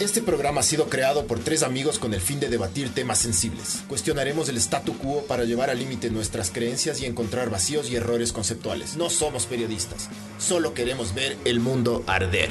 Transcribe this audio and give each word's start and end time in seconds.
Este 0.00 0.22
programa 0.22 0.60
ha 0.60 0.62
sido 0.62 0.88
creado 0.88 1.26
por 1.26 1.40
tres 1.40 1.62
amigos 1.62 1.98
con 1.98 2.14
el 2.14 2.22
fin 2.22 2.40
de 2.40 2.48
debatir 2.48 2.88
temas 2.94 3.18
sensibles. 3.18 3.84
Cuestionaremos 3.86 4.48
el 4.48 4.56
statu 4.56 4.96
quo 4.96 5.24
para 5.26 5.44
llevar 5.44 5.68
al 5.68 5.78
límite 5.78 6.08
nuestras 6.08 6.50
creencias 6.50 7.02
y 7.02 7.06
encontrar 7.06 7.50
vacíos 7.50 7.90
y 7.90 7.96
errores 7.96 8.32
conceptuales. 8.32 8.96
No 8.96 9.10
somos 9.10 9.44
periodistas, 9.44 10.08
solo 10.38 10.72
queremos 10.72 11.14
ver 11.14 11.36
el 11.44 11.60
mundo 11.60 12.02
arder. 12.06 12.48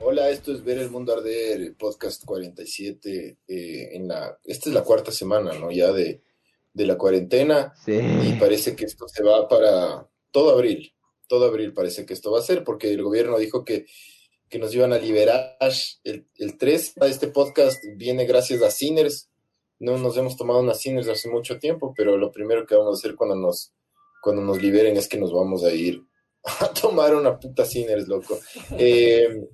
Hola, 0.00 0.28
esto 0.28 0.52
es 0.52 0.62
Ver 0.62 0.78
el 0.78 0.90
Mundo 0.90 1.14
Arder, 1.14 1.74
podcast 1.76 2.24
47. 2.24 3.38
eh, 3.48 3.88
en 3.96 4.06
la, 4.06 4.38
esta 4.44 4.68
es 4.68 4.74
la 4.74 4.84
cuarta 4.84 5.10
semana, 5.10 5.54
¿no? 5.54 5.70
Ya 5.72 5.92
de, 5.92 6.22
de 6.74 6.86
la 6.86 6.96
cuarentena. 6.96 7.72
Sí. 7.84 7.94
Y 7.94 8.32
parece 8.38 8.76
que 8.76 8.84
esto 8.84 9.08
se 9.08 9.22
va 9.22 9.48
para 9.48 10.06
todo 10.30 10.50
abril. 10.52 10.92
Todo 11.26 11.46
abril 11.46 11.72
parece 11.72 12.06
que 12.06 12.14
esto 12.14 12.30
va 12.30 12.40
a 12.40 12.42
ser, 12.42 12.64
porque 12.64 12.92
el 12.92 13.02
gobierno 13.02 13.38
dijo 13.38 13.64
que, 13.64 13.86
que 14.48 14.58
nos 14.58 14.74
iban 14.74 14.92
a 14.92 14.98
liberar 14.98 15.56
el, 16.04 16.26
el 16.36 16.58
3. 16.58 16.94
Este 17.02 17.28
podcast 17.28 17.82
viene 17.96 18.26
gracias 18.26 18.62
a 18.62 18.70
Sinners. 18.70 19.28
No 19.78 19.98
nos 19.98 20.16
hemos 20.16 20.36
tomado 20.36 20.60
unas 20.60 20.80
Sinners 20.80 21.08
hace 21.08 21.28
mucho 21.28 21.58
tiempo, 21.58 21.92
pero 21.96 22.16
lo 22.16 22.32
primero 22.32 22.66
que 22.66 22.76
vamos 22.76 22.96
a 22.96 22.98
hacer 22.98 23.16
cuando 23.16 23.36
nos, 23.36 23.72
cuando 24.22 24.42
nos 24.42 24.60
liberen 24.60 24.96
es 24.96 25.08
que 25.08 25.18
nos 25.18 25.32
vamos 25.32 25.64
a 25.64 25.72
ir 25.72 26.02
a 26.44 26.68
tomar 26.72 27.14
una 27.14 27.38
puta 27.38 27.64
Sinners, 27.64 28.08
loco. 28.08 28.38
Eh, 28.78 29.48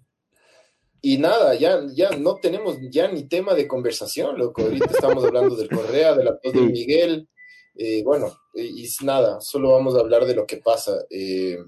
y 1.05 1.19
nada, 1.19 1.57
ya, 1.57 1.81
ya 1.93 2.11
no 2.11 2.37
tenemos 2.37 2.79
ya 2.89 3.11
ni 3.11 3.25
tema 3.25 3.55
de 3.55 3.67
conversación, 3.67 4.39
loco. 4.39 4.62
Ahorita 4.62 4.87
estamos 4.87 5.25
hablando 5.25 5.57
del 5.57 5.69
Correa, 5.69 6.15
de 6.15 6.23
la 6.25 6.39
tos 6.39 6.53
de. 6.53 6.61
Miguel. 6.61 7.29
Eh, 7.75 8.03
bueno, 8.03 8.33
y 8.55 8.87
nada, 9.03 9.41
solo 9.41 9.73
vamos 9.73 9.97
a 9.97 10.01
hablar 10.01 10.25
de 10.27 10.34
lo 10.34 10.47
que 10.47 10.59
pasa. 10.59 10.92
Eh, 11.11 11.59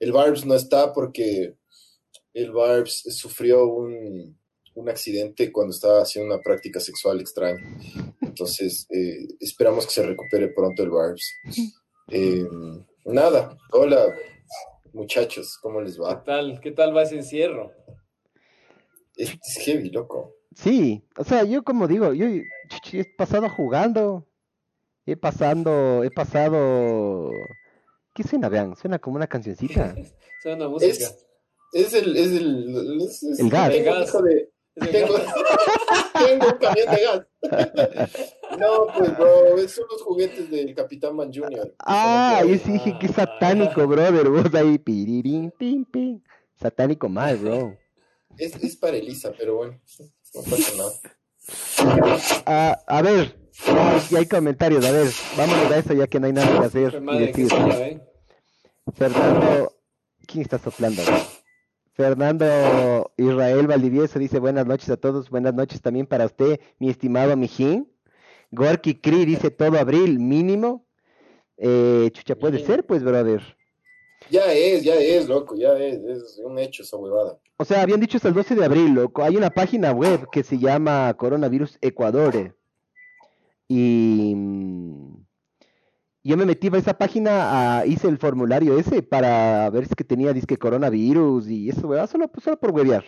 el 0.00 0.12
Barbs 0.12 0.44
no 0.44 0.54
está 0.54 0.92
porque 0.92 1.54
el 2.34 2.52
Barbs 2.52 3.02
sufrió 3.16 3.66
un, 3.66 4.38
un 4.74 4.88
accidente 4.88 5.50
cuando 5.52 5.72
estaba 5.72 6.02
haciendo 6.02 6.34
una 6.34 6.42
práctica 6.42 6.80
sexual 6.80 7.20
extraña. 7.20 7.60
Entonces, 8.22 8.86
eh, 8.90 9.26
esperamos 9.40 9.86
que 9.86 9.92
se 9.92 10.06
recupere 10.06 10.48
pronto 10.48 10.82
el 10.82 10.90
Barbs. 10.90 11.32
Eh, 12.10 12.46
nada, 13.04 13.56
hola 13.72 14.06
muchachos, 14.92 15.58
¿cómo 15.60 15.80
les 15.80 15.96
¿Qué 15.96 16.02
va? 16.02 16.24
tal? 16.24 16.60
¿Qué 16.60 16.72
tal 16.72 16.96
va 16.96 17.02
ese 17.02 17.16
encierro? 17.16 17.72
Es, 19.16 19.30
es 19.30 19.58
heavy, 19.64 19.90
loco. 19.90 20.34
Sí, 20.54 21.04
o 21.16 21.24
sea, 21.24 21.44
yo 21.44 21.62
como 21.62 21.86
digo, 21.86 22.12
yo 22.12 22.26
he 22.26 23.04
pasado 23.16 23.48
jugando, 23.48 24.27
he 25.12 25.16
pasando, 25.16 26.02
he 26.04 26.10
pasado, 26.10 27.30
¿qué 28.14 28.22
suena, 28.22 28.48
vean? 28.48 28.76
Suena 28.76 28.98
como 28.98 29.16
una 29.16 29.26
cancioncita. 29.26 29.94
Suena 30.42 30.56
una 30.58 30.68
música. 30.68 30.92
Es, 30.92 31.16
es 31.72 31.94
el, 31.94 32.16
es 32.16 32.32
el, 32.32 33.00
es- 33.02 33.22
es- 33.22 33.40
El 33.40 33.50
gas. 33.50 33.70
tengo 33.70 33.88
El 33.90 33.94
gas. 33.94 34.08
hijo 34.08 34.22
de- 34.22 34.50
Es 34.76 34.82
el 34.86 34.90
tengo, 34.92 35.12
gas. 35.14 35.34
tengo 36.26 36.46
un 36.46 36.58
camión 36.58 36.90
de 36.94 37.02
gas. 37.02 37.26
No, 38.58 38.86
pues, 38.96 39.16
bro, 39.16 39.68
son 39.68 39.84
los 39.92 40.02
juguetes 40.02 40.50
del 40.50 40.74
Capitán 40.74 41.14
Man 41.14 41.30
Jr. 41.32 41.74
Ah, 41.80 42.42
yo 42.48 42.56
sí 42.56 42.72
dije, 42.72 42.96
qué 42.98 43.06
satánico, 43.08 43.86
brother, 43.86 44.28
vos 44.30 44.52
ahí, 44.54 44.78
pirirín, 44.78 45.50
pim, 45.56 45.84
pim, 45.84 46.20
satánico 46.58 47.08
mal, 47.10 47.36
bro. 47.36 47.76
Es, 48.38 48.56
es 48.56 48.74
para 48.76 48.96
Elisa, 48.96 49.32
pero 49.36 49.56
bueno, 49.56 49.78
no 50.34 50.42
pasa 50.42 50.72
nada. 50.76 50.92
Ah, 52.46 52.78
a 52.86 53.02
ver, 53.02 53.36
ya 54.10 54.18
hay 54.18 54.26
comentarios, 54.26 54.84
a 54.84 54.92
ver, 54.92 55.08
vámonos 55.36 55.70
a 55.70 55.78
eso 55.78 55.94
ya 55.94 56.06
que 56.06 56.20
no 56.20 56.26
hay 56.26 56.32
nada 56.32 56.60
que 56.60 56.66
hacer 56.66 57.02
y 57.02 57.18
decir. 57.18 57.48
ven. 57.78 58.02
Fernando, 58.94 59.72
¿quién 60.26 60.42
está 60.42 60.58
soplando? 60.58 61.02
Fernando 61.92 63.12
Israel 63.16 63.66
Valdivieso 63.66 64.18
dice 64.18 64.38
buenas 64.38 64.66
noches 64.66 64.88
a 64.90 64.96
todos, 64.96 65.30
buenas 65.30 65.54
noches 65.54 65.82
también 65.82 66.06
para 66.06 66.26
usted, 66.26 66.60
mi 66.78 66.88
estimado 66.90 67.36
Mijín. 67.36 67.90
Gorky 68.50 68.94
Cree 68.94 69.26
dice 69.26 69.50
todo 69.50 69.78
abril 69.78 70.18
mínimo. 70.18 70.86
Eh, 71.58 72.08
chucha, 72.12 72.36
puede 72.36 72.64
ser, 72.64 72.86
pues, 72.86 73.02
brother. 73.02 73.42
Ya 74.30 74.52
es, 74.52 74.84
ya 74.84 74.94
es, 74.94 75.28
loco, 75.28 75.56
ya 75.56 75.72
es, 75.76 75.98
es 76.04 76.40
un 76.42 76.58
hecho 76.58 76.82
esa 76.82 76.96
huevada. 76.96 77.38
O 77.56 77.64
sea, 77.64 77.82
habían 77.82 78.00
dicho 78.00 78.16
hasta 78.16 78.28
el 78.28 78.34
12 78.34 78.54
de 78.54 78.64
abril, 78.64 78.94
loco. 78.94 79.22
Hay 79.22 79.36
una 79.36 79.50
página 79.50 79.90
web 79.92 80.28
que 80.30 80.44
se 80.44 80.58
llama 80.58 81.12
Coronavirus 81.14 81.78
Ecuador. 81.80 82.56
Y 83.68 84.34
yo 86.24 86.36
me 86.36 86.44
metí 86.44 86.68
a 86.68 86.76
esa 86.76 86.98
página, 86.98 87.78
ah, 87.78 87.86
hice 87.86 88.08
el 88.08 88.18
formulario 88.18 88.78
ese 88.78 89.02
para 89.02 89.70
ver 89.70 89.84
si 89.84 89.90
es 89.90 89.96
que 89.96 90.04
tenía 90.04 90.32
disque 90.32 90.56
coronavirus 90.58 91.48
y 91.48 91.70
eso, 91.70 91.86
weón, 91.86 92.08
solo, 92.08 92.30
solo 92.42 92.58
por 92.58 92.72
huevear. 92.72 93.04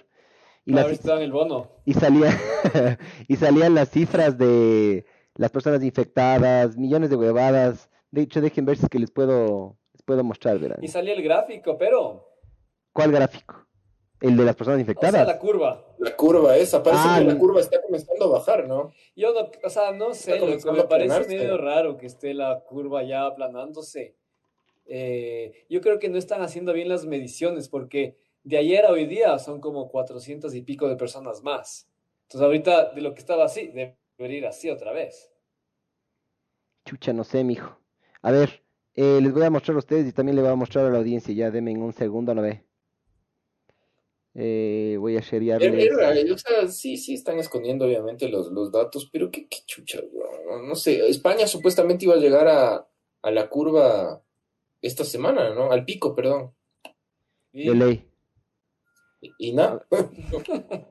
Y, 0.64 0.76
el 0.76 1.32
bono. 1.32 1.70
salía 1.98 2.38
y 3.28 3.36
salían 3.36 3.74
las 3.74 3.90
cifras 3.90 4.38
de 4.38 5.04
las 5.34 5.50
personas 5.50 5.82
infectadas, 5.82 6.76
millones 6.76 7.10
de 7.10 7.16
huevadas. 7.16 7.90
De 8.10 8.22
hecho, 8.22 8.40
dejen 8.40 8.66
ver 8.66 8.76
si 8.76 8.84
es 8.84 8.88
que 8.88 8.98
les 8.98 9.10
puedo, 9.10 9.78
les 9.92 10.02
puedo 10.02 10.22
mostrar, 10.22 10.58
verán. 10.58 10.78
Y 10.82 10.88
salía 10.88 11.14
el 11.14 11.22
gráfico, 11.22 11.76
pero. 11.78 12.28
¿Cuál 12.92 13.12
gráfico? 13.12 13.66
¿El 14.20 14.36
de 14.36 14.44
las 14.44 14.54
personas 14.54 14.76
O 14.76 14.84
sea, 14.84 14.92
infectadas? 14.92 15.26
la 15.26 15.38
curva. 15.38 15.86
La 16.00 16.16
curva 16.16 16.56
esa, 16.56 16.82
parece 16.82 17.02
Ah, 17.06 17.16
que 17.18 17.24
la 17.26 17.34
no. 17.34 17.38
curva 17.38 17.60
está 17.60 17.80
comenzando 17.82 18.24
a 18.24 18.28
bajar, 18.38 18.66
¿no? 18.66 18.90
Yo 19.14 19.32
no, 19.34 19.50
o 19.62 19.70
sea, 19.70 19.92
no 19.92 20.14
sé, 20.14 20.32
loco, 20.32 20.46
comenzando 20.46 20.82
me 20.82 20.88
parece 20.88 21.28
medio 21.28 21.58
raro 21.58 21.96
que 21.98 22.06
esté 22.06 22.32
la 22.34 22.60
curva 22.60 23.02
ya 23.02 23.26
aplanándose. 23.26 24.16
Eh, 24.86 25.66
yo 25.68 25.80
creo 25.80 25.98
que 25.98 26.08
no 26.08 26.16
están 26.18 26.42
haciendo 26.42 26.72
bien 26.72 26.88
las 26.88 27.04
mediciones 27.06 27.68
porque 27.68 28.16
de 28.44 28.56
ayer 28.56 28.86
a 28.86 28.90
hoy 28.92 29.06
día 29.06 29.38
son 29.38 29.60
como 29.60 29.88
400 29.90 30.54
y 30.54 30.62
pico 30.62 30.88
de 30.88 30.96
personas 30.96 31.42
más. 31.42 31.86
Entonces 32.22 32.44
ahorita 32.46 32.92
de 32.92 33.00
lo 33.02 33.12
que 33.12 33.20
estaba 33.20 33.44
así, 33.44 33.68
debería 33.68 34.38
ir 34.38 34.46
así 34.46 34.70
otra 34.70 34.92
vez. 34.92 35.30
Chucha, 36.86 37.12
no 37.12 37.24
sé, 37.24 37.44
mijo. 37.44 37.78
A 38.22 38.30
ver, 38.32 38.62
eh, 38.94 39.20
les 39.22 39.32
voy 39.32 39.42
a 39.44 39.50
mostrar 39.50 39.74
a 39.76 39.78
ustedes 39.78 40.06
y 40.08 40.12
también 40.12 40.36
le 40.36 40.42
voy 40.42 40.50
a 40.50 40.56
mostrar 40.56 40.86
a 40.86 40.90
la 40.90 40.98
audiencia. 40.98 41.34
Ya 41.34 41.50
denme 41.50 41.76
un 41.76 41.92
segundo, 41.92 42.34
no 42.34 42.42
ve. 42.42 42.64
Eh, 44.42 44.96
voy 44.98 45.18
a 45.18 45.20
raro, 45.20 46.34
o 46.34 46.38
sea, 46.38 46.66
sí, 46.68 46.96
sí 46.96 47.12
están 47.12 47.38
escondiendo 47.38 47.84
obviamente 47.84 48.26
los, 48.28 48.50
los 48.50 48.72
datos, 48.72 49.10
pero 49.12 49.30
qué, 49.30 49.46
qué 49.48 49.58
chucha, 49.66 50.00
bro, 50.00 50.62
no 50.62 50.74
sé, 50.74 51.06
España 51.08 51.46
supuestamente 51.46 52.06
iba 52.06 52.14
a 52.14 52.18
llegar 52.18 52.48
a, 52.48 52.88
a 53.20 53.30
la 53.30 53.50
curva 53.50 54.22
esta 54.80 55.04
semana, 55.04 55.54
¿no? 55.54 55.70
Al 55.70 55.84
pico, 55.84 56.14
perdón. 56.14 56.54
Y 57.52 57.68
De 57.68 57.74
ley. 57.74 58.08
Y, 59.20 59.30
y 59.38 59.52
nada, 59.52 59.86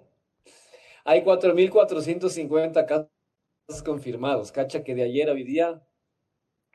hay 1.03 1.23
4.450 1.23 2.85
casos 2.85 3.83
confirmados. 3.83 4.51
Cacha 4.51 4.83
que 4.83 4.93
de 4.93 5.03
ayer 5.03 5.27
a 5.27 5.33
hoy 5.33 5.43
día 5.43 5.83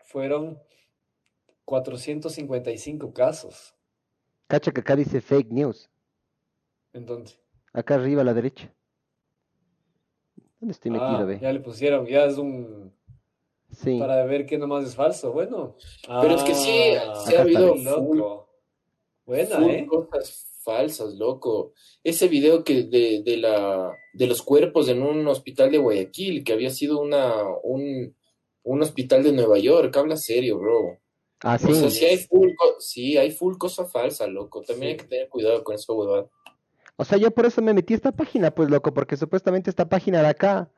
fueron 0.02 0.60
455 1.64 3.14
casos. 3.14 3.76
Cacha 4.48 4.72
que 4.72 4.80
acá 4.80 4.96
dice 4.96 5.20
fake 5.20 5.52
news. 5.52 5.88
Entonces, 6.94 7.38
Acá 7.72 7.96
arriba 7.96 8.22
a 8.22 8.24
la 8.24 8.34
derecha. 8.34 8.72
¿Dónde 10.60 10.72
estoy 10.72 10.92
metido, 10.92 11.08
ah, 11.18 11.24
ve? 11.24 11.38
ya 11.40 11.52
le 11.52 11.60
pusieron, 11.60 12.06
ya 12.06 12.24
es 12.24 12.38
un 12.38 12.92
Sí. 13.72 13.98
para 13.98 14.24
ver 14.24 14.46
qué 14.46 14.56
nomás 14.56 14.84
es 14.86 14.94
falso. 14.94 15.32
Bueno, 15.32 15.74
Pero 16.06 16.36
es 16.36 16.42
que 16.44 16.54
sí, 16.54 16.94
Ah, 16.96 17.14
sí 17.26 17.34
ha 17.34 17.42
habido 17.42 17.74
loco. 17.74 18.48
Buena, 19.26 19.56
full 19.56 19.70
¿eh? 19.70 19.86
cosas 19.86 20.60
falsas, 20.62 21.14
loco. 21.14 21.72
Ese 22.04 22.28
video 22.28 22.62
que 22.62 22.84
de, 22.84 23.22
de 23.24 23.36
la 23.38 23.92
de 24.14 24.26
los 24.28 24.42
cuerpos 24.42 24.88
en 24.88 25.02
un 25.02 25.26
hospital 25.26 25.72
de 25.72 25.78
Guayaquil, 25.78 26.44
que 26.44 26.52
había 26.52 26.70
sido 26.70 27.00
una 27.00 27.42
un, 27.64 28.14
un 28.62 28.82
hospital 28.82 29.24
de 29.24 29.32
Nueva 29.32 29.58
York, 29.58 29.94
habla 29.96 30.16
serio, 30.16 30.58
bro. 30.58 30.98
Ah, 31.42 31.56
O 31.56 31.74
sea, 31.74 31.90
sí. 31.90 31.98
sí 31.98 32.04
hay 32.06 32.18
full, 32.18 32.50
sí, 32.78 33.16
hay 33.18 33.32
full 33.32 33.56
cosa 33.58 33.84
falsa, 33.84 34.26
loco. 34.28 34.62
También 34.62 34.92
hay 34.92 34.98
Sí. 34.98 35.04
que 35.04 35.08
tener 35.08 35.28
cuidado 35.28 35.64
con 35.64 35.74
eso, 35.74 35.94
huevada. 35.94 36.30
O 36.96 37.04
sea, 37.04 37.18
yo 37.18 37.30
por 37.32 37.46
eso 37.46 37.60
me 37.60 37.74
metí 37.74 37.94
a 37.94 37.96
esta 37.96 38.12
página, 38.12 38.52
pues, 38.52 38.70
loco, 38.70 38.94
porque 38.94 39.16
supuestamente 39.16 39.70
esta 39.70 39.88
página 39.88 40.20
de 40.22 40.28
acá 40.28 40.70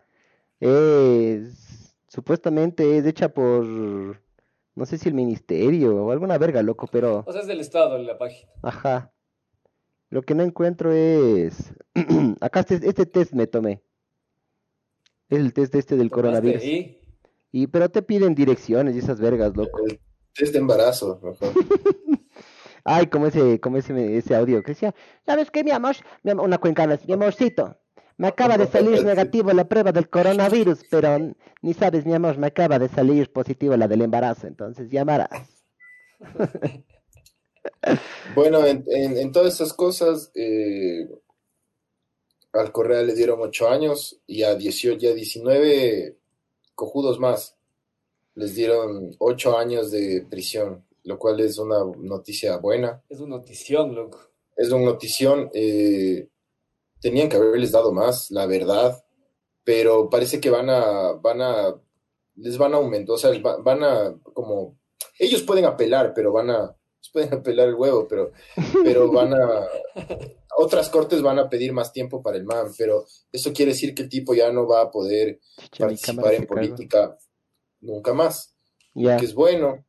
es, 0.60 1.94
supuestamente 2.08 2.96
es 2.96 3.04
hecha 3.04 3.28
por, 3.28 3.66
no 3.66 4.86
sé 4.86 4.96
si 4.98 5.08
el 5.08 5.14
ministerio 5.14 6.04
o 6.04 6.10
alguna 6.10 6.38
verga, 6.38 6.62
loco, 6.62 6.86
pero, 6.90 7.22
O 7.26 7.32
sea, 7.32 7.42
es 7.42 7.46
del 7.46 7.60
Estado 7.60 7.98
la 7.98 8.18
página. 8.18 8.50
ajá. 8.62 9.12
Lo 10.08 10.22
que 10.22 10.36
no 10.36 10.44
encuentro 10.44 10.92
es, 10.92 11.74
acá 12.40 12.60
este, 12.60 12.76
este 12.88 13.06
test 13.06 13.32
me 13.32 13.48
tomé. 13.48 13.82
Es 15.28 15.40
el 15.40 15.52
test 15.52 15.74
este 15.74 15.96
del 15.96 16.10
coronavirus. 16.10 16.64
¿Y? 16.64 17.00
Y, 17.50 17.66
pero 17.66 17.88
te 17.88 18.02
piden 18.02 18.34
direcciones 18.34 18.94
y 18.94 19.00
esas 19.00 19.20
vergas, 19.20 19.56
loco. 19.56 19.80
El 19.84 19.98
test 20.32 20.52
de 20.52 20.60
embarazo, 20.60 21.20
mejor. 21.22 21.52
Ay, 22.88 23.08
como 23.08 23.26
ese, 23.26 23.58
como 23.60 23.78
ese, 23.78 24.16
ese 24.16 24.34
audio 24.36 24.62
que 24.62 24.72
decía, 24.72 24.94
¿sabes 25.26 25.50
qué, 25.50 25.64
mi 25.64 25.72
amor? 25.72 25.96
Mi 26.22 26.30
am- 26.30 26.40
una 26.40 26.58
cuencana, 26.58 26.98
mi 27.06 27.14
amorcito, 27.14 27.76
me 28.16 28.28
acaba 28.28 28.56
de 28.56 28.66
salir 28.66 29.04
negativo 29.04 29.52
la 29.52 29.64
prueba 29.68 29.90
del 29.92 30.08
coronavirus, 30.08 30.84
pero 30.90 31.18
ni 31.62 31.74
sabes, 31.74 32.06
mi 32.06 32.14
amor, 32.14 32.38
me 32.38 32.46
acaba 32.46 32.78
de 32.78 32.88
salir 32.88 33.32
positivo 33.32 33.76
la 33.76 33.88
del 33.88 34.02
embarazo, 34.02 34.46
entonces 34.46 34.88
llamarás. 34.90 35.64
Bueno, 38.34 38.64
en, 38.64 38.84
en- 38.88 39.16
en 39.16 39.32
todas 39.32 39.54
esas 39.54 39.72
cosas, 39.72 40.30
eh, 40.34 41.08
al 42.52 42.70
Correa 42.72 43.02
le 43.02 43.14
dieron 43.14 43.40
8 43.40 43.68
años 43.68 44.20
y 44.26 44.44
a 44.44 44.54
18, 44.54 45.04
y 45.04 45.08
a 45.08 45.14
19 45.14 46.16
cojudos 46.74 47.18
más 47.18 47.56
les 48.36 48.54
dieron 48.54 49.10
8 49.18 49.58
años 49.58 49.90
de 49.90 50.24
prisión, 50.30 50.84
lo 51.06 51.18
cual 51.18 51.40
es 51.40 51.58
una 51.58 51.78
noticia 51.98 52.58
buena. 52.58 53.02
Es 53.08 53.20
una 53.20 53.36
notición, 53.38 53.94
loco. 53.94 54.18
Es 54.56 54.70
una 54.70 54.84
notición. 54.84 55.50
eh, 55.54 56.28
tenían 57.00 57.28
que 57.28 57.36
haberles 57.36 57.72
dado 57.72 57.92
más, 57.92 58.30
la 58.30 58.46
verdad, 58.46 59.04
pero 59.64 60.08
parece 60.10 60.40
que 60.40 60.50
van 60.50 60.68
a, 60.70 61.12
van 61.12 61.40
a, 61.42 61.74
les 62.36 62.56
van 62.58 62.74
a 62.74 62.78
aumentar, 62.78 63.14
o 63.14 63.18
sea, 63.18 63.30
va- 63.40 63.58
van 63.58 63.82
a, 63.84 64.14
como, 64.22 64.78
ellos 65.18 65.42
pueden 65.42 65.64
apelar, 65.66 66.12
pero 66.14 66.32
van 66.32 66.50
a, 66.50 66.74
pueden 67.12 67.34
apelar 67.34 67.68
el 67.68 67.74
huevo, 67.74 68.06
pero, 68.08 68.32
pero 68.82 69.10
van 69.12 69.34
a, 69.34 69.66
otras 70.58 70.88
cortes 70.88 71.22
van 71.22 71.38
a 71.38 71.48
pedir 71.48 71.72
más 71.72 71.92
tiempo 71.92 72.22
para 72.22 72.36
el 72.38 72.44
man, 72.44 72.72
pero 72.76 73.04
eso 73.30 73.52
quiere 73.52 73.72
decir 73.72 73.94
que 73.94 74.02
el 74.02 74.08
tipo 74.08 74.34
ya 74.34 74.50
no 74.50 74.66
va 74.66 74.82
a 74.82 74.90
poder 74.90 75.38
participar 75.78 76.34
en 76.34 76.46
política 76.46 77.16
nunca 77.80 78.12
más, 78.14 78.54
Ya. 78.94 79.16
que 79.18 79.26
es 79.26 79.34
bueno. 79.34 79.84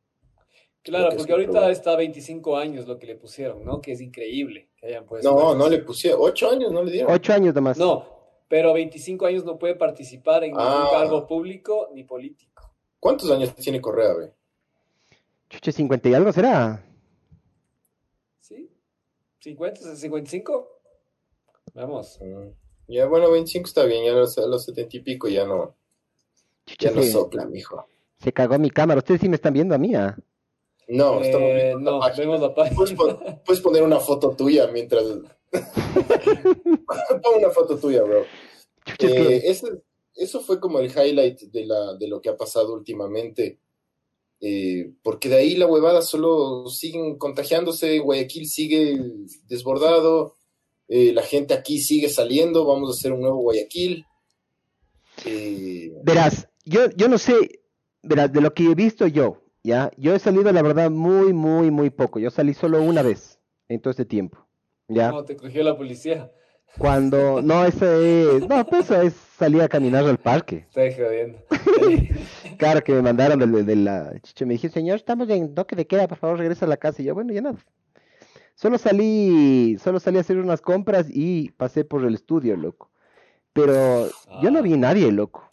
Claro, 0.88 1.16
porque 1.16 1.32
ahorita 1.32 1.70
está 1.70 1.92
a 1.92 1.96
25 1.96 2.56
años 2.56 2.86
lo 2.86 2.98
que 2.98 3.06
le 3.06 3.14
pusieron, 3.16 3.64
¿no? 3.64 3.80
Que 3.80 3.92
es 3.92 4.00
increíble 4.00 4.70
que 4.76 4.86
hayan 4.86 5.04
puesto 5.06 5.30
No, 5.30 5.54
no 5.54 5.68
le 5.68 5.78
pusieron, 5.80 6.20
ocho 6.22 6.50
años 6.50 6.72
no 6.72 6.82
le 6.82 6.92
dieron. 6.92 7.12
Ocho 7.12 7.32
años 7.32 7.54
nomás. 7.54 7.76
No, 7.78 8.06
pero 8.48 8.70
a 8.70 8.74
25 8.74 9.26
años 9.26 9.44
no 9.44 9.58
puede 9.58 9.74
participar 9.74 10.44
en 10.44 10.50
ningún 10.52 10.64
Ah. 10.66 10.88
cargo 10.90 11.26
público 11.26 11.88
ni 11.94 12.04
político. 12.04 12.74
¿Cuántos 13.00 13.30
años 13.30 13.54
tiene 13.54 13.80
Correa, 13.80 14.14
ve? 14.14 14.32
Chucha, 15.50 15.72
50 15.72 16.08
y 16.08 16.14
algo 16.14 16.32
será. 16.32 16.84
¿Sí? 18.40 18.70
¿50? 19.42 19.94
¿55? 19.96 20.66
Vamos. 21.74 22.18
Mm. 22.20 22.48
Ya, 22.88 23.06
bueno, 23.06 23.30
25 23.30 23.66
está 23.66 23.84
bien, 23.84 24.04
ya 24.04 24.12
a 24.12 24.14
los, 24.14 24.38
a 24.38 24.46
los 24.46 24.64
70 24.64 24.96
y 24.96 25.00
pico 25.00 25.28
ya 25.28 25.44
no, 25.46 25.74
ya 26.78 26.90
no 26.90 27.02
se, 27.02 27.12
sopla, 27.12 27.44
mijo. 27.44 27.86
se 28.18 28.32
cagó 28.32 28.58
mi 28.58 28.70
cámara. 28.70 28.98
Ustedes 28.98 29.20
sí 29.20 29.28
me 29.28 29.36
están 29.36 29.52
viendo 29.52 29.74
a 29.74 29.78
mí, 29.78 29.94
¿ah? 29.94 30.16
No, 30.88 31.20
estamos 31.20 31.50
Eh, 31.50 31.54
viendo 31.74 31.90
la 31.90 31.96
no, 31.96 32.00
página. 32.00 32.26
vemos 32.26 32.40
la 32.40 32.54
Puedes, 32.54 32.74
página. 32.74 32.96
pon- 32.96 33.40
puedes 33.44 33.62
poner 33.62 33.82
una 33.82 34.00
foto 34.00 34.30
tuya 34.34 34.66
mientras. 34.68 35.04
Pon 37.22 37.34
una 37.38 37.50
foto 37.50 37.78
tuya, 37.78 38.02
bro. 38.02 38.24
Eh, 38.98 39.42
ese- 39.44 39.82
eso 40.14 40.40
fue 40.40 40.58
como 40.58 40.78
el 40.80 40.90
highlight 40.90 41.40
de, 41.42 41.66
la, 41.66 41.94
de 41.94 42.08
lo 42.08 42.20
que 42.20 42.30
ha 42.30 42.36
pasado 42.36 42.72
últimamente. 42.74 43.58
Eh, 44.40 44.92
porque 45.02 45.28
de 45.28 45.36
ahí 45.36 45.56
la 45.56 45.66
huevada 45.66 46.00
solo 46.02 46.66
siguen 46.68 47.18
contagiándose, 47.18 47.98
Guayaquil 47.98 48.46
sigue 48.46 49.00
desbordado, 49.48 50.36
eh, 50.86 51.12
la 51.12 51.22
gente 51.22 51.54
aquí 51.54 51.80
sigue 51.80 52.08
saliendo, 52.08 52.64
vamos 52.64 52.88
a 52.88 52.92
hacer 52.92 53.12
un 53.12 53.20
nuevo 53.20 53.38
Guayaquil. 53.42 54.06
Eh, 55.26 55.92
Verás, 56.04 56.48
yo, 56.64 56.88
yo 56.96 57.08
no 57.08 57.18
sé, 57.18 57.60
verás, 58.02 58.32
de 58.32 58.40
lo 58.40 58.54
que 58.54 58.70
he 58.70 58.74
visto 58.74 59.06
yo, 59.08 59.42
¿ya? 59.62 59.90
Yo 59.96 60.14
he 60.14 60.18
salido, 60.18 60.50
la 60.52 60.62
verdad, 60.62 60.90
muy, 60.90 61.32
muy, 61.32 61.70
muy 61.70 61.90
poco. 61.90 62.18
Yo 62.18 62.30
salí 62.30 62.54
solo 62.54 62.82
una 62.82 63.02
vez 63.02 63.38
en 63.68 63.80
todo 63.80 63.90
este 63.90 64.04
tiempo, 64.04 64.38
¿ya? 64.88 65.10
No, 65.10 65.24
te 65.24 65.36
cogió 65.36 65.62
la 65.62 65.76
policía. 65.76 66.30
Cuando, 66.76 67.40
no, 67.40 67.64
eso 67.64 67.90
es, 68.02 68.46
no, 68.46 68.64
pues 68.66 68.84
eso 68.84 69.00
es 69.00 69.14
salir 69.14 69.62
a 69.62 69.68
caminar 69.68 70.04
al 70.04 70.18
parque. 70.18 70.66
Estoy 70.68 70.92
jodiendo. 70.92 71.38
Claro 72.58 72.82
que 72.82 72.92
me 72.92 73.02
mandaron 73.02 73.38
de, 73.38 73.62
de 73.62 73.76
la 73.76 74.12
chicha, 74.20 74.44
me 74.44 74.54
dije, 74.54 74.68
señor, 74.68 74.96
estamos 74.96 75.28
en 75.30 75.54
toque 75.54 75.76
de 75.76 75.86
queda, 75.86 76.08
por 76.08 76.18
favor, 76.18 76.38
regresa 76.38 76.66
a 76.66 76.68
la 76.68 76.76
casa. 76.76 77.00
Y 77.02 77.04
yo, 77.04 77.14
bueno, 77.14 77.32
ya 77.32 77.40
nada. 77.40 77.56
Solo 78.56 78.78
salí, 78.78 79.78
solo 79.80 80.00
salí 80.00 80.18
a 80.18 80.22
hacer 80.22 80.38
unas 80.38 80.60
compras 80.60 81.06
y 81.08 81.50
pasé 81.52 81.84
por 81.84 82.04
el 82.04 82.14
estudio, 82.14 82.56
loco. 82.56 82.90
Pero 83.52 84.08
yo 84.42 84.50
no 84.50 84.58
Ah. 84.58 84.62
vi 84.62 84.76
nadie, 84.76 85.12
loco. 85.12 85.48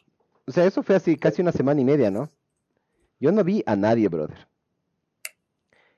O 0.48 0.52
sea, 0.52 0.66
eso 0.66 0.82
fue 0.82 0.96
así 0.96 1.16
casi 1.16 1.42
una 1.44 1.52
semana 1.52 1.80
y 1.80 1.86
media, 1.86 2.10
¿no? 2.10 2.30
Yo 3.26 3.32
no 3.32 3.44
vi 3.44 3.64
a 3.66 3.76
nadie, 3.76 4.08
brother. 4.08 4.48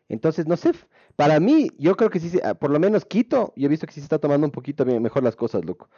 Entonces, 0.07 0.47
no 0.47 0.55
sé, 0.55 0.71
para 1.17 1.41
mí, 1.41 1.69
yo 1.77 1.97
creo 1.97 2.09
que 2.09 2.21
sí, 2.21 2.39
ah, 2.41 2.53
por 2.53 2.69
lo 2.71 2.79
menos 2.79 3.03
Quito, 3.03 3.51
yo 3.57 3.65
he 3.65 3.69
visto 3.69 3.85
que 3.85 3.91
sí 3.91 3.99
se 3.99 4.05
está 4.05 4.17
tomando 4.17 4.47
un 4.47 4.51
poquito 4.51 4.85
mejor 4.85 5.23
las 5.23 5.35
cosas, 5.35 5.65
loco. 5.65 5.89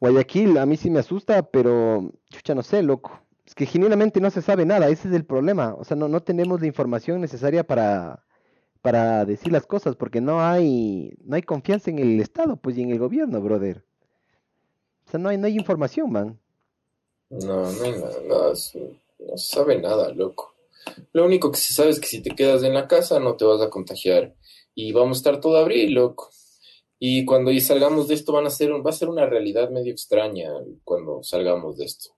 Guayaquil 0.00 0.56
a 0.56 0.64
mí 0.64 0.78
sí 0.78 0.88
me 0.88 1.00
asusta, 1.00 1.42
pero, 1.42 2.10
chucha, 2.30 2.54
no 2.54 2.62
sé, 2.62 2.82
loco. 2.82 3.20
Es 3.44 3.54
que 3.54 3.66
genuinamente 3.66 4.18
no 4.18 4.30
se 4.30 4.40
sabe 4.40 4.64
nada, 4.64 4.88
ese 4.88 5.08
es 5.08 5.14
el 5.14 5.26
problema. 5.26 5.74
O 5.74 5.84
sea, 5.84 5.94
no, 5.94 6.08
no 6.08 6.22
tenemos 6.22 6.58
la 6.62 6.68
información 6.68 7.20
necesaria 7.20 7.66
para, 7.66 8.24
para 8.80 9.26
decir 9.26 9.52
las 9.52 9.66
cosas, 9.66 9.94
porque 9.94 10.22
no 10.22 10.42
hay, 10.42 11.12
no 11.22 11.36
hay 11.36 11.42
confianza 11.42 11.90
en 11.90 11.98
el 11.98 12.18
Estado, 12.18 12.56
pues, 12.56 12.78
y 12.78 12.82
en 12.82 12.92
el 12.92 12.98
gobierno, 12.98 13.42
brother. 13.42 13.84
O 15.06 15.10
sea, 15.10 15.20
no 15.20 15.28
hay, 15.28 15.36
no 15.36 15.48
hay 15.48 15.54
información, 15.54 16.10
man. 16.10 16.38
no, 17.28 17.70
no 17.70 17.70
nada, 17.70 18.52
es- 18.52 18.74
no 19.28 19.36
se 19.36 19.54
sabe 19.54 19.80
nada, 19.80 20.10
loco. 20.10 20.51
Lo 21.12 21.24
único 21.24 21.50
que 21.50 21.58
se 21.58 21.72
sabe 21.72 21.90
es 21.90 22.00
que 22.00 22.06
si 22.08 22.22
te 22.22 22.30
quedas 22.30 22.62
en 22.62 22.74
la 22.74 22.88
casa 22.88 23.20
no 23.20 23.36
te 23.36 23.44
vas 23.44 23.60
a 23.60 23.70
contagiar. 23.70 24.34
Y 24.74 24.92
vamos 24.92 25.18
a 25.18 25.20
estar 25.20 25.40
todo 25.40 25.56
abril, 25.58 25.92
loco. 25.94 26.30
Y 26.98 27.24
cuando 27.24 27.50
y 27.50 27.60
salgamos 27.60 28.08
de 28.08 28.14
esto 28.14 28.32
van 28.32 28.46
a 28.46 28.50
ser, 28.50 28.72
un- 28.72 28.84
va 28.84 28.90
a 28.90 28.94
ser 28.94 29.08
una 29.08 29.26
realidad 29.26 29.70
medio 29.70 29.92
extraña 29.92 30.50
cuando 30.84 31.22
salgamos 31.22 31.76
de 31.78 31.84
esto. 31.84 32.10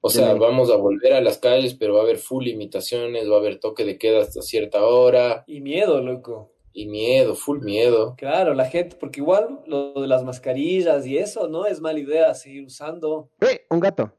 O 0.00 0.10
sea, 0.10 0.34
vamos 0.34 0.70
a 0.70 0.76
volver 0.76 1.14
a 1.14 1.20
las 1.20 1.38
calles, 1.38 1.74
pero 1.74 1.94
va 1.94 2.00
a 2.00 2.02
haber 2.02 2.18
full 2.18 2.44
limitaciones, 2.44 3.28
va 3.30 3.36
a 3.36 3.38
haber 3.38 3.58
toque 3.58 3.84
de 3.84 3.98
queda 3.98 4.20
hasta 4.22 4.40
cierta 4.42 4.84
hora 4.86 5.42
Y 5.48 5.60
miedo, 5.60 6.00
loco. 6.00 6.52
y 6.72 6.86
miedo, 6.86 7.34
full 7.34 7.60
miedo. 7.62 8.14
Claro, 8.16 8.54
la 8.54 8.66
gente, 8.66 8.94
porque 8.96 9.20
igual 9.20 9.62
lo 9.66 9.94
de 9.94 10.06
las 10.06 10.22
mascarillas 10.22 11.06
y 11.06 11.18
eso 11.18 11.48
no 11.48 11.66
es 11.66 11.80
mala 11.80 11.98
idea 11.98 12.34
seguir 12.34 12.64
usando. 12.66 13.30
¡Eh! 13.40 13.62
Un 13.70 13.80
gato. 13.80 14.12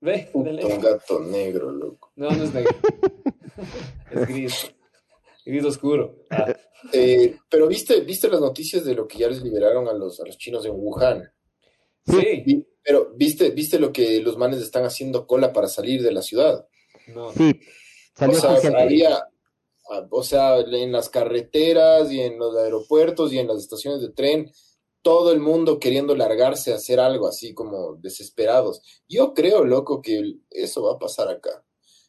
Ve, 0.00 0.28
Puto, 0.32 0.50
un 0.50 0.80
gato 0.80 1.20
negro, 1.20 1.70
loco. 1.70 2.12
No, 2.16 2.30
no 2.30 2.44
es 2.44 2.54
negro. 2.54 2.72
Es 4.10 4.28
gris. 4.28 4.74
Gris 5.44 5.64
oscuro. 5.64 6.16
Ah, 6.30 6.54
Eh, 6.92 7.38
pero 7.48 7.66
viste, 7.66 8.00
viste 8.02 8.28
las 8.28 8.40
noticias 8.40 8.84
de 8.84 8.94
lo 8.94 9.08
que 9.08 9.18
ya 9.18 9.28
les 9.28 9.42
liberaron 9.42 9.88
a 9.88 9.92
los, 9.92 10.20
a 10.20 10.26
los 10.26 10.36
chinos 10.38 10.64
en 10.66 10.72
Wuhan. 10.74 11.32
sí. 12.06 12.66
Pero 12.82 13.12
viste, 13.16 13.50
viste 13.50 13.80
lo 13.80 13.92
que 13.92 14.20
los 14.20 14.36
manes 14.38 14.60
están 14.62 14.84
haciendo 14.84 15.26
cola 15.26 15.52
para 15.52 15.66
salir 15.66 16.02
de 16.04 16.12
la 16.12 16.22
ciudad. 16.22 16.68
No. 17.08 17.32
Sí, 17.32 17.58
O 18.14 18.18
salió 18.18 18.34
sea, 18.38 18.50
con 18.52 18.60
gente. 18.60 18.80
había, 18.82 19.16
ah, 19.90 20.06
o 20.08 20.22
sea, 20.22 20.58
en 20.60 20.92
las 20.92 21.08
carreteras 21.10 22.12
y 22.12 22.20
en 22.20 22.38
los 22.38 22.56
aeropuertos 22.56 23.32
y 23.32 23.40
en 23.40 23.48
las 23.48 23.58
estaciones 23.58 24.00
de 24.02 24.10
tren, 24.10 24.52
todo 25.02 25.32
el 25.32 25.40
mundo 25.40 25.80
queriendo 25.80 26.14
largarse 26.14 26.72
a 26.72 26.76
hacer 26.76 27.00
algo 27.00 27.26
así 27.26 27.54
como 27.54 27.96
desesperados. 27.96 28.82
Yo 29.08 29.34
creo, 29.34 29.64
loco, 29.64 30.00
que 30.00 30.36
eso 30.50 30.84
va 30.84 30.92
a 30.92 30.98
pasar 31.00 31.28
acá. 31.28 31.64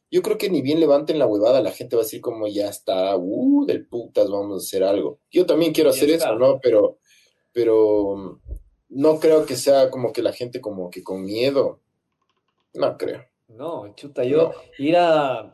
Yo 0.10 0.22
creo 0.22 0.38
que 0.38 0.50
ni 0.50 0.62
bien 0.62 0.80
levanten 0.80 1.20
la 1.20 1.28
huevada, 1.28 1.62
la 1.62 1.72
gente 1.72 1.96
va 1.96 2.02
a 2.02 2.06
decir 2.06 2.22
como 2.22 2.48
ya 2.48 2.70
está, 2.70 3.16
uh, 3.18 3.66
del 3.66 3.86
putas, 3.88 4.30
vamos 4.30 4.54
a 4.54 4.66
hacer 4.66 4.84
algo. 4.84 5.20
Yo 5.30 5.46
también 5.46 5.74
quiero 5.74 5.90
hacer 5.90 6.10
eso, 6.10 6.36
¿no? 6.36 6.60
Pero, 6.62 7.00
pero 7.52 8.16
mm, 8.16 8.40
no 8.90 9.20
creo 9.20 9.46
que 9.46 9.56
sea 9.56 9.90
como 9.90 10.14
que 10.14 10.22
la 10.22 10.32
gente 10.32 10.62
como 10.62 10.90
que 10.90 11.04
con 11.04 11.26
miedo. 11.26 11.82
No 12.74 12.98
creo. 12.98 13.26
No, 13.48 13.94
chuta, 13.96 14.24
yo 14.24 14.50
No. 14.50 14.54
ir 14.78 14.96
a... 14.98 15.54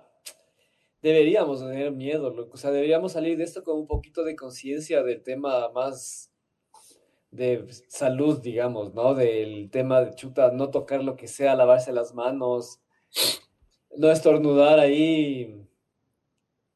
Deberíamos 1.01 1.59
tener 1.59 1.91
miedo, 1.91 2.29
loco. 2.29 2.53
O 2.53 2.57
sea, 2.57 2.71
deberíamos 2.71 3.11
salir 3.11 3.37
de 3.37 3.43
esto 3.43 3.63
con 3.63 3.77
un 3.77 3.87
poquito 3.87 4.23
de 4.23 4.35
conciencia 4.35 5.03
del 5.03 5.21
tema 5.21 5.69
más 5.69 6.31
de 7.31 7.65
salud, 7.87 8.39
digamos, 8.39 8.93
¿no? 8.93 9.15
Del 9.15 9.69
tema 9.71 10.01
de 10.01 10.15
chuta, 10.15 10.51
no 10.51 10.69
tocar 10.69 11.03
lo 11.03 11.15
que 11.15 11.27
sea, 11.27 11.55
lavarse 11.55 11.91
las 11.91 12.13
manos, 12.13 12.79
no 13.97 14.11
estornudar 14.11 14.79
ahí 14.79 15.65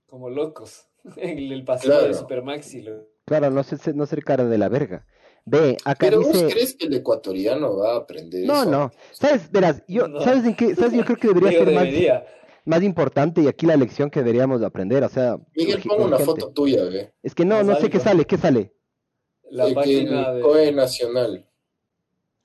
como 0.06 0.30
locos 0.30 0.88
en 1.18 1.52
el 1.52 1.64
pasillo 1.64 2.02
de. 2.08 2.14
Supermaxi. 2.14 2.86
Claro, 3.26 3.50
no 3.50 3.64
ser, 3.64 3.96
no 3.96 4.06
ser 4.06 4.24
cara 4.24 4.46
de 4.46 4.58
la 4.58 4.70
verga. 4.70 5.06
Ve, 5.46 5.78
acá 5.86 6.08
Pero 6.08 6.22
vos 6.22 6.32
dice... 6.34 6.48
crees 6.50 6.76
que 6.76 6.88
el 6.88 6.94
ecuatoriano 6.96 7.78
va 7.78 7.94
a 7.94 7.98
aprender 7.98 8.46
No, 8.46 8.62
eso? 8.64 8.72
no. 8.72 8.92
¿Sabes? 9.12 9.50
Verás, 9.52 9.82
yo, 9.88 10.08
No. 10.08 10.20
¿sabes 10.22 10.44
en 10.46 10.56
qué? 10.56 10.76
¿Sabes? 10.76 10.92
Yo 10.94 11.06
creo 11.06 11.18
que 11.18 11.28
debería 11.30 11.50
Digo, 11.52 11.64
ser 11.66 11.74
más, 11.74 11.84
debería. 11.86 12.26
más 12.66 12.84
importante 12.84 13.42
y 13.42 13.48
aquí 13.48 13.66
la 13.66 13.78
lección 13.78 14.10
que 14.10 14.20
deberíamos 14.20 14.60
de 14.60 14.66
aprender, 14.66 15.04
o 15.06 15.10
sea, 15.10 15.38
Miguel, 15.56 15.82
urgi- 15.82 15.88
pon 15.88 16.02
una 16.02 16.20
foto 16.20 16.50
tuya, 16.52 16.84
ve. 16.84 17.14
Es 17.24 17.34
que 17.34 17.46
no, 17.46 17.64
no 17.64 17.76
sé 17.78 17.90
qué 17.90 18.00
sale, 18.00 18.26
¿qué 18.26 18.38
sale? 18.38 18.74
La 19.50 19.66
Eh, 19.66 19.70
que 19.70 19.76
página 19.76 20.30
el 20.32 20.36
de... 20.38 20.42
COE 20.42 20.72
Nacional. 20.74 21.46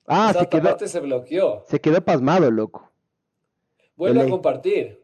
Ah, 0.07 0.33
se 0.39 0.49
quedó, 0.49 0.79
se 0.79 1.01
bloqueó. 1.01 1.65
se 1.69 1.81
quedó 1.81 2.05
pasmado, 2.05 2.51
loco. 2.53 2.92
Vuelve 3.97 4.23
a 4.23 4.29
compartir. 4.29 5.01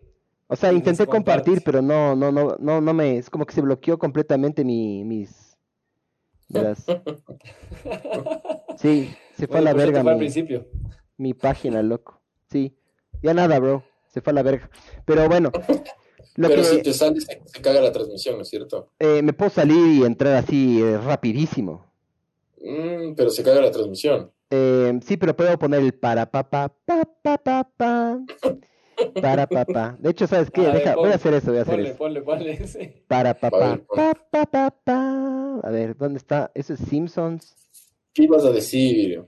O 0.47 0.57
sea, 0.57 0.73
intenté 0.73 1.07
compartir, 1.07 1.63
pero 1.63 1.83
no, 1.83 2.17
no, 2.17 2.33
no, 2.33 2.57
no, 2.59 2.81
no 2.81 2.95
me, 2.95 3.19
es 3.19 3.29
como 3.29 3.45
que 3.45 3.55
se 3.55 3.61
bloqueó 3.61 3.99
completamente 3.99 4.65
mi, 4.65 5.05
mis. 5.05 5.57
Sí, 8.77 9.15
se 9.37 9.47
fue 9.47 9.59
a 9.59 9.63
la 9.63 9.73
te 9.73 9.77
verga 9.79 10.03
fue 10.03 10.11
al 10.13 10.17
mi, 10.17 10.21
principio. 10.21 10.67
mi 11.17 11.35
página, 11.35 11.83
loco. 11.83 12.21
Sí, 12.51 12.77
ya 13.23 13.35
nada, 13.35 13.59
bro, 13.59 13.83
se 14.07 14.21
fue 14.21 14.31
a 14.31 14.35
la 14.35 14.43
verga. 14.43 14.71
Pero 15.05 15.29
bueno, 15.29 15.51
Lo 16.37 16.49
Pero 16.49 16.63
que, 16.63 16.69
si 16.69 16.83
te 16.83 16.93
sales, 16.93 17.25
se, 17.25 17.43
se 17.45 17.61
caga 17.61 17.81
la 17.81 17.93
transmisión, 17.93 18.37
¿no 18.37 18.43
es 18.43 18.49
cierto? 18.49 18.93
eh, 19.01 19.23
me 19.23 19.33
puedo 19.33 19.51
salir 19.51 20.01
y 20.01 20.05
entrar 20.05 20.35
así 20.37 20.81
eh, 20.81 20.97
rapidísimo. 20.99 21.85
Mm, 22.61 23.15
pero 23.17 23.31
se 23.31 23.43
caga 23.43 23.61
la 23.61 23.71
transmisión. 23.71 24.31
Eh, 24.51 24.99
sí, 25.05 25.17
pero 25.17 25.37
puedo 25.37 25.59
poner 25.59 25.81
el 25.81 25.93
para 25.95 26.31
pa 26.31 26.49
pa 26.49 26.69
pa 26.69 27.05
pa 27.23 27.37
pa 27.39 27.65
pa 27.77 28.19
para 29.21 29.47
pa 29.47 29.65
pa. 29.65 29.97
De 29.99 30.11
hecho, 30.11 30.27
¿sabes 30.27 30.51
qué? 30.51 30.63
A 30.63 30.73
ver, 30.73 30.75
Deja, 30.85 30.97
voy 30.97 31.11
a 31.11 31.15
hacer 31.15 31.35
eso, 31.35 31.49
voy 31.51 31.59
a 31.59 31.63
hacer 31.63 31.75
Ponle, 31.75 31.89
eso. 31.91 31.99
ponle, 31.99 32.23
ponle. 32.23 32.67
sí. 32.67 32.93
Para 33.07 33.35
pa 33.39 33.47
A 33.49 33.51
pa 33.51 33.59
ver, 33.71 33.87
pon. 33.87 33.97
pa 33.97 34.15
pa 34.31 34.47
pa 34.47 34.71
pa. 34.71 35.61
A 35.63 35.71
ver, 35.71 35.97
¿dónde 35.97 36.19
está? 36.19 36.51
Eso 36.55 36.75
es 36.75 36.81
Simpsons. 36.81 37.55
¿Qué 38.13 38.25
ibas 38.25 38.45
a 38.45 38.51
decir, 38.51 39.25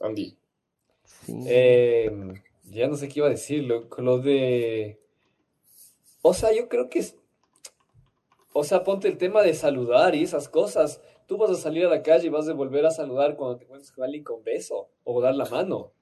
Andy? 0.00 0.36
Sí. 1.04 1.32
Eh, 1.46 2.10
ya 2.64 2.86
no 2.88 2.96
sé 2.96 3.08
qué 3.08 3.20
iba 3.20 3.26
a 3.26 3.30
decir, 3.30 3.64
lo, 3.64 3.88
lo 3.98 4.18
de... 4.18 5.00
O 6.22 6.34
sea, 6.34 6.52
yo 6.54 6.68
creo 6.68 6.88
que 6.88 7.00
es... 7.00 7.16
O 8.52 8.62
sea, 8.64 8.84
ponte 8.84 9.08
el 9.08 9.18
tema 9.18 9.42
de 9.42 9.54
saludar 9.54 10.14
y 10.14 10.22
esas 10.22 10.48
cosas. 10.48 11.00
Tú 11.26 11.36
vas 11.38 11.50
a 11.50 11.54
salir 11.56 11.86
a 11.86 11.88
la 11.90 12.02
calle 12.02 12.26
y 12.26 12.30
vas 12.30 12.48
a 12.48 12.52
volver 12.52 12.86
a 12.86 12.90
saludar 12.90 13.36
cuando 13.36 13.56
te 13.56 13.64
encuentres 13.64 13.90
con 13.90 14.04
alguien 14.04 14.22
con 14.22 14.44
beso 14.44 14.90
o 15.02 15.20
dar 15.20 15.34
la 15.34 15.46
mano. 15.46 15.92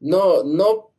No, 0.00 0.42
no, 0.44 0.90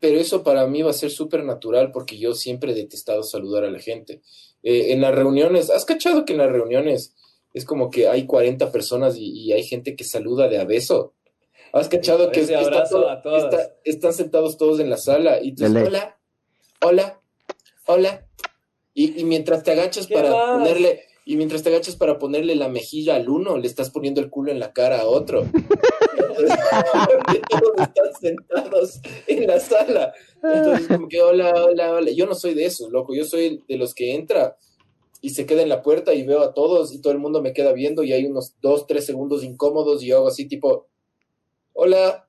pero 0.00 0.18
eso 0.18 0.42
para 0.42 0.66
mí 0.66 0.82
va 0.82 0.90
a 0.90 0.94
ser 0.94 1.10
súper 1.10 1.44
natural 1.44 1.90
porque 1.92 2.18
yo 2.18 2.34
siempre 2.34 2.72
he 2.72 2.74
detestado 2.74 3.22
saludar 3.22 3.64
a 3.64 3.70
la 3.70 3.78
gente. 3.80 4.20
Eh, 4.62 4.92
en 4.92 5.00
las 5.00 5.14
reuniones, 5.14 5.70
¿has 5.70 5.84
cachado 5.84 6.24
que 6.24 6.32
en 6.32 6.38
las 6.40 6.50
reuniones 6.50 7.14
es 7.54 7.64
como 7.64 7.90
que 7.90 8.08
hay 8.08 8.26
40 8.26 8.70
personas 8.72 9.16
y, 9.16 9.30
y 9.32 9.52
hay 9.52 9.62
gente 9.64 9.96
que 9.96 10.04
saluda 10.04 10.48
de 10.48 10.58
a 10.58 10.64
beso? 10.64 11.14
¿Has 11.72 11.88
cachado 11.88 12.30
que 12.30 12.40
Ese 12.40 12.54
está 12.54 12.66
abrazo 12.66 12.96
todo- 13.00 13.10
a 13.10 13.22
todas. 13.22 13.44
está- 13.44 13.74
están 13.84 14.12
sentados 14.12 14.56
todos 14.56 14.80
en 14.80 14.88
la 14.90 14.96
sala 14.96 15.40
y 15.42 15.54
tú 15.54 15.64
dices, 15.64 15.86
hola, 15.86 16.18
hola, 16.82 17.20
hola? 17.86 18.26
Y, 18.94 19.20
y 19.20 19.24
mientras 19.24 19.62
te 19.62 19.72
agachas 19.72 20.06
¿Qué 20.06 20.14
para 20.14 20.30
más? 20.30 20.58
ponerle, 20.58 21.02
y 21.26 21.36
mientras 21.36 21.62
te 21.62 21.68
agachas 21.68 21.96
para 21.96 22.18
ponerle 22.18 22.54
la 22.54 22.68
mejilla 22.68 23.16
al 23.16 23.28
uno, 23.28 23.58
le 23.58 23.66
estás 23.66 23.90
poniendo 23.90 24.20
el 24.20 24.30
culo 24.30 24.52
en 24.52 24.58
la 24.60 24.72
cara 24.72 25.00
a 25.00 25.06
otro. 25.06 25.44
Todos 26.16 27.72
están 27.78 28.14
sentados 28.20 29.00
en 29.26 29.46
la 29.46 29.60
sala. 29.60 30.12
Entonces, 30.42 30.88
como 30.88 31.08
que 31.08 31.20
hola, 31.20 31.52
hola, 31.64 31.92
hola. 31.92 32.10
Yo 32.10 32.26
no 32.26 32.34
soy 32.34 32.54
de 32.54 32.66
esos, 32.66 32.90
loco. 32.90 33.14
Yo 33.14 33.24
soy 33.24 33.62
de 33.68 33.76
los 33.76 33.94
que 33.94 34.14
entra 34.14 34.56
y 35.20 35.30
se 35.30 35.46
queda 35.46 35.62
en 35.62 35.68
la 35.68 35.82
puerta 35.82 36.14
y 36.14 36.24
veo 36.24 36.40
a 36.40 36.54
todos 36.54 36.92
y 36.92 37.00
todo 37.00 37.12
el 37.12 37.18
mundo 37.18 37.42
me 37.42 37.52
queda 37.52 37.72
viendo 37.72 38.02
y 38.02 38.12
hay 38.12 38.24
unos 38.26 38.54
dos, 38.60 38.86
tres 38.86 39.06
segundos 39.06 39.42
incómodos 39.42 40.02
y 40.02 40.08
yo 40.08 40.18
hago 40.18 40.28
así 40.28 40.46
tipo, 40.46 40.86
hola. 41.72 42.22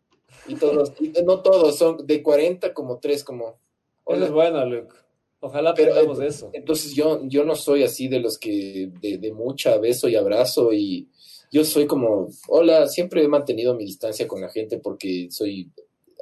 Y 0.47 0.55
todos, 0.55 0.93
y 0.99 1.09
no 1.23 1.41
todos, 1.41 1.77
son 1.77 2.05
de 2.05 2.21
40 2.21 2.73
como 2.73 2.99
tres, 2.99 3.23
como, 3.23 3.59
Eso 4.05 4.25
es 4.25 4.31
bueno, 4.31 4.65
Luke. 4.65 4.93
Ojalá 5.39 5.73
Pero, 5.73 5.91
aprendamos 5.91 6.19
eh, 6.19 6.27
eso. 6.27 6.49
Entonces 6.53 6.93
yo, 6.93 7.21
yo 7.23 7.43
no 7.43 7.55
soy 7.55 7.83
así 7.83 8.07
de 8.07 8.19
los 8.19 8.37
que 8.37 8.89
de, 9.01 9.17
de 9.17 9.33
mucha 9.33 9.77
beso 9.77 10.09
y 10.09 10.15
abrazo 10.15 10.73
y 10.73 11.07
yo 11.51 11.63
soy 11.63 11.87
como, 11.87 12.27
hola, 12.47 12.87
siempre 12.87 13.23
he 13.23 13.27
mantenido 13.27 13.73
mi 13.75 13.85
distancia 13.85 14.27
con 14.27 14.41
la 14.41 14.49
gente 14.49 14.79
porque 14.79 15.27
soy 15.31 15.71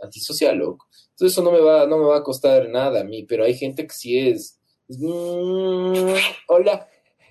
antisocial, 0.02 0.58
loco. 0.58 0.88
Entonces 1.12 1.34
eso 1.34 1.42
no 1.42 1.52
me 1.52 1.60
va, 1.60 1.88
no 1.88 1.98
me 1.98 2.06
va 2.06 2.18
a 2.18 2.24
costar 2.24 2.70
nada 2.70 3.02
a 3.02 3.04
mí, 3.04 3.24
pero 3.24 3.44
hay 3.44 3.56
gente 3.56 3.88
que 3.88 3.94
sí 3.94 4.18
es, 4.28 4.60
mm, 4.90 6.14
hola. 6.48 6.88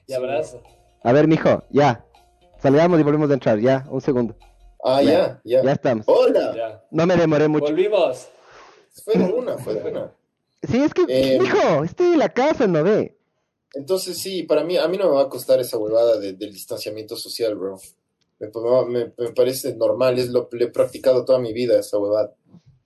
Y 0.07 0.13
abrazo. 0.13 0.63
A 1.03 1.13
ver, 1.13 1.29
mijo, 1.29 1.63
ya. 1.71 2.05
Salgamos 2.61 2.99
y 2.99 3.03
volvemos 3.03 3.31
a 3.31 3.35
entrar, 3.35 3.59
ya. 3.61 3.87
Un 3.91 4.01
segundo. 4.01 4.35
Ah, 4.83 5.03
ya, 5.03 5.41
ya. 5.45 5.63
Ya 5.63 5.73
estamos. 5.73 6.05
Hola. 6.09 6.55
Ya. 6.57 6.85
No 6.91 7.07
me 7.07 7.17
demoré 7.17 7.49
mucho. 7.49 7.67
Volvimos. 7.67 8.29
Fue 9.05 9.15
de 9.15 9.33
una, 9.33 9.59
fue 9.59 9.75
de 9.75 9.91
una. 9.91 10.13
Sí, 10.63 10.83
es 10.83 10.95
que, 10.95 11.05
Eh, 11.09 11.39
mijo, 11.41 11.85
estoy 11.85 12.07
en 12.09 12.19
la 12.19 12.29
casa, 12.31 12.67
¿no 12.67 12.83
ve? 12.83 13.17
Entonces 13.75 14.19
sí, 14.19 14.43
para 14.45 14.65
mí, 14.65 14.77
a 14.77 14.87
mí 14.89 14.97
no 14.99 15.09
me 15.09 15.17
va 15.17 15.23
a 15.23 15.29
costar 15.29 15.61
esa 15.61 15.79
huevada 15.79 16.19
de- 16.19 16.33
del 16.35 16.53
distanciamiento 16.53 17.17
social, 17.17 17.55
bro. 17.57 17.79
Me, 18.39 18.49
me- 18.89 19.13
me 19.17 19.33
parece 19.33 19.75
normal, 19.75 20.19
es 20.19 20.29
lo 20.29 20.49
lo 20.51 20.65
he 20.65 20.69
practicado 20.69 21.25
toda 21.25 21.39
mi 21.39 21.53
vida, 21.53 21.79
esa 21.79 21.99
huevada. 21.99 22.33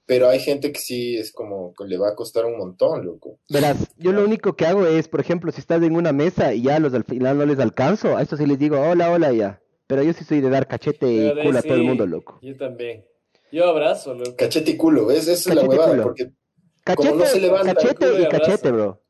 Pero 0.06 0.28
hay 0.28 0.40
gente 0.40 0.72
que 0.72 0.78
sí 0.80 1.16
es 1.16 1.32
como 1.32 1.74
que 1.74 1.84
le 1.84 1.98
va 1.98 2.08
a 2.10 2.14
costar 2.14 2.46
un 2.46 2.56
montón, 2.56 3.04
loco. 3.04 3.38
Verás, 3.50 3.76
yo 3.98 4.12
lo 4.12 4.24
único 4.24 4.56
que 4.56 4.66
hago 4.66 4.86
es, 4.86 5.06
por 5.08 5.20
ejemplo, 5.20 5.52
si 5.52 5.60
estás 5.60 5.82
en 5.82 5.94
una 5.96 6.12
mesa 6.12 6.54
y 6.54 6.62
ya 6.62 6.78
los 6.78 6.94
al 6.94 7.04
final 7.04 7.36
no 7.36 7.44
les 7.44 7.58
alcanzo, 7.58 8.16
a 8.16 8.22
estos 8.22 8.38
sí 8.38 8.46
les 8.46 8.58
digo, 8.58 8.80
hola, 8.80 9.10
hola, 9.10 9.32
ya. 9.32 9.60
Pero 9.86 10.02
yo 10.02 10.12
sí 10.14 10.24
soy 10.24 10.40
de 10.40 10.48
dar 10.50 10.66
cachete 10.66 11.06
y 11.12 11.30
culo 11.42 11.58
a 11.58 11.62
todo 11.62 11.74
el 11.74 11.82
mundo, 11.82 12.06
loco. 12.06 12.38
Yo 12.40 12.56
también. 12.56 13.04
Yo 13.52 13.64
abrazo, 13.66 14.14
Luke. 14.14 14.34
Cachete 14.36 14.72
y 14.72 14.76
culo, 14.76 15.06
¿ves? 15.06 15.28
Esa 15.28 15.50
es 15.50 15.56
la 15.56 15.62
huevada, 15.64 15.90
culo. 15.90 16.02
porque, 16.04 16.30
Cachete, 16.84 17.14
no 17.16 17.26
se 17.26 17.40
levanta, 17.40 17.74
cachete 17.74 18.06
y 18.18 18.22
y 18.22 18.28
cachete, 18.28 18.70
bro. 18.70 19.02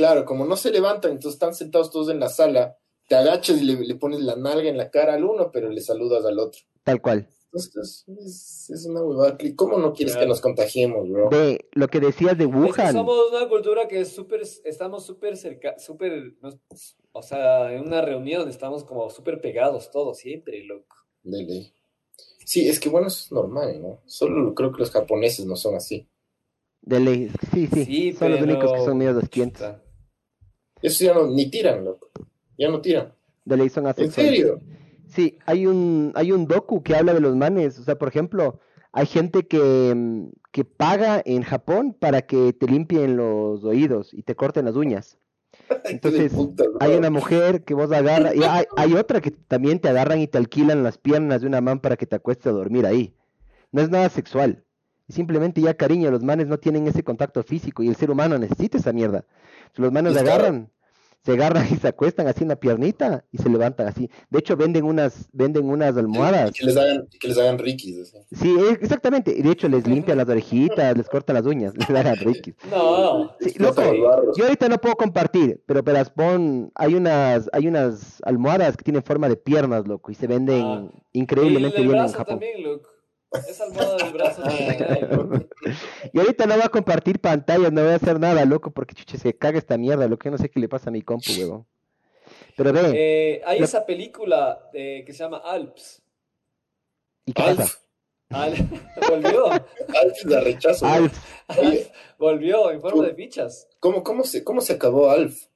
Claro, 0.00 0.24
como 0.24 0.46
no 0.46 0.56
se 0.56 0.70
levantan, 0.70 1.10
entonces 1.10 1.34
están 1.34 1.54
sentados 1.54 1.90
todos 1.90 2.08
en 2.08 2.20
la 2.20 2.30
sala, 2.30 2.78
te 3.06 3.16
agachas 3.16 3.60
y 3.60 3.66
le, 3.66 3.94
pones 3.96 4.20
la 4.20 4.34
nalga 4.34 4.70
en 4.70 4.78
la 4.78 4.90
cara 4.90 5.12
al 5.12 5.24
uno, 5.24 5.50
pero 5.52 5.68
le 5.68 5.82
saludas 5.82 6.24
al 6.24 6.38
otro. 6.38 6.62
Tal 6.84 7.02
cual. 7.02 7.28
Entonces, 7.44 8.04
pues, 8.06 8.70
es, 8.70 8.86
una 8.86 9.02
huevada. 9.02 9.36
¿Cómo 9.56 9.76
no 9.76 9.92
quieres 9.92 10.16
que 10.16 10.24
nos 10.24 10.40
contagiemos, 10.40 11.06
bro? 11.06 11.28
De 11.28 11.68
lo 11.72 11.86
que 11.88 12.00
decías 12.00 12.38
de 12.38 12.46
Wuhan. 12.46 12.94
Somos 12.94 13.30
una 13.30 13.46
cultura 13.46 13.88
que 13.88 14.00
es 14.00 14.08
súper, 14.10 14.40
estamos 14.64 15.04
súper 15.04 15.36
cerca, 15.36 15.78
súper, 15.78 16.32
o 17.12 17.22
sea, 17.22 17.70
en 17.70 17.86
una 17.86 18.00
reunión 18.00 18.48
estamos 18.48 18.84
como 18.84 19.10
súper 19.10 19.42
pegados 19.42 19.90
todos, 19.90 20.16
siempre, 20.16 20.64
loco. 20.64 20.96
Dele. 21.22 21.74
Sí, 22.46 22.66
es 22.66 22.80
que 22.80 22.88
bueno, 22.88 23.08
eso 23.08 23.22
es 23.26 23.32
normal, 23.32 23.82
¿no? 23.82 24.00
Solo 24.06 24.54
creo 24.54 24.72
que 24.72 24.78
los 24.78 24.90
japoneses 24.90 25.44
no 25.44 25.56
son 25.56 25.74
así. 25.74 26.08
De 26.80 27.00
ley, 27.00 27.30
sí, 27.52 27.68
sí, 27.70 27.84
sí 27.84 28.12
son 28.14 28.30
los 28.30 28.40
únicos 28.40 28.72
que 28.72 28.78
son 28.78 28.96
medio 28.96 29.12
200. 29.12 29.89
Eso 30.82 31.04
ya 31.04 31.14
no, 31.14 31.26
ni 31.26 31.50
tiran, 31.50 31.84
loco. 31.84 32.08
Ya 32.58 32.68
no 32.68 32.80
tiran. 32.80 33.12
De 33.44 33.56
ley 33.56 33.68
son 33.68 33.86
¿En 33.86 34.10
serio? 34.10 34.60
Sí, 35.08 35.38
hay 35.46 35.66
un, 35.66 36.12
hay 36.14 36.32
un 36.32 36.46
docu 36.46 36.82
que 36.82 36.94
habla 36.94 37.14
de 37.14 37.20
los 37.20 37.34
manes. 37.34 37.78
O 37.78 37.82
sea, 37.82 37.96
por 37.96 38.08
ejemplo, 38.08 38.60
hay 38.92 39.06
gente 39.06 39.46
que, 39.46 39.92
mm, 39.94 40.28
que 40.52 40.64
paga 40.64 41.22
en 41.24 41.42
Japón 41.42 41.96
para 41.98 42.22
que 42.22 42.52
te 42.52 42.66
limpien 42.66 43.16
los 43.16 43.64
oídos 43.64 44.14
y 44.14 44.22
te 44.22 44.36
corten 44.36 44.66
las 44.66 44.76
uñas. 44.76 45.18
Entonces, 45.84 46.32
puta, 46.32 46.64
hay 46.80 46.94
una 46.94 47.10
mujer 47.10 47.64
que 47.64 47.74
vos 47.74 47.90
agarras, 47.92 48.34
y 48.34 48.42
hay, 48.42 48.64
hay 48.76 48.94
otra 48.94 49.20
que 49.20 49.30
también 49.30 49.80
te 49.80 49.88
agarran 49.88 50.20
y 50.20 50.26
te 50.26 50.38
alquilan 50.38 50.82
las 50.82 50.98
piernas 50.98 51.40
de 51.40 51.46
una 51.46 51.60
man 51.60 51.80
para 51.80 51.96
que 51.96 52.06
te 52.06 52.16
acuestes 52.16 52.46
a 52.46 52.52
dormir 52.52 52.86
ahí. 52.86 53.14
No 53.72 53.82
es 53.82 53.90
nada 53.90 54.08
sexual. 54.08 54.64
Simplemente 55.08 55.60
ya 55.60 55.74
cariño, 55.74 56.10
los 56.10 56.22
manes 56.22 56.46
no 56.46 56.58
tienen 56.58 56.86
ese 56.86 57.02
contacto 57.02 57.42
físico 57.42 57.82
y 57.82 57.88
el 57.88 57.96
ser 57.96 58.10
humano 58.10 58.38
necesita 58.38 58.78
esa 58.78 58.92
mierda. 58.92 59.24
Los 59.76 59.92
manes 59.92 60.14
Es 60.16 60.22
caro. 60.22 60.30
agarran, 60.34 60.70
se 61.22 61.32
agarran 61.32 61.66
y 61.70 61.76
se 61.76 61.86
acuestan 61.88 62.26
así 62.28 62.42
en 62.44 62.48
la 62.48 62.56
piernita 62.56 63.24
y 63.30 63.36
se 63.38 63.48
levantan 63.50 63.88
así. 63.88 64.08
De 64.30 64.38
hecho, 64.38 64.56
venden 64.56 64.84
unas, 64.84 65.28
venden 65.32 65.68
unas 65.68 65.94
almohadas. 65.96 66.50
Que 66.52 66.64
les 66.64 66.76
hagan, 66.78 67.06
que 67.20 67.28
les 67.28 67.36
hagan 67.38 67.58
riquis. 67.58 68.14
así. 68.14 68.36
Sí, 68.36 68.56
exactamente. 68.80 69.30
Y 69.36 69.42
de 69.42 69.50
hecho, 69.50 69.68
les 69.68 69.86
limpian 69.86 70.16
las 70.16 70.28
orejitas, 70.28 70.96
les 70.96 71.08
cortan 71.08 71.34
las 71.34 71.44
uñas, 71.44 71.74
les 71.76 71.88
dan 71.88 72.16
riquis. 72.16 72.54
No, 72.70 73.36
Sí, 73.38 73.52
loco, 73.58 73.82
yo 74.36 74.44
ahorita 74.44 74.68
no 74.70 74.78
puedo 74.78 74.94
compartir, 74.96 75.62
pero 75.66 75.82
verás, 75.82 76.08
pon, 76.10 76.70
hay 76.74 76.94
unas, 76.94 77.50
hay 77.52 77.66
unas 77.68 78.22
almohadas 78.22 78.76
que 78.76 78.84
tienen 78.84 79.02
forma 79.02 79.28
de 79.28 79.36
piernas, 79.36 79.86
loco, 79.86 80.10
y 80.10 80.14
se 80.14 80.26
venden 80.26 80.62
Ah. 80.64 80.88
increíblemente 81.12 81.78
y 81.80 81.82
el 81.82 81.88
bien 81.88 82.00
en 82.00 82.08
Japón. 82.08 82.26
también, 82.26 82.62
loco. 82.62 82.88
Almohada 83.60 83.96
del 83.96 84.12
brazo. 84.12 84.42
Y 86.12 86.18
ahorita 86.18 86.46
no 86.46 86.54
voy 86.54 86.62
a 86.64 86.68
compartir 86.68 87.20
pantallas, 87.20 87.72
no 87.72 87.82
voy 87.82 87.92
a 87.92 87.96
hacer 87.96 88.18
nada, 88.18 88.44
loco, 88.44 88.70
porque 88.72 88.94
chuche 88.94 89.18
se 89.18 89.36
caga 89.36 89.58
esta 89.58 89.76
mierda, 89.78 90.08
lo 90.08 90.18
que 90.18 90.30
no 90.30 90.38
sé 90.38 90.50
qué 90.50 90.58
le 90.58 90.68
pasa 90.68 90.88
a 90.90 90.92
mi 90.92 91.02
compu, 91.02 91.30
huevón. 91.38 91.66
Pero 92.56 92.72
ve, 92.72 92.80
Eh, 92.94 93.42
hay 93.44 93.58
Lo- 93.58 93.64
esa 93.66 93.84
película 93.86 94.68
eh, 94.72 95.04
que 95.06 95.12
se 95.12 95.18
llama 95.22 95.38
Alps. 95.44 96.02
¿y 97.26 97.32
qué 97.32 97.42
pasa? 97.42 97.78
Al- 98.30 98.54
volvió, 99.10 99.50
Alf 99.50 100.24
la 100.24 100.40
rechazo. 100.40 100.86
Alf, 100.86 101.12
volvió 102.18 102.70
en 102.70 102.80
forma 102.80 103.04
de 103.06 103.14
fichas. 103.14 103.68
¿cómo, 103.80 104.02
cómo, 104.02 104.24
se, 104.24 104.42
¿Cómo 104.42 104.60
se 104.60 104.72
acabó 104.74 105.10
Alf? 105.10 105.46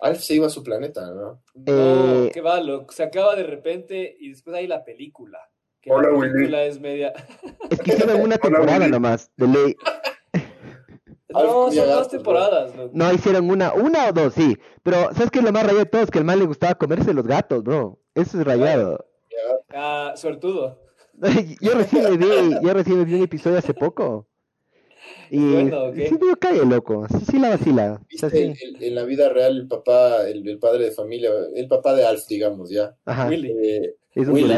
Alf 0.00 0.20
se 0.20 0.34
iba 0.34 0.46
a 0.46 0.50
su 0.50 0.62
planeta, 0.62 1.10
¿no? 1.12 1.42
No, 1.54 2.24
Eh, 2.26 2.30
qué 2.32 2.40
va, 2.40 2.60
loco. 2.60 2.92
Se 2.92 3.02
acaba 3.02 3.34
de 3.36 3.42
repente 3.44 4.16
y 4.18 4.30
después 4.30 4.54
hay 4.56 4.66
la 4.66 4.84
película. 4.84 5.38
Que 5.88 5.94
Hola, 5.94 6.08
la 6.10 6.14
Willy. 6.16 6.32
película 6.32 6.62
es 6.64 6.80
media. 6.80 7.12
es 7.70 7.78
que 7.80 7.92
hicieron 7.94 8.20
una 8.20 8.38
temporada 8.38 8.78
Willy. 8.78 8.90
nomás, 8.90 9.30
de 9.36 9.46
ley. 9.48 9.76
No, 11.30 11.70
son 11.70 11.86
dos 11.86 12.08
temporadas, 12.08 12.74
loco. 12.74 12.90
No, 12.94 13.12
hicieron 13.12 13.50
una, 13.50 13.72
una 13.74 14.08
o 14.08 14.12
dos, 14.12 14.32
sí. 14.32 14.56
Pero, 14.82 15.12
¿sabes 15.12 15.30
qué 15.30 15.40
es 15.40 15.44
lo 15.44 15.52
más 15.52 15.62
rayado 15.62 15.80
de 15.80 15.86
todo? 15.86 16.02
Es 16.02 16.10
que 16.10 16.18
al 16.18 16.24
mal 16.24 16.38
le 16.38 16.46
gustaba 16.46 16.74
comerse 16.74 17.12
los 17.12 17.26
gatos, 17.26 17.62
bro. 17.62 17.98
Eso 18.14 18.40
es 18.40 18.46
rayado. 18.46 19.04
Ya. 19.30 19.36
Ah, 19.74 20.12
suertudo. 20.16 20.80
Yo 21.60 21.74
recién 21.74 22.04
me 22.04 22.16
vi, 22.16 22.26
yo 22.62 22.72
recién 22.72 22.98
me 22.98 23.04
vi 23.04 23.14
un 23.16 23.22
episodio 23.24 23.58
hace 23.58 23.74
poco. 23.74 24.26
Y 25.30 25.36
sí 25.38 26.14
medio 26.18 26.36
cae, 26.40 26.64
loco. 26.64 27.06
Sí, 27.10 27.24
sí 27.32 27.38
la 27.38 27.50
vacila. 27.50 28.00
O 28.00 28.18
sea, 28.18 28.28
¿Viste? 28.30 28.54
sí. 28.54 28.64
El- 28.64 28.76
el- 28.76 28.82
en 28.84 28.94
la 28.94 29.04
vida 29.04 29.28
real, 29.28 29.56
el 29.58 29.68
papá, 29.68 30.26
el, 30.28 30.48
el 30.48 30.58
padre 30.58 30.86
de 30.86 30.92
familia, 30.92 31.30
el 31.54 31.68
papá 31.68 31.94
de 31.94 32.06
Alf, 32.06 32.26
digamos, 32.26 32.70
ya. 32.70 32.96
Ajá, 33.04 33.28
Willy. 33.28 33.50
Eh, 33.50 33.94
es 34.14 34.28
un 34.28 34.34
Willy. 34.34 34.54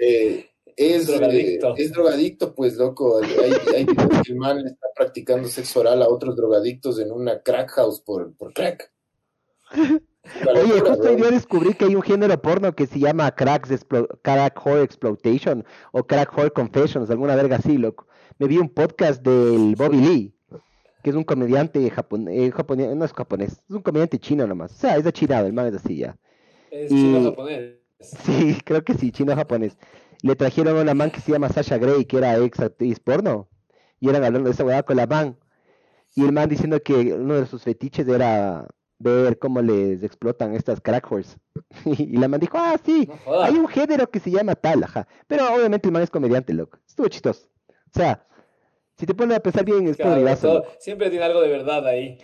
Eh, 0.00 0.46
es 0.76 1.06
Drogadicto. 1.06 1.68
eh, 1.70 1.74
es 1.78 1.92
drogadicto, 1.92 2.54
pues 2.54 2.76
loco. 2.76 3.20
Hay, 3.22 3.52
hay 3.74 3.86
que 3.86 4.30
el 4.32 4.36
man 4.36 4.58
está 4.66 4.86
practicando 4.94 5.48
sexo 5.48 5.80
oral 5.80 6.02
a 6.02 6.08
otros 6.08 6.36
drogadictos 6.36 6.98
en 6.98 7.10
una 7.12 7.40
crack 7.42 7.70
house 7.70 8.00
por, 8.00 8.34
por 8.36 8.52
crack. 8.52 8.92
Oye, 9.74 10.80
justo 10.80 11.08
hoy 11.08 11.16
día 11.16 11.30
descubrí 11.30 11.74
que 11.74 11.84
hay 11.86 11.94
un 11.94 12.02
género 12.02 12.40
porno 12.40 12.74
que 12.74 12.86
se 12.86 12.98
llama 12.98 13.30
cracks 13.34 13.70
explo- 13.70 14.08
crack 14.22 14.60
horror 14.66 14.82
exploitation 14.82 15.64
o 15.92 16.04
crack 16.04 16.32
horror 16.36 16.52
confessions, 16.52 17.10
alguna 17.10 17.36
verga 17.36 17.56
así, 17.56 17.78
loco. 17.78 18.06
Me 18.38 18.46
vi 18.48 18.58
un 18.58 18.68
podcast 18.68 19.22
del 19.22 19.76
Bobby 19.76 19.98
Lee, 19.98 20.34
que 21.02 21.10
es 21.10 21.16
un 21.16 21.24
comediante 21.24 21.88
japonés, 21.90 22.34
no 22.96 23.04
es 23.04 23.12
japonés, 23.12 23.52
es 23.52 23.70
un 23.70 23.82
comediante 23.82 24.18
chino 24.18 24.46
nomás. 24.46 24.72
O 24.72 24.76
sea, 24.76 24.96
es 24.96 25.04
de 25.04 25.08
achinado, 25.10 25.46
el 25.46 25.52
man 25.52 25.66
es 25.68 25.74
así 25.74 25.96
ya. 25.98 26.16
Es 26.70 26.90
Y- 26.90 26.94
chino 26.96 27.30
japonés. 27.30 27.76
Sí, 28.00 28.58
creo 28.64 28.84
que 28.84 28.94
sí, 28.94 29.10
chino 29.10 29.34
japonés. 29.34 29.76
Le 30.22 30.34
trajeron 30.36 30.76
a 30.78 30.82
una 30.82 30.94
man 30.94 31.10
que 31.10 31.20
se 31.20 31.32
llama 31.32 31.48
Sasha 31.48 31.78
Grey, 31.78 32.04
que 32.04 32.18
era 32.18 32.36
ex 32.38 32.60
actriz 32.60 33.00
porno, 33.00 33.48
y 34.00 34.08
eran 34.08 34.24
hablando 34.24 34.48
de 34.48 34.54
esa 34.54 34.64
hueá 34.64 34.82
con 34.82 34.96
la 34.96 35.06
man. 35.06 35.36
Y 36.14 36.24
el 36.24 36.32
man 36.32 36.48
diciendo 36.48 36.80
que 36.82 36.94
uno 37.14 37.34
de 37.34 37.46
sus 37.46 37.62
fetiches 37.62 38.08
era 38.08 38.66
ver 38.98 39.38
cómo 39.38 39.60
les 39.60 40.02
explotan 40.02 40.54
estas 40.54 40.80
crack 40.80 41.10
whores. 41.10 41.36
Y 41.84 42.16
la 42.16 42.28
man 42.28 42.40
dijo, 42.40 42.56
ah, 42.58 42.76
sí, 42.84 43.08
No 43.26 43.42
hay 43.42 43.54
un 43.56 43.68
género 43.68 44.10
que 44.10 44.20
se 44.20 44.30
llama 44.30 44.54
tal, 44.54 44.82
ajá. 44.84 45.06
Pero 45.26 45.52
obviamente 45.54 45.88
el 45.88 45.92
man 45.92 46.02
es 46.02 46.10
comediante, 46.10 46.54
loco. 46.54 46.78
Estuvo 46.86 47.08
chistoso. 47.08 47.48
O 47.68 47.98
sea, 47.98 48.26
si 48.96 49.04
te 49.04 49.14
pones 49.14 49.36
a 49.36 49.40
pensar 49.40 49.64
bien, 49.64 49.86
es 49.86 49.96
Claro, 49.96 50.36
todo- 50.36 50.64
siempre 50.78 51.10
tiene 51.10 51.24
algo 51.26 51.42
de 51.42 51.48
verdad 51.48 51.86
ahí. 51.86 52.18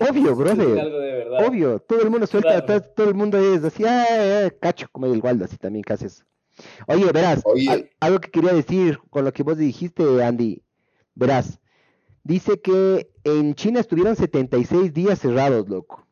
Obvio, 0.00 0.34
brother. 0.36 0.78
algo 0.80 0.98
de 0.98 1.12
verdad. 1.12 1.46
Obvio, 1.48 1.78
todo 1.80 2.02
el 2.02 2.10
mundo 2.10 2.26
suelta, 2.26 2.50
Claro. 2.62 2.66
todo, 2.66 2.80
todo 2.94 3.08
el 3.08 3.14
mundo 3.14 3.38
es 3.38 3.64
así, 3.64 3.84
ah, 3.84 4.46
ah, 4.46 4.50
cacho, 4.60 4.86
como 4.92 5.06
el 5.06 5.20
Waldo, 5.20 5.44
así 5.44 5.56
también 5.56 5.82
casi 5.82 6.06
eso. 6.06 6.24
Oye, 6.86 7.04
verás, 7.12 7.42
Oye. 7.44 7.70
al- 7.70 7.90
algo 8.00 8.20
que 8.20 8.30
quería 8.30 8.52
decir 8.52 8.98
con 9.10 9.24
lo 9.24 9.32
que 9.32 9.42
vos 9.42 9.58
dijiste, 9.58 10.02
Andy, 10.24 10.62
verás, 11.14 11.60
dice 12.24 12.60
que 12.60 13.10
en 13.24 13.54
China 13.54 13.80
estuvieron 13.80 14.16
76 14.16 14.92
días 14.92 15.18
cerrados, 15.18 15.68
loco. 15.68 16.06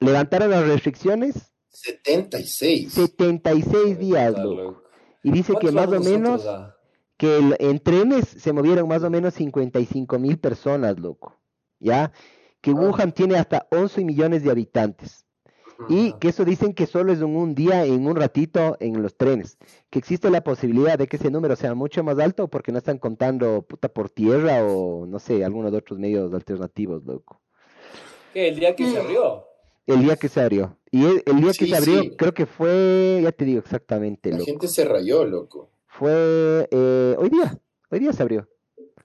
Levantaron 0.00 0.50
las 0.50 0.66
restricciones, 0.66 1.52
76. 1.68 2.92
76 2.92 3.98
días, 3.98 4.32
loco. 4.32 4.54
loco. 4.62 4.82
Y 5.22 5.30
dice 5.32 5.52
que 5.60 5.70
¿Cuántos 5.70 5.74
más 5.74 6.06
o 6.06 6.10
menos, 6.10 6.48
que 7.16 7.36
el- 7.36 7.56
en 7.60 7.78
trenes 7.80 8.26
se 8.28 8.52
movieron 8.52 8.88
más 8.88 9.02
o 9.02 9.10
menos 9.10 9.34
55 9.34 10.18
mil 10.18 10.38
personas, 10.38 10.98
loco. 10.98 11.36
¿Ya? 11.78 12.12
Que. 12.60 12.72
Wuhan 12.72 13.12
tiene 13.12 13.36
hasta 13.36 13.66
11 13.70 14.04
millones 14.04 14.42
de 14.42 14.50
habitantes. 14.50 15.24
Y 15.88 16.12
que 16.18 16.28
eso 16.28 16.44
dicen 16.44 16.74
que 16.74 16.86
solo 16.86 17.10
es 17.10 17.20
en 17.20 17.34
un 17.34 17.54
día, 17.54 17.86
en 17.86 18.06
un 18.06 18.14
ratito 18.14 18.76
en 18.80 19.02
los 19.02 19.16
trenes. 19.16 19.56
Que 19.88 19.98
existe 19.98 20.28
la 20.30 20.42
posibilidad 20.44 20.98
de 20.98 21.06
que 21.06 21.16
ese 21.16 21.30
número 21.30 21.56
sea 21.56 21.74
mucho 21.74 22.04
más 22.04 22.18
alto 22.18 22.48
porque 22.48 22.70
no 22.70 22.78
están 22.78 22.98
contando 22.98 23.62
puta 23.62 23.88
por 23.88 24.10
tierra 24.10 24.62
o 24.62 25.06
no 25.06 25.18
sé, 25.18 25.42
algunos 25.42 25.72
de 25.72 25.78
otros 25.78 25.98
medios 25.98 26.34
alternativos, 26.34 27.04
loco. 27.06 27.40
¿Qué? 28.34 28.48
El 28.48 28.60
día 28.60 28.76
que 28.76 28.90
se 28.90 28.98
abrió. 28.98 29.46
El 29.86 30.02
día 30.02 30.16
que 30.16 30.28
se 30.28 30.40
abrió. 30.40 30.76
Y 30.90 31.04
el, 31.04 31.22
el 31.24 31.40
día 31.40 31.52
que 31.52 31.66
se 31.66 31.76
abrió, 31.76 32.02
sí. 32.02 32.10
creo 32.16 32.34
que 32.34 32.46
fue, 32.46 33.20
ya 33.22 33.32
te 33.32 33.44
digo 33.44 33.60
exactamente, 33.60 34.30
La 34.30 34.38
loco. 34.38 34.46
gente 34.50 34.68
se 34.68 34.84
rayó, 34.84 35.24
loco. 35.24 35.70
Fue 35.86 36.68
eh, 36.70 37.16
hoy 37.18 37.30
día, 37.30 37.58
hoy 37.90 37.98
día 38.00 38.12
se 38.12 38.22
abrió. 38.22 38.46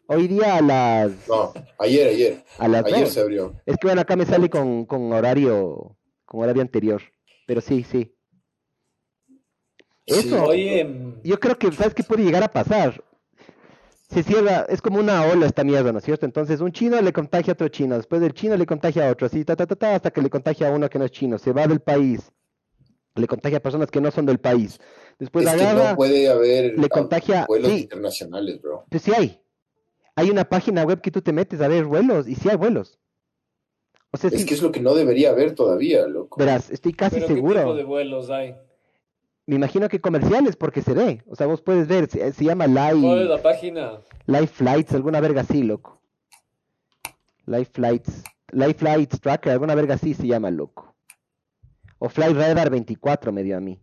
Hoy 0.08 0.28
día 0.28 0.58
a 0.58 0.62
las, 0.62 1.12
No, 1.28 1.54
ayer, 1.80 2.10
ayer. 2.10 2.44
a 2.60 2.68
las 2.68 2.86
Ayer 2.86 3.08
se 3.08 3.22
abrió. 3.22 3.54
Es 3.66 3.78
que 3.78 3.88
bueno, 3.88 4.02
acá 4.02 4.16
me 4.16 4.26
sale 4.26 4.50
con, 4.50 4.86
con 4.86 5.12
horario, 5.14 5.98
con 6.26 6.42
horario 6.44 6.62
anterior. 6.62 7.02
Pero 7.48 7.62
sí, 7.62 7.84
sí. 7.84 8.12
Sí. 10.08 10.30
Eso. 10.30 10.44
Oye, 10.46 11.16
Yo 11.24 11.40
creo 11.40 11.58
que, 11.58 11.72
¿sabes 11.72 11.94
qué 11.96 12.04
puede 12.04 12.24
llegar 12.24 12.44
a 12.44 12.48
pasar? 12.52 13.04
Se 14.10 14.22
cierra, 14.22 14.68
es 14.70 14.82
como 14.84 15.00
una 15.00 15.26
ola 15.26 15.48
esta 15.48 15.64
mierda, 15.64 15.92
¿no 15.92 15.98
es 15.98 16.06
cierto? 16.06 16.28
Entonces 16.28 16.62
un 16.62 16.72
chino 16.72 17.02
le 17.02 17.12
contagia 17.12 17.52
a 17.52 17.56
otro 17.56 17.68
chino, 17.70 17.96
después 17.98 18.22
del 18.22 18.34
chino 18.34 18.56
le 18.56 18.68
contagia 18.68 19.08
a 19.08 19.12
otro, 19.12 19.26
así, 19.26 19.44
ta, 19.44 19.56
ta, 19.56 19.66
ta, 19.66 19.76
ta, 19.76 19.96
hasta 19.96 20.12
que 20.12 20.22
le 20.22 20.30
contagia 20.30 20.68
a 20.68 20.72
uno 20.72 20.88
que 20.88 21.00
no 21.00 21.06
es 21.06 21.12
chino, 21.12 21.40
se 21.40 21.52
va 21.52 21.66
del 21.66 21.80
país, 21.80 22.32
le 23.16 23.26
contagia 23.26 23.58
a 23.58 23.62
personas 23.62 23.90
que 23.90 24.00
no 24.00 24.12
son 24.12 24.28
del 24.28 24.38
país. 24.38 24.80
Después 25.18 25.48
es 25.48 25.56
que 25.56 25.74
no 25.74 25.96
puede 25.96 26.30
haber 26.30 26.78
le 26.78 26.88
contagia- 26.88 27.48
vuelos 27.48 27.72
sí. 27.72 27.80
internacionales, 27.82 28.62
bro. 28.62 28.86
pues 28.90 29.02
sí 29.02 29.12
hay. 29.12 29.42
Hay 30.16 30.30
una 30.30 30.46
página 30.46 30.84
web 30.84 31.02
que 31.02 31.12
tú 31.12 31.22
te 31.22 31.34
metes 31.34 31.60
a 31.62 31.68
ver 31.68 31.86
vuelos, 31.86 32.28
y 32.28 32.36
sí 32.36 32.50
hay 32.50 32.56
vuelos. 32.56 33.00
O 34.12 34.18
sea, 34.18 34.30
Es 34.30 34.40
sí, 34.42 34.46
que 34.46 34.54
es 34.54 34.62
lo 34.62 34.72
que 34.72 34.80
no 34.80 34.94
debería 34.96 35.32
haber 35.32 35.56
todavía, 35.56 36.08
loco. 36.08 36.40
verás, 36.40 36.70
estoy 36.70 36.94
casi 36.94 37.16
¿pero 37.16 37.28
qué 37.28 37.34
seguro. 37.34 37.60
tipo 37.60 37.76
de 37.76 37.84
vuelos 37.84 38.30
hay? 38.30 38.56
Me 39.48 39.56
imagino 39.58 39.90
que 39.90 40.00
comerciales, 40.00 40.56
porque 40.56 40.82
se 40.82 40.94
ve. 40.94 41.22
O 41.28 41.36
sea, 41.36 41.48
vos 41.48 41.62
puedes 41.62 41.88
ver, 41.88 42.10
se, 42.10 42.32
se 42.32 42.44
llama 42.46 42.66
¿Cuál 42.66 42.88
es 42.88 42.96
Live, 42.96 43.26
la 43.26 43.42
página? 43.42 44.02
Live 44.26 44.48
Flights, 44.48 44.94
alguna 44.94 45.20
verga 45.20 45.42
así, 45.42 45.62
loco. 45.64 46.02
Live 47.46 47.66
Flights, 47.66 48.24
Live 48.52 48.74
Flights 48.76 49.20
Tracker, 49.22 49.52
alguna 49.52 49.76
verga 49.76 49.96
así 49.96 50.14
se 50.14 50.26
llama, 50.26 50.50
loco. 50.50 50.96
O 52.00 52.10
Flight 52.10 52.36
Radar 52.36 52.70
24 52.70 53.32
me 53.32 53.44
dio 53.44 53.58
a 53.58 53.60
mí. 53.60 53.80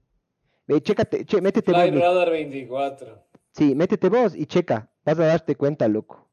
Ve, 0.67 0.81
chécate, 0.83 1.25
che, 1.27 1.41
métete 1.41 1.73
vos, 1.73 1.81
Flight. 1.81 1.95
Radar 2.03 2.31
24. 2.31 3.23
Sí, 3.53 3.75
métete 3.75 4.09
vos 4.09 4.35
y 4.35 4.47
checa, 4.47 4.91
vas 5.05 5.19
a 5.19 5.25
darte 5.27 5.57
cuenta, 5.57 5.89
loco. 5.89 6.29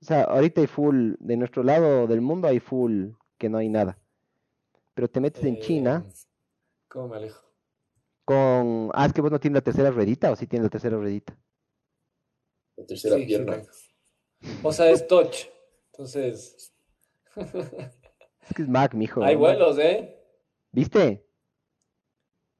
O 0.00 0.04
sea, 0.04 0.24
ahorita 0.24 0.60
hay 0.60 0.66
full, 0.66 1.14
de 1.18 1.36
nuestro 1.36 1.62
lado 1.62 2.06
del 2.06 2.20
mundo 2.20 2.48
hay 2.48 2.60
full 2.60 3.10
que 3.38 3.48
no 3.48 3.58
hay 3.58 3.68
nada. 3.68 3.98
Pero 4.94 5.08
te 5.08 5.20
metes 5.20 5.42
en 5.44 5.56
Eh, 5.56 5.60
China 5.60 6.04
¿Cómo 6.88 7.08
me 7.08 7.16
alejo? 7.16 7.42
con... 8.24 8.90
Ah, 8.94 9.06
es 9.06 9.12
que 9.12 9.20
vos 9.20 9.30
no 9.30 9.40
tienes 9.40 9.56
la 9.56 9.64
tercera 9.64 9.90
ruedita 9.90 10.30
o 10.30 10.36
sí 10.36 10.46
tienes 10.46 10.64
la 10.64 10.70
tercera 10.70 10.96
ruedita. 10.96 11.36
La 12.76 12.86
tercera 12.86 13.16
Sí, 13.16 13.26
pierna. 13.26 13.62
O 14.62 14.72
sea, 14.72 14.90
es 14.90 15.06
touch. 15.06 15.46
Entonces, 15.92 16.72
Es 17.36 18.54
que 18.54 18.62
es 18.62 18.68
Mac, 18.68 18.94
mijo. 18.94 19.22
hay 19.22 19.36
vuelos, 19.36 19.78
¿eh? 19.78 20.16
¿Viste? 20.70 21.26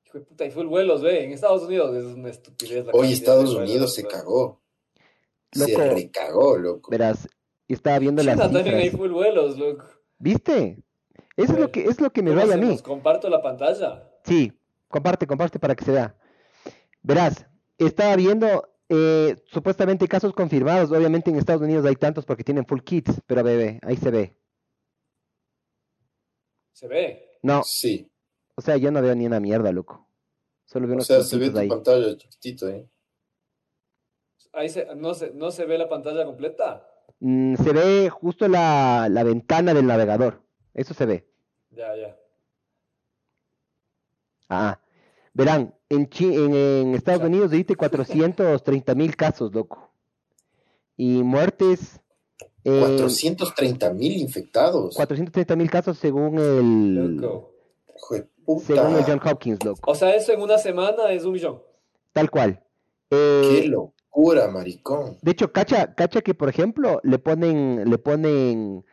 Hijo 0.06 0.18
de 0.18 0.24
puta, 0.24 0.44
hay 0.44 0.50
full 0.50 0.66
vuelos, 0.66 1.02
¿ve? 1.02 1.24
En 1.24 1.32
Estados 1.32 1.62
Unidos 1.62 1.94
es 1.96 2.04
una 2.04 2.30
estupidez. 2.30 2.86
la 2.86 2.92
Hoy 2.92 3.12
Estados 3.12 3.54
vuelos, 3.54 3.70
Unidos 3.70 3.94
se 3.94 4.02
bro. 4.02 4.10
Cagó. 5.54 5.66
Se 5.66 5.72
Loco. 5.78 5.94
recagó, 5.94 6.58
loco. 6.58 6.90
Verás, 6.90 7.28
estaba 7.68 7.98
viendo 7.98 8.22
las 8.22 8.34
China 8.36 8.50
también 8.52 8.74
hay 8.76 8.82
cifras. 8.84 9.00
full 9.00 9.10
vuelos, 9.12 9.58
loco. 9.58 9.84
¿Viste? 10.18 10.82
Eso 11.36 11.52
es 11.54 11.58
lo 11.58 11.70
que 11.72 11.84
es 11.84 12.00
lo 12.00 12.12
que 12.12 12.22
me 12.22 12.30
¿Cómo 12.30 12.42
raya 12.42 12.54
a 12.54 12.56
mí. 12.58 12.78
¿Comparto 12.80 13.28
la 13.28 13.42
pantalla? 13.42 14.08
Sí, 14.24 14.52
comparte, 14.88 15.26
comparte 15.26 15.58
para 15.58 15.74
que 15.74 15.84
se 15.84 15.92
vea. 15.92 16.16
Verás, 17.02 17.46
estaba 17.78 18.14
viendo 18.16 18.68
eh, 18.88 19.36
supuestamente 19.46 20.06
casos 20.08 20.32
confirmados. 20.32 20.90
Obviamente 20.92 21.30
en 21.30 21.36
Estados 21.36 21.62
Unidos 21.62 21.84
hay 21.86 21.96
tantos 21.96 22.24
porque 22.24 22.44
tienen 22.44 22.66
full 22.66 22.80
kits, 22.80 23.20
pero 23.26 23.42
bebé, 23.42 23.80
ahí 23.82 23.96
se 23.96 24.10
ve. 24.10 24.36
¿Se 26.72 26.88
ve? 26.88 27.38
No, 27.42 27.62
Sí. 27.64 28.10
o 28.56 28.60
sea, 28.62 28.76
yo 28.76 28.90
no 28.90 29.00
veo 29.02 29.14
ni 29.14 29.26
una 29.26 29.40
mierda, 29.40 29.70
loco. 29.72 30.08
Solo 30.66 30.86
veo 30.86 30.94
O 30.94 30.96
unos 30.96 31.06
sea, 31.06 31.22
se 31.22 31.36
ve 31.36 31.50
tu 31.50 31.58
ahí. 31.58 31.68
pantalla 31.68 32.16
chiquitito, 32.16 32.68
¿eh? 32.68 32.88
Ahí 34.54 34.68
se, 34.68 34.94
no, 34.94 35.14
se, 35.14 35.30
¿No 35.32 35.50
se 35.50 35.64
ve 35.64 35.78
la 35.78 35.88
pantalla 35.88 36.24
completa? 36.24 36.86
Mm, 37.20 37.56
se 37.56 37.72
ve 37.72 38.10
justo 38.10 38.46
la, 38.48 39.08
la 39.10 39.22
ventana 39.24 39.74
del 39.74 39.86
navegador. 39.86 40.42
Eso 40.74 40.94
se 40.94 41.06
ve. 41.06 41.26
Ya, 41.70 41.94
ya. 41.96 42.16
Ah, 44.48 44.78
verán, 45.32 45.74
en, 45.88 46.08
Chi- 46.08 46.34
en, 46.34 46.54
en 46.54 46.94
Estados 46.94 47.20
Ya. 47.20 47.26
Unidos 47.26 47.50
dice 47.50 47.74
430 47.76 48.94
mil 48.94 49.16
casos, 49.16 49.52
loco. 49.54 49.90
Y 50.96 51.22
muertes, 51.22 52.00
eh, 52.62 52.78
430 52.80 53.92
mil 53.94 54.12
infectados. 54.20 54.94
430 54.94 55.56
mil 55.56 55.70
casos 55.70 55.98
según 55.98 56.38
el, 56.38 57.16
Loco. 57.16 57.52
Según 58.66 58.96
el 58.96 59.04
John 59.04 59.20
Hopkins, 59.24 59.64
loco. 59.64 59.80
O 59.90 59.94
sea, 59.94 60.14
eso 60.14 60.32
en 60.32 60.40
una 60.42 60.58
semana 60.58 61.10
es 61.10 61.24
un 61.24 61.32
millón. 61.32 61.62
Tal 62.12 62.30
cual. 62.30 62.62
Qué 63.10 63.64
Eh, 63.64 63.76
locura, 64.14 64.48
maricón. 64.48 65.18
de 65.22 65.32
hecho, 65.32 65.52
cacha, 65.52 65.94
cacha 65.94 66.22
que 66.22 66.34
por 66.34 66.48
ejemplo 66.48 67.00
le 67.02 67.18
ponen, 67.18 67.88
le 67.88 67.98
ponen 67.98 68.84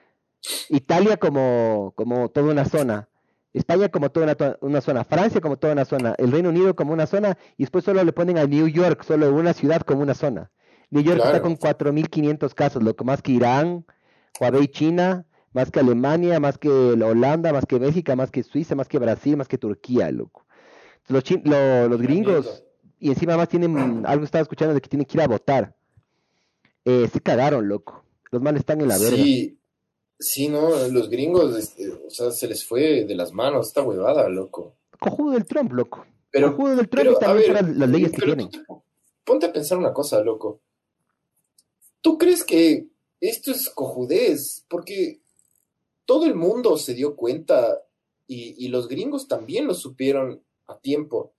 Italia 0.69 1.17
como, 1.17 1.93
como 1.95 2.29
toda 2.29 2.51
una 2.51 2.65
zona, 2.65 3.07
España 3.53 3.89
como 3.89 4.11
toda 4.11 4.35
una, 4.61 4.81
zona, 4.81 5.03
Francia 5.03 5.41
como 5.41 5.57
toda 5.57 5.73
una 5.73 5.85
zona, 5.85 6.15
el 6.17 6.31
Reino 6.31 6.49
Unido 6.49 6.75
como 6.75 6.93
una 6.93 7.05
zona, 7.05 7.37
y 7.57 7.63
después 7.63 7.83
solo 7.83 8.03
le 8.03 8.13
ponen 8.13 8.37
a 8.37 8.45
New 8.45 8.67
York, 8.67 9.03
solo 9.03 9.33
una 9.33 9.53
ciudad 9.53 9.81
como 9.81 10.01
una 10.01 10.13
zona. 10.13 10.51
New 10.89 11.03
York 11.03 11.21
está 11.23 11.41
con 11.41 11.57
4.500 11.57 12.53
casos, 12.53 12.83
lo 12.83 12.95
que 12.95 13.03
más 13.03 13.21
que 13.21 13.33
Irán, 13.33 13.85
Huawei 14.39 14.67
China, 14.67 15.25
más 15.53 15.69
que 15.69 15.79
Alemania, 15.79 16.39
más 16.39 16.57
que 16.57 16.69
la 16.69 17.07
Holanda, 17.07 17.53
más 17.53 17.65
que 17.65 17.77
Bélgica, 17.77 18.15
más 18.15 18.31
que 18.31 18.43
Suiza, 18.43 18.75
más 18.75 18.87
que 18.87 18.99
Brasil, 18.99 19.37
más 19.37 19.47
que 19.47 19.57
Turquía, 19.57 20.11
loco. 20.11 20.45
Los, 21.07 21.23
los 21.29 22.01
gringos, 22.01 22.63
y 23.01 23.09
encima 23.09 23.35
más 23.35 23.49
tienen, 23.49 23.75
algo 24.05 24.23
estaba 24.23 24.43
escuchando 24.43 24.73
de 24.73 24.79
que 24.79 24.87
tienen 24.87 25.05
que 25.05 25.17
ir 25.17 25.21
a 25.21 25.27
votar. 25.27 25.75
Eh, 26.85 27.09
se 27.11 27.19
cagaron, 27.19 27.67
loco. 27.67 28.05
Los 28.31 28.41
males 28.41 28.61
están 28.61 28.79
en 28.79 28.87
la 28.87 28.97
verga. 28.97 29.17
Sí, 29.17 29.59
sí, 30.17 30.47
no, 30.47 30.87
los 30.87 31.09
gringos, 31.09 31.57
este, 31.57 31.89
o 31.89 32.09
sea, 32.09 32.31
se 32.31 32.47
les 32.47 32.65
fue 32.65 33.03
de 33.03 33.15
las 33.15 33.33
manos 33.33 33.67
esta 33.67 33.81
huevada, 33.81 34.29
loco. 34.29 34.75
Cojudo 34.99 35.31
del 35.31 35.45
Trump, 35.45 35.73
loco. 35.73 36.05
Pero, 36.29 36.55
Cojudo 36.55 36.75
del 36.77 36.87
Trump 36.87 37.03
pero, 37.03 37.17
y 37.17 37.19
también 37.19 37.53
ver, 37.53 37.63
las, 37.63 37.75
las 37.75 37.89
leyes 37.89 38.11
que 38.11 38.21
tienen. 38.21 38.49
ponte 39.25 39.47
a 39.47 39.53
pensar 39.53 39.77
una 39.77 39.93
cosa, 39.93 40.23
loco. 40.23 40.61
¿Tú 42.01 42.17
crees 42.17 42.43
que 42.43 42.87
esto 43.19 43.51
es 43.51 43.69
cojudez? 43.69 44.65
Porque 44.69 45.21
todo 46.05 46.25
el 46.25 46.35
mundo 46.35 46.77
se 46.77 46.93
dio 46.93 47.15
cuenta 47.15 47.81
y, 48.27 48.65
y 48.65 48.69
los 48.69 48.87
gringos 48.87 49.27
también 49.27 49.67
lo 49.67 49.73
supieron 49.73 50.41
a 50.67 50.77
tiempo. 50.79 51.33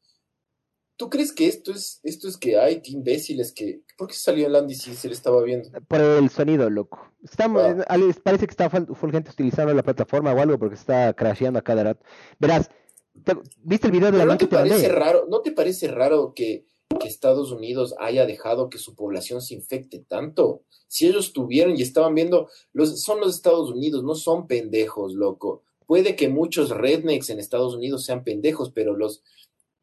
¿Tú 1.03 1.11
crees 1.11 1.33
que 1.33 1.49
esto 1.49 1.73
es, 1.73 1.99
esto 2.05 2.29
es 2.29 2.37
que 2.37 2.57
hay, 2.61 2.81
qué 2.81 2.93
imbéciles 2.93 3.51
que... 3.53 3.81
¿Por 3.99 4.07
qué 4.07 4.15
salió 4.15 4.47
el 4.47 4.55
Andy 4.55 4.77
si 4.77 4.95
se 4.95 5.09
le 5.09 5.15
estaba 5.15 5.43
viendo? 5.43 5.69
Por 5.89 6.01
el 6.01 6.31
sonido, 6.31 6.71
loco. 6.71 7.11
Estamos, 7.25 7.61
Ah. 7.89 7.97
Parece 8.23 8.47
que 8.47 8.53
está 8.53 8.71
ful- 8.71 8.95
fulgente 8.95 9.33
utilizando 9.33 9.75
la 9.75 9.83
plataforma 9.83 10.33
o 10.33 10.39
algo 10.41 10.61
porque 10.61 10.77
está 10.77 11.13
crasheando 11.15 11.59
a 11.59 11.63
cada 11.63 11.83
rato. 11.83 12.05
Verás, 12.39 12.71
te- 13.25 13.37
¿viste 13.65 13.89
el 13.89 13.93
video 13.93 14.13
de 14.13 14.19
la 14.19 14.25
Pero 14.25 14.27
¿no 14.27 14.31
man 14.31 14.39
te 14.39 14.47
parece 14.47 14.89
raro, 14.91 15.27
¿no 15.29 15.41
te 15.41 15.51
parece 15.51 15.89
raro 15.89 16.35
que, 16.37 16.67
que 17.01 17.09
Estados 17.09 17.51
Unidos 17.51 17.97
haya 17.99 18.25
dejado 18.25 18.69
que 18.71 18.79
su 18.79 18.95
población 18.95 19.43
se 19.43 19.55
infecte 19.55 19.99
tanto? 20.07 20.63
Si 20.87 21.09
ellos 21.09 21.33
tuvieron 21.33 21.77
y 21.77 21.83
estaban 21.83 22.15
viendo, 22.15 22.49
los, 22.73 23.03
son 23.03 23.19
los 23.19 23.35
Estados 23.35 23.71
Unidos, 23.73 24.05
no 24.05 24.15
son 24.15 24.47
pendejos, 24.47 25.15
loco. 25.15 25.65
Puede 25.85 26.15
que 26.17 26.29
muchos 26.29 26.71
rednecks 26.71 27.29
en 27.31 27.41
Estados 27.41 27.75
Unidos 27.75 28.05
sean 28.05 28.23
pendejos, 28.25 28.71
pero 28.73 28.97
los, 28.97 29.23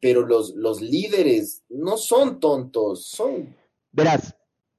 pero 0.00 0.26
los, 0.26 0.54
los 0.56 0.80
líderes 0.80 1.62
no 1.68 1.96
son 1.96 2.40
tontos, 2.40 3.06
son 3.06 3.54
Verás, 3.92 4.34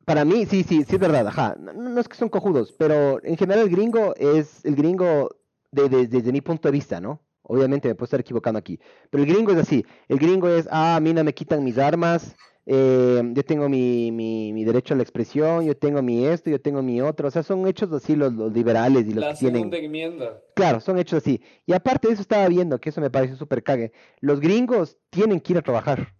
para 0.05 0.25
mí, 0.25 0.45
sí, 0.45 0.63
sí, 0.63 0.83
sí 0.83 0.95
es 0.95 0.99
verdad, 0.99 1.27
ajá. 1.27 1.55
No, 1.59 1.99
es 1.99 2.07
que 2.07 2.15
son 2.17 2.29
cojudos, 2.29 2.73
pero 2.77 3.23
en 3.23 3.37
general 3.37 3.63
el 3.65 3.69
gringo 3.69 4.15
es 4.15 4.63
el 4.65 4.75
gringo 4.75 5.29
de- 5.71 6.07
desde 6.07 6.31
mi 6.31 6.41
punto 6.41 6.67
de 6.67 6.71
vista, 6.71 6.99
¿no? 6.99 7.21
Obviamente 7.43 7.87
me 7.87 7.95
puedo 7.95 8.05
estar 8.05 8.19
equivocando 8.19 8.57
aquí, 8.59 8.79
pero 9.09 9.23
el 9.23 9.29
gringo 9.29 9.51
es 9.51 9.57
así. 9.57 9.85
El 10.07 10.19
gringo 10.19 10.47
es, 10.47 10.67
ah, 10.71 10.95
a 10.95 10.99
mí 10.99 11.13
no 11.13 11.23
me 11.23 11.33
quitan 11.33 11.63
mis 11.63 11.77
armas, 11.77 12.35
eh, 12.65 13.21
yo 13.33 13.43
tengo 13.43 13.67
mi, 13.69 14.11
mi, 14.11 14.53
mi 14.53 14.63
derecho 14.63 14.93
a 14.93 14.97
la 14.97 15.03
expresión, 15.03 15.65
yo 15.65 15.75
tengo 15.75 16.01
mi 16.01 16.25
esto, 16.25 16.49
yo 16.49 16.61
tengo 16.61 16.81
mi 16.81 17.01
otro. 17.01 17.27
O 17.27 17.31
sea, 17.31 17.43
son 17.43 17.67
hechos 17.67 17.91
así 17.91 18.15
los, 18.15 18.33
los 18.33 18.51
liberales 18.53 19.05
y 19.07 19.13
los 19.13 19.23
La 19.25 19.31
que 19.33 19.39
tienen... 19.39 19.55
segunda 19.61 19.77
enmienda. 19.77 20.41
Claro, 20.55 20.79
son 20.79 20.97
hechos 20.99 21.23
así. 21.23 21.41
Y 21.65 21.73
aparte 21.73 22.07
de 22.07 22.13
eso 22.13 22.21
estaba 22.21 22.47
viendo, 22.47 22.79
que 22.79 22.89
eso 22.89 23.01
me 23.01 23.09
pareció 23.09 23.35
súper 23.35 23.63
cague. 23.63 23.91
Los 24.19 24.39
gringos 24.39 24.97
tienen 25.09 25.39
que 25.39 25.53
ir 25.53 25.59
a 25.59 25.61
trabajar. 25.61 26.13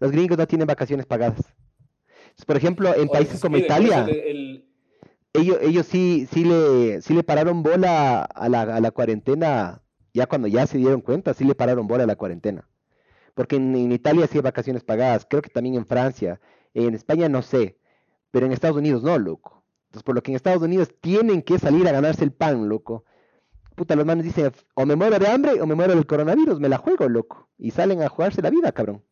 Los 0.00 0.10
gringos 0.10 0.36
no 0.36 0.46
tienen 0.46 0.66
vacaciones 0.66 1.06
pagadas. 1.06 1.38
Entonces, 1.38 2.44
Por 2.46 2.56
ejemplo, 2.56 2.94
en 2.94 3.08
países 3.08 3.36
se 3.36 3.40
como 3.40 3.56
pide, 3.56 3.66
Italia, 3.66 4.06
el- 4.08 4.16
el- 4.18 4.64
ellos, 5.32 5.58
ellos 5.62 5.86
sí, 5.86 6.28
sí 6.32 6.44
le, 6.44 7.00
sí 7.00 7.14
le 7.14 7.22
pararon 7.22 7.62
bola 7.62 8.22
a 8.22 8.48
la, 8.48 8.62
a 8.62 8.80
la 8.80 8.90
cuarentena, 8.90 9.82
ya 10.12 10.26
cuando 10.26 10.46
ya 10.48 10.66
se 10.66 10.78
dieron 10.78 11.00
cuenta, 11.00 11.32
sí 11.34 11.44
le 11.44 11.54
pararon 11.54 11.86
bola 11.86 12.04
a 12.04 12.06
la 12.06 12.16
cuarentena. 12.16 12.68
Porque 13.34 13.56
en, 13.56 13.74
en 13.74 13.92
Italia 13.92 14.26
sí 14.26 14.38
hay 14.38 14.42
vacaciones 14.42 14.84
pagadas, 14.84 15.26
creo 15.28 15.42
que 15.42 15.50
también 15.50 15.74
en 15.74 15.86
Francia, 15.86 16.40
en 16.72 16.94
España 16.94 17.28
no 17.28 17.42
sé, 17.42 17.76
pero 18.30 18.46
en 18.46 18.52
Estados 18.52 18.76
Unidos 18.76 19.02
no, 19.02 19.18
loco. 19.18 19.64
Entonces, 19.86 20.02
por 20.04 20.14
lo 20.14 20.22
que 20.22 20.30
en 20.32 20.36
Estados 20.36 20.62
Unidos 20.62 20.88
tienen 21.00 21.42
que 21.42 21.58
salir 21.58 21.86
a 21.88 21.92
ganarse 21.92 22.24
el 22.24 22.32
pan, 22.32 22.68
loco. 22.68 23.04
Puta, 23.76 23.96
los 23.96 24.06
manes 24.06 24.24
dicen, 24.24 24.52
o 24.74 24.86
me 24.86 24.94
muero 24.96 25.18
de 25.18 25.26
hambre 25.28 25.60
o 25.60 25.66
me 25.66 25.74
muero 25.74 25.94
del 25.94 26.06
coronavirus, 26.06 26.60
me 26.60 26.68
la 26.68 26.78
juego, 26.78 27.08
loco. 27.08 27.48
Y 27.58 27.72
salen 27.72 28.02
a 28.02 28.08
jugarse 28.08 28.40
la 28.40 28.50
vida, 28.50 28.70
cabrón. 28.72 29.02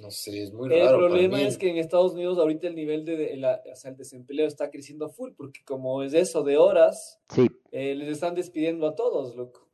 No 0.00 0.10
sé, 0.10 0.44
es 0.44 0.52
muy 0.52 0.72
El 0.72 0.80
raro. 0.80 0.96
para 0.98 1.08
problema 1.08 1.36
mí. 1.38 1.42
es 1.44 1.58
que 1.58 1.68
en 1.70 1.76
Estados 1.76 2.12
Unidos 2.12 2.38
ahorita 2.38 2.68
el 2.68 2.74
nivel 2.76 3.04
de, 3.04 3.16
de 3.16 3.36
la- 3.36 3.60
o 3.70 3.76
sea, 3.76 3.90
el 3.90 3.96
desempleo 3.96 4.46
está 4.46 4.70
creciendo 4.70 5.06
a 5.06 5.08
full, 5.10 5.32
porque 5.36 5.60
como 5.66 6.02
es 6.02 6.14
eso 6.14 6.42
de 6.42 6.56
horas, 6.56 7.18
Sí, 7.28 7.50
eh, 7.72 7.94
les 7.96 8.08
están 8.08 8.34
despidiendo 8.34 8.86
a 8.86 8.94
todos, 8.94 9.34
loco. 9.36 9.67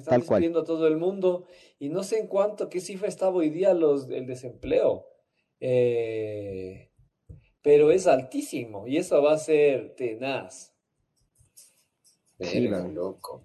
Están 0.00 0.12
Tal 0.12 0.20
despidiendo 0.20 0.60
a 0.60 0.64
todo 0.64 0.86
el 0.86 0.96
mundo 0.96 1.46
y 1.78 1.88
no 1.88 2.02
sé 2.02 2.18
en 2.18 2.26
cuánto, 2.26 2.68
qué 2.68 2.80
cifra 2.80 3.08
estaba 3.08 3.36
hoy 3.36 3.50
día 3.50 3.74
los, 3.74 4.08
el 4.10 4.26
desempleo. 4.26 5.06
Eh, 5.60 6.90
pero 7.62 7.90
es 7.90 8.06
altísimo 8.06 8.86
y 8.86 8.96
eso 8.96 9.22
va 9.22 9.34
a 9.34 9.38
ser 9.38 9.94
tenaz. 9.94 10.74
Sí, 12.40 12.66
Verga, 12.66 12.88
loco. 12.88 13.42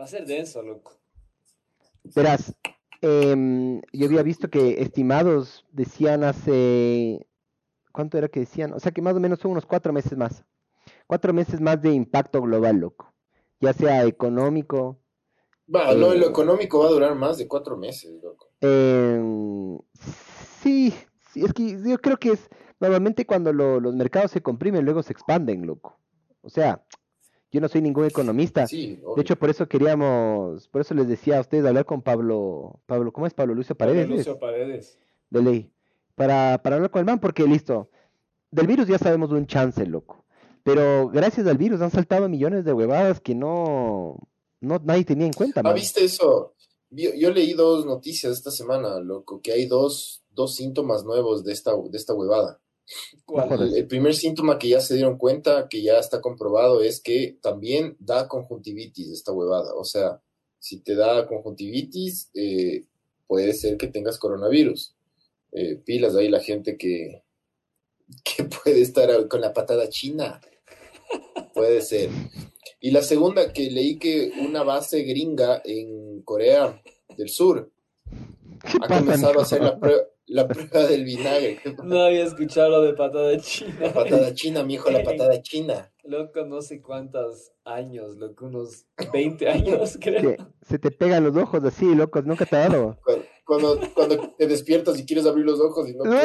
Va 0.00 0.04
a 0.04 0.08
ser 0.08 0.24
denso, 0.26 0.62
loco. 0.62 0.92
Verás, 2.14 2.54
em, 3.02 3.82
yo 3.92 4.06
había 4.06 4.22
visto 4.22 4.48
que 4.48 4.82
estimados 4.82 5.66
decían 5.72 6.24
hace, 6.24 7.26
¿cuánto 7.92 8.16
era 8.16 8.28
que 8.28 8.40
decían? 8.40 8.72
O 8.72 8.80
sea 8.80 8.92
que 8.92 9.02
más 9.02 9.14
o 9.14 9.20
menos 9.20 9.38
son 9.40 9.52
unos 9.52 9.66
cuatro 9.66 9.92
meses 9.92 10.16
más. 10.16 10.42
Cuatro 11.06 11.34
meses 11.34 11.60
más 11.60 11.80
de 11.82 11.92
impacto 11.92 12.40
global, 12.40 12.76
loco. 12.76 13.13
Ya 13.64 13.72
sea 13.72 14.04
económico. 14.04 14.98
Va, 15.74 15.92
lo, 15.94 16.12
Eh. 16.12 16.18
lo 16.18 16.28
económico 16.28 16.80
va 16.80 16.86
a 16.86 16.90
durar 16.90 17.14
más 17.14 17.38
de 17.38 17.48
cuatro 17.48 17.76
meses, 17.76 18.22
loco. 18.22 18.50
em, 18.60 19.78
sí, 20.62 20.94
sí, 21.32 21.44
es 21.44 21.52
que 21.52 21.78
yo 21.82 21.98
creo 21.98 22.16
que 22.18 22.32
es 22.32 22.48
normalmente 22.80 23.26
cuando 23.26 23.52
lo- 23.52 23.80
los 23.80 23.94
mercados 23.94 24.30
se 24.30 24.42
comprimen, 24.42 24.84
luego 24.84 25.02
se 25.02 25.12
expanden, 25.12 25.66
loco. 25.66 25.98
O 26.42 26.48
sea, 26.50 26.82
yo 27.50 27.60
no 27.60 27.68
soy 27.68 27.80
ningún 27.82 28.04
economista. 28.04 28.66
Sí, 28.66 29.00
De 29.16 29.22
hecho, 29.22 29.36
por 29.36 29.48
eso 29.50 29.66
queríamos, 29.68 30.68
por 30.68 30.80
eso 30.82 30.94
les 30.94 31.08
decía 31.08 31.38
a 31.38 31.40
ustedes 31.40 31.64
hablar 31.64 31.84
con 31.86 32.02
Pablo, 32.02 32.80
Pablo, 32.86 33.12
¿cómo 33.12 33.26
es 33.26 33.32
Pablo 33.34 33.54
Lucio 33.54 33.74
Pablo 33.76 33.92
Paredes? 33.94 34.10
es? 34.10 34.16
Lucio 34.26 34.38
Paredes. 34.38 34.98
de 35.30 35.42
ley. 35.42 35.70
Para, 36.14 36.60
para 36.62 36.76
hablar 36.76 36.90
con 36.90 37.00
el 37.00 37.06
man, 37.06 37.18
porque 37.20 37.44
listo. 37.44 37.90
Del 38.50 38.66
virus 38.66 38.86
ya 38.86 38.98
sabemos 38.98 39.30
un 39.32 39.46
chance, 39.46 39.84
loco. 39.86 40.23
Pero 40.64 41.08
gracias 41.10 41.46
al 41.46 41.58
virus 41.58 41.80
han 41.80 41.90
saltado 41.90 42.28
millones 42.28 42.64
de 42.64 42.72
huevadas 42.72 43.20
que 43.20 43.34
no, 43.34 44.18
no 44.60 44.80
nadie 44.82 45.04
tenía 45.04 45.26
en 45.26 45.32
cuenta, 45.32 45.60
Ah, 45.60 45.62
man. 45.62 45.74
¿viste 45.74 46.04
eso? 46.04 46.54
Yo, 46.90 47.10
yo 47.14 47.30
leí 47.30 47.52
dos 47.52 47.86
noticias 47.86 48.32
esta 48.32 48.50
semana, 48.50 48.98
loco, 49.00 49.40
que 49.42 49.52
hay 49.52 49.66
dos, 49.66 50.24
dos 50.30 50.54
síntomas 50.54 51.04
nuevos 51.04 51.44
de 51.44 51.52
esta, 51.52 51.72
de 51.76 51.96
esta 51.98 52.14
huevada. 52.14 52.60
¿Cuál? 53.24 53.48
jodas. 53.48 53.72
El, 53.72 53.76
el 53.78 53.86
primer 53.86 54.14
síntoma 54.14 54.58
que 54.58 54.68
ya 54.68 54.80
se 54.80 54.94
dieron 54.94 55.18
cuenta, 55.18 55.68
que 55.68 55.82
ya 55.82 55.98
está 55.98 56.20
comprobado, 56.20 56.82
es 56.82 57.00
que 57.00 57.38
también 57.40 57.96
da 57.98 58.28
conjuntivitis 58.28 59.10
esta 59.10 59.32
huevada. 59.32 59.74
O 59.74 59.84
sea, 59.84 60.20
si 60.58 60.80
te 60.80 60.94
da 60.94 61.26
conjuntivitis, 61.26 62.30
eh, 62.34 62.84
puede 63.26 63.52
ser 63.52 63.76
que 63.76 63.88
tengas 63.88 64.18
coronavirus. 64.18 64.94
Eh, 65.52 65.76
pilas 65.76 66.16
ahí 66.16 66.28
la 66.28 66.40
gente 66.40 66.76
que, 66.78 67.22
que 68.24 68.44
puede 68.44 68.80
estar 68.80 69.28
con 69.28 69.40
la 69.40 69.52
patada 69.52 69.88
china. 69.88 70.40
Puede 71.52 71.82
ser. 71.82 72.10
Y 72.80 72.90
la 72.90 73.02
segunda, 73.02 73.52
que 73.52 73.70
leí 73.70 73.98
que 73.98 74.32
una 74.40 74.62
base 74.62 75.02
gringa 75.02 75.62
en 75.64 76.22
Corea 76.22 76.82
del 77.16 77.28
Sur 77.28 77.70
¿Qué 78.60 78.78
ha 78.82 78.98
comenzado 78.98 79.40
a 79.40 79.42
hacer 79.42 79.62
la 79.62 79.78
prueba, 79.78 80.02
la 80.26 80.48
prueba 80.48 80.86
del 80.86 81.04
vinagre. 81.04 81.60
No 81.82 82.02
había 82.02 82.24
escuchado 82.24 82.70
lo 82.70 82.82
de 82.82 82.94
patada 82.94 83.38
china. 83.38 83.76
La 83.80 83.92
patada 83.92 84.34
china, 84.34 84.62
mijo, 84.62 84.90
la 84.90 85.02
patada 85.02 85.40
china. 85.42 85.92
Loco, 86.04 86.44
no 86.44 86.60
sé 86.60 86.82
cuántos 86.82 87.52
años, 87.64 88.16
loco, 88.16 88.46
unos 88.46 88.86
20 89.12 89.48
años, 89.48 89.98
creo. 90.00 90.36
Se, 90.62 90.68
se 90.68 90.78
te 90.78 90.90
pegan 90.90 91.24
los 91.24 91.36
ojos 91.36 91.64
así, 91.64 91.94
locos, 91.94 92.24
nunca 92.24 92.44
te 92.44 92.56
ha 92.56 92.68
dado. 92.68 92.98
Cuando, 93.02 93.24
cuando, 93.46 93.80
cuando 93.94 94.34
te 94.36 94.46
despiertas 94.46 94.98
y 94.98 95.06
quieres 95.06 95.26
abrir 95.26 95.46
los 95.46 95.60
ojos 95.60 95.88
y 95.88 95.94
no 95.94 96.04
puedes. 96.04 96.20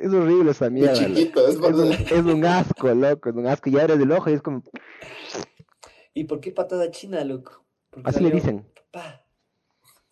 Es 0.00 0.12
horrible 0.12 0.50
esa 0.52 0.70
mierda. 0.70 0.94
chiquito, 0.94 1.46
es 1.46 1.56
Es 1.56 1.60
un, 1.60 1.92
es 1.92 2.34
un 2.34 2.44
asco, 2.44 2.94
loco, 2.94 3.28
es 3.30 3.34
un 3.36 3.46
asco. 3.46 3.68
Y 3.70 3.78
abres 3.78 3.98
el 4.00 4.12
ojo 4.12 4.30
y 4.30 4.34
es 4.34 4.42
como, 4.42 4.62
¿Y 6.14 6.24
por 6.24 6.40
qué 6.40 6.52
patada 6.52 6.90
china, 6.90 7.24
loco? 7.24 7.64
Porque 7.90 8.08
así 8.10 8.22
le 8.22 8.30
dicen. 8.30 8.66
pa. 8.90 9.24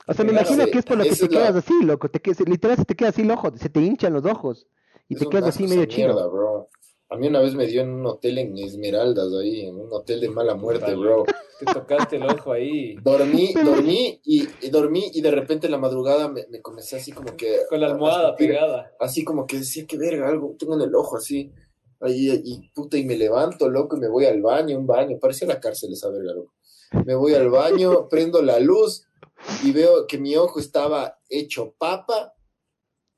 O 0.06 0.14
sea, 0.14 0.24
me 0.24 0.30
Claro, 0.30 0.46
imagino 0.46 0.64
sí, 0.64 0.70
que 0.70 0.78
es 0.78 0.84
por 0.86 0.96
lo 0.96 1.04
que 1.04 1.10
te 1.14 1.22
la- 1.22 1.28
quedas 1.28 1.56
así, 1.56 1.74
loco. 1.82 2.08
Te, 2.08 2.20
quedas- 2.20 2.40
literal 2.48 2.76
se 2.78 2.84
te 2.84 2.94
queda 2.96 3.08
así 3.10 3.22
el 3.22 3.30
ojo, 3.30 3.52
se 3.56 3.68
te 3.68 3.80
hinchan 3.80 4.12
los 4.14 4.24
ojos. 4.24 4.66
Y 5.08 5.14
Es 5.14 5.20
te 5.20 5.26
quedas 5.28 5.48
así 5.50 5.66
medio 5.66 5.84
chino. 5.86 6.08
mierda, 6.14 6.26
bro. 6.28 6.68
A 7.10 7.16
mí 7.16 7.26
una 7.26 7.40
vez 7.40 7.54
me 7.54 7.66
dio 7.66 7.80
en 7.80 7.90
un 7.90 8.06
hotel 8.06 8.36
en 8.36 8.58
Esmeraldas, 8.58 9.32
ahí, 9.32 9.66
en 9.66 9.76
un 9.76 9.90
hotel 9.90 10.20
de 10.20 10.28
mala 10.28 10.54
muerte, 10.54 10.94
bro. 10.94 11.24
Te 11.58 11.64
tocaste 11.64 12.16
el 12.16 12.24
ojo 12.24 12.52
ahí. 12.52 12.96
Dormí, 12.96 13.54
dormí 13.64 14.20
y, 14.24 14.46
y 14.60 14.70
dormí 14.70 15.10
y 15.14 15.22
de 15.22 15.30
repente 15.30 15.68
en 15.68 15.72
la 15.72 15.78
madrugada 15.78 16.28
me, 16.28 16.46
me 16.50 16.60
comencé 16.60 16.96
así 16.96 17.12
como 17.12 17.34
que... 17.34 17.60
Con 17.70 17.80
la 17.80 17.86
almohada 17.86 18.28
escupir. 18.28 18.48
pegada. 18.48 18.92
Así 19.00 19.24
como 19.24 19.46
que 19.46 19.58
decía, 19.58 19.86
que 19.86 19.96
verga, 19.96 20.28
algo 20.28 20.54
tengo 20.58 20.74
en 20.74 20.82
el 20.82 20.94
ojo 20.94 21.16
así. 21.16 21.50
Ahí, 22.00 22.30
y 22.44 22.70
puta, 22.74 22.98
y 22.98 23.06
me 23.06 23.16
levanto, 23.16 23.70
loco, 23.70 23.96
y 23.96 24.00
me 24.00 24.08
voy 24.08 24.26
al 24.26 24.42
baño, 24.42 24.78
un 24.78 24.86
baño, 24.86 25.18
parecía 25.18 25.48
la 25.48 25.60
cárcel 25.60 25.92
esa 25.94 26.10
verga, 26.10 26.34
loco. 26.34 26.52
Me 27.06 27.14
voy 27.14 27.32
al 27.32 27.48
baño, 27.48 28.06
prendo 28.10 28.42
la 28.42 28.60
luz 28.60 29.06
y 29.64 29.72
veo 29.72 30.06
que 30.06 30.18
mi 30.18 30.36
ojo 30.36 30.60
estaba 30.60 31.18
hecho 31.30 31.74
papa, 31.78 32.34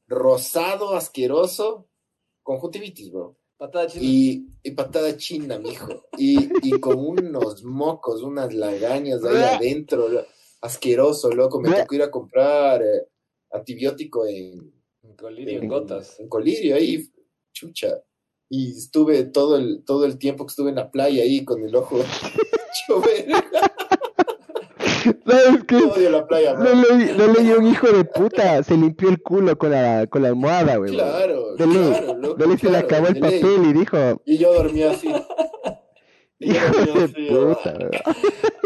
rosado, 0.06 0.94
asqueroso, 0.94 1.88
conjuntivitis, 2.42 3.10
bro. 3.10 3.39
Patada 3.60 3.86
china. 3.88 4.02
Y, 4.06 4.46
y 4.62 4.70
patada 4.70 5.16
china, 5.18 5.58
mijo. 5.58 6.06
Y, 6.16 6.48
y 6.66 6.80
con 6.80 6.98
unos 6.98 7.62
mocos, 7.62 8.22
unas 8.22 8.54
lagañas 8.54 9.22
ahí 9.22 9.36
adentro, 9.36 10.08
lo- 10.08 10.24
asqueroso, 10.62 11.30
loco. 11.30 11.60
Me 11.60 11.70
tocó 11.70 11.94
ir 11.94 12.02
a 12.02 12.10
comprar 12.10 12.80
eh, 12.82 13.06
antibiótico 13.52 14.26
en, 14.26 14.72
En 15.02 15.14
colirio, 15.14 15.58
en 15.58 15.64
en- 15.64 15.68
gotas. 15.68 16.18
en 16.20 16.28
Colirio, 16.30 16.74
ahí, 16.74 17.06
chucha. 17.52 18.02
Y 18.48 18.70
estuve 18.78 19.24
todo 19.24 19.56
el, 19.58 19.84
todo 19.84 20.06
el 20.06 20.16
tiempo 20.18 20.46
que 20.46 20.50
estuve 20.52 20.70
en 20.70 20.76
la 20.76 20.90
playa 20.90 21.22
ahí 21.22 21.44
con 21.44 21.62
el 21.62 21.76
ojo 21.76 21.98
hecho 22.00 23.00
verga. 23.02 23.69
¿Sabes 25.26 25.64
qué? 25.64 25.78
Yo 25.80 25.92
odio 25.92 26.10
la 26.10 26.26
playa, 26.26 26.54
leí- 26.54 27.12
lo 27.16 27.26
leyó 27.32 27.58
un 27.58 27.66
hijo 27.66 27.88
de 27.88 28.04
puta, 28.04 28.62
se 28.62 28.76
limpió 28.76 29.08
el 29.10 29.20
culo 29.22 29.56
con 29.58 29.70
la, 29.70 30.06
con 30.06 30.22
la 30.22 30.28
almohada, 30.28 30.76
güey. 30.76 30.92
Claro, 30.92 31.54
De 31.56 31.66
ley, 31.66 31.76
claro, 31.76 32.14
loco, 32.18 32.34
de 32.36 32.46
ley 32.46 32.58
se 32.58 32.70
le 32.70 32.76
acabó 32.78 33.08
el 33.08 33.18
papel 33.20 33.64
y 33.68 33.72
dijo, 33.72 33.96
Y 34.24 34.38
yo 34.38 34.52
dormía 34.54 34.90
así. 34.92 35.08
Y 36.42 36.54
yo 36.54 36.54
hijo 36.54 36.72
dormía 36.78 36.94
de 36.94 37.04
así, 37.04 37.26
puta, 37.28 37.74
ah. 38.04 38.14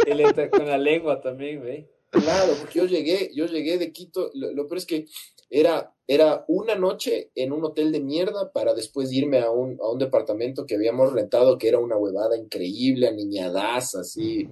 güey. 0.04 0.10
Y 0.10 0.14
le- 0.14 0.50
con 0.50 0.66
la 0.66 0.78
lengua 0.78 1.20
también, 1.20 1.60
güey. 1.60 1.88
Claro, 2.10 2.52
porque 2.60 2.78
yo 2.78 2.84
llegué, 2.86 3.30
yo 3.34 3.46
llegué 3.46 3.76
de 3.78 3.90
Quito, 3.90 4.30
lo, 4.34 4.52
lo 4.52 4.68
peor 4.68 4.78
es 4.78 4.86
que 4.86 5.06
era, 5.50 5.92
era 6.06 6.44
una 6.46 6.76
noche 6.76 7.32
en 7.34 7.52
un 7.52 7.64
hotel 7.64 7.90
de 7.90 7.98
mierda 7.98 8.52
para 8.52 8.74
después 8.74 9.12
irme 9.12 9.40
a 9.40 9.50
un, 9.50 9.76
a 9.82 9.90
un 9.90 9.98
departamento 9.98 10.64
que 10.66 10.76
habíamos 10.76 11.12
rentado, 11.12 11.58
que 11.58 11.66
era 11.66 11.80
una 11.80 11.96
huevada 11.96 12.36
increíble, 12.38 13.08
aniñadaza, 13.08 14.00
así, 14.00 14.48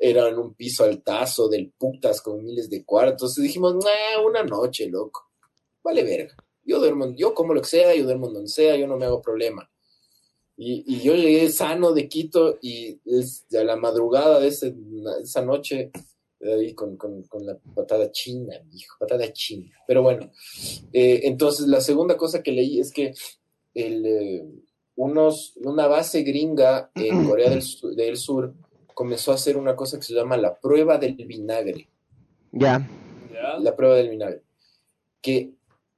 era 0.00 0.28
en 0.28 0.38
un 0.38 0.54
piso 0.54 0.84
altazo 0.84 1.48
del 1.48 1.72
putas 1.76 2.20
con 2.22 2.44
miles 2.44 2.68
de 2.70 2.84
cuartos, 2.84 3.36
y 3.38 3.42
dijimos, 3.42 3.74
nah, 3.76 4.22
una 4.26 4.42
noche, 4.42 4.88
loco, 4.88 5.30
vale 5.82 6.02
verga, 6.04 6.36
yo 6.64 6.78
duermo, 6.78 7.14
yo 7.16 7.34
como 7.34 7.54
lo 7.54 7.60
que 7.62 7.68
sea, 7.68 7.94
yo 7.94 8.04
duermo 8.04 8.28
donde 8.28 8.48
sea, 8.48 8.76
yo 8.76 8.86
no 8.86 8.96
me 8.96 9.06
hago 9.06 9.20
problema. 9.22 9.70
Y, 10.60 10.82
y 10.92 11.02
yo 11.02 11.14
llegué 11.14 11.50
sano 11.50 11.92
de 11.92 12.08
Quito 12.08 12.58
y 12.60 13.00
es 13.04 13.46
a 13.56 13.62
la 13.62 13.76
madrugada 13.76 14.40
de 14.40 14.48
ese- 14.48 14.74
esa 15.22 15.40
noche 15.44 15.92
ahí 16.40 16.74
con, 16.74 16.96
con, 16.96 17.22
con 17.24 17.46
la 17.46 17.56
patada 17.76 18.10
china, 18.10 18.54
hijo, 18.72 18.96
patada 18.98 19.32
china. 19.32 19.70
Pero 19.86 20.02
bueno, 20.02 20.30
eh, 20.92 21.20
entonces 21.24 21.68
la 21.68 21.80
segunda 21.80 22.16
cosa 22.16 22.42
que 22.42 22.50
leí 22.52 22.80
es 22.80 22.92
que 22.92 23.14
el, 23.74 24.04
eh, 24.04 24.44
unos, 24.96 25.56
una 25.58 25.86
base 25.86 26.22
gringa 26.22 26.90
en 26.96 27.24
Corea 27.28 27.50
del 27.50 28.16
Sur 28.16 28.52
comenzó 28.98 29.30
a 29.30 29.36
hacer 29.36 29.56
una 29.56 29.76
cosa 29.76 29.96
que 29.96 30.02
se 30.02 30.12
llama 30.12 30.36
la 30.36 30.58
prueba 30.58 30.98
del 30.98 31.14
vinagre. 31.14 31.88
Ya. 32.50 32.84
La 33.60 33.76
prueba 33.76 33.94
del 33.94 34.08
vinagre. 34.08 34.42
Que 35.22 35.52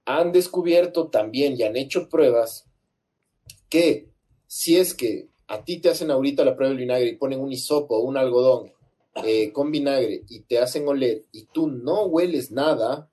han 0.04 0.32
descubierto 0.32 1.08
también 1.08 1.56
y 1.56 1.62
han 1.62 1.78
hecho 1.78 2.10
pruebas 2.10 2.66
que 3.70 4.10
si 4.46 4.76
es 4.76 4.92
que 4.92 5.30
a 5.46 5.64
ti 5.64 5.80
te 5.80 5.88
hacen 5.88 6.10
ahorita 6.10 6.44
la 6.44 6.54
prueba 6.54 6.74
del 6.74 6.82
vinagre 6.82 7.08
y 7.08 7.16
ponen 7.16 7.40
un 7.40 7.50
hisopo 7.50 7.96
o 7.96 8.02
un 8.02 8.18
algodón 8.18 8.70
eh, 9.24 9.50
con 9.50 9.70
vinagre 9.70 10.24
y 10.28 10.40
te 10.40 10.58
hacen 10.58 10.86
oler 10.86 11.24
y 11.32 11.46
tú 11.46 11.68
no 11.68 12.04
hueles 12.04 12.50
nada, 12.50 13.10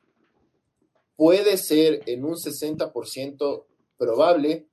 puede 1.15 1.55
ser 1.55 2.03
en 2.07 2.25
un 2.25 2.35
60% 2.35 3.63
probable 3.97 4.67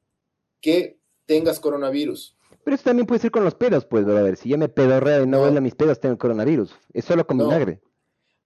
que 0.60 0.98
tengas 1.24 1.60
coronavirus. 1.60 2.33
Pero 2.64 2.74
eso 2.74 2.84
también 2.84 3.06
puede 3.06 3.20
ser 3.20 3.30
con 3.30 3.44
los 3.44 3.54
pedos, 3.54 3.84
pues, 3.86 4.04
brother. 4.04 4.36
Si 4.36 4.48
yo 4.48 4.58
me 4.58 4.68
pedorreo 4.68 5.22
y 5.22 5.26
no, 5.26 5.38
No. 5.38 5.42
huele 5.44 5.58
a 5.58 5.60
mis 5.60 5.74
pedos, 5.74 6.00
tengo 6.00 6.16
coronavirus. 6.18 6.74
Es 6.92 7.04
solo 7.04 7.26
con 7.26 7.36
No. 7.38 7.44
vinagre. 7.44 7.80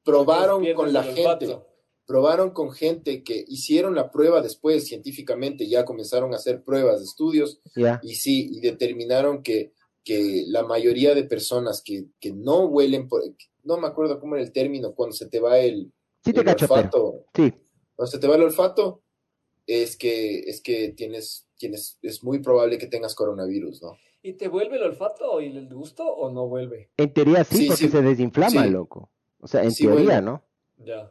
Probaron 0.05 0.65
con 0.75 0.93
la 0.93 1.03
gente, 1.05 1.59
probaron 2.07 2.51
con 2.51 2.71
gente 2.73 3.23
que 3.23 3.45
hicieron 3.49 3.95
la 3.95 4.11
prueba 4.11 4.41
después 4.41 4.87
científicamente, 4.87 5.69
ya 5.69 5.85
comenzaron 5.85 6.33
a 6.33 6.37
hacer 6.37 6.63
pruebas, 6.65 7.03
estudios, 7.03 7.61
Ya. 7.77 8.01
y 8.03 8.15
sí, 8.15 8.49
y 8.53 8.61
determinaron 8.61 9.43
que, 9.43 9.73
que 10.05 10.45
la 10.47 10.63
mayoría 10.63 11.15
de 11.15 11.25
personas 11.25 11.83
que, 11.83 12.07
que 12.19 12.33
no 12.33 12.65
huelen, 12.65 13.09
por, 13.09 13.23
no 13.65 13.77
me 13.77 13.87
acuerdo 13.87 14.19
cómo 14.19 14.37
era 14.37 14.45
el 14.45 14.53
término, 14.53 14.95
cuando 14.95 15.15
se 15.15 15.27
te 15.27 15.41
va 15.41 15.59
el, 15.59 15.93
Sí 16.25 16.33
te 16.33 16.41
el 16.41 16.47
cacho, 16.47 16.65
olfato, 16.65 17.25
Sí. 17.35 17.53
cuando 17.95 18.11
se 18.11 18.19
te 18.19 18.27
va 18.27 18.37
el 18.37 18.43
olfato, 18.43 19.03
es 19.67 19.99
que, 19.99 20.39
es 20.41 20.63
que 20.63 20.95
tienes, 20.97 21.47
tienes, 21.59 21.99
es 22.01 22.25
muy 22.25 22.39
probable 22.39 22.79
que 22.79 22.87
tengas 22.87 23.15
coronavirus, 23.15 23.83
¿no? 23.83 23.99
¿Y 24.29 24.35
te 24.35 24.49
vuelve 24.49 24.77
el 24.77 24.83
olfato 24.83 25.41
y 25.41 25.47
el 25.57 25.73
gusto 25.73 26.05
o 26.05 26.31
no 26.31 26.47
vuelve? 26.49 26.91
En 26.99 27.13
teoría 27.15 27.45
sí, 27.45 27.57
Sí, 27.57 27.67
porque 27.69 27.85
sí. 27.87 27.89
se 27.89 28.03
desinflama, 28.03 28.65
Sí. 28.65 28.71
loco. 28.71 29.11
O 29.41 29.47
sea, 29.47 29.63
en 29.65 29.73
Sí, 29.73 29.85
teoría. 29.85 30.21
¿no? 30.21 30.43
Ya. 30.85 31.11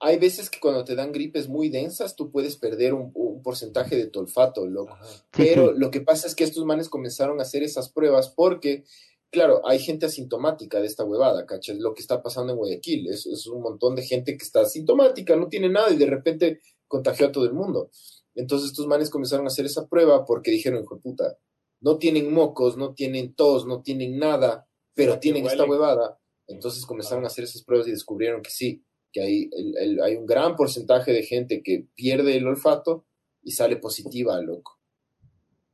Hay 0.00 0.18
veces 0.18 0.50
que 0.50 0.58
cuando 0.58 0.82
te 0.84 0.96
dan 0.96 1.12
gripes 1.12 1.48
muy 1.48 1.68
densas, 1.68 2.16
tú 2.16 2.32
puedes 2.32 2.56
perder 2.56 2.94
un, 2.94 3.12
un 3.14 3.40
porcentaje 3.42 3.96
de 3.96 4.08
tu 4.08 4.18
olfato, 4.18 4.66
loco. 4.66 4.96
Pero 5.36 5.68
sí. 5.68 5.74
lo 5.76 5.90
que 5.92 6.00
pasa 6.00 6.26
es 6.26 6.34
que 6.34 6.42
estos 6.42 6.64
manes 6.64 6.88
comenzaron 6.88 7.38
a 7.38 7.42
hacer 7.42 7.62
esas 7.62 7.88
pruebas 7.90 8.28
porque, 8.28 8.82
claro, 9.30 9.62
hay 9.64 9.78
gente 9.78 10.06
asintomática 10.06 10.80
de 10.80 10.86
esta 10.88 11.04
huevada, 11.04 11.46
¿cachai? 11.46 11.78
Lo 11.78 11.94
que 11.94 12.00
está 12.02 12.20
pasando 12.20 12.52
en 12.52 12.58
Guayaquil. 12.58 13.06
Es, 13.08 13.26
es 13.26 13.46
un 13.46 13.62
montón 13.62 13.94
de 13.94 14.02
gente 14.02 14.36
que 14.36 14.42
está 14.44 14.62
asintomática, 14.62 15.36
no 15.36 15.46
tiene 15.46 15.68
nada 15.68 15.90
y 15.92 15.96
de 15.96 16.06
repente 16.06 16.60
contagió 16.88 17.28
a 17.28 17.32
todo 17.32 17.44
el 17.44 17.52
mundo. 17.52 17.90
Entonces 18.34 18.70
estos 18.70 18.88
manes 18.88 19.10
comenzaron 19.10 19.46
a 19.46 19.48
hacer 19.48 19.66
esa 19.66 19.86
prueba 19.86 20.24
porque 20.24 20.50
dijeron, 20.50 20.82
hijo 20.82 20.96
de 20.96 21.00
puta, 21.02 21.38
no 21.82 21.98
tienen 21.98 22.32
mocos, 22.32 22.76
no 22.78 22.94
tienen 22.94 23.34
tos, 23.34 23.66
no 23.66 23.82
tienen 23.82 24.18
nada, 24.18 24.66
pero 24.94 25.18
tienen 25.18 25.46
esta 25.46 25.64
huevada. 25.64 26.18
Entonces 26.46 26.86
comenzaron 26.86 27.24
a 27.24 27.26
hacer 27.26 27.44
esas 27.44 27.62
pruebas 27.62 27.86
y 27.88 27.92
descubrieron 27.92 28.40
que 28.42 28.50
sí, 28.50 28.84
que 29.12 29.20
hay, 29.22 29.50
el- 29.52 29.76
el- 29.78 30.00
hay 30.02 30.16
un 30.16 30.24
gran 30.26 30.56
porcentaje 30.56 31.12
de 31.12 31.22
gente 31.22 31.62
que 31.62 31.86
pierde 31.94 32.36
el 32.36 32.46
olfato 32.46 33.04
y 33.42 33.52
sale 33.52 33.76
positiva, 33.76 34.40
loco. 34.40 34.78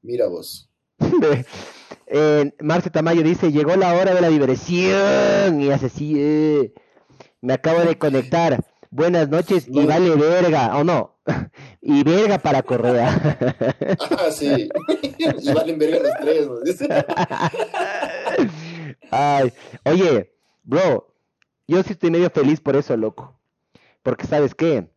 Mira 0.02 0.26
vos. 0.26 0.70
Eh, 2.10 2.52
Marce 2.60 2.88
Tamayo 2.88 3.22
dice, 3.22 3.52
llegó 3.52 3.76
la 3.76 3.92
hora 3.94 4.14
de 4.14 4.22
la 4.22 4.30
diversión. 4.30 5.60
Y 5.60 5.70
hace 5.70 5.86
así, 5.86 6.14
eh, 6.16 6.72
me 7.42 7.52
acabo 7.52 7.80
de 7.80 7.98
conectar. 7.98 8.64
Buenas 8.90 9.28
noches 9.28 9.66
y 9.68 9.84
vale 9.84 10.14
verga, 10.16 10.74
o 10.78 10.84
no. 10.84 11.17
y 11.82 12.02
verga 12.04 12.38
para 12.38 12.62
Correa. 12.62 13.38
Ah, 14.10 14.30
sí. 14.30 14.68
y 15.18 15.52
valen 15.52 15.78
verga 15.78 16.00
los 16.00 16.12
tres, 16.20 16.48
¿no? 16.48 16.58
Ay, 19.10 19.52
oye, 19.84 20.32
bro, 20.64 21.14
yo 21.66 21.82
sí 21.82 21.92
estoy 21.92 22.10
medio 22.10 22.30
feliz 22.30 22.60
por 22.60 22.76
eso, 22.76 22.96
loco. 22.96 23.38
Porque, 24.02 24.26
¿sabes 24.26 24.54
qué? 24.54 24.88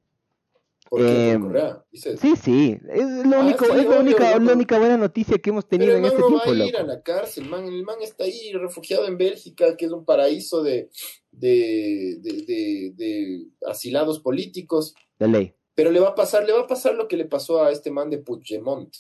¿Por 0.89 1.00
qué? 1.06 1.32
Em, 1.32 1.41
¿Por 1.41 1.52
Correa? 1.54 1.86
Dices. 1.91 2.20
Sí, 2.20 2.36
sí, 2.36 2.78
es 2.89 3.26
lo 3.26 3.38
Ah, 3.38 3.39
único, 3.39 3.65
sí, 3.65 3.72
es 3.72 3.78
la 3.78 3.84
obvio, 3.89 4.00
única, 4.02 4.24
la 4.32 4.38
loco. 4.39 4.54
única 4.54 4.78
buena 4.80 4.98
noticia 4.98 5.38
que 5.39 5.50
hemos 5.50 5.65
Pero 5.65 5.80
tenido 5.80 5.91
el 5.91 5.98
en 5.98 6.02
man 6.04 6.12
este 6.12 6.22
no 6.22 6.36
va 6.38 6.44
tiempo, 6.44 6.63
a 6.63 6.67
ir 6.67 6.76
a 6.76 6.80
loco. 6.82 6.94
la 6.94 7.02
cárcel, 7.02 7.46
man. 7.50 7.65
El 7.65 7.84
man 7.84 7.96
está 8.02 8.26
ahí 8.26 8.52
refugiado 8.54 9.08
en 9.08 9.17
Bélgica, 9.17 9.76
que 9.78 9.86
es 9.86 9.91
un 9.91 10.04
paraíso 10.06 10.62
de, 10.63 10.89
de, 11.32 12.17
de, 12.20 12.32
de- 12.46 12.91
de 12.96 13.46
asilados 13.67 14.20
políticos. 14.20 14.94
De 15.17 15.28
ley. 15.28 15.54
Pero 15.82 15.89
le 15.91 16.00
va 16.00 16.10
a 16.10 16.15
pasar, 16.15 16.46
le 16.46 16.54
va 16.54 16.62
a 16.62 16.67
pasar 16.67 16.94
lo 16.94 17.08
que 17.08 17.17
le 17.17 17.26
pasó 17.26 17.63
a 17.63 17.72
este 17.72 17.89
man 17.89 18.12
de 18.12 18.20
Puigdemont, 18.20 18.94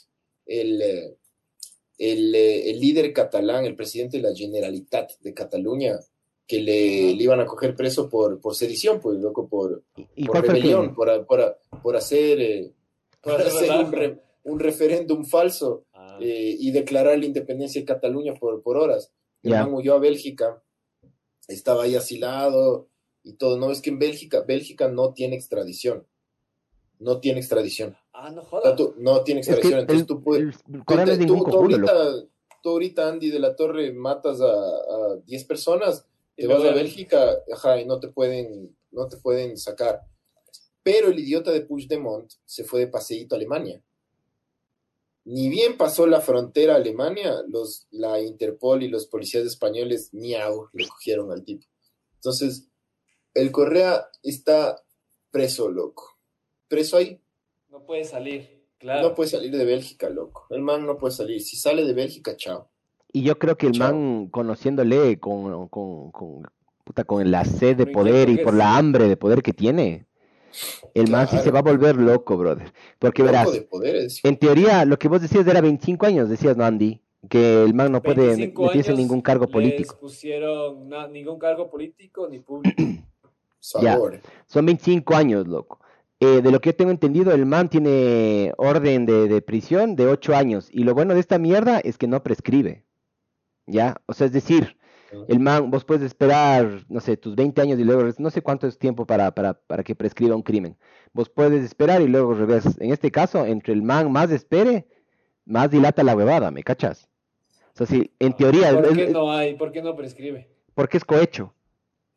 el, 0.47 0.81
eh, 0.81 1.15
el, 1.99 2.33
eh, 2.33 2.71
el 2.71 2.79
líder 2.79 3.13
catalán, 3.13 3.65
el 3.65 3.75
presidente 3.75 4.17
de 4.17 4.23
la 4.23 4.33
Generalitat 4.35 5.11
de 5.19 5.31
Cataluña, 5.31 5.99
que 6.47 6.59
le, 6.59 7.13
le 7.13 7.23
iban 7.23 7.39
a 7.39 7.45
coger 7.45 7.75
preso 7.75 8.09
por, 8.09 8.41
por 8.41 8.55
sedición, 8.55 8.99
pues, 8.99 9.19
loco, 9.19 9.47
por, 9.47 9.83
¿Y 10.15 10.25
por 10.25 10.41
rebelión, 10.41 10.95
por, 10.95 11.23
por, 11.27 11.59
por 11.83 11.95
hacer, 11.95 12.41
eh, 12.41 12.73
por 13.21 13.33
hacer 13.41 13.69
un, 13.85 13.91
re- 13.91 14.19
un 14.45 14.59
referéndum 14.59 15.23
falso 15.23 15.85
Ah. 15.93 16.17
eh, 16.19 16.55
y 16.59 16.71
declarar 16.71 17.19
la 17.19 17.27
independencia 17.27 17.79
de 17.79 17.85
Cataluña 17.85 18.33
por, 18.33 18.63
por 18.63 18.75
horas. 18.77 19.13
El 19.43 19.51
Ya. 19.51 19.63
man 19.65 19.73
huyó 19.75 19.93
a 19.93 19.99
Bélgica, 19.99 20.63
estaba 21.47 21.83
ahí 21.83 21.93
asilado 21.95 22.89
y 23.23 23.33
todo. 23.33 23.57
No, 23.59 23.69
es 23.71 23.81
que 23.83 23.91
en 23.91 23.99
Bélgica, 23.99 24.41
Bélgica 24.41 24.87
no 24.87 25.13
tiene 25.13 25.35
extradición. 25.35 26.07
No 27.01 27.19
tiene 27.19 27.39
extradición. 27.39 27.95
Ah, 28.13 28.29
no 28.29 28.41
O 28.41 28.61
sea, 28.61 28.75
jodas. 28.75 28.79
no 28.97 29.23
tiene 29.23 29.41
Es 29.41 29.47
que 29.47 29.53
extradición. 29.53 29.79
Entonces 29.81 30.01
el, 30.01 30.07
tú 30.07 30.23
puedes. 30.23 30.43
el 30.43 30.51
Tú, 30.85 30.95
te- 30.95 31.17
tú- 31.25 31.43
tú 31.49 31.57
ahorita, 31.57 32.13
tú 32.61 32.69
ahorita, 32.69 33.07
Andy 33.09 33.29
de 33.31 33.39
la 33.39 33.55
Torre, 33.55 33.91
matas 33.91 34.39
a, 34.41 34.45
a 34.53 35.15
10 35.25 35.43
personas, 35.45 36.05
te 36.35 36.45
vas 36.47 36.63
a 36.63 36.71
Bélgica, 36.75 37.37
ajá, 37.51 37.79
y 37.81 37.85
no 37.85 37.99
te 37.99 38.09
pueden, 38.09 38.75
no 38.91 39.07
te 39.07 39.17
pueden 39.17 39.57
sacar. 39.57 40.01
Pero 40.83 41.09
el 41.09 41.19
idiota 41.19 41.51
de 41.51 41.61
Puigdemont 41.61 42.31
se 42.45 42.63
fue 42.63 42.81
de 42.81 42.87
paseíto 42.87 43.35
a 43.35 43.37
Alemania. 43.37 43.81
Ni 45.25 45.49
bien 45.49 45.77
pasó 45.77 46.07
la 46.07 46.19
frontera 46.21 46.73
a 46.73 46.77
Alemania, 46.77 47.35
los, 47.47 47.87
la 47.91 48.19
Interpol 48.19 48.81
y 48.83 48.87
los 48.89 49.05
policías 49.07 49.45
españoles, 49.45 50.09
miau, 50.13 50.67
le 50.73 50.87
cogieron 50.87 51.31
al 51.31 51.43
tipo. 51.43 51.65
Entonces, 52.15 52.67
el 53.35 53.51
Correa 53.51 54.07
está 54.23 54.81
preso, 55.29 55.69
loco. 55.69 56.10
Preso 56.71 56.95
ahí. 56.95 57.19
No 57.69 57.83
puede 57.85 58.05
salir. 58.05 58.63
Claro. 58.79 59.09
No 59.09 59.13
puede 59.13 59.29
salir 59.29 59.51
de 59.51 59.65
Bélgica, 59.65 60.09
loco. 60.09 60.47
El 60.51 60.61
man 60.61 60.85
no 60.85 60.97
puede 60.97 61.13
salir. 61.13 61.41
Si 61.41 61.57
sale 61.57 61.83
de 61.83 61.91
Bélgica, 61.93 62.37
chao. 62.37 62.69
Y 63.11 63.23
yo 63.23 63.37
creo 63.37 63.57
que 63.57 63.67
el 63.67 63.73
Chao. 63.73 63.93
man, 63.93 64.27
conociéndole 64.29 65.19
con, 65.19 65.67
con, 65.67 66.11
con, 66.11 66.43
puta, 66.85 67.03
con 67.03 67.29
la 67.29 67.43
sed 67.43 67.75
de 67.75 67.87
poder 67.87 68.29
y 68.29 68.37
por 68.37 68.53
la 68.53 68.77
hambre 68.77 69.09
de 69.09 69.17
poder 69.17 69.43
que 69.43 69.51
tiene, 69.51 70.05
el 70.93 71.11
man 71.11 71.27
sí 71.27 71.37
se 71.39 71.51
va 71.51 71.59
a 71.59 71.61
volver 71.61 71.97
loco, 71.97 72.37
brother. 72.37 72.71
Porque 72.99 73.21
Loco 73.21 73.33
verás, 73.33 73.51
de 73.51 73.61
poderes. 73.63 74.21
en 74.23 74.37
teoría, 74.37 74.85
lo 74.85 74.97
que 74.97 75.09
vos 75.09 75.21
decías 75.21 75.45
era 75.45 75.59
25 75.59 76.05
años, 76.05 76.29
decías, 76.29 76.55
¿no, 76.55 76.63
Andy? 76.63 77.01
Que 77.29 77.63
el 77.65 77.73
man 77.73 77.91
no 77.91 78.01
puede 78.01 78.27
25 78.27 78.63
meterse 78.67 78.91
en 78.91 78.97
ningún 78.97 79.19
cargo 79.21 79.49
político. 79.49 79.97
pusieron 79.99 80.87
na- 80.87 81.09
ningún 81.09 81.37
cargo 81.37 81.69
político 81.69 82.29
ni 82.29 82.39
público. 82.39 82.81
Sabor. 83.59 84.21
Son 84.47 84.65
25 84.65 85.13
años, 85.15 85.45
loco. 85.49 85.80
Eh, 86.23 86.41
de 86.41 86.51
lo 86.51 86.61
que 86.61 86.69
yo 86.69 86.75
tengo 86.75 86.91
entendido, 86.91 87.33
el 87.33 87.45
man 87.47 87.67
tiene 87.67 88.53
orden 88.57 89.05
de, 89.07 89.27
de 89.27 89.41
prisión 89.41 89.95
de 89.95 90.05
8 90.07 90.35
años. 90.35 90.69
Y 90.71 90.83
lo 90.83 90.93
bueno 90.93 91.15
de 91.15 91.19
esta 91.19 91.39
mierda 91.39 91.79
es 91.79 91.97
que 91.97 92.07
no 92.07 92.21
prescribe. 92.21 92.85
¿Ya? 93.65 93.97
O 94.05 94.13
sea, 94.13 94.27
es 94.27 94.31
decir, 94.33 94.77
el 95.27 95.39
man, 95.39 95.71
vos 95.71 95.83
puedes 95.83 96.03
esperar, 96.03 96.85
no 96.89 96.99
sé, 96.99 97.17
tus 97.17 97.35
20 97.35 97.59
años 97.61 97.79
y 97.79 97.83
luego, 97.83 98.03
no 98.19 98.29
sé 98.29 98.41
cuánto 98.41 98.67
es 98.67 98.77
tiempo 98.77 99.05
para, 99.05 99.31
para, 99.33 99.55
para 99.55 99.83
que 99.83 99.95
prescriba 99.95 100.35
un 100.35 100.43
crimen. 100.43 100.77
Vos 101.11 101.27
puedes 101.29 101.63
esperar 101.63 102.01
y 102.01 102.07
luego 102.07 102.33
revés. 102.35 102.65
En 102.79 102.91
este 102.91 103.09
caso, 103.11 103.45
entre 103.45 103.73
el 103.73 103.81
man 103.81 104.11
más 104.11 104.29
espere, 104.31 104.87
más 105.45 105.71
dilata 105.71 106.03
la 106.03 106.15
huevada, 106.15 106.51
¿me 106.51 106.63
cachas? 106.63 107.09
O 107.73 107.77
sea, 107.77 107.87
sí, 107.87 108.11
en 108.19 108.33
teoría... 108.33 108.73
¿Por 108.73 108.93
qué 108.95 109.05
es- 109.05 109.11
no 109.11 109.31
hay? 109.31 109.55
¿Por 109.55 109.71
qué 109.71 109.81
no 109.81 109.95
prescribe? 109.95 110.49
porque 110.73 110.97
es 110.97 111.03
cohecho. 111.05 111.53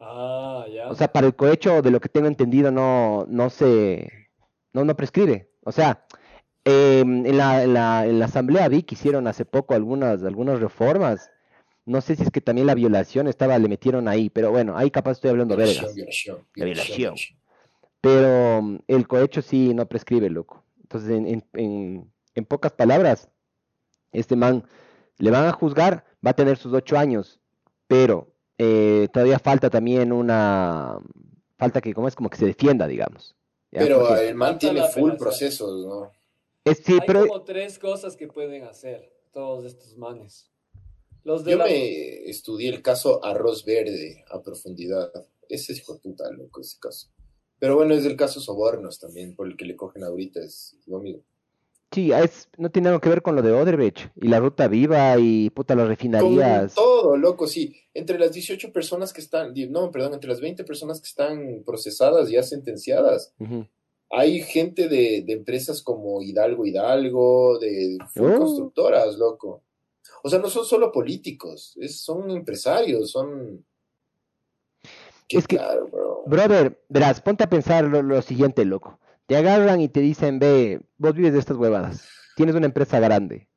Ah, 0.01 0.67
ya. 0.73 0.89
O 0.89 0.95
sea, 0.95 1.13
para 1.13 1.27
el 1.27 1.35
cohecho, 1.35 1.83
de 1.83 1.91
lo 1.91 2.01
que 2.01 2.09
tengo 2.09 2.27
entendido, 2.27 2.71
no, 2.71 3.27
no 3.29 3.51
se, 3.51 4.29
no, 4.73 4.85
no 4.85 4.97
prescribe. 4.97 5.51
O 5.63 5.73
sea, 5.73 6.05
eh, 6.65 7.01
en 7.01 7.37
la, 7.37 7.63
en 7.65 7.75
la, 7.75 8.07
en 8.07 8.19
la 8.19 8.25
asamblea 8.27 8.69
vi 8.69 8.83
que 8.83 8.95
hicieron 8.95 9.27
hace 9.27 9.45
poco 9.45 9.75
algunas, 9.75 10.23
algunas 10.23 10.61
reformas. 10.61 11.31
No 11.87 12.01
sé 12.01 12.17
si 12.17 12.23
es 12.23 12.31
que 12.31 12.41
también 12.41 12.67
la 12.67 12.75
violación 12.75 13.29
estaba, 13.29 13.59
le 13.59 13.69
metieron 13.69 14.09
ahí, 14.09 14.31
pero 14.31 14.51
bueno, 14.51 14.77
ahí 14.77 14.91
capaz 14.91 15.13
estoy 15.13 15.31
hablando 15.31 15.57
vergas. 15.57 15.95
violación, 15.95 16.39
La 16.55 16.65
violación, 16.65 17.15
violación. 17.15 17.39
Pero 18.01 18.63
mm, 18.63 18.79
el 18.89 19.07
cohecho 19.07 19.43
sí 19.43 19.75
no 19.75 19.87
prescribe, 19.87 20.31
loco. 20.31 20.65
Entonces, 20.83 21.11
en, 21.11 21.27
en, 21.27 21.45
en, 21.55 22.13
en 22.35 22.45
pocas 22.45 22.73
palabras, 22.73 23.29
este 24.13 24.37
man 24.37 24.65
le 25.19 25.31
van 25.31 25.47
a 25.47 25.53
juzgar, 25.53 26.05
va 26.25 26.31
a 26.31 26.37
tener 26.37 26.57
sus 26.57 26.73
ocho 26.73 26.99
años, 26.99 27.41
pero 27.87 28.34
eh, 28.65 29.09
todavía 29.13 29.39
falta 29.39 29.71
también 29.71 30.13
una, 30.13 30.99
falta 31.57 31.81
que 31.81 31.95
como 31.95 32.09
es 32.09 32.15
como 32.15 32.31
que 32.31 32.39
se 32.39 32.47
defienda, 32.47 32.87
digamos. 32.87 33.35
¿ya? 33.71 33.81
Pero 33.81 34.01
Porque 34.01 34.29
el 34.29 34.35
man 34.35 34.59
tiene 34.59 34.83
full 34.89 35.13
procesos, 35.13 35.85
¿no? 35.87 36.11
es, 36.65 36.79
sí, 36.79 36.95
Hay 36.95 37.01
pero 37.07 37.27
como 37.27 37.43
tres 37.43 37.79
cosas 37.79 38.17
que 38.17 38.29
pueden 38.29 38.65
hacer 38.65 39.13
todos 39.33 39.65
estos 39.65 39.97
manes. 39.97 40.51
Los 41.23 41.45
de 41.45 41.53
Yo 41.53 41.59
la... 41.59 41.65
me 41.65 42.29
estudié 42.29 42.69
el 42.69 42.83
caso 42.83 43.25
Arroz 43.25 43.65
Verde 43.65 44.25
a 44.31 44.43
profundidad. 44.43 45.11
Ese 45.49 45.73
es 45.73 45.79
hijo 45.79 45.95
de 45.95 46.01
puta, 46.01 46.31
loco, 46.31 46.61
ese 46.61 46.79
caso. 46.79 47.09
Pero 47.59 47.77
bueno, 47.77 47.95
es 47.95 48.05
el 48.05 48.17
caso 48.17 48.41
Sobornos 48.41 48.99
también, 48.99 49.35
por 49.35 49.47
el 49.47 49.57
que 49.57 49.65
le 49.65 49.77
cogen 49.77 50.05
ahorita, 50.05 50.41
es 50.41 50.77
lo 50.87 51.01
mismo. 51.01 51.23
Sí, 51.95 52.13
es, 52.13 52.49
no 52.59 52.71
tiene 52.71 52.89
nada 52.89 53.01
que 53.01 53.09
ver 53.09 53.23
con 53.23 53.37
lo 53.37 53.43
de 53.43 53.53
Odebrecht 53.53 54.11
y 54.17 54.29
la 54.29 54.41
ruta 54.41 54.69
viva 54.69 55.17
y 55.19 55.49
puta 55.51 55.75
las 55.75 55.85
Con 55.85 55.91
refinerías. 55.91 56.75
todo, 56.75 57.17
loco, 57.17 57.47
sí. 57.47 57.75
Entre 57.95 58.19
las 58.19 58.33
18 58.33 58.73
personas 58.73 59.13
que 59.13 59.21
están, 59.21 59.55
no, 59.71 59.91
perdón, 59.91 60.15
entre 60.15 60.29
las 60.29 60.41
20 60.41 60.65
personas 60.65 61.01
que 61.01 61.07
están 61.07 61.63
procesadas, 61.65 62.29
ya 62.29 62.43
sentenciadas, 62.43 63.33
hay 64.11 64.43
gente 64.43 64.89
de, 64.89 65.23
de 65.27 65.33
empresas 65.33 65.81
como 65.83 66.21
Hidalgo 66.21 66.67
Hidalgo, 66.67 67.59
de 67.59 67.99
Oh. 68.19 68.39
constructoras, 68.39 69.17
loco. 69.17 69.63
O 70.23 70.29
sea, 70.29 70.39
no 70.39 70.49
son 70.51 70.65
solo 70.65 70.91
políticos, 70.93 71.77
es- 71.81 72.01
son 72.01 72.31
empresarios, 72.31 73.11
son... 73.11 73.65
Qué 75.29 75.39
Es 75.39 75.47
que- 75.47 75.57
claro, 75.57 75.89
bro. 75.89 76.23
Brother, 76.27 76.81
verás, 76.89 77.21
ponte 77.21 77.45
a 77.45 77.49
pensar 77.49 77.85
lo, 77.85 78.03
lo 78.03 78.21
siguiente, 78.23 78.65
loco. 78.65 78.99
Te 79.27 79.37
agarran 79.37 79.81
y 79.81 79.89
te 79.89 80.01
dicen, 80.01 80.39
ve, 80.39 80.83
vos 80.99 81.15
vives 81.15 81.33
de 81.33 81.39
estas 81.39 81.57
huevadas, 81.57 82.09
tienes 82.37 82.55
una 82.55 82.67
empresa 82.67 83.01
grande. 83.01 83.49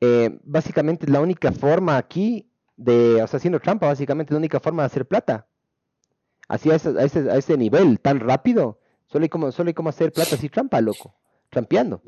Eh, 0.00 0.38
básicamente 0.44 1.06
la 1.10 1.20
única 1.20 1.50
forma 1.52 1.96
aquí 1.96 2.48
de, 2.76 3.22
o 3.22 3.26
sea, 3.26 3.38
haciendo 3.38 3.60
trampa, 3.60 3.86
básicamente 3.86 4.32
la 4.32 4.38
única 4.38 4.60
forma 4.60 4.82
de 4.82 4.86
hacer 4.86 5.06
plata. 5.06 5.46
Así 6.48 6.70
a 6.70 6.74
ese, 6.76 6.90
a 6.90 7.02
ese, 7.04 7.30
a 7.30 7.36
ese 7.36 7.56
nivel, 7.56 7.98
tan 8.00 8.20
rápido, 8.20 8.78
solo 9.06 9.22
hay 9.24 9.28
como, 9.28 9.50
solo 9.50 9.68
hay 9.68 9.74
como 9.74 9.88
hacer 9.88 10.12
plata 10.12 10.34
así 10.34 10.48
trampa, 10.48 10.80
loco, 10.80 11.14
trampeando. 11.50 12.02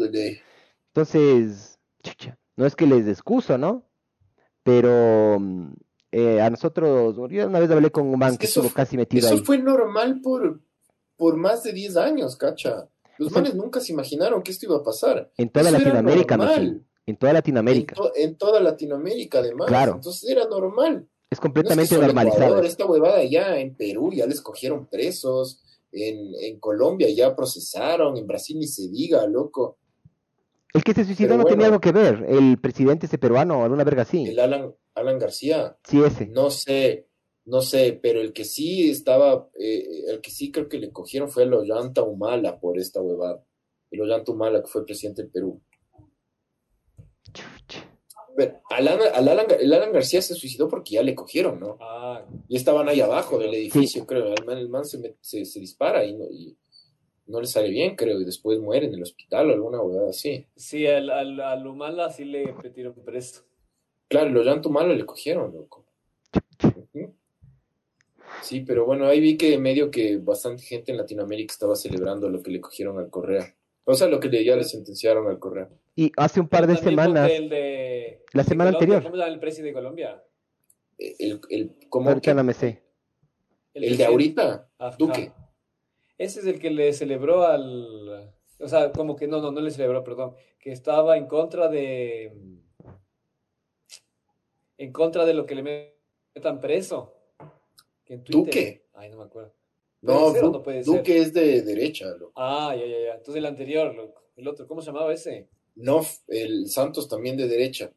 Entonces, 0.88 1.78
chucha, 2.02 2.38
no 2.56 2.66
es 2.66 2.76
que 2.76 2.86
les 2.86 3.06
excuso, 3.08 3.58
¿no? 3.58 3.88
Pero 4.62 5.40
eh, 6.12 6.40
a 6.40 6.50
nosotros, 6.50 7.16
yo 7.30 7.46
una 7.46 7.60
vez 7.60 7.70
hablé 7.70 7.90
con 7.90 8.06
un 8.06 8.18
man 8.18 8.32
Es 8.32 8.38
que 8.38 8.40
que 8.40 8.46
eso 8.46 8.60
estuvo 8.60 8.74
casi 8.74 8.96
metido 8.96 9.26
Eso 9.26 9.36
ahí. 9.36 9.44
fue 9.44 9.58
normal 9.58 10.20
por, 10.22 10.60
por 11.16 11.36
más 11.36 11.62
de 11.62 11.72
10 11.72 11.96
años, 11.96 12.36
cacha. 12.36 12.88
Los 13.18 13.32
manes 13.32 13.54
nunca 13.54 13.80
se 13.80 13.92
imaginaron 13.92 14.42
que 14.42 14.50
esto 14.52 14.66
iba 14.66 14.76
a 14.76 14.82
pasar. 14.82 15.30
En 15.38 15.48
toda 15.48 15.70
Eso 15.70 15.78
Latinoamérica, 15.78 16.36
mijín, 16.36 16.86
En 17.06 17.16
toda 17.16 17.30
En, 17.30 17.34
Latinoamérica. 17.34 17.94
to- 17.94 18.12
en 18.14 18.36
toda 18.36 18.60
Latinoamérica, 18.60 19.38
además. 19.38 19.68
Claro. 19.68 19.92
Entonces 19.94 20.28
era 20.28 20.44
normal. 20.46 20.96
Es 20.98 20.98
No 20.98 21.30
es 21.30 21.38
que 21.38 21.42
completamente 21.42 21.98
normalizado. 21.98 22.44
Ecuador, 22.44 22.64
esta 22.66 22.84
huevada 22.86 23.24
ya 23.24 23.58
en 23.58 23.74
Perú 23.74 24.12
ya 24.12 24.26
les 24.26 24.40
cogieron 24.40 24.86
presos. 24.86 25.62
En, 25.92 26.34
en 26.42 26.60
Colombia 26.60 27.08
ya 27.08 27.34
procesaron. 27.34 28.16
En 28.18 28.26
Brasil 28.26 28.58
ni 28.58 28.66
se 28.66 28.88
diga, 28.88 29.26
loco. 29.26 29.78
El 30.74 30.84
que 30.84 30.92
se 30.92 31.04
suicidó 31.06 31.30
Pero 31.30 31.42
no 31.42 31.44
tenía 31.46 31.66
algo 31.66 31.80
que 31.80 31.92
ver. 31.92 32.26
El 32.28 32.58
presidente 32.60 33.06
ese 33.06 33.16
peruano, 33.18 33.62
alguna 33.64 33.82
verga 33.84 34.02
así. 34.02 34.24
El 34.26 34.38
Alan, 34.38 34.74
Alan 34.94 35.18
García. 35.18 35.76
Sí, 35.84 36.02
ese. 36.02 36.26
No 36.26 36.50
sé, 36.50 37.05
no 37.46 37.62
sé, 37.62 37.98
pero 38.02 38.20
el 38.20 38.32
que 38.32 38.44
sí 38.44 38.90
estaba, 38.90 39.48
eh, 39.58 40.04
el 40.08 40.20
que 40.20 40.30
sí 40.30 40.50
creo 40.50 40.68
que 40.68 40.78
le 40.78 40.90
cogieron 40.92 41.28
fue 41.30 41.44
el 41.44 41.54
Ollanta 41.54 42.02
Humala 42.02 42.58
por 42.60 42.78
esta 42.78 43.00
huevada. 43.00 43.42
El 43.90 44.00
Ollanta 44.02 44.32
Humala, 44.32 44.60
que 44.62 44.68
fue 44.68 44.84
presidente 44.84 45.22
del 45.22 45.30
Perú. 45.30 45.62
Ver, 48.36 48.58
Alan, 48.70 48.98
al 49.14 49.28
Alan, 49.28 49.46
el 49.58 49.72
Alan 49.72 49.92
García 49.92 50.20
se 50.20 50.34
suicidó 50.34 50.68
porque 50.68 50.94
ya 50.94 51.02
le 51.02 51.14
cogieron, 51.14 51.58
¿no? 51.58 51.78
Ah, 51.80 52.22
Y 52.48 52.56
estaban 52.56 52.88
ahí 52.88 53.00
abajo 53.00 53.38
del 53.38 53.54
edificio, 53.54 54.06
creo. 54.06 54.34
El 54.34 54.44
man, 54.44 54.58
el 54.58 54.68
man 54.68 54.84
se, 54.84 55.16
se, 55.20 55.44
se 55.46 55.60
dispara 55.60 56.04
y 56.04 56.14
no, 56.14 56.24
y 56.30 56.54
no 57.26 57.40
le 57.40 57.46
sale 57.46 57.70
bien, 57.70 57.96
creo, 57.96 58.20
y 58.20 58.24
después 58.24 58.58
muere 58.60 58.86
en 58.86 58.94
el 58.94 59.02
hospital 59.02 59.50
o 59.50 59.54
alguna 59.54 59.80
huevada 59.80 60.10
así. 60.10 60.46
sí, 60.54 60.86
al, 60.86 61.08
al, 61.10 61.40
al 61.40 61.66
Humala 61.66 62.10
sí 62.10 62.24
le 62.24 62.52
metieron 62.52 62.94
preso. 63.04 63.42
Claro, 64.08 64.28
el 64.28 64.36
Ollanta 64.36 64.68
Humala 64.68 64.94
le 64.94 65.06
cogieron, 65.06 65.54
loco. 65.54 65.85
Sí, 68.42 68.60
pero 68.60 68.84
bueno, 68.84 69.06
ahí 69.06 69.20
vi 69.20 69.36
que 69.36 69.58
medio 69.58 69.90
que 69.90 70.18
bastante 70.18 70.62
gente 70.62 70.92
en 70.92 70.98
Latinoamérica 70.98 71.52
estaba 71.52 71.74
celebrando 71.74 72.28
lo 72.28 72.42
que 72.42 72.50
le 72.50 72.60
cogieron 72.60 72.98
al 72.98 73.10
Correa. 73.10 73.54
O 73.84 73.94
sea, 73.94 74.08
lo 74.08 74.18
que 74.20 74.28
le- 74.28 74.44
ya 74.44 74.56
le 74.56 74.64
sentenciaron 74.64 75.28
al 75.28 75.38
Correa. 75.38 75.68
Y 75.94 76.12
hace 76.16 76.40
un 76.40 76.48
par 76.48 76.66
de 76.66 76.76
semanas, 76.76 77.30
el 77.30 77.48
de, 77.48 78.24
la 78.32 78.42
de 78.42 78.48
semana 78.48 78.72
Colombia, 78.72 78.96
anterior. 78.96 79.12
¿Cómo 79.12 79.24
el 79.24 79.40
presidente 79.40 79.68
de 79.68 79.74
Colombia? 79.74 80.22
El, 80.98 81.40
el, 81.50 81.76
¿cómo 81.88 82.08
ahorita 82.08 82.30
que? 82.30 82.34
no 82.34 82.44
me 82.44 82.52
sé. 82.52 82.82
el 83.74 83.96
de 83.96 84.04
ahorita, 84.04 84.68
Ajá. 84.78 84.96
Duque. 84.96 85.32
Ese 86.18 86.40
es 86.40 86.46
el 86.46 86.58
que 86.58 86.70
le 86.70 86.92
celebró 86.92 87.44
al... 87.44 88.32
O 88.58 88.68
sea, 88.68 88.90
como 88.90 89.16
que 89.16 89.28
no, 89.28 89.40
no, 89.40 89.50
no 89.52 89.60
le 89.60 89.70
celebró, 89.70 90.02
perdón. 90.02 90.34
Que 90.58 90.72
estaba 90.72 91.16
en 91.18 91.26
contra 91.26 91.68
de... 91.68 92.32
En 94.78 94.92
contra 94.92 95.24
de 95.24 95.34
lo 95.34 95.46
que 95.46 95.54
le 95.54 95.94
metan 96.34 96.60
preso. 96.60 97.15
Que 98.06 98.14
en 98.14 98.24
Twitter- 98.24 98.44
Duque. 98.44 98.82
Ay, 98.94 99.10
no 99.10 99.18
me 99.18 99.24
acuerdo. 99.24 99.52
No, 100.02 100.12
¿Puede 100.30 100.32
ser 100.32 100.44
o 100.44 100.46
Du- 100.46 100.52
no 100.52 100.62
puede 100.62 100.84
ser? 100.84 100.94
Duque 100.94 101.18
es 101.18 101.32
de 101.34 101.62
derecha, 101.62 102.06
loco. 102.16 102.32
Ah, 102.36 102.74
ya, 102.78 102.86
ya, 102.86 102.98
ya. 103.06 103.10
Entonces 103.14 103.36
el 103.36 103.46
anterior, 103.46 103.94
loco. 103.94 104.22
El 104.36 104.46
otro, 104.48 104.66
¿cómo 104.66 104.80
se 104.80 104.86
llamaba 104.86 105.12
ese? 105.12 105.48
No, 105.74 106.00
el 106.28 106.68
Santos 106.68 107.08
también 107.08 107.36
de 107.36 107.48
derecha. 107.48 107.92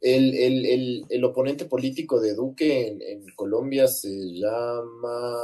El, 0.00 0.34
el, 0.34 0.64
el, 0.66 1.04
el 1.10 1.24
oponente 1.24 1.66
político 1.66 2.20
de 2.20 2.34
Duque 2.34 2.88
en, 2.88 3.02
en 3.02 3.26
Colombia 3.34 3.86
se 3.88 4.08
llama... 4.10 5.36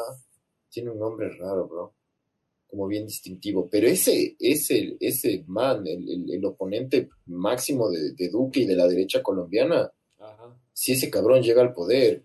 Tiene 0.71 0.91
un 0.91 0.99
nombre 0.99 1.29
raro, 1.39 1.67
bro. 1.69 1.95
Como 2.67 2.87
bien 2.87 3.07
distintivo. 3.07 3.69
Pero 3.71 3.87
ese, 3.89 4.37
ese, 4.39 4.97
ese 5.01 5.45
man, 5.47 5.87
el, 5.87 6.09
el, 6.09 6.31
el 6.33 6.45
oponente 6.45 7.09
máximo 7.27 7.91
de, 7.91 8.13
de 8.13 8.29
Duque 8.29 8.61
y 8.61 8.67
de 8.67 8.77
la 8.77 8.87
derecha 8.87 9.23
colombiana, 9.23 9.91
Ajá. 10.19 10.57
si 10.73 10.93
ese 10.93 11.11
cabrón 11.11 11.43
llega 11.43 11.63
al 11.63 11.73
poder, 11.73 12.25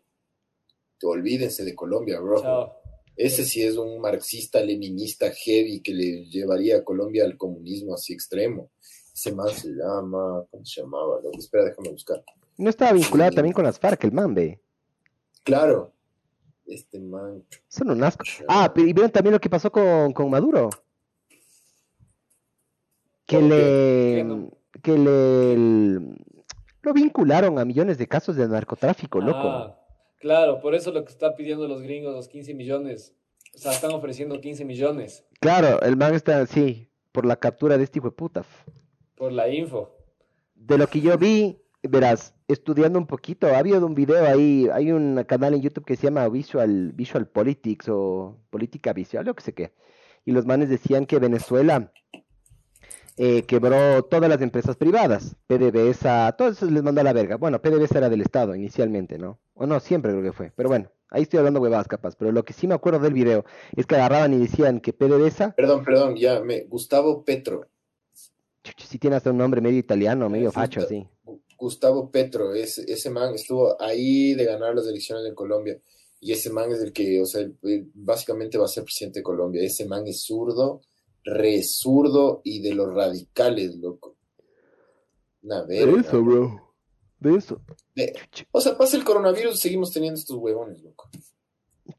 olvídense 1.09 1.63
de 1.63 1.75
Colombia, 1.75 2.19
bro. 2.19 2.41
Chao. 2.41 2.73
Ese 3.15 3.43
sí 3.43 3.61
es 3.61 3.75
un 3.77 3.99
marxista, 3.99 4.61
leninista 4.61 5.31
heavy 5.31 5.81
que 5.81 5.93
le 5.93 6.25
llevaría 6.25 6.77
a 6.77 6.83
Colombia 6.83 7.25
al 7.25 7.37
comunismo 7.37 7.93
así 7.93 8.13
extremo. 8.13 8.71
Ese 9.13 9.33
man 9.33 9.49
se 9.49 9.69
llama, 9.69 10.45
¿cómo 10.49 10.65
se 10.65 10.81
llamaba? 10.81 11.19
Espera, 11.37 11.65
déjame 11.65 11.89
buscar. 11.89 12.23
No 12.57 12.69
estaba 12.69 12.93
vinculado 12.93 13.29
Sí. 13.31 13.35
también 13.35 13.53
con 13.53 13.65
las 13.65 13.77
FARC, 13.79 14.03
el 14.05 14.11
man, 14.13 14.33
ve. 14.33 14.59
Claro, 15.43 15.93
este 16.65 16.99
man. 16.99 17.43
Son 17.67 17.89
un 17.91 18.03
asco. 18.03 18.23
Ah, 18.47 18.71
pero 18.73 18.87
y 18.87 18.93
vieron 18.93 19.11
también 19.11 19.33
lo 19.33 19.39
que 19.41 19.49
pasó 19.49 19.71
con, 19.71 20.13
con 20.13 20.29
Maduro. 20.29 20.69
Que 23.25 23.35
¿Cómo 23.37 23.47
le, 23.49 24.49
que 24.81 24.97
le, 24.97 25.53
el- 25.53 26.17
lo 26.81 26.93
vincularon 26.93 27.59
a 27.59 27.65
millones 27.65 27.97
de 27.97 28.07
casos 28.07 28.35
de 28.35 28.47
narcotráfico, 28.47 29.19
loco. 29.21 29.77
Claro, 30.21 30.61
por 30.61 30.75
eso 30.75 30.91
lo 30.91 31.03
que 31.03 31.11
está 31.11 31.35
pidiendo 31.35 31.67
los 31.67 31.81
gringos, 31.81 32.13
los 32.13 32.27
15 32.27 32.53
millones. 32.53 33.13
O 33.53 33.57
sea, 33.57 33.73
están 33.73 33.91
ofreciendo 33.91 34.39
15 34.39 34.63
millones 34.63 35.25
Claro, 35.41 35.81
el 35.81 35.97
man 35.97 36.13
está, 36.13 36.45
sí, 36.45 36.87
por 37.11 37.25
la 37.25 37.35
captura 37.35 37.77
de 37.77 37.83
este 37.83 37.99
hijo 37.99 38.07
de 38.09 38.15
puta. 38.15 38.45
por 39.15 39.31
la 39.33 39.49
info. 39.49 39.89
De 40.55 40.77
lo 40.77 40.87
que 40.87 41.01
yo 41.01 41.17
vi, 41.17 41.57
verás, 41.83 42.33
estudiando 42.47 42.99
un 42.99 43.07
poquito, 43.07 43.47
ha 43.47 43.57
habido 43.57 43.85
un 43.85 43.95
video 43.95 44.23
ahí, 44.25 44.69
hay 44.71 44.91
un 44.91 45.23
canal 45.27 45.55
en 45.55 45.61
YouTube 45.61 45.85
que 45.85 45.95
se 45.95 46.03
llama 46.03 46.29
Visual, 46.29 46.91
Visual 46.93 47.27
Politics 47.27 47.89
o 47.89 48.37
Política 48.51 48.93
Visual, 48.93 49.27
o 49.27 49.33
que 49.33 49.43
sé 49.43 49.53
qué. 49.53 49.73
Y 50.23 50.31
los 50.31 50.45
manes 50.45 50.69
decían 50.69 51.07
que 51.07 51.17
Venezuela 51.17 51.91
eh, 53.17 53.43
quebró 53.43 54.03
todas 54.03 54.29
las 54.29 54.41
empresas 54.41 54.75
privadas. 54.75 55.35
PDVSA, 55.47 56.33
todo 56.37 56.49
eso 56.49 56.65
les 56.65 56.83
mandó 56.83 57.01
a 57.01 57.03
la 57.03 57.13
verga. 57.13 57.35
Bueno, 57.37 57.61
PDVSA 57.61 57.99
era 57.99 58.09
del 58.09 58.21
Estado 58.21 58.55
inicialmente, 58.55 59.17
¿no? 59.17 59.39
O 59.53 59.65
no, 59.65 59.79
siempre 59.79 60.11
creo 60.11 60.23
que 60.23 60.31
fue. 60.33 60.51
Pero 60.55 60.69
bueno, 60.69 60.89
ahí 61.09 61.23
estoy 61.23 61.39
hablando 61.39 61.59
huevadas 61.61 61.87
capaz. 61.87 62.15
Pero 62.15 62.31
lo 62.31 62.43
que 62.43 62.53
sí 62.53 62.67
me 62.67 62.73
acuerdo 62.73 62.99
del 62.99 63.13
video 63.13 63.45
es 63.75 63.85
que 63.85 63.95
agarraban 63.95 64.33
y 64.33 64.37
decían 64.39 64.79
que 64.79 64.93
PDVSA, 64.93 65.51
Perdón, 65.55 65.83
perdón, 65.83 66.15
ya 66.15 66.39
me. 66.41 66.61
Gustavo 66.65 67.23
Petro. 67.23 67.67
sí 68.77 68.97
tiene 68.99 69.15
hasta 69.17 69.31
un 69.31 69.37
nombre 69.37 69.61
medio 69.61 69.79
italiano, 69.79 70.29
medio 70.29 70.51
facho, 70.51 70.81
así. 70.81 71.07
Gu- 71.25 71.41
Gustavo 71.57 72.09
Petro, 72.09 72.53
ese, 72.55 72.91
ese 72.91 73.09
man 73.11 73.35
estuvo 73.35 73.79
ahí 73.81 74.33
de 74.33 74.45
ganar 74.45 74.73
las 74.73 74.87
elecciones 74.87 75.25
en 75.27 75.35
Colombia. 75.35 75.79
Y 76.19 76.31
ese 76.31 76.51
man 76.51 76.71
es 76.71 76.79
el 76.81 76.91
que, 76.93 77.21
o 77.21 77.25
sea, 77.25 77.47
básicamente 77.93 78.57
va 78.57 78.65
a 78.65 78.67
ser 78.67 78.83
presidente 78.83 79.19
de 79.19 79.23
Colombia. 79.23 79.61
Ese 79.63 79.85
man 79.87 80.05
es 80.07 80.21
zurdo, 80.23 80.81
re 81.23 81.61
zurdo 81.63 82.41
y 82.43 82.61
de 82.61 82.73
los 82.75 82.93
radicales, 82.93 83.75
loco. 83.75 84.17
Una 85.43 85.63
verga. 85.63 86.01
bro. 86.19 86.73
De 87.19 87.35
eso. 87.35 87.61
De- 87.95 88.17
o 88.51 88.61
sea, 88.61 88.77
pasa 88.77 88.97
el 88.97 89.03
coronavirus, 89.03 89.59
seguimos 89.59 89.91
teniendo 89.91 90.19
estos 90.19 90.37
huevones, 90.37 90.81
loco. 90.81 91.09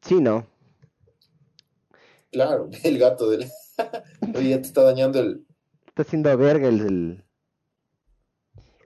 Sí, 0.00 0.20
no. 0.20 0.46
Claro, 2.30 2.68
el 2.82 2.98
gato 2.98 3.28
del. 3.30 3.46
Oye, 4.36 4.50
ya 4.50 4.56
te 4.60 4.66
está 4.68 4.82
dañando 4.82 5.20
el. 5.20 5.46
Está 5.86 6.02
haciendo 6.02 6.36
verga 6.36 6.68
el... 6.68 6.80
el- 6.80 7.24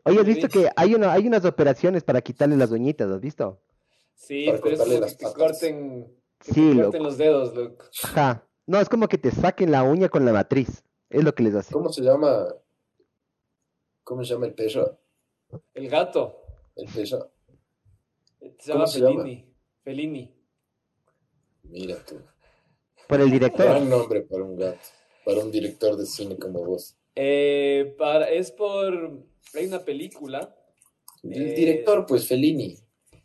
Oye, 0.05 0.21
¿has 0.21 0.27
visto 0.27 0.49
que 0.49 0.69
hay, 0.77 0.95
una, 0.95 1.13
hay 1.13 1.27
unas 1.27 1.45
operaciones 1.45 2.05
para 2.05 2.21
quitarle 2.21 2.57
las 2.57 2.71
uñitas? 2.71 3.11
¿Has 3.11 3.21
visto? 3.21 3.61
Sí, 4.15 4.47
Para 4.47 4.61
pero 4.61 5.05
es 5.05 5.17
que 5.17 5.25
te 5.27 5.33
corten, 5.33 6.07
que 6.39 6.53
Sí, 6.53 6.61
te 6.69 6.75
loco. 6.75 6.83
corten 6.85 7.03
los 7.03 7.19
dedos, 7.19 7.55
loco. 7.57 7.85
Ajá. 8.05 8.46
No, 8.67 8.81
es 8.81 8.89
como 8.89 9.09
que 9.09 9.19
te 9.19 9.31
saquen 9.31 9.71
la 9.71 9.83
uña 9.83 10.09
con 10.09 10.25
la 10.25 10.33
matriz. 10.33 10.83
Es 11.09 11.23
lo 11.23 11.35
que 11.35 11.45
les 11.45 11.55
hace. 11.55 11.73
¿Cómo 11.73 11.93
se 11.93 12.03
llama? 12.03 12.49
¿Cómo 14.03 14.25
se 14.25 14.35
llama 14.35 14.47
el 14.47 14.55
perro? 14.55 14.99
El 15.75 15.89
gato. 15.89 16.43
El 16.75 16.87
perro. 16.87 17.31
Se 18.59 18.73
llama 18.73 18.87
se 18.87 19.01
llama? 19.01 19.23
Fellini. 19.23 19.55
Fellini. 19.83 20.35
Mira 21.65 21.97
tú. 22.05 22.17
Por 23.09 23.21
el 23.21 23.31
director. 23.31 23.67
Gran 23.67 23.89
nombre 23.89 24.23
para 24.23 24.43
un 24.43 24.57
gato. 24.57 24.79
Para 25.25 25.41
un 25.41 25.51
director 25.51 25.97
de 25.97 26.07
cine 26.07 26.37
como 26.39 26.65
vos. 26.65 26.97
Eh, 27.15 27.95
para, 27.99 28.29
es 28.31 28.51
por... 28.51 29.25
Hay 29.55 29.67
una 29.67 29.81
película. 29.85 30.55
El 31.23 31.51
Eh, 31.51 31.55
director, 31.55 32.05
pues 32.07 32.27
Fellini. 32.29 32.79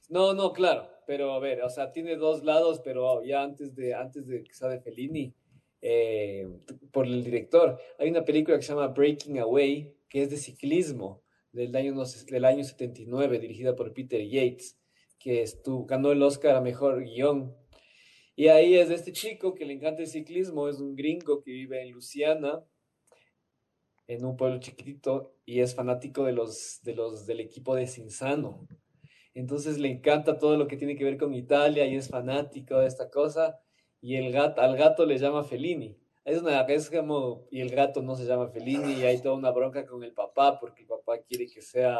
No, 0.10 0.34
no, 0.34 0.54
claro. 0.54 0.88
Pero 1.12 1.34
a 1.34 1.40
ver, 1.40 1.62
o 1.62 1.70
sea, 1.70 1.92
tiene 1.92 2.16
dos 2.16 2.46
lados, 2.46 2.80
pero 2.82 3.22
ya 3.22 3.44
antes 3.44 3.76
de, 3.76 3.94
antes 3.94 4.28
de 4.28 4.46
que 4.46 4.54
sea 4.54 4.70
de 4.70 4.80
Fellini, 4.80 5.36
eh, 5.82 6.48
por 6.90 7.06
el 7.06 7.22
director, 7.22 7.78
hay 8.00 8.10
una 8.10 8.24
película 8.24 8.56
que 8.56 8.64
se 8.64 8.70
llama 8.70 8.88
Breaking 8.88 9.38
Away, 9.40 9.94
que 10.08 10.22
es 10.22 10.30
de 10.30 10.38
ciclismo, 10.38 11.22
del 11.52 11.76
año, 11.76 12.02
del 12.30 12.46
año 12.46 12.64
79, 12.64 13.40
dirigida 13.40 13.76
por 13.76 13.94
Peter 13.94 14.26
Yates, 14.26 14.80
que 15.20 15.42
estuvo, 15.42 15.86
ganó 15.86 16.14
el 16.14 16.24
Oscar 16.24 16.56
a 16.56 16.62
Mejor 16.62 17.04
Guión. 17.04 17.58
Y 18.38 18.48
ahí 18.48 18.76
es 18.76 18.88
de 18.88 18.96
este 18.96 19.12
chico 19.12 19.54
que 19.54 19.66
le 19.66 19.74
encanta 19.74 20.04
el 20.04 20.08
ciclismo, 20.08 20.70
es 20.70 20.80
un 20.80 20.96
gringo 20.96 21.42
que 21.44 21.52
vive 21.52 21.82
en 21.82 21.92
Luisiana, 21.92 22.64
en 24.08 24.24
un 24.24 24.38
pueblo 24.38 24.62
chiquitito, 24.62 25.36
y 25.44 25.60
es 25.60 25.76
fanático 25.76 26.24
de 26.24 26.32
los, 26.32 26.80
de 26.84 26.96
los, 26.96 27.26
del 27.26 27.42
equipo 27.42 27.76
de 27.76 27.86
Cinzano. 27.86 28.66
Entonces 29.34 29.78
le 29.80 29.90
encanta 29.90 30.38
todo 30.38 30.58
lo 30.58 30.68
que 30.68 30.78
tiene 30.78 30.96
que 30.96 31.04
ver 31.04 31.18
con 31.18 31.34
Italia 31.34 31.86
y 31.86 31.96
es 31.96 32.10
fanático 32.10 32.78
de 32.80 32.88
esta 32.88 33.10
cosa. 33.10 33.60
Y 34.02 34.16
el 34.16 34.32
gato, 34.32 34.62
al 34.62 34.76
gato 34.78 35.06
le 35.06 35.18
llama 35.18 35.44
Fellini. 35.44 35.98
Es 36.26 36.42
una, 36.42 36.62
es 36.62 36.90
como, 36.90 37.48
y 37.50 37.62
el 37.62 37.70
gato 37.70 38.02
no 38.02 38.16
se 38.16 38.26
llama 38.26 38.50
Fellini 38.50 38.94
y 38.94 39.04
hay 39.04 39.22
toda 39.22 39.36
una 39.36 39.52
bronca 39.52 39.86
con 39.86 40.04
el 40.04 40.14
papá 40.14 40.60
porque 40.60 40.82
el 40.84 40.88
papá 40.88 41.20
quiere 41.28 41.48
que 41.48 41.62
sea... 41.62 41.98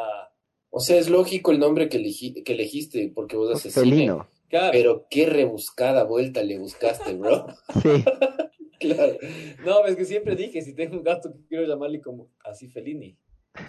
O 0.70 0.80
sea, 0.80 0.96
es 0.98 1.10
lógico 1.10 1.52
el 1.52 1.58
nombre 1.58 1.88
que, 1.88 1.98
elegi- 1.98 2.42
que 2.44 2.52
elegiste 2.54 3.10
porque 3.14 3.36
vos 3.36 3.52
haces. 3.52 3.74
Felino. 3.74 4.28
Claro, 4.48 4.70
Pero 4.72 5.06
qué 5.10 5.26
rebuscada 5.26 6.04
vuelta 6.04 6.42
le 6.42 6.58
buscaste, 6.58 7.14
bro. 7.14 7.46
Sí. 7.82 8.04
claro. 8.80 9.16
no, 9.64 9.86
es 9.86 9.96
que 9.96 10.04
siempre 10.04 10.34
dije, 10.36 10.60
si 10.62 10.74
tengo 10.74 10.96
un 10.96 11.02
gato 11.02 11.32
quiero 11.48 11.66
llamarle 11.66 12.00
como 12.00 12.30
así 12.44 12.68
Fellini. 12.68 13.16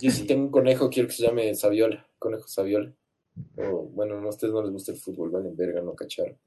Yo 0.02 0.12
si 0.12 0.26
tengo 0.26 0.44
un 0.46 0.52
conejo, 0.52 0.90
quiero 0.90 1.08
que 1.08 1.14
se 1.16 1.24
llame 1.24 1.54
Saviola. 1.56 2.08
Conejo 2.20 2.48
Saviola. 2.48 2.94
O, 3.58 3.84
bueno, 3.94 4.20
no, 4.20 4.28
a 4.28 4.30
ustedes 4.30 4.54
no 4.54 4.62
les 4.62 4.72
gusta 4.72 4.92
el 4.92 4.98
fútbol, 4.98 5.30
valen 5.32 5.56
verga, 5.56 5.82
no 5.82 5.94
cacharon. 5.96 6.38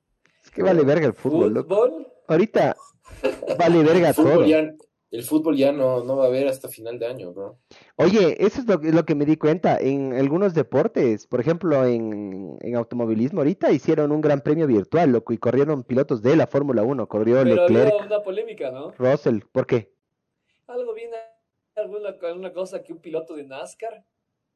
Es 0.43 0.51
que 0.51 0.63
vale 0.63 0.83
verga 0.85 1.07
el 1.07 1.13
fútbol, 1.15 1.53
loco. 1.55 1.75
Fútbol, 1.75 2.07
Ahorita 2.29 2.77
vale 3.59 3.83
verga 3.83 4.09
El 4.09 4.15
fútbol 4.15 4.33
todo. 4.35 4.47
ya, 4.47 4.75
el 5.13 5.23
fútbol 5.23 5.57
ya 5.57 5.73
no, 5.73 6.05
no 6.05 6.17
va 6.17 6.25
a 6.25 6.27
haber 6.29 6.47
hasta 6.49 6.69
final 6.69 6.99
de 6.99 7.07
año, 7.07 7.33
bro. 7.33 7.59
Oye, 7.97 8.37
eso 8.45 8.61
es 8.61 8.67
lo, 8.67 8.81
que- 8.81 8.93
lo 8.93 9.05
que 9.05 9.15
me 9.15 9.25
di 9.25 9.37
cuenta. 9.37 9.79
En 9.79 10.13
algunos 10.13 10.53
deportes, 10.55 11.27
por 11.27 11.41
ejemplo, 11.41 11.85
en, 11.85 12.57
en 12.61 12.77
automovilismo, 12.77 13.41
ahorita 13.41 13.73
hicieron 13.73 14.13
un 14.13 14.21
gran 14.21 14.41
premio 14.41 14.67
virtual, 14.67 15.11
loco, 15.13 15.33
y 15.33 15.39
corrieron 15.39 15.85
pilotos 15.85 16.23
de 16.23 16.37
la 16.37 16.47
Fórmula 16.47 16.83
1. 16.83 17.09
Corrió 17.09 17.37
pero 17.43 17.63
había 17.65 17.79
Leclerc, 17.79 18.07
una 18.07 18.23
polémica, 18.23 18.71
¿no? 18.71 18.91
Russell. 18.99 19.41
¿Por 19.53 19.67
qué? 19.67 19.93
Algo 20.67 20.93
bien, 20.95 21.11
alguna, 21.77 22.09
alguna 22.23 22.53
cosa 22.53 22.83
que 22.83 22.93
un 22.93 22.99
piloto 23.01 23.35
de 23.37 23.45
NASCAR, 23.45 24.05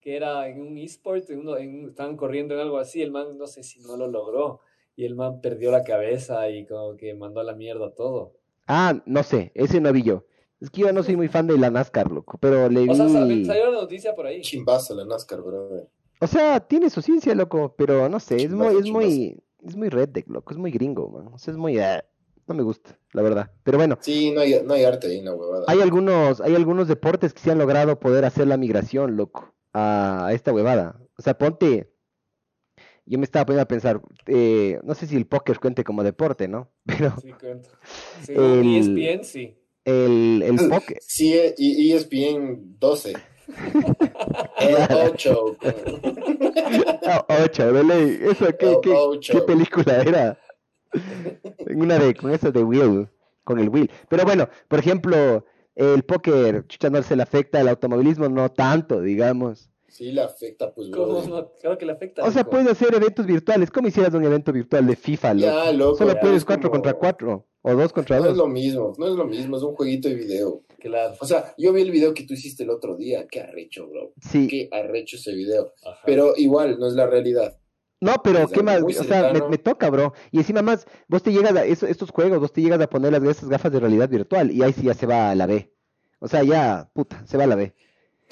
que 0.01 0.17
era 0.17 0.49
en 0.49 0.61
un 0.61 0.79
eSport, 0.79 1.29
en 1.31 1.41
uno, 1.41 1.57
en, 1.57 1.89
estaban 1.89 2.17
corriendo 2.17 2.55
en 2.55 2.61
algo 2.61 2.79
así, 2.79 3.03
el 3.03 3.11
man 3.11 3.37
no 3.39 3.47
sé 3.47 3.63
si 3.63 3.81
no 3.81 3.97
lo 3.97 4.07
logró, 4.09 4.61
y 4.97 5.05
el 5.05 5.15
man 5.15 5.41
perdió 5.41 5.71
la 5.71 5.85
cabeza 5.85 6.49
y 6.51 6.67
como 6.67 6.97
que 6.97 7.15
mandó 7.15 7.41
a 7.41 7.45
la 7.45 7.55
mierda 7.55 7.95
todo. 7.95 8.33
Ah, 8.67 9.01
no 9.07 9.23
sé, 9.23 9.53
ese 9.55 9.81
no 9.81 9.93
vi 9.93 10.03
yo. 10.03 10.25
Es 10.61 10.71
que 10.71 10.83
yo 10.83 10.93
no 10.93 11.03
soy 11.03 11.17
muy 11.17 11.29
fan 11.29 11.47
de 11.47 11.57
la 11.57 11.71
NASCAR, 11.71 12.11
loco, 12.11 12.37
pero 12.39 12.69
le 12.69 12.89
O 12.89 12.95
sea, 12.95 13.09
sal- 13.09 13.29
vi... 13.29 13.45
salió 13.47 13.71
la 13.73 13.81
noticia 13.81 14.15
por 14.15 14.27
ahí. 14.27 14.43
Chimbaza 14.43 14.95
la 14.95 15.05
NASCAR, 15.07 15.41
bro. 15.41 15.89
O 16.21 16.27
sea, 16.27 16.61
tiene 16.61 16.91
su 16.91 17.01
ciencia, 17.01 17.35
loco, 17.35 17.75
pero 17.79 18.09
no 18.11 18.21
sé, 18.21 18.37
es 18.37 18.43
Chimbazo, 18.43 18.73
muy, 18.73 18.83
es 18.83 18.91
muy, 18.93 19.43
es 19.67 19.77
muy 19.77 19.89
redneck, 19.89 20.29
loco, 20.29 20.53
es 20.53 20.59
muy 20.59 20.71
gringo, 20.71 21.09
man. 21.09 21.29
O 21.33 21.39
sea, 21.39 21.53
es 21.53 21.59
muy, 21.59 21.79
ah, 21.79 22.05
no 22.47 22.55
me 22.55 22.63
gusta, 22.63 22.99
la 23.13 23.23
verdad. 23.23 23.51
Pero 23.63 23.79
bueno, 23.79 23.97
Sí, 24.03 24.33
no 24.33 24.41
hay, 24.43 24.61
no 24.63 24.75
hay 24.75 24.85
arte 24.85 25.07
ahí, 25.07 25.21
una 25.21 25.33
huevada. 25.35 25.65
hay 25.67 25.81
algunos, 25.81 26.43
hay 26.43 26.55
algunos 26.55 26.89
deportes 26.89 27.33
que 27.33 27.41
se 27.41 27.51
han 27.51 27.59
logrado 27.59 27.99
poder 27.99 28.27
hacer 28.27 28.47
la 28.47 28.59
migración, 28.59 29.17
loco, 29.17 29.55
a, 29.73 30.31
esta 30.33 30.53
huevada. 30.53 31.01
O 31.19 31.23
sea, 31.23 31.37
ponte, 31.37 31.93
yo 33.07 33.19
me 33.19 33.25
estaba 33.25 33.45
poniendo 33.47 33.63
a 33.63 33.69
pensar, 33.69 34.01
eh, 34.27 34.79
no 34.83 34.95
sé 34.95 35.07
si 35.07 35.17
el 35.17 35.27
póker 35.27 35.59
cuente 35.59 35.85
como 35.85 36.03
deporte, 36.03 36.49
¿no? 36.49 36.71
Pero 36.87 37.15
Sí, 37.21 37.33
cuento. 37.33 37.71
Según 38.23 38.45
El- 38.45 38.99
ESPN, 38.99 39.25
sí. 39.25 39.59
el, 39.85 40.43
el 40.45 40.57
póker, 40.69 40.99
Sí, 41.01 41.35
eh, 41.35 41.55
y 41.59 41.93
ESPN 41.93 42.77
12. 42.79 43.15
El 44.61 44.77
8. 45.13 45.57
Ah, 47.07 47.27
ocho, 47.45 47.73
de 47.73 47.83
ley. 47.85 48.19
Eso, 48.23 48.47
¿qué, 48.57 48.71
El 48.73 48.81
qué, 48.81 48.91
ocho. 48.95 49.33
qué 49.33 49.41
película 49.43 50.03
era? 50.03 50.39
Una 51.75 51.99
de, 51.99 52.15
con 52.15 52.31
eso 52.33 52.53
de 52.53 52.63
Will, 52.63 53.09
con 53.45 53.59
el 53.59 53.69
Will. 53.69 53.91
Pero 54.09 54.25
bueno, 54.25 54.49
por 54.69 54.79
ejemplo, 54.79 55.45
el 55.75 56.03
póker, 56.03 56.67
chucha, 56.67 56.91
no 56.91 57.03
se 57.03 57.17
le 57.17 57.23
afecta, 57.23 57.61
el 57.61 57.69
automovilismo 57.69 58.29
no 58.29 58.51
tanto, 58.51 59.01
digamos. 59.01 59.71
Sí, 59.89 60.13
le 60.13 60.23
afecta, 60.23 60.73
pues, 60.73 60.89
¿Cómo 60.91 61.21
no? 61.23 61.53
Claro 61.61 61.77
que 61.77 61.85
le 61.85 61.93
afecta. 61.93 62.25
O 62.25 62.31
sea, 62.31 62.43
loco. 62.43 62.53
puedes 62.53 62.69
hacer 62.69 62.95
eventos 62.95 63.27
virtuales. 63.27 63.71
¿Cómo 63.71 63.89
hicieras 63.89 64.15
un 64.15 64.25
evento 64.25 64.53
virtual 64.53 64.87
de 64.87 64.95
FIFA, 64.97 65.35
loco? 65.35 65.47
Ya, 65.47 65.73
loco. 65.73 65.97
Solo 65.97 66.15
ya, 66.15 66.21
puedes 66.21 66.37
es 66.39 66.45
cuatro 66.45 66.71
como- 66.71 66.81
contra 66.83 66.95
cuatro, 66.95 67.47
o 67.63 67.75
dos 67.75 67.93
contra 67.93 68.17
No 68.19 68.23
es 68.23 68.29
dos. 68.31 68.39
lo 68.39 68.47
mismo, 68.47 68.95
no 68.99 69.09
es 69.09 69.15
lo 69.15 69.25
mismo, 69.27 69.57
es 69.57 69.63
un 69.65 69.75
jueguito 69.75 70.09
de 70.09 70.15
video. 70.15 70.63
Claro. 70.79 71.15
O 71.21 71.27
sea, 71.27 71.55
yo 71.59 71.73
vi 71.73 71.83
el 71.83 71.91
video 71.91 72.15
que 72.15 72.23
tú 72.25 72.35
hiciste 72.35 72.63
el 72.63 72.71
otro 72.71 72.97
día, 72.97 73.27
qué 73.31 73.41
arrecho, 73.41 73.89
bro. 73.89 74.13
Sí. 74.23 74.47
Qué 74.47 74.69
arrecho 74.73 75.17
ese 75.17 75.35
video. 75.35 75.73
Ajá. 75.85 76.01
Pero 76.07 76.35
igual, 76.37 76.79
no 76.79 76.87
es 76.87 76.95
la 76.95 77.07
realidad. 77.07 77.59
No, 78.01 78.15
pero 78.23 78.49
qué 78.49 78.63
más, 78.63 78.83
o 78.83 79.05
sea, 79.05 79.33
me, 79.33 79.59
toca, 79.59 79.91
bro. 79.91 80.15
Y 80.31 80.39
encima 80.39 80.63
más, 80.63 80.87
vos 81.07 81.23
te 81.23 81.33
llegas 81.33 81.55
a 81.55 81.65
eso- 81.65 81.87
estos 81.87 82.11
juegos, 82.11 82.41
vos 82.41 82.53
te 82.53 82.63
llegas 82.63 82.81
a 82.81 82.89
poner 82.89 83.13
las 83.13 83.23
esas 83.23 83.49
gafas 83.51 83.71
de 83.71 83.81
realidad 83.81 84.09
virtual 84.09 84.51
y 84.51 84.63
ahí 84.63 84.73
sí 84.73 84.83
ya 84.85 84.95
se 84.95 85.07
va 85.07 85.31
a 85.31 85.35
la 85.35 85.47
B. 85.47 85.71
O 86.19 86.27
sea, 86.27 86.43
ya, 86.43 86.89
puta, 86.95 87.23
se 87.27 87.37
va 87.37 87.45
a 87.45 87.47
la 87.47 87.57
B. 87.57 87.75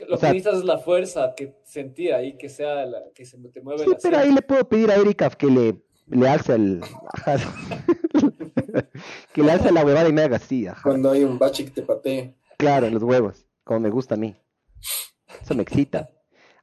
Lo 0.09 0.15
o 0.15 0.19
sea- 0.19 0.31
que 0.31 0.37
necesitas 0.37 0.61
es 0.61 0.65
la 0.65 0.79
fuerza 0.79 1.35
que 1.37 1.57
sentir 1.65 2.15
ahí, 2.15 2.39
que 2.39 2.49
sea 2.49 2.87
la, 2.87 2.99
que 3.15 3.27
se 3.27 3.37
te 3.37 3.61
mueva 3.61 3.85
Sí, 3.85 3.91
el 3.91 3.97
pero 4.03 4.19
ahí 4.19 4.33
le 4.33 4.41
puedo 4.43 4.67
pedir 4.69 4.91
a 4.91 4.97
Erika 4.97 5.29
que 5.31 5.47
le, 5.49 5.83
le 6.07 6.29
alce 6.29 6.55
el... 6.55 6.81
que 9.35 9.43
le 9.43 9.53
alce 9.53 9.73
la 9.73 9.85
huevada 9.85 10.09
y 10.09 10.13
me 10.13 10.23
haga 10.23 10.37
así, 10.37 10.67
ajá. 10.67 10.81
Cuando 10.83 11.11
hay 11.11 11.25
un 11.25 11.39
bache 11.39 11.65
que 11.65 11.71
te 11.73 11.83
patee. 11.83 12.35
Claro, 12.57 12.87
en 12.87 12.95
los 12.95 13.03
huevos, 13.03 13.47
como 13.65 13.81
me 13.81 13.91
gusta 13.91 14.15
a 14.15 14.19
mí. 14.19 14.35
Eso 15.43 15.55
me 15.55 15.63
excita. 15.63 16.09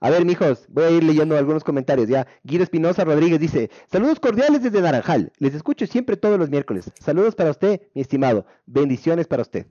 A 0.06 0.10
ver, 0.12 0.24
mijos, 0.24 0.68
voy 0.70 0.84
a 0.84 0.91
ir 0.91 1.03
leyendo 1.03 1.36
algunos 1.36 1.64
comentarios 1.64 2.08
ya. 2.08 2.28
Guido 2.43 2.64
Espinosa 2.64 3.03
Rodríguez 3.03 3.39
dice, 3.39 3.72
saludos 3.91 4.20
cordiales 4.20 4.62
desde 4.62 4.80
Naranjal. 4.80 5.32
Les 5.39 5.56
escucho 5.56 5.88
siempre 5.88 6.16
todos 6.16 6.38
los 6.38 6.49
miércoles. 6.51 6.91
Saludos 6.99 7.34
para 7.34 7.49
usted, 7.49 7.82
mi 7.95 8.01
estimado. 8.01 8.45
Bendiciones 8.68 9.26
para 9.26 9.41
usted. 9.41 9.66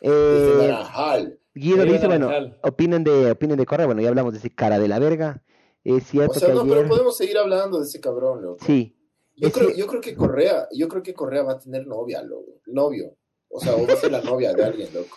Desde 0.00 0.54
Eh, 0.64 0.68
Naranjal. 0.68 1.38
Guido 1.54 1.84
dice, 1.84 2.06
bueno, 2.06 2.30
opinen 2.62 3.04
de, 3.04 3.32
opinen 3.32 3.58
de 3.58 3.66
Correa. 3.66 3.84
Bueno, 3.84 4.00
ya 4.00 4.08
hablamos 4.08 4.32
de 4.32 4.38
ese 4.38 4.48
cara 4.54 4.78
de 4.78 4.88
la 4.88 4.98
verga. 4.98 5.42
Es 5.84 6.02
O 6.04 6.06
cierto 6.06 6.34
sea, 6.40 6.48
que 6.48 6.54
no, 6.54 6.62
ayer... 6.62 6.74
pero 6.76 6.88
podemos 6.88 7.16
seguir 7.18 7.36
hablando 7.36 7.78
de 7.78 7.84
ese 7.84 8.00
cabrón, 8.00 8.40
loco. 8.42 8.64
Sí, 8.64 8.96
Yo 9.36 9.48
Es 9.48 9.52
creo, 9.54 9.68
que- 9.68 9.76
yo 9.76 9.86
creo 9.86 10.00
que 10.00 10.14
Correa, 10.14 10.66
yo 10.72 10.88
creo 10.88 11.02
que 11.02 11.12
Correa 11.12 11.42
va 11.42 11.52
a 11.52 11.58
tener 11.58 11.86
novia, 11.86 12.22
loco. 12.22 12.60
Novio. 12.66 13.16
O 13.50 13.60
sea, 13.60 13.74
o 13.76 13.86
va 13.86 13.92
a 13.92 13.96
ser 13.96 14.12
la 14.12 14.22
novia 14.22 14.54
de 14.54 14.64
alguien, 14.64 14.88
loco. 14.94 15.14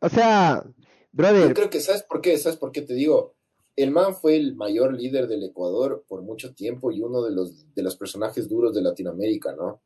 O 0.00 0.08
sea, 0.08 0.62
Yo 0.64 0.72
brother, 1.12 1.52
creo 1.54 1.68
que, 1.70 1.80
¿sabes 1.80 2.02
por 2.04 2.20
qué? 2.20 2.38
¿Sabes 2.38 2.56
por 2.56 2.70
qué 2.72 2.82
te 2.82 2.94
digo? 2.94 3.34
El 3.82 3.90
man 3.90 4.14
fue 4.14 4.36
el 4.36 4.54
mayor 4.56 4.94
líder 4.94 5.26
del 5.28 5.42
Ecuador 5.44 6.04
por 6.08 6.22
mucho 6.22 6.54
tiempo 6.54 6.90
y 6.92 7.00
uno 7.02 7.22
de 7.22 7.30
los, 7.32 7.72
de 7.74 7.82
los 7.82 7.96
personajes 7.96 8.48
duros 8.48 8.74
de 8.74 8.82
Latinoamérica, 8.82 9.54
¿no? 9.54 9.82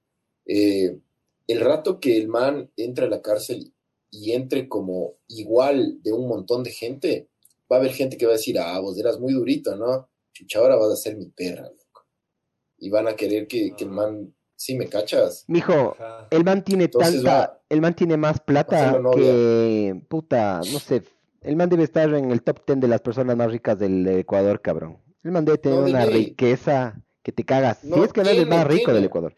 Eh, 0.47 0.99
el 1.47 1.61
rato 1.61 2.01
que 2.01 2.17
el 2.17 2.29
man 2.29 2.71
entre 2.77 3.07
a 3.07 3.09
la 3.09 3.21
cárcel 3.23 3.73
y 4.11 4.33
entre 4.33 4.69
como 4.69 5.15
igual 5.29 6.01
de 6.03 6.13
un 6.13 6.29
montón 6.29 6.63
de 6.63 6.71
gente, 6.71 7.29
va 7.71 7.77
a 7.77 7.81
haber 7.81 7.93
gente 7.93 8.17
que 8.17 8.27
va 8.27 8.33
a 8.33 8.37
decir, 8.37 8.59
ah, 8.59 8.79
vos 8.81 8.99
eras 8.99 9.19
muy 9.21 9.33
durito, 9.33 9.75
¿no? 9.77 10.09
Chucha, 10.33 10.59
ahora 10.61 10.77
vas 10.77 10.93
a 10.93 10.97
ser 10.97 11.17
mi 11.17 11.27
perra, 11.31 11.63
loco. 11.63 12.07
Y 12.79 12.91
van 12.91 13.09
a 13.09 13.15
querer 13.17 13.47
que, 13.47 13.75
que 13.77 13.85
el 13.85 13.91
man, 13.91 14.35
sí, 14.57 14.77
me 14.77 14.89
cachas. 14.89 15.45
mijo, 15.49 15.97
el 16.31 16.45
man 16.45 16.65
tiene 16.65 16.85
Entonces 16.85 17.23
tanta, 17.23 17.31
va- 17.39 17.63
el 17.69 17.81
man 17.81 17.95
tiene 17.95 18.17
más 18.17 18.41
plata 18.41 19.01
que, 19.15 20.01
puta, 20.09 20.59
no 20.59 20.79
sé, 20.79 21.03
el 21.45 21.57
man 21.57 21.69
debe 21.69 21.85
estar 21.85 22.13
en 22.15 22.31
el 22.31 22.43
top 22.43 22.65
10 22.67 22.81
de 22.81 22.89
las 22.89 23.01
personas 23.01 23.37
más 23.37 23.51
ricas 23.51 23.79
del 23.79 24.07
Ecuador, 24.09 24.61
cabrón. 24.61 24.99
El 25.23 25.31
man 25.33 25.45
debe 25.45 25.59
tener 25.59 25.79
No, 25.79 25.85
una 25.87 26.05
riqueza 26.07 27.01
que 27.23 27.33
te 27.33 27.45
cagas. 27.45 27.79
Si 27.79 27.89
es 28.01 28.13
que 28.13 28.23
no 28.23 28.31
es 28.31 28.39
el 28.39 28.47
más 28.49 28.67
rico 28.67 28.93
del 28.93 29.05
Ecuador. 29.05 29.35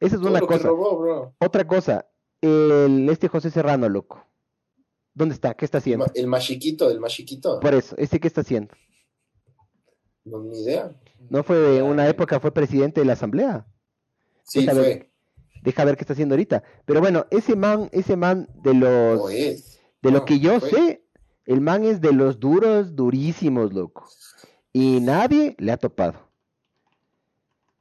Esa 0.00 0.16
es 0.16 0.20
Todo 0.20 0.30
una 0.30 0.40
cosa. 0.40 0.68
robó. 0.68 1.34
Otra 1.38 1.66
cosa, 1.66 2.06
el, 2.40 3.06
este 3.10 3.28
José 3.28 3.50
Serrano, 3.50 3.88
loco. 3.88 4.26
¿Dónde 5.14 5.34
está? 5.34 5.54
¿Qué 5.54 5.64
está 5.64 5.78
haciendo? 5.78 6.06
El 6.14 6.26
más 6.26 6.44
chiquito, 6.44 6.90
el 6.90 7.00
más 7.00 7.12
chiquito. 7.12 7.60
Por 7.60 7.74
eso, 7.74 7.94
¿este 7.98 8.18
qué 8.20 8.28
está 8.28 8.40
haciendo? 8.42 8.74
No, 10.24 10.40
ni 10.42 10.62
idea. 10.62 10.90
¿No 11.28 11.42
fue 11.42 11.56
de 11.58 11.82
una 11.82 12.08
época, 12.08 12.40
fue 12.40 12.52
presidente 12.52 13.00
de 13.00 13.06
la 13.06 13.14
asamblea? 13.14 13.66
Sí, 14.44 14.60
Deja 14.60 14.72
ver- 14.74 14.84
fue. 14.84 15.10
Deja 15.62 15.84
ver 15.84 15.96
qué 15.96 16.02
está 16.04 16.14
haciendo 16.14 16.34
ahorita. 16.34 16.62
Pero 16.86 17.00
bueno, 17.00 17.26
ese 17.30 17.54
man, 17.56 17.88
ese 17.92 18.16
man 18.16 18.48
de 18.62 18.72
los, 18.74 19.30
es. 19.30 19.78
de 20.00 20.10
lo 20.10 20.24
que 20.24 20.38
yo 20.38 20.58
fue. 20.60 20.70
sé, 20.70 21.04
el 21.50 21.60
man 21.60 21.82
es 21.84 22.00
de 22.00 22.12
los 22.12 22.38
duros, 22.38 22.94
durísimos, 22.94 23.74
loco. 23.74 24.04
Y 24.72 25.00
nadie 25.00 25.56
le 25.58 25.72
ha 25.72 25.76
topado. 25.76 26.14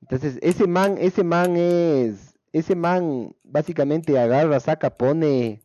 Entonces, 0.01 0.39
ese 0.41 0.65
man, 0.65 0.97
ese 0.99 1.23
man 1.23 1.55
es, 1.55 2.35
ese 2.51 2.75
man 2.75 3.35
básicamente 3.43 4.17
agarra, 4.17 4.59
saca, 4.59 4.97
pone. 4.97 5.61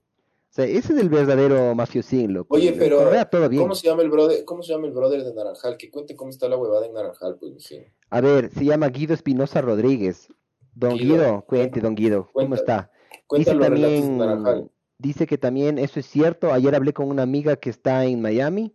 O 0.50 0.52
sea, 0.52 0.66
ese 0.66 0.92
es 0.92 1.00
el 1.00 1.08
verdadero 1.08 1.74
mafiosín, 1.74 2.34
loco. 2.34 2.54
Oye, 2.54 2.74
pero 2.74 2.98
todo 3.30 3.48
bien. 3.48 3.62
¿cómo 3.62 3.74
se 3.74 3.88
llama 3.88 4.02
el 4.02 4.10
brother? 4.10 4.44
¿Cómo 4.44 4.62
se 4.62 4.74
llama 4.74 4.86
el 4.86 4.92
brother 4.92 5.24
de 5.24 5.32
Naranjal? 5.32 5.78
Que 5.78 5.90
cuente 5.90 6.14
cómo 6.14 6.28
está 6.28 6.46
la 6.46 6.58
huevada 6.58 6.84
en 6.84 6.92
Naranjal, 6.92 7.38
pues, 7.38 7.54
mijín. 7.54 7.86
A 8.10 8.20
ver, 8.20 8.50
se 8.50 8.66
llama 8.66 8.88
Guido 8.88 9.14
Espinosa 9.14 9.62
Rodríguez. 9.62 10.28
Don 10.74 10.98
Guido, 10.98 11.14
Guido, 11.14 11.44
cuente, 11.46 11.80
don 11.80 11.94
Guido, 11.94 12.28
¿cómo 12.34 12.54
está? 12.54 12.90
Cuenta 13.26 13.52
Dice 13.52 13.64
también, 13.64 14.18
Naranjal. 14.18 14.70
Dice 14.98 15.26
que 15.26 15.38
también 15.38 15.78
eso 15.78 16.00
es 16.00 16.06
cierto. 16.06 16.52
Ayer 16.52 16.74
hablé 16.74 16.92
con 16.92 17.08
una 17.08 17.22
amiga 17.22 17.56
que 17.56 17.70
está 17.70 18.04
en 18.04 18.20
Miami. 18.20 18.74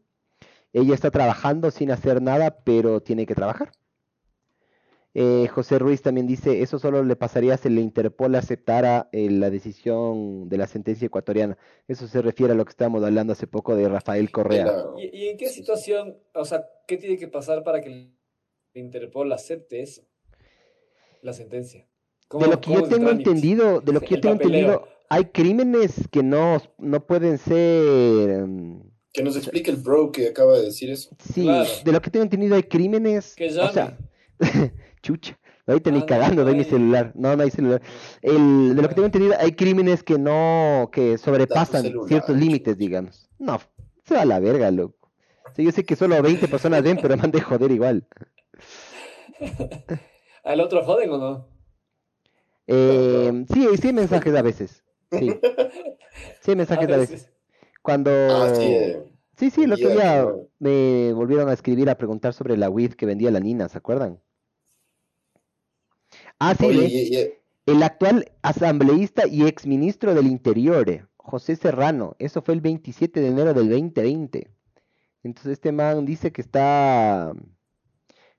Ella 0.74 0.94
está 0.94 1.10
trabajando 1.12 1.72
sin 1.72 1.92
hacer 1.92 2.22
nada, 2.22 2.60
pero 2.64 3.02
tiene 3.02 3.26
que 3.26 3.36
trabajar. 3.36 3.72
Eh, 5.16 5.48
José 5.52 5.80
Ruiz 5.80 6.04
también 6.04 6.28
dice, 6.28 6.62
eso 6.62 6.78
solo 6.78 7.04
le 7.04 7.16
pasaría 7.16 7.58
si 7.58 7.68
la 7.70 7.82
Interpol 7.82 8.36
aceptara 8.36 9.10
eh, 9.12 9.28
la 9.32 9.50
decisión 9.50 10.48
de 10.50 10.58
la 10.58 10.68
sentencia 10.68 11.08
ecuatoriana. 11.08 11.58
Eso 11.88 12.08
se 12.08 12.22
refiere 12.22 12.54
a 12.54 12.56
lo 12.56 12.64
que 12.64 12.70
estábamos 12.70 13.04
hablando 13.04 13.34
hace 13.34 13.48
poco 13.48 13.76
de 13.76 13.90
Rafael 13.90 14.30
Correa. 14.32 14.66
La- 14.68 14.86
¿Y, 15.00 15.18
y 15.26 15.28
en 15.30 15.38
qué 15.38 15.50
situación, 15.50 16.16
o 16.36 16.46
sea, 16.46 16.64
qué 16.88 16.98
tiene 16.98 17.18
que 17.18 17.28
pasar 17.28 17.64
para 17.64 17.82
que 17.82 17.90
el 17.90 18.14
Interpol 18.76 19.32
acepte 19.34 19.82
eso? 19.82 20.04
La 21.24 21.34
sentencia. 21.34 21.88
¿Cómo- 22.28 22.46
De 22.46 22.52
lo 22.52 22.62
que 22.62 22.72
yo 22.72 22.84
tengo 22.84 23.10
entendido, 23.10 23.82
de 23.82 23.92
lo 23.94 24.00
que 24.02 24.10
yo 24.16 24.22
tengo 24.22 24.36
entendido, 24.36 24.88
hay 25.10 25.26
crímenes 25.26 26.08
que 26.12 26.24
no, 26.24 26.62
no 26.78 27.06
pueden 27.06 27.38
ser... 27.38 28.30
em, 28.30 28.82
Que 29.14 29.24
nos 29.24 29.36
explique 29.36 29.72
el 29.72 29.78
bro 29.78 30.12
que 30.12 30.28
acaba 30.30 30.58
de 30.58 30.66
decir 30.66 30.90
eso. 30.92 31.10
Sí, 31.34 31.44
Claro. 31.44 31.70
de 31.84 31.92
lo 31.92 32.02
que 32.02 32.10
tengo 32.12 32.24
entendido 32.24 32.56
hay 32.56 32.64
crímenes, 32.64 33.36
Que 33.36 33.48
o 33.48 33.72
sea, 33.72 33.98
chucha, 35.02 35.38
ahorita 35.68 35.90
Ah, 35.90 35.94
ni 35.94 36.06
cagando 36.06 36.44
no 36.44 36.46
doy 36.50 36.56
mi 36.58 36.64
celular, 36.64 37.12
no, 37.16 37.36
no 37.36 37.44
hay 37.44 37.50
celular. 37.52 37.82
El, 38.22 38.76
de 38.76 38.82
lo 38.82 38.88
que 38.88 38.96
tengo 38.96 39.06
entendido 39.08 39.34
hay 39.40 39.54
crímenes 39.54 40.04
que 40.04 40.18
no, 40.20 40.90
que 40.92 41.18
sobrepasan 41.18 41.82
celular, 41.84 42.08
ciertos 42.08 42.38
límites, 42.38 42.78
digamos. 42.78 43.30
No, 43.40 43.60
se 44.06 44.14
va 44.16 44.22
a 44.22 44.26
la 44.26 44.40
verga, 44.40 44.70
loco. 44.72 45.10
O 45.52 45.56
sea, 45.56 45.66
yo 45.66 45.72
sé 45.72 45.84
que 45.84 45.96
solo 45.96 46.22
20 46.22 46.48
personas 46.50 46.84
ven, 46.84 47.00
pero 47.02 47.18
me 47.18 47.24
han 47.24 47.32
de 47.32 47.42
joder 47.42 47.72
igual. 47.72 48.06
¿Al 50.44 50.62
otro 50.62 50.84
joden 50.84 51.10
o 51.12 51.18
no? 51.18 51.48
Eh, 52.68 53.46
sí, 53.52 53.68
sí 53.82 53.88
hay 53.88 53.94
mensajes 53.94 54.36
a 54.36 54.42
veces, 54.44 54.84
sí. 55.12 55.40
Sí 56.42 56.56
mensajes 56.56 56.90
a 56.90 56.98
veces. 56.98 57.30
Cuando... 57.82 58.12
Ah, 58.12 58.54
sí. 58.56 58.64
eh, 58.64 59.04
Sí, 59.38 59.50
sí, 59.52 59.64
el 59.64 59.72
otro 59.72 59.90
día 59.90 60.28
me 60.60 61.14
volvieron 61.14 61.48
a 61.48 61.54
escribir 61.54 61.90
a 61.90 61.96
preguntar 61.98 62.34
sobre 62.34 62.58
la 62.58 62.70
weed 62.70 62.94
que 62.96 63.06
vendía 63.06 63.32
la 63.32 63.40
Nina, 63.40 63.70
¿se 63.70 63.78
acuerdan? 63.78 64.20
Ah, 66.40 66.56
sí, 66.60 66.66
Oye, 66.66 66.88
y- 66.88 67.72
el 67.72 67.84
actual 67.84 68.32
asambleísta 68.42 69.28
y 69.28 69.46
exministro 69.48 70.14
del 70.14 70.28
Interior, 70.28 70.90
eh, 70.90 71.06
José 71.16 71.56
Serrano, 71.56 72.16
eso 72.20 72.42
fue 72.42 72.54
el 72.54 72.60
27 72.60 73.22
de 73.22 73.28
enero 73.28 73.54
del 73.54 73.70
2020. 73.70 74.50
Entonces 75.24 75.54
este 75.54 75.72
man 75.72 76.06
dice 76.06 76.32
que 76.34 76.42
está... 76.42 77.34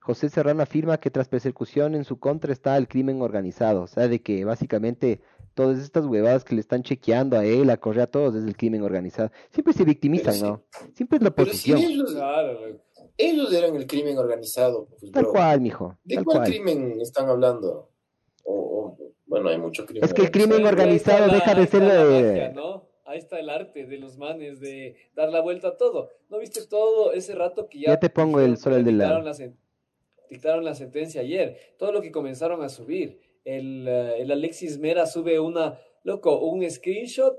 José 0.01 0.29
Serrano 0.29 0.62
afirma 0.62 0.99
que 0.99 1.11
tras 1.11 1.29
persecución 1.29 1.95
en 1.95 2.05
su 2.05 2.18
contra 2.18 2.53
está 2.53 2.77
el 2.77 2.89
crimen 2.89 3.23
organizado, 3.23 3.83
o 3.83 3.87
sea, 3.87 4.09
de 4.09 4.21
que 4.21 4.45
básicamente 4.45 5.21
todas 5.61 5.79
estas 5.81 6.07
huevadas 6.07 6.45
que 6.45 6.55
le 6.55 6.61
están 6.61 6.83
chequeando 6.83 7.37
a 7.39 7.45
él, 7.45 7.69
a 7.71 7.77
Correa, 7.77 8.05
a 8.05 8.07
todos, 8.07 8.35
es 8.35 8.45
el 8.45 8.57
crimen 8.57 8.83
organizado. 8.83 9.31
Siempre 9.51 9.73
se 9.75 9.85
victimizan, 9.85 10.35
sí. 10.35 10.43
¿no? 10.43 10.63
Siempre 10.95 11.19
es 11.19 11.23
la 11.23 11.31
pero 11.31 11.53
si 11.53 11.73
oposición. 11.73 11.93
ellos, 11.93 12.13
Claro, 12.15 12.59
ellos 13.19 13.53
eran 13.53 13.77
el 13.77 13.87
crimen 13.87 14.17
organizado. 14.19 14.87
Pues, 14.99 15.13
Tal 15.13 15.25
bro. 15.25 15.33
cual, 15.33 15.61
mijo, 15.61 15.99
¿De 16.05 16.15
tal 16.17 16.25
cuál 16.25 16.39
cual. 16.39 16.49
crimen 16.51 17.01
están 17.01 17.29
hablando? 17.29 17.91
O, 18.45 18.55
o- 18.55 18.99
bueno, 19.27 19.49
hay 19.51 19.59
mucho 19.59 19.85
crimen. 19.85 20.05
Es 20.05 20.15
que 20.15 20.23
el 20.23 20.31
crimen 20.31 20.65
organizado 20.65 21.27
la- 21.27 21.35
deja 21.35 21.55
de 21.55 21.67
ser 21.67 21.83
la 21.83 22.05
de- 22.05 22.23
magia, 22.31 22.53
¿no? 22.53 22.89
Ahí 23.05 23.19
está 23.19 23.39
el 23.41 23.51
arte 23.51 23.87
de 23.87 23.99
los 23.99 24.17
manes 24.19 24.61
de 24.61 24.97
dar 25.15 25.31
la 25.31 25.41
vuelta 25.41 25.69
a 25.69 25.77
todo. 25.77 26.11
¿No 26.29 26.39
viste 26.39 26.67
todo 26.67 27.13
ese 27.13 27.35
rato 27.35 27.69
que 27.69 27.81
ya 27.81 27.89
Ya 27.91 27.99
te 28.01 28.09
pongo 28.09 28.41
el 28.41 28.57
sol 28.57 28.73
que 28.73 28.79
al 28.79 28.85
de 28.85 28.93
dictaron 28.93 29.25
lado. 29.25 29.39
la, 29.39 29.53
dictaron 30.31 30.65
la 30.65 30.75
sentencia 30.75 31.21
ayer? 31.21 31.57
Todo 31.77 31.91
lo 31.93 32.03
que 32.03 32.13
comenzaron 32.13 32.63
a 32.63 32.69
subir. 32.69 33.21
El, 33.45 33.86
eh, 33.88 34.22
el 34.22 34.30
Alexis 34.30 34.78
Mera 34.78 35.07
sube 35.07 35.41
una, 35.41 35.78
loco, 36.05 36.41
un 36.41 36.68
screenshot 36.70 37.38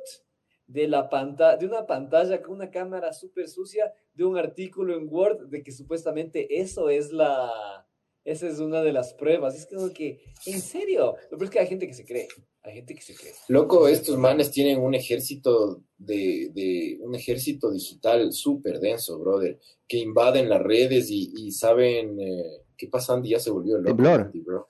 de 0.68 0.88
la 0.88 1.10
pantalla, 1.10 1.58
de 1.58 1.66
una 1.66 1.86
pantalla 1.86 2.42
con 2.42 2.56
una 2.56 2.72
cámara 2.72 3.14
súper 3.14 3.50
sucia 3.50 3.94
de 4.14 4.24
un 4.24 4.38
artículo 4.38 4.96
en 4.98 5.08
Word 5.10 5.48
de 5.50 5.64
que 5.64 5.72
supuestamente 5.72 6.62
eso 6.62 6.90
es 6.90 7.12
la, 7.12 7.86
esa 8.24 8.48
es 8.48 8.60
una 8.60 8.82
de 8.82 8.94
las 8.94 9.14
pruebas. 9.14 9.56
Es 9.56 9.68
como 9.68 9.92
que, 9.94 10.22
en 10.46 10.62
serio, 10.62 11.16
lo 11.30 11.38
peor 11.38 11.44
es 11.44 11.50
que 11.50 11.60
hay 11.60 11.68
gente 11.68 11.88
que 11.88 11.94
se 11.94 12.06
cree, 12.06 12.28
hay 12.62 12.76
gente 12.76 12.96
que 12.96 13.02
se 13.02 13.16
cree. 13.16 13.34
Loco, 13.50 13.88
estos 13.88 14.18
manes 14.18 14.52
tienen 14.52 14.80
un 14.80 14.96
ejército 14.96 15.84
de, 15.98 16.52
de 16.54 16.98
un 17.02 17.16
ejército 17.16 17.72
digital 17.72 18.32
súper 18.32 18.80
denso, 18.80 19.20
brother, 19.20 19.60
que 19.88 19.98
invaden 19.98 20.50
las 20.50 20.62
redes 20.62 21.10
y, 21.10 21.34
y 21.36 21.52
saben 21.52 22.20
eh, 22.20 22.64
qué 22.78 22.88
pasa, 22.88 23.14
Andy 23.14 23.30
ya 23.32 23.40
se 23.40 23.52
volvió 23.52 23.78
loco, 23.78 23.88
Temblor. 23.88 24.22
Andy, 24.22 24.40
bro. 24.40 24.68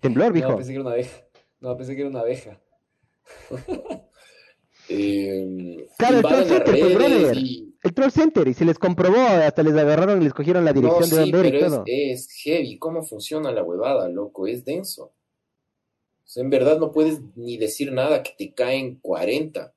Temblor, 0.00 0.28
No, 0.28 0.34
mijo. 0.34 0.56
pensé 0.56 0.68
que 0.70 0.74
era 0.74 0.82
una 0.82 0.92
abeja. 0.92 1.24
No, 1.60 1.76
pensé 1.76 1.94
que 1.94 2.00
era 2.02 2.10
una 2.10 2.20
abeja. 2.20 2.60
Eh, 4.90 5.86
Claro, 5.98 6.16
el 6.16 6.22
call 6.22 6.46
center, 6.46 6.64
pues, 6.80 6.94
brother. 6.94 7.36
y 7.36 7.74
El 7.82 7.92
Troll 7.94 8.10
Center, 8.10 8.48
y 8.48 8.54
se 8.54 8.64
les 8.64 8.78
comprobó, 8.78 9.18
hasta 9.18 9.62
les 9.62 9.74
agarraron 9.74 10.20
y 10.20 10.24
les 10.24 10.32
cogieron 10.32 10.64
la 10.64 10.72
no, 10.72 10.80
dirección 10.80 11.10
de 11.10 11.24
sí, 11.26 11.30
dónde 11.30 11.38
era 11.40 11.48
y 11.48 11.50
pero 11.52 11.66
es, 11.66 11.72
todo. 11.72 11.82
es 11.86 12.32
heavy, 12.42 12.78
cómo 12.78 13.02
funciona 13.02 13.52
la 13.52 13.62
huevada, 13.62 14.08
loco, 14.08 14.46
es 14.46 14.64
denso. 14.64 15.04
O 16.24 16.30
sea, 16.30 16.42
en 16.42 16.50
verdad 16.50 16.78
no 16.78 16.90
puedes 16.90 17.20
ni 17.36 17.58
decir 17.58 17.92
nada 17.92 18.22
que 18.22 18.32
te 18.36 18.52
caen 18.54 18.98
40. 19.00 19.74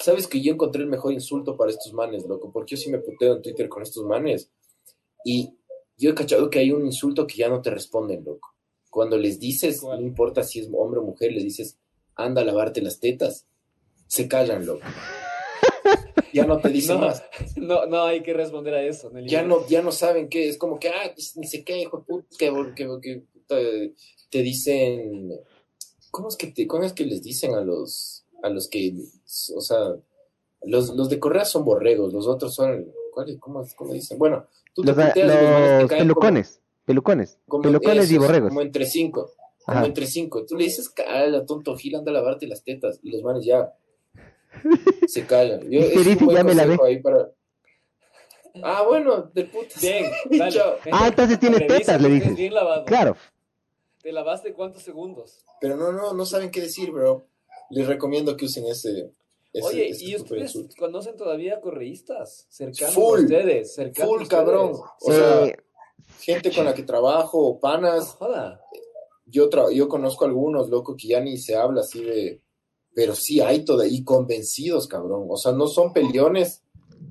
Sabes 0.00 0.26
que 0.26 0.40
yo 0.40 0.52
encontré 0.52 0.82
el 0.82 0.88
mejor 0.88 1.12
insulto 1.12 1.56
para 1.56 1.70
estos 1.70 1.92
manes, 1.92 2.26
loco, 2.26 2.50
porque 2.52 2.74
yo 2.74 2.82
sí 2.82 2.90
me 2.90 2.98
puteo 2.98 3.36
en 3.36 3.42
Twitter 3.42 3.68
con 3.68 3.82
estos 3.82 4.04
manes. 4.04 4.50
Y 5.24 5.54
yo 5.96 6.10
he 6.10 6.14
cachado 6.14 6.50
que 6.50 6.58
hay 6.58 6.72
un 6.72 6.84
insulto 6.84 7.24
que 7.26 7.36
ya 7.36 7.48
no 7.48 7.62
te 7.62 7.70
responden, 7.70 8.24
loco. 8.24 8.53
Cuando 8.94 9.18
les 9.18 9.40
dices, 9.40 9.80
¿Cuál? 9.80 9.98
no 9.98 10.06
importa 10.06 10.44
si 10.44 10.60
es 10.60 10.68
hombre 10.72 11.00
o 11.00 11.02
mujer, 11.02 11.32
les 11.32 11.42
dices, 11.42 11.78
anda 12.14 12.42
a 12.42 12.44
lavarte 12.44 12.80
las 12.80 13.00
tetas, 13.00 13.44
se 14.06 14.28
callan, 14.28 14.64
loco. 14.64 14.86
Ya 16.32 16.46
no 16.46 16.60
te 16.60 16.68
dicen 16.68 16.96
No, 17.00 17.06
más. 17.06 17.24
no, 17.56 17.86
no 17.86 18.04
hay 18.04 18.22
que 18.22 18.32
responder 18.32 18.72
a 18.72 18.84
eso. 18.84 19.10
Nelly. 19.10 19.28
Ya 19.28 19.42
no, 19.42 19.66
ya 19.66 19.82
no 19.82 19.90
saben 19.90 20.28
qué, 20.28 20.48
es 20.48 20.58
como 20.58 20.78
que, 20.78 20.90
ah, 20.90 21.10
pues, 21.12 21.36
ni 21.36 21.48
sé 21.48 21.64
qué, 21.64 21.80
hijo 21.80 21.98
de 21.98 22.04
puta, 22.04 22.28
que, 22.76 22.88
que, 23.02 23.92
te 24.30 24.42
dicen, 24.42 25.40
¿cómo 26.12 26.28
es 26.28 26.36
que 26.36 26.46
te, 26.52 26.68
cómo 26.68 26.84
es 26.84 26.92
que 26.92 27.04
les 27.04 27.20
dicen 27.20 27.52
a 27.56 27.62
los, 27.62 28.24
a 28.44 28.48
los 28.48 28.68
que, 28.68 28.94
o 29.56 29.60
sea, 29.60 29.96
los, 30.62 30.90
los 30.90 31.08
de 31.08 31.18
Correa 31.18 31.44
son 31.44 31.64
borregos, 31.64 32.12
los 32.12 32.28
otros 32.28 32.54
son, 32.54 32.92
¿cuál, 33.12 33.40
cómo, 33.40 33.66
cómo 33.74 33.92
dicen? 33.92 34.18
Bueno, 34.18 34.46
tú 34.72 34.82
te 34.82 34.92
Los, 34.92 34.98
los 34.98 35.06
los 35.06 35.90
caen 35.90 36.02
pelucones, 36.02 36.60
pelucones, 36.84 37.38
como, 37.48 37.62
pelucones 37.62 38.10
y 38.10 38.18
borregos. 38.18 38.48
Como 38.48 38.62
entre 38.62 38.86
cinco, 38.86 39.30
como 39.64 39.78
Ajá. 39.78 39.86
entre 39.86 40.06
cinco. 40.06 40.44
Tú 40.46 40.56
le 40.56 40.64
dices, 40.64 40.88
cala, 40.90 41.44
tonto 41.46 41.76
Gil, 41.76 41.96
anda 41.96 42.10
a 42.10 42.14
lavarte 42.14 42.46
las 42.46 42.62
tetas, 42.62 43.00
y 43.02 43.10
los 43.10 43.22
manes 43.22 43.44
ya, 43.44 43.72
se 45.08 45.26
callan. 45.26 45.60
Yo, 45.62 45.80
Y 45.80 45.82
te 45.82 45.86
es 45.88 45.96
un 45.96 46.04
dice, 46.04 46.24
buen 46.24 46.36
ya 46.36 46.44
me 46.44 46.54
la 46.54 46.62
consejo 46.64 46.84
ahí 46.84 47.00
para... 47.00 47.30
Ah, 48.62 48.84
bueno, 48.86 49.30
del 49.34 49.48
putas. 49.48 49.80
Bien, 49.82 50.04
dale. 50.30 50.60
Ah, 50.92 51.08
entonces 51.08 51.40
tienes 51.40 51.58
Revisa 51.60 51.78
tetas, 51.78 52.00
le 52.02 52.08
dices. 52.08 52.36
bien 52.36 52.54
lavado. 52.54 52.84
Claro. 52.84 53.16
¿Te 54.00 54.12
lavaste 54.12 54.52
cuántos 54.52 54.82
segundos? 54.82 55.44
Pero 55.60 55.76
no, 55.76 55.90
no, 55.90 56.12
no 56.12 56.24
saben 56.26 56.50
qué 56.50 56.60
decir, 56.60 56.92
bro. 56.92 57.26
Les 57.70 57.86
recomiendo 57.86 58.36
que 58.36 58.44
usen 58.44 58.66
ese... 58.66 59.10
ese 59.52 59.66
Oye, 59.66 59.88
ese 59.88 60.04
¿y 60.04 60.14
ustedes 60.16 60.54
insulto. 60.54 60.76
conocen 60.78 61.16
todavía 61.16 61.60
correístas 61.60 62.46
cercanos 62.48 62.94
Full. 62.94 63.18
a 63.18 63.22
ustedes? 63.22 63.74
Cercanos 63.74 64.08
Full, 64.12 64.22
a 64.22 64.28
cabrón. 64.28 64.72
O 65.00 65.12
sea, 65.12 65.46
gente 66.20 66.52
con 66.54 66.64
la 66.64 66.74
que 66.74 66.82
trabajo, 66.82 67.58
panas, 67.60 68.14
joda. 68.18 68.60
yo, 69.26 69.48
tra- 69.50 69.72
yo 69.72 69.88
conozco 69.88 70.24
algunos, 70.24 70.68
loco, 70.68 70.96
que 70.96 71.08
ya 71.08 71.20
ni 71.20 71.36
se 71.38 71.56
habla 71.56 71.80
así 71.82 72.02
de... 72.02 72.40
Pero 72.96 73.14
sí 73.16 73.40
hay 73.40 73.64
todo, 73.64 73.84
y 73.84 74.04
convencidos, 74.04 74.86
cabrón. 74.86 75.26
O 75.28 75.36
sea, 75.36 75.50
no 75.50 75.66
son 75.66 75.92
peleones, 75.92 76.62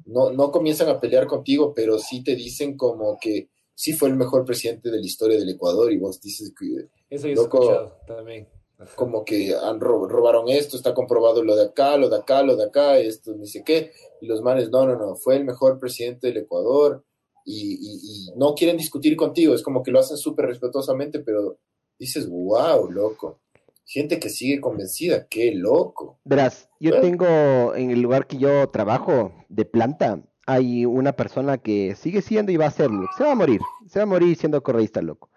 no, 0.06 0.32
no 0.32 0.50
comienzan 0.50 0.88
a 0.88 1.00
pelear 1.00 1.28
contigo, 1.28 1.74
pero 1.76 2.00
sí 2.00 2.24
te 2.24 2.36
dicen 2.36 2.78
como 2.78 3.18
que 3.20 3.50
sí 3.76 3.92
fue 3.92 4.08
el 4.08 4.16
mejor 4.16 4.46
presidente 4.46 4.90
de 4.90 5.00
la 5.00 5.06
historia 5.06 5.38
del 5.38 5.50
Ecuador 5.50 5.92
y 5.92 5.98
vos 5.98 6.22
dices 6.22 6.54
que 6.58 6.88
Eso 7.10 7.28
yo 7.28 7.34
he 7.34 7.36
Loco. 7.36 7.58
escuchado 7.64 7.98
también. 8.08 8.48
Ajá. 8.80 8.96
como 8.96 9.24
que 9.24 9.54
han 9.56 9.80
ro- 9.80 10.08
robaron 10.08 10.50
esto, 10.50 10.78
está 10.78 10.94
comprobado 10.94 11.44
lo 11.44 11.56
de 11.56 11.66
acá, 11.66 11.96
lo 11.98 12.10
de 12.10 12.18
acá, 12.18 12.42
lo 12.44 12.56
de 12.56 12.64
acá, 12.66 12.98
esto, 12.98 13.34
ni 13.36 13.46
sé 13.48 13.64
qué, 13.64 13.92
y 14.22 14.26
los 14.26 14.42
manes, 14.42 14.70
no, 14.72 14.86
no, 14.88 14.96
no, 14.98 15.16
fue 15.16 15.36
el 15.36 15.44
mejor 15.46 15.80
presidente 15.80 16.28
del 16.28 16.38
Ecuador, 16.38 17.04
y, 17.46 17.74
y- 17.74 18.00
y 18.32 18.38
no 18.38 18.54
quieren 18.56 18.78
discutir 18.78 19.16
contigo, 19.16 19.54
es 19.54 19.62
como 19.64 19.84
que 19.84 19.92
lo 19.92 20.00
hacen 20.00 20.18
súper 20.18 20.46
respetuosamente, 20.48 21.20
pero 21.20 21.58
dices, 22.00 22.30
wow, 22.30 22.90
loco, 22.90 23.40
gente 23.86 24.20
que 24.20 24.30
sigue 24.30 24.60
convencida, 24.62 25.28
qué 25.28 25.54
loco. 25.54 26.20
Verás, 26.24 26.70
yo 26.80 27.00
tengo 27.02 27.76
en 27.76 27.92
el 27.92 28.02
lugar 28.02 28.28
que 28.28 28.38
yo 28.38 28.70
trabajo 28.70 29.34
de 29.50 29.66
planta, 29.66 30.24
hay 30.46 30.86
una 30.86 31.14
persona 31.14 31.58
que 31.58 31.96
sigue 31.96 32.22
siendo 32.22 32.52
y 32.52 32.58
va 32.58 32.66
a 32.68 32.72
serlo. 32.72 33.08
Se 33.18 33.24
va 33.24 33.32
a 33.32 33.36
morir, 33.36 33.62
se 33.88 34.00
va 34.00 34.04
a 34.04 34.08
morir 34.08 34.36
siendo 34.36 34.62
correísta, 34.64 35.02
loco. 35.02 35.30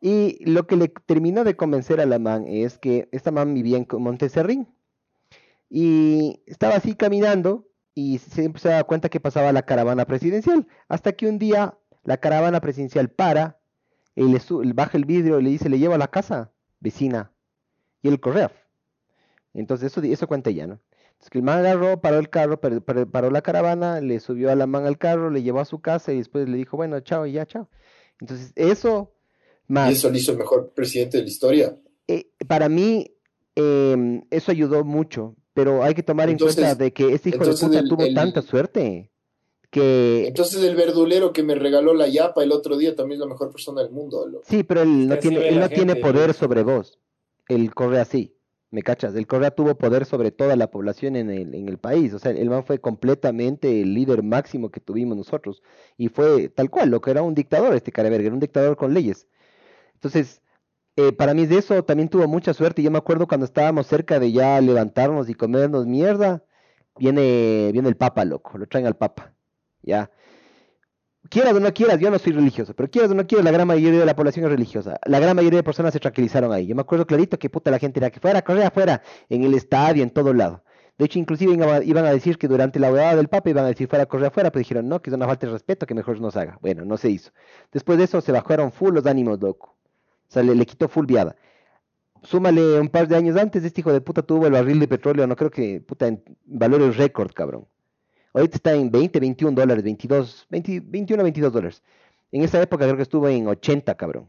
Y 0.00 0.42
lo 0.50 0.66
que 0.66 0.76
le 0.76 0.88
terminó 0.88 1.44
de 1.44 1.56
convencer 1.56 2.00
a 2.00 2.06
la 2.06 2.18
man 2.18 2.46
es 2.46 2.78
que 2.78 3.08
esta 3.12 3.30
man 3.30 3.52
vivía 3.54 3.76
en 3.78 3.86
Monteserrín 3.98 4.68
y 5.70 6.42
estaba 6.46 6.76
así 6.76 6.94
caminando 6.94 7.66
y 7.94 8.18
siempre 8.18 8.60
se 8.60 8.68
daba 8.68 8.84
cuenta 8.84 9.08
que 9.08 9.20
pasaba 9.20 9.52
la 9.52 9.62
caravana 9.62 10.04
presidencial. 10.04 10.66
Hasta 10.88 11.12
que 11.12 11.28
un 11.28 11.38
día 11.38 11.78
la 12.04 12.16
caravana 12.18 12.60
presidencial 12.60 13.08
para, 13.08 13.58
y 14.16 14.24
le, 14.24 14.40
le 14.62 14.72
baja 14.72 14.96
el 14.98 15.04
vidrio 15.04 15.40
y 15.40 15.44
le 15.44 15.50
dice, 15.50 15.68
le 15.68 15.78
llevo 15.78 15.94
a 15.94 15.98
la 15.98 16.08
casa, 16.08 16.52
vecina, 16.80 17.32
y 18.02 18.08
el 18.08 18.20
correo. 18.20 18.50
Entonces 19.54 19.92
eso, 19.92 20.02
eso 20.02 20.26
cuenta 20.26 20.50
ya, 20.50 20.66
¿no? 20.66 20.80
Entonces 21.12 21.30
que 21.30 21.38
el 21.38 21.44
man 21.44 21.58
agarró, 21.60 22.00
paró 22.00 22.18
el 22.18 22.28
carro, 22.28 22.60
par- 22.60 22.82
par- 22.82 23.06
paró 23.06 23.30
la 23.30 23.40
caravana, 23.42 24.00
le 24.00 24.18
subió 24.20 24.50
a 24.50 24.56
la 24.56 24.66
man 24.66 24.84
al 24.86 24.98
carro, 24.98 25.30
le 25.30 25.42
llevó 25.42 25.60
a 25.60 25.64
su 25.64 25.80
casa 25.80 26.12
y 26.12 26.18
después 26.18 26.48
le 26.48 26.56
dijo, 26.56 26.76
bueno, 26.76 26.98
chao 27.00 27.24
y 27.26 27.32
ya, 27.32 27.46
chao. 27.46 27.68
Entonces 28.20 28.52
eso, 28.56 29.12
más, 29.68 29.90
Y 29.90 29.92
eso 29.94 30.10
lo 30.10 30.16
hizo 30.18 30.32
el 30.32 30.38
mejor 30.38 30.72
presidente 30.74 31.18
de 31.18 31.22
la 31.22 31.28
historia. 31.28 31.76
eh, 32.08 32.26
para 32.48 32.68
mí, 32.68 33.12
em, 33.54 34.22
eso 34.30 34.50
ayudó 34.50 34.84
mucho, 34.84 35.36
pero 35.54 35.82
hay 35.82 35.94
que 35.94 36.02
tomar 36.02 36.28
Entonces- 36.28 36.58
en 36.58 36.64
cuenta 36.64 36.84
de 36.84 36.92
que 36.92 37.12
este 37.14 37.30
hijo 37.30 37.44
de 37.44 37.52
puta 37.54 37.78
el- 37.78 37.88
tuvo 37.88 38.02
el- 38.04 38.14
tanta 38.14 38.42
suerte 38.42 39.10
que... 39.70 40.26
Entonces 40.28 40.62
el 40.62 40.76
verdulero 40.76 41.32
que 41.32 41.42
me 41.42 41.54
regaló 41.54 41.94
la 41.94 42.06
yapa 42.08 42.42
el 42.42 42.52
otro 42.52 42.76
día 42.76 42.94
también 42.94 43.20
es 43.20 43.26
la 43.26 43.32
mejor 43.32 43.50
persona 43.50 43.82
del 43.82 43.90
mundo, 43.90 44.26
loco. 44.26 44.44
Sí, 44.48 44.62
pero 44.62 44.82
él 44.82 45.08
no 45.08 45.18
tiene, 45.18 45.48
él 45.48 45.58
no 45.60 45.68
tiene 45.68 45.96
poder 45.96 46.34
sobre 46.34 46.62
vos. 46.62 46.98
Él 47.48 47.74
corre 47.74 47.98
así, 48.00 48.36
¿me 48.70 48.82
cachas? 48.82 49.14
El 49.16 49.26
Correa 49.26 49.50
tuvo 49.50 49.74
poder 49.76 50.04
sobre 50.06 50.30
toda 50.30 50.56
la 50.56 50.70
población 50.70 51.16
en 51.16 51.28
el, 51.30 51.54
en 51.54 51.68
el 51.68 51.78
país. 51.78 52.12
O 52.14 52.18
sea, 52.18 52.30
el 52.32 52.48
man 52.50 52.64
fue 52.64 52.78
completamente 52.80 53.80
el 53.82 53.94
líder 53.94 54.22
máximo 54.22 54.70
que 54.70 54.80
tuvimos 54.80 55.16
nosotros. 55.16 55.62
Y 55.96 56.08
fue 56.08 56.48
tal 56.48 56.70
cual, 56.70 56.90
lo 56.90 57.00
que 57.00 57.10
era 57.10 57.22
un 57.22 57.34
dictador 57.34 57.74
este 57.74 57.92
Careberger, 57.92 58.32
un 58.32 58.40
dictador 58.40 58.76
con 58.76 58.94
leyes. 58.94 59.26
Entonces, 59.94 60.40
eh, 60.96 61.12
para 61.12 61.34
mí 61.34 61.46
de 61.46 61.58
eso 61.58 61.82
también 61.84 62.08
tuvo 62.08 62.28
mucha 62.28 62.54
suerte. 62.54 62.82
Yo 62.82 62.90
me 62.90 62.98
acuerdo 62.98 63.26
cuando 63.26 63.46
estábamos 63.46 63.86
cerca 63.86 64.18
de 64.18 64.32
ya 64.32 64.60
levantarnos 64.60 65.28
y 65.28 65.34
comernos 65.34 65.86
mierda, 65.86 66.44
viene, 66.98 67.70
viene 67.72 67.88
el 67.88 67.96
Papa, 67.96 68.24
loco, 68.24 68.58
lo 68.58 68.66
traen 68.66 68.86
al 68.86 68.96
Papa, 68.96 69.34
ya. 69.82 70.10
Quieras 71.30 71.54
o 71.54 71.60
no 71.60 71.72
quieras, 71.72 71.98
yo 71.98 72.10
no 72.10 72.18
soy 72.18 72.32
religioso, 72.32 72.74
pero 72.74 72.90
quieras 72.90 73.10
o 73.10 73.14
no 73.14 73.26
quieras, 73.26 73.44
la 73.44 73.50
gran 73.50 73.66
mayoría 73.66 74.00
de 74.00 74.06
la 74.06 74.14
población 74.14 74.44
es 74.44 74.50
religiosa. 74.50 74.98
La 75.06 75.18
gran 75.20 75.34
mayoría 75.34 75.58
de 75.58 75.62
personas 75.62 75.92
se 75.94 76.00
tranquilizaron 76.00 76.52
ahí. 76.52 76.66
Yo 76.66 76.74
me 76.74 76.82
acuerdo 76.82 77.06
clarito 77.06 77.38
que 77.38 77.48
puta 77.48 77.70
la 77.70 77.78
gente 77.78 77.98
era 77.98 78.10
que 78.10 78.20
fuera, 78.20 78.42
correr 78.42 78.64
afuera, 78.66 79.02
en 79.30 79.42
el 79.42 79.54
estadio, 79.54 80.02
en 80.02 80.10
todo 80.10 80.34
lado. 80.34 80.62
De 80.98 81.06
hecho, 81.06 81.18
inclusive 81.18 81.52
iban 81.54 82.04
a, 82.06 82.12
decir 82.12 82.38
que 82.38 82.46
durante 82.46 82.78
la 82.78 82.92
huevada 82.92 83.16
del 83.16 83.28
Papa 83.28 83.50
iban 83.50 83.64
a 83.64 83.68
decir 83.68 83.88
fuera, 83.88 84.06
correr 84.06 84.26
afuera, 84.26 84.50
pero 84.50 84.60
dijeron 84.60 84.88
no, 84.88 85.02
que 85.02 85.10
es 85.10 85.14
una 85.16 85.26
falta 85.26 85.46
de 85.46 85.52
respeto, 85.52 85.86
que 85.86 85.94
mejor 85.94 86.20
no 86.20 86.30
se 86.30 86.38
haga. 86.40 86.58
Bueno, 86.60 86.84
no 86.84 86.96
se 86.98 87.10
hizo. 87.10 87.32
Después 87.72 87.98
de 87.98 88.04
eso 88.04 88.20
se 88.20 88.30
bajaron 88.30 88.70
full 88.70 88.94
los 88.94 89.06
ánimos, 89.06 89.40
loco. 89.40 89.73
O 90.34 90.40
sea, 90.40 90.42
le, 90.42 90.56
le 90.56 90.66
quitó 90.66 90.88
full 90.88 91.06
viada. 91.06 91.36
Súmale 92.24 92.80
un 92.80 92.88
par 92.88 93.06
de 93.06 93.14
años 93.14 93.36
antes, 93.36 93.62
este 93.62 93.82
hijo 93.82 93.92
de 93.92 94.00
puta 94.00 94.20
tuvo 94.20 94.46
el 94.48 94.52
barril 94.52 94.80
de 94.80 94.88
petróleo, 94.88 95.28
no 95.28 95.36
creo 95.36 95.50
que, 95.50 95.80
puta, 95.80 96.08
en 96.08 96.24
valores 96.44 96.96
récord, 96.96 97.30
cabrón. 97.32 97.68
Ahorita 98.32 98.56
está 98.56 98.74
en 98.74 98.90
20, 98.90 99.20
21 99.20 99.54
dólares, 99.54 99.84
22, 99.84 100.46
20, 100.50 100.80
21 100.86 101.20
a 101.20 101.22
22 101.22 101.52
dólares. 101.52 101.82
En 102.32 102.42
esa 102.42 102.60
época 102.60 102.84
creo 102.84 102.96
que 102.96 103.04
estuvo 103.04 103.28
en 103.28 103.46
80, 103.46 103.94
cabrón. 103.94 104.28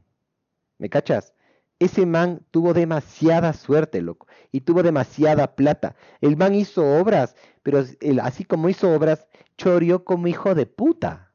¿Me 0.78 0.90
cachas? 0.90 1.34
Ese 1.80 2.06
man 2.06 2.42
tuvo 2.52 2.76
demasiada 2.76 3.52
suerte, 3.54 4.00
loco. 4.04 4.28
Y 4.52 4.62
tuvo 4.62 4.84
demasiada 4.84 5.56
plata. 5.56 5.96
El 6.22 6.38
man 6.38 6.54
hizo 6.54 6.86
obras, 7.00 7.36
pero 7.64 7.84
así 8.22 8.46
como 8.46 8.70
hizo 8.70 8.94
obras, 8.94 9.26
choreó 9.58 10.04
como 10.04 10.28
hijo 10.28 10.54
de 10.54 10.68
puta. 10.68 11.32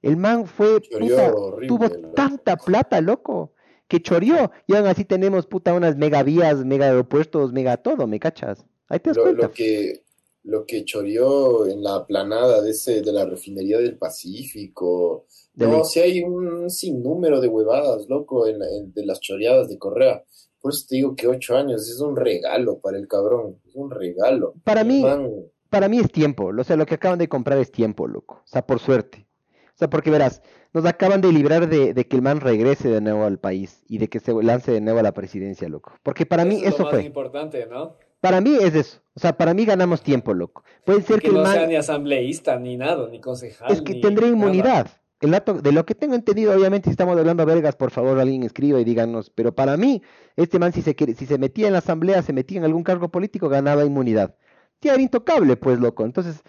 El 0.00 0.16
man 0.16 0.46
fue, 0.46 0.80
puta, 0.80 1.32
tuvo 1.66 1.90
tanta 2.14 2.56
plata, 2.56 3.00
loco, 3.00 3.53
que 3.96 4.02
choreó. 4.02 4.50
Y 4.66 4.74
aún 4.74 4.86
así 4.86 5.04
tenemos, 5.04 5.46
puta, 5.46 5.72
unas 5.74 5.96
mega 5.96 6.22
vías, 6.22 6.64
mega 6.64 6.86
aeropuertos, 6.86 7.52
mega 7.52 7.76
todo, 7.76 8.06
¿me 8.06 8.18
cachas? 8.18 8.64
Ahí 8.88 8.98
te 9.00 9.10
das 9.10 9.16
Lo, 9.16 9.22
cuenta. 9.24 9.42
lo 9.46 9.52
que 9.52 10.02
lo 10.46 10.66
que 10.66 10.84
choreó 10.84 11.66
en 11.66 11.82
la 11.82 12.06
planada 12.06 12.60
de 12.60 12.70
ese 12.72 13.00
de 13.00 13.12
la 13.12 13.24
refinería 13.24 13.78
del 13.78 13.96
Pacífico. 13.96 15.26
De 15.54 15.66
no, 15.66 15.72
ley. 15.76 15.84
si 15.84 16.00
hay 16.00 16.22
un 16.22 16.68
sinnúmero 16.68 17.40
de 17.40 17.48
huevadas, 17.48 18.06
loco, 18.08 18.46
en, 18.46 18.56
en- 18.62 18.92
de 18.92 19.06
las 19.06 19.20
choreadas 19.20 19.68
de 19.68 19.78
Correa. 19.78 20.22
Por 20.60 20.72
eso 20.72 20.84
te 20.88 20.96
digo 20.96 21.14
que 21.16 21.28
ocho 21.28 21.56
años 21.56 21.88
es 21.88 21.98
un 22.00 22.16
regalo 22.16 22.78
para 22.78 22.98
el 22.98 23.06
cabrón, 23.08 23.58
es 23.66 23.74
un 23.74 23.90
regalo. 23.90 24.54
Para 24.64 24.84
mí, 24.84 25.00
man- 25.02 25.30
para 25.70 25.88
mí 25.88 25.98
es 25.98 26.10
tiempo, 26.12 26.50
o 26.56 26.64
sea, 26.64 26.76
lo 26.76 26.86
que 26.86 26.94
acaban 26.94 27.18
de 27.18 27.28
comprar 27.28 27.58
es 27.58 27.70
tiempo, 27.72 28.06
loco. 28.06 28.42
O 28.44 28.46
sea, 28.46 28.66
por 28.66 28.80
suerte. 28.80 29.26
O 29.74 29.78
sea, 29.78 29.88
porque 29.90 30.10
verás, 30.10 30.40
nos 30.74 30.84
acaban 30.84 31.20
de 31.22 31.32
librar 31.32 31.68
de, 31.68 31.94
de 31.94 32.06
que 32.06 32.16
el 32.16 32.22
man 32.22 32.40
regrese 32.40 32.88
de 32.90 33.00
nuevo 33.00 33.24
al 33.24 33.38
país 33.38 33.82
y 33.88 33.98
de 33.98 34.08
que 34.08 34.20
se 34.20 34.32
lance 34.42 34.72
de 34.72 34.80
nuevo 34.82 34.98
a 34.98 35.02
la 35.02 35.12
presidencia, 35.12 35.68
loco. 35.68 35.92
Porque 36.02 36.26
para 36.26 36.44
mí 36.44 36.56
Eso 36.56 36.64
es 36.64 36.70
lo 36.70 36.74
eso 36.74 36.82
más 36.84 36.90
fue. 36.92 37.04
importante, 37.04 37.66
¿no? 37.70 37.96
Para 38.20 38.40
mí 38.40 38.56
es 38.60 38.74
eso. 38.74 39.00
O 39.14 39.20
sea, 39.20 39.36
para 39.36 39.54
mí 39.54 39.64
ganamos 39.64 40.02
tiempo, 40.02 40.34
loco. 40.34 40.64
Puede 40.84 41.02
ser 41.02 41.16
Que 41.16 41.22
que 41.22 41.28
el 41.28 41.34
no 41.34 41.46
sea 41.46 41.60
man 41.60 41.68
ni 41.68 41.76
asambleísta, 41.76 42.58
ni 42.58 42.76
nada, 42.76 43.08
ni 43.08 43.20
concejal. 43.20 43.70
es 43.72 43.80
que 43.82 43.94
nada. 44.00 44.26
inmunidad. 44.26 44.90
El 45.20 45.30
dato, 45.30 45.54
de 45.54 45.72
lo 45.72 45.86
que 45.86 45.94
tengo 45.94 46.14
entendido, 46.14 46.52
obviamente, 46.54 46.88
si 46.88 46.90
estamos 46.90 47.16
hablando 47.16 47.46
vergas, 47.46 47.76
por 47.76 47.90
favor, 47.90 48.18
alguien 48.18 48.42
escriba 48.42 48.80
y 48.80 48.84
díganos. 48.84 49.30
Pero 49.30 49.54
para 49.54 49.76
mí, 49.76 50.02
este 50.36 50.58
man, 50.58 50.72
si 50.72 50.82
se, 50.82 50.94
quiere- 50.94 51.14
si 51.14 51.24
se 51.24 51.38
metía 51.38 51.66
en 51.68 51.72
la 51.72 51.78
asamblea, 51.78 52.20
se 52.22 52.32
metía 52.32 52.58
en 52.58 52.64
algún 52.64 52.82
cargo 52.82 53.08
político, 53.10 53.48
ganaba 53.48 53.84
inmunidad. 53.84 54.34
Sí, 54.82 54.88
era 54.88 55.00
intocable, 55.00 55.56
pues, 55.56 55.78
loco. 55.78 56.04
Entonces, 56.04 56.42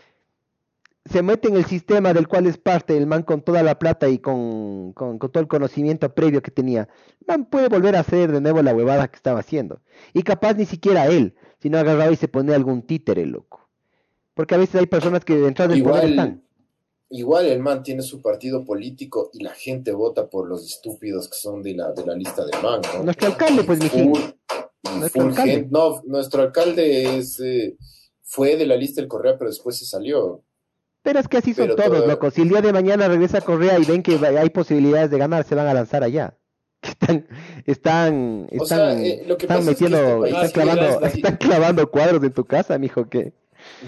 se 1.06 1.22
mete 1.22 1.48
en 1.48 1.56
el 1.56 1.66
sistema 1.66 2.14
del 2.14 2.28
cual 2.28 2.48
es 2.48 2.58
parte 2.58 2.98
el 2.98 3.06
man 3.06 3.24
con 3.24 3.42
toda 3.42 3.62
la 3.62 3.78
plata 3.78 4.10
y 4.10 4.18
con, 4.18 4.94
con, 4.94 5.20
con 5.20 5.32
todo 5.32 5.42
el 5.42 5.48
conocimiento 5.48 6.14
previo 6.14 6.42
que 6.42 6.52
tenía. 6.52 6.90
El 7.22 7.28
man 7.28 7.46
puede 7.46 7.70
volver 7.70 7.96
a 7.96 8.00
hacer 8.00 8.32
de 8.32 8.42
nuevo 8.42 8.64
la 8.64 8.74
huevada 8.74 9.08
que 9.08 9.16
estaba 9.16 9.40
haciendo. 9.40 9.82
Y 10.14 10.24
capaz 10.24 10.56
ni 10.56 10.66
siquiera 10.66 11.06
él, 11.06 11.36
sino 11.60 11.78
agarraba 11.78 12.12
y 12.12 12.16
se 12.16 12.28
pone 12.28 12.56
algún 12.56 12.82
títere, 12.82 13.26
loco. 13.26 13.70
Porque 14.34 14.56
a 14.56 14.58
veces 14.58 14.76
hay 14.76 14.88
personas 14.88 15.24
que 15.24 15.36
detrás 15.36 15.70
del 15.70 15.84
poder 15.84 16.10
están. 16.10 16.44
igual, 17.10 17.46
el 17.46 17.60
man 17.60 17.84
tiene 17.84 18.02
su 18.02 18.22
partido 18.22 18.66
político 18.66 19.30
y 19.32 19.44
la 19.44 19.54
gente 19.54 19.92
vota 19.92 20.28
por 20.28 20.48
los 20.48 20.66
estúpidos 20.66 21.30
que 21.30 21.38
son 21.38 21.62
de 21.62 21.76
la, 21.76 21.92
de 21.94 22.06
la 22.06 22.16
lista 22.16 22.44
del 22.46 22.62
man, 22.64 22.82
¿no? 22.94 23.04
Nuestro 23.04 23.28
alcalde, 23.28 23.64
pues, 23.64 23.80
mi 23.80 23.90
gente. 23.90 24.36
Nuestro 24.98 25.24
alcalde. 25.24 25.68
no, 25.70 26.02
nuestro 26.06 26.42
alcalde 26.42 27.18
es, 27.18 27.40
eh, 27.40 27.78
fue 28.24 28.58
de 28.58 28.66
la 28.66 28.76
lista 28.76 29.02
del 29.02 29.08
Correa, 29.08 29.38
pero 29.38 29.52
después 29.52 29.78
se 29.78 29.86
salió. 29.86 30.44
Pero 31.06 31.20
es 31.20 31.28
que 31.30 31.38
así 31.38 31.54
son 31.54 31.68
Pero 31.68 31.76
todos, 31.78 32.00
todo- 32.00 32.08
loco. 32.08 32.32
Si 32.32 32.42
el 32.42 32.50
día 32.50 32.62
de 32.62 32.74
mañana 32.74 33.08
regresa 33.08 33.40
Correa 33.40 33.80
y 33.80 33.86
ven 33.86 34.04
que 34.04 34.16
hay 34.18 34.50
posibilidades 34.50 35.10
de 35.12 35.18
ganar, 35.18 35.46
se 35.46 35.56
van 35.56 35.68
a 35.68 35.74
lanzar 35.74 36.04
allá. 36.04 36.38
Están, 36.86 37.28
están, 37.66 38.48
O 38.60 38.66
sea, 38.66 38.92
están, 38.92 39.06
eh, 39.06 39.24
lo 39.26 39.38
que 39.38 39.46
están 39.46 39.58
pasa 39.60 39.72
es 39.72 39.78
que 39.78 39.84
metiendo, 39.86 40.26
este 40.26 40.46
están 40.46 40.52
clavando, 40.66 41.06
están 41.06 41.38
clavando 41.38 41.90
cuadros 41.92 42.24
en 42.24 42.32
tu 42.34 42.46
casa, 42.46 42.78
mijo, 42.78 43.08
que 43.10 43.34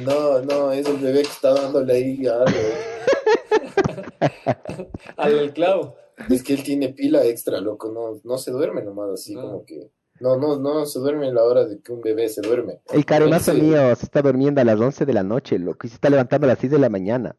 No, 0.04 0.42
no, 0.42 0.72
es 0.72 0.88
el 0.88 0.98
bebé 0.98 1.22
que 1.24 1.28
está 1.30 1.54
dándole 1.54 1.94
ahí 1.94 2.26
algo. 2.26 2.46
Al 5.18 5.54
clavo. 5.54 5.96
Es 6.30 6.42
que 6.44 6.54
él 6.54 6.64
tiene 6.64 6.90
pila 6.90 7.24
extra, 7.26 7.60
loco, 7.62 7.92
no, 7.92 8.20
no 8.24 8.38
se 8.40 8.52
duerme 8.52 8.82
nomás 8.84 9.10
así 9.12 9.36
No. 9.36 9.42
como 9.42 9.66
que... 9.66 9.92
No, 10.20 10.38
no, 10.38 10.58
no 10.58 10.86
se 10.86 11.00
duerme 11.00 11.28
en 11.28 11.36
la 11.36 11.44
hora 11.44 11.66
de 11.66 11.80
que 11.82 11.92
un 11.92 12.02
bebé 12.02 12.28
se 12.30 12.42
duerme. 12.42 12.80
El 12.92 13.06
caremazo 13.06 13.52
Ese- 13.52 13.62
mío 13.62 13.96
se 13.96 14.06
está 14.06 14.22
durmiendo 14.22 14.62
a 14.62 14.64
las 14.64 14.80
11 14.80 15.06
de 15.06 15.14
la 15.14 15.24
noche, 15.24 15.60
loco, 15.60 15.86
y 15.86 15.90
se 15.90 15.96
está 15.96 16.10
levantando 16.10 16.46
a 16.46 16.50
las 16.50 16.60
6 16.60 16.72
de 16.72 16.80
la 16.80 16.90
mañana. 16.90 17.36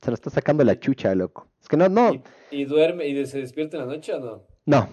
Se 0.00 0.10
lo 0.10 0.14
está 0.14 0.30
sacando 0.30 0.64
la 0.64 0.78
chucha, 0.80 1.14
loco. 1.14 1.46
Es 1.60 1.68
que 1.68 1.76
no, 1.76 1.88
no, 1.88 2.12
¿Y, 2.14 2.22
y 2.50 2.64
duerme 2.64 3.06
y 3.08 3.26
se 3.26 3.38
despierta 3.38 3.76
en 3.76 3.86
la 3.86 3.94
noche 3.94 4.12
o 4.14 4.20
no? 4.20 4.42
no, 4.66 4.88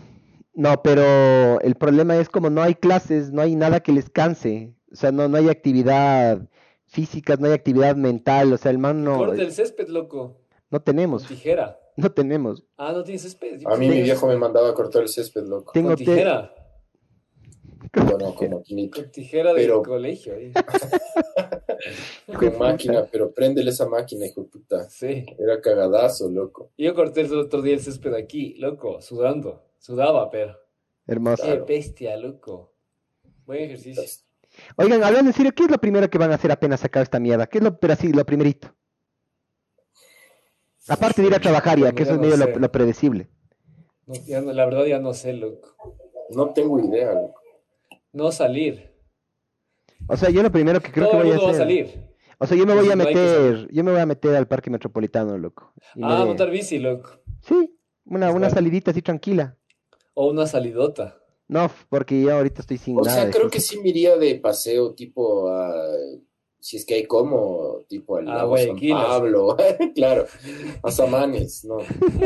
no, 0.53 0.81
pero 0.83 1.59
el 1.61 1.75
problema 1.75 2.17
es 2.17 2.27
como 2.29 2.49
no 2.49 2.61
hay 2.61 2.75
clases, 2.75 3.31
no 3.31 3.41
hay 3.41 3.55
nada 3.55 3.79
que 3.79 3.91
les 3.93 4.09
canse. 4.09 4.73
O 4.91 4.95
sea, 4.95 5.11
no, 5.11 5.27
no 5.29 5.37
hay 5.37 5.47
actividad 5.49 6.41
física, 6.87 7.35
no 7.39 7.47
hay 7.47 7.53
actividad 7.53 7.95
mental. 7.95 8.51
O 8.53 8.57
sea, 8.57 8.71
el 8.71 8.77
man 8.79 9.03
no, 9.03 9.17
Corta 9.17 9.41
el 9.41 9.51
césped, 9.51 9.87
loco. 9.87 10.41
no 10.69 10.79
Con 10.79 10.83
tenemos, 10.83 11.25
tijera. 11.27 11.79
no 11.95 12.11
tenemos. 12.11 12.63
Ah, 12.77 12.91
no 12.91 13.03
tienes 13.03 13.21
césped. 13.21 13.61
A 13.65 13.75
mí 13.77 13.87
mi 13.87 14.01
viejo 14.01 14.27
me 14.27 14.35
mandaba 14.35 14.69
a 14.69 14.73
cortar 14.73 15.03
el 15.03 15.07
césped, 15.09 15.43
loco. 15.47 15.71
Tengo 15.71 15.89
Con 15.89 15.97
te- 15.97 16.05
tijera. 16.05 16.53
Bueno. 17.93 18.36
Con 18.36 19.11
tijera 19.11 19.53
del 19.53 19.63
Pero- 19.67 19.82
colegio. 19.84 20.36
ahí. 20.36 20.51
Con 22.38 22.57
máquina, 22.57 23.05
pero 23.09 23.32
préndele 23.32 23.69
esa 23.71 23.88
máquina, 23.88 24.25
hijo 24.25 24.41
de 24.41 24.47
puta. 24.49 24.89
Sí. 24.89 25.25
Era 25.39 25.61
cagadazo, 25.61 26.30
loco. 26.30 26.71
Yo 26.77 26.93
corté 26.93 27.21
el 27.21 27.34
otro 27.34 27.61
día 27.61 27.73
el 27.73 27.80
césped 27.80 28.13
aquí, 28.13 28.55
loco, 28.55 29.01
sudando. 29.01 29.63
Sudaba, 29.80 30.30
pero. 30.30 30.57
Hermoso. 31.07 31.43
Qué 31.43 31.55
bestia, 31.61 32.17
loco. 32.17 32.73
Buen 33.45 33.63
ejercicio. 33.63 34.03
Oigan, 34.75 35.03
hablando 35.03 35.30
en 35.30 35.34
serio, 35.36 35.53
¿qué 35.55 35.63
es 35.63 35.71
lo 35.71 35.77
primero 35.77 36.09
que 36.09 36.17
van 36.17 36.32
a 36.32 36.36
hacer 36.36 36.51
apenas 36.51 36.82
sacar 36.82 37.03
esta 37.03 37.19
mierda? 37.19 37.47
¿Qué 37.47 37.59
es 37.59 37.63
lo, 37.63 37.80
pero 37.80 37.93
así, 37.93 38.11
lo 38.11 38.25
primerito? 38.25 38.75
Aparte 40.88 41.21
de 41.21 41.27
ir 41.30 41.36
a 41.36 41.39
trabajar 41.39 41.80
ya, 41.80 41.91
que 41.93 42.03
eso 42.03 42.11
ya 42.11 42.15
es 42.15 42.21
no 42.21 42.27
medio 42.38 42.53
lo, 42.53 42.59
lo 42.59 42.71
predecible. 42.71 43.27
No, 44.05 44.15
ya 44.25 44.41
no- 44.41 44.51
la 44.53 44.65
verdad 44.65 44.86
ya 44.86 44.99
no 44.99 45.13
sé, 45.13 45.34
loco. 45.34 45.75
No 46.32 46.49
tengo 46.53 46.80
idea, 46.80 47.13
loco. 47.13 47.38
No 48.14 48.32
salir. 48.32 48.89
O 50.07 50.18
sea, 50.18 50.30
yo 50.30 50.41
lo 50.41 50.51
primero 50.51 50.82
que 50.82 50.91
creo 50.91 51.07
Todo 51.10 51.22
que 51.22 51.28
el 51.28 51.34
voy 51.34 51.34
a 51.34 51.38
mundo 51.38 51.45
va 51.45 51.49
a 51.49 51.64
hacer. 51.64 51.68
salir. 51.68 52.10
O 52.39 52.47
sea, 52.47 52.57
yo 52.57 52.66
me 52.66 52.74
voy 52.74 52.89
a 52.89 52.95
meter, 52.95 53.68
yo 53.72 53.84
me 53.84 53.91
voy 53.91 53.99
a 53.99 54.05
meter 54.05 54.36
al 54.36 54.47
parque 54.47 54.70
metropolitano, 54.70 55.38
loco. 55.38 55.74
Y 55.95 55.99
me 55.99 56.05
Ah, 56.07 56.20
de- 56.22 56.26
montar 56.26 56.49
bici, 56.49 56.80
loco. 56.80 57.10
Sí, 57.41 57.78
una, 58.05 58.32
una 58.32 58.49
salidita 58.49 58.91
así 58.91 59.01
tranquila. 59.01 59.57
O 60.14 60.30
una 60.30 60.47
salidota. 60.47 61.18
No, 61.47 61.70
porque 61.89 62.22
yo 62.22 62.36
ahorita 62.36 62.62
estoy 62.62 62.78
sin 62.78 62.97
O 62.97 63.03
nada. 63.03 63.24
sea, 63.24 63.32
creo 63.32 63.49
que 63.49 63.60
sí 63.60 63.80
me 63.80 63.89
iría 63.89 64.18
de 64.18 64.36
paseo, 64.36 64.93
tipo 64.93 65.49
a. 65.49 65.74
Si 66.62 66.76
es 66.76 66.86
que 66.86 66.95
hay 66.95 67.05
como, 67.05 67.80
tipo 67.88 68.18
al 68.18 68.28
Ah, 68.28 68.36
lago 68.38 68.57
San. 68.57 68.80
Pablo, 68.89 69.55
claro, 69.95 70.26
a 70.84 70.91
Samanes, 70.91 71.64
¿no? 71.66 71.78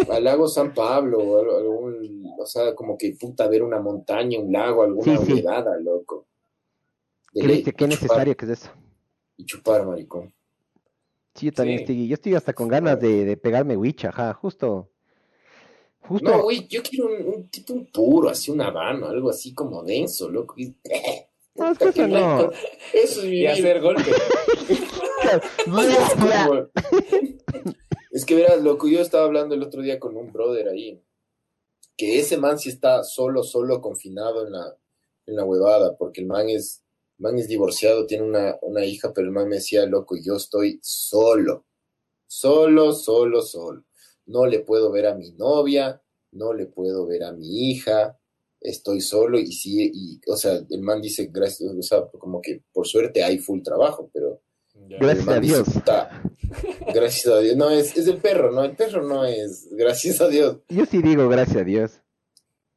Al 0.10 0.24
lago 0.24 0.48
San 0.48 0.74
Pablo, 0.74 1.20
o 1.20 1.38
algún, 1.58 2.34
o 2.40 2.46
sea, 2.46 2.74
como 2.74 2.98
que 2.98 3.16
puta, 3.20 3.48
ver 3.48 3.62
una 3.62 3.80
montaña, 3.80 4.40
un 4.40 4.52
lago, 4.52 4.82
alguna 4.84 5.18
Sí, 5.18 5.44
loco. 5.82 6.26
De 7.32 7.42
Qué, 7.42 7.48
ley, 7.48 7.64
chupar- 7.86 7.90
necesario 7.90 8.36
que 8.38 8.46
es 8.46 8.52
eso. 8.52 8.72
Y 9.38 9.46
chupar, 9.46 9.86
maricón. 9.86 10.34
Sí, 11.36 11.48
yo 11.48 11.54
también 11.54 11.80
Sí. 11.80 11.84
estoy, 11.84 12.08
yo 12.08 12.14
estoy 12.16 12.36
hasta 12.36 12.54
con 12.54 12.68
ganas 12.68 13.00
de, 13.00 13.26
de 13.26 13.38
pegarme 13.38 13.76
Witch, 13.78 14.06
ajá, 14.06 14.34
justo. 14.34 14.90
Justo. 16.02 16.30
No, 16.30 16.44
güey, 16.44 16.68
yo 16.68 16.82
quiero 16.84 17.06
un, 17.08 17.36
un 17.36 17.48
tipo 17.50 17.74
un 17.74 17.86
puro, 17.86 18.30
así 18.30 18.52
un 18.52 18.62
habano, 18.62 19.08
algo 19.08 19.30
así 19.30 19.54
como 19.54 19.84
denso, 19.84 20.30
loco. 20.30 20.56
y- 20.58 20.76
No, 21.64 21.72
es 21.72 21.78
que 21.78 21.90
eso 21.90 22.08
no. 22.08 22.52
Eso 22.94 23.20
es 23.20 23.26
Y 23.26 23.30
vivir. 23.30 23.50
hacer 23.50 23.82
golpe. 23.82 24.12
Como- 25.66 26.68
Es 28.12 28.26
que 28.26 28.36
verás, 28.36 28.62
loco, 28.62 28.88
yo 28.88 29.00
estaba 29.02 29.26
hablando 29.26 29.56
el 29.56 29.64
otro 29.64 29.82
día 29.82 30.00
con 30.00 30.16
un 30.16 30.32
brother 30.32 30.70
ahí, 30.70 31.02
que 31.98 32.20
ese 32.20 32.38
man 32.38 32.60
sí 32.60 32.70
está 32.70 33.04
solo, 33.04 33.42
solo 33.44 33.82
confinado 33.82 34.46
en 34.46 34.52
la, 34.54 34.78
en 35.26 35.36
la 35.36 35.44
huevada, 35.46 35.96
porque 35.98 36.22
el 36.22 36.28
man 36.28 36.48
es, 36.50 36.84
man 37.18 37.40
es 37.40 37.48
divorciado, 37.48 38.06
tiene 38.06 38.26
una, 38.26 38.58
una 38.62 38.86
hija, 38.86 39.12
pero 39.14 39.26
el 39.28 39.34
man 39.34 39.48
me 39.50 39.56
decía, 39.56 39.86
loco, 39.88 40.16
yo 40.16 40.36
estoy 40.36 40.80
solo, 40.84 41.66
solo, 42.28 42.94
solo, 42.94 43.42
solo. 43.42 43.84
No 44.28 44.46
le 44.46 44.60
puedo 44.60 44.92
ver 44.92 45.08
a 45.08 45.16
mi 45.16 45.32
novia, 45.32 46.00
no 46.32 46.54
le 46.54 46.68
puedo 46.68 47.08
ver 47.08 47.24
a 47.24 47.32
mi 47.32 47.72
hija, 47.72 48.20
estoy 48.64 49.02
solo 49.02 49.38
y 49.38 49.52
sí, 49.52 49.92
y, 49.94 50.22
o 50.28 50.36
sea, 50.38 50.60
el 50.70 50.82
man 50.82 51.02
dice, 51.02 51.30
gracias, 51.32 51.70
o 51.70 51.82
sea, 51.84 52.08
como 52.18 52.42
que 52.42 52.64
por 52.72 52.88
suerte 52.88 53.24
hay 53.24 53.38
full 53.38 53.62
trabajo, 53.62 54.10
pero 54.14 54.42
Ya. 54.90 54.98
Gracias 55.00 55.28
el 55.28 55.34
a 55.34 55.40
dice, 55.40 55.56
Dios. 55.56 55.70
"Puta, 55.74 56.24
gracias 56.94 57.28
a 57.28 57.40
Dios. 57.40 57.56
No, 57.56 57.70
es, 57.70 57.96
es 57.96 58.08
el 58.08 58.18
perro, 58.18 58.52
no, 58.52 58.64
el 58.64 58.76
perro 58.76 59.04
no 59.08 59.24
es, 59.26 59.68
gracias 59.72 60.20
a 60.22 60.28
Dios. 60.30 60.58
Yo 60.70 60.86
sí 60.86 61.02
digo 61.02 61.30
gracias 61.30 61.58
a 61.58 61.64
Dios. 61.64 62.02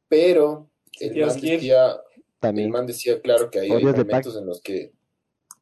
Pero 0.07 0.69
el 0.99 1.13
Dios 1.13 1.33
man 1.33 1.41
decía, 1.41 1.91
el 1.91 1.99
También. 2.39 2.69
man 2.69 2.85
decía, 2.85 3.19
claro, 3.21 3.49
que 3.49 3.59
hay, 3.61 3.71
hay 3.71 3.83
momentos 3.83 4.35
en 4.37 4.45
los 4.45 4.61
que, 4.61 4.93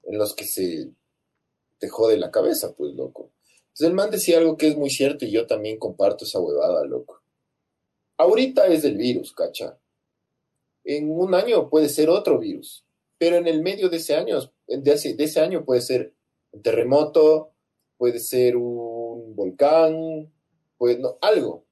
en 0.03 0.17
los 0.17 0.36
que 0.36 0.45
se 0.45 0.89
te 1.80 1.88
jode 1.89 2.17
la 2.17 2.32
cabeza, 2.32 2.73
pues, 2.76 2.93
loco. 2.93 3.32
Entonces 3.67 3.88
el 3.88 3.93
man 3.93 4.11
decía 4.11 4.38
algo 4.38 4.55
que 4.57 4.67
es 4.67 4.78
muy 4.78 4.89
cierto 4.89 5.26
y 5.26 5.32
yo 5.32 5.47
también 5.47 5.78
comparto 5.80 6.26
esa 6.26 6.39
huevada, 6.39 6.86
loco. 6.86 7.21
Ahorita 8.17 8.67
es 8.67 8.84
el 8.86 8.97
virus, 8.97 9.34
cacha. 9.34 9.78
En 10.86 11.09
un 11.11 11.33
año 11.33 11.69
puede 11.69 11.89
ser 11.89 12.09
otro 12.09 12.39
virus, 12.39 12.86
pero 13.17 13.36
en 13.38 13.47
el 13.47 13.61
medio 13.61 13.89
de 13.89 13.97
ese 13.97 14.15
año, 14.15 14.39
de 14.67 14.91
ese, 14.93 15.15
de 15.15 15.23
ese 15.25 15.39
año 15.41 15.65
puede 15.65 15.81
ser 15.81 16.13
un 16.51 16.61
terremoto, 16.61 17.51
puede 17.97 18.19
ser 18.19 18.55
un 18.55 19.36
volcán, 19.36 20.31
pues 20.77 20.99
no, 20.99 21.17
algo. 21.21 21.65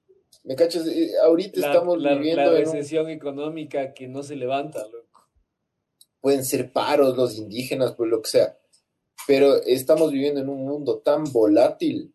¿Me 0.43 0.55
cachas? 0.55 0.85
Eh, 0.87 1.11
Ahorita 1.23 1.61
La, 1.61 1.67
estamos 1.67 2.01
la- 2.01 2.15
viviendo 2.15 2.41
la 2.43 2.49
un- 2.49 2.55
recesión 2.57 3.09
económica 3.09 3.93
que 3.93 4.07
no 4.07 4.23
se 4.23 4.35
levanta, 4.35 4.85
loco. 4.87 5.29
pueden 6.19 6.43
ser 6.43 6.71
paros 6.73 7.15
los 7.15 7.37
indígenas, 7.37 7.93
pues 7.95 8.09
lo 8.09 8.21
que 8.21 8.29
sea. 8.29 8.57
Pero 9.27 9.55
estamos 9.63 10.11
viviendo 10.11 10.41
en 10.41 10.49
un 10.49 10.65
mundo 10.65 10.99
tan 10.99 11.23
volátil 11.31 12.13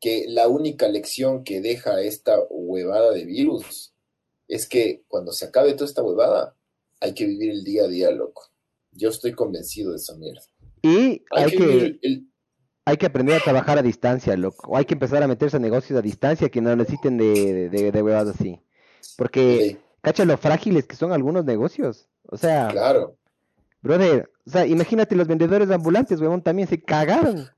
que 0.00 0.26
la 0.28 0.48
única 0.48 0.86
lección 0.88 1.44
que 1.44 1.60
deja 1.60 2.00
esta 2.02 2.38
huevada 2.50 3.10
de 3.12 3.24
virus 3.24 3.94
es 4.50 4.68
que 4.68 5.04
cuando 5.08 5.32
se 5.32 5.46
acabe 5.46 5.72
toda 5.74 5.86
esta 5.86 6.02
huevada, 6.02 6.56
hay 7.00 7.14
que 7.14 7.24
vivir 7.24 7.50
el 7.50 7.64
día 7.64 7.84
a 7.84 7.88
día, 7.88 8.10
loco. 8.10 8.42
Yo 8.92 9.08
estoy 9.08 9.32
convencido 9.32 9.90
de 9.92 9.96
esa 9.96 10.16
mierda. 10.16 10.42
Y 10.82 10.88
Hay, 10.88 11.22
hay 11.30 11.50
que, 11.50 11.56
que, 11.56 11.66
vivir 11.66 12.00
el... 12.02 12.26
hay 12.84 12.96
que 12.96 13.06
aprender 13.06 13.36
a 13.36 13.44
trabajar 13.44 13.78
a 13.78 13.82
distancia, 13.82 14.36
loco. 14.36 14.70
O 14.70 14.76
hay 14.76 14.84
que 14.84 14.94
empezar 14.94 15.22
a 15.22 15.28
meterse 15.28 15.56
a 15.56 15.60
negocios 15.60 15.96
a 15.98 16.02
distancia 16.02 16.48
que 16.48 16.60
no 16.60 16.74
necesiten 16.74 17.16
de, 17.16 17.70
de, 17.70 17.92
de 17.92 18.02
huevadas 18.02 18.34
así. 18.34 18.60
Porque, 19.16 19.68
Sí, 19.70 19.78
cacha 20.00 20.24
lo 20.24 20.36
frágiles 20.36 20.86
que 20.86 20.96
son 20.96 21.12
algunos 21.12 21.44
negocios. 21.44 22.08
O 22.24 22.36
sea, 22.36 22.68
claro. 22.68 23.16
brother, 23.82 24.30
o 24.46 24.50
sea, 24.50 24.66
imagínate 24.66 25.14
los 25.14 25.28
vendedores 25.28 25.70
ambulantes, 25.70 26.20
huevón, 26.20 26.42
también 26.42 26.68
se 26.68 26.82
cagaron. 26.82 27.48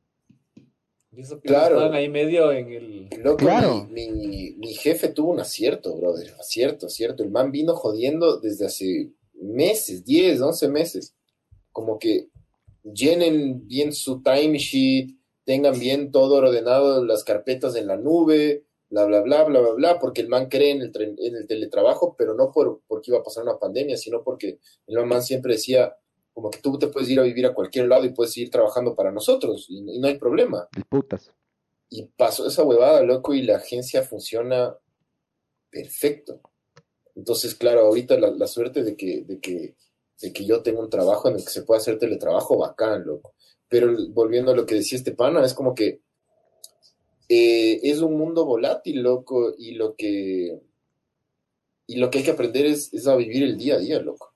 Y 1.14 1.20
eso 1.20 1.40
que 1.40 1.48
Claro. 1.48 1.76
estaban 1.76 1.94
ahí 1.94 2.08
medio 2.08 2.50
en 2.52 2.72
el... 2.72 3.08
Loco, 3.22 3.36
Claro. 3.38 3.86
mi, 3.90 4.10
mi- 4.10 4.52
mi 4.52 4.74
jefe 4.74 5.08
tuvo 5.08 5.32
un 5.32 5.40
acierto, 5.40 5.94
brother. 5.96 6.32
Acierto, 6.40 6.86
acierto. 6.86 7.22
El 7.22 7.30
man 7.30 7.52
vino 7.52 7.74
jodiendo 7.74 8.38
desde 8.40 8.66
hace 8.66 9.10
meses, 9.34 10.04
10, 10.04 10.40
11 10.40 10.68
meses. 10.68 11.14
Como 11.70 11.98
que 11.98 12.28
llenen 12.82 13.66
bien 13.66 13.92
su 13.92 14.22
timesheet, 14.22 15.10
tengan 15.44 15.78
bien 15.78 16.10
todo 16.12 16.36
ordenado, 16.36 17.04
las 17.04 17.24
carpetas 17.24 17.76
en 17.76 17.86
la 17.88 17.96
nube, 17.96 18.64
bla, 18.88 19.04
bla, 19.04 19.20
bla, 19.22 19.44
bla, 19.44 19.60
bla, 19.60 19.72
bla, 19.72 19.98
porque 19.98 20.20
el 20.20 20.28
man 20.28 20.48
cree 20.48 20.70
en 20.70 20.82
el, 20.82 20.92
en 21.18 21.36
el 21.36 21.46
teletrabajo, 21.46 22.14
pero 22.16 22.34
no 22.34 22.50
por, 22.52 22.82
porque 22.86 23.10
iba 23.10 23.18
a 23.20 23.22
pasar 23.22 23.42
una 23.44 23.58
pandemia, 23.58 23.96
sino 23.96 24.22
porque 24.22 24.58
el 24.86 25.06
man 25.06 25.22
siempre 25.22 25.54
decía, 25.54 25.94
como 26.33 26.51
que 26.51 26.61
tú 26.61 26.78
te 26.78 26.87
puedes 26.89 27.09
ir 27.11 27.20
a 27.20 27.24
vivir 27.24 27.47
a 27.47 27.55
cualquier 27.55 27.89
lado 27.89 28.05
y 28.05 28.12
puedes 28.12 28.33
seguir 28.33 28.51
trabajando 28.51 28.95
para 28.95 29.12
nosotros, 29.12 29.66
y- 29.68 29.97
y 29.97 29.99
no 29.99 30.09
hay 30.09 30.18
problema. 30.18 30.68
El 30.76 30.85
putas. 30.85 31.30
Y 31.91 32.05
pasó 32.16 32.47
esa 32.47 32.62
huevada, 32.64 33.03
loco, 33.03 33.35
y 33.35 33.43
la 33.43 33.57
agencia 33.57 34.03
funciona 34.03 34.76
perfecto. 35.70 36.41
Entonces, 37.14 37.55
claro, 37.55 37.80
ahorita 37.83 38.18
la, 38.18 38.30
la 38.30 38.47
suerte 38.47 38.83
de 38.83 38.97
que, 38.97 39.22
de, 39.22 39.39
que, 39.41 39.76
de 40.20 40.33
que 40.33 40.45
yo 40.47 40.62
tengo 40.62 40.80
un 40.80 40.89
trabajo 40.91 41.28
en 41.28 41.35
el 41.37 41.45
que 41.45 41.51
se 41.51 41.62
pueda 41.62 41.80
hacer 41.80 41.99
teletrabajo, 41.99 42.57
bacán, 42.59 43.05
loco. 43.05 43.35
Pero 43.68 43.95
volviendo 44.11 44.53
a 44.53 44.57
lo 44.57 44.64
que 44.66 44.76
decía 44.76 44.97
este 44.97 45.12
pana, 45.12 45.45
es 45.45 45.53
como 45.55 45.74
que 45.74 46.01
eh, 47.28 47.80
es 47.83 48.01
un 48.01 48.16
mundo 48.16 48.45
volátil, 48.45 49.03
loco, 49.03 49.55
y 49.57 49.72
lo 49.72 49.95
que, 49.97 50.61
y 51.87 51.97
lo 51.97 52.11
que 52.11 52.18
hay 52.18 52.24
que 52.24 52.30
aprender 52.30 52.66
es, 52.66 52.93
es 52.93 53.07
a 53.07 53.16
vivir 53.16 53.43
el 53.43 53.57
día 53.59 53.74
a 53.74 53.78
día, 53.78 54.01
loco. 54.01 54.33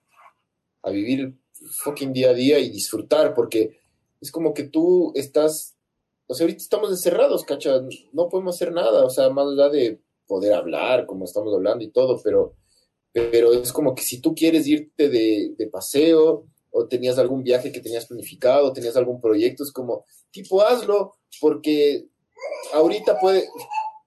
A 0.82 0.90
vivir 0.90 1.34
fucking 1.66 2.12
día 2.12 2.30
a 2.30 2.34
día 2.34 2.58
y 2.58 2.70
disfrutar, 2.70 3.34
porque 3.34 3.78
es 4.20 4.30
como 4.30 4.54
que 4.54 4.64
tú 4.64 5.12
estás 5.14 5.76
o 6.26 6.34
sea, 6.34 6.44
ahorita 6.44 6.62
estamos 6.62 6.90
encerrados, 6.90 7.44
cacha, 7.44 7.82
no 8.12 8.28
podemos 8.28 8.56
hacer 8.56 8.72
nada, 8.72 9.04
o 9.04 9.10
sea, 9.10 9.30
más 9.30 9.46
allá 9.46 9.68
de 9.68 10.00
poder 10.26 10.54
hablar, 10.54 11.06
como 11.06 11.24
estamos 11.24 11.54
hablando 11.54 11.84
y 11.84 11.88
todo, 11.88 12.20
pero, 12.22 12.54
pero 13.12 13.52
es 13.52 13.72
como 13.72 13.94
que 13.94 14.02
si 14.02 14.20
tú 14.20 14.34
quieres 14.34 14.66
irte 14.66 15.08
de, 15.08 15.54
de 15.56 15.66
paseo, 15.68 16.46
o 16.70 16.86
tenías 16.86 17.16
algún 17.18 17.42
viaje 17.42 17.72
que 17.72 17.80
tenías 17.80 18.06
planificado, 18.06 18.72
tenías 18.72 18.96
algún 18.96 19.20
proyecto, 19.20 19.62
es 19.62 19.72
como, 19.72 20.04
tipo, 20.30 20.60
hazlo, 20.62 21.14
porque 21.40 22.06
ahorita 22.74 23.18
puede, 23.20 23.48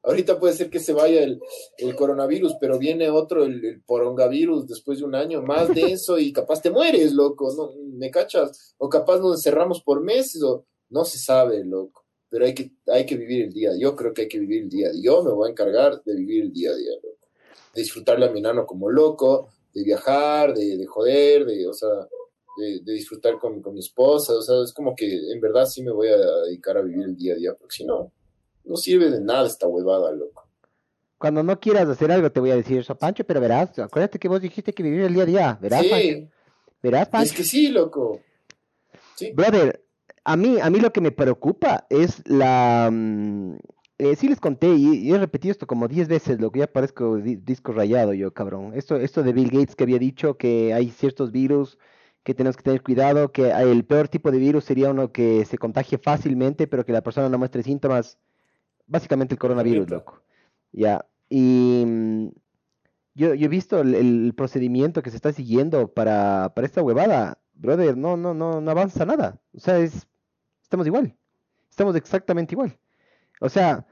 Ahorita 0.02 0.39
puede 0.39 0.54
ser 0.54 0.70
que 0.70 0.80
se 0.80 0.93
vaya 0.93 1.24
el, 1.24 1.41
el 1.78 1.95
coronavirus, 1.95 2.56
pero 2.60 2.80
viene 2.80 3.10
otro, 3.10 3.43
el, 3.43 3.64
el, 3.66 3.82
porongavirus, 3.84 4.66
después 4.66 5.00
de 5.00 5.06
un 5.06 5.16
año 5.16 5.41
más 5.41 5.68
de 5.76 5.91
eso 5.91 6.18
y 6.18 6.32
capaz 6.32 6.62
te 6.62 6.72
mueres, 6.72 7.12
loco, 7.14 7.54
¿no? 7.56 7.72
¿Me 7.97 8.10
cachas? 8.10 8.76
O 8.78 8.88
capaz 8.88 9.20
nos 9.20 9.36
encerramos 9.36 9.82
por 9.82 10.02
meses, 10.02 10.41
o 10.41 10.66
no 10.89 11.04
se 11.04 11.18
sabe, 11.18 11.66
loco. 11.66 12.06
Pero 12.30 12.45
hay 12.45 12.54
que, 12.54 12.72
hay 12.88 13.06
que 13.06 13.18
vivir 13.18 13.45
el 13.45 13.54
día. 13.54 13.72
Yo 13.78 13.95
creo 13.95 14.14
que 14.14 14.24
hay 14.24 14.28
que 14.28 14.39
vivir 14.39 14.64
el 14.64 14.70
día. 14.70 14.89
Yo 15.02 15.24
me 15.24 15.32
voy 15.32 15.47
a 15.47 15.52
encargar 15.52 16.02
de 16.04 16.16
vivir 16.16 16.43
el 16.43 16.54
día 16.54 16.72
a 16.72 16.76
día, 16.76 16.91
loco. 17.04 17.18
De 17.74 17.82
disfrutarle 17.82 18.26
a 18.26 18.32
mi 18.32 18.39
nano 18.39 18.66
como 18.66 18.89
loco, 18.89 19.50
de 19.74 19.84
viajar, 19.84 20.54
de, 20.54 20.78
de 20.78 20.86
joder, 20.86 21.45
de, 21.45 21.68
o 21.68 21.74
sea, 21.74 21.89
de, 22.58 22.80
de, 22.84 22.93
disfrutar 22.93 23.38
con, 23.38 23.62
con 23.62 23.74
mi 23.74 23.80
esposa. 23.80 24.34
O 24.34 24.41
sea, 24.41 24.64
es 24.64 24.72
como 24.74 24.95
que 24.95 25.32
en 25.32 25.41
verdad 25.41 25.66
sí 25.66 25.84
me 25.84 25.91
voy 25.91 26.08
a 26.08 26.18
dedicar 26.45 26.78
a 26.78 26.82
vivir 26.82 27.04
el 27.04 27.16
día 27.18 27.34
a 27.34 27.38
día, 27.38 27.54
porque 27.56 27.76
si 27.76 27.86
no, 27.86 28.14
no 28.66 28.78
sirve 28.78 29.10
de 29.10 29.22
nada 29.22 29.47
esta 29.47 29.68
huevada, 29.68 30.12
loco. 30.12 30.45
Cuando 31.18 31.43
no 31.43 31.60
quieras 31.60 31.88
hacer 31.89 32.12
algo 32.12 32.32
te 32.32 32.39
voy 32.39 32.51
a 32.51 32.55
decir 32.55 32.80
eso, 32.80 32.95
Pancho, 32.97 33.24
pero 33.26 33.41
verás, 33.41 33.78
acuérdate 33.80 34.20
que 34.20 34.28
vos 34.30 34.41
dijiste 34.41 34.74
que 34.74 34.84
vivir 34.84 35.01
el 35.01 35.14
día 35.14 35.24
a 35.24 35.26
día, 35.26 35.60
verás, 35.62 35.82
Sí. 35.82 35.89
Pancho. 35.89 36.32
Verás, 36.82 37.10
Pancho. 37.10 37.26
Es 37.26 37.34
que 37.34 37.43
sí, 37.43 37.68
loco. 37.70 38.22
Sí. 39.16 39.32
Brother, 39.34 39.84
a 40.24 40.38
mí, 40.38 40.57
a 40.62 40.70
mí 40.70 40.80
lo 40.80 40.93
que 40.93 41.01
me 41.01 41.12
preocupa 41.12 41.86
es 41.89 42.22
la... 42.26 42.89
mm, 42.91 43.55
eh, 43.97 44.16
sí 44.16 44.30
les 44.30 44.39
conté 44.39 44.68
y, 44.70 44.99
y 44.99 45.12
he 45.14 45.18
repetido 45.18 45.51
esto 45.51 45.68
como 45.68 45.89
10 45.89 46.07
veces, 46.07 46.39
lo 46.39 46.51
que 46.51 46.60
ya 46.60 46.68
parezco 46.68 47.18
di- 47.18 47.36
disco 47.36 47.74
rayado 47.74 48.14
yo, 48.14 48.34
cabrón. 48.34 48.72
Esto, 48.76 48.95
esto 48.95 49.22
de 49.24 49.34
Bill 49.34 49.49
Gates 49.51 49.76
que 49.76 49.84
había 49.84 49.99
dicho 49.99 50.38
que 50.38 50.74
hay 50.74 50.89
ciertos 50.89 51.34
virus 51.34 51.78
que 52.24 52.34
tenemos 52.34 52.55
que 52.55 52.64
tener 52.64 52.82
cuidado, 52.82 53.34
que 53.34 53.49
el 53.49 53.84
peor 53.84 54.07
tipo 54.07 54.32
de 54.32 54.38
virus 54.38 54.64
sería 54.64 54.89
uno 54.91 55.12
que 55.12 55.43
se 55.43 55.57
contagie 55.57 55.97
fácilmente, 55.97 56.66
pero 56.68 56.86
que 56.86 56.93
la 56.93 57.01
persona 57.01 57.28
no 57.28 57.38
muestre 57.38 57.62
síntomas. 57.64 58.18
Básicamente 58.90 59.36
el 59.36 59.40
coronavirus, 59.40 59.90
loco. 59.90 60.22
Ya. 60.72 61.06
Y 61.30 61.84
mm, 61.86 62.30
yo, 63.14 63.36
yo 63.36 63.46
he 63.46 63.50
visto 63.50 63.80
el, 63.82 63.94
el 63.94 64.34
procedimiento 64.36 65.04
que 65.04 65.12
se 65.12 65.16
está 65.16 65.32
siguiendo 65.32 65.94
para, 65.94 66.54
para 66.56 66.66
esta 66.66 66.82
huevada. 66.82 67.40
Brother, 67.54 67.96
no, 67.96 68.18
no, 68.18 68.34
no, 68.34 68.62
no 68.62 68.72
avanza 68.72 69.06
nada. 69.06 69.40
O 69.54 69.60
sea, 69.60 69.78
es, 69.78 70.08
estamos 70.64 70.88
igual. 70.88 71.16
Estamos 71.70 71.96
exactamente 71.96 72.56
igual. 72.56 72.78
O 73.42 73.50
sea, 73.50 73.86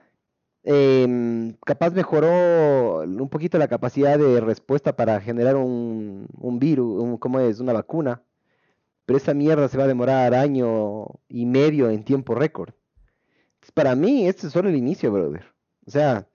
em, 0.64 1.54
capaz 1.66 1.92
mejoró 1.94 3.02
un 3.02 3.30
poquito 3.30 3.58
la 3.60 3.68
capacidad 3.68 4.18
de 4.18 4.42
respuesta 4.42 4.96
para 4.96 5.22
generar 5.22 5.58
un, 5.58 6.28
un 6.40 6.60
virus, 6.60 7.02
un, 7.02 7.18
¿cómo 7.18 7.40
es? 7.40 7.60
Una 7.60 7.74
vacuna. 7.74 8.24
Pero 9.06 9.18
esa 9.18 9.34
mierda 9.34 9.68
se 9.68 9.78
va 9.78 9.84
a 9.86 9.88
demorar 9.88 10.34
año 10.34 11.06
y 11.30 11.46
medio 11.46 11.90
en 11.90 12.04
tiempo 12.04 12.36
récord. 12.36 12.74
Para 13.78 13.96
mí, 13.96 14.28
este 14.28 14.48
es 14.48 14.54
solo 14.54 14.70
el 14.70 14.76
inicio, 14.76 15.12
brother. 15.12 15.44
O 15.86 15.92
sea, 15.92 16.28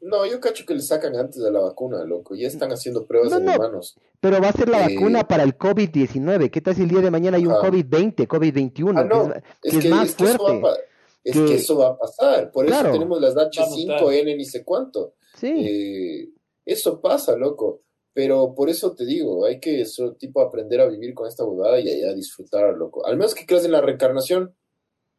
No, 0.00 0.24
yo 0.26 0.38
cacho 0.40 0.64
que 0.64 0.74
le 0.74 0.82
sacan 0.82 1.16
antes 1.16 1.42
de 1.42 1.50
la 1.50 1.58
vacuna, 1.58 2.04
loco. 2.04 2.34
Ya 2.36 2.46
están 2.46 2.70
haciendo 2.70 3.06
pruebas 3.06 3.30
No, 3.32 3.38
en 3.38 3.44
no. 3.46 3.56
humanos. 3.56 3.96
pero 4.20 4.40
va 4.40 4.48
a 4.50 4.52
ser 4.52 4.68
la 4.68 4.86
Eh, 4.86 4.94
vacuna 4.94 5.26
para 5.26 5.42
el 5.42 5.56
COVID-19. 5.58 6.50
¿Qué 6.50 6.60
tal 6.60 6.74
si 6.76 6.82
el 6.82 6.88
día 6.88 7.00
de 7.00 7.10
mañana 7.10 7.38
hay 7.38 7.46
un 7.46 7.52
Ajá. 7.54 7.62
COVID-20, 7.68 8.26
COVID-21? 8.28 9.00
Ah, 9.00 9.02
que 9.02 9.08
no, 9.08 9.22
es- 9.24 9.42
Es 9.62 9.70
que 9.72 9.78
es 9.78 9.82
que, 9.84 9.88
más 9.90 10.08
es 10.10 10.14
que 10.14 10.24
eso 10.24 10.42
va 10.44 10.50
a 10.50 10.60
fuerte. 10.60 10.80
es 11.24 11.32
que- 11.36 11.44
que 11.46 11.54
eso 11.56 11.78
va 11.78 11.88
a 11.88 11.98
pasar. 11.98 12.52
Por 12.52 12.66
Claro. 12.66 12.88
eso 12.88 12.92
tenemos 12.92 13.20
las 13.20 13.36
Va 13.36 13.42
a 13.42 13.44
mutar. 13.46 13.64
H5N 13.64 14.36
ni 14.36 14.44
sé 14.44 14.64
cuánto. 14.64 15.14
Sí. 15.34 15.48
Eh, 15.56 16.28
eso 16.66 17.00
pasa, 17.00 17.34
loco. 17.36 17.80
Pero 18.12 18.54
por 18.54 18.70
eso 18.70 18.94
te 18.94 19.04
digo, 19.04 19.44
hay 19.44 19.58
que 19.60 19.80
eso, 19.80 20.12
tipo 20.14 20.40
aprender 20.40 20.80
a 20.80 20.86
vivir 20.86 21.14
con 21.14 21.26
esta 21.26 21.44
huevada 21.44 21.80
y 21.80 22.02
a 22.04 22.14
disfrutar, 22.14 22.74
loco. 22.76 23.04
Al 23.06 23.16
menos 23.16 23.34
que 23.34 23.44
creas 23.46 23.64
en 23.64 23.72
la 23.72 23.80
reencarnación, 23.80 24.54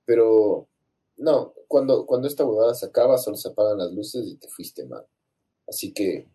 pero 0.05 0.67
no, 1.17 1.53
cuando, 1.67 2.05
cuando 2.05 2.27
esta 2.27 2.45
huevada 2.45 2.73
se 2.73 2.85
acaba, 2.85 3.17
solo 3.17 3.37
se 3.37 3.49
apagan 3.49 3.77
las 3.79 3.91
luces 3.91 4.25
y 4.27 4.35
te 4.35 4.47
fuiste 4.47 4.85
mal. 4.85 5.05
Así 5.67 5.93
que, 5.93 6.27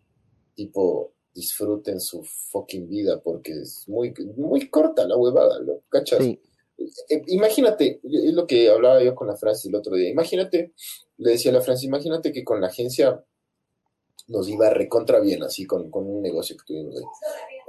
tipo, 0.55 1.13
disfruten 1.33 1.99
su 1.99 2.23
fucking 2.23 2.87
vida 2.87 3.21
porque 3.21 3.53
es 3.53 3.87
muy, 3.87 4.13
muy 4.35 4.69
corta 4.69 5.07
la 5.07 5.17
huevada, 5.17 5.59
¿lo 5.59 5.81
cachas? 5.89 6.19
Sí. 6.23 6.39
Eh, 7.09 7.21
imagínate, 7.27 7.99
es 8.03 8.33
lo 8.33 8.45
que 8.45 8.69
hablaba 8.69 9.01
yo 9.03 9.15
con 9.15 9.27
la 9.27 9.35
Francis 9.35 9.65
el 9.65 9.75
otro 9.75 9.95
día. 9.95 10.09
Imagínate, 10.09 10.73
le 11.17 11.31
decía 11.31 11.51
a 11.51 11.55
la 11.55 11.61
Francis, 11.61 11.87
imagínate 11.87 12.31
que 12.31 12.43
con 12.43 12.61
la 12.61 12.67
agencia 12.67 13.23
nos 14.27 14.47
iba 14.47 14.69
recontra 14.69 15.19
bien, 15.19 15.43
así 15.43 15.65
con, 15.65 15.89
con 15.89 16.07
un 16.07 16.21
negocio 16.21 16.55
que 16.57 16.63
tuvimos 16.65 16.95
ahí. 16.97 17.03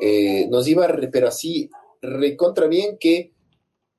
Eh, 0.00 0.48
nos 0.48 0.68
iba, 0.68 0.86
re- 0.86 1.08
pero 1.08 1.28
así, 1.28 1.70
recontra 2.00 2.66
bien 2.66 2.98
que 2.98 3.32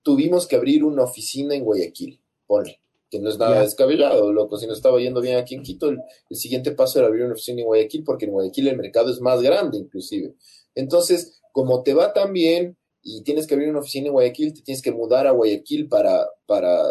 tuvimos 0.03 0.47
que 0.47 0.55
abrir 0.55 0.83
una 0.83 1.03
oficina 1.03 1.55
en 1.55 1.63
Guayaquil, 1.63 2.21
ponle, 2.45 2.79
que 3.09 3.19
no 3.19 3.29
es 3.29 3.37
nada 3.37 3.61
descabellado, 3.61 4.31
loco, 4.33 4.57
si 4.57 4.67
no 4.67 4.73
estaba 4.73 4.99
yendo 4.99 5.21
bien 5.21 5.37
aquí 5.37 5.55
en 5.55 5.63
Quito, 5.63 5.89
el, 5.89 5.99
el 6.29 6.37
siguiente 6.37 6.71
paso 6.71 6.99
era 6.99 7.07
abrir 7.07 7.23
una 7.23 7.33
oficina 7.33 7.61
en 7.61 7.67
Guayaquil, 7.67 8.03
porque 8.03 8.25
en 8.25 8.31
Guayaquil 8.31 8.67
el 8.67 8.77
mercado 8.77 9.11
es 9.11 9.21
más 9.21 9.41
grande 9.41 9.77
inclusive. 9.77 10.35
Entonces, 10.73 11.41
como 11.51 11.83
te 11.83 11.93
va 11.93 12.13
tan 12.13 12.33
bien 12.33 12.77
y 13.01 13.23
tienes 13.23 13.47
que 13.47 13.53
abrir 13.53 13.69
una 13.69 13.79
oficina 13.79 14.07
en 14.07 14.13
Guayaquil, 14.13 14.53
te 14.53 14.61
tienes 14.61 14.81
que 14.81 14.91
mudar 14.91 15.27
a 15.27 15.31
Guayaquil 15.31 15.87
para, 15.87 16.27
para 16.45 16.83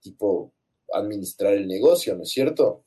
tipo, 0.00 0.52
administrar 0.92 1.54
el 1.54 1.66
negocio, 1.66 2.14
¿no 2.14 2.22
es 2.22 2.30
cierto? 2.30 2.84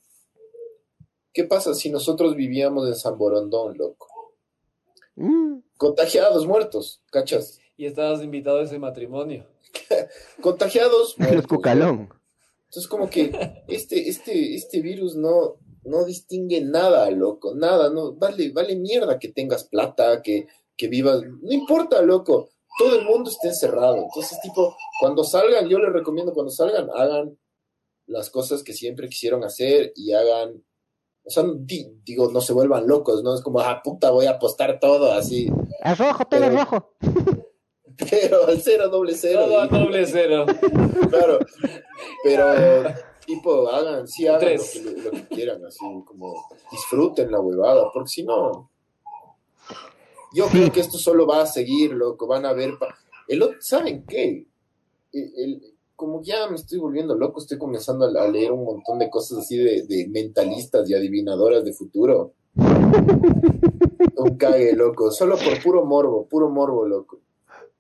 ¿Qué 1.33 1.43
pasa 1.43 1.73
si 1.73 1.89
nosotros 1.89 2.35
vivíamos 2.35 2.87
en 2.87 2.95
San 2.95 3.17
Borondón, 3.17 3.77
loco? 3.77 4.07
Mm, 5.15 5.59
Contagiados, 5.77 6.47
muertos, 6.47 7.01
¿cachas? 7.11 7.59
Y 7.75 7.85
estabas 7.85 8.23
invitado 8.23 8.59
a 8.59 8.63
ese 8.63 8.79
matrimonio. 8.79 9.45
Contagiados, 10.41 11.15
los 11.17 11.27
muertos. 11.27 11.47
cucalón. 11.47 12.09
Entonces, 12.69 12.87
como 12.89 13.09
que 13.09 13.31
este, 13.67 14.09
este, 14.09 14.55
este 14.55 14.81
virus 14.81 15.15
no, 15.15 15.55
no 15.83 16.03
distingue 16.05 16.61
nada, 16.61 17.09
loco, 17.11 17.55
nada, 17.55 17.89
no, 17.89 18.13
vale, 18.13 18.51
vale 18.51 18.75
mierda 18.75 19.17
que 19.19 19.29
tengas 19.29 19.63
plata, 19.65 20.21
que, 20.21 20.47
que 20.75 20.87
vivas, 20.87 21.21
no 21.41 21.51
importa, 21.53 22.01
loco, 22.01 22.49
todo 22.77 22.99
el 22.99 23.05
mundo 23.05 23.29
está 23.29 23.47
encerrado. 23.47 23.95
Entonces, 23.97 24.39
tipo, 24.41 24.75
cuando 24.99 25.23
salgan, 25.23 25.67
yo 25.69 25.79
les 25.79 25.93
recomiendo 25.93 26.33
cuando 26.33 26.51
salgan, 26.51 26.89
hagan 26.93 27.37
las 28.05 28.29
cosas 28.29 28.63
que 28.63 28.73
siempre 28.73 29.09
quisieron 29.09 29.43
hacer 29.43 29.91
y 29.95 30.11
hagan, 30.13 30.63
o 31.23 31.29
sea, 31.29 31.43
di- 31.57 31.91
digo, 32.03 32.29
no 32.31 32.41
se 32.41 32.53
vuelvan 32.53 32.87
locos, 32.87 33.23
¿no? 33.23 33.33
Es 33.33 33.41
como, 33.41 33.59
ah, 33.61 33.81
puta, 33.83 34.11
voy 34.11 34.25
a 34.27 34.31
apostar 34.31 34.79
todo 34.79 35.11
así, 35.13 35.47
Es 35.83 35.97
rojo, 35.97 36.25
todo 36.25 36.43
es 36.43 36.53
rojo. 36.53 36.93
pero 37.97 38.47
al 38.47 38.61
cero, 38.61 38.89
doble 38.89 39.13
cero. 39.15 39.41
Todo 39.45 39.61
a 39.61 39.65
y- 39.65 39.69
doble 39.69 40.05
cero. 40.05 40.45
Claro, 41.09 41.39
pero 42.23 42.93
tipo, 43.25 43.69
hagan, 43.69 44.07
sí 44.07 44.27
hagan 44.27 44.55
lo 44.57 44.63
que, 44.63 45.01
lo 45.03 45.11
que 45.11 45.27
quieran, 45.27 45.65
así 45.65 45.79
como 46.05 46.33
disfruten 46.71 47.31
la 47.31 47.39
huevada, 47.39 47.89
porque 47.93 48.09
si 48.09 48.23
no, 48.23 48.69
yo 50.33 50.45
Sí. 50.45 50.51
creo 50.51 50.71
que 50.71 50.79
esto 50.81 50.97
solo 50.97 51.25
va 51.25 51.43
a 51.43 51.45
seguir, 51.45 51.91
loco, 51.91 52.27
van 52.27 52.45
a 52.45 52.53
ver, 52.53 52.77
pa- 52.77 52.93
el 53.27 53.41
otro, 53.41 53.57
¿saben 53.61 54.05
qué? 54.05 54.45
El- 55.13 55.33
el- 55.37 55.61
como 55.95 56.21
ya 56.21 56.47
me 56.49 56.55
estoy 56.57 56.77
volviendo 56.77 57.15
loco, 57.15 57.39
estoy 57.39 57.57
comenzando 57.57 58.05
a, 58.05 58.23
a 58.23 58.27
leer 58.27 58.51
un 58.51 58.63
montón 58.65 58.99
de 58.99 59.09
cosas 59.09 59.39
así 59.39 59.57
de, 59.57 59.83
de 59.87 60.07
mentalistas 60.09 60.89
y 60.89 60.93
adivinadoras 60.93 61.63
de 61.63 61.73
futuro. 61.73 62.33
Un 64.17 64.37
cague, 64.37 64.73
loco, 64.73 65.11
solo 65.11 65.37
por 65.37 65.61
puro 65.63 65.85
morbo, 65.85 66.25
puro 66.27 66.49
morbo, 66.49 66.85
loco. 66.85 67.19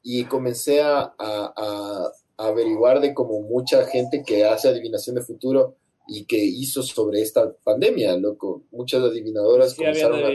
Y 0.09 0.23
comencé 0.23 0.79
a, 0.81 0.99
a- 0.99 1.13
a- 1.57 2.11
averiguar 2.37 3.01
de 3.01 3.13
como 3.13 3.41
mucha 3.41 3.85
gente 3.87 4.23
que 4.25 4.45
hace 4.45 4.69
adivinación 4.69 5.15
de 5.15 5.21
futuro 5.23 5.75
y 6.07 6.23
que 6.25 6.37
hizo 6.37 6.81
sobre 6.81 7.21
esta 7.21 7.51
pandemia, 7.63 8.15
loco. 8.15 8.63
Muchas 8.71 9.03
adivinadoras 9.03 9.71
Sí, 9.71 9.77
comenzaron 9.79 10.19
a, 10.23 10.29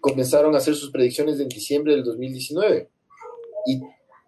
comenzaron 0.00 0.54
a 0.54 0.58
hacer 0.58 0.74
sus 0.74 0.90
predicciones 0.90 1.38
en 1.38 1.48
diciembre 1.48 1.92
del 1.94 2.02
2019. 2.04 2.88
Y 3.66 3.80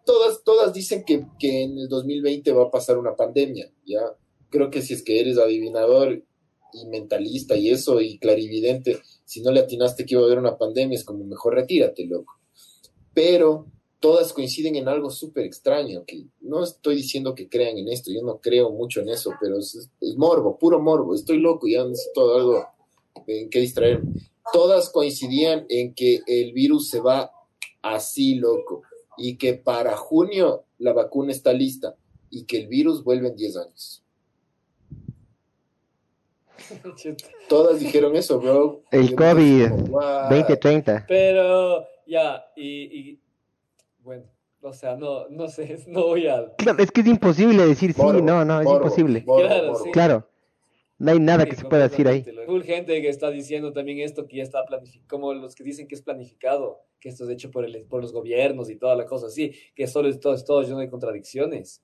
todas, 0.06 0.44
todas 0.44 0.72
dicen 0.72 1.02
que, 1.04 1.26
que 1.40 1.62
en 1.64 1.78
el 1.78 1.88
2020 1.88 2.52
va 2.52 2.64
a 2.66 2.70
pasar 2.70 2.98
una 2.98 3.16
pandemia, 3.16 3.68
¿ya? 3.84 4.02
Creo 4.50 4.70
que 4.70 4.82
si 4.82 4.94
es 4.94 5.02
que 5.02 5.18
eres 5.18 5.38
adivinador 5.38 6.22
y 6.72 6.86
mentalista 6.86 7.56
y 7.56 7.70
eso, 7.70 8.00
y 8.00 8.18
clarividente, 8.18 8.98
si 9.24 9.42
no 9.42 9.50
le 9.50 9.60
atinaste 9.60 10.04
que 10.06 10.14
iba 10.14 10.22
a 10.22 10.26
haber 10.26 10.38
una 10.38 10.56
pandemia, 10.56 10.94
es 10.96 11.04
como 11.04 11.24
mejor 11.24 11.54
retírate, 11.54 12.04
loco. 12.06 12.34
Pero 13.12 13.66
todas 14.04 14.34
coinciden 14.34 14.76
en 14.76 14.86
algo 14.86 15.08
súper 15.08 15.46
extraño, 15.46 16.04
que 16.04 16.26
no 16.42 16.62
estoy 16.62 16.94
diciendo 16.96 17.34
que 17.34 17.48
crean 17.48 17.78
en 17.78 17.88
esto, 17.88 18.12
yo 18.12 18.20
no 18.20 18.38
creo 18.38 18.68
mucho 18.70 19.00
en 19.00 19.08
eso, 19.08 19.30
pero 19.40 19.56
es, 19.58 19.88
es 19.98 20.16
morbo, 20.18 20.58
puro 20.58 20.78
morbo, 20.78 21.14
estoy 21.14 21.38
loco, 21.38 21.66
ya 21.66 21.82
necesito 21.86 22.34
algo 22.34 22.66
en 23.26 23.48
que 23.48 23.60
distraerme 23.60 24.12
todas 24.52 24.90
coincidían 24.90 25.64
en 25.70 25.94
que 25.94 26.20
el 26.26 26.52
virus 26.52 26.90
se 26.90 27.00
va 27.00 27.32
así, 27.80 28.34
loco, 28.34 28.82
y 29.16 29.38
que 29.38 29.54
para 29.54 29.96
junio 29.96 30.64
la 30.76 30.92
vacuna 30.92 31.32
está 31.32 31.54
lista 31.54 31.96
y 32.28 32.44
que 32.44 32.58
el 32.58 32.68
virus 32.68 33.02
vuelve 33.04 33.28
en 33.28 33.36
10 33.36 33.56
años. 33.56 34.04
Todas 37.48 37.80
dijeron 37.80 38.14
eso, 38.16 38.38
bro. 38.38 38.82
El 38.90 39.14
COVID 39.14 39.70
como, 39.70 39.84
"What?". 39.96 40.28
2030. 40.28 41.06
Pero, 41.08 41.86
ya, 42.06 42.44
y, 42.54 43.12
y 43.12 43.23
bueno, 44.04 44.24
o 44.60 44.72
sea, 44.72 44.96
no, 44.96 45.28
no 45.28 45.48
sé, 45.48 45.78
no 45.88 46.06
voy 46.06 46.26
a... 46.26 46.54
Claro, 46.56 46.82
es 46.82 46.90
que 46.90 47.00
es 47.00 47.06
imposible 47.06 47.66
decir 47.66 47.92
sí, 47.92 48.02
no, 48.02 48.44
no, 48.44 48.60
es 48.60 48.68
imposible. 48.68 49.24
Claro, 49.24 49.74
sí. 49.76 49.90
Claro. 49.90 50.28
No 50.96 51.10
hay 51.10 51.18
nada 51.18 51.42
Sí, 51.44 51.50
que 51.50 51.56
se 51.56 51.64
pueda 51.64 51.88
decir 51.88 52.06
ahí. 52.06 52.24
Full 52.46 52.62
gente 52.62 53.02
que 53.02 53.08
está 53.08 53.30
diciendo 53.30 53.72
también 53.72 53.98
esto 53.98 54.28
que 54.28 54.36
ya 54.36 54.42
está 54.44 54.64
planificado, 54.64 55.08
como 55.08 55.34
los 55.34 55.54
que 55.54 55.64
dicen 55.64 55.88
que 55.88 55.96
es 55.96 56.02
planificado, 56.02 56.82
que 57.00 57.08
esto 57.08 57.24
es 57.24 57.30
hecho 57.30 57.50
por, 57.50 57.64
el, 57.64 57.84
por 57.86 58.00
los 58.00 58.12
gobiernos 58.12 58.70
y 58.70 58.76
toda 58.76 58.94
la 58.94 59.04
cosa 59.04 59.26
así, 59.26 59.52
que 59.74 59.86
solo 59.88 60.08
es 60.08 60.20
todo, 60.20 60.34
es 60.34 60.44
todo 60.44 60.62
lleno 60.62 60.78
de 60.78 60.88
contradicciones. 60.88 61.82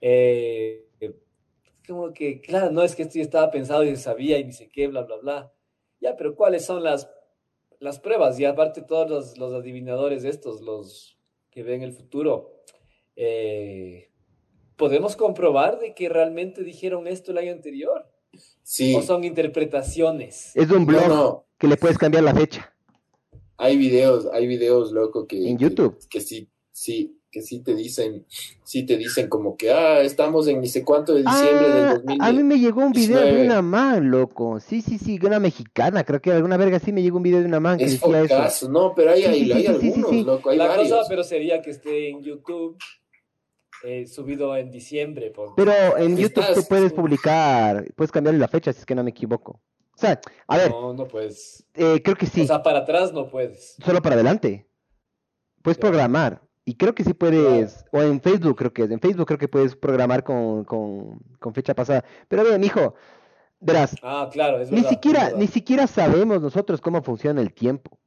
Eh, 0.00 0.86
como 1.86 2.12
que, 2.12 2.40
claro, 2.40 2.70
no 2.70 2.82
es 2.82 2.94
que 2.94 3.02
esto 3.02 3.14
ya 3.16 3.22
estaba 3.22 3.50
pensado 3.50 3.84
y 3.84 3.88
se 3.88 3.96
sabía 3.96 4.38
y 4.38 4.44
ni 4.44 4.52
sé 4.52 4.68
qué, 4.68 4.86
bla, 4.86 5.02
bla, 5.02 5.16
bla. 5.16 5.52
Ya, 6.00 6.16
pero 6.16 6.34
¿cuáles 6.34 6.64
son 6.64 6.82
las, 6.82 7.10
las 7.80 7.98
pruebas? 7.98 8.38
Y 8.38 8.44
aparte 8.44 8.82
todos 8.82 9.10
los, 9.10 9.36
los 9.36 9.52
adivinadores 9.52 10.24
estos, 10.24 10.60
los 10.62 11.13
que 11.54 11.62
ven 11.62 11.82
el 11.82 11.92
futuro, 11.92 12.50
eh, 13.16 14.10
¿podemos 14.76 15.14
comprobar 15.14 15.78
de 15.78 15.94
que 15.94 16.08
realmente 16.08 16.64
dijeron 16.64 17.06
esto 17.06 17.30
el 17.30 17.38
año 17.38 17.52
anterior? 17.52 18.06
Sí, 18.64 18.94
¿O 18.96 19.02
son 19.02 19.22
interpretaciones? 19.22 20.50
Es 20.56 20.68
un 20.70 20.84
blog 20.84 21.06
no, 21.08 21.14
no, 21.14 21.46
que 21.56 21.68
le 21.68 21.76
puedes 21.76 21.96
cambiar 21.96 22.24
la 22.24 22.34
fecha. 22.34 22.74
hay 23.56 23.76
videos, 23.76 24.26
hay 24.32 24.48
videos, 24.48 24.90
loco, 24.90 25.26
que... 25.28 25.48
En 25.48 25.56
que- 25.56 25.64
YouTube. 25.64 25.96
Que, 26.10 26.20
sí, 26.20 26.50
sí, 26.72 27.20
que 27.34 27.42
sí 27.42 27.58
te 27.58 27.74
dicen, 27.74 28.24
sí 28.62 28.86
te 28.86 28.96
dicen 28.96 29.28
como 29.28 29.56
que, 29.56 29.72
ah, 29.72 30.00
estamos 30.02 30.46
en 30.46 30.60
ni 30.60 30.68
sé 30.68 30.84
cuánto 30.84 31.12
de 31.14 31.24
diciembre 31.24 31.68
del 31.68 31.84
Ah, 31.84 31.94
2000. 31.94 32.22
a 32.22 32.32
mí 32.32 32.42
me 32.44 32.60
llegó 32.60 32.82
un 32.86 32.92
video 32.92 33.18
de 33.18 33.24
19. 33.24 33.46
una 33.46 33.60
man, 33.60 34.08
loco. 34.08 34.60
Sí, 34.60 34.80
sí, 34.82 34.98
sí, 34.98 35.18
de 35.18 35.26
una 35.26 35.40
mexicana, 35.40 36.04
creo 36.04 36.22
que 36.22 36.30
alguna 36.30 36.56
verga 36.56 36.78
sí 36.78 36.92
me 36.92 37.02
llegó 37.02 37.16
un 37.16 37.24
video 37.24 37.40
de 37.40 37.46
una 37.46 37.58
man 37.58 37.76
que 37.78 37.84
Es 37.86 38.00
decía 38.00 38.44
eso. 38.46 38.68
no, 38.68 38.94
pero 38.94 39.10
hay, 39.10 39.22
Sí, 39.22 39.28
hay, 39.28 39.44
sí, 39.46 39.52
hay 39.52 39.66
sí, 39.66 39.66
sí, 39.66 39.80
sí, 39.80 39.86
algunos, 39.88 40.10
sí. 40.10 40.22
loco, 40.22 40.50
hay 40.50 40.56
La 40.58 40.68
varios. 40.68 40.88
cosa, 40.90 41.08
pero 41.08 41.24
sería 41.24 41.60
que 41.60 41.70
esté 41.70 42.08
en 42.10 42.22
YouTube, 42.22 42.78
eh, 43.82 44.06
subido 44.06 44.56
en 44.56 44.70
diciembre. 44.70 45.30
por- 45.32 45.56
Pero 45.56 45.72
en 45.98 46.16
YouTube 46.16 46.40
Estás- 46.44 46.54
tú 46.54 46.64
puedes 46.68 46.92
publicar, 46.92 47.84
puedes 47.96 48.12
cambiarle 48.12 48.38
la 48.38 48.48
fecha 48.48 48.72
si 48.72 48.78
es 48.78 48.86
que 48.86 48.94
no 48.94 49.02
me 49.02 49.10
equivoco. 49.10 49.60
O 49.94 49.98
sea, 49.98 50.20
a 50.46 50.56
ver, 50.56 50.70
No, 50.70 50.94
no 50.94 51.06
puedes. 51.08 51.64
eh, 51.74 52.00
creo 52.02 52.16
que 52.16 52.26
sí, 52.26 52.42
O 52.42 52.46
sea, 52.46 52.62
para 52.62 52.78
atrás 52.80 53.12
no 53.12 53.28
puedes. 53.28 53.76
solo 53.84 54.00
para 54.00 54.14
adelante. 54.14 54.66
Puedes 55.62 55.78
programar. 55.78 56.42
Y 56.66 56.76
creo 56.76 56.94
que 56.94 57.04
sí 57.04 57.12
puedes, 57.14 57.84
o 57.92 58.00
en 58.02 58.20
Facebook 58.20 58.56
creo 58.56 58.72
que 58.72 58.84
es, 58.84 58.90
en 58.90 59.00
Facebook 59.00 59.26
creo 59.26 59.38
que 59.38 59.48
puedes 59.48 59.76
programar 59.76 60.24
con, 60.24 60.64
con, 60.64 61.18
con 61.38 61.54
fecha 61.54 61.74
pasada. 61.74 62.04
Pero 62.28 62.44
bien, 62.44 62.60
mijo, 62.60 62.94
verás, 63.60 63.96
Ah, 64.02 64.28
claro, 64.32 64.60
es 64.60 64.70
ni 64.70 64.76
verdad. 64.76 64.90
siquiera, 64.90 65.18
es 65.20 65.24
verdad. 65.26 65.38
ni 65.40 65.46
siquiera 65.48 65.86
sabemos 65.86 66.40
nosotros 66.42 66.80
cómo 66.80 67.02
funciona 67.02 67.40
el 67.42 67.52
tiempo. 67.52 67.98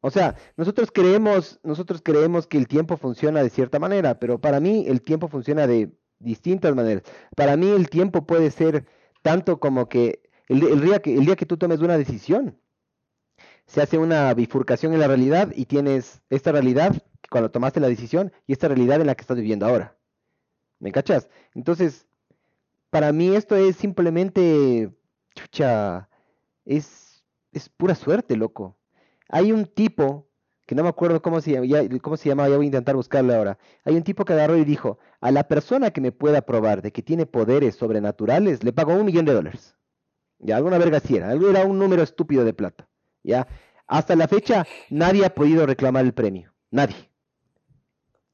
O 0.00 0.10
sea, 0.10 0.36
nosotros 0.56 0.90
creemos, 0.92 1.58
nosotros 1.64 2.00
creemos 2.04 2.46
que 2.46 2.58
el 2.58 2.68
tiempo 2.68 2.96
funciona 2.96 3.42
de 3.42 3.50
cierta 3.50 3.78
manera, 3.80 4.18
pero 4.20 4.40
para 4.40 4.60
mí 4.60 4.84
el 4.86 5.02
tiempo 5.02 5.28
funciona 5.28 5.66
de 5.66 5.90
distintas 6.20 6.74
maneras. 6.76 7.02
Para 7.36 7.56
mí 7.56 7.68
el 7.70 7.88
tiempo 7.90 8.24
puede 8.26 8.50
ser 8.52 8.86
tanto 9.22 9.58
como 9.58 9.88
que 9.88 10.22
el, 10.48 10.62
el 10.64 10.80
día 10.82 11.00
que 11.02 11.14
el 11.14 11.24
día 11.26 11.34
que 11.36 11.46
tú 11.46 11.56
tomes 11.56 11.80
una 11.80 11.98
decisión, 11.98 12.60
se 13.66 13.82
hace 13.82 13.98
una 13.98 14.32
bifurcación 14.34 14.94
en 14.94 15.00
la 15.00 15.08
realidad 15.08 15.52
y 15.54 15.66
tienes 15.66 16.22
esta 16.30 16.52
realidad 16.52 17.02
cuando 17.30 17.50
tomaste 17.50 17.80
la 17.80 17.88
decisión 17.88 18.32
y 18.46 18.52
esta 18.52 18.68
realidad 18.68 19.00
en 19.00 19.06
la 19.06 19.14
que 19.14 19.22
estás 19.22 19.36
viviendo 19.36 19.66
ahora. 19.66 19.96
¿Me 20.80 20.92
cachas? 20.92 21.28
Entonces, 21.54 22.06
para 22.90 23.12
mí 23.12 23.34
esto 23.34 23.56
es 23.56 23.76
simplemente, 23.76 24.90
chucha, 25.34 26.08
es, 26.64 27.24
es 27.52 27.68
pura 27.68 27.94
suerte, 27.94 28.36
loco. 28.36 28.78
Hay 29.28 29.52
un 29.52 29.66
tipo, 29.66 30.28
que 30.66 30.74
no 30.74 30.82
me 30.82 30.88
acuerdo 30.88 31.20
cómo 31.22 31.40
se 31.40 31.66
ya- 31.68 31.86
cómo 32.00 32.16
se 32.16 32.28
llamaba, 32.28 32.48
ya 32.48 32.56
voy 32.56 32.66
a 32.66 32.68
intentar 32.68 32.96
buscarlo 32.96 33.34
ahora. 33.34 33.58
Hay 33.84 33.96
un 33.96 34.02
tipo 34.02 34.24
que 34.24 34.32
agarró 34.34 34.56
y 34.56 34.64
dijo, 34.64 34.98
a 35.20 35.30
la 35.30 35.48
persona 35.48 35.90
que 35.90 36.00
me 36.00 36.12
pueda 36.12 36.42
probar 36.42 36.82
de 36.82 36.92
que 36.92 37.02
tiene 37.02 37.26
poderes 37.26 37.76
sobrenaturales, 37.76 38.62
le 38.64 38.72
pago 38.72 38.94
un 38.94 39.06
millón 39.06 39.24
de 39.24 39.34
dólares. 39.34 39.76
Ya, 40.38 40.56
alguna 40.56 40.78
verga 40.78 40.98
así 40.98 41.16
era, 41.16 41.30
algo 41.30 41.50
era 41.50 41.64
un 41.64 41.78
número 41.78 42.02
estúpido 42.02 42.44
de 42.44 42.54
plata. 42.54 42.88
Ya, 43.24 43.46
hasta 43.86 44.14
la 44.16 44.28
fecha 44.28 44.66
nadie 44.90 45.24
ha 45.26 45.34
podido 45.34 45.66
reclamar 45.66 46.04
el 46.04 46.14
premio, 46.14 46.54
nadie. 46.70 47.10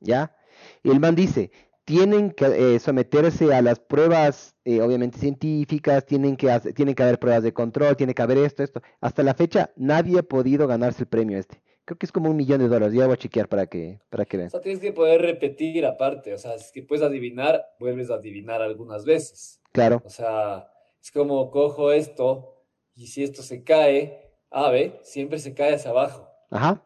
¿Ya? 0.05 0.37
Y 0.83 0.91
el 0.91 1.01
man 1.01 1.15
dice, 1.15 1.51
tienen 1.85 2.31
que 2.31 2.75
eh, 2.77 2.79
someterse 2.79 3.53
a 3.53 3.61
las 3.63 3.79
pruebas, 3.81 4.55
eh, 4.65 4.81
obviamente 4.81 5.19
científicas, 5.19 6.07
tienen 6.07 6.37
que, 6.37 6.51
hacer- 6.51 6.73
tienen 6.75 6.95
que 6.95 7.03
haber 7.03 7.19
pruebas 7.19 7.43
de 7.43 7.53
control, 7.53 7.97
tiene 7.97 8.15
que 8.15 8.23
haber 8.23 8.39
esto, 8.39 8.63
esto. 8.63 8.81
Hasta 9.01 9.23
la 9.23 9.35
fecha 9.35 9.71
nadie 9.77 10.19
ha 10.19 10.23
podido 10.23 10.67
ganarse 10.67 11.03
el 11.03 11.09
premio 11.09 11.39
este. 11.39 11.63
Creo 11.85 11.99
que 11.99 12.07
es 12.07 12.13
como 12.13 12.31
un 12.31 12.37
millón 12.37 12.61
de 12.61 12.69
dólares, 12.69 12.95
ya 12.95 13.05
voy 13.07 13.15
a 13.15 13.19
chequear 13.19 13.47
para 13.49 13.67
que, 13.67 14.01
para 14.09 14.25
que 14.25 14.37
O 14.37 14.41
vean. 14.41 14.51
sea, 14.51 14.61
tienes 14.63 14.81
que 14.81 14.93
poder 14.93 15.21
repetir 15.21 15.85
aparte. 15.85 16.33
O 16.33 16.39
sea, 16.39 16.57
si 16.59 16.65
es 16.65 16.73
que 16.73 16.83
puedes 16.83 17.05
adivinar, 17.05 17.63
vuelves 17.79 18.11
a 18.11 18.15
adivinar 18.15 18.63
algunas 18.63 19.05
veces. 19.05 19.61
Claro, 19.73 20.01
O 20.05 20.09
sea, 20.09 20.71
es 21.03 21.11
como 21.13 21.51
cojo 21.51 21.93
esto 21.93 22.63
y 22.95 23.09
si 23.09 23.23
esto 23.23 23.43
se 23.43 23.63
cae, 23.65 24.31
ave, 24.51 24.99
siempre 25.03 25.39
se 25.39 25.53
cae 25.53 25.75
hacia 25.75 25.91
abajo, 25.91 26.27
ajá. 26.51 26.83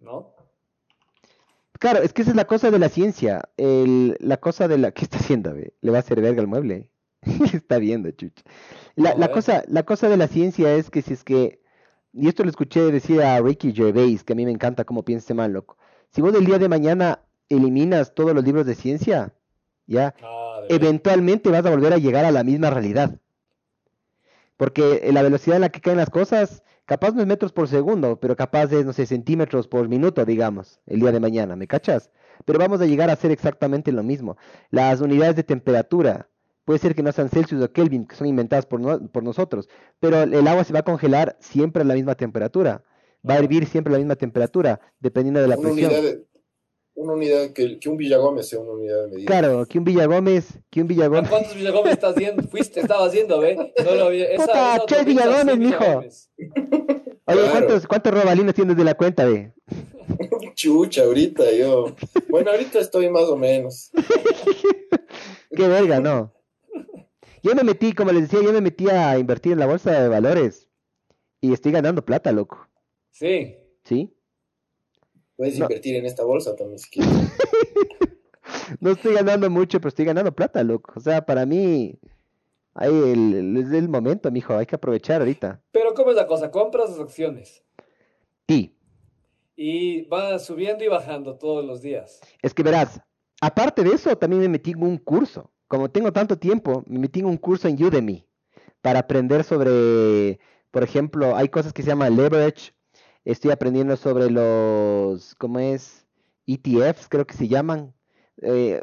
¿no? 0.00 0.31
Claro, 1.82 1.98
es 1.98 2.12
que 2.12 2.22
esa 2.22 2.30
es 2.30 2.36
la 2.36 2.44
cosa 2.44 2.70
de 2.70 2.78
la 2.78 2.88
ciencia. 2.88 3.42
El, 3.56 4.16
la 4.20 4.36
cosa 4.36 4.68
de 4.68 4.78
la... 4.78 4.92
¿Qué 4.92 5.02
está 5.02 5.18
haciendo? 5.18 5.52
Le 5.52 5.90
va 5.90 5.96
a 5.96 6.00
hacer 6.00 6.20
verga 6.20 6.40
al 6.40 6.46
mueble. 6.46 6.88
está 7.52 7.78
viendo, 7.78 8.08
chucha. 8.12 8.44
La, 8.94 9.16
ver. 9.16 9.32
cosa, 9.32 9.64
la 9.66 9.82
cosa 9.82 10.08
de 10.08 10.16
la 10.16 10.28
ciencia 10.28 10.72
es 10.76 10.90
que 10.90 11.02
si 11.02 11.12
es 11.14 11.24
que... 11.24 11.60
Y 12.12 12.28
esto 12.28 12.44
lo 12.44 12.50
escuché 12.50 12.92
decir 12.92 13.20
a 13.20 13.40
Ricky 13.40 13.72
Gervais, 13.72 14.22
que 14.22 14.32
a 14.32 14.36
mí 14.36 14.44
me 14.44 14.52
encanta 14.52 14.84
cómo 14.84 15.04
piensa 15.04 15.24
ese 15.24 15.34
man, 15.34 15.52
loco. 15.52 15.76
Si 16.10 16.20
vos 16.20 16.32
del 16.32 16.44
día 16.44 16.60
de 16.60 16.68
mañana 16.68 17.18
eliminas 17.48 18.14
todos 18.14 18.32
los 18.32 18.44
libros 18.44 18.64
de 18.64 18.76
ciencia, 18.76 19.34
ya, 19.88 20.14
Ah, 20.22 20.60
de 20.68 20.76
eventualmente 20.76 21.50
vas 21.50 21.66
a 21.66 21.70
volver 21.70 21.92
a 21.94 21.98
llegar 21.98 22.24
a 22.24 22.30
la 22.30 22.44
misma 22.44 22.70
realidad. 22.70 23.18
Porque 24.56 25.00
eh, 25.02 25.12
la 25.12 25.22
velocidad 25.22 25.56
en 25.56 25.62
la 25.62 25.70
que 25.70 25.80
caen 25.80 25.96
las 25.96 26.10
cosas, 26.10 26.62
capaz 26.86 27.14
no 27.14 27.20
es 27.20 27.26
metros 27.26 27.52
por 27.52 27.68
segundo, 27.68 28.18
pero 28.20 28.36
capaz 28.36 28.72
es, 28.72 28.84
no 28.84 28.92
sé, 28.92 29.06
centímetros 29.06 29.68
por 29.68 29.88
minuto, 29.88 30.24
digamos, 30.24 30.80
el 30.86 31.00
día 31.00 31.12
de 31.12 31.20
mañana, 31.20 31.56
¿me 31.56 31.66
cachas? 31.66 32.10
Pero 32.44 32.58
vamos 32.58 32.80
a 32.80 32.86
llegar 32.86 33.10
a 33.10 33.14
hacer 33.14 33.30
exactamente 33.30 33.92
lo 33.92 34.02
mismo. 34.02 34.36
Las 34.70 35.00
unidades 35.00 35.36
de 35.36 35.44
temperatura, 35.44 36.28
puede 36.64 36.78
ser 36.78 36.94
que 36.94 37.02
no 37.02 37.12
sean 37.12 37.28
Celsius 37.28 37.62
o 37.62 37.72
Kelvin, 37.72 38.06
que 38.06 38.16
son 38.16 38.26
inventadas 38.26 38.66
por, 38.66 38.80
no- 38.80 39.06
por 39.08 39.22
nosotros, 39.22 39.68
pero 40.00 40.22
el 40.22 40.46
agua 40.48 40.64
se 40.64 40.72
va 40.72 40.80
a 40.80 40.84
congelar 40.84 41.36
siempre 41.40 41.82
a 41.82 41.84
la 41.86 41.94
misma 41.94 42.14
temperatura. 42.14 42.82
Va 43.28 43.34
a 43.34 43.38
hervir 43.38 43.66
siempre 43.66 43.92
a 43.92 43.94
la 43.94 43.98
misma 43.98 44.16
temperatura, 44.16 44.80
dependiendo 44.98 45.40
de 45.40 45.46
la 45.46 45.56
una 45.56 45.68
presión. 45.68 45.92
unidad, 45.92 46.02
de- 46.02 46.24
una 46.94 47.14
unidad 47.14 47.50
que, 47.52 47.78
que 47.78 47.88
un 47.88 47.96
Villagómez 47.96 48.48
sea 48.48 48.60
una 48.60 48.72
unidad 48.72 49.02
de 49.04 49.08
medida. 49.08 49.26
Claro, 49.26 49.66
que 49.66 49.78
un 49.78 49.84
Villagómez, 49.84 50.58
que 50.70 50.80
un 50.80 50.86
¿A 50.86 50.88
Villagómez. 50.88 51.30
cuántos 51.30 51.54
Villagómez 51.54 51.92
estás 51.94 52.14
haciendo? 52.14 52.42
Fuiste, 52.44 52.80
estabas 52.80 53.08
haciendo, 53.08 53.38
¿ve? 53.40 53.72
Solo 53.82 54.04
había- 54.06 54.26
esa, 54.30 54.44
Puta, 54.46 54.76
esa 54.76 54.86
Che 54.86 55.04
Villagómez, 55.04 55.58
mijo. 55.58 55.84
Oye, 55.98 56.10
Claro. 57.24 57.50
¿cuántos, 57.52 57.86
cuántos 57.86 58.12
robalinos 58.14 58.54
tienes 58.54 58.76
de 58.76 58.84
la 58.84 58.94
cuenta, 58.94 59.24
ve? 59.24 59.52
Chucha, 60.54 61.04
ahorita 61.04 61.50
yo. 61.52 61.94
Bueno, 62.28 62.50
ahorita 62.50 62.78
estoy 62.80 63.08
más 63.08 63.24
o 63.24 63.36
menos. 63.36 63.90
Qué 65.56 65.68
verga, 65.68 66.00
no. 66.00 66.32
Yo 67.42 67.54
me 67.54 67.64
metí, 67.64 67.92
como 67.92 68.12
les 68.12 68.22
decía, 68.30 68.40
yo 68.46 68.52
me 68.52 68.60
metí 68.60 68.88
a 68.88 69.18
invertir 69.18 69.52
en 69.52 69.58
la 69.58 69.66
bolsa 69.66 69.90
de 70.00 70.08
valores 70.08 70.68
y 71.40 71.52
estoy 71.52 71.72
ganando 71.72 72.04
plata, 72.04 72.30
loco. 72.32 72.68
Sí. 73.10 73.56
¿Sí? 73.84 74.14
Puedes 75.42 75.58
No. 75.58 75.64
invertir 75.64 75.96
en 75.96 76.06
esta 76.06 76.22
bolsa 76.22 76.54
también 76.54 76.78
si 76.78 76.88
quieres. 76.88 77.10
No 78.80 78.90
estoy 78.92 79.14
ganando 79.14 79.50
mucho, 79.50 79.80
pero 79.80 79.88
estoy 79.88 80.04
ganando 80.04 80.32
plata, 80.32 80.62
loco. 80.62 80.92
O 80.96 81.00
sea, 81.00 81.24
para 81.26 81.44
mí, 81.46 81.98
ahí 82.74 82.90
el, 83.12 83.34
el- 83.34 83.56
es 83.56 83.72
el 83.72 83.88
momento, 83.88 84.30
mijo. 84.30 84.54
Hay 84.54 84.66
que 84.66 84.76
aprovechar 84.76 85.20
ahorita. 85.20 85.60
Pero 85.72 85.94
¿cómo 85.94 86.10
es 86.10 86.16
la 86.16 86.26
cosa? 86.28 86.50
Compras 86.52 86.90
las 86.90 87.00
acciones 87.00 87.64
Sí, 88.48 88.76
y 89.56 90.02
van 90.06 90.38
subiendo 90.38 90.84
y 90.84 90.88
bajando 90.88 91.36
todos 91.38 91.64
los 91.64 91.82
días. 91.82 92.20
es 92.40 92.54
que 92.54 92.62
verás, 92.62 93.00
aparte 93.40 93.82
de 93.82 93.90
eso, 93.90 94.16
también 94.16 94.42
me 94.42 94.48
metí 94.48 94.70
en 94.70 94.82
un 94.84 94.96
curso. 94.98 95.50
Como 95.66 95.90
tengo 95.90 96.12
tanto 96.12 96.38
tiempo, 96.38 96.84
me 96.86 96.98
metí 97.00 97.18
en 97.20 97.26
un 97.26 97.36
curso 97.36 97.66
en 97.66 97.82
Udemy 97.82 98.26
para 98.80 99.00
aprender 99.00 99.42
sobre, 99.44 100.38
por 100.70 100.82
ejemplo, 100.84 101.34
hay 101.36 101.48
cosas 101.48 101.72
que 101.72 101.82
se 101.82 101.88
llaman 101.88 102.16
leverage. 102.16 102.72
Estoy 103.24 103.50
aprendiendo 103.52 103.96
sobre 103.96 104.30
los, 104.30 105.34
¿cómo 105.36 105.58
es? 105.60 106.06
ETFs, 106.46 107.08
creo 107.08 107.26
que 107.26 107.34
se 107.34 107.48
llaman. 107.48 107.94
Eh, 108.40 108.82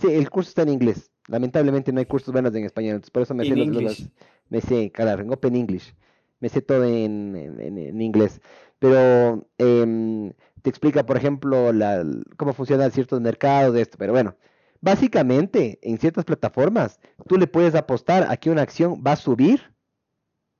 sé- 0.00 0.16
el 0.16 0.30
curso 0.30 0.48
está 0.50 0.62
en 0.62 0.68
inglés. 0.68 1.10
Lamentablemente 1.28 1.92
no 1.92 1.98
hay 2.00 2.06
cursos 2.06 2.32
buenos 2.32 2.54
en 2.54 2.64
español, 2.64 3.00
por 3.12 3.22
eso 3.22 3.34
me 3.34 3.44
sé 3.44 3.56
los, 3.56 3.66
los- 3.68 4.08
me 4.48 4.60
sé, 4.60 4.90
claro, 4.92 5.22
en 5.22 5.32
Open 5.32 5.56
English. 5.56 5.94
Me 6.40 6.48
sé 6.48 6.62
todo 6.62 6.84
en, 6.84 7.36
en- 7.36 7.60
en- 7.60 7.78
en 7.78 8.00
inglés. 8.00 8.40
Pero 8.78 9.46
em, 9.58 10.32
te 10.62 10.70
explica, 10.70 11.04
por 11.04 11.16
ejemplo, 11.16 11.72
la, 11.72 12.04
cómo 12.36 12.52
funcionan 12.52 12.90
ciertos 12.92 13.20
mercados 13.20 13.74
de 13.74 13.82
esto. 13.82 13.98
Pero 13.98 14.12
bueno, 14.12 14.36
básicamente 14.80 15.78
en 15.82 15.98
ciertas 15.98 16.24
plataformas 16.24 16.98
tú 17.28 17.36
le 17.36 17.46
puedes 17.46 17.74
apostar 17.74 18.26
a 18.30 18.36
que 18.36 18.50
una 18.50 18.62
acción 18.62 19.02
va 19.06 19.12
a 19.12 19.16
subir 19.16 19.74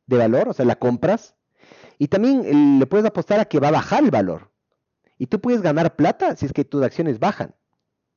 de 0.06 0.18
valor, 0.18 0.48
o 0.48 0.52
sea, 0.52 0.64
la 0.66 0.76
compras. 0.76 1.36
Y 2.00 2.08
también 2.08 2.46
eh, 2.46 2.78
le 2.78 2.86
puedes 2.86 3.04
apostar 3.04 3.40
a 3.40 3.44
que 3.44 3.60
va 3.60 3.68
a 3.68 3.72
bajar 3.72 4.02
el 4.02 4.10
valor. 4.10 4.50
Y 5.18 5.26
tú 5.26 5.38
puedes 5.38 5.60
ganar 5.60 5.96
plata 5.96 6.34
si 6.34 6.46
es 6.46 6.52
que 6.54 6.64
tus 6.64 6.82
acciones 6.82 7.18
bajan. 7.18 7.54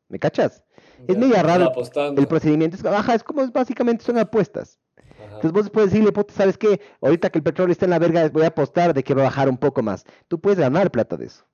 ¿Me 0.08 0.20
cachas? 0.20 0.64
Es 1.06 1.18
Ya, 1.18 1.26
están 1.26 1.46
raro 1.46 1.66
apostando. 1.66 2.22
El 2.22 2.28
procedimiento 2.30 2.78
es, 2.78 2.86
ajá, 2.86 3.14
es 3.14 3.26
como 3.26 3.46
básicamente 3.52 4.06
son 4.06 4.18
apuestas. 4.18 4.80
Entonces 5.20 5.52
vos 5.52 5.70
puedes 5.70 5.92
decirle, 5.92 6.14
puta, 6.14 6.34
¿sabes 6.34 6.58
qué? 6.58 6.80
Ahorita 7.02 7.30
que 7.30 7.40
el 7.40 7.44
petróleo 7.44 7.74
está 7.74 7.86
en 7.86 7.92
la 7.92 8.00
verga, 8.00 8.30
voy 8.30 8.44
a 8.44 8.48
apostar 8.48 8.94
de 8.94 9.04
que 9.04 9.14
va 9.14 9.24
a 9.24 9.26
bajar 9.26 9.50
un 9.50 9.58
poco 9.58 9.84
más. 9.84 10.06
Tú 10.30 10.40
puedes 10.40 10.60
ganar 10.60 10.90
plata 10.90 11.18
de 11.18 11.26
eso. 11.26 11.46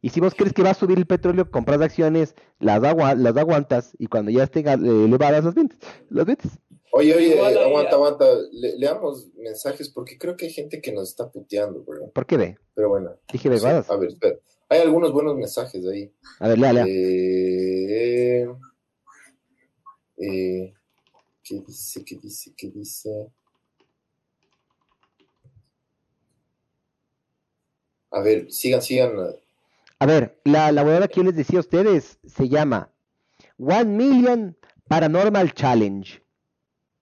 Y 0.00 0.10
si 0.10 0.20
vos 0.20 0.34
crees 0.34 0.52
que 0.52 0.62
va 0.62 0.70
a 0.70 0.74
subir 0.74 0.98
el 0.98 1.06
petróleo, 1.06 1.50
compras 1.50 1.80
acciones, 1.80 2.34
las, 2.60 2.82
agua, 2.84 3.14
las 3.14 3.36
aguantas 3.36 3.92
y 3.98 4.06
cuando 4.06 4.30
ya 4.30 4.44
estén 4.44 4.68
eh, 4.68 5.04
elevadas 5.04 5.44
las 5.44 5.54
ventas. 5.54 5.78
Las 6.08 6.26
ventas. 6.26 6.58
Oye, 6.92 7.14
oye, 7.14 7.40
aguanta, 7.40 7.96
aguanta. 7.96 8.24
leamos 8.52 9.28
mensajes 9.36 9.90
porque 9.90 10.16
creo 10.16 10.36
que 10.36 10.46
hay 10.46 10.52
gente 10.52 10.80
que 10.80 10.92
nos 10.92 11.10
está 11.10 11.30
puteando, 11.30 11.82
bro. 11.82 12.10
¿Por 12.10 12.26
qué 12.26 12.36
ve? 12.36 12.58
Pero 12.74 12.88
bueno. 12.88 13.10
Dije 13.30 13.48
vegadas. 13.48 13.90
a 13.90 13.96
ver, 13.96 14.10
espera. 14.10 14.36
Hay 14.70 14.80
algunos 14.80 15.12
buenos 15.12 15.36
mensajes 15.36 15.84
ahí. 15.86 16.12
A 16.40 16.48
ver, 16.48 16.58
lea, 16.58 16.72
lea. 16.72 16.84
Eh, 16.86 18.48
eh, 20.18 20.74
¿Qué 21.42 21.62
dice? 21.66 22.04
¿Qué 22.04 22.16
dice? 22.16 22.52
¿Qué 22.56 22.68
dice? 22.68 23.30
A 28.10 28.20
ver, 28.20 28.50
sigan, 28.50 28.82
sigan. 28.82 29.12
A 30.00 30.06
ver, 30.06 30.40
la, 30.44 30.70
la 30.70 31.08
que 31.08 31.16
yo 31.16 31.24
les 31.24 31.34
decía 31.34 31.58
a 31.58 31.60
ustedes 31.60 32.20
se 32.24 32.48
llama 32.48 32.92
One 33.58 33.96
Million 33.96 34.56
Paranormal 34.88 35.52
Challenge. 35.52 36.22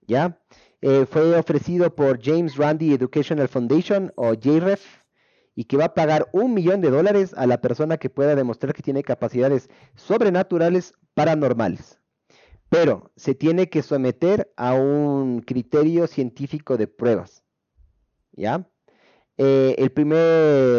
¿Ya? 0.06 0.40
Eh, 0.80 1.04
fue 1.04 1.36
ofrecido 1.36 1.94
por 1.94 2.22
James 2.22 2.56
Randi 2.56 2.94
Educational 2.94 3.48
Foundation 3.48 4.12
o 4.16 4.34
JREF 4.34 4.82
y 5.54 5.64
que 5.64 5.76
va 5.76 5.86
a 5.86 5.94
pagar 5.94 6.28
un 6.32 6.54
millón 6.54 6.80
de 6.80 6.90
dólares 6.90 7.34
a 7.34 7.46
la 7.46 7.60
persona 7.60 7.96
que 7.96 8.10
pueda 8.10 8.34
demostrar 8.34 8.72
que 8.72 8.82
tiene 8.82 9.02
capacidades 9.02 9.68
sobrenaturales 9.94 10.94
paranormales. 11.14 11.98
Pero 12.68 13.10
se 13.16 13.34
tiene 13.34 13.68
que 13.68 13.82
someter 13.82 14.52
a 14.56 14.74
un 14.74 15.40
criterio 15.40 16.06
científico 16.06 16.76
de 16.76 16.86
pruebas. 16.86 17.42
¿Ya? 18.32 18.68
Eh, 19.38 19.74
el 19.78 19.90
primer, 19.90 20.18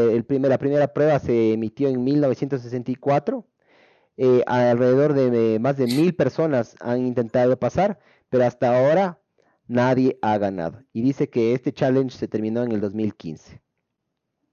el 0.09 0.25
primer, 0.25 0.49
la 0.49 0.57
primera 0.57 0.93
prueba 0.93 1.19
se 1.19 1.53
emitió 1.53 1.87
en 1.89 2.03
1964. 2.03 3.45
Eh, 4.19 4.43
alrededor 4.47 5.13
de 5.13 5.59
más 5.59 5.77
de 5.77 5.85
mil 5.85 6.15
personas 6.15 6.75
han 6.79 7.05
intentado 7.05 7.57
pasar, 7.59 7.99
pero 8.29 8.45
hasta 8.45 8.75
ahora 8.75 9.19
nadie 9.67 10.17
ha 10.21 10.37
ganado. 10.37 10.83
Y 10.91 11.01
dice 11.01 11.29
que 11.29 11.53
este 11.53 11.71
challenge 11.71 12.17
se 12.17 12.27
terminó 12.27 12.63
en 12.63 12.71
el 12.71 12.81
2015. 12.81 13.61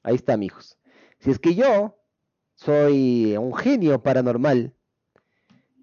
Ahí 0.02 0.16
está, 0.16 0.34
amigos. 0.34 0.78
Si 1.18 1.30
es 1.30 1.38
que 1.38 1.55
yo 1.55 1.96
soy 2.55 3.36
un 3.38 3.55
genio 3.55 4.02
paranormal, 4.02 4.74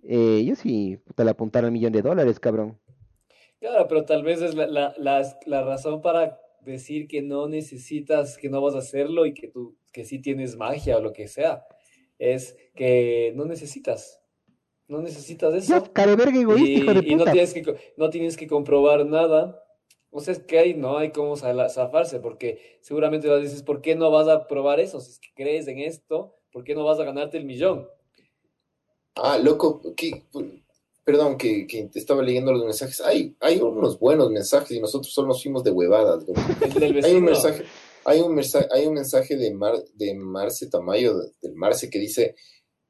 eh, 0.03 0.43
yo 0.45 0.55
sí, 0.55 0.97
puta, 0.97 1.23
le 1.23 1.31
apuntar 1.31 1.65
al 1.65 1.71
millón 1.71 1.93
de 1.93 2.01
dólares, 2.01 2.39
cabrón. 2.39 2.79
Claro, 3.59 3.87
pero 3.87 4.05
tal 4.05 4.23
vez 4.23 4.41
es 4.41 4.55
la, 4.55 4.93
la, 4.97 5.39
la 5.45 5.63
razón 5.63 6.01
para 6.01 6.39
decir 6.65 7.07
que 7.07 7.21
no 7.21 7.47
necesitas, 7.47 8.37
que 8.37 8.49
no 8.49 8.61
vas 8.61 8.75
a 8.75 8.79
hacerlo 8.79 9.25
y 9.25 9.33
que 9.33 9.47
tú, 9.47 9.75
que 9.91 10.05
sí 10.05 10.19
tienes 10.19 10.55
magia 10.55 10.97
o 10.97 11.01
lo 11.01 11.13
que 11.13 11.27
sea. 11.27 11.65
Es 12.19 12.55
que 12.75 13.33
no 13.35 13.45
necesitas. 13.45 14.21
No 14.87 15.01
necesitas 15.01 15.53
eso. 15.53 15.83
y, 16.57 17.15
no 17.15 17.23
tienes, 17.23 17.53
que, 17.53 17.75
no 17.95 18.09
tienes 18.09 18.35
que 18.35 18.47
comprobar 18.47 19.05
nada. 19.05 19.63
O 20.09 20.19
sea, 20.19 20.33
es 20.33 20.39
que 20.39 20.59
hay, 20.59 20.73
no 20.73 20.97
hay 20.97 21.11
cómo 21.11 21.37
zafarse, 21.37 22.19
porque 22.19 22.77
seguramente 22.81 23.29
vas 23.29 23.41
dices, 23.41 23.63
¿por 23.63 23.81
qué 23.81 23.95
no 23.95 24.11
vas 24.11 24.27
a 24.27 24.47
probar 24.47 24.81
eso? 24.81 24.99
Si 24.99 25.11
es 25.11 25.19
que 25.19 25.29
crees 25.33 25.67
en 25.69 25.79
esto, 25.79 26.35
¿por 26.51 26.65
qué 26.65 26.75
no 26.75 26.83
vas 26.83 26.99
a 26.99 27.05
ganarte 27.05 27.37
el 27.37 27.45
millón? 27.45 27.87
Ah, 29.15 29.37
loco, 29.37 29.81
¿qué, 29.95 30.23
Perdón, 31.03 31.37
que, 31.37 31.65
que, 31.65 31.89
estaba 31.95 32.21
leyendo 32.21 32.51
los 32.51 32.63
mensajes. 32.63 33.01
Hay, 33.01 33.35
hay 33.39 33.59
unos 33.59 33.99
buenos 33.99 34.29
mensajes 34.29 34.71
y 34.71 34.79
nosotros 34.79 35.11
solo 35.11 35.29
nos 35.29 35.41
fuimos 35.41 35.63
de 35.63 35.71
huevadas. 35.71 36.25
hay 37.03 37.15
un 37.15 37.23
mensaje, 37.23 37.65
hay 38.05 38.19
un 38.19 38.35
mensaje, 38.35 38.67
hay 38.71 38.85
un 38.85 38.93
mensaje 38.93 39.35
de, 39.35 39.51
Mar, 39.51 39.83
de 39.95 40.13
Marce 40.13 40.67
Tamayo, 40.67 41.15
del 41.41 41.55
Marce, 41.55 41.89
que 41.89 41.97
dice, 41.97 42.35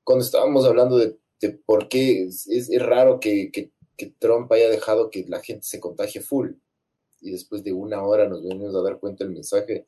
cuando 0.04 0.26
estábamos 0.26 0.66
hablando 0.66 0.98
de, 0.98 1.18
por 1.66 1.88
qué 1.88 2.26
es, 2.26 2.48
es 2.50 2.70
raro 2.82 3.20
que, 3.20 3.50
que, 3.52 3.72
Trump 4.18 4.52
haya 4.52 4.68
dejado 4.68 5.12
que 5.12 5.26
la 5.28 5.42
gente 5.42 5.64
se 5.64 5.80
contagie 5.80 6.22
full. 6.22 6.54
Y 7.22 7.30
después 7.30 7.64
de 7.64 7.72
una 7.72 8.04
hora 8.04 8.28
nos 8.28 8.44
venimos 8.44 8.76
a 8.76 8.82
dar 8.82 9.00
cuenta 9.00 9.24
del 9.24 9.32
mensaje. 9.32 9.86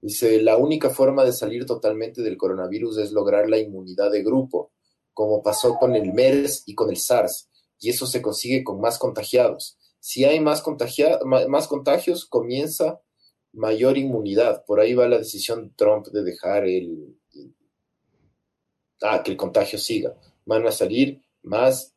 Dice, 0.00 0.42
la 0.42 0.56
única 0.56 0.90
forma 0.90 1.24
de 1.24 1.32
salir 1.32 1.64
totalmente 1.64 2.20
del 2.20 2.36
coronavirus 2.36 2.98
es 2.98 3.12
lograr 3.12 3.48
la 3.48 3.58
inmunidad 3.58 4.10
de 4.10 4.24
grupo, 4.24 4.72
como 5.12 5.40
pasó 5.40 5.76
con 5.76 5.94
el 5.94 6.12
MERS 6.12 6.64
y 6.66 6.74
con 6.74 6.90
el 6.90 6.96
SARS 6.96 7.48
y 7.84 7.90
eso 7.90 8.06
se 8.06 8.22
consigue 8.22 8.64
con 8.64 8.80
más 8.80 8.98
contagiados. 8.98 9.76
Si 10.00 10.24
hay 10.24 10.40
más, 10.40 10.64
más 11.48 11.68
contagios, 11.68 12.24
comienza 12.24 13.02
mayor 13.52 13.98
inmunidad. 13.98 14.64
Por 14.64 14.80
ahí 14.80 14.94
va 14.94 15.06
la 15.06 15.18
decisión 15.18 15.68
de 15.68 15.74
Trump 15.76 16.06
de 16.06 16.24
dejar 16.24 16.64
el, 16.64 17.14
ah, 19.02 19.22
que 19.22 19.32
el 19.32 19.36
contagio 19.36 19.78
siga. 19.78 20.14
Van 20.46 20.66
a 20.66 20.72
salir 20.72 21.20
más 21.42 21.94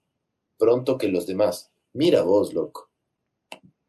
pronto 0.58 0.98
que 0.98 1.08
los 1.08 1.26
demás. 1.26 1.72
Mira 1.94 2.22
vos, 2.24 2.54
loco. 2.54 2.90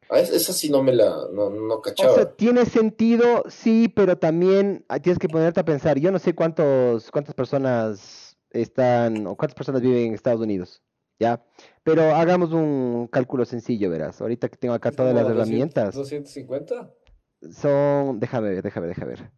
Ah, 0.09 0.20
esa 0.20 0.53
sí 0.53 0.70
no 0.70 0.84
me 0.84 0.92
la 0.92 1.26
no, 1.32 1.51
no 1.51 1.80
cachaba. 1.80 2.12
O 2.12 2.14
sea, 2.14 2.36
tiene 2.36 2.64
sentido, 2.64 3.42
sí, 3.49 3.88
pero 3.88 4.18
también 4.18 4.86
tienes 5.03 5.18
que 5.18 5.28
ponerte 5.28 5.59
a 5.59 5.64
pensar. 5.64 5.99
Yo 5.99 6.12
no 6.12 6.20
sé 6.20 6.32
cuántos, 6.32 7.11
cuántas 7.11 7.34
personas 7.34 8.38
están 8.51 9.26
o 9.26 9.36
cuántas 9.36 9.57
personas 9.57 9.82
viven 9.82 10.07
en 10.07 10.14
Estados 10.14 10.40
Unidos. 10.40 10.80
¿Ya? 11.19 11.45
Pero 11.83 12.14
hagamos 12.14 12.53
un 12.53 13.09
cálculo 13.11 13.45
sencillo, 13.45 13.91
verás. 13.91 14.21
Ahorita 14.21 14.49
que 14.49 14.57
tengo 14.57 14.75
acá 14.75 14.91
todas 14.91 15.14
las 15.14 15.29
herramientas. 15.29 15.97
¿250? 15.97 16.91
Son, 17.53 18.21
déjame 18.21 18.51
ver, 18.51 18.62
déjame, 18.62 18.89
déjame 18.89 19.11
ver. 19.12 19.31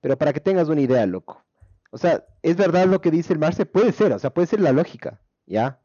Pero 0.00 0.18
para 0.18 0.32
que 0.32 0.40
tengas 0.40 0.68
una 0.68 0.80
idea, 0.80 1.06
loco. 1.06 1.44
O 1.90 1.98
sea, 1.98 2.26
es 2.42 2.56
verdad 2.56 2.86
lo 2.86 3.00
que 3.00 3.10
dice 3.10 3.32
el 3.32 3.38
Marce, 3.38 3.66
puede 3.66 3.92
ser, 3.92 4.12
o 4.12 4.18
sea, 4.18 4.30
puede 4.30 4.46
ser 4.46 4.60
la 4.60 4.72
lógica, 4.72 5.20
¿ya? 5.46 5.80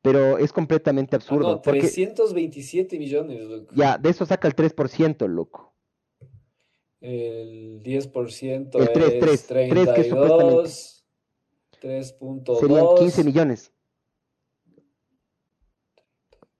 Pero 0.00 0.38
es 0.38 0.52
completamente 0.52 1.14
absurdo. 1.14 1.48
Ah, 1.48 1.52
no, 1.52 1.60
327 1.60 2.98
millones, 2.98 3.44
loco. 3.44 3.72
Ya, 3.74 3.98
de 3.98 4.08
eso 4.08 4.26
saca 4.26 4.48
el 4.48 4.56
3%, 4.56 5.28
loco. 5.28 5.74
El 7.00 7.82
10% 7.82 8.80
el 8.80 8.92
3, 8.92 9.12
es 9.12 9.46
3, 9.46 9.46
32, 9.46 11.04
3.2. 11.80 12.60
Serían 12.60 12.86
15 12.98 13.24
millones. 13.24 13.72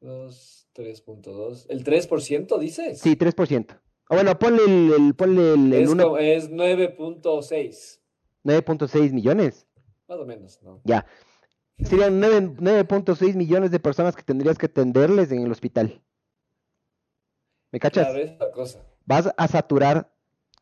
3.2. 0.02 1.66
¿El 1.68 1.84
3% 1.84 2.58
dices? 2.58 3.00
Sí, 3.00 3.16
3%. 3.16 3.80
O 4.08 4.14
bueno, 4.14 4.38
ponle 4.38 4.64
el, 4.64 4.92
el, 4.92 5.14
ponle 5.14 5.54
el, 5.54 5.72
es, 5.72 5.90
es 5.90 6.50
9.6. 6.50 8.00
9.6 8.44 9.12
millones. 9.12 9.66
Más 10.08 10.18
o 10.18 10.26
menos, 10.26 10.60
¿no? 10.62 10.80
Ya. 10.84 11.06
Serían 11.78 12.20
9.6 12.20 13.34
millones 13.34 13.70
de 13.70 13.80
personas 13.80 14.14
que 14.14 14.22
tendrías 14.22 14.58
que 14.58 14.66
atenderles 14.66 15.32
en 15.32 15.40
el 15.40 15.50
hospital. 15.50 16.02
¿Me 17.70 17.80
cachas? 17.80 18.08
cosa. 18.54 18.84
Vas 19.06 19.32
a 19.36 19.48
saturar 19.48 20.12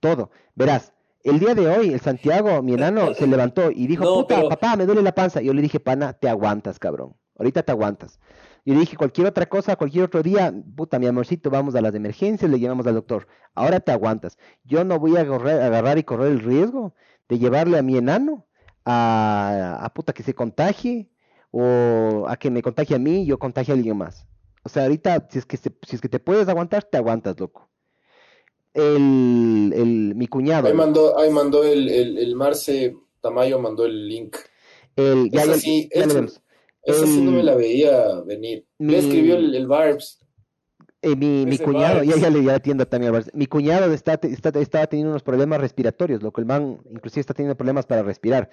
todo. 0.01 0.31
Verás, 0.55 0.93
el 1.23 1.39
día 1.41 1.55
de 1.55 1.69
hoy, 1.69 1.93
el 1.93 2.01
Santiago, 2.01 2.63
mi 2.63 2.75
enano, 2.75 3.15
se 3.15 3.27
levantó 3.27 3.71
y 3.71 3.87
dijo, 3.87 4.05
puta, 4.15 4.49
papá, 4.49 4.77
me 4.77 4.87
duele 4.87 5.03
la 5.03 5.15
panza. 5.15 5.41
Yo 5.43 5.53
le 5.53 5.63
dije, 5.63 5.81
pana, 5.81 6.13
te 6.13 6.29
aguantas, 6.29 6.79
cabrón. 6.79 7.17
Ahorita 7.37 7.63
te 7.63 7.73
aguantas. 7.73 8.21
Yo 8.65 8.75
le 8.75 8.81
dije, 8.81 8.97
cualquier 8.97 9.27
otra 9.27 9.47
cosa, 9.47 9.77
cualquier 9.77 10.05
otro 10.05 10.23
día, 10.23 10.53
puta, 10.77 10.99
mi 10.99 11.07
amorcito, 11.07 11.51
vamos 11.51 11.75
a 11.75 11.81
las 11.81 11.95
emergencias, 11.95 12.51
le 12.51 12.59
llevamos 12.59 12.87
al 12.87 12.95
doctor. 12.95 13.27
Ahora 13.55 13.81
te 13.81 13.93
aguantas. 13.93 14.39
Yo 14.65 14.85
no 14.85 14.99
voy 14.99 15.17
a 15.17 15.21
agarrar, 15.21 15.99
y 15.99 16.05
correr 16.05 16.33
el 16.33 16.41
riesgo 16.41 16.95
de 17.29 17.39
llevarle 17.39 17.79
a 17.79 17.83
mi 17.83 17.97
enano 17.97 18.47
a, 18.85 19.91
puta 19.95 20.13
que 20.13 20.23
se 20.23 20.35
contagie 20.35 21.09
o 21.51 22.27
a 22.29 22.37
que 22.37 22.51
me 22.51 22.63
contagie 22.63 22.97
a 22.97 22.99
mí 22.99 23.23
y 23.23 23.27
yo 23.27 23.39
contagie 23.39 23.73
a 23.73 23.77
alguien 23.77 23.97
más. 23.97 24.27
O 24.63 24.69
sea, 24.69 24.83
ahorita, 24.83 25.29
si 25.31 25.39
es 25.39 25.47
que, 25.47 25.57
si 25.57 25.97
es 25.97 26.01
que 26.01 26.09
te 26.09 26.21
puedes 26.21 26.49
aguantar, 26.49 26.85
te 26.85 26.99
aguantas, 26.99 27.39
loco. 27.41 27.69
El, 28.75 29.73
el, 29.75 30.15
mi 30.15 30.29
cuñado. 30.29 30.69
Ahí 30.69 30.75
mandó, 30.75 31.19
ahí 31.19 31.31
mandó 31.31 31.65
el, 31.65 31.89
el, 31.89 32.37
Marce 32.37 32.95
Tamayo, 33.21 33.59
mandó 33.59 33.87
el 33.87 34.07
link. 34.07 34.37
El, 34.97 35.31
ya, 35.31 35.45
esa 36.83 37.07
sí 37.07 37.21
no 37.21 37.33
me 37.33 37.43
la 37.43 37.55
veía 37.55 38.21
venir. 38.21 38.67
Me 38.79 38.99
escribió 38.99 39.37
el, 39.37 39.55
el 39.55 39.67
Barbs. 39.67 40.19
Eh, 41.03 41.17
mi, 41.17 41.47
mi 41.47 41.59
cuñado, 41.59 42.03
ya, 42.03 42.17
ya 42.17 42.29
le 42.29 42.51
atiendo 42.51 42.87
también 42.87 43.13
Barbs. 43.13 43.31
Mi 43.35 43.47
cuñado 43.47 43.93
está, 43.93 44.15
está, 44.23 44.51
estaba 44.59 44.87
teniendo 44.87 45.11
unos 45.11 45.23
problemas 45.23 45.61
respiratorios, 45.61 46.23
lo 46.23 46.33
que 46.33 46.41
el 46.43 46.47
man 46.47 46.79
inclusive 46.91 47.21
está 47.21 47.35
teniendo 47.35 47.57
problemas 47.57 47.87
para 47.87 48.03
respirar. 48.03 48.51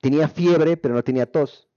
Tenía 0.00 0.28
fiebre, 0.28 0.76
pero 0.76 0.94
no 0.94 1.02
tenía 1.02 1.26
tos. 1.26 1.68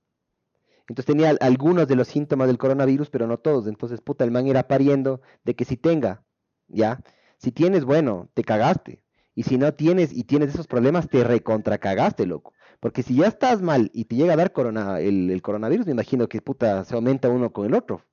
Entonces 0.89 1.05
tenía 1.05 1.35
algunos 1.41 1.87
de 1.87 1.95
los 1.95 2.07
síntomas 2.07 2.47
del 2.47 2.57
coronavirus, 2.57 3.09
pero 3.09 3.27
no 3.27 3.37
todos. 3.37 3.67
Entonces, 3.67 4.01
puta, 4.01 4.23
el 4.23 4.31
man 4.31 4.47
era 4.47 4.67
pariendo 4.67 5.21
de 5.43 5.53
que 5.53 5.65
si 5.65 5.75
tenga, 5.75 6.23
¿ya? 6.67 7.01
Si 7.37 7.51
tienes, 7.51 7.83
bueno, 7.83 8.29
te 8.33 8.43
cagaste. 8.43 9.03
Y 9.35 9.43
si 9.43 9.57
no 9.57 9.73
tienes 9.73 10.11
y 10.13 10.23
tienes 10.23 10.49
esos 10.49 10.65
problemas, 10.65 11.09
te 11.09 11.23
recontra 11.23 11.77
cagaste, 11.77 12.25
loco. 12.25 12.53
Porque 12.79 13.03
si 13.03 13.15
ya 13.15 13.27
estás 13.27 13.61
mal 13.61 13.89
y 13.93 14.05
te 14.05 14.15
llega 14.15 14.33
a 14.33 14.37
dar 14.37 14.51
corona, 14.51 14.99
el, 14.99 15.41
coronavirus, 15.41 15.87
me 15.87 15.93
imagino 15.93 16.27
que 16.29 16.41
puta 16.41 16.85
se 16.85 16.95
aumenta 16.95 17.29
uno 17.29 17.51
con 17.51 17.65
el 17.65 17.73
otro. 17.73 18.03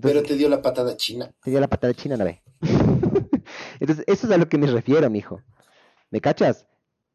Pero 0.00 0.22
te 0.22 0.36
dio 0.36 0.48
la 0.48 0.62
patada 0.62 0.96
china. 0.96 1.32
Te 1.42 1.50
dio 1.50 1.60
la 1.60 1.68
patada 1.68 1.94
china, 1.94 2.16
no 2.16 2.24
ve. 2.24 2.42
Entonces, 3.80 4.04
eso 4.06 4.26
es 4.26 4.32
a 4.32 4.36
lo 4.36 4.48
que 4.48 4.58
me 4.58 4.66
refiero, 4.66 5.08
mijo. 5.10 5.40
¿Me 6.10 6.20
cachas? 6.20 6.66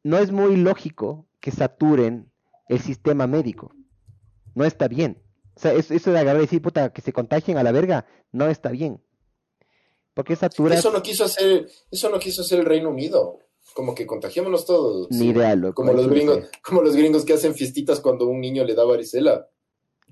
No 0.03 0.17
es 0.17 0.31
muy 0.31 0.55
lógico 0.55 1.27
que 1.39 1.51
saturen 1.51 2.31
el 2.67 2.79
sistema 2.79 3.27
médico. 3.27 3.73
No 4.55 4.65
está 4.65 4.87
bien. 4.87 5.21
O 5.55 5.59
sea, 5.59 5.73
eso, 5.73 6.11
de 6.11 6.19
agarrar 6.19 6.41
y 6.41 6.45
decir, 6.45 6.61
puta, 6.61 6.93
que 6.93 7.01
se 7.01 7.11
contagien 7.11 7.57
a 7.57 7.63
la 7.63 7.71
verga, 7.71 8.05
no 8.31 8.47
está 8.47 8.69
bien. 8.69 9.03
Porque 10.13 10.35
satura... 10.35 10.75
Eso 10.75 10.91
no 10.91 11.01
quiso 11.01 11.25
hacer, 11.25 11.69
eso 11.91 12.09
no 12.09 12.19
quiso 12.19 12.41
hacer 12.41 12.59
el 12.59 12.65
Reino 12.65 12.89
Unido. 12.89 13.39
Como 13.73 13.95
que 13.95 14.05
contagiémonos 14.05 14.65
todos. 14.65 15.09
Ni 15.11 15.27
idea, 15.27 15.55
loco. 15.55 15.75
Como 15.75 15.93
los 15.93 16.07
gringos, 16.07 16.49
como 16.63 16.81
los 16.81 16.95
gringos 16.95 17.25
que 17.25 17.33
hacen 17.33 17.55
fiestitas 17.55 17.99
cuando 17.99 18.27
un 18.27 18.41
niño 18.41 18.63
le 18.63 18.75
da 18.75 18.83
varicela. 18.83 19.47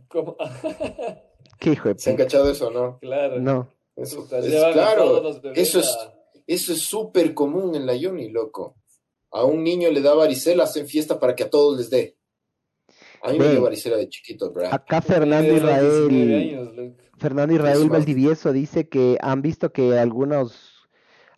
¿Cómo? 0.07 0.37
¿Qué 1.59 1.71
hijo 1.71 1.89
de 1.89 1.97
¿Se 1.97 2.11
han 2.11 2.17
cachado 2.17 2.49
eso 2.51 2.69
no? 2.71 2.99
Claro. 2.99 3.39
No. 3.39 3.67
Eso, 3.95 4.27
es, 4.31 4.73
claro, 4.73 5.27
eso 5.55 5.79
es, 5.79 5.97
eso 6.45 6.71
es 6.71 6.81
súper 6.81 7.33
común 7.33 7.73
en 7.73 7.87
la 7.87 7.93
uni, 7.93 8.29
loco. 8.29 8.77
A 9.31 9.43
un 9.43 9.63
niño 9.63 9.89
le 9.89 10.01
da 10.01 10.13
varicela, 10.13 10.65
hacen 10.65 10.87
fiesta 10.87 11.19
para 11.19 11.35
que 11.35 11.43
a 11.43 11.49
todos 11.49 11.79
les 11.79 11.89
dé. 11.89 12.15
A 13.23 13.31
mí 13.31 13.39
me 13.39 13.49
dio 13.49 13.63
varicela 13.63 13.97
de 13.97 14.07
chiquito, 14.07 14.51
bro. 14.51 14.67
Acá 14.71 15.01
Fernando 15.01 15.55
Israel, 15.55 16.95
Fernando 17.17 17.55
Israel 17.55 17.89
Valdivieso 17.89 18.53
dice 18.53 18.87
que 18.87 19.17
han 19.19 19.41
visto 19.41 19.73
que 19.73 19.97
algunos 19.97 20.76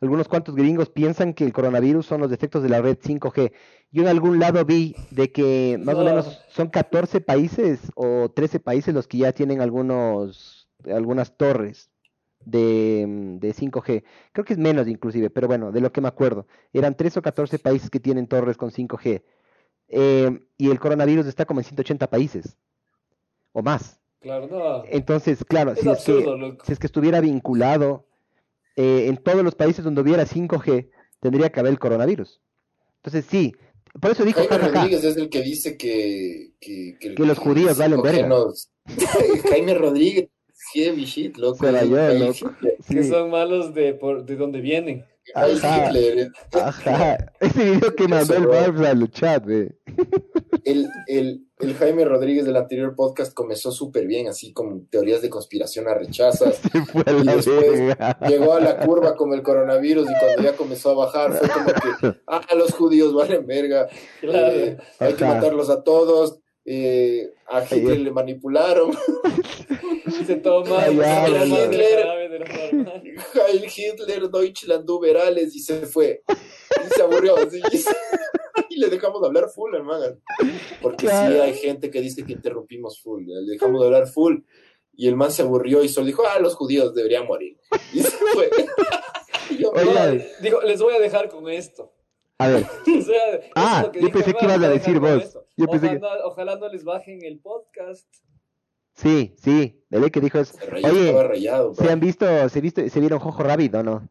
algunos 0.02 0.28
cuantos 0.28 0.56
gringos 0.56 0.90
piensan 0.90 1.34
que 1.34 1.44
el 1.44 1.54
coronavirus 1.54 2.06
son 2.06 2.22
los 2.22 2.30
defectos 2.30 2.64
de 2.64 2.70
la 2.70 2.82
red 2.82 2.98
5G. 2.98 3.52
Yo 3.92 4.04
en 4.04 4.08
algún 4.08 4.40
lado 4.40 4.64
vi 4.64 4.96
de 5.12 5.32
que 5.32 5.78
más 5.82 5.96
o 5.96 6.04
menos 6.04 6.42
son 6.50 6.70
14 6.70 7.22
países 7.22 7.92
o 7.96 8.30
13 8.30 8.60
países 8.60 8.94
los 8.94 9.08
que 9.08 9.20
ya 9.20 9.34
tienen 9.34 9.62
algunos 9.62 10.70
algunas 10.86 11.36
torres 11.36 11.90
de, 12.46 13.06
5G. 13.42 14.04
Creo 14.32 14.46
que 14.46 14.54
es 14.54 14.60
menos 14.60 14.88
inclusive, 14.88 15.30
pero 15.30 15.48
bueno, 15.48 15.72
de 15.72 15.82
lo 15.82 15.92
que 15.92 16.02
me 16.02 16.08
acuerdo. 16.08 16.48
Eran 16.72 16.96
3 16.96 17.18
o 17.18 17.22
14 17.22 17.60
países 17.60 17.90
que 17.90 18.00
tienen 18.00 18.28
torres 18.28 18.58
con 18.58 18.72
5G. 18.72 19.24
Eh, 19.90 20.40
y 20.58 20.70
el 20.70 20.80
coronavirus 20.80 21.26
está 21.26 21.46
como 21.46 21.60
en 21.60 21.66
180 21.66 22.08
países 22.10 22.58
o 23.52 23.62
más. 23.62 24.00
Claro, 24.22 24.48
no. 24.48 24.84
Entonces, 24.86 25.44
claro, 25.46 25.76
si, 25.76 25.90
es 25.90 26.04
que, 26.04 26.58
si 26.64 26.72
es 26.74 26.80
que 26.80 26.88
estuviera 26.88 27.22
vinculado 27.22 28.06
eh, 28.76 29.08
en 29.08 29.18
todos 29.18 29.44
los 29.44 29.56
países 29.56 29.84
donde 29.84 30.02
hubiera 30.02 30.26
5G, 30.26 30.90
tendría 31.20 31.50
que 31.50 31.60
haber 31.60 31.72
el 31.72 31.80
coronavirus. 31.80 32.42
Entonces, 32.98 33.26
sí, 33.30 33.54
por 34.00 34.12
eso 34.12 34.24
dijo 34.24 34.42
Jaime 34.48 34.70
Rodríguez 34.70 35.04
es 35.04 35.18
el 35.18 35.30
que 35.30 35.42
dice 35.42 35.78
que, 35.78 36.52
que, 36.60 36.98
que, 37.00 37.10
los 37.12 37.38
judíos 37.38 37.78
valen 37.78 38.02
verga. 38.02 38.30
Jaime 39.50 39.74
Rodríguez, 39.74 40.30
heavy 40.74 41.06
shit, 41.06 41.38
loco. 41.38 41.66
Que 42.88 43.04
son 43.04 43.32
malos 43.32 43.74
de, 43.74 43.94
por, 43.94 44.26
de 44.26 44.36
donde 44.36 44.62
vienen. 44.62 45.06
Ajá, 45.36 45.92
ajá. 46.54 47.18
Ese 47.40 47.64
video 47.64 47.96
que 47.96 48.08
mandó 48.08 48.36
el 48.36 48.48
Barbs 48.48 48.82
al 48.82 49.12
chat, 49.12 49.50
eh. 49.50 49.76
el, 50.64 50.90
el, 51.08 51.48
el, 51.60 51.76
Jaime 51.76 52.06
Rodríguez 52.06 52.46
del 52.46 52.56
anterior 52.58 52.96
podcast 52.96 53.34
comenzó 53.34 53.72
súper 53.72 54.08
bien, 54.08 54.28
así 54.28 54.54
con 54.54 54.88
teorías 54.88 55.22
de 55.22 55.30
conspiración 55.30 55.88
a 55.88 55.94
rechazas. 55.94 56.60
y 56.74 57.28
después 57.28 57.98
llegó 58.28 58.54
a 58.54 58.60
la 58.60 58.80
curva 58.80 59.16
con 59.16 59.34
el 59.34 59.44
coronavirus 59.44 60.10
y 60.10 60.20
cuando 60.20 60.44
ya 60.44 60.56
comenzó 60.56 60.92
a 60.92 61.06
bajar 61.06 61.34
fue 61.34 61.50
como 61.50 61.66
que, 61.66 62.20
ah, 62.28 62.42
los 62.56 62.74
judíos 62.74 63.14
valen 63.14 63.46
verga, 63.46 63.88
eh, 64.22 64.78
hay 65.00 65.14
que 65.14 65.26
matarlos 65.26 65.70
a 65.70 65.84
todos. 65.84 66.40
Eh, 66.72 67.34
a 67.48 67.64
Hitler 67.64 68.00
le 68.00 68.12
manipularon. 68.12 68.92
Se 70.28 70.36
toma 70.36 70.88
Hitler, 70.88 72.06
Heil 73.48 73.66
Hitler, 73.76 74.30
Deutschland, 74.30 74.88
Uberales 74.88 75.56
y 75.56 75.62
se 75.62 75.88
fue. 75.88 76.22
Y 76.30 76.94
se 76.94 77.02
aburrió. 77.02 77.38
y 78.70 78.80
le 78.80 78.88
dejamos 78.88 79.20
de 79.20 79.28
hablar 79.28 79.50
full, 79.50 79.74
hermano. 79.74 80.20
Porque 80.80 81.08
sí 81.08 81.14
hay 81.16 81.56
gente 81.56 81.90
que 81.90 82.02
dice 82.02 82.24
que 82.24 82.34
interrumpimos 82.34 83.02
full. 83.02 83.24
Le 83.26 83.52
dejamos 83.52 83.82
de 83.82 83.88
hablar 83.88 84.08
full. 84.08 84.42
Y 84.96 85.08
el 85.08 85.16
man 85.16 85.32
se 85.32 85.42
aburrió 85.42 85.84
y 85.84 85.90
solo 85.90 86.06
dijo, 86.06 86.22
ah, 86.28 86.38
los 86.40 86.54
judíos 86.54 86.94
deberían 86.94 87.26
morir. 87.26 87.58
Y 87.94 88.02
se 88.02 88.12
fue. 88.12 88.52
digo, 90.42 90.62
les 90.62 90.80
voy 90.80 90.94
a 90.94 91.00
dejar 91.00 91.30
con 91.30 91.50
esto. 91.50 91.92
A 92.40 92.48
ver. 92.48 92.66
ah, 93.56 93.92
yo 93.94 94.12
pensé 94.12 94.34
que 94.34 94.46
ibas 94.46 94.64
a 94.64 94.70
decir 94.70 95.00
vos. 95.00 95.38
Yo 95.58 95.66
ojalá, 95.66 95.82
pensé 95.82 96.00
que... 96.00 96.08
ojalá 96.24 96.56
no 96.56 96.70
les 96.70 96.86
bajen 96.86 97.20
el 97.24 97.40
podcast. 97.40 98.08
Sí, 98.96 99.36
sí, 99.38 99.84
de 99.90 100.12
que 100.12 100.22
dijo 100.22 100.40
eso. 100.40 100.58
Oye, 100.84 101.74
¿se 101.74 101.90
han 101.90 102.00
visto, 102.00 102.50
se, 102.50 102.62
visto, 102.62 102.88
se 102.88 103.00
vieron 103.00 103.20
Jojo 103.20 103.44
Rabbit 103.44 103.76
o 103.76 103.84
no? 103.84 104.10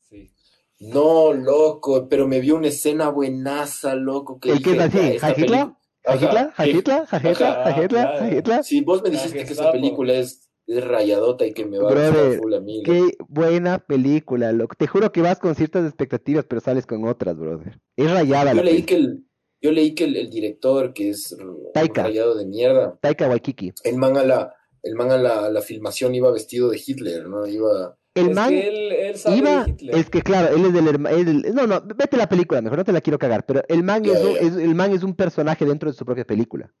Sí. 0.00 0.32
No, 0.78 1.32
loco, 1.32 2.08
pero 2.08 2.26
me 2.26 2.40
vio 2.40 2.56
una 2.56 2.68
escena 2.68 3.08
buenaza, 3.08 3.94
loco. 3.94 4.38
Que 4.38 4.52
¿El 4.52 4.62
qué 4.62 4.72
es 4.72 4.80
así? 4.80 5.18
¿Jajitla? 5.18 5.76
¿Jajitla? 6.04 6.52
¿Jajitla? 6.54 7.06
¿Jajitla? 7.06 8.18
¿Jajitla? 8.18 8.62
Sí, 8.62 8.80
vos 8.80 9.02
me 9.02 9.10
dijiste 9.10 9.44
que 9.44 9.52
esa 9.52 9.72
película 9.72 10.14
es, 10.14 10.45
es 10.66 10.84
rayadota 10.84 11.46
y 11.46 11.52
que 11.52 11.64
me 11.64 11.78
va 11.78 11.90
a 11.90 11.94
gustar 11.94 12.32
full 12.38 12.54
a 12.54 12.60
mí. 12.60 12.82
Qué 12.82 13.16
buena 13.28 13.78
película, 13.78 14.52
loco. 14.52 14.74
Te 14.76 14.86
juro 14.86 15.12
que 15.12 15.22
vas 15.22 15.38
con 15.38 15.54
ciertas 15.54 15.86
expectativas, 15.86 16.44
pero 16.46 16.60
sales 16.60 16.86
con 16.86 17.06
otras, 17.06 17.36
brother. 17.36 17.80
Es 17.96 18.10
rayada 18.10 18.52
Yo 18.54 18.62
leí 18.62 18.82
que 18.82 18.96
el 18.96 19.26
yo 19.62 19.72
leí 19.72 19.94
que 19.94 20.04
el, 20.04 20.30
director, 20.30 20.92
que 20.92 21.10
es 21.10 21.36
Taika. 21.72 22.04
rayado 22.04 22.36
de 22.36 22.46
mierda, 22.46 22.98
Taika 23.00 23.28
Waikiki. 23.28 23.72
El 23.84 23.96
man 23.96 24.16
a 24.16 24.22
la, 24.24 24.54
el 24.82 24.94
man 24.94 25.10
a 25.10 25.16
la, 25.16 25.50
la 25.50 25.62
filmación 25.62 26.14
iba 26.14 26.30
vestido 26.30 26.70
de 26.70 26.80
Hitler, 26.84 27.26
¿no? 27.26 27.46
Iba... 27.46 27.98
El 28.14 28.30
man 28.30 28.52
es 28.54 28.62
que 28.62 28.68
él, 28.68 28.92
él 28.92 29.16
sabe 29.16 29.36
iba, 29.36 29.64
de 29.64 29.98
es 29.98 30.08
que 30.08 30.22
claro, 30.22 30.54
él 30.54 30.64
es 30.64 30.72
del 30.72 31.54
no, 31.54 31.66
no, 31.66 31.82
vete 31.82 32.16
la 32.16 32.28
película, 32.28 32.62
mejor 32.62 32.78
no 32.78 32.84
te 32.84 32.92
la 32.92 33.00
quiero 33.02 33.18
cagar, 33.18 33.44
pero 33.44 33.62
el 33.68 33.82
man, 33.82 34.04
es, 34.06 34.20
es- 34.40 34.56
el 34.56 34.74
man 34.74 34.92
es 34.92 35.02
un 35.02 35.14
personaje 35.14 35.64
dentro 35.66 35.90
de 35.90 35.96
su 35.96 36.04
propia 36.04 36.24
película, 36.24 36.72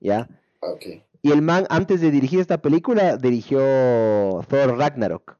¿ya? 0.00 0.28
Ah, 0.62 0.70
ok. 0.72 0.86
Y 1.26 1.32
el 1.32 1.42
man, 1.42 1.66
antes 1.70 2.00
de 2.00 2.12
dirigir 2.12 2.38
esta 2.38 2.62
película, 2.62 3.16
dirigió 3.16 3.58
Thor 4.48 4.78
Ragnarok. 4.78 5.36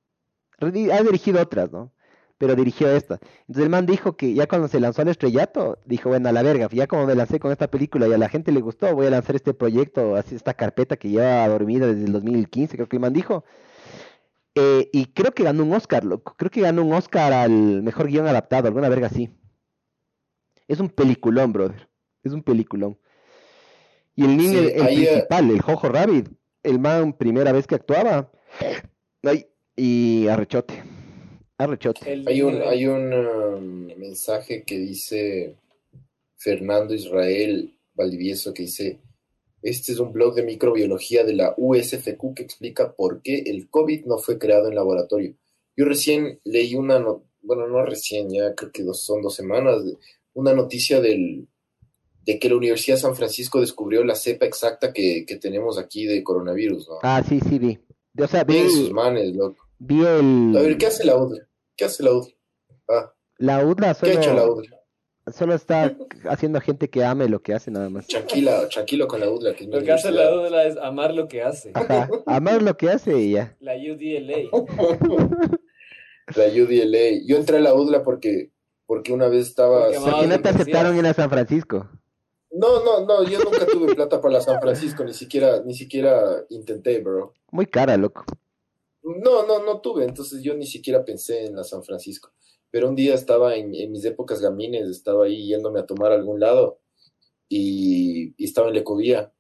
Ha 0.59 0.67
dirigido 0.69 1.41
otras, 1.41 1.71
¿no? 1.71 1.93
Pero 2.39 2.57
dirigió 2.57 2.91
esta. 2.91 3.21
Entonces 3.43 3.63
el 3.63 3.71
man 3.71 3.87
dijo 3.87 4.17
que 4.17 4.35
ya 4.35 4.49
cuando 4.49 4.67
se 4.67 4.81
lanzó 4.81 5.03
al 5.03 5.09
estrellato, 5.11 5.79
dijo, 5.85 6.09
bueno, 6.09 6.29
a 6.29 6.33
la 6.33 6.43
verga, 6.43 6.69
ya 6.73 6.89
como 6.89 7.07
me 7.07 7.15
lancé 7.15 7.39
con 7.39 7.53
esta 7.53 7.71
película 7.71 8.09
y 8.09 8.13
a 8.13 8.19
la 8.19 8.29
gente 8.29 8.51
le 8.51 8.63
gustó, 8.63 8.93
voy 8.97 9.07
a 9.07 9.11
lanzar 9.11 9.37
este 9.37 9.55
proyecto, 9.55 10.17
así 10.17 10.35
esta 10.35 10.55
carpeta 10.55 10.97
que 10.97 11.09
lleva 11.09 11.47
dormida 11.47 11.87
desde 11.87 12.07
el 12.07 12.11
2015, 12.11 12.75
creo 12.75 12.89
que 12.89 12.97
el 12.97 13.03
man 13.03 13.13
dijo. 13.13 13.45
Eh, 14.57 14.91
y 14.93 15.07
creo 15.13 15.31
que 15.31 15.45
ganó 15.45 15.63
un 15.63 15.73
Oscar, 15.73 16.05
loco. 16.05 16.35
Creo 16.37 16.51
que 16.51 16.63
ganó 16.63 16.83
un 16.83 16.95
Oscar 16.95 17.33
al 17.33 17.85
mejor 17.85 18.09
guion 18.09 18.27
adaptado, 18.27 18.67
alguna 18.67 18.89
verga 18.89 19.07
así. 19.07 19.31
Es 20.67 20.81
un 20.81 20.89
peliculón, 20.89 21.53
brother. 21.53 21.89
Es 22.25 22.33
un 22.33 22.43
peliculón. 22.43 22.99
Y 24.17 24.25
el 24.25 24.37
niño, 24.37 24.59
Sí, 24.61 24.67
el, 24.67 24.71
el 24.71 24.83
ahí, 24.83 25.03
eh, 25.05 25.07
principal, 25.09 25.51
el 25.51 25.61
Jojo 25.63 25.89
Rabbit, 25.89 26.29
el 26.63 26.79
man 26.79 27.13
primera 27.13 27.53
vez 27.53 27.67
que 27.67 27.75
actuaba. 27.77 28.33
Ay, 29.23 29.47
y 29.77 30.27
arrechote. 30.29 30.83
Arrechote. 31.59 32.13
El 32.13 32.27
Hay 32.29 32.43
un, 32.43 32.63
hay 32.63 32.87
un 32.87 33.13
um, 33.13 33.87
mensaje 33.99 34.63
que 34.65 34.79
dice 34.79 35.57
Fernando 36.37 36.95
Israel 36.95 37.75
Valdivieso 37.95 38.53
que 38.53 38.65
dice, 38.65 39.01
este 39.63 39.93
es 39.93 39.99
un 39.99 40.13
blog 40.13 40.35
de 40.35 40.43
microbiología 40.43 41.25
de 41.25 41.33
la 41.35 41.55
USFQ 41.57 42.35
que 42.35 42.43
explica 42.43 42.95
por 42.95 43.23
qué 43.23 43.39
el 43.47 43.69
COVID 43.71 44.05
no 44.07 44.19
fue 44.19 44.39
creado 44.39 44.69
en 44.69 44.75
laboratorio. 44.75 45.35
Yo 45.77 45.85
recién 45.87 46.41
leí 46.45 46.75
una, 46.75 46.99
no- 46.99 47.25
bueno, 47.43 47.67
no 47.69 47.85
recién, 47.85 48.29
ya 48.31 48.55
creo 48.55 48.71
que 48.73 48.83
dos, 48.83 49.03
son 49.03 49.23
dos 49.23 49.35
semanas, 49.35 49.83
una 50.35 50.53
noticia 50.53 51.01
del, 51.01 51.49
de 52.27 52.39
que 52.39 52.49
la 52.49 52.57
Universidad 52.57 52.97
de 52.97 53.03
San 53.03 53.15
Francisco 53.17 53.61
descubrió 53.61 54.05
la 54.05 54.15
cepa 54.17 54.45
exacta 54.47 54.93
que, 54.93 55.25
que 55.27 55.37
tenemos 55.37 55.79
aquí 55.79 56.05
de 56.07 56.23
coronavirus, 56.25 56.89
¿no? 56.89 56.95
Ah, 57.03 57.23
sí, 57.27 57.41
sí, 57.49 57.59
vi. 57.59 57.79
O 58.19 58.27
sea, 58.27 58.45
vi, 58.45 58.69
sus 58.69 58.93
manes, 58.93 59.35
loco. 59.35 59.57
vi 59.79 60.01
el... 60.05 60.55
A 60.57 60.61
ver, 60.63 60.77
¿qué 60.77 60.87
hace 60.87 61.05
la 61.05 61.17
UDLA? 61.17 61.47
¿Qué 61.77 61.85
hace 61.85 62.03
la 62.03 62.13
UDLA? 62.13 62.35
Ah, 62.89 63.13
La 63.39 63.65
UDLA 63.65 63.95
¿qué 63.95 64.11
ha 64.11 64.13
hecho 64.15 64.35
la 64.35 64.41
solo, 64.43 64.55
UDLA? 64.57 64.77
solo 65.33 65.55
está 65.55 65.97
haciendo 66.29 66.61
gente 66.61 66.89
que 66.89 67.05
ame 67.05 67.29
lo 67.29 67.43
que 67.43 67.53
hace 67.55 67.71
nada 67.71 67.89
más. 67.91 68.07
Tranquila, 68.07 68.69
tranquilo 68.69 69.07
con 69.07 69.21
la 69.21 69.29
UDLA, 69.31 69.55
que 69.55 69.67
Lo 69.67 69.83
que 69.83 69.93
hace 69.93 70.11
la. 70.11 70.33
UDLA 70.35 70.67
es 70.67 70.77
amar 70.79 71.15
lo 71.15 71.29
que 71.29 71.43
hace. 71.43 71.71
Ajá, 71.75 72.09
amar 72.27 72.63
lo 72.63 72.77
que 72.77 72.89
hace 72.91 73.19
y 73.19 73.33
ya. 73.33 73.57
La 73.61 73.75
UDLA. 73.75 74.49
La 76.35 76.47
UDLA. 76.47 77.23
Yo 77.25 77.37
entré 77.37 77.59
a 77.59 77.61
la 77.61 77.73
UDLA 77.75 78.03
porque, 78.03 78.51
porque 78.87 79.13
una 79.13 79.29
vez 79.29 79.47
estaba... 79.47 79.85
Porque 79.87 79.99
Porque 80.01 80.27
no 80.27 80.41
te 80.41 80.49
aceptaron 80.49 80.93
hacías. 80.93 81.05
ir 81.05 81.11
a 81.11 81.15
San 81.15 81.31
Francisco. 81.31 81.89
No, 82.59 82.83
no, 82.85 83.05
no, 83.05 83.23
yo 83.25 83.43
nunca 83.45 83.67
tuve 83.67 83.95
plata 83.95 84.21
para 84.21 84.35
la 84.35 84.41
San 84.41 84.61
Francisco, 84.61 85.05
ni 85.05 85.13
siquiera, 85.13 85.63
ni 85.65 85.75
siquiera 85.75 86.45
intenté, 86.51 87.01
bro. 87.01 87.35
Muy 87.51 87.67
cara, 87.67 87.97
loco. 87.97 88.25
No, 89.03 89.47
no, 89.47 89.63
no 89.65 89.81
tuve, 89.81 90.05
entonces 90.05 90.43
yo 90.43 90.55
ni 90.55 90.67
siquiera 90.67 91.05
pensé 91.05 91.45
en 91.47 91.57
la 91.57 91.65
San 91.65 91.83
Francisco. 91.85 92.33
Pero 92.71 92.89
un 92.89 92.97
día 92.97 93.15
estaba 93.15 93.55
en, 93.57 93.75
en 93.75 93.93
mis 93.93 94.05
épocas 94.05 94.41
gamines, 94.41 94.89
estaba 94.89 95.27
ahí 95.27 95.49
yéndome 95.49 95.81
a 95.81 95.87
tomar 95.87 96.13
a 96.13 96.17
algún 96.17 96.41
lado 96.41 96.81
y, 97.49 98.35
y 98.37 98.45
estaba 98.45 98.69
en 98.69 98.75
la 98.75 98.81
ecovía 98.81 99.33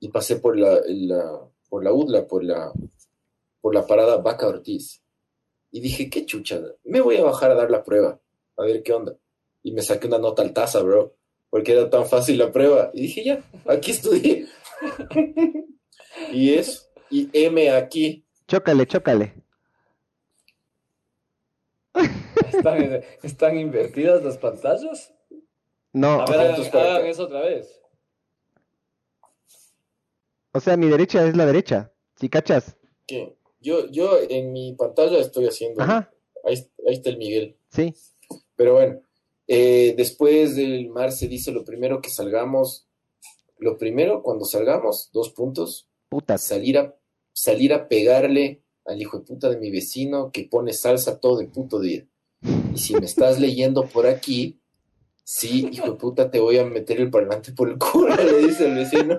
y 0.00 0.08
pasé 0.10 0.36
por 0.36 0.58
la, 0.58 0.80
la- 0.86 1.48
por 1.68 1.84
la 1.84 1.92
UDLA, 1.92 2.26
por 2.26 2.44
la, 2.44 2.72
por 3.60 3.74
la 3.74 3.86
parada 3.86 4.16
Vaca 4.18 4.46
Ortiz. 4.48 5.02
Y 5.70 5.80
dije, 5.80 6.08
qué 6.10 6.24
chucha, 6.24 6.60
me 6.84 7.00
voy 7.00 7.16
a 7.16 7.24
bajar 7.24 7.50
a 7.50 7.54
dar 7.54 7.70
la 7.70 7.82
prueba, 7.84 8.20
a 8.56 8.62
ver 8.64 8.82
qué 8.82 8.92
onda. 8.94 9.16
Y 9.62 9.72
me 9.72 9.82
saqué 9.82 10.06
una 10.06 10.18
nota 10.18 10.42
al 10.42 10.52
taza, 10.54 10.80
bro, 10.82 11.14
porque 11.50 11.72
era 11.72 11.88
tan 11.90 12.06
fácil 12.06 12.38
la 12.38 12.52
prueba. 12.52 12.90
Y 12.94 13.02
dije, 13.02 13.24
ya, 13.24 13.42
aquí 13.66 13.90
estudié. 13.92 14.46
y 16.32 16.54
eso, 16.54 16.82
y 17.10 17.28
M 17.32 17.70
aquí. 17.70 18.24
Chócale, 18.46 18.86
chócale. 18.86 19.34
¿Están, 22.52 23.02
están 23.22 23.58
invertidas 23.58 24.22
las 24.24 24.38
pantallas? 24.38 25.12
No, 25.92 26.20
A 26.20 26.24
o 26.24 26.30
ver, 26.30 26.56
sea, 26.64 26.96
hagan, 26.96 27.06
eso 27.06 27.24
otra 27.24 27.40
vez. 27.40 27.80
o 30.52 30.60
sea, 30.60 30.76
mi 30.76 30.88
derecha 30.88 31.26
es 31.26 31.36
la 31.36 31.46
derecha. 31.46 31.92
¿Sí 32.16 32.28
cachas? 32.28 32.76
¿Qué? 33.06 33.36
Yo, 33.60 33.88
yo 33.90 34.18
en 34.28 34.52
mi 34.52 34.74
pantalla 34.74 35.18
estoy 35.18 35.46
haciendo. 35.46 35.82
Ajá, 35.82 36.10
Ahí, 36.44 36.54
ahí 36.86 36.94
está 36.94 37.10
el 37.10 37.18
Miguel. 37.18 37.56
sí. 37.70 37.94
Pero 38.56 38.74
bueno, 38.74 39.00
eh, 39.48 39.94
después 39.96 40.54
del 40.56 40.88
mar 40.88 41.10
se 41.10 41.26
dice 41.26 41.50
lo 41.50 41.64
primero 41.64 42.00
que 42.00 42.10
salgamos. 42.10 42.86
Lo 43.58 43.76
primero, 43.76 44.22
cuando 44.22 44.44
salgamos, 44.44 45.10
dos 45.12 45.30
puntos, 45.30 45.88
Putas. 46.10 46.42
salir 46.44 46.78
a, 46.78 46.94
salir 47.32 47.72
a 47.72 47.88
pegarle 47.88 48.62
al 48.84 49.00
hijo 49.02 49.18
de 49.18 49.24
puta 49.24 49.50
de 49.50 49.56
mi 49.58 49.70
vecino 49.72 50.30
que 50.32 50.44
pone 50.44 50.72
salsa 50.72 51.18
todo 51.18 51.40
el 51.40 51.48
puto 51.48 51.80
día. 51.80 52.06
Y 52.72 52.78
si 52.78 52.94
me 52.94 53.06
estás 53.06 53.40
leyendo 53.40 53.86
por 53.86 54.06
aquí, 54.06 54.60
sí, 55.24 55.68
hijo 55.72 55.90
de 55.90 55.98
puta, 55.98 56.30
te 56.30 56.38
voy 56.38 56.58
a 56.58 56.64
meter 56.64 57.00
el 57.00 57.10
parlante 57.10 57.52
por 57.52 57.68
el 57.68 57.78
culo, 57.78 58.14
le 58.14 58.38
dice 58.46 58.66
el 58.66 58.76
vecino. 58.76 59.18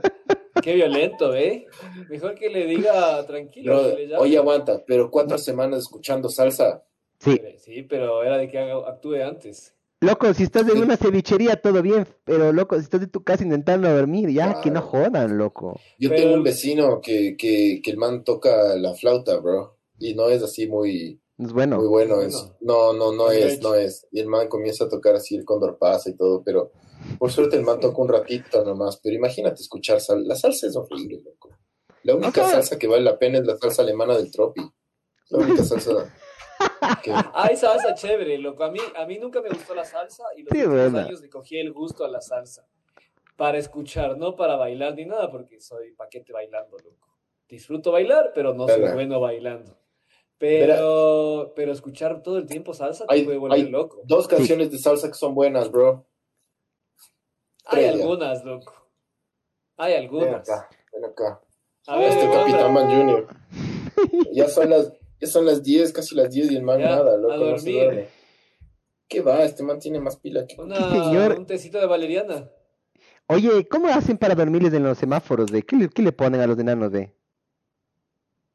Qué 0.63 0.73
violento, 0.73 1.35
¿eh? 1.35 1.65
Mejor 2.09 2.35
que 2.35 2.49
le 2.49 2.65
diga 2.65 3.25
tranquilo. 3.25 3.73
No, 3.75 3.89
que 3.89 3.95
le 3.95 4.07
llame. 4.07 4.21
oye, 4.23 4.37
aguanta, 4.37 4.83
pero 4.85 5.09
cuatro 5.11 5.37
semanas 5.37 5.79
escuchando 5.79 6.29
salsa. 6.29 6.85
Sí. 7.19 7.39
Sí, 7.57 7.83
pero 7.83 8.23
era 8.23 8.37
de 8.37 8.47
que 8.47 8.57
haga- 8.57 8.87
actúe 8.89 9.15
antes. 9.23 9.75
Loco, 10.01 10.33
si 10.33 10.43
estás 10.43 10.63
en 10.63 10.75
Sí. 10.77 10.81
una 10.81 10.95
cevichería, 10.95 11.61
todo 11.61 11.81
bien, 11.81 12.07
pero 12.23 12.53
loco, 12.53 12.75
si 12.77 12.83
estás 12.83 13.01
en 13.01 13.09
tu 13.09 13.21
casa 13.23 13.43
intentando 13.43 13.93
dormir, 13.93 14.29
ya, 14.29 14.61
que 14.61 14.71
no 14.71 14.81
jodan, 14.81 15.37
loco. 15.37 15.77
Yo 15.99 16.09
Pero- 16.09 16.21
tengo 16.21 16.33
un 16.35 16.43
vecino 16.43 17.01
que, 17.01 17.35
que, 17.37 17.81
que 17.83 17.91
el 17.91 17.97
man 17.97 18.23
toca 18.23 18.75
la 18.77 18.93
flauta, 18.93 19.37
bro. 19.39 19.77
Y 19.97 20.13
no 20.15 20.29
es 20.29 20.41
así 20.41 20.67
muy, 20.67 21.19
Es 21.37 21.51
bueno. 21.51 21.77
muy 21.79 21.87
bueno. 21.87 22.15
Bueno. 22.15 22.29
Es, 22.29 22.51
no, 22.61 22.93
no, 22.93 23.11
no 23.11 23.29
Es 23.29 23.61
no 23.61 23.75
es. 23.75 24.07
Y 24.11 24.21
el 24.21 24.27
man 24.27 24.47
comienza 24.47 24.85
a 24.85 24.89
tocar 24.89 25.15
así 25.15 25.35
el 25.35 25.43
cóndor 25.43 25.77
pasa 25.77 26.09
y 26.09 26.15
todo, 26.15 26.41
pero 26.45 26.71
por 27.17 27.29
suerte 27.33 27.57
el 27.57 27.63
man 27.63 27.81
toca 27.81 28.01
un 28.01 28.07
ratito 28.07 28.63
nomás. 28.63 29.01
Pero 29.03 29.17
imagínate 29.17 29.61
escuchar 29.61 29.99
sal. 29.99 30.25
La 30.25 30.35
salsa 30.37 30.67
es 30.67 30.77
horrible, 30.77 31.21
loco. 31.25 31.49
La 32.03 32.15
única 32.15 32.47
salsa 32.49 32.79
que 32.79 32.87
vale 32.87 33.01
la 33.03 33.19
pena 33.19 33.39
es 33.39 33.45
la 33.45 33.57
salsa 33.57 33.81
alemana 33.81 34.15
del 34.15 34.31
Tropi. 34.31 34.61
La 35.31 35.39
única 35.39 35.63
salsa. 35.65 35.91
Hay 37.33 37.55
salsa 37.57 37.93
chévere, 37.93 38.37
loco. 38.37 38.63
A 38.63 38.71
mí, 38.71 38.79
a 38.95 39.05
mí 39.05 39.17
nunca 39.19 39.41
me 39.41 39.49
gustó 39.49 39.73
la 39.75 39.85
salsa 39.85 40.23
y 40.35 40.43
los 40.43 40.51
Sí, 40.51 40.61
años 40.97 41.21
le 41.21 41.29
cogí 41.29 41.57
el 41.59 41.71
gusto 41.73 42.05
a 42.05 42.07
la 42.09 42.21
salsa. 42.21 42.65
Para 43.35 43.57
escuchar, 43.57 44.17
no 44.17 44.35
para 44.35 44.55
bailar 44.57 44.95
ni 44.95 45.05
nada, 45.05 45.31
porque 45.31 45.59
soy 45.61 45.93
paquete 45.93 46.33
bailando, 46.33 46.77
loco. 46.77 47.07
Disfruto 47.47 47.91
bailar, 47.91 48.31
pero 48.35 48.53
no 48.53 48.67
soy 48.67 48.79
Verdad. 48.81 48.93
bueno 48.95 49.19
bailando. 49.19 49.77
Pero, 50.37 51.51
pero 51.55 51.71
escuchar 51.73 52.21
todo 52.23 52.37
el 52.37 52.45
tiempo 52.45 52.73
salsa 52.73 53.05
te 53.07 53.23
puede 53.23 53.37
volver 53.37 53.57
hay 53.59 53.69
loco. 53.69 54.01
Dos 54.05 54.27
canciones 54.27 54.71
de 54.71 54.77
salsa 54.77 55.07
que 55.09 55.13
son 55.15 55.35
buenas, 55.35 55.69
bro. 55.71 56.05
Hay 57.65 57.85
algunas, 57.85 58.43
loco. 58.45 58.73
Hay 59.77 59.93
Ven 59.93 60.01
algunas. 60.03 60.49
acá, 60.49 60.69
ven 60.93 61.05
acá. 61.05 61.41
A 61.87 61.97
ver, 61.97 62.09
Este. 62.09 62.29
Capitán 62.31 62.73
Man 62.73 62.87
Junior. 62.89 63.27
Ya 64.31 64.47
son 64.47 64.69
las, 64.69 64.91
ya 65.19 65.27
son 65.27 65.45
las 65.45 65.61
10, 65.63 65.91
casi 65.93 66.15
las 66.15 66.29
10 66.31 66.51
y 66.51 66.55
el 66.55 66.63
man 66.63 66.79
Ya, 66.79 66.89
nada, 66.89 67.13
a 67.13 67.17
loco, 67.17 67.35
no 67.35 67.57
se 67.57 67.71
dormir. 67.71 67.73
duerme. 67.75 68.07
¿Qué 69.07 69.21
va? 69.21 69.43
Este 69.43 69.63
man 69.63 69.79
tiene 69.79 69.99
más 69.99 70.17
pila 70.17 70.45
que... 70.45 70.59
Una- 70.61 70.75
Señor. 70.91 71.37
un 71.39 71.45
tecito 71.45 71.79
de 71.79 71.85
valeriana. 71.87 72.49
Oye, 73.27 73.67
¿cómo 73.67 73.87
hacen 73.87 74.17
para 74.17 74.35
dormirles 74.35 74.73
en 74.73 74.83
los 74.83 74.97
semáforos? 74.97 75.51
De? 75.51 75.63
¿Qué, 75.63 75.75
le, 75.75 75.89
qué 75.89 76.01
le 76.01 76.11
ponen 76.11 76.41
a 76.41 76.47
los 76.47 76.57
enanos 76.59 76.91
de? 76.91 76.99
En 77.01 77.13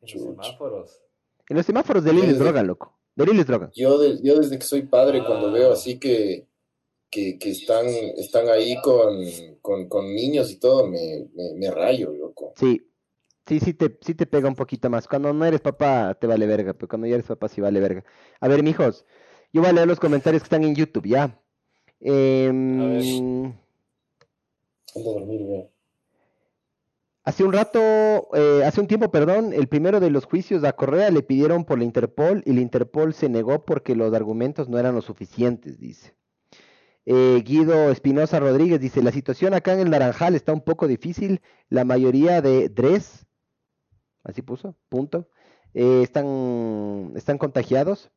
los 0.01 0.11
semáforos. 0.13 1.01
En 1.49 1.57
los 1.57 1.67
semáforos 1.67 2.05
de 2.05 2.13
ley 2.13 2.23
les 2.27 2.39
drogan, 2.39 2.67
loco. 2.67 2.99
De 3.15 3.27
les 3.27 3.47
drogan. 3.47 3.71
Yo, 3.75 3.99
de- 3.99 4.21
yo 4.23 4.37
desde 4.39 4.59
que 4.59 4.65
soy 4.65 4.83
padre, 4.83 5.21
Ah. 5.21 5.25
cuando 5.27 5.53
veo 5.53 5.73
así 5.73 5.99
que, 5.99 6.49
que, 7.11 7.39
que 7.39 7.51
están, 7.51 7.87
están 7.87 8.49
ahí 8.49 8.81
con, 8.83 9.17
con, 9.61 9.89
con 9.89 10.13
niños 10.15 10.51
y 10.51 10.59
todo, 10.59 10.87
me, 10.89 11.29
me, 11.35 11.55
me 11.55 11.71
rayo, 11.71 12.13
loco. 12.13 12.55
Sí. 12.57 12.85
Sí, 13.47 13.61
sí 13.61 13.75
te, 13.75 13.99
sí 14.01 14.15
te 14.15 14.27
pega 14.27 14.49
un 14.49 14.55
poquito 14.55 14.89
más. 14.89 15.07
Cuando 15.07 15.33
no 15.33 15.45
eres 15.45 15.61
papá, 15.61 16.15
te 16.15 16.27
vale 16.27 16.47
verga, 16.47 16.73
pero 16.73 16.89
cuando 16.89 17.07
ya 17.07 17.15
eres 17.15 17.27
papá, 17.27 17.49
sí 17.49 17.61
vale 17.61 17.81
verga. 17.81 18.05
A 18.41 18.49
ver, 18.49 18.63
mijos, 18.63 19.05
yo 19.53 19.61
voy 19.61 19.71
a 19.71 19.73
leer 19.75 19.87
los 19.87 20.01
comentarios 20.01 20.43
que 20.43 20.47
están 20.47 20.65
en 20.65 20.75
YouTube, 20.75 21.07
¿ya? 21.07 21.39
Em, 22.01 23.53
dormir. 24.95 25.69
Hace 27.25 27.43
un 27.43 27.55
rato, 27.55 27.81
eh, 28.35 28.63
hace 28.67 28.83
un 28.83 28.87
tiempo, 28.87 29.11
perdón, 29.11 29.55
el 29.55 29.67
primero 29.67 29.99
de 29.99 30.11
los 30.11 30.27
juicios 30.27 30.63
a 30.63 30.75
Correa 30.75 31.11
le 31.11 31.23
pidieron 31.23 31.65
por 31.65 31.79
la 31.79 31.85
Interpol 31.85 32.43
y 32.45 32.53
la 32.53 32.61
Interpol 32.61 33.15
se 33.15 33.31
negó 33.31 33.65
porque 33.65 33.97
los 33.97 34.13
argumentos 34.13 34.69
no 34.69 34.79
eran 34.79 34.95
lo 34.95 35.01
suficientes, 35.01 35.79
dice. 35.81 36.15
Eh, 37.07 37.43
Guido 37.43 37.91
Espinosa 37.91 38.41
Rodríguez 38.41 38.79
dice, 38.79 39.03
la 39.03 39.11
situación 39.11 39.55
acá 39.55 39.73
en 39.73 39.81
el 39.81 39.91
Naranjal 39.91 40.35
está 40.35 40.53
un 40.53 40.61
poco 40.61 40.87
difícil, 40.87 41.41
la 41.71 41.85
mayoría 41.85 42.43
de 42.43 42.69
DRES, 42.69 43.27
así 44.25 44.43
puso, 44.43 44.75
punto, 44.89 45.29
eh, 45.75 46.01
están, 46.03 47.13
están 47.17 47.39
contagiados. 47.39 48.11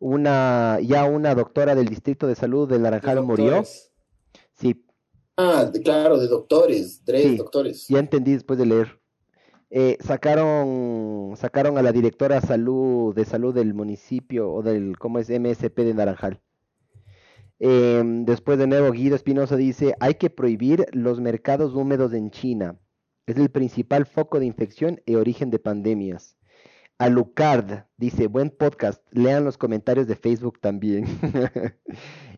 Una, 0.00 0.78
ya 0.80 1.04
una 1.04 1.34
doctora 1.34 1.74
del 1.74 1.88
Distrito 1.88 2.26
de 2.28 2.36
Salud 2.36 2.68
del 2.68 2.82
Naranjal 2.82 3.22
murió. 3.24 3.64
Sí, 4.54 4.84
Ah, 5.40 5.64
de- 5.72 5.80
claro, 5.82 6.18
de 6.18 6.26
doctores, 6.26 7.02
tres 7.04 7.22
Sí. 7.22 7.36
doctores. 7.36 7.86
Ya 7.88 7.98
entendí 8.00 8.32
después 8.32 8.58
de 8.58 8.66
leer. 8.66 9.00
Eh, 9.70 9.96
sacaron, 10.00 11.34
sacaron 11.36 11.78
a 11.78 11.82
la 11.82 11.92
directora 11.92 12.40
salud 12.40 13.14
de 13.14 13.24
salud 13.24 13.54
del 13.54 13.72
municipio 13.74 14.50
o 14.52 14.62
del, 14.62 14.98
¿cómo 14.98 15.18
es? 15.20 15.28
MSP 15.30 15.84
de 15.84 15.94
Naranjal. 15.94 16.40
Em, 17.60 18.24
después 18.24 18.58
de 18.58 18.66
nuevo, 18.66 18.90
Guido 18.92 19.16
Espinosa 19.16 19.56
dice, 19.56 19.94
hay 20.00 20.14
que 20.14 20.30
prohibir 20.30 20.86
los 20.92 21.20
mercados 21.20 21.74
húmedos 21.74 22.12
en 22.12 22.30
China. 22.30 22.76
Es 23.28 23.36
el 23.36 23.50
principal 23.50 24.06
foco 24.06 24.40
de 24.40 24.46
infección 24.46 25.02
y 25.06 25.14
origen 25.16 25.50
de 25.50 25.58
pandemias. 25.58 26.36
Alucard 26.98 27.84
dice, 27.96 28.26
buen 28.26 28.50
podcast, 28.50 29.02
lean 29.12 29.44
los 29.44 29.56
comentarios 29.58 30.06
de 30.06 30.16
Facebook 30.16 30.58
también. 30.60 31.04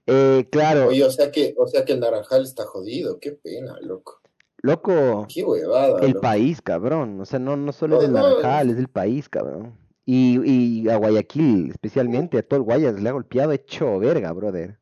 Eh, 0.07 0.49
claro, 0.51 0.89
Oye, 0.89 1.05
o 1.05 1.11
sea 1.11 1.31
que, 1.31 1.55
o 1.57 1.69
sea 1.69 1.85
que 1.85 1.93
el 1.93 2.01
naranjal 2.01 2.43
está 2.43 2.65
jodido, 2.65 3.21
qué 3.21 3.33
pena, 3.33 3.77
loco. 3.81 4.21
loco. 4.62 5.27
Qué 5.33 5.45
huevada, 5.45 6.01
El 6.01 6.12
loco. 6.12 6.21
país, 6.23 6.61
cabrón. 6.62 7.21
O 7.21 7.25
sea, 7.27 7.39
no, 7.39 7.55
no 7.57 7.71
solo 7.71 8.01
es 8.03 8.09
No, 8.09 8.19
no. 8.19 8.29
Naranjal, 8.29 8.71
es 8.71 8.77
del 8.77 8.89
país, 8.89 9.29
cabrón. 9.29 9.79
Y, 10.07 10.41
y 10.51 10.89
a 10.89 10.97
Guayaquil, 10.97 11.71
especialmente, 11.71 12.39
a 12.39 12.43
todo 12.43 12.57
el 12.59 12.65
Guayas 12.65 13.01
le 13.01 13.09
ha 13.09 13.12
golpeado 13.12 13.53
hecho 13.53 13.99
verga, 14.01 14.33
brother. 14.33 14.79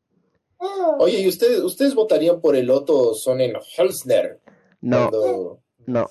Oye, 0.97 1.19
¿y 1.19 1.27
ustedes, 1.27 1.59
ustedes 1.61 1.93
votarían 1.93 2.41
por 2.41 2.55
el 2.55 2.71
Otto 2.71 3.13
Sonnenholzner? 3.13 4.39
No, 4.81 5.09
Cuando- 5.11 5.59
no. 5.89 6.07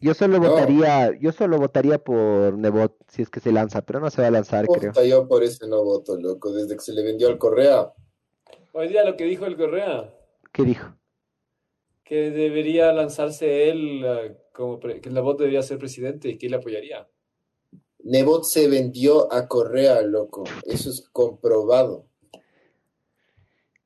Yo 0.00 0.14
solo 0.14 0.38
No. 0.38 0.50
votaría, 0.50 1.12
yo 1.18 1.32
solo 1.32 1.58
votaría 1.58 1.98
por 1.98 2.56
Nebot, 2.58 2.96
si 3.08 3.22
es 3.22 3.30
que 3.30 3.40
se 3.40 3.52
lanza, 3.52 3.82
pero 3.82 4.00
no 4.00 4.10
se 4.10 4.22
va 4.22 4.28
a 4.28 4.32
lanzar, 4.32 4.66
creo. 4.66 4.92
Yo 5.04 5.28
por 5.28 5.42
ese 5.44 5.66
no 5.68 5.84
voto, 5.84 6.16
loco. 6.16 6.52
Desde 6.52 6.74
que 6.76 6.82
se 6.82 6.92
le 6.92 7.02
vendió 7.02 7.28
al 7.28 7.38
Correa. 7.38 7.92
Hoy 8.72 8.88
día 8.88 9.04
lo 9.04 9.16
que 9.16 9.24
dijo 9.24 9.44
el 9.46 9.56
Correa, 9.56 10.12
¿Qué 10.52 10.62
dijo? 10.64 10.96
que 12.04 12.30
debería 12.30 12.92
lanzarse 12.92 13.70
él 13.70 14.04
eh, 14.04 14.36
como 14.52 14.78
pre- 14.80 15.00
que 15.00 15.08
voz 15.10 15.38
debería 15.38 15.62
ser 15.62 15.78
presidente 15.78 16.28
y 16.28 16.38
que 16.38 16.46
él 16.46 16.54
apoyaría. 16.54 17.08
Nebot 18.04 18.44
se 18.44 18.68
vendió 18.68 19.32
a 19.32 19.46
Correa, 19.46 20.02
loco. 20.02 20.44
Eso 20.66 20.90
es 20.90 21.08
comprobado. 21.12 22.06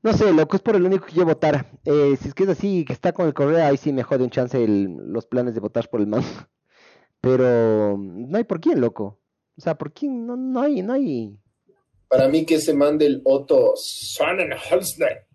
No 0.07 0.13
sé, 0.13 0.33
loco, 0.33 0.55
es 0.55 0.63
por 0.63 0.77
el 0.77 0.85
único 0.85 1.05
que 1.07 1.15
yo 1.15 1.25
votara. 1.25 1.69
Eh, 1.85 2.17
si 2.23 2.29
es 2.29 2.35
que 2.35 2.45
es 2.45 2.49
así, 2.51 2.85
que 2.85 2.93
está 2.93 3.13
con 3.13 3.27
el 3.27 3.35
Correa, 3.35 3.67
ahí 3.67 3.77
sí 3.77 3.93
me 3.93 4.05
jode 4.05 4.23
un 4.23 4.31
chance 4.31 4.63
el- 4.63 4.95
los 5.13 5.27
planes 5.27 5.55
de 5.55 5.61
votar 5.61 5.91
por 5.91 6.01
el 6.01 6.07
man. 6.07 6.23
Pero 7.21 7.97
no 7.99 8.39
hay 8.39 8.45
por 8.45 8.61
quién, 8.61 8.81
loco. 8.81 9.19
O 9.59 9.61
sea, 9.61 9.77
por 9.77 9.93
quién, 9.93 10.25
no, 10.25 10.37
no 10.37 10.61
hay, 10.61 10.81
no 10.83 10.93
hay. 10.93 11.37
Para 12.09 12.29
mí 12.29 12.47
que 12.47 12.61
se 12.61 12.73
mande 12.73 13.07
el 13.07 13.21
Otto 13.25 13.73
Sonnenholzner. 13.75 15.27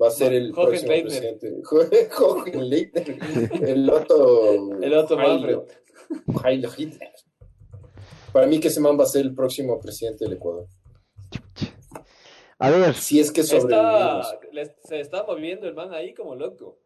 Va 0.00 0.08
a 0.08 0.10
ser 0.10 0.32
el 0.32 0.52
Jorge 0.54 0.80
próximo 0.80 0.92
Leitner. 0.92 1.38
presidente. 1.38 1.60
Jorge. 2.14 3.70
El 3.70 3.90
Otto. 3.90 4.78
El 4.82 4.94
Otto 4.94 5.16
Manfred. 5.18 5.58
Hitler. 6.78 7.10
Para 8.32 8.46
mí 8.46 8.60
que 8.60 8.68
ese 8.68 8.80
man 8.80 8.98
va 8.98 9.02
a 9.04 9.08
ser 9.08 9.26
el 9.26 9.34
próximo 9.34 9.78
presidente 9.78 10.24
del 10.24 10.34
Ecuador. 10.34 10.66
A 12.60 12.70
ver, 12.70 12.94
Si 12.94 13.18
es 13.18 13.32
que 13.32 13.40
Está, 13.40 13.60
sobrevivimos. 13.60 14.34
le- 14.52 14.76
se 14.84 15.00
está 15.00 15.24
moviendo 15.24 15.66
el 15.66 15.74
man 15.74 15.92
ahí 15.94 16.14
como 16.14 16.34
loco. 16.34 16.78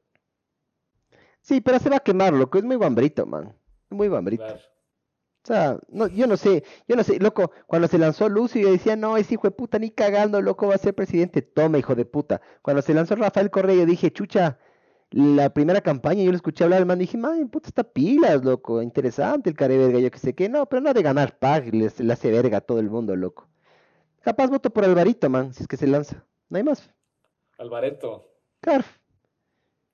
sí, 1.41 1.61
pero 1.61 1.79
se 1.79 1.91
va 1.91 1.97
a 1.97 2.01
quemar, 2.01 2.33
loco. 2.33 2.59
Es 2.59 2.65
muy 2.65 2.77
guambrito, 2.77 3.27
man. 3.27 3.55
Muy 3.91 4.09
guambrito. 4.09 4.45
Claro. 4.45 4.61
O 4.61 5.47
sea, 5.47 5.79
no, 5.89 6.07
yo 6.07 6.27
no 6.27 6.39
sé, 6.39 6.65
yo 6.89 6.97
no 6.97 7.05
sé, 7.05 7.19
loco, 7.19 7.51
cuando 7.67 7.87
se 7.87 7.99
lanzó 7.99 8.31
Lucio 8.31 8.63
yo 8.63 8.71
decía, 8.73 8.97
no, 8.97 9.19
ese 9.19 9.35
hijo 9.35 9.47
de 9.47 9.51
puta 9.51 9.79
ni 9.79 9.91
cagando, 9.91 10.41
loco, 10.41 10.69
va 10.69 10.75
a 10.77 10.79
ser 10.79 10.95
presidente. 10.95 11.43
Toma, 11.43 11.77
hijo 11.79 11.95
de 11.95 12.07
puta. 12.07 12.41
Cuando 12.63 12.81
se 12.81 12.95
lanzó 12.95 13.15
Rafael 13.15 13.51
Correa 13.51 13.77
yo 13.77 13.85
dije, 13.85 14.11
chucha, 14.11 14.59
la 15.11 15.51
primera 15.53 15.83
campaña 15.83 16.23
yo 16.25 16.31
lo 16.31 16.37
escuché 16.37 16.65
hablar, 16.65 16.87
man, 16.87 16.99
dije, 16.99 17.19
man, 17.19 17.49
puta, 17.51 17.69
está 17.69 17.85
pilas, 17.85 18.43
loco, 18.43 18.81
interesante 18.81 19.51
el 19.51 19.57
care 19.57 19.77
verga, 19.77 19.99
yo 19.99 20.11
que 20.11 20.19
sé 20.19 20.35
qué, 20.35 20.49
no, 20.49 20.65
pero 20.67 20.81
no 20.81 20.95
de 20.95 21.03
ganar 21.03 21.39
pag, 21.39 21.75
le 21.75 21.87
hace 22.13 22.31
verga 22.31 22.59
a 22.59 22.61
todo 22.63 22.79
el 22.81 22.89
mundo, 22.89 23.15
loco. 23.15 23.47
Capaz 24.25 24.49
voto 24.49 24.71
por 24.71 24.85
Alvarito, 24.85 25.29
man, 25.29 25.53
si 25.53 25.63
es 25.63 25.69
que 25.69 25.77
se 25.77 25.87
lanza. 25.87 26.25
No 26.49 26.57
hay 26.57 26.63
más. 26.65 26.91
Alvareto. 27.59 28.31
Claro. 28.61 28.85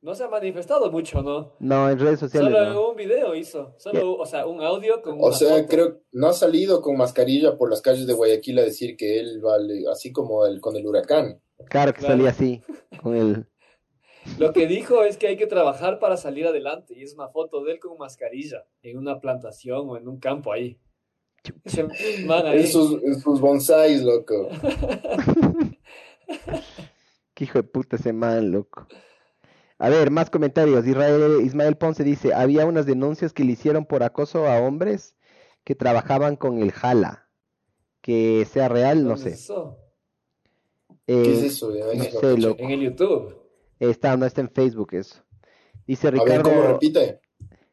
No 0.03 0.15
se 0.15 0.25
ha 0.25 0.29
manifestado 0.29 0.91
mucho, 0.91 1.23
¿no? 1.23 1.57
No, 1.59 1.91
en 1.91 1.99
redes 1.99 2.21
sociales. 2.21 2.51
Solo 2.53 2.73
no. 2.73 2.89
un 2.91 2.97
video 2.97 3.35
hizo. 3.35 3.75
Solo, 3.77 4.17
o 4.17 4.25
sea, 4.25 4.47
un 4.47 4.63
audio 4.63 5.03
con 5.03 5.21
O 5.21 5.27
una 5.27 5.37
sea, 5.37 5.57
foto. 5.57 5.67
creo 5.69 6.01
no 6.13 6.29
ha 6.29 6.33
salido 6.33 6.81
con 6.81 6.97
mascarilla 6.97 7.59
por 7.59 7.69
las 7.69 7.83
calles 7.83 8.07
de 8.07 8.15
Guayaquil 8.15 8.59
a 8.61 8.63
decir 8.63 8.97
que 8.97 9.21
él 9.21 9.41
vale, 9.43 9.85
así 9.93 10.11
como 10.11 10.47
el 10.47 10.61
con 10.61 10.75
el 10.77 10.87
huracán. 10.87 11.43
Claro 11.69 11.93
que 11.93 11.99
Claro. 12.01 12.15
salía 12.15 12.31
así, 12.31 12.63
con 13.03 13.15
el... 13.15 13.47
Lo 14.39 14.53
que 14.55 14.67
dijo 14.67 15.03
es 15.03 15.17
que 15.19 15.27
hay 15.29 15.37
que 15.37 15.47
trabajar 15.47 15.99
para 15.99 16.17
salir 16.17 16.47
adelante. 16.47 16.95
Y 16.97 17.03
es 17.03 17.15
una 17.15 17.29
foto 17.29 17.63
de 17.65 17.73
él 17.73 17.81
con 17.81 17.99
mascarilla 17.99 18.67
en 18.83 18.97
una 18.97 19.21
plantación 19.21 19.89
o 19.91 19.97
en 19.99 20.09
un 20.09 20.19
campo 20.19 20.53
ahí. 20.53 20.79
En 21.65 22.67
sus, 22.67 23.03
en 23.03 23.21
sus 23.21 23.41
bonsáis, 23.41 24.03
loco. 24.03 24.49
Qué 27.35 27.45
hijo 27.45 27.59
de 27.59 27.63
puta 27.63 27.97
ese 27.97 28.13
man, 28.13 28.53
loco. 28.53 28.87
A 29.79 29.89
ver, 29.89 30.11
más 30.11 30.29
comentarios. 30.29 30.87
Israel, 30.87 31.41
Ismael 31.43 31.77
Ponce 31.77 32.05
dice, 32.05 32.35
había 32.35 32.67
unas 32.67 32.85
denuncias 32.85 33.33
que 33.33 33.45
le 33.45 33.53
hicieron 33.53 33.87
por 33.87 34.03
acoso 34.03 34.47
a 34.47 34.61
hombres 34.61 35.17
que 35.65 35.75
trabajaban 35.75 36.37
con 36.37 36.59
el 36.59 36.73
jala. 36.73 37.29
Que 38.03 38.47
sea 38.51 38.69
real, 38.69 39.05
no 39.05 39.11
¿Dónde 39.11 39.23
sé. 39.23 39.31
es 39.31 39.41
eso? 39.41 39.79
Eh, 41.07 41.23
¿Qué 41.23 41.33
es 41.33 41.43
eso? 41.43 41.75
Ya, 41.75 41.87
no 41.95 42.05
sé, 42.05 42.37
loco. 42.39 42.63
En 42.63 42.71
el 42.71 42.81
YouTube. 42.81 43.37
Está, 43.79 44.17
no 44.17 44.27
está 44.27 44.43
en 44.43 44.51
Facebook 44.51 44.95
eso. 44.95 45.23
Dice 45.87 46.09
A 46.09 46.11
ver, 46.11 46.21
¿cómo 46.43 46.57
Ricardo, 46.57 46.73
repite? 46.75 47.21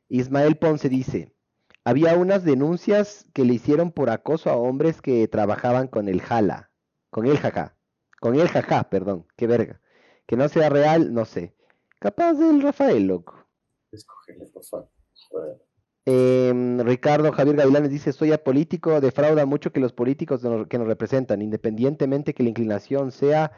Ismael 0.09 0.57
Ponce 0.57 0.87
dice, 0.89 1.33
había 1.87 2.17
unas 2.17 2.43
denuncias 2.43 3.25
que 3.33 3.45
le 3.45 3.53
hicieron 3.53 3.93
por 3.93 4.09
acoso 4.09 4.49
a 4.49 4.57
hombres 4.57 5.01
que 5.01 5.25
trabajaban 5.29 5.87
con 5.87 6.09
el 6.09 6.21
jala, 6.21 6.69
con 7.09 7.25
el 7.25 7.37
jaja, 7.37 7.77
con 8.19 8.35
el 8.35 8.49
jaja, 8.49 8.89
perdón, 8.89 9.25
qué 9.37 9.47
verga. 9.47 9.79
Que 10.25 10.35
no 10.35 10.49
sea 10.49 10.67
real, 10.67 11.13
no 11.13 11.23
sé. 11.23 11.55
Capaz 12.01 12.33
del 12.33 12.61
Rafael, 12.61 13.07
loco. 13.07 13.47
Escógele, 13.89 14.47
por 14.47 14.65
favor. 14.65 14.89
Em, 16.03 16.81
Ricardo 16.81 17.31
Javier 17.31 17.55
Gavilanes 17.55 17.89
dice, 17.89 18.11
soy 18.11 18.33
apolítico, 18.33 18.99
defrauda 18.99 19.45
mucho 19.45 19.71
que 19.71 19.79
los 19.79 19.93
políticos 19.93 20.41
que 20.67 20.77
nos 20.77 20.87
representan, 20.87 21.41
independientemente 21.41 22.33
que 22.33 22.43
la 22.43 22.49
inclinación 22.49 23.13
sea 23.13 23.53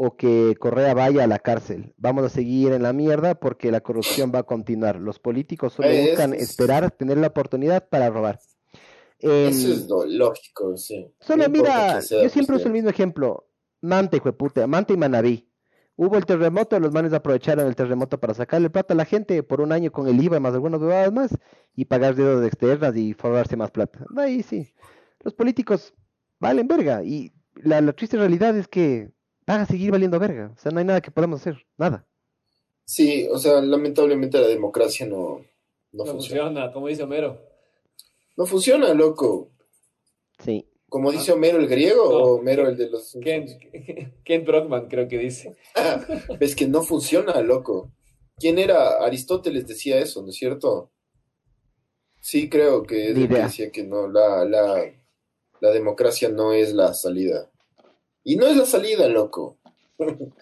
o 0.00 0.16
que 0.16 0.54
Correa 0.60 0.94
vaya 0.94 1.24
a 1.24 1.26
la 1.26 1.40
cárcel. 1.40 1.92
Vamos 1.96 2.24
a 2.24 2.28
seguir 2.28 2.72
en 2.72 2.84
la 2.84 2.92
mierda 2.92 3.34
porque 3.34 3.72
la 3.72 3.80
corrupción 3.80 4.30
va 4.32 4.40
a 4.40 4.42
continuar. 4.44 5.00
Los 5.00 5.18
políticos 5.18 5.72
solo 5.72 5.88
Eh, 5.88 6.10
buscan 6.10 6.34
esperar 6.34 6.92
tener 6.92 7.18
la 7.18 7.26
oportunidad 7.26 7.88
para 7.88 8.08
robar. 8.08 8.38
Eso 9.18 9.72
es 9.72 9.88
lo 9.88 10.06
lógico, 10.06 10.76
sí. 10.76 11.12
Solo 11.18 11.44
No 11.44 11.50
mira, 11.50 12.00
sea 12.00 12.22
yo 12.22 12.28
siempre 12.28 12.54
uso 12.54 12.68
el 12.68 12.74
mismo 12.74 12.90
ejemplo. 12.90 13.48
De 13.80 14.32
puta, 14.32 14.66
Manta 14.68 14.92
y 14.92 14.96
Manabí. 14.96 15.50
Hubo 15.96 16.16
el 16.16 16.26
terremoto, 16.26 16.78
los 16.78 16.92
manes 16.92 17.12
aprovecharon 17.12 17.66
el 17.66 17.74
terremoto 17.74 18.20
para 18.20 18.34
sacarle 18.34 18.70
plata 18.70 18.94
a 18.94 18.96
la 18.96 19.04
gente 19.04 19.42
por 19.42 19.60
un 19.60 19.72
año 19.72 19.90
con 19.90 20.06
el 20.06 20.22
IVA 20.22 20.38
más 20.38 20.54
algunas 20.54 20.80
bebadas 20.80 21.12
más 21.12 21.36
y 21.74 21.86
pagar 21.86 22.14
deudas 22.14 22.46
externas 22.46 22.96
y 22.96 23.14
forrarse 23.14 23.56
más 23.56 23.72
plata. 23.72 24.06
Ahí 24.16 24.44
sí. 24.44 24.72
Los 25.24 25.34
políticos 25.34 25.92
valen 26.38 26.68
verga 26.68 27.02
y 27.02 27.32
la, 27.56 27.80
la 27.80 27.92
triste 27.92 28.16
realidad 28.16 28.56
es 28.56 28.68
que 28.68 29.10
van 29.52 29.60
a 29.62 29.66
seguir 29.66 29.90
valiendo 29.90 30.18
verga. 30.18 30.52
O 30.56 30.58
sea, 30.60 30.70
no 30.72 30.78
hay 30.78 30.84
nada 30.84 31.00
que 31.00 31.10
podamos 31.10 31.40
hacer, 31.40 31.64
nada. 31.76 32.06
Sí, 32.84 33.28
o 33.30 33.38
sea, 33.38 33.60
lamentablemente 33.60 34.40
la 34.40 34.46
democracia 34.46 35.06
no, 35.06 35.44
no 35.92 36.04
No 36.04 36.06
funciona. 36.06 36.44
funciona, 36.44 36.72
como 36.72 36.88
dice 36.88 37.02
Homero. 37.02 37.42
No 38.36 38.46
funciona, 38.46 38.94
loco. 38.94 39.50
Sí. 40.38 40.64
Como 40.88 41.12
dice 41.12 41.32
Homero 41.32 41.58
el 41.58 41.66
griego 41.68 42.04
No. 42.10 42.16
o 42.16 42.34
Homero 42.36 42.66
el 42.68 42.76
de 42.76 42.88
los... 42.88 43.16
Ken, 43.22 43.46
Ken 44.24 44.44
Brockman 44.44 44.88
creo 44.88 45.06
que 45.08 45.18
dice. 45.18 45.56
Es 46.40 46.54
que 46.56 46.66
no 46.66 46.82
funciona, 46.82 47.40
loco. 47.42 47.92
¿Quién 48.36 48.58
era? 48.58 49.04
Aristóteles 49.04 49.66
decía 49.66 49.98
eso, 49.98 50.22
¿no 50.22 50.28
es 50.30 50.36
cierto? 50.36 50.90
Sí, 52.20 52.48
creo 52.48 52.84
que 52.84 53.10
es 53.10 53.16
el 53.16 53.28
que 53.28 53.34
decía 53.34 53.70
que 53.70 53.82
no, 53.84 54.06
la, 54.08 54.44
la, 54.44 54.84
la 55.60 55.70
democracia 55.70 56.28
no 56.28 56.52
es 56.52 56.72
la 56.72 56.94
salida. 56.94 57.50
Y 58.24 58.36
no 58.36 58.46
es 58.46 58.56
la 58.56 58.66
salida, 58.66 59.08
loco. 59.08 59.56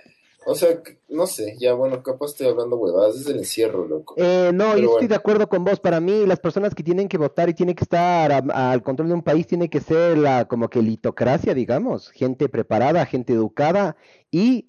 O 0.48 0.54
sea, 0.54 0.80
que- 0.80 1.00
no 1.08 1.26
sé, 1.26 1.56
ya 1.58 1.74
bueno, 1.74 2.04
capaz 2.04 2.26
estoy 2.26 2.46
hablando 2.46 2.76
huevadas, 2.76 3.16
es 3.16 3.26
el 3.26 3.38
encierro, 3.38 3.84
loco. 3.88 4.14
Eh, 4.16 4.52
no, 4.54 4.66
Pero 4.74 4.78
yo 4.78 4.90
estoy 4.92 5.08
de 5.08 5.16
acuerdo 5.16 5.48
con 5.48 5.64
vos. 5.64 5.80
Para 5.80 5.98
mí, 5.98 6.24
las 6.24 6.38
personas 6.38 6.72
que 6.72 6.84
tienen 6.84 7.08
que 7.08 7.18
votar 7.18 7.48
y 7.48 7.54
tienen 7.54 7.74
que 7.74 7.82
estar 7.82 8.30
a- 8.30 8.70
al 8.70 8.80
control 8.84 9.08
de 9.08 9.14
un 9.14 9.22
país 9.22 9.48
tiene 9.48 9.68
que 9.68 9.80
ser 9.80 10.16
la 10.16 10.44
como 10.46 10.70
que 10.70 10.80
litocracia, 10.82 11.52
digamos, 11.52 12.10
gente 12.12 12.48
preparada, 12.48 13.04
gente 13.06 13.32
educada 13.32 13.96
y 14.30 14.68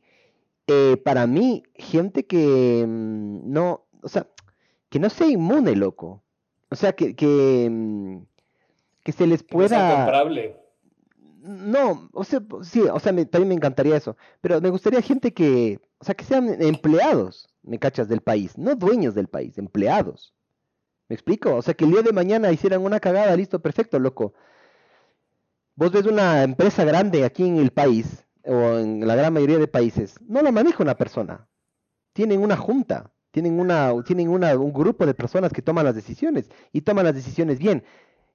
eh, 0.66 0.98
para 0.98 1.28
mí 1.28 1.62
gente 1.76 2.26
que 2.26 2.84
mm, 2.88 3.42
no, 3.54 3.86
o 4.02 4.08
sea, 4.10 4.26
que 4.90 4.98
no 4.98 5.12
sea 5.12 5.28
inmune, 5.28 5.76
loco. 5.76 6.24
O 6.72 6.76
sea, 6.76 6.94
que 6.94 7.16
que, 7.16 7.68
mm, 7.70 8.18
que 9.04 9.12
se 9.12 9.28
les 9.28 9.44
Que 9.44 9.56
no 9.56 9.68
sea 9.68 10.06
pueda. 10.06 10.06
No, 11.48 12.10
o 12.14 12.24
sea, 12.24 12.42
sí, 12.64 12.82
o 12.82 13.00
sea, 13.00 13.12
me- 13.14 13.26
también 13.26 13.50
me 13.50 13.56
encantaría 13.56 13.98
eso, 13.98 14.18
pero 14.42 14.62
me 14.62 14.70
gustaría 14.70 15.02
gente 15.02 15.34
que, 15.34 15.80
o 16.00 16.06
sea, 16.06 16.16
que 16.16 16.26
sean 16.26 16.62
empleados, 16.62 17.48
me 17.64 17.80
cachas, 17.80 18.08
del 18.10 18.22
país, 18.22 18.58
no 18.58 18.76
dueños 18.76 19.16
del 19.16 19.28
país, 19.28 19.58
empleados. 19.58 20.34
¿Me 21.10 21.16
explico? 21.16 21.56
O 21.56 21.62
sea, 21.64 21.74
que 21.76 21.86
el 21.86 21.92
día 21.92 22.04
de 22.04 22.14
mañana 22.14 22.52
hicieran 22.52 22.84
una 22.84 23.00
cagada, 23.00 23.36
listo, 23.36 23.62
perfecto, 23.62 24.00
loco. 24.00 24.34
Vos 25.76 25.92
ves 25.92 26.06
una 26.06 26.44
empresa 26.44 26.84
grande 26.84 27.24
aquí 27.24 27.44
en 27.48 27.58
el 27.58 27.72
país, 27.72 28.26
o 28.46 28.78
en 28.80 29.06
la 29.08 29.16
gran 29.16 29.34
mayoría 29.34 29.60
de 29.60 29.68
países, 29.68 30.16
no 30.28 30.42
la 30.42 30.52
maneja 30.52 30.84
una 30.84 30.96
persona. 30.98 31.48
Tienen 32.14 32.42
una 32.42 32.58
junta, 32.58 33.14
tienen 33.32 33.60
una, 33.60 33.94
tienen 34.06 34.30
una, 34.30 34.58
un 34.58 34.74
grupo 34.74 35.06
de 35.06 35.14
personas 35.16 35.54
que 35.54 35.62
toman 35.64 35.86
las 35.86 35.96
decisiones 35.96 36.50
y 36.74 36.82
toman 36.82 37.06
las 37.06 37.16
decisiones 37.16 37.60
bien. 37.60 37.84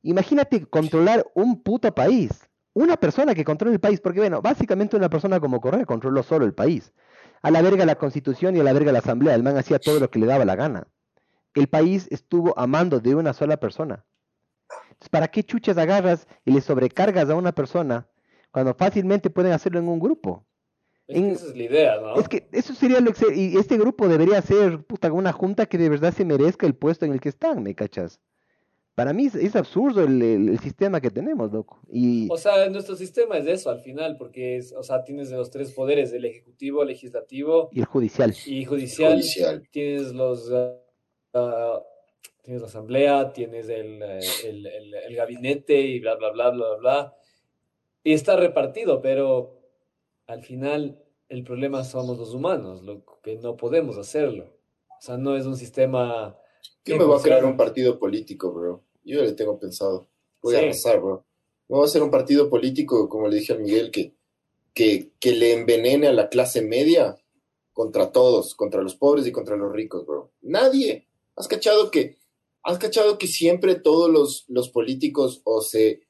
Imagínate 0.03 0.67
controlar 0.67 1.27
un 1.35 1.63
puto 1.63 1.95
país. 1.95 2.51
Una 2.75 2.97
persona 2.97 3.35
que 3.35 3.45
controla 3.45 3.75
el 3.75 3.81
país, 3.81 4.01
porque 4.01 4.21
bueno, 4.21 4.41
básicamente 4.41 4.97
una 4.97 5.11
persona 5.11 5.41
como 5.41 5.61
Correa 5.61 5.85
controló 5.85 6.23
solo 6.23 6.45
el 6.47 6.55
país. 6.55 6.93
A 7.43 7.51
la 7.51 7.61
verga 7.61 7.85
la 7.85 7.97
constitución 7.97 8.57
y 8.57 8.61
a 8.61 8.65
la 8.65 8.73
verga 8.73 8.93
la 8.93 9.01
asamblea, 9.01 9.35
el 9.35 9.43
man 9.43 9.59
hacía 9.59 9.79
todo 9.79 10.01
lo 10.01 10.11
que 10.11 10.19
le 10.19 10.27
daba 10.27 10.45
la 10.45 10.57
gana. 10.57 10.87
El 11.55 11.67
país 11.67 12.09
estuvo 12.11 12.59
a 12.59 12.67
mando 12.67 13.01
de 13.01 13.15
una 13.15 13.35
sola 13.35 13.59
persona. 13.59 14.05
Entonces, 14.85 15.09
¿para 15.11 15.29
qué 15.29 15.43
chuchas 15.43 15.77
agarras 15.77 16.27
y 16.45 16.53
le 16.53 16.61
sobrecargas 16.63 17.29
a 17.29 17.35
una 17.35 17.53
persona 17.53 18.07
cuando 18.53 18.75
fácilmente 18.75 19.29
pueden 19.29 19.53
hacerlo 19.53 19.81
en 19.81 19.89
un 19.89 19.99
grupo? 20.01 20.47
Es 21.09 21.15
que 21.15 21.19
En- 21.29 21.31
esa 21.33 21.47
es 21.49 21.57
la 21.57 21.63
idea, 21.63 22.01
¿no? 22.01 22.15
Es 22.15 22.29
que 22.29 22.49
eso 22.53 22.75
sería 22.75 23.01
lo 23.01 23.11
exe- 23.11 23.37
y 23.37 23.59
este 23.59 23.77
grupo 23.77 24.09
debería 24.09 24.41
ser 24.41 24.83
puta 24.85 25.13
una 25.13 25.33
junta 25.33 25.67
que 25.67 25.77
de 25.77 25.91
verdad 25.91 26.15
se 26.15 26.25
merezca 26.25 26.67
el 26.67 26.75
puesto 26.75 27.05
en 27.05 27.13
el 27.13 27.21
que 27.21 27.29
están, 27.29 27.63
¿me 27.63 27.75
cachas? 27.75 28.21
Para 28.95 29.13
mí 29.15 29.27
es, 29.27 29.35
es 29.35 29.57
absurdo 29.57 30.03
el, 30.05 30.21
el- 30.21 30.49
el 30.51 30.59
sistema 30.59 31.01
que 31.01 31.11
tenemos, 31.11 31.51
loco. 31.51 31.81
Y 31.91 32.29
O 32.31 32.37
sea, 32.37 32.69
nuestro 32.69 32.95
sistema 32.95 33.39
es 33.39 33.47
eso 33.47 33.71
al 33.71 33.81
final, 33.81 34.17
porque 34.19 34.57
es, 34.59 34.73
o 34.75 34.83
sea, 34.83 35.03
tienes 35.03 35.31
los 35.31 35.51
tres 35.51 35.73
poderes, 35.73 36.13
el 36.13 36.25
ejecutivo, 36.27 36.85
legislativo 36.85 37.71
y 37.73 37.81
el 37.81 37.87
judicial. 37.87 38.35
y 38.47 38.65
judicial. 38.67 39.13
Judicial. 39.15 39.69
Tienes 39.71 40.13
los 40.13 40.51
ah, 40.53 40.75
ah, 41.35 41.83
tienes 42.43 42.61
la 42.61 42.69
asamblea, 42.69 43.33
tienes 43.33 43.69
el, 43.71 44.03
el, 44.03 44.67
el- 44.67 44.95
el 44.95 45.17
gabinete 45.17 45.81
y 45.81 45.99
bla 46.01 46.17
bla 46.17 46.31
bla 46.31 46.51
bla 46.51 46.67
bla 46.69 46.77
bla. 46.77 47.17
Y 48.05 48.13
está 48.13 48.37
repartido, 48.37 49.01
pero 49.01 49.61
al 50.27 50.43
final 50.43 50.99
el 51.31 51.45
problema 51.45 51.83
somos 51.85 52.19
los 52.19 52.35
humanos, 52.35 52.83
lo 52.83 53.05
que 53.23 53.37
no 53.37 53.57
podemos 53.57 53.97
hacerlo. 53.97 54.59
O 54.91 55.01
sea, 55.01 55.17
no 55.17 55.35
es 55.37 55.47
un 55.47 55.57
sistema 55.57 56.37
Yo 56.85 56.97
me 56.97 57.05
voy 57.05 57.19
a 57.19 57.23
crear 57.23 57.45
un 57.45 57.57
partido 57.57 57.99
político, 57.99 58.53
bro. 58.53 58.83
Yo 59.05 59.21
ya 59.21 59.25
le 59.25 59.33
tengo 59.33 59.59
pensado. 59.59 60.09
Voy 60.43 60.57
a 60.57 60.59
arrasar, 60.59 61.01
bro. 61.01 61.25
Me 61.69 61.77
voy 61.77 61.85
a 61.85 61.87
hacer 61.87 62.03
un 62.03 62.11
partido 62.11 62.51
político, 62.51 63.09
como 63.09 63.29
le 63.29 63.37
dije 63.37 63.53
a 63.53 63.57
Miguel, 63.57 63.91
que, 63.91 64.15
que, 64.75 65.11
que 65.21 65.33
le 65.33 65.53
envenene 65.53 66.09
a 66.09 66.13
la 66.13 66.29
clase 66.29 66.61
media 66.63 67.17
contra 67.73 68.13
todos, 68.13 68.55
contra 68.55 68.83
los 68.83 68.97
pobres 68.97 69.27
y 69.27 69.33
contra 69.33 69.57
los 69.57 69.73
ricos, 69.73 70.05
bro. 70.07 70.33
Nadie. 70.43 71.07
¿Has 71.37 71.49
cachado 71.49 71.91
que, 71.91 72.19
has 72.63 72.79
cachado 72.79 73.17
que 73.17 73.27
siempre 73.27 73.77
todos 73.77 74.11
los, 74.11 74.45
los 74.49 74.69
políticos 74.69 75.41
o 75.45 75.63
se, 75.63 76.03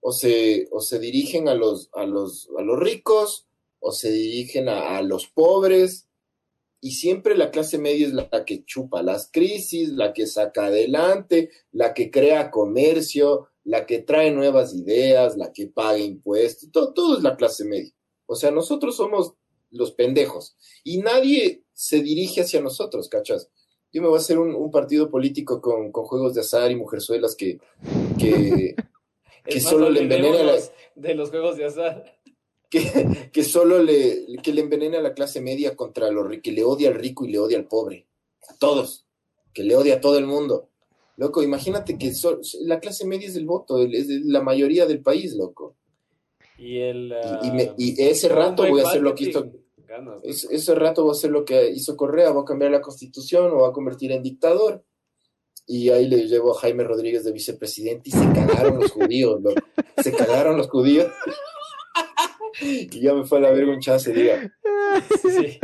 o 0.00 0.12
se, 0.12 0.68
o 0.72 0.80
se 0.80 0.98
dirigen 0.98 1.48
a 1.48 1.54
los, 1.54 1.90
a 1.94 2.04
los, 2.04 2.48
a 2.58 2.62
los 2.62 2.78
ricos 2.78 3.46
o 3.80 3.92
se 3.92 4.10
dirigen 4.10 4.68
a, 4.68 4.98
a 4.98 5.02
los 5.02 5.28
pobres? 5.28 6.07
Y 6.80 6.92
siempre 6.92 7.36
la 7.36 7.50
clase 7.50 7.78
media 7.78 8.06
es 8.06 8.12
la 8.12 8.44
que 8.44 8.64
chupa 8.64 9.02
las 9.02 9.30
crisis, 9.32 9.90
la 9.90 10.12
que 10.12 10.26
saca 10.26 10.66
adelante, 10.66 11.50
la 11.72 11.92
que 11.92 12.10
crea 12.10 12.50
comercio, 12.50 13.48
la 13.64 13.84
que 13.84 13.98
trae 13.98 14.30
nuevas 14.30 14.74
ideas, 14.74 15.36
la 15.36 15.52
que 15.52 15.66
paga 15.66 15.98
impuestos, 15.98 16.70
todo, 16.70 16.92
todo 16.92 17.16
es 17.16 17.22
la 17.22 17.36
clase 17.36 17.64
media. 17.64 17.92
O 18.26 18.34
sea, 18.34 18.50
nosotros 18.50 18.96
somos 18.96 19.34
los 19.70 19.92
pendejos 19.92 20.56
y 20.84 20.98
nadie 20.98 21.64
se 21.72 22.00
dirige 22.00 22.42
hacia 22.42 22.60
nosotros, 22.60 23.08
¿cachas? 23.08 23.50
Yo 23.92 24.02
me 24.02 24.08
voy 24.08 24.18
a 24.18 24.20
hacer 24.20 24.38
un, 24.38 24.70
partido 24.70 25.10
político 25.10 25.60
con, 25.60 25.92
juegos 25.92 26.34
de 26.34 26.42
azar 26.42 26.70
y 26.70 26.76
mujerzuelas 26.76 27.34
que, 27.34 27.58
que, 28.18 28.74
que 29.44 29.60
solo 29.60 29.90
le 29.90 30.02
envenena 30.02 30.52
de 30.94 31.14
los 31.14 31.30
juegos 31.30 31.56
de 31.56 31.64
azar. 31.64 32.17
Que, 32.70 33.30
que 33.32 33.44
solo 33.44 33.82
le, 33.82 34.26
que 34.42 34.52
le 34.52 34.60
envenena 34.60 34.98
a 34.98 35.02
la 35.02 35.14
clase 35.14 35.40
media 35.40 35.74
contra 35.74 36.10
lo 36.10 36.28
que 36.42 36.52
le 36.52 36.64
odia 36.64 36.88
al 36.88 36.96
rico 36.96 37.24
y 37.24 37.32
le 37.32 37.38
odia 37.38 37.56
al 37.56 37.66
pobre. 37.66 38.06
A 38.46 38.54
todos. 38.56 39.06
Que 39.54 39.62
le 39.64 39.74
odia 39.74 39.94
a 39.94 40.00
todo 40.02 40.18
el 40.18 40.26
mundo. 40.26 40.68
Loco, 41.18 41.42
imagínate 41.42 41.98
que 41.98 42.12
la 42.60 42.78
clase 42.78 43.04
media 43.04 43.26
es 43.26 43.34
el 43.34 43.44
voto, 43.44 43.82
es 43.82 44.06
la 44.08 44.40
mayoría 44.40 44.86
del 44.86 45.02
país, 45.02 45.34
loco. 45.34 45.74
Y, 46.56 46.78
el, 46.78 47.12
y, 47.76 48.00
ese 48.00 48.28
rato 48.28 48.64
voy 48.68 48.80
a 48.80 48.86
hacer 48.86 49.02
lo 49.02 49.16
que 49.16 49.24
hizo. 49.24 49.50
ese 50.22 50.74
rato 50.76 51.02
voy 51.02 51.10
a 51.10 51.18
hacer 51.18 51.32
lo 51.32 51.44
que 51.44 51.70
hizo 51.70 51.96
Correa, 51.96 52.30
voy 52.30 52.42
a 52.42 52.44
cambiar 52.44 52.70
la 52.70 52.80
constitución, 52.80 53.50
o 53.50 53.56
voy 53.56 53.68
a 53.68 53.72
convertir 53.72 54.12
en 54.12 54.22
dictador. 54.22 54.84
Y 55.66 55.90
ahí 55.90 56.06
le 56.06 56.28
llevo 56.28 56.56
a 56.56 56.60
Jaime 56.60 56.84
Rodríguez 56.84 57.24
de 57.24 57.32
vicepresidente 57.32 58.10
y 58.10 58.12
se 58.12 58.32
cagaron 58.32 58.78
los 58.78 58.92
judíos, 58.92 59.42
loco. 59.42 59.60
Se 60.00 60.12
cagaron 60.12 60.56
los 60.56 60.68
judíos. 60.68 61.08
y 62.90 63.00
ya 63.00 63.14
me 63.14 63.24
fue 63.24 63.38
a 63.38 63.42
la 63.42 63.50
vergüenza 63.50 63.96
ese 63.96 64.12
día. 64.12 64.52
Sí. 65.22 65.58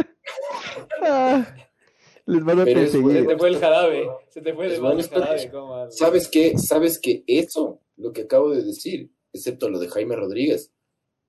Les 2.26 2.44
van 2.44 2.60
a 2.60 2.64
perseguir. 2.64 3.18
Se 3.18 3.24
te 3.24 3.38
fue 3.38 3.48
el 3.48 3.58
jarabe. 3.58 4.08
Se 4.30 4.40
te 4.40 4.54
fue 4.54 4.66
el 4.66 5.06
jarabe. 5.08 5.90
¿Sabes 5.90 6.28
qué? 6.28 6.56
¿Sabes 6.58 6.98
qué? 6.98 7.22
Eso, 7.26 7.80
lo 7.96 8.12
que 8.12 8.22
acabo 8.22 8.50
de 8.50 8.62
decir, 8.62 9.10
excepto 9.32 9.68
lo 9.68 9.78
de 9.78 9.88
Jaime 9.88 10.16
Rodríguez, 10.16 10.72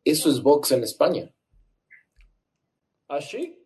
eso 0.04 0.30
es 0.30 0.42
Vox 0.42 0.72
en 0.72 0.84
España. 0.84 1.34
¿Ah, 3.08 3.22
sí? 3.22 3.60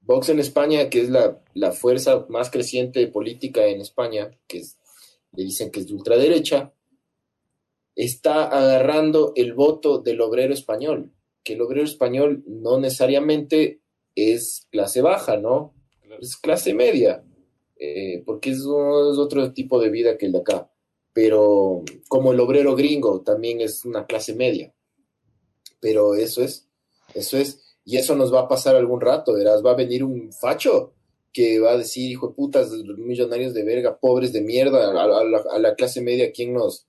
Vox 0.00 0.28
en 0.30 0.40
España, 0.40 0.88
que 0.88 1.02
es 1.02 1.10
la, 1.10 1.72
fuerza 1.72 2.26
más 2.28 2.50
creciente 2.50 3.06
política 3.08 3.66
en 3.66 3.80
España, 3.80 4.30
que 4.46 4.62
le 5.32 5.44
dicen 5.44 5.70
que 5.70 5.80
es 5.80 5.86
de 5.86 5.94
ultraderecha, 5.94 6.72
está 7.94 8.44
agarrando 8.44 9.32
el 9.36 9.52
voto 9.52 9.98
del 9.98 10.20
obrero 10.20 10.54
español, 10.54 11.12
que 11.42 11.54
el 11.54 11.62
obrero 11.62 11.84
español 11.84 12.42
no 12.46 12.78
necesariamente 12.78 13.80
es 14.14 14.66
clase 14.70 15.00
baja, 15.00 15.36
¿no? 15.36 15.74
Es 16.20 16.36
clase 16.36 16.74
media, 16.74 17.24
eh, 17.78 18.22
porque 18.26 18.50
es, 18.50 18.58
es, 18.58 18.64
otro 18.66 19.52
tipo 19.52 19.80
de 19.80 19.90
vida 19.90 20.18
que 20.18 20.26
el 20.26 20.32
de 20.32 20.38
acá. 20.38 20.70
Pero 21.12 21.82
como 22.08 22.32
el 22.32 22.40
obrero 22.40 22.76
gringo 22.76 23.22
también 23.22 23.60
es 23.60 23.84
una 23.84 24.06
clase 24.06 24.34
media 24.34 24.72
pero 25.80 26.14
eso 26.14 26.42
es, 26.42 26.68
eso 27.14 27.38
es, 27.38 27.60
y 27.84 27.96
eso 27.96 28.14
nos 28.14 28.32
va 28.32 28.40
a 28.40 28.48
pasar 28.48 28.76
algún 28.76 29.00
rato, 29.00 29.32
verás, 29.32 29.64
va 29.64 29.72
a 29.72 29.76
venir 29.76 30.04
un 30.04 30.32
facho 30.32 30.92
que 31.32 31.58
va 31.58 31.72
a 31.72 31.78
decir, 31.78 32.10
hijo 32.10 32.28
de 32.28 32.34
putas, 32.34 32.70
millonarios 32.70 33.54
de 33.54 33.64
verga, 33.64 33.98
pobres 33.98 34.32
de 34.32 34.42
mierda, 34.42 34.90
a, 34.90 35.58
la, 35.58 35.74
clase 35.74 36.00
media, 36.00 36.32
¿quién 36.32 36.52
nos, 36.52 36.86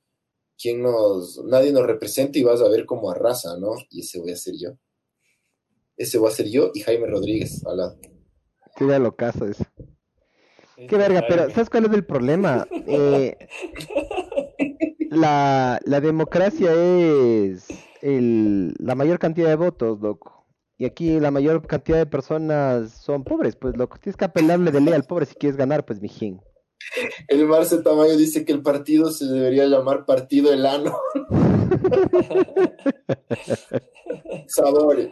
quién 0.61 0.81
nos, 0.81 1.43
nadie 1.45 1.71
nos 1.71 1.85
representa 1.85 2.37
y 2.37 2.43
vas 2.43 2.61
a 2.61 2.69
ver 2.69 2.85
cómo 2.85 3.09
arrasa, 3.09 3.57
¿no? 3.57 3.71
Y 3.89 4.01
ese 4.01 4.19
voy 4.19 4.31
a 4.31 4.35
ser 4.35 4.55
yo. 4.57 4.71
Ese 5.97 6.17
voy 6.17 6.29
a 6.29 6.35
ser 6.35 6.49
yo 6.49 6.71
y 6.73 6.81
Jaime 6.81 7.07
Rodríguez 7.07 7.65
al 7.65 7.77
lado. 7.77 7.99
Qué 8.75 8.85
lo 8.85 9.15
caso 9.15 9.45
eso. 9.45 9.65
Qué 10.75 10.97
verga, 10.97 11.23
pero 11.27 11.49
¿sabes 11.51 11.69
cuál 11.69 11.85
es 11.85 11.93
el 11.93 12.05
problema? 12.05 12.67
Eh, 12.87 13.37
la, 15.09 15.79
la 15.85 16.01
democracia 16.01 16.71
es 16.73 17.67
el, 18.01 18.73
la 18.79 18.95
mayor 18.95 19.19
cantidad 19.19 19.49
de 19.49 19.55
votos, 19.55 19.99
loco. 20.01 20.47
Y 20.77 20.85
aquí 20.85 21.19
la 21.19 21.31
mayor 21.31 21.65
cantidad 21.67 21.97
de 21.97 22.05
personas 22.05 22.91
son 22.91 23.23
pobres, 23.23 23.55
pues 23.55 23.77
loco. 23.77 23.97
Tienes 23.99 24.17
que 24.17 24.25
apelarle 24.25 24.71
de 24.71 24.81
ley 24.81 24.93
al 24.93 25.03
pobre 25.03 25.25
si 25.25 25.35
quieres 25.35 25.57
ganar, 25.57 25.85
pues 25.85 26.01
mijín. 26.01 26.41
El 27.27 27.45
Marce 27.45 27.77
Tamayo 27.79 28.17
dice 28.17 28.45
que 28.45 28.51
el 28.51 28.61
partido 28.61 29.11
se 29.11 29.25
debería 29.25 29.65
llamar 29.65 30.05
Partido 30.05 30.51
Elano. 30.51 30.97
Sabor. 34.47 35.09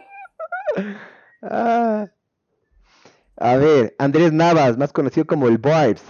Ah. 1.42 2.08
A 3.36 3.56
ver, 3.56 3.94
Andrés 3.98 4.32
Navas, 4.32 4.76
más 4.76 4.92
conocido 4.92 5.26
como 5.26 5.48
el 5.48 5.56
Boyers, 5.56 6.02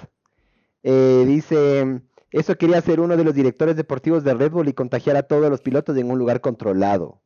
eh, 0.82 1.24
dice, 1.26 2.00
eso 2.32 2.56
quería 2.56 2.80
ser 2.80 3.00
uno 3.00 3.16
de 3.16 3.22
los 3.22 3.34
directores 3.34 3.76
deportivos 3.76 4.24
de 4.24 4.34
Red 4.34 4.50
Bull 4.50 4.68
y 4.68 4.72
contagiar 4.72 5.16
a 5.16 5.22
todos 5.22 5.48
los 5.48 5.60
pilotos 5.60 5.96
en 5.96 6.10
un 6.10 6.18
lugar 6.18 6.40
controlado. 6.40 7.20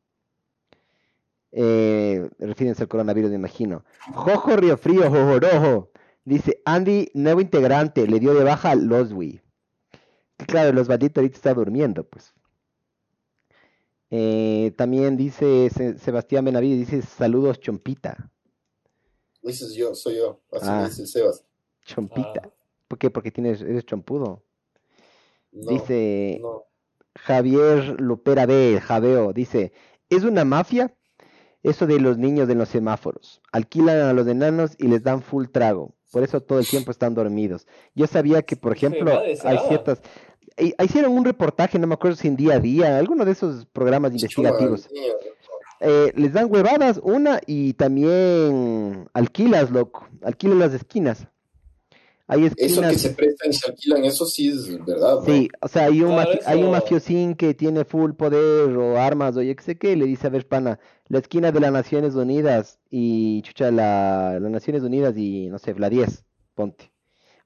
Eh, 1.51 2.29
refírense 2.37 2.83
al 2.83 2.89
coronavirus, 2.89 3.31
me 3.31 3.37
imagino. 3.37 3.83
Jojo 4.13 4.57
Río 4.57 4.77
Frío, 4.77 5.09
Rojo. 5.39 5.89
Dice, 6.25 6.61
Andy, 6.65 7.11
nuevo 7.13 7.39
integrante, 7.39 8.07
le 8.07 8.19
dio 8.19 8.33
de 8.33 8.43
baja 8.43 8.71
a 8.71 8.75
Loswi. 8.75 9.41
Claro, 10.47 10.73
los 10.73 10.87
banditos 10.87 11.21
ahorita 11.21 11.35
está 11.35 11.53
durmiendo, 11.53 12.03
pues. 12.03 12.33
Eh, 14.09 14.73
también 14.77 15.17
dice 15.17 15.69
Sebastián 15.99 16.45
Benavides, 16.45 16.89
dice, 16.89 17.01
saludos, 17.01 17.59
Chompita. 17.59 18.31
Ese 19.43 19.65
es 19.65 19.73
yo, 19.73 19.93
soy 19.93 20.17
yo, 20.17 20.41
así 20.51 20.65
ah, 20.67 20.85
dice 20.87 21.05
Sebas. 21.05 21.45
Chompita. 21.83 22.41
Ah. 22.43 22.49
¿Por 22.87 22.97
qué? 22.97 23.09
Porque 23.09 23.31
tienes, 23.31 23.61
eres 23.61 23.85
chompudo. 23.85 24.43
dice 25.51 26.41
Javier 27.15 27.99
Lupera 27.99 28.45
B, 28.45 28.79
Javeo, 28.81 29.33
dice, 29.33 29.73
¿es 30.09 30.23
una 30.23 30.45
mafia? 30.45 30.95
Eso 31.63 31.87
de 31.87 31.99
los 31.99 32.17
niños 32.17 32.47
de 32.47 32.55
los 32.55 32.69
semáforos. 32.69 33.41
Alquilan 33.51 33.97
a 33.97 34.13
los 34.13 34.27
enanos 34.27 34.75
y 34.77 34.87
les 34.87 35.01
dan 35.01 35.23
full 35.23 35.47
trago. 35.47 35.94
Por 36.11 36.23
eso 36.23 36.41
todo 36.41 36.59
el 36.59 36.67
tiempo 36.67 36.91
están 36.91 37.13
dormidos. 37.13 37.67
Yo 37.93 38.07
sabía 38.07 38.41
que, 38.41 38.55
por 38.55 38.71
ejemplo, 38.75 39.19
hay 39.19 39.57
ciertas... 39.67 40.01
Hicieron 40.57 41.11
un 41.11 41.25
reportaje, 41.25 41.77
no 41.77 41.87
me 41.87 41.95
acuerdo 41.95 42.15
si 42.15 42.29
en 42.29 42.37
día 42.37 42.53
a 42.53 42.59
día, 42.59 42.97
alguno 42.97 43.25
de 43.25 43.33
esos 43.33 43.65
programas 43.65 44.13
investigativos. 44.13 44.87
Eh, 45.81 46.13
les 46.15 46.31
dan 46.31 46.47
huevadas, 46.49 47.01
una, 47.03 47.41
y 47.45 47.73
también 47.73 49.09
alquilas, 49.13 49.69
loco. 49.71 50.07
Alquilan 50.23 50.59
las 50.59 50.73
esquinas. 50.73 51.27
Eso 52.27 52.81
que 52.81 52.97
se 52.97 53.11
prestan 53.11 53.51
y 53.51 53.53
se 53.53 53.69
alquilan, 53.69 54.03
eso 54.03 54.25
sí 54.25 54.49
es 54.49 54.83
verdad. 54.83 55.19
Sí, 55.25 55.47
o 55.61 55.67
sea, 55.67 55.85
hay 55.85 56.01
un, 56.01 56.17
hay 56.45 56.63
un 56.63 56.71
mafiosín 56.71 57.35
que 57.35 57.53
tiene 57.53 57.85
full 57.85 58.13
poder 58.13 58.75
o 58.75 58.97
armas 58.97 59.37
o 59.37 59.43
yo 59.43 59.55
qué 59.55 59.63
sé 59.63 59.77
qué, 59.77 59.95
le 59.95 60.05
dice 60.05 60.25
a 60.25 60.31
ver, 60.31 60.47
pana, 60.47 60.79
la 61.07 61.19
esquina 61.19 61.51
de 61.51 61.59
las 61.59 61.71
Naciones 61.71 62.15
Unidas 62.15 62.79
y 62.89 63.43
chucha, 63.43 63.69
la, 63.69 64.39
las 64.39 64.51
Naciones 64.51 64.81
Unidas 64.81 65.15
y 65.17 65.49
no 65.49 65.59
sé, 65.59 65.75
la 65.75 65.89
10, 65.89 66.25
ponte. 66.55 66.91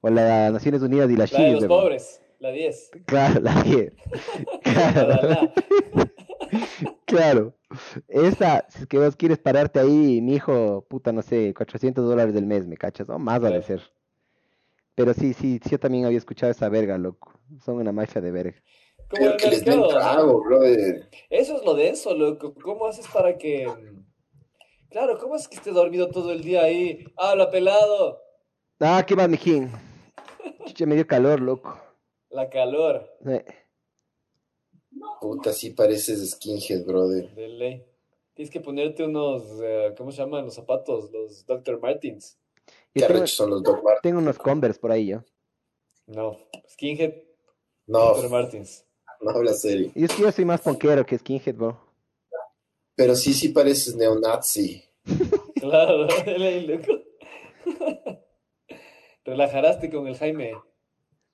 O 0.00 0.08
las 0.08 0.50
Naciones 0.50 0.80
Unidas 0.80 1.10
y 1.10 1.16
la, 1.16 1.28
la 1.30 1.38
de 1.38 1.52
los 1.52 1.64
pobres, 1.66 2.22
la 2.38 2.50
10. 2.50 2.90
Claro, 3.04 3.40
la 3.42 3.62
10. 3.62 3.92
claro. 4.62 5.52
claro. 7.04 7.54
Esa, 8.08 8.64
si 8.70 8.78
es 8.80 8.86
que 8.86 8.98
vos 8.98 9.14
quieres 9.14 9.38
pararte 9.38 9.78
ahí, 9.78 10.22
mi 10.22 10.36
hijo, 10.36 10.86
puta, 10.88 11.12
no 11.12 11.20
sé, 11.20 11.52
400 11.52 12.02
dólares 12.02 12.32
del 12.32 12.46
mes, 12.46 12.66
me 12.66 12.78
cachas, 12.78 13.06
¿no? 13.08 13.18
Más 13.18 13.44
va 13.44 13.48
a 13.50 13.60
ser. 13.60 13.82
Pero 15.00 15.14
sí, 15.14 15.32
sí, 15.32 15.58
sí, 15.62 15.70
yo 15.70 15.80
también 15.80 16.04
había 16.04 16.18
escuchado 16.18 16.52
esa 16.52 16.68
verga, 16.68 16.98
loco. 16.98 17.32
Son 17.64 17.76
una 17.76 17.90
mafia 17.90 18.20
de 18.20 18.30
verga. 18.30 18.62
Como 19.08 19.34
que 19.38 19.48
les 19.48 19.64
den 19.64 19.82
trago, 19.88 20.42
brother. 20.42 21.08
Eso 21.30 21.56
es 21.56 21.64
lo 21.64 21.74
denso, 21.74 22.14
loco. 22.14 22.52
¿Cómo 22.52 22.84
haces 22.86 23.08
para 23.08 23.38
que... 23.38 23.66
Claro, 24.90 25.18
¿cómo 25.18 25.36
es 25.36 25.48
que 25.48 25.56
esté 25.56 25.70
dormido 25.70 26.10
todo 26.10 26.32
el 26.32 26.42
día 26.42 26.64
ahí? 26.64 27.02
Habla, 27.16 27.50
pelado. 27.50 28.20
Ah, 28.78 29.02
¿qué 29.06 29.14
va, 29.14 29.26
mijín? 29.26 29.72
Chiche, 30.66 30.84
me 30.84 30.96
dio 30.96 31.06
calor, 31.06 31.40
loco. 31.40 31.80
La 32.28 32.50
calor. 32.50 33.10
Puta, 35.18 35.54
sí 35.54 35.70
pareces 35.70 36.30
skinhead, 36.32 36.84
brother. 36.84 37.34
De 37.34 37.48
ley. 37.48 37.86
Tienes 38.34 38.52
que 38.52 38.60
ponerte 38.60 39.04
unos, 39.04 39.44
eh, 39.62 39.94
¿cómo 39.96 40.12
se 40.12 40.18
llaman 40.18 40.44
los 40.44 40.54
zapatos? 40.54 41.10
Los 41.10 41.46
Dr. 41.46 41.80
Martins. 41.80 42.39
¿Qué 42.92 43.02
tengo, 43.02 43.26
son 43.26 43.50
los 43.50 43.62
Doc 43.62 43.80
Tengo 44.02 44.18
unos 44.18 44.38
Converse 44.38 44.80
por 44.80 44.90
ahí 44.90 45.08
yo. 45.08 45.24
No, 46.06 46.36
Skinhead. 46.68 47.14
No. 47.86 48.14
Dr. 48.14 48.30
Martins. 48.30 48.84
No 49.20 49.30
habla 49.30 49.52
serio. 49.52 49.92
Y 49.94 50.04
es 50.04 50.12
que 50.12 50.22
yo 50.22 50.32
soy 50.32 50.44
más 50.44 50.60
ponquero 50.60 51.04
que 51.04 51.18
Skinhead, 51.18 51.54
bro. 51.54 51.78
Pero 52.94 53.14
sí, 53.14 53.32
sí 53.32 53.48
pareces 53.50 53.94
neonazi. 53.94 54.84
claro, 55.54 56.06
loco. 56.06 56.92
Relajaraste 59.24 59.90
con 59.90 60.06
el 60.06 60.16
Jaime. 60.16 60.54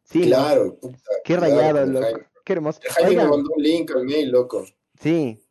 Sí, 0.04 0.22
claro. 0.22 0.78
Qué 1.24 1.36
rayado, 1.36 1.86
loco. 1.86 2.20
Qué 2.44 2.52
hermoso. 2.52 2.80
El 2.84 2.90
Jaime 2.90 3.16
me 3.16 3.28
mandó 3.28 3.50
un 3.56 3.62
link 3.62 3.90
al 3.90 4.04
mail, 4.04 4.30
loco. 4.30 4.64
Sí. 5.00 5.42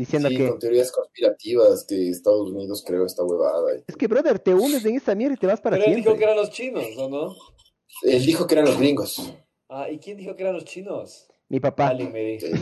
Diciendo 0.00 0.28
Sí, 0.28 0.36
que... 0.36 0.48
con 0.48 0.58
teorías 0.58 0.90
conspirativas 0.90 1.84
que 1.88 2.08
Estados 2.08 2.50
Unidos 2.50 2.82
creó 2.86 3.04
esta 3.06 3.22
huevada. 3.22 3.62
Es 3.86 3.96
que, 3.96 4.06
brother, 4.08 4.38
te 4.38 4.54
unes 4.54 4.84
en 4.84 4.96
esa 4.96 5.14
mierda 5.14 5.34
y 5.34 5.38
te 5.38 5.46
vas 5.46 5.60
para 5.60 5.76
Pero 5.76 5.86
él 5.88 5.92
siempre. 5.94 6.12
dijo 6.12 6.18
que 6.18 6.24
eran 6.24 6.36
los 6.36 6.50
chinos, 6.50 6.84
¿o 6.96 7.08
no? 7.08 7.34
Él 8.02 8.24
dijo 8.26 8.46
que 8.46 8.54
eran 8.54 8.64
los 8.66 8.78
gringos. 8.78 9.34
Ah, 9.68 9.88
¿y 9.90 9.98
quién 9.98 10.16
dijo 10.16 10.34
que 10.34 10.42
eran 10.42 10.54
los 10.54 10.64
chinos? 10.64 11.28
Mi 11.48 11.60
papá. 11.60 11.88
Alguien 11.88 12.12
me 12.12 12.20
dijo. 12.38 12.46
Eh, 12.46 12.56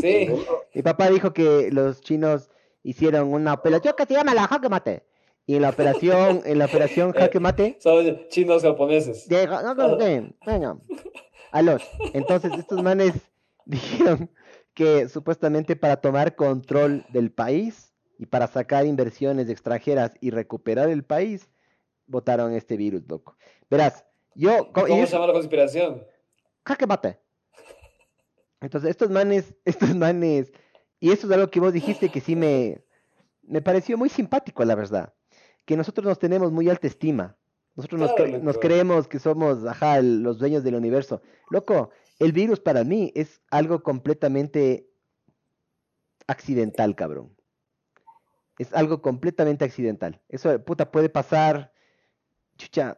Sí. 0.00 0.28
Mi 0.74 0.82
papá 0.82 1.10
dijo 1.10 1.32
que 1.32 1.70
los 1.72 2.00
chinos 2.00 2.48
hicieron 2.82 3.32
una 3.32 3.52
operación 3.54 3.94
que 3.96 4.06
se 4.06 4.14
llama 4.14 4.34
la 4.34 4.46
jaque 4.46 4.68
mate. 4.68 5.04
Y 5.46 5.56
en 5.56 5.62
la 5.62 5.70
operación, 5.70 6.42
en 6.44 6.58
la 6.58 6.66
operación 6.66 7.12
jaque 7.12 7.40
mate, 7.40 7.76
Son 7.80 8.28
chinos 8.28 8.62
japoneses. 8.62 9.28
Diego, 9.28 9.60
no 9.62 9.74
creo 9.74 9.98
que- 9.98 10.32
bueno. 10.44 10.80
Aló, 11.52 11.78
entonces 12.14 12.52
estos 12.56 12.80
manes 12.82 13.12
dijeron 13.66 14.30
que 14.74 15.08
supuestamente 15.08 15.76
para 15.76 15.96
tomar 16.00 16.36
control 16.36 17.04
del 17.10 17.30
país 17.32 17.92
y 18.18 18.26
para 18.26 18.46
sacar 18.46 18.86
inversiones 18.86 19.48
extranjeras 19.48 20.12
y 20.20 20.30
recuperar 20.30 20.88
el 20.90 21.04
país, 21.04 21.48
votaron 22.06 22.52
este 22.52 22.76
virus, 22.76 23.02
loco. 23.08 23.36
Verás, 23.70 24.04
yo... 24.34 24.70
¿Cómo 24.72 24.86
ellos- 24.86 25.08
se 25.10 25.16
llama 25.16 25.28
la 25.28 25.32
conspiración? 25.32 26.04
jaque 26.64 26.86
mate. 26.86 27.18
Entonces, 28.60 28.90
estos 28.90 29.10
manes, 29.10 29.54
estos 29.64 29.94
manes, 29.94 30.52
y 31.00 31.10
eso 31.12 31.26
es 31.26 31.32
algo 31.32 31.50
que 31.50 31.60
vos 31.60 31.72
dijiste 31.72 32.10
que 32.10 32.20
sí 32.20 32.36
me, 32.36 32.84
me 33.42 33.62
pareció 33.62 33.96
muy 33.96 34.08
simpático, 34.08 34.64
la 34.64 34.74
verdad. 34.74 35.14
Que 35.64 35.76
nosotros 35.76 36.04
nos 36.06 36.18
tenemos 36.18 36.52
muy 36.52 36.68
alta 36.68 36.86
estima. 36.86 37.36
Nosotros 37.76 38.00
nos, 38.00 38.10
cre- 38.12 38.40
nos 38.40 38.58
creemos 38.58 39.08
que 39.08 39.18
somos, 39.18 39.64
ajá, 39.64 40.02
los 40.02 40.38
dueños 40.38 40.62
del 40.64 40.74
universo. 40.74 41.22
Loco, 41.50 41.90
el 42.20 42.32
virus 42.32 42.60
para 42.60 42.84
mí 42.84 43.12
es 43.16 43.40
algo 43.50 43.82
completamente 43.82 44.86
accidental, 46.26 46.94
cabrón. 46.94 47.34
Es 48.58 48.72
algo 48.74 49.00
completamente 49.00 49.64
accidental. 49.64 50.20
Eso, 50.28 50.62
puta, 50.62 50.90
puede 50.90 51.08
pasar, 51.08 51.72
chucha, 52.58 52.96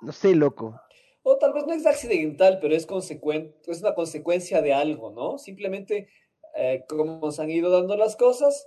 no 0.00 0.10
sé, 0.10 0.34
loco. 0.34 0.80
O 1.22 1.36
tal 1.36 1.52
vez 1.52 1.66
no 1.66 1.74
es 1.74 1.86
accidental, 1.86 2.58
pero 2.60 2.74
es 2.74 2.86
es 2.86 3.80
una 3.80 3.94
consecuencia 3.94 4.62
de 4.62 4.72
algo, 4.72 5.10
¿no? 5.10 5.36
Simplemente, 5.38 6.08
eh, 6.56 6.84
como 6.88 7.30
se 7.30 7.42
han 7.42 7.50
ido 7.50 7.70
dando 7.70 7.94
las 7.94 8.16
cosas, 8.16 8.66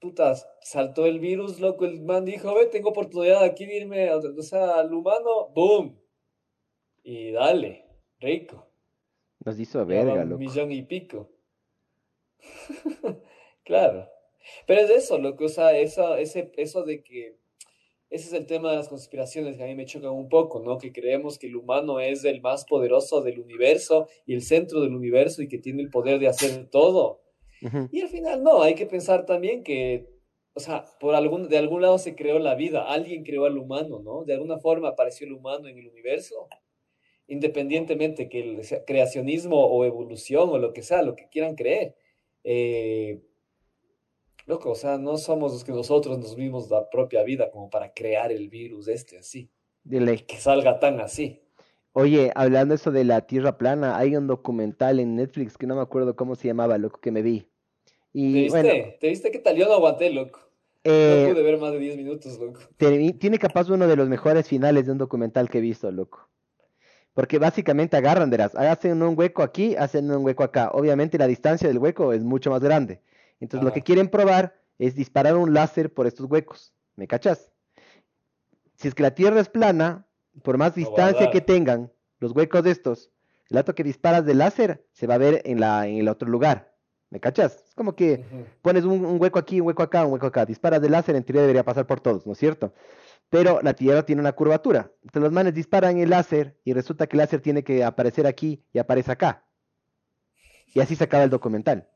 putas, 0.00 0.48
saltó 0.60 1.06
el 1.06 1.18
virus, 1.18 1.58
loco, 1.58 1.86
el 1.86 2.02
man 2.02 2.24
dijo, 2.24 2.54
ve, 2.54 2.66
tengo 2.66 2.90
oportunidad 2.90 3.42
aquí 3.42 3.66
de 3.66 3.78
irme, 3.78 4.12
o 4.12 4.42
sea, 4.42 4.76
al 4.76 4.92
humano, 4.94 5.48
boom, 5.54 5.98
y 7.04 7.30
dale, 7.30 7.84
rico, 8.18 8.66
Nos 9.44 9.60
hizo 9.60 9.84
verga, 9.86 10.22
un 10.24 10.30
loco. 10.30 10.40
millón 10.40 10.72
y 10.72 10.82
pico. 10.82 11.30
Claro, 13.64 14.10
pero 14.66 14.82
es 14.82 14.90
eso, 14.90 15.16
loco, 15.18 15.46
o 15.46 15.48
sea, 15.48 15.78
eso, 15.78 16.16
ese, 16.16 16.52
eso 16.58 16.82
de 16.82 17.02
que 17.02 17.38
ese 18.10 18.26
es 18.28 18.32
el 18.34 18.46
tema 18.46 18.70
de 18.70 18.76
las 18.76 18.88
conspiraciones 18.88 19.56
que 19.56 19.64
a 19.64 19.66
mí 19.66 19.74
me 19.74 19.86
chocan 19.86 20.10
un 20.10 20.28
poco, 20.28 20.60
¿no? 20.60 20.76
Que 20.78 20.92
creemos 20.92 21.38
que 21.38 21.46
el 21.46 21.56
humano 21.56 21.98
es 21.98 22.24
el 22.24 22.42
más 22.42 22.66
poderoso 22.66 23.22
del 23.22 23.40
universo 23.40 24.06
y 24.26 24.34
el 24.34 24.42
centro 24.42 24.82
del 24.82 24.94
universo 24.94 25.42
y 25.42 25.48
que 25.48 25.58
tiene 25.58 25.82
el 25.82 25.88
poder 25.90 26.18
de 26.20 26.28
hacer 26.28 26.68
todo. 26.68 27.22
Y 27.90 28.02
al 28.02 28.08
final 28.08 28.42
no, 28.42 28.62
hay 28.62 28.74
que 28.74 28.84
pensar 28.84 29.24
también 29.24 29.64
que, 29.64 30.06
o 30.52 30.60
sea, 30.60 30.84
por 31.00 31.14
algún, 31.14 31.48
de 31.48 31.56
algún 31.56 31.80
lado 31.80 31.96
se 31.96 32.14
creó 32.14 32.38
la 32.38 32.54
vida, 32.54 32.84
alguien 32.84 33.24
creó 33.24 33.46
al 33.46 33.56
humano, 33.56 34.00
¿no? 34.00 34.24
De 34.24 34.34
alguna 34.34 34.58
forma 34.58 34.88
apareció 34.90 35.26
el 35.26 35.32
humano 35.32 35.66
en 35.68 35.78
el 35.78 35.88
universo, 35.88 36.48
independientemente 37.26 38.28
que 38.28 38.40
el 38.40 38.64
sea 38.64 38.84
creacionismo 38.84 39.64
o 39.64 39.84
evolución 39.84 40.50
o 40.50 40.58
lo 40.58 40.72
que 40.72 40.82
sea, 40.82 41.02
lo 41.02 41.16
que 41.16 41.28
quieran 41.28 41.54
creer. 41.54 41.96
Eh, 42.44 43.22
loco, 44.46 44.70
o 44.70 44.74
sea, 44.74 44.98
no 44.98 45.16
somos 45.16 45.52
los 45.52 45.64
que 45.64 45.72
nosotros 45.72 46.18
nos 46.18 46.36
vimos 46.36 46.70
la 46.70 46.88
propia 46.90 47.22
vida 47.22 47.50
como 47.50 47.70
para 47.70 47.92
crear 47.92 48.30
el 48.30 48.48
virus 48.48 48.88
este 48.88 49.18
así, 49.18 49.50
Dile. 49.82 50.24
que 50.26 50.36
salga 50.36 50.78
tan 50.78 51.00
así. 51.00 51.40
Oye, 51.92 52.32
hablando 52.34 52.74
eso 52.74 52.90
de 52.90 53.04
la 53.04 53.20
Tierra 53.20 53.56
plana, 53.56 53.96
hay 53.96 54.16
un 54.16 54.26
documental 54.26 54.98
en 54.98 55.14
Netflix 55.14 55.56
que 55.56 55.66
no 55.66 55.76
me 55.76 55.82
acuerdo 55.82 56.16
cómo 56.16 56.34
se 56.34 56.48
llamaba, 56.48 56.76
loco, 56.76 57.00
que 57.00 57.12
me 57.12 57.22
vi. 57.22 57.46
¿Te 58.12 58.20
viste? 58.20 58.62
bueno, 58.62 58.84
¿Te 59.00 59.08
viste 59.08 59.30
qué 59.30 59.38
tal? 59.38 59.56
Yo 59.56 59.66
no 59.66 59.74
aguanté, 59.74 60.10
loco. 60.10 60.40
No 60.84 60.92
eh, 60.92 61.28
pude 61.30 61.42
ver 61.42 61.58
más 61.58 61.72
de 61.72 61.78
10 61.78 61.96
minutos, 61.96 62.38
loco. 62.38 62.60
tiene 62.76 63.38
capaz 63.38 63.70
uno 63.70 63.86
de 63.86 63.96
los 63.96 64.08
mejores 64.08 64.48
finales 64.48 64.86
de 64.86 64.92
un 64.92 64.98
documental 64.98 65.48
que 65.48 65.58
he 65.58 65.60
visto, 65.60 65.90
loco. 65.90 66.28
Porque 67.14 67.38
básicamente 67.38 67.96
agarran, 67.96 68.28
verás, 68.28 68.54
hacen 68.56 69.00
un 69.02 69.16
hueco 69.16 69.42
aquí, 69.42 69.76
hacen 69.76 70.10
un 70.10 70.24
hueco 70.24 70.42
acá. 70.42 70.70
Obviamente 70.72 71.16
la 71.16 71.28
distancia 71.28 71.68
del 71.68 71.78
hueco 71.78 72.12
es 72.12 72.22
mucho 72.22 72.50
más 72.50 72.60
grande. 72.60 73.00
Entonces 73.40 73.64
lo 73.64 73.72
que 73.72 73.82
quieren 73.82 74.08
probar 74.08 74.56
es 74.78 74.94
disparar 74.94 75.36
un 75.36 75.54
láser 75.54 75.92
por 75.92 76.06
estos 76.06 76.28
huecos. 76.28 76.72
¿Me 76.96 77.06
cachas? 77.06 77.52
Si 78.76 78.88
es 78.88 78.94
que 78.94 79.02
la 79.02 79.14
Tierra 79.14 79.40
es 79.40 79.48
plana, 79.48 80.06
por 80.42 80.58
más 80.58 80.74
distancia 80.74 81.30
que 81.30 81.40
tengan 81.40 81.92
los 82.18 82.32
huecos 82.32 82.64
de 82.64 82.72
estos, 82.72 83.10
el 83.48 83.56
dato 83.56 83.74
que 83.74 83.84
disparas 83.84 84.24
del 84.24 84.38
láser 84.38 84.84
se 84.92 85.06
va 85.06 85.14
a 85.14 85.18
ver 85.18 85.42
en 85.44 85.60
la, 85.60 85.86
en 85.86 85.98
el 85.98 86.08
otro 86.08 86.28
lugar. 86.28 86.74
¿Me 87.10 87.20
cachas? 87.20 87.62
Es 87.68 87.74
como 87.76 87.94
que 87.94 88.24
pones 88.60 88.84
un, 88.84 89.04
un 89.04 89.20
hueco 89.20 89.38
aquí, 89.38 89.60
un 89.60 89.68
hueco 89.68 89.84
acá, 89.84 90.04
un 90.04 90.14
hueco 90.14 90.26
acá. 90.26 90.44
Disparas 90.44 90.82
del 90.82 90.90
láser, 90.90 91.14
en 91.14 91.22
teoría 91.22 91.42
debería 91.42 91.62
pasar 91.62 91.86
por 91.86 92.00
todos, 92.00 92.26
¿no 92.26 92.32
es 92.32 92.38
cierto? 92.38 92.72
Pero 93.30 93.60
la 93.62 93.74
Tierra 93.74 94.04
tiene 94.04 94.20
una 94.20 94.32
curvatura. 94.32 94.92
Entonces 95.02 95.22
los 95.22 95.32
manes 95.32 95.54
disparan 95.54 95.98
el 95.98 96.10
láser 96.10 96.56
y 96.64 96.72
resulta 96.72 97.06
que 97.06 97.16
el 97.16 97.18
láser 97.18 97.40
tiene 97.40 97.64
que 97.64 97.82
aparecer 97.82 98.26
aquí 98.26 98.64
y 98.72 98.78
aparece 98.78 99.10
acá. 99.12 99.44
Y 100.72 100.80
así 100.80 100.94
se 100.96 101.04
acaba 101.04 101.24
el 101.24 101.30
documental. 101.30 101.88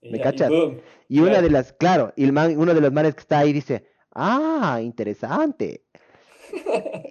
Y 0.00 0.10
¿Me 0.10 0.18
y 0.18 0.20
cachas? 0.20 0.50
boom. 0.50 0.80
Y 1.08 1.20
una 1.20 1.40
de 1.40 1.50
las, 1.50 1.72
claro, 1.72 2.12
y 2.16 2.24
el 2.24 2.32
man- 2.32 2.56
uno 2.58 2.74
de 2.74 2.80
los 2.80 2.92
manes 2.92 3.14
que 3.14 3.20
está 3.20 3.38
ahí 3.38 3.52
dice, 3.52 3.86
ah, 4.14 4.80
interesante. 4.82 5.84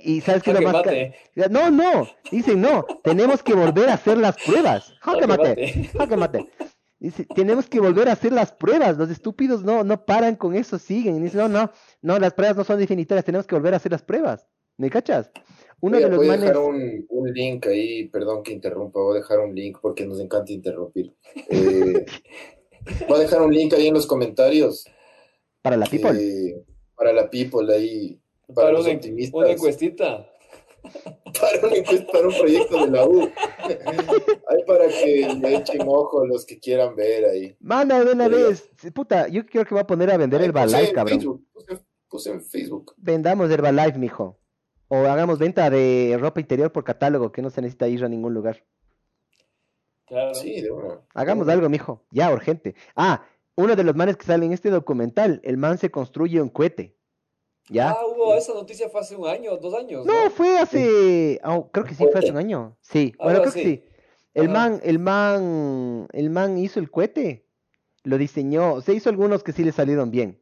Y 0.04 0.22
sabes 0.22 0.44
qué 0.44 0.52
es 0.52 0.60
lo 0.60 0.64
más 0.64 0.74
mate. 0.74 1.16
No, 1.50 1.72
no, 1.72 2.08
dicen 2.32 2.62
no, 2.62 2.86
tenemos 3.04 3.42
que 3.44 3.54
volver 3.54 3.90
a 3.90 3.94
hacer 3.96 4.18
las 4.18 4.36
pruebas. 4.38 4.94
Jaque 5.02 5.28
mate. 5.28 5.90
jaque 5.98 6.18
mate. 6.18 6.50
Dice, 7.02 7.26
tenemos 7.36 7.68
que 7.68 7.80
volver 7.80 8.08
a 8.10 8.14
hacer 8.14 8.32
las 8.32 8.52
pruebas. 8.54 8.98
Los 8.98 9.10
estúpidos 9.10 9.64
no, 9.64 9.84
no 9.84 10.06
paran 10.06 10.36
con 10.36 10.56
eso, 10.56 10.78
siguen. 10.80 11.18
Y 11.18 11.22
dicen, 11.22 11.40
no, 11.42 11.50
no, 11.50 11.72
no, 12.02 12.20
las 12.20 12.34
pruebas 12.34 12.56
no 12.58 12.64
son 12.64 12.80
definitorias, 12.80 13.26
tenemos 13.26 13.48
que 13.48 13.56
volver 13.56 13.74
a 13.74 13.78
hacer 13.78 13.92
las 13.92 14.04
pruebas. 14.04 14.48
¿Me 14.78 14.90
cachas? 14.90 15.32
Uno 15.82 15.98
Voy 15.98 16.04
a, 16.04 16.08
de 16.08 16.10
los 16.10 16.20
voy 16.20 16.30
a 16.30 16.38
manes. 16.38 16.46
dejar 16.46 16.58
un, 16.60 17.06
un 17.10 17.34
link 17.34 17.68
ahí, 17.68 18.08
perdón 18.10 18.44
que 18.44 18.54
interrumpa, 18.54 19.00
voy 19.02 19.18
a 19.18 19.22
dejar 19.22 19.40
un 19.40 19.56
link 19.56 19.80
porque 19.82 20.06
nos 20.06 20.20
encanta 20.20 20.54
interrumpir. 20.54 21.16
Eh, 21.50 22.06
voy 23.08 23.18
a 23.18 23.22
dejar 23.22 23.42
un 23.42 23.54
link 23.54 23.74
ahí 23.74 23.88
en 23.88 23.96
los 23.96 24.08
comentarios 24.08 24.86
Para 25.62 25.78
la 25.78 25.88
people. 25.88 26.12
eh, 26.20 26.64
para 26.96 27.14
la 27.14 27.30
people 27.30 27.74
ahí, 27.74 28.20
para, 28.48 28.68
Para 28.68 28.72
los 28.74 28.86
una, 28.86 28.94
optimistas, 28.96 29.34
una 29.36 29.50
encuestita. 29.52 30.30
para, 31.40 31.76
encuesta- 31.76 32.12
para 32.12 32.28
un 32.28 32.34
proyecto 32.34 32.86
de 32.86 32.92
la 32.92 33.06
U. 33.06 33.30
Ahí 34.50 34.64
para 34.68 34.88
que 34.88 35.38
le 35.42 35.56
echen 35.56 35.82
ojo 35.88 36.26
los 36.26 36.46
que 36.46 36.60
quieran 36.60 36.96
ver 36.96 37.26
ahí. 37.26 37.56
Manda 37.60 38.04
de 38.04 38.12
una 38.14 38.26
Pero 38.30 38.50
vez. 38.50 38.70
Puta, 38.94 39.28
yo 39.28 39.46
creo 39.46 39.66
que 39.66 39.76
va 39.76 39.82
a 39.82 39.88
poner 39.88 40.12
a 40.12 40.18
vender 40.18 40.42
Herbalife, 40.42 40.90
en 40.90 40.94
cabrón. 40.96 41.20
Facebook, 41.20 41.46
puse, 41.54 41.80
puse 42.08 42.32
en 42.32 42.44
Facebook. 42.44 42.94
Vendamos 42.98 43.50
Herbalife, 43.50 43.98
mijo. 44.00 44.38
O 44.88 44.98
hagamos 45.06 45.40
venta 45.40 45.70
de 45.70 46.18
ropa 46.20 46.40
interior 46.42 46.72
por 46.72 46.84
catálogo, 46.84 47.32
que 47.32 47.42
no 47.42 47.50
se 47.50 47.62
necesita 47.62 47.88
ir 47.88 48.04
a 48.04 48.10
ningún 48.10 48.34
lugar. 48.34 48.64
Claro. 50.06 50.34
Sí, 50.34 50.60
de 50.62 50.72
una. 50.72 51.00
Hagamos 51.14 51.46
de 51.46 51.54
una. 51.54 51.60
algo, 51.60 51.70
mijo. 51.70 52.04
Ya, 52.12 52.32
urgente. 52.34 52.76
Ah, 52.96 53.24
uno 53.56 53.76
de 53.76 53.84
los 53.84 53.96
manes 53.96 54.18
que 54.18 54.26
sale 54.26 54.46
en 54.46 54.52
este 54.52 54.70
documental, 54.70 55.40
el 55.44 55.58
man 55.58 55.78
se 55.78 55.92
construye 55.92 56.42
un 56.42 56.50
cohete. 56.50 56.98
¿Ya? 57.72 57.92
Ah, 57.92 58.06
hubo, 58.06 58.36
esa 58.36 58.54
noticia 58.54 58.90
fue 58.90 59.00
hace 59.00 59.16
un 59.16 59.28
año, 59.28 59.56
dos 59.58 59.74
años, 59.74 60.06
No, 60.06 60.26
¿no? 60.26 60.30
fue 60.30 60.60
hace. 60.60 61.40
ah, 61.42 61.64
creo 61.72 61.86
que 61.86 61.96
sí, 61.96 62.06
fue 62.12 62.20
hace 62.20 62.32
un 62.32 62.38
año. 62.38 62.78
Sí, 62.82 63.14
bueno, 63.18 63.42
creo 63.42 63.54
que 63.54 63.64
sí. 63.64 63.84
El 64.34 64.48
Ajá. 64.48 64.54
man, 64.54 64.82
el 64.84 65.00
man, 65.00 66.08
el 66.12 66.30
man 66.30 66.58
hizo 66.58 66.80
el 66.80 66.92
cohete. 66.92 67.46
Lo 68.04 68.18
diseñó. 68.18 68.82
Se 68.82 68.94
hizo 68.94 69.10
algunos 69.10 69.44
que 69.44 69.52
sí 69.54 69.64
le 69.64 69.72
salieron 69.72 70.12
bien. 70.12 70.42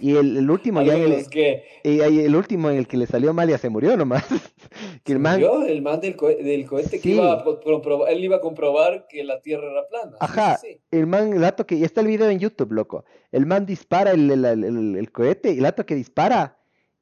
Y 0.00 0.16
el, 0.16 0.36
el 0.38 0.50
último 0.50 0.82
ya 0.82 0.96
en 0.96 1.12
el, 1.12 1.28
que 1.28 1.62
ahí 1.84 2.20
el 2.20 2.34
último 2.34 2.70
en 2.70 2.78
el 2.78 2.86
que 2.88 2.96
le 2.96 3.06
salió 3.06 3.34
mal 3.34 3.48
ya 3.48 3.58
se 3.58 3.68
murió 3.68 3.96
nomás. 3.96 4.24
que 5.04 5.12
el 5.12 5.18
man, 5.18 5.34
murió, 5.40 5.64
el 5.66 5.82
man 5.82 6.00
del, 6.00 6.16
cohe- 6.16 6.42
del 6.42 6.66
cohete 6.66 7.00
que 7.00 7.10
iba 7.10 7.32
a 7.32 7.42
pro- 7.44 7.60
comprobar, 7.60 8.10
él 8.12 8.24
iba 8.24 8.36
a 8.36 8.40
comprobar 8.40 9.06
que 9.08 9.22
la 9.24 9.40
Tierra 9.40 9.70
era 9.70 9.86
plana. 9.88 10.16
Ajá, 10.20 10.56
sí, 10.58 10.80
el 10.90 11.06
man, 11.06 11.32
el 11.32 11.40
dato 11.40 11.66
que, 11.66 11.74
y 11.76 11.84
está 11.84 12.00
el 12.00 12.06
video 12.06 12.30
en 12.30 12.38
YouTube, 12.38 12.72
loco. 12.72 13.04
El 13.30 13.46
man 13.46 13.66
dispara 13.66 14.12
el, 14.12 14.30
el, 14.44 15.12
cohete, 15.12 15.52
y 15.52 15.58
el 15.58 15.62
dato 15.64 15.84
que 15.84 15.94
dispara, 15.94 16.58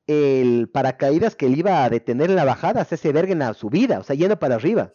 el 0.07 0.69
paracaídas 0.69 1.37
que 1.37 1.49
le 1.49 1.59
iba 1.59 1.85
a 1.85 1.91
detener 1.91 2.31
en 2.31 2.37
la 2.37 2.45
bajada, 2.45 2.85
se 2.85 2.97
hace 2.97 3.13
verga 3.13 3.33
en 3.33 3.41
la 3.41 3.55
subida, 3.55 3.99
o 4.01 4.03
sea, 4.03 4.17
yendo 4.17 4.39
para 4.39 4.57
arriba. 4.57 4.93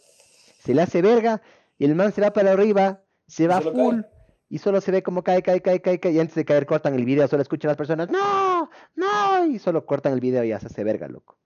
Se 0.59 0.73
le 0.73 0.81
hace 0.81 1.01
verga, 1.01 1.41
y 1.77 1.85
el 1.85 1.95
man 1.95 2.11
se 2.11 2.21
va 2.21 2.33
para 2.33 2.51
arriba, 2.51 3.03
se 3.27 3.43
Y 3.43 3.47
va 3.47 3.61
solo 3.61 3.75
full, 3.75 4.01
cae. 4.01 4.09
Y 4.53 4.59
solo 4.59 4.79
se 4.81 4.91
ve 4.91 5.01
como 5.01 5.23
cae, 5.23 5.41
cae, 5.41 5.61
cae, 5.61 5.81
cae, 5.81 5.99
cae, 5.99 6.11
y 6.11 6.19
antes 6.19 6.35
de 6.35 6.45
caer 6.45 6.65
cortan 6.67 6.93
el 6.93 7.05
video, 7.05 7.27
solo 7.27 7.41
escuchan 7.41 7.69
las 7.69 7.77
personas, 7.77 8.09
no, 8.11 8.69
no, 8.95 9.45
y 9.47 9.57
solo 9.57 9.85
cortan 9.85 10.13
el 10.13 10.19
video 10.19 10.43
y 10.43 10.49
ya 10.49 10.59
se 10.59 10.67
hace 10.67 10.83
verga, 10.83 11.07
loco. 11.07 11.37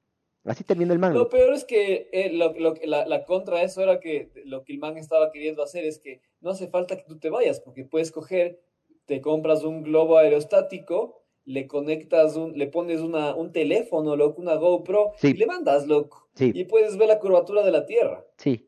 Así 0.43 0.63
terminó 0.63 0.91
el 0.93 0.99
man. 0.99 1.13
Lo 1.13 1.19
loco. 1.19 1.31
peor 1.31 1.53
es 1.53 1.63
que 1.65 2.09
eh, 2.11 2.31
lo- 2.33 2.53
lo 2.53 2.73
la, 2.85 3.05
la 3.05 3.23
contra 3.25 3.59
de 3.59 3.63
eso 3.65 3.81
era 3.81 3.99
que 3.99 4.31
lo 4.45 4.63
que 4.63 4.73
el 4.73 4.79
man 4.79 4.97
estaba 4.97 5.31
queriendo 5.31 5.63
hacer 5.63 5.83
es 5.85 5.99
que 5.99 6.21
no 6.41 6.49
hace 6.51 6.67
falta 6.67 6.95
que 6.97 7.03
tú 7.03 7.17
te 7.17 7.29
vayas, 7.29 7.59
porque 7.61 7.83
puedes 7.85 8.11
coger, 8.11 8.59
te 9.05 9.21
compras 9.21 9.63
un 9.63 9.83
globo 9.83 10.17
aerostático, 10.17 11.23
le 11.45 11.65
conectas, 11.67 12.35
un, 12.35 12.57
le 12.57 12.67
pones 12.67 12.99
una, 12.99 13.35
un 13.35 13.51
teléfono, 13.53 14.15
loco, 14.17 14.41
una 14.41 14.55
GoPro, 14.55 15.13
Sí. 15.17 15.29
y 15.29 15.33
le 15.33 15.45
mandas, 15.45 15.87
loco, 15.87 16.27
Sí. 16.33 16.51
y 16.53 16.65
puedes 16.65 16.97
ver 16.97 17.07
la 17.07 17.19
curvatura 17.19 17.63
de 17.63 17.71
la 17.71 17.85
Tierra 17.85 18.25
Sí. 18.37 18.66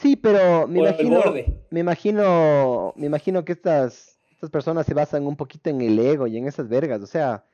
Sí, 0.00 0.16
pero 0.16 0.66
me 0.66 0.80
imagino, 0.80 1.16
borde. 1.22 1.62
me 1.70 1.80
imagino, 1.80 2.92
me 2.96 3.06
imagino 3.06 3.44
que 3.44 3.52
estas, 3.52 4.18
estas 4.30 4.48
personas 4.50 4.86
se 4.86 4.94
basan 4.94 5.26
un 5.26 5.36
poquito 5.36 5.68
en 5.70 5.80
el 5.82 5.98
ego 5.98 6.26
y 6.26 6.36
en 6.38 6.46
esas 6.48 6.68
vergas, 6.68 7.02
o 7.02 7.06
sea, 7.06 7.44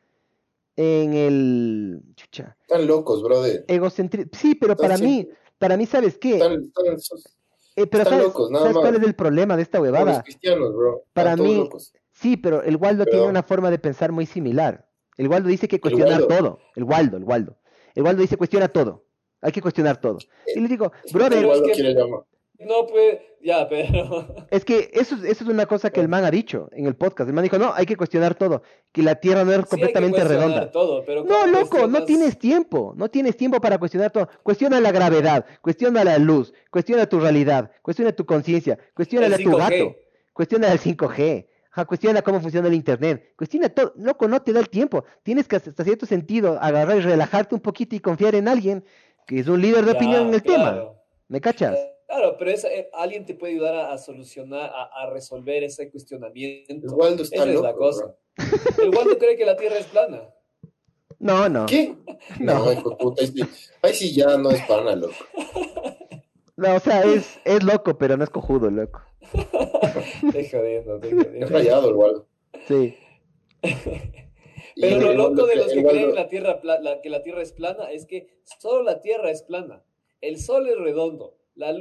en 0.77 1.15
el 1.15 2.03
chucha, 2.15 2.57
Están 2.63 2.87
locos, 2.87 3.23
brother. 3.23 3.65
egocentrismo. 3.67 4.31
Sí, 4.35 4.55
pero 4.55 4.73
Están 4.75 4.89
para 4.91 4.99
mí, 4.99 5.29
para 5.59 5.77
mí, 5.77 5.87
¿sabes 5.87 6.19
qué? 6.19 6.35
Están, 6.37 6.53
Eh, 7.75 7.87
pero 7.87 8.03
están 8.05 8.05
¿sabes, 8.19 8.27
locos, 8.27 8.51
nada 8.51 8.65
¿sabes 8.67 8.77
cuál 8.79 8.93
más. 8.93 9.03
es 9.03 9.09
el 9.09 9.15
problema 9.15 9.57
de 9.57 9.63
esta 9.63 9.79
los 9.79 9.85
huevada? 9.89 10.23
cristianos, 10.23 10.75
bro. 10.75 10.97
Están 10.99 11.13
Para 11.13 11.37
mí- 11.37 11.57
locos. 11.57 11.93
Sí, 12.13 12.37
pero 12.39 12.63
el 12.63 12.77
Waldo 12.77 13.05
tiene 13.05 13.27
una 13.27 13.43
forma 13.43 13.71
de 13.71 13.79
pensar 13.79 14.11
muy 14.13 14.25
similar. 14.25 14.89
El 15.19 15.29
Waldo 15.29 15.49
dice 15.49 15.69
que 15.69 15.81
cuestionar 15.81 16.25
todo. 16.27 16.61
El 16.75 16.85
Waldo, 16.85 17.17
el 17.19 17.25
Waldo. 17.25 17.57
El 17.95 18.05
Waldo 18.05 18.23
dice 18.23 18.37
cuestiona 18.39 18.69
todo. 18.69 19.05
Hay 19.43 19.53
que 19.53 19.61
cuestionar 19.61 20.01
todo. 20.01 20.17
Y 20.55 20.61
le 20.61 20.69
digo, 20.69 20.93
brother, 21.13 21.47
quiere 21.75 21.93
llamar. 21.93 22.21
No, 22.59 22.87
pues, 22.87 23.19
ya, 23.43 23.69
pero... 23.69 24.27
Es 24.51 24.65
que 24.65 24.91
eso, 24.95 25.15
es- 25.17 25.25
eso 25.25 25.45
es 25.45 25.51
una 25.51 25.67
cosa 25.67 25.91
que 25.91 26.01
el 26.01 26.09
man 26.09 26.25
ha 26.25 26.31
dicho 26.31 26.69
en 26.73 26.87
el 26.87 26.95
podcast. 26.97 27.29
El 27.29 27.35
man 27.35 27.43
dijo, 27.45 27.59
no, 27.59 27.73
hay 27.75 27.85
que 27.87 27.97
cuestionar 27.97 28.35
todo. 28.35 28.63
Que 28.93 29.03
la 29.03 29.17
Tierra 29.17 29.45
no 29.45 29.53
es 29.53 29.59
Sí 29.59 29.65
completamente 29.69 30.25
redonda. 30.25 30.71
todo, 30.71 31.05
pero 31.05 31.25
No, 31.25 31.35
¿cómo 31.41 31.47
loco, 31.47 31.87
no 31.87 32.05
tienes 32.05 32.39
tiempo. 32.39 32.95
No 32.97 33.11
tienes 33.11 33.37
tiempo 33.37 33.61
para 33.61 33.79
cuestionar 33.79 34.11
todo. 34.11 34.29
Cuestiona 34.43 34.81
la 34.81 34.91
gravedad, 34.93 35.45
cuestiona 35.61 36.03
la 36.05 36.19
luz, 36.19 36.53
cuestiona 36.71 37.07
tu 37.07 37.21
realidad, 37.21 37.71
cuestiona 37.83 38.13
tu 38.13 38.25
conciencia, 38.25 38.79
cuestiona 38.95 39.27
El 39.27 39.35
a 39.35 39.37
tu 39.37 39.51
5G. 39.51 39.59
gato, 39.59 39.97
cuestiona 40.33 40.73
el 40.73 40.79
5G. 40.81 41.47
Ajá, 41.73 41.85
cuestiona 41.85 42.23
cómo 42.23 42.41
funciona 42.41 42.69
el 42.69 42.75
internet, 42.75 43.35
cuestiona 43.37 43.69
todo, 43.69 43.93
loco, 43.97 44.27
no 44.29 44.41
te 44.41 44.55
da 44.55 44.61
el 44.61 44.71
tiempo. 44.71 45.05
Tienes 45.23 45.47
que 45.47 45.57
hasta 45.57 45.85
cierto 45.85 46.07
sentido 46.07 46.59
agarrar 46.59 46.97
y 46.97 47.01
relajarte 47.01 47.55
un 47.55 47.61
poquito 47.61 47.95
y 47.95 48.01
confiar 48.01 48.35
en 48.35 48.49
alguien 48.49 48.83
que 49.27 49.41
es 49.41 49.47
un 49.47 49.61
líder 49.61 49.85
de 49.85 49.93
Ya, 49.93 49.99
opinión 49.99 50.29
en 50.29 50.35
el 50.35 50.43
tema. 50.43 50.85
¿Me 51.29 51.39
cachas? 51.43 51.77
Claro, 52.07 52.37
pero 52.39 52.51
esa- 52.51 52.73
eh, 52.73 52.89
alguien 52.93 53.25
te 53.27 53.35
puede 53.35 53.55
ayudar 53.55 53.75
a, 53.75 53.93
a 53.93 53.99
solucionar, 53.99 54.71
a, 54.73 54.85
a 55.03 55.11
resolver 55.11 55.65
ese 55.65 55.91
cuestionamiento. 55.91 56.73
El 56.87 56.93
Waldo 56.95 57.23
está 57.25 57.37
Esa 57.37 57.49
es 57.49 57.55
loco, 57.55 57.67
la 57.67 57.75
cosa. 57.75 58.17
El 58.83 58.91
Waldo 58.91 59.19
cree 59.19 59.37
que 59.37 59.45
la 59.45 59.57
Tierra 59.57 59.79
es 59.79 59.87
plana. 59.87 60.23
No, 61.19 61.49
no. 61.49 61.67
¿Qué? 61.67 61.95
No. 62.41 62.65
No, 62.65 62.73
hijo 62.73 62.91
de 62.91 62.97
puta. 62.97 63.23
Ahí 63.23 63.29
sí, 63.29 63.43
ahí 63.83 63.95
sí 63.95 64.15
ya 64.15 64.37
no 64.39 64.51
es 64.51 64.63
pana, 64.67 64.95
loco. 64.97 65.15
No, 66.59 66.75
o 66.77 66.81
sea, 66.81 67.03
es, 67.03 67.39
es 67.45 67.63
loco, 67.63 67.99
pero 67.99 68.17
no 68.17 68.25
es 68.25 68.31
cojudo, 68.31 68.71
loco. 68.71 69.03
Te 70.33 70.49
jodiendo, 70.49 70.99
te 71.01 71.09
Es 71.09 71.15
jodiendo. 71.15 71.47
rayado 71.49 71.89
el 71.91 71.95
Waldo. 71.95 72.29
Sí. 72.67 72.97
Y 74.79 74.83
Pero 74.83 75.01
lo 75.01 75.15
loco 75.15 75.47
de 75.47 75.57
los 75.57 75.73
que 75.73 75.79
Waldo- 75.81 75.89
creen 75.91 76.15
la 76.15 76.29
tierra 76.29 76.61
pla- 76.61 76.79
la- 76.81 77.01
que 77.01 77.09
la 77.09 77.23
Tierra 77.23 77.41
es 77.43 77.53
plana 77.53 77.91
es 77.91 78.05
que 78.05 78.29
solo 78.61 78.83
la 78.83 79.01
Tierra 79.01 79.31
es 79.31 79.43
plana. 79.43 79.83
El 80.21 80.39
Sol 80.39 80.69
es 80.69 80.77
redondo, 80.79 81.39
la 81.57 81.73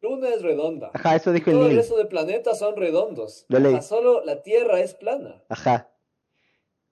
Luna 0.00 0.28
es 0.28 0.42
redonda. 0.42 0.90
Ajá, 0.94 1.16
eso 1.16 1.32
dijo 1.32 1.50
el 1.50 1.56
Todo 1.56 1.68
el 1.68 1.76
resto 1.76 1.96
de 1.96 2.04
planetas 2.04 2.58
son 2.60 2.76
redondos. 2.76 3.44
Lo 3.48 3.58
leí. 3.58 3.72
Ajá, 3.74 3.82
solo 3.82 4.24
la 4.24 4.42
Tierra 4.42 4.80
es 4.80 4.94
plana. 4.94 5.42
Ajá. 5.48 5.90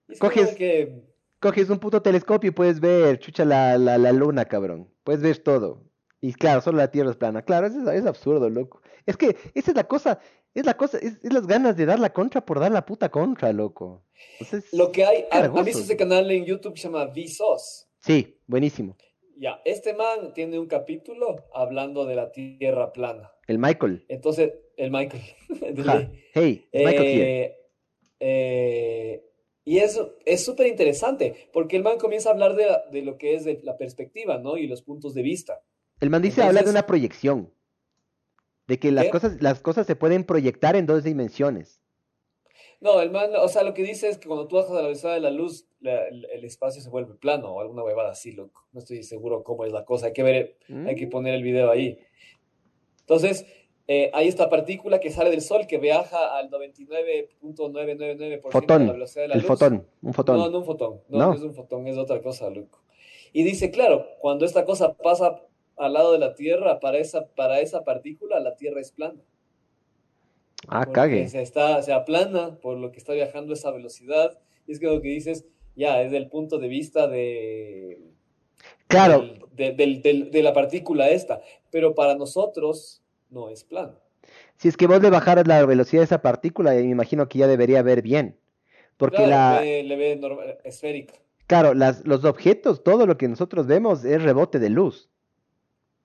Es 0.09 0.19
Coges- 0.19 0.55
que 0.55 1.03
Coges 1.39 1.69
un 1.69 1.79
puto 1.79 2.01
telescopio 2.01 2.49
y 2.49 2.51
puedes 2.51 2.79
ver, 2.81 3.19
chucha, 3.19 3.45
la, 3.45 3.77
la, 3.77 3.97
la 3.97 4.11
luna, 4.11 4.43
cabrón. 4.45 4.89
Puedes 5.03 5.21
ver 5.21 5.37
todo. 5.37 5.83
Y 6.19 6.33
claro, 6.33 6.61
solo 6.61 6.79
la 6.79 6.89
Tierra 6.91 7.11
es 7.11 7.15
plana. 7.15 7.43
Claro, 7.43 7.67
es, 7.67 7.75
es 7.75 8.05
absurdo, 8.05 8.49
loco. 8.49 8.81
Es 9.05 9.15
que 9.15 9.37
esa 9.53 9.71
es 9.71 9.77
la 9.77 9.83
cosa, 9.87 10.19
es 10.53 10.65
la 10.65 10.75
cosa, 10.75 10.97
es, 10.97 11.23
es 11.23 11.31
las 11.31 11.45
ganas 11.47 11.77
de 11.77 11.85
dar 11.85 11.99
la 11.99 12.11
contra 12.11 12.43
por 12.45 12.59
dar 12.59 12.71
la 12.71 12.85
puta 12.85 13.09
contra, 13.09 13.53
loco. 13.53 14.03
Entonces, 14.39 14.73
lo 14.73 14.91
que 14.91 15.05
hay, 15.05 15.25
¿ha- 15.31 15.35
¿han 15.37 15.41
Cargoso. 15.43 15.63
visto 15.63 15.81
ese 15.83 15.95
canal 15.95 16.29
en 16.31 16.43
YouTube 16.43 16.73
que 16.73 16.81
se 16.81 16.87
llama 16.87 17.05
Vsauce? 17.05 17.85
Sí, 17.99 18.37
buenísimo. 18.47 18.97
Ya, 19.39 19.61
este 19.65 19.93
man 19.93 20.33
tiene 20.33 20.57
un 20.57 20.67
capítulo 20.67 21.45
hablando 21.53 22.05
de 22.05 22.15
la 22.15 22.31
Tierra 22.31 22.91
plana. 22.91 23.31
El 23.47 23.59
Michael. 23.59 24.03
Entonces, 24.07 24.53
el 24.77 24.89
Michael. 24.91 25.23
ley. 25.75 26.23
Hey, 26.33 26.67
Michael 26.73 27.05
here. 27.07 27.43
Eh, 27.43 27.57
eh, 28.19 29.23
y 29.63 29.77
eso 29.79 30.15
es 30.25 30.43
súper 30.43 30.67
interesante, 30.67 31.49
porque 31.53 31.75
el 31.75 31.83
man 31.83 31.97
comienza 31.99 32.29
a 32.29 32.33
hablar 32.33 32.55
de, 32.55 32.65
de 32.91 33.01
lo 33.03 33.17
que 33.17 33.35
es 33.35 33.43
de 33.45 33.59
la 33.63 33.77
perspectiva, 33.77 34.37
¿no? 34.37 34.57
Y 34.57 34.65
los 34.67 34.81
puntos 34.81 35.13
de 35.13 35.21
vista. 35.21 35.61
El 35.99 36.09
man 36.09 36.21
dice 36.21 36.41
habla 36.41 36.53
de 36.53 36.59
entonces- 36.59 36.73
una 36.79 36.87
proyección. 36.87 37.53
De 38.67 38.79
que 38.79 38.91
las 38.91 39.05
¿Qué? 39.05 39.11
cosas, 39.11 39.41
las 39.41 39.61
cosas 39.61 39.87
se 39.87 39.95
pueden 39.95 40.25
proyectar 40.25 40.75
en 40.75 40.85
dos 40.85 41.03
dimensiones. 41.03 41.81
No, 42.79 43.01
el 43.01 43.09
man, 43.09 43.31
o 43.35 43.47
sea, 43.47 43.63
lo 43.63 43.73
que 43.73 43.81
dice 43.83 44.07
es 44.07 44.17
que 44.19 44.27
cuando 44.27 44.47
tú 44.47 44.55
bajas 44.57 44.71
a 44.71 44.75
la 44.75 44.81
velocidad 44.83 45.13
de 45.15 45.19
la 45.19 45.31
luz, 45.31 45.65
la- 45.79 46.07
el, 46.07 46.25
el 46.25 46.43
espacio 46.45 46.79
se 46.81 46.89
vuelve 46.89 47.15
plano 47.15 47.53
o 47.55 47.59
alguna 47.61 47.83
huevada 47.83 48.11
así, 48.11 48.31
loco. 48.33 48.65
No 48.71 48.79
estoy 48.79 49.01
seguro 49.03 49.43
cómo 49.43 49.65
es 49.65 49.71
la 49.71 49.83
cosa, 49.85 50.07
hay 50.07 50.13
que 50.13 50.23
ver, 50.23 50.57
hay 50.85 50.95
que 50.95 51.07
Mm. 51.07 51.09
poner 51.09 51.33
el 51.33 51.41
video 51.43 51.71
ahí. 51.71 51.97
Entonces, 52.99 53.45
eh, 53.87 54.11
hay 54.13 54.27
esta 54.27 54.49
partícula 54.49 54.99
que 54.99 55.09
sale 55.11 55.29
del 55.31 55.41
Sol 55.41 55.65
que 55.65 55.77
viaja 55.79 56.37
al 56.37 56.49
99.999% 56.51 58.79
de 58.79 58.85
la 58.85 58.91
velocidad 58.93 59.23
de 59.23 59.27
la 59.29 59.33
el 59.35 59.39
luz. 59.41 59.47
fotón, 59.47 59.87
un 60.01 60.13
fotón. 60.13 60.37
No, 60.37 60.49
no 60.49 60.57
un 60.59 60.65
fotón. 60.65 61.01
No, 61.09 61.17
No. 61.17 61.27
no 61.29 61.33
es 61.33 61.41
un 61.41 61.53
fotón, 61.53 61.87
es 61.87 61.97
otra 61.97 62.21
cosa, 62.21 62.49
loco. 62.49 62.81
Y 63.33 63.43
dice, 63.43 63.71
claro, 63.71 64.07
cuando 64.19 64.45
esta 64.45 64.65
cosa 64.65 64.93
pasa 64.93 65.41
al 65.77 65.93
lado 65.93 66.11
de 66.13 66.19
la 66.19 66.33
Tierra, 66.35 66.79
para 66.79 66.97
esa, 66.97 67.27
para 67.27 67.59
esa 67.59 67.83
partícula, 67.83 68.39
la 68.39 68.55
Tierra 68.55 68.81
es 68.81 68.91
plana. 68.91 69.19
Ah, 70.67 70.85
cague. 70.85 71.27
Se, 71.27 71.41
está, 71.41 71.81
se 71.81 71.93
aplana 71.93 72.55
por 72.59 72.77
lo 72.77 72.91
que 72.91 72.97
está 72.99 73.13
viajando 73.13 73.53
esa 73.53 73.71
velocidad. 73.71 74.39
Y 74.65 74.71
es 74.73 74.79
que 74.79 74.87
lo 74.87 75.01
que 75.01 75.09
dices, 75.09 75.45
ya, 75.75 76.01
es 76.01 76.11
del 76.11 76.27
punto 76.29 76.57
de 76.57 76.67
vista 76.67 77.07
de, 77.07 77.99
Claro, 78.87 79.19
del- 79.21 79.41
de, 79.53 79.71
del- 79.73 80.01
del- 80.01 80.31
de 80.31 80.43
la 80.43 80.53
partícula 80.53 81.09
esta. 81.09 81.41
Pero 81.71 81.93
para 81.95 82.15
nosotros 82.15 83.01
no 83.29 83.49
es 83.49 83.63
plano. 83.63 83.99
si 84.57 84.67
es 84.67 84.75
que 84.77 84.87
vos 84.87 85.01
le 85.01 85.09
bajaras 85.09 85.47
la 85.47 85.63
velocidad 85.65 86.01
de 86.01 86.05
esa 86.05 86.21
partícula, 86.21 86.71
me 86.71 86.81
imagino 86.81 87.27
que 87.29 87.39
ya 87.39 87.47
debería 87.47 87.81
ver 87.83 88.01
bien. 88.01 88.37
Porque 88.97 89.17
Claro, 89.17 89.29
la, 89.29 89.59
ve- 89.61 89.83
le 89.83 89.95
ve 89.95 90.15
normal- 90.15 90.57
esférica. 90.63 91.13
claro, 91.45 91.73
las, 91.75 92.03
los 92.07 92.25
objetos, 92.25 92.83
todo 92.83 93.05
lo 93.05 93.17
que 93.17 93.27
nosotros 93.27 93.67
vemos 93.67 94.03
es 94.03 94.23
rebote 94.23 94.57
de 94.59 94.69
luz. 94.71 95.09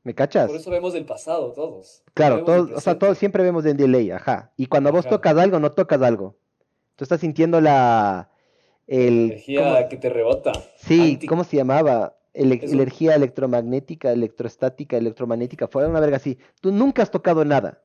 ¿Me 0.05 0.15
cachas? 0.15 0.49
Por 0.49 0.57
eso 0.57 0.71
vemos 0.71 0.93
del 0.95 1.05
pasado 1.05 1.53
todos. 1.53 2.03
Claro, 2.15 2.45
todos, 2.45 2.71
o 2.73 2.81
sea, 2.81 2.99
todos 2.99 3.17
siempre 3.19 3.43
vemos 3.45 3.65
en 3.67 3.77
delay, 3.77 4.11
ajá. 4.11 4.53
Y 4.57 4.67
cuando 4.67 4.91
vos 4.91 5.07
tocas 5.07 5.37
algo, 5.37 5.61
no 5.61 5.71
tocas 5.71 6.03
algo. 6.03 6.35
Tú 6.97 7.05
estás 7.05 7.21
sintiendo 7.21 7.61
la, 7.61 8.29
el, 8.89 9.27
Energía 9.31 9.63
¿cómo- 9.77 9.89
que 9.89 9.97
te 9.97 10.09
rebota. 10.09 10.53
sí, 10.77 11.19
¿cómo 11.29 11.45
se 11.45 11.57
llamaba? 11.57 12.17
Ele- 12.35 12.61
Eso. 12.63 12.73
energía 12.75 13.15
electromagnética, 13.15 14.11
electrostática, 14.11 14.97
electromagnética, 14.97 15.69
fue 15.69 15.87
una 15.87 16.01
verga 16.01 16.17
así. 16.17 16.39
Tú 16.61 16.73
nunca 16.73 17.03
has 17.03 17.11
tocado 17.11 17.45
nada. 17.45 17.83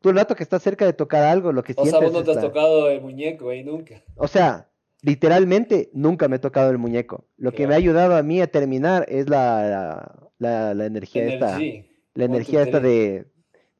Tú 0.00 0.10
el 0.10 0.16
rato 0.16 0.36
que 0.36 0.42
estás 0.44 0.62
cerca 0.62 0.84
de 0.84 0.92
tocar 0.92 1.24
algo, 1.24 1.50
lo 1.52 1.62
que 1.64 1.72
O 1.72 1.82
sea, 1.82 1.84
sientes 1.84 2.02
vos 2.12 2.12
no 2.12 2.24
te 2.24 2.30
has 2.30 2.36
la- 2.36 2.42
tocado 2.42 2.88
el 2.88 3.00
muñeco 3.00 3.48
ahí 3.50 3.64
nunca. 3.64 4.00
O 4.16 4.28
sea, 4.28 4.68
literalmente 5.02 5.90
nunca 5.92 6.28
me 6.28 6.36
he 6.36 6.38
tocado 6.38 6.70
el 6.70 6.78
muñeco. 6.78 7.24
Lo 7.36 7.50
que 7.52 7.66
me 7.66 7.74
ha 7.74 7.78
ayudado 7.78 8.14
a 8.16 8.22
mí 8.22 8.40
a 8.40 8.46
terminar 8.50 9.06
es 9.08 9.28
la, 9.28 9.62
la, 9.68 10.27
la- 10.38 10.74
la 10.74 10.86
energía 10.86 11.22
esta, 11.34 11.58
la 12.14 12.24
energía 12.24 12.62
esta 12.62 12.80
de, 12.80 13.26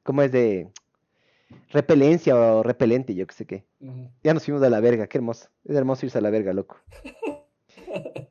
¿cómo 0.02 0.22
es 0.22 0.32
de 0.32 0.68
repelencia 1.70 2.36
o 2.36 2.62
repelente, 2.62 3.14
yo 3.14 3.26
qué 3.26 3.34
sé 3.34 3.46
qué. 3.46 3.64
Ya 4.22 4.34
nos 4.34 4.44
fuimos 4.44 4.62
a 4.62 4.70
la 4.70 4.80
verga, 4.80 5.06
qué 5.06 5.18
hermoso. 5.18 5.48
Es 5.64 5.76
hermoso 5.76 6.04
irse 6.06 6.18
a 6.18 6.20
la 6.20 6.30
verga, 6.30 6.52
loco. 6.52 6.76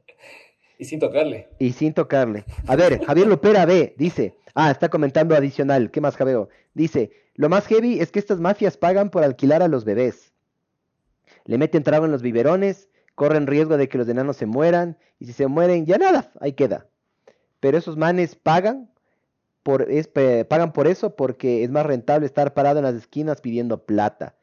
Y 0.79 0.85
sin 0.85 0.99
tocarle. 0.99 1.47
Y 1.57 1.71
sin 1.71 1.93
tocarle. 1.93 2.45
A 2.67 2.75
ver, 2.75 3.03
Javier 3.03 3.25
Lopera 3.27 3.65
B 3.65 3.95
dice, 3.97 4.35
ah, 4.53 4.69
está 4.69 4.89
comentando 4.89 5.35
adicional, 5.35 5.89
¿qué 5.89 6.01
más 6.01 6.15
Javeo? 6.15 6.49
Dice, 6.75 7.11
lo 7.33 7.49
más 7.49 7.65
heavy 7.65 7.99
es 7.99 8.11
que 8.11 8.19
estas 8.19 8.39
mafias 8.39 8.77
pagan 8.77 9.09
por 9.09 9.23
alquilar 9.23 9.63
a 9.63 9.67
los 9.67 9.85
bebés. 9.85 10.33
Le 11.45 11.57
meten 11.57 11.81
trago 11.81 12.05
en 12.05 12.11
los 12.11 12.21
biberones, 12.21 12.89
corren 13.15 13.47
riesgo 13.47 13.75
de 13.77 13.89
que 13.89 13.97
los 13.97 14.07
enanos 14.07 14.37
se 14.37 14.45
mueran, 14.45 14.99
y 15.19 15.25
si 15.25 15.33
se 15.33 15.47
mueren, 15.47 15.87
ya 15.87 15.97
nada, 15.97 16.31
ahí 16.39 16.53
queda. 16.53 16.85
Pero 17.59 17.77
esos 17.77 17.97
manes 17.97 18.35
pagan 18.35 18.91
por, 19.63 19.91
es, 19.91 20.07
pagan 20.47 20.73
por 20.73 20.87
eso 20.87 21.15
porque 21.15 21.63
es 21.63 21.69
más 21.71 21.85
rentable 21.85 22.25
estar 22.25 22.53
parado 22.53 22.79
en 22.79 22.85
las 22.85 22.95
esquinas 22.95 23.41
pidiendo 23.41 23.83
plata. 23.85 24.35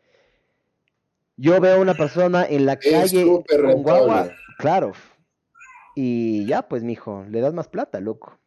Yo 1.37 1.61
veo 1.61 1.77
a 1.77 1.81
una 1.81 1.95
persona 1.95 2.45
en 2.49 2.67
la 2.67 2.75
Es 2.75 2.91
calle 2.91 3.25
con 3.27 3.83
guagua, 3.83 4.15
rentable. 4.23 4.37
claro. 4.59 4.93
Y 5.97 6.45
ya, 6.47 6.69
pues, 6.69 6.83
mijo, 6.83 7.25
le 7.29 7.41
das 7.41 7.55
más 7.55 7.69
plata, 7.69 8.01
loco. 8.01 8.39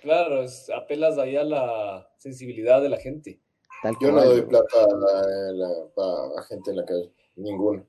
Claro, 0.00 0.42
es- 0.42 0.70
apelas 0.70 1.16
ahí 1.18 1.36
a 1.36 1.44
la 1.44 2.08
sensibilidad 2.18 2.80
de 2.82 2.88
la 2.88 2.98
gente. 2.98 3.40
Tal 3.82 3.94
Yo 4.00 4.12
no 4.12 4.22
doy 4.24 4.38
loco. 4.38 4.48
plata 4.50 4.84
a, 4.84 5.52
la- 5.52 5.66
la- 5.96 6.40
a 6.40 6.42
gente 6.44 6.70
en 6.70 6.76
la 6.76 6.84
calle. 6.84 7.10
Ninguno. 7.36 7.86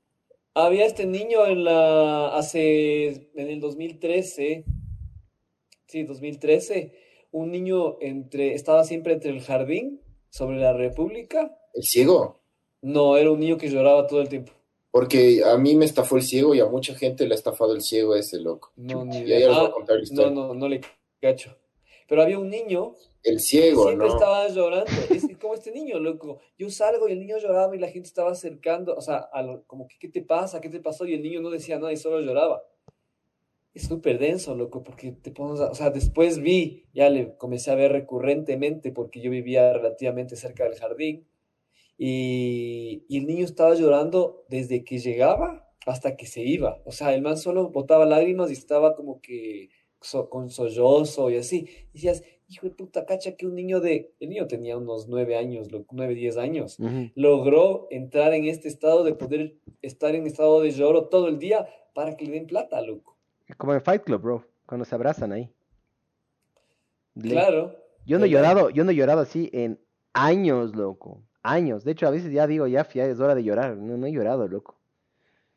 Había 0.54 0.86
este 0.86 1.06
niño 1.06 1.46
en 1.46 1.64
la 1.64 2.36
hace 2.36 3.30
en 3.34 3.48
el 3.48 3.60
2013, 3.60 4.64
sí, 5.94 6.02
2013, 6.02 6.92
un 7.30 7.52
niño 7.52 7.98
entre, 8.00 8.54
estaba 8.54 8.82
siempre 8.82 9.12
entre 9.12 9.30
el 9.30 9.40
jardín, 9.40 10.00
sobre 10.28 10.56
la 10.58 10.72
República. 10.72 11.56
¿El 11.72 11.84
ciego? 11.84 12.40
No, 12.82 13.16
era 13.16 13.30
un 13.30 13.38
niño 13.38 13.56
que 13.56 13.70
lloraba 13.70 14.08
todo 14.08 14.20
el 14.20 14.28
tiempo. 14.28 14.52
Porque 14.90 15.42
a 15.44 15.56
mí 15.56 15.76
me 15.76 15.84
estafó 15.84 16.16
el 16.16 16.22
ciego 16.22 16.52
y 16.52 16.58
a 16.60 16.66
mucha 16.66 16.94
gente 16.96 17.26
le 17.28 17.34
ha 17.34 17.36
estafado 17.36 17.74
el 17.74 17.82
ciego 17.82 18.16
ese 18.16 18.40
loco. 18.40 18.72
No, 18.74 19.04
ni 19.04 19.18
Y 19.18 19.42
a 19.44 19.52
ah, 19.52 19.72
no, 20.10 20.30
no, 20.30 20.54
no 20.54 20.68
le 20.68 20.80
cacho. 21.20 21.56
Pero 22.08 22.22
había 22.22 22.38
un 22.40 22.50
niño 22.50 22.94
El 23.22 23.38
ciego, 23.38 23.84
siempre 23.84 24.08
¿no? 24.08 24.14
estaba 24.14 24.48
llorando. 24.48 24.90
Es 25.10 25.38
como 25.38 25.54
este 25.54 25.70
niño, 25.70 26.00
loco. 26.00 26.40
Yo 26.58 26.68
salgo 26.70 27.08
y 27.08 27.12
el 27.12 27.20
niño 27.20 27.38
lloraba 27.38 27.74
y 27.76 27.78
la 27.78 27.88
gente 27.88 28.08
estaba 28.08 28.32
acercando, 28.32 28.96
o 28.96 29.00
sea, 29.00 29.28
lo- 29.44 29.62
como 29.66 29.86
que, 29.86 29.96
¿qué 30.00 30.08
te 30.08 30.22
pasa? 30.22 30.60
¿Qué 30.60 30.68
te 30.68 30.80
pasó? 30.80 31.06
Y 31.06 31.14
el 31.14 31.22
niño 31.22 31.40
no 31.40 31.50
decía 31.50 31.78
nada 31.78 31.92
y 31.92 31.96
solo 31.96 32.20
lloraba. 32.20 32.62
Es 33.74 33.88
súper 33.88 34.18
denso, 34.20 34.54
loco, 34.54 34.84
porque 34.84 35.10
te 35.12 35.32
pones, 35.32 35.60
a- 35.60 35.70
o 35.70 35.74
sea, 35.74 35.90
después 35.90 36.38
vi, 36.40 36.84
ya 36.94 37.10
le 37.10 37.36
comencé 37.36 37.70
a 37.72 37.74
ver 37.74 37.90
recurrentemente 37.92 38.92
porque 38.92 39.20
yo 39.20 39.30
vivía 39.30 39.72
relativamente 39.72 40.36
cerca 40.36 40.62
del 40.64 40.76
jardín 40.76 41.26
y, 41.98 43.04
y 43.08 43.18
el 43.18 43.26
niño 43.26 43.44
estaba 43.44 43.74
llorando 43.74 44.44
desde 44.48 44.84
que 44.84 44.98
llegaba 44.98 45.68
hasta 45.86 46.16
que 46.16 46.26
se 46.26 46.42
iba. 46.42 46.80
O 46.84 46.92
sea, 46.92 47.14
el 47.14 47.22
man 47.22 47.36
solo 47.36 47.70
botaba 47.70 48.04
lágrimas 48.06 48.50
y 48.50 48.54
estaba 48.54 48.94
como 48.96 49.20
que 49.20 49.70
so- 50.00 50.28
con 50.30 50.50
sollozo 50.50 51.30
y 51.30 51.36
así. 51.36 51.66
Y 51.92 51.94
decías, 51.94 52.22
hijo 52.48 52.68
de 52.68 52.74
puta, 52.74 53.06
cacha 53.06 53.36
que 53.36 53.46
un 53.46 53.54
niño 53.54 53.80
de, 53.80 54.12
el 54.20 54.28
niño 54.28 54.46
tenía 54.46 54.76
unos 54.76 55.08
nueve 55.08 55.36
años, 55.36 55.68
nueve, 55.90 56.14
diez 56.14 56.36
años, 56.36 56.78
Ujú. 56.78 57.10
logró 57.14 57.86
entrar 57.90 58.34
en 58.34 58.44
este 58.46 58.68
estado 58.68 59.02
de 59.04 59.14
poder 59.14 59.56
estar 59.82 60.14
en 60.14 60.26
estado 60.26 60.60
de 60.60 60.70
lloro 60.70 61.08
todo 61.08 61.28
el 61.28 61.38
día 61.38 61.66
para 61.94 62.16
que 62.16 62.24
le 62.26 62.32
den 62.32 62.46
plata, 62.46 62.80
loco. 62.80 63.13
Como 63.56 63.74
en 63.74 63.82
Fight 63.82 64.02
Club, 64.04 64.20
bro, 64.22 64.44
cuando 64.66 64.84
se 64.84 64.94
abrazan 64.94 65.32
ahí. 65.32 65.52
Le- 67.14 67.30
Claro. 67.30 67.76
Yo 68.06 68.18
no 68.18 68.26
he 68.26 68.30
llorado, 68.30 68.70
yo 68.70 68.84
no 68.84 68.90
he 68.90 68.94
llorado 68.94 69.20
así 69.20 69.48
en 69.52 69.80
años, 70.12 70.74
loco. 70.76 71.22
Años. 71.42 71.84
De 71.84 71.92
hecho, 71.92 72.06
a 72.06 72.10
veces 72.10 72.32
ya 72.32 72.46
digo, 72.46 72.66
ya, 72.66 72.86
ya 72.88 73.06
es 73.06 73.18
hora 73.20 73.34
de 73.34 73.42
llorar. 73.44 73.76
No, 73.76 73.96
no 73.96 74.06
he 74.06 74.12
llorado, 74.12 74.46
loco. 74.48 74.76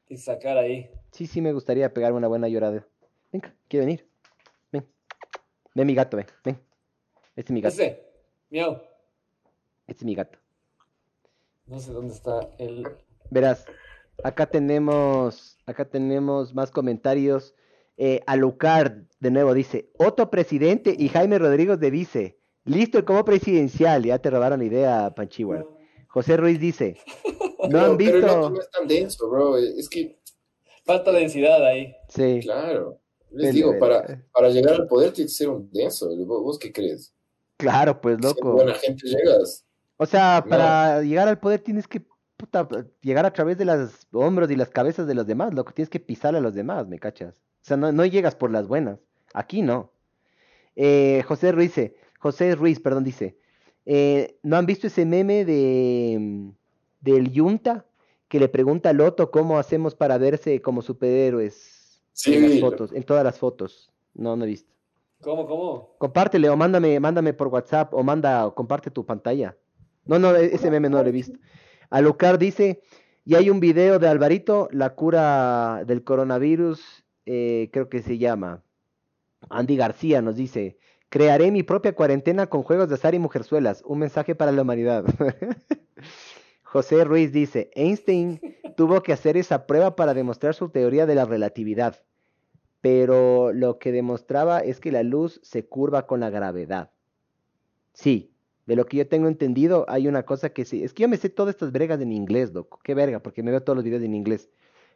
Y 0.07 0.17
sacar 0.17 0.57
ahí. 0.57 0.89
Sí, 1.11 1.27
sí 1.27 1.41
me 1.41 1.51
gustaría 1.53 1.93
pegarme 1.93 2.17
una 2.17 2.27
buena 2.27 2.47
llorada. 2.47 2.85
Venga, 3.31 3.53
quiere 3.67 3.85
venir. 3.85 4.07
Ven. 4.71 4.85
Ven 5.75 5.87
mi 5.87 5.93
gato, 5.95 6.15
ven. 6.17 6.27
Ven. 6.43 6.59
Este 7.35 7.51
es 7.51 7.51
mi 7.51 7.61
gato. 7.61 7.73
Ese, 7.73 8.03
miau. 8.49 8.81
Este 9.87 10.01
es 10.03 10.05
mi 10.05 10.15
gato. 10.15 10.37
No 11.65 11.79
sé 11.79 11.91
dónde 11.91 12.13
está 12.13 12.49
el... 12.57 12.87
Verás, 13.29 13.65
acá 14.23 14.45
tenemos, 14.45 15.57
acá 15.65 15.83
tenemos 15.83 16.53
más 16.53 16.71
comentarios. 16.71 17.53
Eh, 17.97 18.21
Alucard, 18.27 18.93
de 19.19 19.31
nuevo, 19.31 19.53
dice, 19.53 19.89
Otto 19.97 20.29
presidente 20.29 20.95
y 20.97 21.09
Jaime 21.09 21.39
Rodríguez 21.39 21.79
de 21.79 21.89
vice. 21.91 22.37
Listo 22.65 22.97
el 22.99 23.05
como 23.05 23.25
presidencial. 23.25 24.03
Ya 24.03 24.19
te 24.19 24.29
robaron 24.29 24.59
la 24.59 24.65
idea, 24.65 25.13
Panchiwar. 25.15 25.65
José 26.07 26.37
Ruiz 26.37 26.59
dice, 26.59 26.97
no 27.69 27.69
Pero- 27.69 27.85
han 27.85 27.97
Pero 27.97 28.17
el 28.17 28.23
otro 28.23 28.35
visto... 28.37 28.49
no 28.51 28.59
es 28.61 28.69
tan 28.71 28.87
denso, 28.87 29.29
bro. 29.29 29.57
Es 29.57 29.89
que, 29.89 30.17
Falta 30.85 31.11
densidad 31.11 31.65
ahí. 31.65 31.93
Sí, 32.07 32.39
claro. 32.41 33.01
Les 33.31 33.53
digo, 33.53 33.71
vele. 33.71 33.79
para, 33.81 34.23
para 34.31 34.49
llegar 34.49 34.75
al 34.75 34.87
poder 34.87 35.11
tienes 35.11 35.33
que 35.33 35.37
ser 35.39 35.49
un 35.49 35.69
denso. 35.71 36.07
¿Vos, 36.25 36.43
vos 36.43 36.57
qué 36.59 36.71
crees? 36.71 37.13
claro, 37.57 37.99
pues, 37.99 38.17
Si 38.17 38.23
loco. 38.23 38.53
buena 38.53 38.73
gente 38.75 39.05
llegas. 39.07 39.65
O 39.97 40.05
sea, 40.05 40.41
No. 40.45 40.49
para 40.49 41.01
llegar 41.01 41.27
al 41.27 41.39
poder 41.39 41.59
tienes 41.59 41.87
que 41.89 42.03
puta, 42.37 42.67
llegar 43.01 43.25
a 43.25 43.33
través 43.33 43.57
de 43.57 43.65
los 43.65 44.07
hombros 44.13 44.49
y 44.51 44.55
las 44.55 44.69
cabezas 44.69 45.07
de 45.07 45.15
los 45.15 45.25
demás, 45.27 45.53
loco. 45.53 45.73
Tienes 45.73 45.89
que 45.89 45.99
pisar 45.99 46.35
a 46.35 46.39
los 46.39 46.53
demás, 46.53 46.87
¿me 46.87 46.99
cachas? 46.99 47.41
O 47.67 47.69
sea, 47.69 47.75
no, 47.75 47.91
no 47.91 48.05
llegas 48.05 48.33
por 48.33 48.49
las 48.49 48.65
buenas. 48.65 48.97
Aquí 49.33 49.61
no. 49.61 49.91
Eh, 50.77 51.21
José 51.27 51.51
Ruiz, 51.51 51.75
José 52.17 52.55
Ruiz, 52.55 52.79
perdón, 52.79 53.03
dice, 53.03 53.37
eh, 53.85 54.37
¿no 54.41 54.55
han 54.55 54.65
visto 54.65 54.87
ese 54.87 55.05
meme 55.05 55.43
de 55.43 56.49
del 57.01 57.29
Yunta 57.29 57.85
que 58.29 58.39
le 58.39 58.47
pregunta 58.47 58.91
a 58.91 58.93
Loto 58.93 59.31
cómo 59.31 59.59
hacemos 59.59 59.95
para 59.95 60.17
verse 60.17 60.61
como 60.61 60.81
superhéroes 60.81 62.01
Sí, 62.13 62.35
en 62.35 62.43
las 62.43 62.57
fotos, 62.61 62.93
en 62.93 63.03
todas 63.03 63.25
las 63.25 63.37
fotos? 63.37 63.91
No, 64.13 64.37
no 64.37 64.45
he 64.45 64.47
visto. 64.47 64.73
¿Cómo, 65.19 65.45
cómo? 65.45 65.95
Compártele 65.97 66.47
o 66.47 66.55
mándame, 66.55 66.97
mándame 67.01 67.33
por 67.33 67.49
WhatsApp 67.49 67.93
o 67.93 68.01
manda, 68.01 68.49
comparte 68.51 68.91
tu 68.91 69.05
pantalla. 69.05 69.57
No, 70.05 70.17
no, 70.17 70.33
e- 70.33 70.55
ese 70.55 70.71
meme 70.71 70.89
no 70.89 71.03
lo 71.03 71.09
he 71.09 71.11
visto. 71.11 71.37
Alucar 71.89 72.37
dice, 72.37 72.81
y 73.25 73.35
hay 73.35 73.49
un 73.49 73.59
video 73.59 73.99
de 73.99 74.07
Alvarito, 74.07 74.69
la 74.71 74.95
cura 74.95 75.83
del 75.85 76.05
coronavirus, 76.05 77.03
eh, 77.27 77.69
creo 77.71 77.89
que 77.89 78.01
se 78.01 78.17
llama. 78.17 78.63
Andy 79.49 79.77
García 79.77 80.23
nos 80.23 80.35
dice, 80.35 80.79
crearé 81.09 81.51
mi 81.51 81.61
propia 81.61 81.93
cuarentena 81.93 82.47
con 82.47 82.63
juegos 82.63 82.89
de 82.89 82.95
azar 82.95 83.13
y 83.13 83.19
mujerzuelas, 83.19 83.83
un 83.85 83.99
mensaje 83.99 84.33
para 84.33 84.51
la 84.51 84.63
humanidad. 84.63 85.05
José 86.63 87.03
Ruiz 87.03 87.31
dice, 87.31 87.69
Einstein 87.75 88.41
tuvo 88.75 89.03
que 89.03 89.13
hacer 89.13 89.37
esa 89.37 89.67
prueba 89.67 89.95
para 89.95 90.15
demostrar 90.15 90.55
su 90.55 90.69
teoría 90.69 91.05
de 91.05 91.13
la 91.13 91.25
relatividad 91.25 92.01
pero 92.81 93.51
lo 93.53 93.79
que 93.79 93.91
demostraba 93.91 94.59
es 94.59 94.79
que 94.79 94.91
la 94.91 95.03
luz 95.03 95.39
se 95.43 95.65
curva 95.65 96.05
con 96.05 96.19
la 96.19 96.29
gravedad. 96.29 96.91
Sí, 97.93 98.31
de 98.65 98.75
lo 98.75 98.85
que 98.85 98.97
yo 98.97 99.07
tengo 99.07 99.27
entendido, 99.27 99.85
hay 99.89 100.07
una 100.07 100.23
cosa 100.23 100.49
que 100.49 100.65
sí. 100.65 100.83
Es 100.83 100.93
que 100.93 101.03
yo 101.03 101.09
me 101.09 101.17
sé 101.17 101.29
todas 101.29 101.55
estas 101.55 101.71
bregas 101.71 101.99
en 102.01 102.11
inglés, 102.11 102.53
loco. 102.53 102.79
Qué 102.83 102.93
verga, 102.93 103.19
porque 103.19 103.43
me 103.43 103.51
veo 103.51 103.63
todos 103.63 103.75
los 103.75 103.83
videos 103.83 104.03
en 104.03 104.13
inglés. 104.13 104.49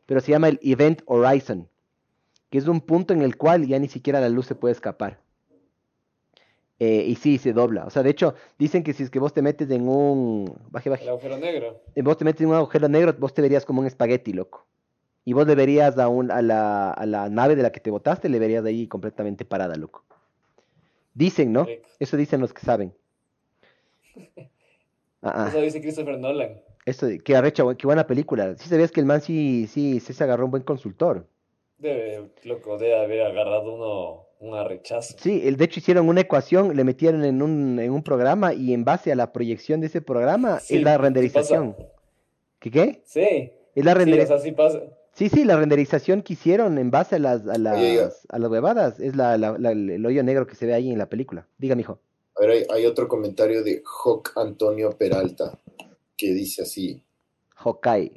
Pero 0.06 0.22
se 0.22 0.32
llama 0.32 0.50
el 0.50 0.60
Event 0.62 1.02
Horizon, 1.06 1.68
que 2.52 2.58
es 2.58 2.68
un 2.68 2.82
punto 2.82 3.14
en 3.14 3.22
el 3.24 3.38
cual 3.38 3.66
ya 3.66 3.80
ni 3.80 3.88
siquiera 3.88 4.20
la 4.20 4.30
luz 4.30 4.46
se 4.46 4.56
puede 4.56 4.74
escapar. 4.74 5.20
Eh, 6.80 7.06
y 7.08 7.16
sí, 7.16 7.38
se 7.38 7.54
dobla. 7.54 7.86
O 7.86 7.90
sea, 7.90 8.04
de 8.04 8.10
hecho, 8.10 8.36
dicen 8.60 8.84
que 8.84 8.94
si 8.94 9.04
es 9.04 9.10
que 9.10 9.20
vos 9.20 9.34
te 9.34 9.42
metes 9.42 9.70
en 9.72 9.88
un. 9.88 10.54
Baje, 10.70 10.90
baje. 10.90 11.04
El 11.04 11.10
agujero 11.10 11.38
negro. 11.38 11.82
Vos 11.96 12.18
te 12.18 12.26
metes 12.26 12.42
en 12.42 12.50
un 12.50 12.56
agujero 12.56 12.90
negro, 12.90 13.16
vos 13.18 13.34
te 13.34 13.42
verías 13.42 13.66
como 13.66 13.80
un 13.80 13.88
espagueti, 13.88 14.34
loco. 14.34 14.68
Y 15.24 15.34
vos 15.34 15.48
le 15.48 15.56
verías 15.56 15.98
a, 15.98 16.10
un, 16.10 16.30
a, 16.30 16.42
la, 16.42 16.92
a 16.92 17.06
la 17.06 17.30
nave 17.30 17.56
de 17.56 17.64
la 17.64 17.72
que 17.72 17.80
te 17.80 17.90
botaste, 17.90 18.28
le 18.28 18.40
verías 18.40 18.66
ahí 18.66 18.88
completamente 18.88 19.46
parada, 19.46 19.76
loco. 19.76 20.04
Dicen, 21.14 21.54
¿no? 21.54 21.68
Eso 22.00 22.18
dicen 22.18 22.42
los 22.42 22.54
que 22.54 22.62
saben. 22.62 22.94
Ah, 25.24 25.46
Eso 25.50 25.60
ah. 25.60 25.62
dice 25.62 25.82
Christopher 25.82 26.18
Nolan. 26.18 26.60
Eso, 26.84 27.06
qué 27.24 27.36
arrecha, 27.36 27.64
qué 27.78 27.86
buena 27.86 28.08
película. 28.08 28.58
Sí 28.58 28.68
sabías 28.68 28.92
que 28.92 29.00
el 29.00 29.06
man 29.06 29.22
sí, 29.22 29.68
sí, 29.68 30.00
sí 30.00 30.14
se 30.14 30.24
agarró 30.24 30.46
un 30.46 30.50
buen 30.52 30.64
consultor. 30.64 31.28
Debe, 31.82 32.30
loco, 32.44 32.78
debe 32.78 32.96
haber 33.00 33.22
agarrado 33.24 33.74
uno, 33.74 34.28
un 34.40 34.56
arrechazo. 34.56 35.16
Sí, 35.18 35.42
el, 35.46 35.58
de 35.58 35.66
hecho 35.66 35.80
hicieron 35.80 36.08
una 36.08 36.22
ecuación, 36.22 36.76
le 36.76 36.84
metieron 36.84 37.26
en 37.26 37.42
un, 37.42 37.80
en 37.80 37.92
un 37.92 38.04
programa 38.04 38.54
y 38.54 38.74
en 38.74 38.86
base 38.86 39.12
a 39.12 39.16
la 39.16 39.34
proyección 39.34 39.82
de 39.82 39.88
ese 39.88 40.00
programa 40.02 40.60
Sí, 40.60 40.78
es 40.78 40.84
la 40.84 40.96
sí 40.96 41.02
renderización. 41.02 41.76
¿Qué 42.60 42.70
qué? 42.70 43.02
Sí, 43.06 43.52
Es 43.74 43.84
la 43.84 43.94
sí, 43.94 43.96
o 43.96 44.00
renderización. 44.00 44.40
sea, 44.40 44.46
sí 44.50 44.52
pasa. 44.52 44.80
Sí, 45.14 45.30
sí, 45.30 45.44
la 45.44 45.58
renderización 45.58 46.22
que 46.22 46.34
hicieron 46.34 46.78
en 46.78 46.92
base 46.92 47.16
a 47.16 47.20
las, 47.20 47.48
a 47.48 47.58
las, 47.58 47.78
Oye, 47.78 48.00
a 48.30 48.40
las 48.40 48.52
huevadas 48.52 49.00
es 49.00 49.16
la, 49.16 49.38
la- 49.38 49.58
la- 49.58 49.72
el 49.72 50.06
hoyo 50.06 50.22
negro 50.24 50.46
que 50.46 50.56
se 50.56 50.68
ve 50.68 50.74
ahí 50.76 50.92
en 50.92 51.00
la 51.00 51.10
película. 51.10 51.48
Diga, 51.58 51.76
mijo. 51.76 52.00
A 52.38 52.42
ver, 52.42 52.52
hay, 52.52 52.66
hay 52.70 52.86
otro 52.86 53.08
comentario 53.08 53.64
de 53.64 53.82
Joc 53.84 54.34
Antonio 54.38 54.92
Peralta 54.92 55.58
que 56.16 56.28
dice 56.34 56.62
así. 56.62 57.04
Hokai. 57.64 58.12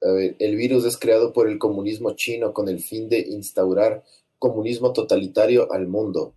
A 0.00 0.12
ver, 0.12 0.36
el 0.38 0.56
virus 0.56 0.84
es 0.84 0.96
creado 0.96 1.32
por 1.32 1.48
el 1.48 1.58
comunismo 1.58 2.14
chino 2.14 2.52
con 2.52 2.68
el 2.68 2.80
fin 2.80 3.08
de 3.08 3.20
instaurar 3.20 4.04
comunismo 4.38 4.92
totalitario 4.92 5.72
al 5.72 5.88
mundo. 5.88 6.34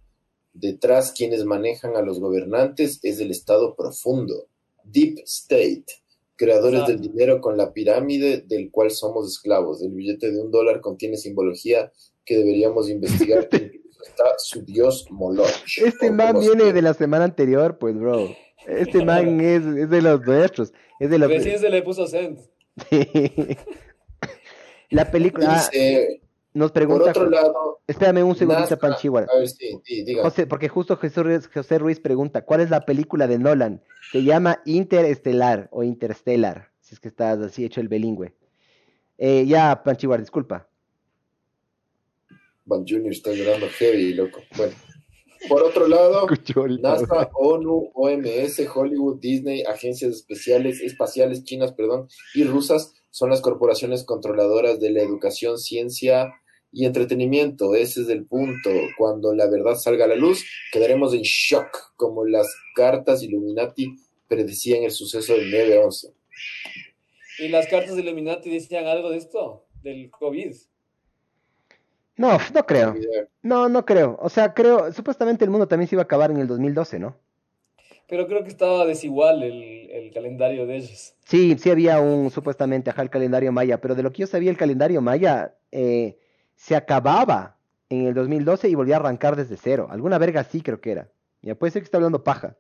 Detrás 0.54 1.12
quienes 1.12 1.46
manejan 1.46 1.96
a 1.96 2.02
los 2.02 2.20
gobernantes 2.20 3.00
es 3.04 3.20
el 3.20 3.32
Estado 3.32 3.76
profundo, 3.76 4.48
Deep 4.84 5.20
State, 5.26 5.86
creadores 6.36 6.88
del 6.88 7.00
dinero 7.00 7.40
con 7.40 7.56
la 7.56 7.72
pirámide 7.72 8.42
del 8.42 8.72
cual 8.72 8.92
somos 8.92 9.32
esclavos. 9.32 9.82
El 9.82 9.92
billete 9.92 10.32
de 10.32 10.42
un 10.42 10.52
dólar 10.52 10.82
contiene 10.82 11.18
simbología 11.18 11.92
que 12.26 12.38
deberíamos 12.38 12.90
investigar. 12.90 13.48
Está 14.02 14.34
su 14.40 14.64
dios 14.64 15.06
Moloch. 15.12 15.48
Este 15.78 16.10
man 16.10 16.40
viene 16.40 16.74
de 16.74 16.82
la 16.82 16.96
semana 16.96 17.26
anterior, 17.26 17.78
pues, 17.78 17.96
bro. 17.98 18.36
Este 18.68 19.06
man 19.06 19.40
es, 19.42 19.64
es 19.64 19.90
de 19.90 20.02
los 20.02 20.22
nuestros. 20.22 20.74
Es 21.00 21.10
de 21.10 21.20
los... 21.20 21.30
Recién 21.30 21.60
se 21.60 21.70
le 21.70 21.84
puso 21.84 22.08
send. 22.90 23.58
la 24.90 25.10
película... 25.12 25.56
Dice, 25.72 26.22
nos 26.54 26.72
por 26.72 26.74
pregunta... 26.74 27.10
otro 27.12 27.30
lado, 27.30 27.80
Espérame 27.88 28.24
un 28.24 28.36
segundito, 28.36 28.76
NASA- 28.76 28.78
Panchihuara. 28.80 29.28
a 29.34 29.38
ver, 29.38 29.48
sí, 29.48 29.80
sí, 29.86 30.04
diga. 30.04 30.24
José, 30.24 30.48
porque 30.48 30.68
justo 30.70 30.98
Jesús 30.98 31.24
Ruiz, 31.24 31.50
José 31.54 31.78
Ruiz 31.80 32.00
pregunta, 32.00 32.44
¿cuál 32.44 32.62
es 32.62 32.70
la 32.70 32.82
película 32.86 33.28
de 33.28 33.40
Nolan? 33.40 33.82
Se 34.12 34.24
llama 34.24 34.62
Interestelar 34.66 35.70
o 35.72 35.84
Interstellar, 35.84 36.72
si 36.82 36.94
es 36.96 37.00
que 37.00 37.08
estás 37.08 37.40
así 37.40 37.64
hecho 37.66 37.80
el 37.82 37.88
bilingüe. 37.88 38.34
Eh, 39.18 39.46
ya, 39.46 39.82
Panchihuar, 39.84 40.20
disculpa. 40.20 40.68
Van 42.66 42.86
Junior 42.88 43.12
está 43.12 43.32
llorando 43.32 43.68
heavy, 43.70 44.14
loco. 44.14 44.42
Bueno, 44.58 44.74
por 45.48 45.64
otro 45.64 45.88
lado, 45.88 46.28
NASA, 46.82 47.30
ONU, 47.34 47.92
OMS, 47.94 48.68
Hollywood, 48.74 49.20
Disney, 49.20 49.64
agencias 49.64 50.12
especiales, 50.12 50.82
espaciales 50.82 51.44
chinas, 51.44 51.74
perdón, 51.74 52.08
y 52.34 52.44
rusas 52.44 52.94
son 53.10 53.30
las 53.30 53.42
corporaciones 53.42 54.04
controladoras 54.04 54.80
de 54.80 54.92
la 54.92 55.02
educación, 55.02 55.58
ciencia 55.58 56.34
y 56.72 56.86
entretenimiento. 56.86 57.76
Ese 57.76 58.02
es 58.02 58.10
el 58.10 58.26
punto. 58.26 58.70
Cuando 58.98 59.34
la 59.34 59.50
verdad 59.50 59.76
salga 59.76 60.06
a 60.06 60.08
la 60.08 60.16
luz, 60.16 60.46
quedaremos 60.72 61.14
en 61.14 61.22
shock, 61.22 61.94
como 61.96 62.26
las 62.26 62.48
cartas 62.76 63.22
Illuminati 63.22 63.96
predecían 64.28 64.84
el 64.84 64.92
suceso 64.92 65.34
del 65.34 65.52
9-11. 65.52 66.14
¿Y 67.40 67.48
las 67.50 67.68
cartas 67.68 67.98
Illuminati 67.98 68.50
decían 68.50 68.88
algo 68.88 69.10
de 69.10 69.18
esto? 69.18 69.66
¿Del 69.84 70.10
COVID? 70.10 70.56
No, 72.22 72.38
no 72.54 72.66
creo. 72.68 72.96
No, 73.42 73.68
no 73.68 73.84
creo. 73.84 74.20
O 74.22 74.30
sea, 74.30 74.54
creo, 74.54 74.94
supuestamente 74.94 75.44
el 75.44 75.50
mundo 75.50 75.68
también 75.68 75.88
se 75.88 75.96
iba 75.96 76.04
a 76.04 76.06
acabar 76.06 76.30
en 76.30 76.38
el 76.38 76.46
2012, 76.46 77.00
¿no? 77.00 77.16
Pero 78.08 78.28
creo 78.28 78.44
que 78.44 78.50
estaba 78.50 78.86
desigual 78.86 79.42
el, 79.42 79.90
el 79.90 80.14
calendario 80.14 80.68
de 80.68 80.78
ellos. 80.78 81.16
Sí, 81.26 81.58
sí 81.58 81.72
había 81.72 82.00
un, 82.00 82.30
supuestamente, 82.30 82.92
ajá, 82.92 83.02
el 83.02 83.10
calendario 83.10 83.52
maya, 83.52 83.82
pero 83.82 83.96
de 83.96 84.04
lo 84.04 84.12
que 84.12 84.20
yo 84.20 84.28
sabía, 84.28 84.52
el 84.52 84.58
calendario 84.58 85.02
maya 85.02 85.56
eh, 85.72 86.20
se 86.56 86.76
acababa 86.76 87.58
en 87.90 88.06
el 88.06 88.14
2012 88.14 88.70
y 88.70 88.76
volvía 88.76 88.98
a 88.98 89.00
arrancar 89.00 89.36
desde 89.36 89.58
cero. 89.58 89.88
Alguna 89.90 90.20
verga 90.20 90.44
sí 90.44 90.62
creo 90.62 90.80
que 90.80 90.92
era. 90.92 91.10
Ya 91.42 91.56
puede 91.56 91.72
ser 91.72 91.82
que 91.82 91.86
esté 91.86 91.98
hablando 91.98 92.24
paja. 92.24 92.56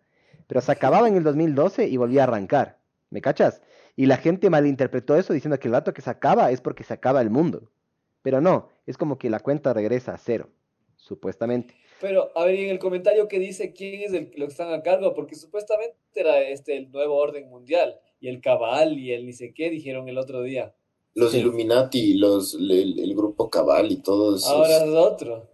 Pero 0.48 0.62
se 0.62 0.72
acababa 0.72 1.08
en 1.08 1.18
el 1.18 1.24
2012 1.24 1.88
y 1.88 1.98
volvía 1.98 2.22
a 2.22 2.24
arrancar. 2.24 2.80
¿Me 3.12 3.22
cachas? 3.22 3.62
Y 3.96 4.08
la 4.08 4.18
gente 4.18 4.50
malinterpretó 4.50 5.16
eso 5.16 5.34
diciendo 5.34 5.60
que 5.60 5.68
el 5.68 5.74
rato 5.76 5.94
que 5.94 6.02
se 6.02 6.10
acaba 6.10 6.50
es 6.50 6.62
porque 6.62 6.84
se 6.84 6.96
acaba 6.96 7.22
el 7.22 7.30
mundo. 7.30 7.70
Pero 8.24 8.42
no, 8.42 8.70
es 8.86 8.98
como 8.98 9.18
que 9.18 9.30
la 9.30 9.40
cuenta 9.40 9.74
regresa 9.74 10.14
a 10.14 10.18
cero, 10.18 10.50
supuestamente. 10.96 11.76
Pero, 12.02 12.32
a 12.36 12.46
ver, 12.46 12.56
y 12.56 12.64
en 12.64 12.70
el 12.72 12.80
comentario 12.80 13.28
que 13.28 13.40
dice 13.40 13.74
quién 13.74 14.02
es 14.02 14.14
el, 14.14 14.32
lo 14.36 14.48
que 14.48 14.52
están 14.52 14.74
a 14.74 14.82
cargo, 14.82 15.14
porque 15.14 15.36
supuestamente 15.36 15.96
era 16.16 16.42
este 16.42 16.76
el 16.76 16.92
nuevo 16.92 17.16
orden 17.16 17.48
mundial, 17.48 18.00
y 18.20 18.28
el 18.28 18.42
cabal 18.42 18.98
y 18.98 19.12
el 19.12 19.26
ni 19.26 19.34
sé 19.34 19.54
qué 19.54 19.70
dijeron 19.70 20.10
el 20.10 20.18
otro 20.18 20.42
día. 20.42 20.74
Los 21.14 21.34
Illuminati, 21.36 22.14
los, 22.14 22.56
el, 22.56 23.14
grupo 23.16 23.50
cabal 23.50 23.92
y 23.92 23.98
todo 23.98 24.36
eso. 24.38 24.50
Ahora 24.50 24.78
es 24.78 24.90
otro. 24.90 25.50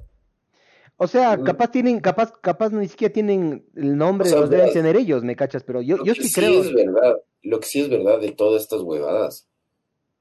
O 0.98 1.08
sea, 1.08 1.38
capaz 1.44 1.72
tienen, 1.72 2.00
capaz, 2.00 2.32
capaz 2.42 2.72
ni 2.72 2.88
siquiera 2.88 3.14
tienen 3.14 3.66
el 3.76 3.98
nombre, 3.98 4.30
los 4.32 4.50
deben 4.50 4.72
tener 4.72 4.96
ellos, 4.96 5.24
me 5.24 5.36
cachas, 5.36 5.64
pero 5.64 5.82
yo, 5.82 6.04
yo 6.04 6.14
sí, 6.16 6.32
creo. 6.32 6.62
Es 6.62 6.74
verdad, 6.74 7.18
lo 7.44 7.60
que 7.60 7.68
sí 7.68 7.82
es 7.82 7.90
verdad 7.90 8.20
de 8.20 8.32
todas 8.32 8.64
estas 8.64 8.82
huevadas, 8.82 9.48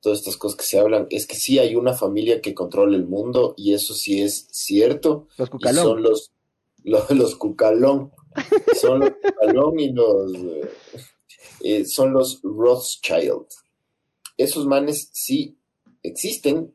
todas 0.07 0.21
estas 0.21 0.37
cosas 0.37 0.57
que 0.57 0.65
se 0.65 0.79
hablan, 0.79 1.09
es 1.11 1.27
que 1.27 1.35
sí 1.35 1.59
hay 1.59 1.75
una 1.75 1.93
familia 1.93 2.41
que 2.41 2.55
controla 2.55 2.97
el 2.97 3.09
mundo 3.09 3.55
y 3.57 3.75
eso 3.75 3.93
sí 3.93 4.23
es 4.23 4.47
cierto. 4.53 5.27
Los 5.37 5.51
cucalón. 5.51 5.85
son 5.85 6.03
los, 6.05 6.33
los, 7.11 7.35
cucalón. 7.35 8.13
son 8.81 9.01
los 9.01 9.11
cucalón 9.11 9.81
y 9.81 9.93
los. 9.93 10.33
Eh, 10.33 10.71
eh, 11.65 11.85
son 11.87 12.13
los 12.13 12.41
Rothschild. 12.45 13.47
Esos 14.37 14.65
manes 14.69 15.11
sí 15.13 15.59
existen 16.05 16.73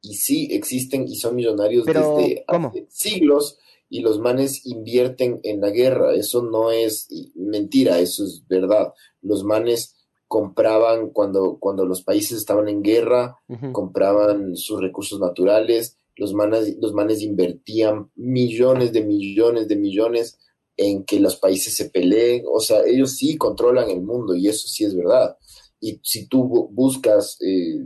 y 0.00 0.14
sí 0.14 0.46
existen 0.52 1.08
y 1.08 1.16
son 1.16 1.34
millonarios 1.34 1.84
desde 1.84 2.44
hace 2.46 2.86
siglos 2.90 3.58
y 3.88 4.02
los 4.02 4.20
manes 4.20 4.64
invierten 4.66 5.40
en 5.42 5.60
la 5.60 5.70
guerra. 5.70 6.14
Eso 6.14 6.44
no 6.44 6.70
es 6.70 7.08
mentira, 7.34 7.98
eso 7.98 8.24
es 8.24 8.46
verdad. 8.46 8.94
Los 9.20 9.42
manes 9.42 9.96
compraban 10.32 11.10
cuando, 11.10 11.58
cuando 11.60 11.84
los 11.84 12.02
países 12.02 12.38
estaban 12.38 12.66
en 12.66 12.82
guerra, 12.82 13.36
compraban 13.72 14.56
sus 14.56 14.80
recursos 14.80 15.20
naturales, 15.20 15.98
los 16.16 16.32
manes, 16.32 16.74
los 16.80 16.94
manes 16.94 17.20
invertían 17.20 18.10
millones 18.14 18.94
de 18.94 19.02
millones 19.04 19.68
de 19.68 19.76
millones 19.76 20.38
en 20.78 21.04
que 21.04 21.20
los 21.20 21.36
países 21.36 21.76
se 21.76 21.90
peleen, 21.90 22.44
o 22.50 22.60
sea, 22.60 22.80
ellos 22.86 23.14
sí 23.14 23.36
controlan 23.36 23.90
el 23.90 24.00
mundo 24.00 24.34
y 24.34 24.48
eso 24.48 24.66
sí 24.68 24.84
es 24.84 24.96
verdad. 24.96 25.36
Y 25.80 26.00
si 26.02 26.26
tú 26.28 26.70
buscas 26.72 27.36
eh, 27.42 27.76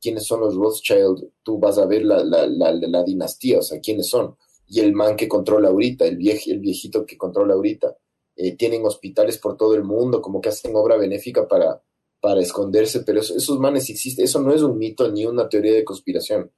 quiénes 0.00 0.26
son 0.26 0.40
los 0.40 0.56
Rothschild, 0.56 1.30
tú 1.44 1.60
vas 1.60 1.78
a 1.78 1.86
ver 1.86 2.04
la, 2.04 2.24
la, 2.24 2.48
la, 2.48 3.04
dinastía, 3.04 3.60
o 3.60 3.62
sea, 3.62 3.78
quiénes 3.78 4.08
son. 4.08 4.34
Y 4.66 4.80
el 4.80 4.92
man 4.92 5.14
que 5.14 5.28
controla 5.28 5.68
ahorita, 5.68 6.04
el, 6.04 6.18
el 6.18 6.58
viejito 6.58 7.06
que 7.06 7.16
controla 7.16 7.54
ahorita. 7.54 7.96
Eh, 8.34 8.56
tienen 8.56 8.84
hospitales 8.84 9.38
por 9.38 9.56
todo 9.56 9.76
el 9.76 9.84
mundo, 9.84 10.20
como 10.20 10.40
que 10.40 10.48
hacen 10.48 10.74
obra 10.74 10.96
benéfica 10.96 11.46
para, 11.46 11.80
para 12.22 12.40
esconderse, 12.40 13.00
pero 13.00 13.20
esos 13.20 13.58
manes 13.58 13.90
existen, 13.90 14.24
eso 14.24 14.40
no 14.40 14.54
es 14.54 14.62
un 14.62 14.78
mito 14.78 15.10
ni 15.12 15.26
una 15.26 15.46
teoría 15.46 15.74
de 15.74 15.84
conspiración. 15.84 16.50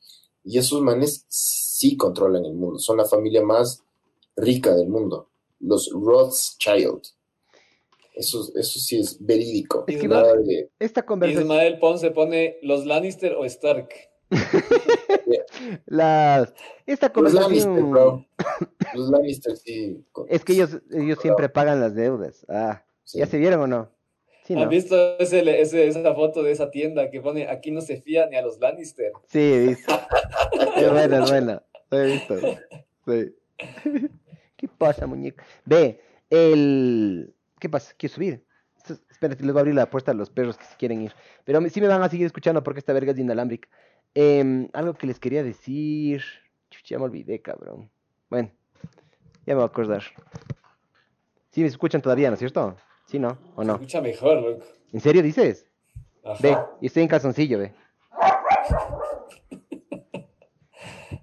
Y 0.44 0.58
esos 0.58 0.80
manes 0.80 1.24
sí 1.26 1.96
controlan 1.96 2.44
el 2.44 2.54
mundo, 2.54 2.78
son 2.78 2.98
la 2.98 3.06
familia 3.06 3.42
más 3.42 3.82
rica 4.36 4.72
del 4.76 4.88
mundo 4.88 5.28
los 5.64 5.90
Rothschild. 5.92 7.02
Eso, 8.14 8.48
eso 8.54 8.78
sí 8.78 9.00
es 9.00 9.16
verídico. 9.24 9.84
Esta 10.78 11.04
conversación... 11.04 11.44
Ismael 11.44 11.78
Ponce 11.80 12.10
pone 12.12 12.58
los 12.62 12.86
Lannister 12.86 13.34
o 13.34 13.44
Stark. 13.44 13.88
Las... 15.86 16.52
Esta 16.86 17.12
conversación... 17.12 17.50
Los 17.50 17.62
Lannister, 17.64 17.84
bro. 17.84 18.26
Los 18.94 19.10
Lannister, 19.10 19.56
sí. 19.56 20.04
Es 20.28 20.44
que 20.44 20.52
ellos, 20.52 20.78
ellos 20.92 21.18
siempre 21.20 21.48
pagan 21.48 21.80
las 21.80 21.96
deudas. 21.96 22.46
Ah, 22.48 22.84
¿ya 23.12 23.26
se 23.26 23.38
vieron 23.38 23.62
o 23.62 23.66
no? 23.66 23.90
Sí, 24.44 24.54
¿no? 24.54 24.62
¿Has 24.62 24.68
visto 24.68 25.18
ese, 25.18 25.60
ese, 25.60 25.88
esa 25.88 26.14
foto 26.14 26.42
de 26.42 26.52
esa 26.52 26.70
tienda 26.70 27.10
que 27.10 27.20
pone 27.20 27.48
aquí 27.48 27.70
no 27.70 27.80
se 27.80 28.00
fía 28.02 28.26
ni 28.26 28.36
a 28.36 28.42
los 28.42 28.60
Lannister? 28.60 29.12
Sí, 29.26 29.38
he 29.38 29.66
visto. 29.68 29.92
es 30.76 30.90
buena, 30.90 31.24
es 31.24 31.30
buena. 31.30 31.62
Lo 31.90 32.02
he 32.02 32.12
visto. 32.12 32.34
Sí. 33.06 33.34
¿Qué 34.56 34.68
pasa, 34.68 35.06
muñeco? 35.06 35.42
Ve, 35.64 36.00
el... 36.28 37.34
¿Qué 37.58 37.70
pasa? 37.70 37.94
Quiero 37.96 38.14
subir. 38.14 38.44
Espérate, 39.10 39.42
les 39.42 39.52
voy 39.52 39.60
a 39.60 39.60
abrir 39.60 39.74
la 39.74 39.88
puerta 39.88 40.10
a 40.10 40.14
los 40.14 40.28
perros 40.28 40.58
que 40.58 40.66
se 40.66 40.76
quieren 40.76 41.00
ir. 41.00 41.14
Pero 41.44 41.66
sí 41.70 41.80
me 41.80 41.88
van 41.88 42.02
a 42.02 42.10
seguir 42.10 42.26
escuchando 42.26 42.62
porque 42.62 42.80
esta 42.80 42.92
verga 42.92 43.12
es 43.12 43.18
inalámbrica. 43.18 43.68
Em, 44.14 44.68
algo 44.74 44.92
que 44.92 45.06
les 45.06 45.18
quería 45.18 45.42
decir... 45.42 46.22
ya 46.84 46.98
me 46.98 47.04
olvidé, 47.04 47.40
cabrón. 47.40 47.90
Bueno, 48.28 48.50
ya 49.46 49.54
me 49.54 49.54
voy 49.54 49.62
a 49.62 49.66
acordar. 49.66 50.02
Sí, 51.50 51.62
me 51.62 51.68
escuchan 51.68 52.02
todavía, 52.02 52.28
¿no 52.28 52.34
es 52.34 52.40
cierto? 52.40 52.76
¿Sí, 53.14 53.20
no? 53.20 53.38
¿O 53.54 53.62
no? 53.62 53.74
Se 53.74 53.84
escucha 53.84 54.00
mejor, 54.00 54.42
loco. 54.42 54.64
¿En 54.92 54.98
serio 54.98 55.22
dices? 55.22 55.68
Ve, 56.40 56.56
y 56.80 56.86
estoy 56.86 57.04
en 57.04 57.08
calzoncillo, 57.08 57.60
ve. 57.60 57.72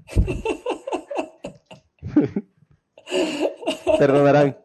Perdonarán. 3.99 4.57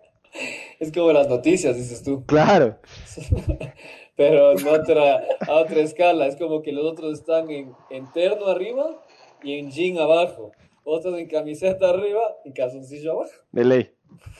Es 0.78 0.92
como 0.92 1.10
las 1.10 1.28
noticias, 1.28 1.74
dices 1.74 2.04
tú. 2.04 2.24
Claro. 2.26 2.78
Pero 4.16 4.56
en 4.56 4.68
otra, 4.68 5.24
a 5.48 5.54
otra 5.54 5.80
escala. 5.80 6.28
Es 6.28 6.36
como 6.36 6.62
que 6.62 6.70
los 6.70 6.84
otros 6.84 7.18
están 7.18 7.50
en, 7.50 7.74
en 7.90 8.08
terno 8.12 8.46
arriba 8.46 9.04
y 9.42 9.58
en 9.58 9.72
jean 9.72 9.98
abajo. 9.98 10.52
Otros 10.84 11.18
en 11.18 11.26
camiseta 11.26 11.90
arriba 11.90 12.36
y 12.44 12.52
calzoncillo 12.52 13.14
abajo. 13.14 13.32
De 13.50 13.64
ley. 13.64 13.90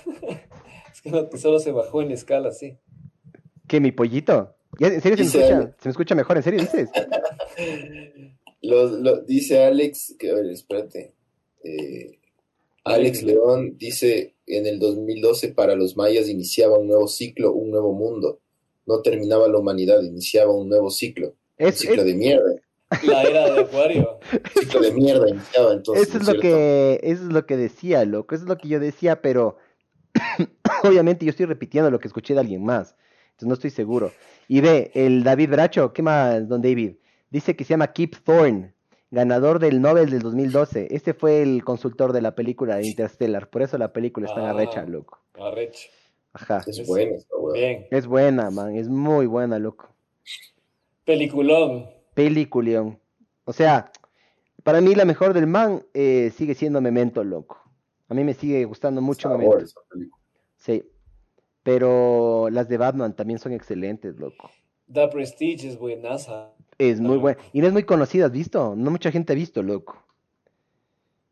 solo 1.36 1.58
se 1.58 1.72
bajó 1.72 2.02
en 2.02 2.10
escala, 2.10 2.52
sí. 2.52 2.78
¿Qué, 3.66 3.80
mi 3.80 3.92
pollito? 3.92 4.54
¿En 4.78 5.00
serio 5.00 5.16
se 5.16 5.38
me, 5.38 5.44
escucha, 5.44 5.76
se 5.78 5.88
me 5.88 5.90
escucha 5.90 6.14
mejor? 6.14 6.36
¿En 6.36 6.42
serio 6.42 6.60
dices? 6.60 6.90
lo, 8.62 9.22
dice 9.22 9.64
Alex, 9.64 10.16
que 10.18 10.30
a 10.30 10.34
ver, 10.34 10.46
espérate. 10.46 11.14
Eh, 11.64 12.18
Alex 12.84 13.22
León 13.22 13.76
dice, 13.78 14.34
en 14.46 14.66
el 14.66 14.78
2012 14.78 15.48
para 15.48 15.74
los 15.74 15.96
mayas 15.96 16.28
iniciaba 16.28 16.78
un 16.78 16.86
nuevo 16.86 17.08
ciclo, 17.08 17.52
un 17.52 17.70
nuevo 17.70 17.92
mundo. 17.92 18.40
No 18.86 19.00
terminaba 19.02 19.48
la 19.48 19.58
humanidad, 19.58 20.00
iniciaba 20.02 20.52
un 20.52 20.68
nuevo 20.68 20.90
ciclo. 20.90 21.34
un 21.58 21.72
ciclo 21.72 22.04
de 22.04 22.14
mierda. 22.14 22.54
La 23.02 23.22
era 23.24 23.52
de 23.52 23.60
Acuario. 23.62 24.20
Un 24.32 24.62
ciclo 24.62 24.80
de 24.80 24.92
mierda 24.92 25.28
iniciaba 25.28 25.72
entonces. 25.72 26.08
Eso 26.08 26.18
es, 26.18 26.26
lo 26.28 26.40
que, 26.40 27.00
eso 27.02 27.24
es 27.24 27.32
lo 27.32 27.46
que 27.46 27.56
decía, 27.56 28.04
loco. 28.04 28.34
Eso 28.34 28.44
es 28.44 28.48
lo 28.48 28.56
que 28.58 28.68
yo 28.68 28.78
decía, 28.78 29.20
pero 29.20 29.56
obviamente 30.84 31.24
yo 31.24 31.30
estoy 31.30 31.46
repitiendo 31.46 31.90
lo 31.90 31.98
que 31.98 32.08
escuché 32.08 32.34
de 32.34 32.40
alguien 32.40 32.64
más. 32.64 32.96
Entonces 33.26 33.48
no 33.48 33.54
estoy 33.54 33.70
seguro. 33.70 34.12
Y 34.48 34.60
ve, 34.60 34.90
el 34.94 35.24
David 35.24 35.50
Bracho, 35.50 35.92
¿qué 35.92 36.02
más, 36.02 36.48
don 36.48 36.62
David? 36.62 36.94
Dice 37.30 37.54
que 37.56 37.64
se 37.64 37.70
llama 37.70 37.92
Keep 37.92 38.22
Thorne 38.24 38.76
ganador 39.10 39.58
del 39.58 39.80
Nobel 39.80 40.10
del 40.10 40.20
2012. 40.20 40.88
Este 40.90 41.14
fue 41.14 41.42
el 41.42 41.64
consultor 41.64 42.12
de 42.12 42.22
la 42.22 42.34
película 42.34 42.76
de 42.76 42.86
Interstellar. 42.86 43.48
Por 43.48 43.62
eso 43.62 43.78
la 43.78 43.92
película 43.92 44.26
está 44.26 44.40
en 44.40 44.46
arrecha, 44.46 44.80
ah, 44.80 44.86
loco. 44.86 45.20
Arrecha. 45.34 45.88
Ajá. 46.32 46.62
Es 46.66 46.86
buena, 46.86 47.16
Bien. 47.54 47.86
Es 47.90 48.06
buena, 48.06 48.50
man. 48.50 48.76
Es 48.76 48.88
muy 48.88 49.26
buena, 49.26 49.58
loco. 49.58 49.88
Peliculón. 51.04 51.88
Peliculión. 52.14 52.98
O 53.44 53.52
sea, 53.52 53.90
para 54.62 54.80
mí 54.80 54.94
la 54.94 55.04
mejor 55.04 55.32
del 55.32 55.46
man 55.46 55.84
eh, 55.94 56.32
sigue 56.36 56.54
siendo 56.54 56.80
Memento, 56.80 57.24
loco. 57.24 57.65
A 58.08 58.14
mí 58.14 58.24
me 58.24 58.34
sigue 58.34 58.64
gustando 58.64 59.00
mucho 59.00 59.28
Memento. 59.30 59.66
Sí. 60.56 60.84
Pero 61.62 62.48
las 62.50 62.68
de 62.68 62.78
Batman 62.78 63.16
también 63.16 63.38
son 63.38 63.52
excelentes, 63.52 64.16
loco. 64.18 64.50
The 64.92 65.08
Prestige 65.08 65.68
es 65.68 65.78
buenaza. 65.78 66.52
Es 66.78 67.00
muy 67.00 67.18
buena. 67.18 67.40
Y 67.52 67.60
no 67.60 67.66
es 67.66 67.72
muy 67.72 67.82
conocida, 67.82 68.26
¿has 68.26 68.32
visto? 68.32 68.76
No 68.76 68.90
mucha 68.90 69.10
gente 69.10 69.32
ha 69.32 69.36
visto, 69.36 69.62
loco. 69.62 69.96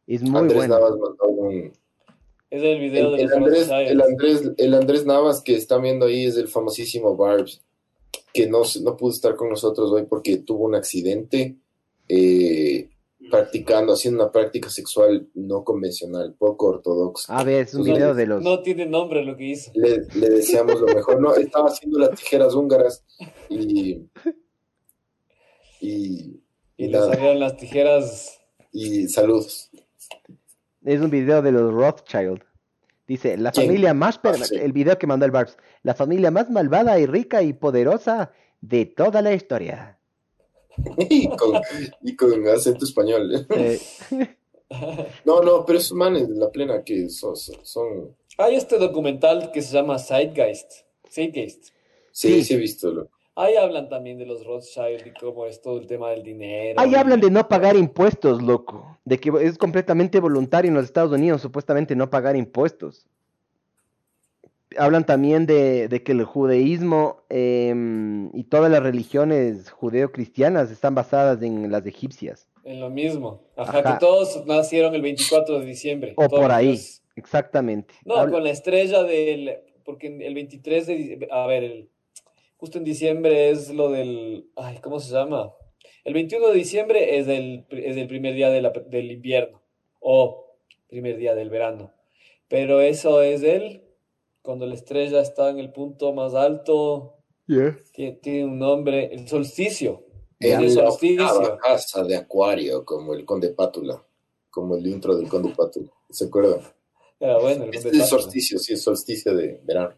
Es 0.07 0.23
muy 0.23 0.41
Andrés 0.41 0.57
buena. 0.57 0.79
Navas 0.79 0.95
un... 1.29 1.73
Es 2.51 2.63
el 2.63 2.81
video 2.81 3.13
de 3.13 3.25
Andrés, 3.25 3.69
el 3.69 4.01
Andrés, 4.01 4.53
el 4.59 4.75
Andrés 4.75 5.07
Navas 5.07 5.43
que 5.43 5.57
están 5.57 5.83
viendo 5.83 6.07
ahí 6.07 6.27
es 6.27 6.37
el 6.37 6.47
famosísimo 6.47 7.17
Barbs, 7.17 7.63
que 8.33 8.49
no, 8.49 8.63
no 8.83 8.97
pudo 8.97 9.11
estar 9.11 9.35
con 9.35 9.49
nosotros 9.49 9.91
hoy 9.91 10.05
porque 10.05 10.37
tuvo 10.37 10.65
un 10.65 10.75
accidente. 10.75 11.57
Eh, 12.09 12.91
practicando, 13.31 13.93
haciendo 13.95 14.23
una 14.23 14.33
práctica 14.33 14.69
sexual 14.71 15.29
no 15.35 15.65
convencional, 15.65 16.35
poco 16.39 16.67
ortodoxa. 16.69 17.37
A 17.37 17.43
ver, 17.45 17.63
es 17.65 17.75
un 17.75 17.87
no- 17.87 17.95
video 17.95 18.15
de 18.15 18.27
los... 18.27 18.43
No 18.43 18.63
tiene 18.63 18.87
nombre 18.87 19.25
lo 19.25 19.37
que 19.37 19.45
hizo. 19.45 19.71
Le, 19.75 20.03
le 20.15 20.29
deseamos 20.31 20.81
lo 20.81 20.87
mejor. 20.89 21.21
No, 21.21 21.35
estaba 21.35 21.69
haciendo 21.69 21.99
las 21.99 22.11
tijeras 22.19 22.55
húngaras 22.55 23.05
y. 23.49 24.09
Y. 25.81 25.81
Y 25.81 26.41
y 26.77 26.89
le 26.89 26.99
salieron 26.99 27.39
las 27.41 27.57
tijeras. 27.57 28.41
y 28.73 29.09
saludos. 29.09 29.71
Es 30.85 31.01
un 31.01 31.11
video 31.11 31.41
de 31.43 31.53
los 31.53 31.73
Rothschild. 31.73 32.43
Dice, 33.07 33.37
la 33.37 33.53
¿Quién? 33.53 33.67
familia 33.67 33.95
más... 33.95 34.19
per- 34.19 34.35
Ah, 34.41 34.45
sí. 34.45 34.57
El 34.57 34.73
video 34.73 34.99
que 34.99 35.07
mandó 35.07 35.25
el 35.27 35.31
Barbs. 35.31 35.57
La 35.83 35.95
familia 35.95 36.31
más 36.31 36.51
malvada 36.51 36.99
y 36.99 37.07
rica 37.07 37.43
y 37.43 37.53
poderosa 37.53 38.33
de 38.61 38.87
toda 38.87 39.23
la 39.23 39.35
historia. 39.35 39.99
Y 40.99 41.29
con, 41.29 41.61
y 42.03 42.17
con 42.17 42.49
acento 42.49 42.85
español. 42.85 43.47
Eh, 43.51 43.79
No, 45.25 45.41
no, 45.43 45.65
pero 45.65 45.79
esos 45.79 45.97
manes 45.97 46.29
de 46.29 46.35
la 46.37 46.51
plena 46.51 46.83
que 46.83 47.09
son. 47.09 47.37
son, 47.37 47.57
son- 47.63 48.17
Hay 48.39 48.57
este 48.57 48.79
documental 48.79 49.53
que 49.53 49.63
se 49.63 49.73
llama 49.75 49.99
Zeitgeist. 49.99 50.73
Zeitgeist. 51.09 51.67
Sí, 52.11 52.29
Sí. 52.41 52.45
sí, 52.45 52.55
he 52.55 52.57
visto. 52.57 52.91
loco. 52.91 53.11
Ahí 53.37 53.57
hablan 53.57 53.89
también 53.89 54.17
de 54.19 54.27
los 54.27 54.45
Rothschild 54.45 55.07
y 55.07 55.11
cómo 55.19 55.47
es 55.47 55.61
todo 55.61 55.79
el 55.79 55.87
tema 55.87 56.11
del 56.11 56.23
dinero. 56.23 56.81
Ahí 56.81 56.93
y- 56.93 56.95
hablan 56.95 57.21
de 57.21 57.31
no 57.31 57.47
pagar 57.49 57.77
impuestos, 57.77 58.43
loco. 58.43 58.99
De 59.05 59.19
que 59.19 59.31
es 59.43 59.59
completamente 59.59 60.19
voluntario 60.21 60.69
en 60.71 60.75
los 60.77 60.85
Estados 60.85 61.13
Unidos, 61.13 61.43
supuestamente 61.43 61.95
no 61.95 62.09
pagar 62.11 62.35
impuestos. 62.37 63.07
Hablan 64.79 65.05
también 65.07 65.47
de, 65.47 65.89
de 65.89 66.03
que 66.03 66.13
el 66.13 66.25
judaísmo 66.25 67.23
em, 67.29 68.31
y 68.35 68.45
todas 68.45 68.71
las 68.71 68.83
religiones 68.83 69.71
judeo-cristianas 69.71 70.71
están 70.71 70.95
basadas 70.95 71.43
en 71.43 71.71
las 71.71 71.87
egipcias. 71.87 72.49
En 72.65 72.81
lo 72.81 72.91
mismo. 72.91 73.43
Ajá, 73.57 73.79
Ajá. 73.79 73.93
que 73.95 74.01
todos 74.01 74.47
nacieron 74.47 74.95
el 74.95 75.03
24 75.03 75.61
de 75.61 75.67
diciembre. 75.67 76.15
O 76.17 76.29
Todos 76.29 76.41
por 76.43 76.53
ahí, 76.53 76.79
exactamente. 77.17 77.95
No, 78.05 78.17
Habla- 78.17 78.33
con 78.33 78.45
la 78.45 78.51
estrella 78.51 79.03
del... 79.03 79.59
Porque 79.85 80.07
el 80.07 80.35
23 80.35 80.87
de... 80.87 81.29
A 81.31 81.47
ver, 81.47 81.65
el- 81.65 81.89
justo 82.57 82.79
en 82.79 82.85
diciembre 82.85 83.51
es 83.51 83.69
lo 83.73 83.91
del... 83.91 84.49
Ay, 84.57 84.79
¿cómo 84.83 84.99
se 84.99 85.13
llama? 85.13 85.53
El 86.05 86.15
21 86.15 86.49
de 86.49 86.55
diciembre 86.55 87.19
es 87.19 87.29
el, 87.29 87.67
es 87.71 87.97
el 87.97 88.07
primer 88.09 88.35
día 88.35 88.49
de 88.51 88.63
la- 88.63 88.71
del 88.71 89.11
invierno. 89.11 89.61
O 90.01 90.57
primer 90.89 91.17
día 91.19 91.35
del 91.35 91.51
verano. 91.51 91.93
Pero 92.49 92.81
eso 92.81 93.21
es 93.23 93.43
el... 93.43 93.83
Cuando 94.45 94.67
la 94.67 94.75
estrella 94.75 95.21
está 95.23 95.49
en 95.49 95.59
el 95.59 95.73
punto 95.73 96.13
más 96.13 96.35
alto, 96.35 97.17
Yeah. 97.47 97.77
tiene, 97.93 98.13
tiene 98.23 98.45
un 98.45 98.59
nombre, 98.59 99.13
el 99.13 99.27
solsticio. 99.29 100.05
El 100.39 100.63
la 100.65 100.71
solsticio. 100.71 101.59
casa 101.63 102.03
de 102.05 102.17
Acuario, 102.17 102.85
como 102.85 103.15
el 103.15 103.25
Conde 103.25 103.51
Pátula. 103.51 104.03
Como 104.51 104.77
el 104.77 104.87
intro 104.87 105.17
del 105.17 105.29
Conde 105.29 105.53
Pátula. 105.57 105.91
¿Se 106.11 106.27
acuerdan? 106.27 106.61
Era 107.21 107.39
bueno. 107.39 107.65
el 107.65 107.75
Este 107.75 107.89
es 107.89 107.95
Pátula. 107.95 108.07
solsticio, 108.07 108.59
sí, 108.59 108.75
es 108.75 108.83
solsticio 108.83 109.35
de 109.35 109.61
verano. 109.65 109.95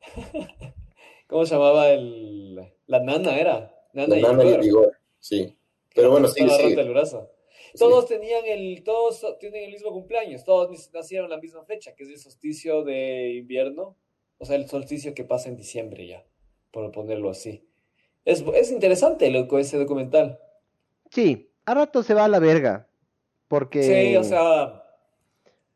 ¿Cómo 1.26 1.44
se 1.46 1.54
llamaba 1.54 1.88
el... 1.90 2.56
La 2.86 3.00
nana 3.02 3.36
era? 3.38 3.74
La 3.92 4.06
Nana 4.06 4.18
y 4.18 4.22
nana 4.22 4.44
y 4.44 4.46
el 4.48 4.52
Igor. 4.52 4.60
vigor, 4.64 4.96
sí. 5.20 5.56
Pero 5.94 6.10
bueno, 6.10 6.28
sigue, 6.28 6.50
sigue. 6.50 6.80
el 6.80 6.88
brazo. 6.90 7.30
Sí. 7.74 7.80
Todos 7.80 8.06
tenían 8.06 8.44
el, 8.46 8.82
todos 8.84 9.26
tienen 9.40 9.64
el 9.64 9.72
mismo 9.72 9.90
cumpleaños, 9.92 10.44
todos 10.44 10.90
nacieron 10.92 11.28
la 11.28 11.38
misma 11.38 11.64
fecha, 11.64 11.94
que 11.94 12.04
es 12.04 12.08
el 12.08 12.18
solsticio 12.18 12.84
de 12.84 13.34
invierno, 13.34 13.96
o 14.38 14.44
sea, 14.44 14.54
el 14.56 14.68
solsticio 14.68 15.12
que 15.12 15.24
pasa 15.24 15.48
en 15.48 15.56
diciembre 15.56 16.06
ya, 16.06 16.24
por 16.70 16.90
ponerlo 16.92 17.30
así. 17.30 17.66
Es, 18.24 18.44
es 18.54 18.70
interesante 18.70 19.28
loco 19.30 19.58
ese 19.58 19.76
documental. 19.76 20.38
Sí, 21.10 21.50
a 21.64 21.74
rato 21.74 22.02
se 22.02 22.14
va 22.14 22.24
a 22.24 22.28
la 22.28 22.38
verga. 22.38 22.88
Porque... 23.48 23.82
Sí, 23.82 24.16
o 24.16 24.24
sea, 24.24 24.82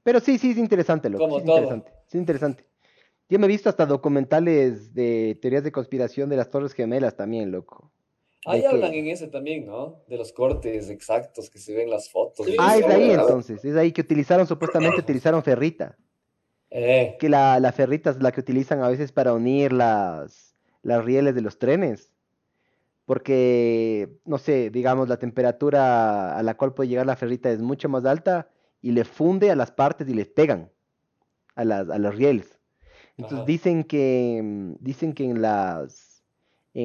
Pero 0.03 0.21
sí, 0.21 0.39
sí, 0.39 0.53
es 0.53 0.59
interesante, 0.59 1.11
loco. 1.11 1.25
Como 1.25 1.37
sí 1.37 1.41
es 1.41 1.47
todo. 1.47 1.57
interesante. 1.57 1.91
Sí, 2.07 2.17
es 2.17 2.21
interesante. 2.21 2.65
Yo 3.29 3.39
me 3.39 3.47
he 3.47 3.49
visto 3.49 3.69
hasta 3.69 3.85
documentales 3.85 4.95
de 4.95 5.37
teorías 5.43 5.65
de 5.65 5.73
conspiración 5.73 6.31
de 6.31 6.37
las 6.37 6.49
Torres 6.49 6.73
Gemelas 6.73 7.17
también, 7.17 7.51
loco. 7.51 7.91
Ahí 8.45 8.61
que- 8.63 8.67
hablan 8.69 8.95
en 8.95 9.09
ese 9.09 9.27
también, 9.29 9.67
¿no? 9.67 10.03
De 10.09 10.17
los 10.17 10.33
cortes 10.33 10.89
exactos 10.91 11.51
que 11.51 11.59
se 11.59 11.75
ven 11.75 11.91
las 11.91 12.11
fotos. 12.11 12.47
Sí, 12.47 12.57
Ah, 12.59 12.77
es 12.77 12.87
ahí 12.87 13.09
¿verdad? 13.09 13.25
entonces. 13.25 13.65
Es 13.65 13.77
ahí 13.77 13.93
que 13.93 14.01
utilizaron, 14.01 14.47
supuestamente 14.47 15.01
utilizaron 15.01 15.43
ferrita. 15.43 15.97
Eh, 16.71 17.17
Que 17.19 17.29
la, 17.29 17.59
la 17.61 17.73
ferrita 17.73 18.11
es 18.11 18.23
la 18.23 18.31
que 18.33 18.41
utilizan 18.41 18.83
a 18.83 18.89
veces 18.89 19.11
para 19.13 19.33
unir 19.33 19.73
las, 19.73 20.55
las 20.83 21.05
rieles 21.05 21.35
de 21.35 21.41
los 21.41 21.59
trenes. 21.59 22.13
Porque, 23.07 24.19
no 24.27 24.37
sé, 24.39 24.69
digamos, 24.71 25.09
la 25.09 25.19
temperatura 25.19 26.37
a 26.37 26.43
la 26.43 26.57
cual 26.59 26.75
puede 26.75 26.91
llegar 26.91 27.07
la 27.07 27.17
ferrita 27.17 27.51
es 27.51 27.61
mucho 27.61 27.89
más 27.89 28.05
alta 28.05 28.51
y 28.83 28.93
le 28.93 29.05
funde 29.05 29.51
a 29.51 29.57
las 29.57 29.71
partes 29.73 30.09
y 30.09 30.15
les 30.15 30.29
pegan 30.29 30.71
a 31.55 31.65
las, 31.65 31.89
a 31.89 31.99
los 31.99 32.15
rieles. 32.15 32.59
Entonces 33.17 33.39
Ajá. 33.39 33.47
dicen 33.47 33.85
que, 33.85 34.41
mm, 34.45 34.73
dicen 34.81 35.15
que 35.15 35.25
en 35.25 35.41
las, 35.41 36.08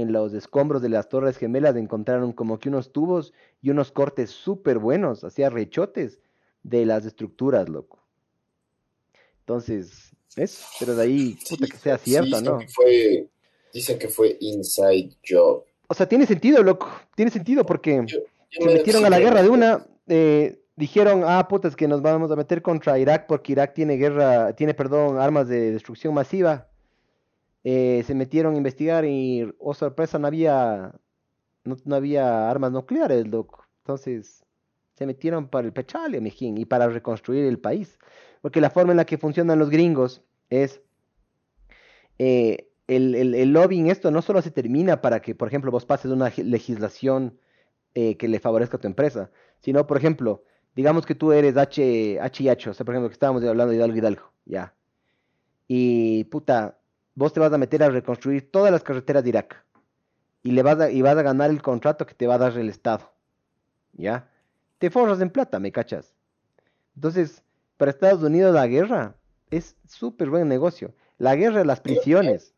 en 0.02 0.12
los 0.12 0.34
escombros 0.34 0.82
de 0.82 0.90
las 0.90 1.08
Torres 1.08 1.38
Gemelas 1.38 1.76
encontraron 1.76 2.34
como 2.34 2.58
que 2.58 2.68
unos 2.70 2.92
tubos 2.92 3.32
y 3.62 3.70
unos 3.70 3.92
cortes 3.92 4.32
súper 4.32 4.80
buenos, 4.80 5.24
hacía 5.24 5.52
rechotes 5.52 6.20
de 6.64 6.84
las 6.86 7.06
estructuras, 7.06 7.70
loco. 7.70 8.00
Entonces, 9.42 10.16
eso, 10.36 10.66
pero 10.80 10.96
de 10.96 11.04
ahí, 11.04 11.38
puta, 11.48 11.68
que 11.68 11.78
sea 11.78 11.98
Sí, 12.00 12.10
cierto, 12.10 12.28
dicen 12.38 12.44
¿no? 12.46 12.58
que 12.60 12.68
fue, 12.70 13.28
dicen 13.72 14.00
que 14.00 14.08
fue 14.08 14.38
inside 14.40 15.12
job. 15.28 15.64
O 15.88 15.94
sea, 15.94 16.08
tiene 16.10 16.26
sentido, 16.26 16.64
loco, 16.64 16.90
tiene 17.16 17.30
sentido 17.30 17.64
porque 17.64 18.04
Yo 18.08 18.18
se 18.50 18.66
me- 18.66 18.74
metieron 18.74 19.02
sí, 19.02 19.06
a 19.06 19.10
la 19.12 19.20
guerra 19.20 19.44
de 19.44 19.50
una, 19.50 19.86
eh, 20.08 20.60
dijeron, 20.76 21.22
ah, 21.24 21.48
puta, 21.48 21.68
es 21.68 21.76
que 21.76 21.88
nos 21.88 22.02
vamos 22.02 22.32
a 22.32 22.36
meter 22.36 22.64
contra 22.64 22.98
Irak 22.98 23.28
porque 23.28 23.52
Irak 23.52 23.76
tiene 23.76 23.98
guerra, 23.98 24.56
tiene, 24.56 24.74
perdón, 24.74 25.20
armas 25.20 25.48
de 25.48 25.72
destrucción 25.72 26.16
masiva. 26.16 26.68
Eh, 27.64 28.04
se 28.06 28.14
metieron 28.14 28.54
a 28.54 28.58
investigar 28.58 29.06
y, 29.06 29.54
oh 29.60 29.74
sorpresa, 29.74 30.20
no 30.20 30.28
había, 30.28 30.94
no, 31.64 31.78
no 31.86 31.96
había 31.96 32.50
armas 32.50 32.72
nucleares, 32.72 33.28
loco. 33.28 33.66
Entonces, 33.80 34.44
se 34.94 35.06
metieron 35.06 35.48
para 35.48 35.66
el 35.66 35.74
pechale, 35.74 36.22
mijín, 36.22 36.58
y 36.58 36.66
para 36.66 36.88
reconstruir 36.88 37.46
el 37.46 37.60
país. 37.60 37.98
Porque 38.42 38.62
la 38.62 38.70
forma 38.70 38.92
en 38.92 38.98
la 38.98 39.06
que 39.06 39.18
funcionan 39.18 39.60
los 39.60 39.70
gringos 39.70 40.22
es, 40.50 40.82
eh, 42.20 42.70
el, 42.88 43.16
el, 43.16 43.36
el 43.36 43.54
lobbying, 43.54 43.90
esto 43.90 44.12
no 44.12 44.22
solo 44.22 44.42
se 44.42 44.52
termina 44.52 45.02
para 45.02 45.22
que, 45.22 45.34
por 45.34 45.48
ejemplo, 45.48 45.72
vos 45.72 45.86
pases 45.86 46.12
una 46.12 46.32
legislación 46.36 47.40
eh, 47.96 48.18
que 48.18 48.28
le 48.28 48.40
favorezca 48.40 48.78
a 48.78 48.80
tu 48.80 48.88
empresa, 48.88 49.32
sino, 49.60 49.88
por 49.88 49.98
ejemplo, 49.98 50.44
digamos 50.76 51.06
que 51.06 51.16
tú 51.16 51.32
eres 51.32 51.56
H, 51.56 52.20
H 52.20 52.50
H, 52.50 52.70
o 52.70 52.74
sea, 52.74 52.86
por 52.86 52.94
ejemplo, 52.94 53.10
que 53.10 53.14
estábamos 53.14 53.44
hablando 53.44 53.72
de 53.72 53.78
Hidalgo 53.78 53.98
Hidalgo, 53.98 54.32
ya. 54.46 54.76
Y, 55.68 56.26
puta, 56.26 56.78
vos 57.16 57.34
te 57.34 57.40
vas 57.40 57.54
a 57.54 57.58
meter 57.58 57.84
a 57.84 57.90
reconstruir 57.90 58.50
todas 58.52 58.72
las 58.72 58.84
carreteras 58.84 59.24
de 59.24 59.30
Irak. 59.30 59.66
Y, 60.44 60.52
le 60.52 60.62
vas 60.62 60.80
a, 60.80 60.92
y 60.92 61.02
vas 61.02 61.18
a 61.18 61.22
ganar 61.22 61.50
el 61.50 61.62
contrato 61.62 62.06
que 62.06 62.14
te 62.14 62.28
va 62.28 62.36
a 62.36 62.40
dar 62.40 62.58
el 62.58 62.70
Estado. 62.70 63.12
¿Ya? 63.94 64.30
Te 64.78 64.90
forras 64.90 65.22
en 65.22 65.30
plata, 65.30 65.60
¿me 65.60 65.72
cachas? 65.72 66.14
Entonces, 66.96 67.44
para 67.78 67.92
Estados 67.92 68.24
Unidos 68.24 68.54
la 68.54 68.68
guerra 68.68 69.16
es 69.50 69.76
súper 69.88 70.30
buen 70.30 70.48
negocio. 70.48 70.94
La 71.18 71.36
guerra, 71.36 71.64
las 71.64 71.80
prisiones 71.80 72.54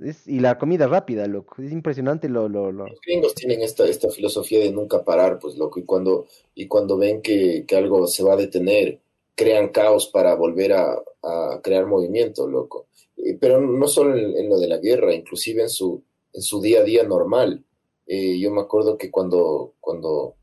es, 0.00 0.26
y 0.26 0.40
la 0.40 0.58
comida 0.58 0.86
rápida, 0.86 1.26
loco. 1.26 1.62
Es 1.62 1.72
impresionante 1.72 2.28
lo, 2.28 2.48
lo, 2.48 2.72
lo... 2.72 2.86
Los 2.86 3.00
gringos 3.00 3.34
tienen 3.34 3.62
esta, 3.62 3.86
esta 3.86 4.10
filosofía 4.10 4.60
de 4.60 4.72
nunca 4.72 5.04
parar, 5.04 5.38
pues 5.38 5.56
loco, 5.56 5.80
y 5.80 5.84
cuando, 5.84 6.26
y 6.54 6.66
cuando 6.66 6.98
ven 6.98 7.22
que, 7.22 7.64
que 7.66 7.76
algo 7.76 8.06
se 8.06 8.22
va 8.22 8.34
a 8.34 8.36
detener, 8.36 9.00
crean 9.34 9.68
caos 9.68 10.08
para 10.08 10.34
volver 10.34 10.72
a, 10.72 11.00
a 11.22 11.60
crear 11.62 11.86
movimiento, 11.86 12.46
loco. 12.46 12.86
Eh, 13.24 13.36
Pero 13.40 13.60
no 13.60 13.88
solo 13.88 14.16
en, 14.16 14.36
en 14.36 14.48
lo 14.48 14.58
de 14.58 14.68
la 14.68 14.78
guerra, 14.78 15.14
inclusive 15.14 15.62
en 15.62 15.70
su, 15.70 16.02
en 16.32 16.42
su 16.42 16.60
día 16.60 16.80
a 16.80 16.84
día 16.84 17.04
normal. 17.04 17.64
Eh, 18.06 18.38
yo 18.38 18.50
me 18.50 18.60
acuerdo 18.60 18.98
que 18.98 19.10
cuando, 19.10 19.74
cuando 19.80 20.34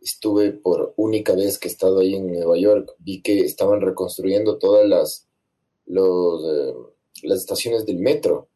estuve 0.00 0.52
por 0.52 0.94
única 0.96 1.34
vez 1.34 1.58
que 1.58 1.68
he 1.68 1.70
estado 1.70 2.00
ahí 2.00 2.14
en 2.14 2.32
Nueva 2.32 2.56
York, 2.56 2.94
vi 2.98 3.20
que 3.20 3.40
estaban 3.40 3.80
reconstruyendo 3.80 4.58
todas 4.58 4.88
las, 4.88 5.28
los, 5.86 6.42
eh, 6.44 6.74
las 7.24 7.40
estaciones 7.40 7.84
del 7.84 7.98
metro 7.98 8.48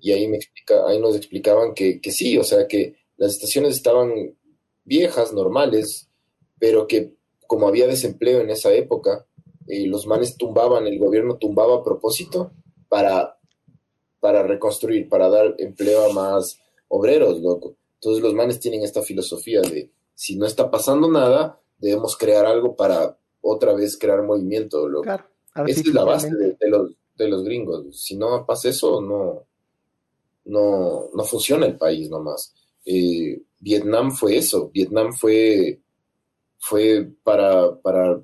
y 0.00 0.12
ahí 0.12 0.28
me 0.28 0.36
explica, 0.36 0.86
ahí 0.86 1.00
nos 1.00 1.16
explicaban 1.16 1.74
que, 1.74 2.00
que 2.00 2.12
sí, 2.12 2.38
o 2.38 2.44
sea 2.44 2.68
que 2.68 2.94
las 3.16 3.32
estaciones 3.32 3.74
estaban 3.74 4.36
viejas, 4.84 5.32
normales, 5.32 6.08
pero 6.60 6.86
que 6.86 7.14
como 7.48 7.66
había 7.66 7.88
desempleo 7.88 8.40
en 8.40 8.50
esa 8.50 8.72
época, 8.72 9.26
eh, 9.66 9.88
los 9.88 10.06
manes 10.06 10.36
tumbaban, 10.36 10.86
el 10.86 11.00
gobierno 11.00 11.36
tumbaba 11.36 11.78
a 11.78 11.82
propósito 11.82 12.52
para, 12.88 13.38
para 14.20 14.42
reconstruir, 14.42 15.08
para 15.08 15.28
dar 15.28 15.54
empleo 15.58 16.10
a 16.10 16.12
más 16.12 16.60
obreros, 16.88 17.40
loco. 17.40 17.76
Entonces 17.94 18.22
los 18.22 18.34
manes 18.34 18.60
tienen 18.60 18.82
esta 18.82 19.02
filosofía 19.02 19.60
de 19.62 19.90
si 20.14 20.36
no 20.36 20.46
está 20.46 20.70
pasando 20.70 21.10
nada, 21.10 21.60
debemos 21.78 22.16
crear 22.16 22.46
algo 22.46 22.76
para 22.76 23.18
otra 23.40 23.74
vez 23.74 23.98
crear 23.98 24.22
movimiento, 24.22 24.88
loco. 24.88 25.04
Claro, 25.04 25.24
Esa 25.66 25.80
es 25.80 25.94
la 25.94 26.04
base 26.04 26.30
de 26.34 26.68
los, 26.68 26.92
de 27.16 27.28
los 27.28 27.44
gringos. 27.44 28.00
Si 28.00 28.16
no 28.16 28.44
pasa 28.46 28.68
eso, 28.68 29.00
no, 29.00 29.44
no, 30.46 31.10
no 31.14 31.24
funciona 31.24 31.66
el 31.66 31.76
país 31.76 32.08
nomás. 32.08 32.54
Eh, 32.84 33.42
Vietnam 33.60 34.12
fue 34.12 34.36
eso. 34.36 34.70
Vietnam 34.72 35.12
fue 35.12 35.80
fue 36.58 37.08
para, 37.22 37.76
para, 37.76 38.20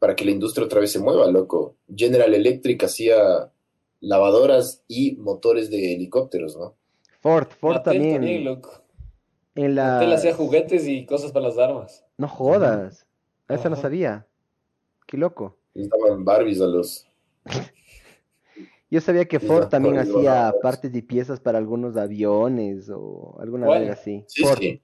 para 0.00 0.16
que 0.16 0.24
la 0.24 0.32
industria 0.32 0.64
otra 0.64 0.80
vez 0.80 0.90
se 0.90 0.98
mueva, 0.98 1.30
loco. 1.30 1.76
General 1.94 2.34
Electric 2.34 2.82
hacía 2.82 3.52
lavadoras 4.00 4.82
y 4.88 5.12
motores 5.16 5.70
de 5.70 5.94
helicópteros, 5.94 6.56
¿no? 6.56 6.74
Ford, 7.20 7.48
Ford 7.60 7.76
Mattel 7.76 7.92
también. 7.92 8.14
también, 8.14 8.44
loco. 8.44 8.82
En 9.54 9.74
la... 9.74 9.92
Mattel 9.92 10.12
hacía 10.14 10.34
juguetes 10.34 10.88
y 10.88 11.04
cosas 11.04 11.32
para 11.32 11.48
las 11.48 11.58
armas. 11.58 12.04
No 12.16 12.26
jodas. 12.26 13.06
Esa 13.46 13.68
no 13.68 13.76
sabía. 13.76 14.26
Qué 15.06 15.18
loco. 15.18 15.58
Les 15.74 15.88
daban 15.88 16.24
Barbies 16.24 16.60
a 16.62 16.66
los... 16.66 17.06
Yo 18.90 19.00
sabía 19.00 19.26
que 19.26 19.38
Ford 19.38 19.68
también 19.68 19.98
hacía 19.98 20.52
partes 20.62 20.92
y 20.94 21.02
piezas 21.02 21.38
para 21.38 21.58
algunos 21.58 21.96
aviones 21.96 22.90
o 22.92 23.36
alguna 23.38 23.66
¿Cuál? 23.66 23.80
verga 23.80 23.94
así. 23.94 24.24
Sí, 24.26 24.42
Ford. 24.42 24.58
sí. 24.58 24.82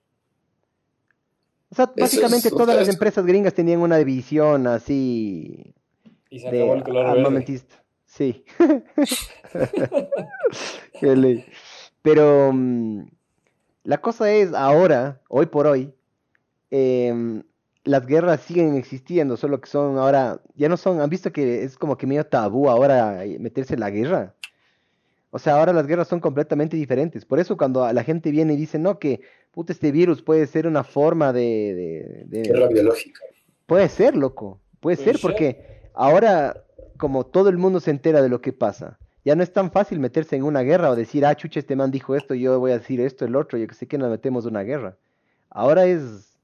O 1.71 1.75
sea, 1.75 1.93
básicamente 1.97 2.49
es- 2.49 2.55
todas 2.55 2.77
las 2.77 2.89
es- 2.89 2.95
empresas 2.95 3.25
gringas 3.27 3.55
tenían 3.55 3.81
una 3.81 3.97
división 3.99 4.67
así 4.67 5.75
Y 6.31 6.39
se 6.39 6.51
de 6.51 6.59
acabó 6.63 6.75
el 6.75 6.83
color 6.85 7.05
verde. 7.07 7.19
armamentista. 7.19 7.83
Sí. 8.07 8.45
Pero 12.03 12.51
mm, 12.53 13.07
la 13.85 13.99
cosa 14.01 14.31
es 14.33 14.53
ahora, 14.55 15.21
hoy 15.29 15.47
por 15.47 15.67
hoy, 15.67 15.93
em, 16.71 17.43
las 17.85 18.07
guerras 18.07 18.41
siguen 18.43 18.77
existiendo, 18.77 19.37
solo 19.37 19.61
que 19.61 19.69
son 19.69 19.99
ahora, 19.99 20.41
ya 20.55 20.69
no 20.69 20.77
son, 20.77 21.01
han 21.01 21.11
visto 21.11 21.33
que 21.33 21.63
es 21.65 21.77
como 21.77 21.97
que 21.97 22.07
medio 22.07 22.25
tabú 22.25 22.69
ahora 22.69 23.23
meterse 23.39 23.75
en 23.75 23.81
la 23.81 23.91
guerra. 23.91 24.35
O 25.31 25.39
sea, 25.39 25.59
ahora 25.59 25.73
las 25.73 25.87
guerras 25.87 26.09
son 26.09 26.21
completamente 26.21 26.77
diferentes. 26.77 27.25
Por 27.25 27.39
eso 27.39 27.57
cuando 27.57 27.85
a 27.85 27.93
la 27.93 28.05
gente 28.05 28.31
viene 28.31 28.55
y 28.55 28.57
dice, 28.57 28.79
no, 28.79 28.99
que 28.99 29.21
puta, 29.51 29.73
este 29.73 29.91
virus 29.93 30.23
puede 30.23 30.47
ser 30.47 30.67
una 30.67 30.85
forma 30.85 31.33
de, 31.33 32.25
de- 32.31 32.41
de- 32.43 32.49
Guerra 32.53 32.69
biológica. 32.69 33.21
Puede 33.67 33.89
ser, 33.89 34.17
loco. 34.17 34.61
Puede 34.81 34.97
Puede 34.97 35.13
ser 35.13 35.21
porque 35.21 35.81
ahora, 35.95 36.63
como 36.97 37.27
todo 37.27 37.49
el 37.49 37.59
mundo 37.59 37.81
se 37.81 37.91
entera 37.91 38.23
de 38.23 38.29
lo 38.29 38.41
que 38.41 38.53
pasa, 38.53 38.99
ya 39.25 39.35
no 39.35 39.43
es 39.43 39.53
tan 39.53 39.73
fácil 39.73 39.99
meterse 39.99 40.37
en 40.37 40.45
una 40.45 40.61
guerra 40.63 40.91
o 40.91 40.97
decir, 40.97 41.27
ah, 41.27 41.35
chucha, 41.35 41.59
este 41.59 41.75
man 41.75 41.91
dijo 41.91 42.15
esto, 42.15 42.35
yo 42.35 42.61
voy 42.61 42.71
a 42.71 42.79
decir 42.79 43.01
esto, 43.01 43.25
el 43.25 43.35
otro, 43.35 43.59
yo 43.59 43.67
que 43.67 43.75
sé 43.75 43.89
que 43.89 43.99
nos 43.99 44.09
metemos 44.11 44.45
en 44.45 44.51
una 44.53 44.63
guerra. 44.63 44.97
Ahora 45.51 45.85
es, 45.87 46.39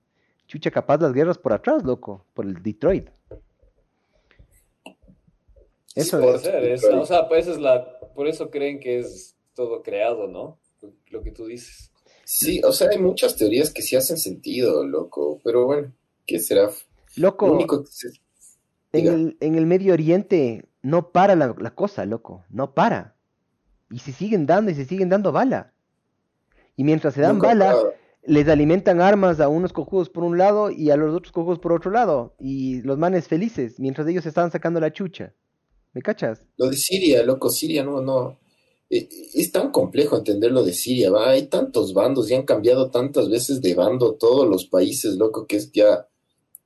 chucha, 0.49 0.71
capaz 0.73 1.01
las 1.01 1.13
guerras 1.13 1.39
por 1.39 1.53
atrás, 1.53 1.85
loco, 1.85 2.25
por 2.35 2.45
el 2.45 2.61
Detroit. 2.63 3.09
Eso 5.95 6.19
Puede 6.21 6.37
es. 6.37 6.43
ser, 6.43 6.65
es- 6.65 6.85
o 6.85 7.07
sea, 7.07 7.29
pues 7.29 7.43
esa 7.47 7.53
es 7.53 7.59
la, 7.63 7.87
por 8.15 8.29
eso 8.29 8.51
creen 8.51 8.81
que 8.81 8.99
es 8.99 9.37
todo 9.55 9.83
creado, 9.83 10.29
¿no? 10.29 10.59
Lo 11.11 11.23
que 11.23 11.31
tú 11.31 11.47
dices. 11.47 11.91
Sí, 12.25 12.61
o 12.65 12.73
sea, 12.73 12.89
hay 12.91 12.99
muchas 12.99 13.37
teorías 13.37 13.71
que 13.73 13.83
sí 13.83 13.97
hacen 13.97 14.17
sentido, 14.17 14.87
loco. 14.87 15.41
Pero 15.45 15.67
bueno, 15.67 15.93
¿qué 16.27 16.39
será? 16.39 16.71
Loco, 17.17 17.47
Lo 17.49 17.55
único 17.55 17.85
que 17.85 17.91
se- 17.91 18.09
en 18.93 19.07
el, 19.07 19.37
en 19.41 19.55
el 19.57 19.67
Medio 19.67 19.93
Oriente 19.95 20.67
no 20.83 21.11
para 21.13 21.35
la, 21.37 21.55
la 21.59 21.75
cosa, 21.75 22.05
loco, 22.07 22.45
no 22.51 22.75
para. 22.75 23.17
Y 23.91 23.99
se 24.01 24.13
siguen 24.13 24.47
dando 24.47 24.71
y 24.71 24.75
se 24.75 24.85
siguen 24.85 25.09
dando 25.09 25.33
bala. 25.33 25.73
Y 26.77 26.85
mientras 26.85 27.15
se 27.15 27.21
dan 27.21 27.35
nunca 27.37 27.49
bala, 27.49 27.71
acaba. 27.71 27.91
les 28.25 28.49
alimentan 28.49 29.01
armas 29.01 29.41
a 29.41 29.49
unos 29.49 29.73
cojudos 29.73 30.09
por 30.11 30.25
un 30.25 30.39
lado 30.39 30.71
y 30.71 30.91
a 30.91 30.97
los 30.97 31.15
otros 31.15 31.33
cojudos 31.33 31.59
por 31.59 31.73
otro 31.73 31.91
lado. 31.91 32.35
Y 32.39 32.81
los 32.83 32.99
manes 32.99 33.29
felices, 33.29 33.79
mientras 33.79 34.07
ellos 34.09 34.25
estaban 34.27 34.51
sacando 34.51 34.81
la 34.81 34.93
chucha. 34.93 35.35
¿Me 35.95 36.03
cachas? 36.03 36.43
Lo 36.57 36.69
de 36.69 36.77
Siria, 36.77 37.23
loco, 37.23 37.51
Siria 37.51 37.85
no, 37.85 38.01
no. 38.01 38.39
Eh, 38.91 39.09
Es 39.35 39.53
tan 39.53 39.71
complejo 39.73 40.17
entender 40.17 40.51
lo 40.53 40.65
de 40.65 40.73
Siria, 40.73 41.11
va. 41.11 41.31
Hay 41.31 41.47
tantos 41.49 41.93
bandos 41.95 42.31
y 42.31 42.35
han 42.35 42.45
cambiado 42.45 42.91
tantas 42.91 43.29
veces 43.29 43.61
de 43.61 43.75
bando 43.75 44.15
todos 44.15 44.49
los 44.49 44.67
países, 44.67 45.17
loco, 45.17 45.47
que 45.47 45.57
es 45.57 45.71
ya. 45.73 46.09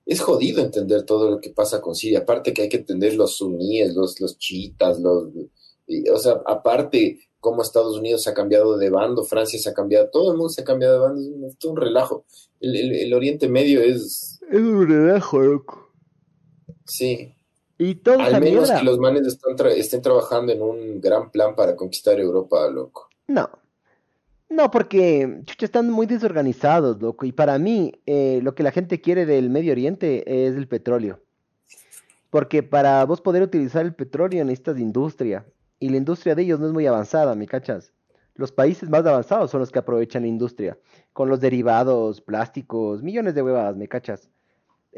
Es 0.05 0.21
jodido 0.21 0.63
entender 0.63 1.03
todo 1.05 1.29
lo 1.31 1.41
que 1.41 1.51
pasa 1.51 1.81
con 1.81 1.95
Siria. 1.97 2.21
Aparte 2.21 2.53
que 2.55 2.63
hay 2.63 2.69
que 2.69 2.77
entender 2.79 3.15
los 3.15 3.37
suníes, 3.37 3.95
los, 3.95 4.21
los 4.21 4.39
chiitas, 4.39 5.01
los. 5.01 5.29
y, 5.89 6.09
o 6.09 6.19
sea, 6.19 6.41
aparte 6.47 7.19
cómo 7.41 7.63
Estados 7.63 7.97
Unidos 7.99 8.23
se 8.25 8.31
ha 8.31 8.35
cambiado 8.35 8.77
de 8.77 8.91
bando, 8.91 9.23
Francia 9.25 9.59
se 9.59 9.69
ha 9.69 9.75
cambiado, 9.75 10.09
todo 10.11 10.33
el 10.33 10.37
mundo 10.39 10.49
se 10.49 10.63
ha 10.63 10.65
cambiado 10.65 10.95
de 10.95 11.01
bando, 11.01 11.21
es 11.21 11.29
un, 11.29 11.45
es 11.45 11.59
todo 11.59 11.73
un 11.73 11.79
relajo. 11.79 12.25
El, 12.61 12.77
el- 12.77 12.93
el 12.95 13.15
Oriente 13.15 13.49
Medio 13.49 13.81
es. 13.83 14.41
Es 14.51 14.61
un 14.61 14.89
relajo, 14.89 15.41
loco. 15.41 15.93
Sí, 16.87 17.35
Y 17.79 18.01
Al 18.07 18.41
menos 18.41 18.41
mierda. 18.41 18.79
que 18.79 18.85
los 18.85 18.99
manes 18.99 19.27
están 19.27 19.57
tra- 19.57 19.71
estén 19.73 20.01
trabajando 20.03 20.53
en 20.53 20.63
un 20.63 21.01
gran 21.01 21.31
plan 21.31 21.55
para 21.55 21.77
conquistar 21.77 22.19
Europa, 22.19 22.69
loco. 22.71 23.09
No. 23.29 23.49
No, 24.49 24.71
porque 24.71 25.41
chucha, 25.45 25.67
están 25.67 25.91
muy 25.91 26.07
desorganizados, 26.07 27.03
loco. 27.03 27.27
Y 27.27 27.33
para 27.33 27.59
mí, 27.59 27.93
eh, 28.07 28.41
lo 28.43 28.55
que 28.55 28.63
la 28.63 28.71
gente 28.71 29.01
quiere 29.01 29.27
del 29.27 29.51
Medio 29.51 29.73
Oriente 29.73 30.47
es 30.47 30.55
el 30.57 30.69
petróleo. 30.69 31.21
Porque 32.31 32.63
para 32.63 33.05
vos 33.05 33.21
poder 33.21 33.43
utilizar 33.43 33.85
el 33.85 33.95
petróleo 33.95 34.45
necesitas 34.45 34.79
industria. 34.79 35.45
Y 35.79 35.89
la 35.91 35.97
industria 35.99 36.35
de 36.35 36.43
ellos 36.43 36.59
no 36.61 36.67
es 36.69 36.73
muy 36.73 36.87
avanzada, 36.87 37.35
¿me 37.35 37.47
cachas? 37.47 37.93
Los 38.35 38.53
países 38.53 38.89
más 38.89 39.05
avanzados 39.05 39.51
son 39.51 39.61
los 39.61 39.71
que 39.71 39.79
aprovechan 39.79 40.23
la 40.23 40.29
industria. 40.29 40.79
Con 41.13 41.29
los 41.29 41.41
derivados, 41.41 42.21
plásticos, 42.21 43.03
millones 43.03 43.35
de 43.35 43.43
huevadas, 43.43 43.77
¿me 43.77 43.89
cachas? 43.89 44.31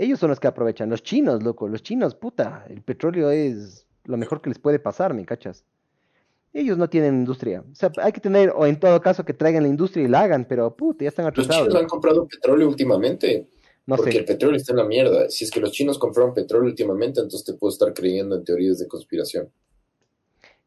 Ellos 0.00 0.20
son 0.20 0.30
los 0.30 0.38
que 0.38 0.46
aprovechan. 0.46 0.88
Los 0.88 1.02
chinos, 1.02 1.42
loco. 1.42 1.66
Los 1.68 1.82
chinos, 1.82 2.14
puta. 2.14 2.64
El 2.68 2.82
petróleo 2.82 3.30
es 3.30 3.84
lo 4.04 4.16
mejor 4.16 4.40
que 4.40 4.48
les 4.48 4.58
puede 4.58 4.78
pasar, 4.78 5.12
¿me 5.12 5.24
cachas? 5.26 5.64
Ellos 6.52 6.78
no 6.78 6.88
tienen 6.88 7.14
industria. 7.16 7.62
O 7.70 7.74
sea, 7.74 7.90
hay 8.00 8.12
que 8.12 8.20
tener, 8.20 8.52
o 8.54 8.64
en 8.64 8.78
todo 8.78 9.00
caso, 9.02 9.24
que 9.24 9.34
traigan 9.34 9.64
la 9.64 9.68
industria 9.68 10.04
y 10.04 10.08
la 10.08 10.20
hagan, 10.20 10.44
pero 10.48 10.74
puta, 10.74 11.04
ya 11.04 11.08
están 11.08 11.24
Los 11.26 11.32
atrasados. 11.32 11.68
chinos 11.68 11.82
han 11.82 11.88
comprado 11.88 12.26
petróleo 12.28 12.68
últimamente, 12.68 13.48
No 13.86 13.96
porque 13.96 14.12
sé. 14.12 14.18
el 14.18 14.24
petróleo 14.24 14.56
está 14.56 14.72
en 14.72 14.78
la 14.78 14.84
mierda. 14.84 15.28
Si 15.30 15.44
es 15.44 15.50
que 15.50 15.60
los 15.60 15.72
chinos 15.72 15.98
compraron 15.98 16.32
petróleo 16.32 16.68
últimamente, 16.70 17.20
entonces 17.20 17.44
te 17.44 17.54
puedo 17.54 17.72
estar 17.72 17.92
creyendo 17.92 18.36
en 18.36 18.44
teorías 18.44 18.78
de 18.78 18.86
conspiración. 18.86 19.50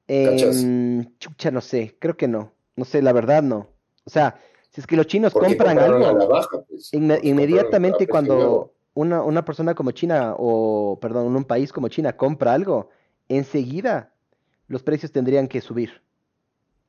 ¿cachas? 0.08 0.62
Em, 0.62 1.18
chucha, 1.20 1.52
no 1.52 1.62
sé. 1.62 1.96
Creo 2.00 2.18
que 2.18 2.28
no. 2.28 2.52
No 2.76 2.86
sé, 2.86 3.02
la 3.02 3.14
verdad 3.14 3.42
no. 3.44 3.70
O 4.04 4.10
sea, 4.10 4.40
si 4.70 4.82
es 4.82 4.88
que 4.88 4.96
los 4.96 5.08
chinos 5.08 5.32
Porque 5.34 5.50
compran 5.56 5.78
compraron 5.78 6.04
a 6.04 6.08
algo, 6.10 6.20
la 6.20 6.26
baja, 6.26 6.62
pues. 6.68 6.92
inme- 6.94 7.20
inmediatamente 7.24 8.08
cuando 8.08 8.74
una, 8.94 9.24
una 9.24 9.46
persona 9.46 9.76
como 9.76 9.92
China, 9.92 10.36
o 10.38 11.00
perdón, 11.02 11.36
un 11.36 11.46
país 11.46 11.72
como 11.72 11.88
China 11.88 12.16
compra 12.16 12.54
algo, 12.54 12.90
enseguida 13.30 14.14
los 14.68 14.84
precios 14.84 15.12
tendrían 15.12 15.48
que 15.48 15.62
subir. 15.62 16.02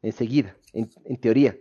Enseguida, 0.03 0.57
en, 0.73 0.91
en 1.05 1.17
teoría. 1.17 1.57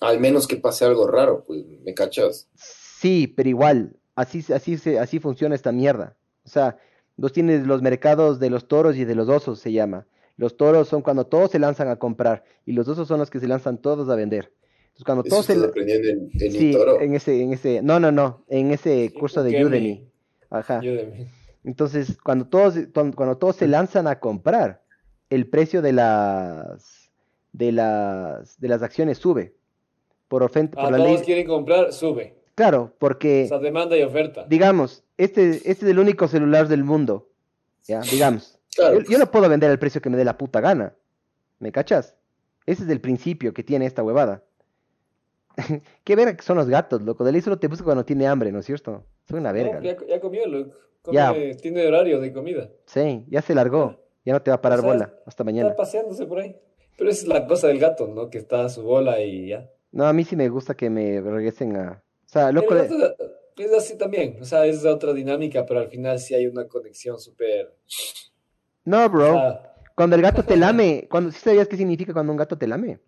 Al 0.00 0.18
menos 0.18 0.46
que 0.46 0.56
pase 0.56 0.84
algo 0.84 1.06
raro, 1.06 1.44
pues, 1.46 1.64
¿me 1.84 1.94
cachas? 1.94 2.48
Sí, 2.54 3.28
pero 3.28 3.48
igual, 3.48 3.96
así, 4.16 4.44
así, 4.52 4.76
se, 4.76 4.98
así 4.98 5.20
funciona 5.20 5.54
esta 5.54 5.72
mierda. 5.72 6.16
O 6.44 6.48
sea, 6.48 6.78
vos 7.16 7.32
tienes 7.32 7.66
los 7.66 7.80
mercados 7.80 8.40
de 8.40 8.50
los 8.50 8.66
toros 8.66 8.96
y 8.96 9.04
de 9.04 9.14
los 9.14 9.28
osos, 9.28 9.60
se 9.60 9.72
llama. 9.72 10.06
Los 10.36 10.56
toros 10.56 10.88
son 10.88 11.02
cuando 11.02 11.26
todos 11.26 11.52
se 11.52 11.60
lanzan 11.60 11.88
a 11.88 11.96
comprar 11.96 12.44
y 12.66 12.72
los 12.72 12.88
osos 12.88 13.06
son 13.06 13.20
los 13.20 13.30
que 13.30 13.38
se 13.38 13.46
lanzan 13.46 13.78
todos 13.78 14.08
a 14.08 14.16
vender. 14.16 14.52
Entonces, 14.96 15.04
cuando 15.04 15.22
todos 15.24 15.46
se... 15.46 15.52
en, 15.54 16.30
en 16.40 16.52
Sí, 16.52 16.76
en 17.00 17.14
ese, 17.14 17.42
en 17.42 17.52
ese, 17.52 17.82
no, 17.82 17.98
no, 17.98 18.12
no, 18.12 18.44
en 18.48 18.70
ese 18.70 19.12
curso 19.12 19.42
de 19.42 19.50
Udemy. 19.50 19.66
Udemy. 19.66 20.10
Ajá. 20.50 20.78
Ayúdeme. 20.78 21.26
Entonces, 21.64 22.16
cuando 22.22 22.46
todos, 22.46 22.74
cuando, 22.92 23.16
cuando 23.16 23.36
todos 23.36 23.56
se 23.56 23.66
lanzan 23.66 24.06
a 24.06 24.20
comprar, 24.20 24.82
el 25.30 25.48
precio 25.48 25.82
de 25.82 25.92
las, 25.94 27.10
de 27.52 27.72
las, 27.72 28.60
de 28.60 28.68
las 28.68 28.82
acciones 28.82 29.18
sube. 29.18 29.54
Por 30.28 30.42
ofensa, 30.42 30.74
Ah, 30.78 30.82
por 30.84 30.92
la 30.92 30.98
todos 30.98 31.10
ley. 31.10 31.22
quieren 31.24 31.46
comprar, 31.46 31.92
sube. 31.92 32.36
Claro, 32.54 32.94
porque, 32.98 33.44
O 33.46 33.48
sea, 33.48 33.58
demanda 33.58 33.96
y 33.96 34.02
oferta. 34.02 34.46
digamos, 34.48 35.02
este, 35.16 35.50
este 35.56 35.70
es 35.70 35.82
el 35.82 35.98
único 35.98 36.28
celular 36.28 36.68
del 36.68 36.84
mundo. 36.84 37.30
¿Ya? 37.84 38.00
Digamos. 38.00 38.58
Claro, 38.76 39.00
Yo, 39.00 39.10
yo 39.10 39.18
no 39.18 39.30
puedo 39.30 39.48
vender 39.48 39.70
el 39.70 39.78
precio 39.78 40.00
que 40.00 40.08
me 40.10 40.16
dé 40.16 40.24
la 40.24 40.38
puta 40.38 40.60
gana. 40.60 40.94
¿Me 41.58 41.72
cachas? 41.72 42.14
Ese 42.66 42.84
es 42.84 42.88
el 42.90 43.00
principio 43.00 43.52
que 43.52 43.62
tiene 43.64 43.86
esta 43.86 44.02
huevada. 44.04 44.42
Qué 46.04 46.16
verga 46.16 46.36
que 46.36 46.42
son 46.42 46.56
los 46.56 46.68
gatos, 46.68 47.02
loco. 47.02 47.24
De 47.24 47.32
ley 47.32 47.40
solo 47.40 47.58
te 47.58 47.68
busca 47.68 47.84
cuando 47.84 48.04
tiene 48.04 48.26
hambre, 48.26 48.50
¿no 48.52 48.60
es 48.60 48.66
cierto? 48.66 49.04
Son 49.28 49.38
una 49.38 49.52
verga. 49.52 49.80
No, 49.80 49.82
ya, 49.84 49.96
ya 50.06 50.20
comió. 50.20 50.42
Come- 51.02 51.14
Ya. 51.14 51.34
Tiene 51.60 51.86
horario 51.86 52.20
de 52.20 52.32
comida. 52.32 52.70
Sí, 52.86 53.24
ya 53.28 53.42
se 53.42 53.54
largó. 53.54 54.00
Ya 54.24 54.32
no 54.32 54.42
te 54.42 54.50
va 54.50 54.56
a 54.56 54.62
parar 54.62 54.78
O 54.78 54.82
sea, 54.82 54.92
bola. 54.92 55.14
Hasta 55.26 55.44
mañana. 55.44 55.68
Está 55.68 55.76
paseándose 55.76 56.26
por 56.26 56.38
ahí. 56.40 56.56
Pero 56.96 57.10
esa 57.10 57.22
es 57.22 57.28
la 57.28 57.46
cosa 57.46 57.68
del 57.68 57.78
gato, 57.78 58.06
¿no? 58.06 58.30
Que 58.30 58.38
está 58.38 58.64
a 58.64 58.68
su 58.68 58.82
bola 58.82 59.20
y 59.20 59.48
ya. 59.48 59.70
No, 59.92 60.06
a 60.06 60.12
mí 60.12 60.24
sí 60.24 60.34
me 60.36 60.48
gusta 60.48 60.74
que 60.74 60.90
me 60.90 61.20
regresen 61.20 61.76
a... 61.76 62.02
O 62.24 62.28
sea, 62.28 62.50
loco, 62.52 62.74
El 62.74 62.88
gato 62.88 63.14
es 63.58 63.72
así 63.72 63.96
también. 63.98 64.38
O 64.40 64.44
sea, 64.44 64.66
es 64.66 64.84
otra 64.84 65.12
dinámica, 65.12 65.64
pero 65.66 65.80
al 65.80 65.88
final 65.88 66.18
sí 66.18 66.34
hay 66.34 66.46
una 66.46 66.66
conexión 66.66 67.18
súper. 67.20 67.76
no, 68.84 69.08
bro. 69.08 69.32
sea, 69.34 69.74
Cuando 69.94 70.16
el 70.16 70.22
gato 70.22 70.42
te 70.42 70.56
lame, 70.56 71.06
cuando 71.10 71.30
¿sí 71.30 71.38
sabías 71.38 71.68
qué 71.68 71.76
significa 71.76 72.12
cuando 72.12 72.32
un 72.32 72.38
gato 72.38 72.56
te 72.58 72.66
lame? 72.66 72.98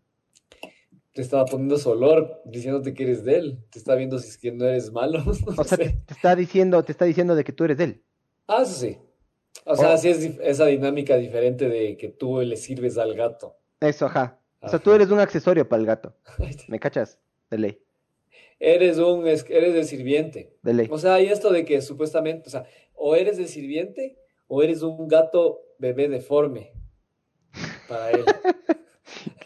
Te 1.16 1.22
estaba 1.22 1.46
poniendo 1.46 1.78
su 1.78 1.88
olor, 1.88 2.42
diciéndote 2.44 2.92
que 2.92 3.04
eres 3.04 3.24
de 3.24 3.36
él. 3.38 3.58
Te 3.70 3.78
está 3.78 3.94
viendo 3.94 4.18
si 4.18 4.28
es 4.28 4.36
que 4.36 4.52
no 4.52 4.66
eres 4.66 4.92
malo. 4.92 5.24
O 5.56 5.64
sea, 5.64 5.78
te, 5.78 5.98
está 6.08 6.36
diciendo, 6.36 6.84
te 6.84 6.92
está 6.92 7.06
diciendo 7.06 7.34
de 7.34 7.42
que 7.42 7.52
tú 7.52 7.64
eres 7.64 7.78
de 7.78 7.84
él. 7.84 8.02
Ah, 8.46 8.62
eso 8.62 8.74
sí. 8.74 8.98
O 9.64 9.74
sea, 9.74 9.94
Oh. 9.94 9.96
sí 9.96 10.08
es 10.10 10.38
esa 10.42 10.66
dinámica 10.66 11.16
diferente 11.16 11.70
de 11.70 11.96
que 11.96 12.10
tú 12.10 12.42
le 12.42 12.56
sirves 12.58 12.98
al 12.98 13.14
gato. 13.14 13.56
Eso, 13.80 14.04
ajá. 14.06 14.38
O 14.60 14.68
sea, 14.68 14.78
tú 14.78 14.92
eres 14.92 15.08
un 15.10 15.18
accesorio 15.18 15.66
para 15.66 15.80
el 15.80 15.86
gato. 15.86 16.14
¿Me 16.68 16.78
cachas? 16.78 17.18
De 17.50 17.56
ley. 17.58 17.78
Eres 18.60 18.98
un, 18.98 19.26
es- 19.26 19.46
eres 19.48 19.74
el 19.74 19.86
sirviente. 19.86 20.52
De 20.62 20.74
ley. 20.74 20.88
O 20.90 20.98
sea, 20.98 21.14
hay 21.14 21.28
esto 21.28 21.50
de 21.50 21.64
que 21.64 21.80
supuestamente, 21.80 22.48
o 22.48 22.50
sea, 22.50 22.66
o 22.94 23.16
eres 23.16 23.38
el 23.38 23.48
sirviente 23.48 24.18
o 24.48 24.62
eres 24.62 24.82
un 24.82 25.08
gato 25.08 25.62
bebé 25.78 26.08
deforme 26.10 26.72
para 27.88 28.10
él. 28.10 28.24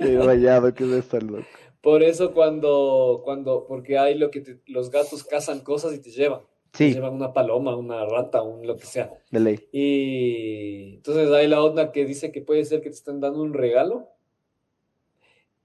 Qué 0.01 0.19
rayado 0.19 0.75
que 0.75 0.85
es 0.85 0.91
esto, 0.91 1.21
loco. 1.21 1.47
Por 1.83 2.03
eso 2.03 2.33
cuando, 2.33 3.21
cuando, 3.25 3.67
porque 3.67 3.99
hay 3.99 4.15
lo 4.19 4.31
que 4.31 4.41
te- 4.41 4.61
los 4.67 4.91
gatos 4.91 5.25
cazan 5.25 5.61
cosas 5.61 5.95
y 5.95 5.99
te 6.01 6.11
llevan. 6.11 6.41
Te 6.73 6.79
Sí, 6.79 6.95
llevan 6.95 7.15
una 7.15 7.33
paloma, 7.33 7.75
una 7.77 8.05
rata, 8.05 8.43
un 8.43 8.67
lo 8.67 8.77
que 8.77 8.87
sea. 8.87 9.11
de 9.31 9.41
ley. 9.41 9.69
Y 9.73 10.95
entonces 10.97 11.31
hay 11.31 11.49
la 11.49 11.63
otra 11.63 11.91
que 11.93 12.05
dice 12.05 12.33
que 12.33 12.43
puede 12.43 12.65
ser 12.65 12.81
que 12.81 12.91
te 12.91 12.97
están 12.97 13.21
dando 13.21 13.41
un 13.43 13.55
regalo. 13.55 14.09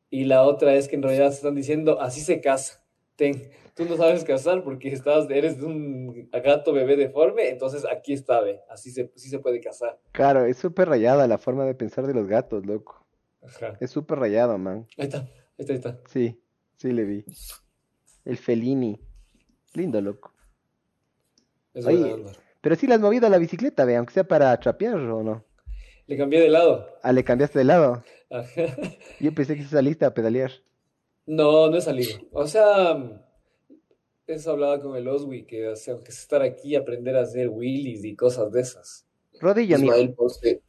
Y 0.10 0.26
la 0.26 0.44
otra 0.44 0.76
es 0.76 0.88
que 0.88 0.96
en 0.96 1.04
realidad 1.04 1.30
te 1.30 1.36
están 1.36 1.56
diciendo, 1.56 2.00
así 2.00 2.22
se 2.22 2.40
casa. 2.40 2.82
Ten, 3.18 3.50
tú 3.76 3.86
no 3.86 3.96
sabes 3.98 4.24
casar 4.24 4.64
porque 4.64 4.90
estás, 4.90 5.30
eres 5.30 5.62
un 5.62 6.30
gato 6.32 6.74
bebé 6.74 6.96
deforme, 6.98 7.50
entonces 7.50 7.86
aquí 7.90 8.14
está, 8.14 8.42
ve, 8.42 8.60
así 8.70 8.92
se, 8.92 9.10
sí 9.16 9.30
se 9.30 9.40
puede 9.40 9.62
casar. 9.62 9.98
Claro, 10.12 10.46
es 10.46 10.58
súper 10.58 10.90
rayada 10.90 11.28
la 11.28 11.38
forma 11.38 11.66
de 11.66 11.76
pensar 11.76 12.06
de 12.08 12.14
los 12.14 12.28
gatos, 12.28 12.66
loco. 12.66 13.05
Ajá. 13.48 13.78
Es 13.80 13.92
súper 13.92 14.20
rayado, 14.20 14.58
man. 14.58 14.88
Ahí 14.98 15.06
está, 15.06 15.20
ahí 15.20 15.30
está, 15.60 15.74
ahí 15.74 15.78
está. 15.78 16.00
Sí, 16.08 16.42
sí 16.78 16.92
le 16.92 17.04
vi. 17.04 17.26
El 18.24 18.38
felini. 18.38 19.00
Lindo, 19.74 20.02
loco. 20.02 20.34
Es 21.74 21.86
Oye. 21.86 22.16
Pero 22.62 22.76
sí 22.76 22.88
le 22.88 22.96
has 22.96 23.02
movido 23.02 23.28
a 23.28 23.30
la 23.30 23.38
bicicleta, 23.38 23.86
ve, 23.86 23.96
aunque 23.96 24.14
sea 24.14 24.24
para 24.24 24.58
trapear 24.60 24.96
o 24.96 25.24
no. 25.24 25.46
Le 26.08 26.18
cambié 26.18 26.40
de 26.40 26.50
lado. 26.50 26.88
Ah, 27.04 27.12
le 27.12 27.24
cambiaste 27.24 27.60
de 27.60 27.66
lado. 27.66 28.04
Ajá. 28.30 28.64
Yo 29.20 29.34
pensé 29.34 29.56
que 29.56 29.64
saliste 29.64 30.06
a 30.06 30.14
pedalear. 30.14 30.52
No, 31.26 31.70
no 31.70 31.78
he 31.78 31.82
salido. 31.82 32.18
O 32.32 32.48
sea, 32.48 33.24
eso 34.28 34.52
hablaba 34.52 34.82
con 34.82 34.96
el 34.96 35.08
Oswi, 35.08 35.46
que 35.46 35.68
o 35.68 35.76
sea, 35.76 35.96
que 36.04 36.12
es 36.12 36.20
estar 36.20 36.42
aquí 36.42 36.70
y 36.70 36.76
aprender 36.76 37.16
a 37.16 37.22
hacer 37.22 37.50
wheelies 37.50 38.04
y 38.04 38.16
cosas 38.16 38.52
de 38.52 38.62
esas. 38.62 39.06
Rodilla. 39.40 39.78
Ismael 39.78 40.14
Ponce, 40.14 40.62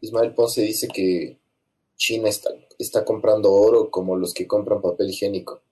Ismael 0.00 0.34
Ponce 0.34 0.62
dice 0.62 0.88
que 0.88 1.38
China 2.04 2.28
está, 2.28 2.50
está 2.78 3.02
comprando 3.02 3.50
oro 3.50 3.90
como 3.90 4.14
los 4.14 4.34
que 4.34 4.46
compran 4.46 4.82
papel 4.82 5.08
higiénico. 5.08 5.62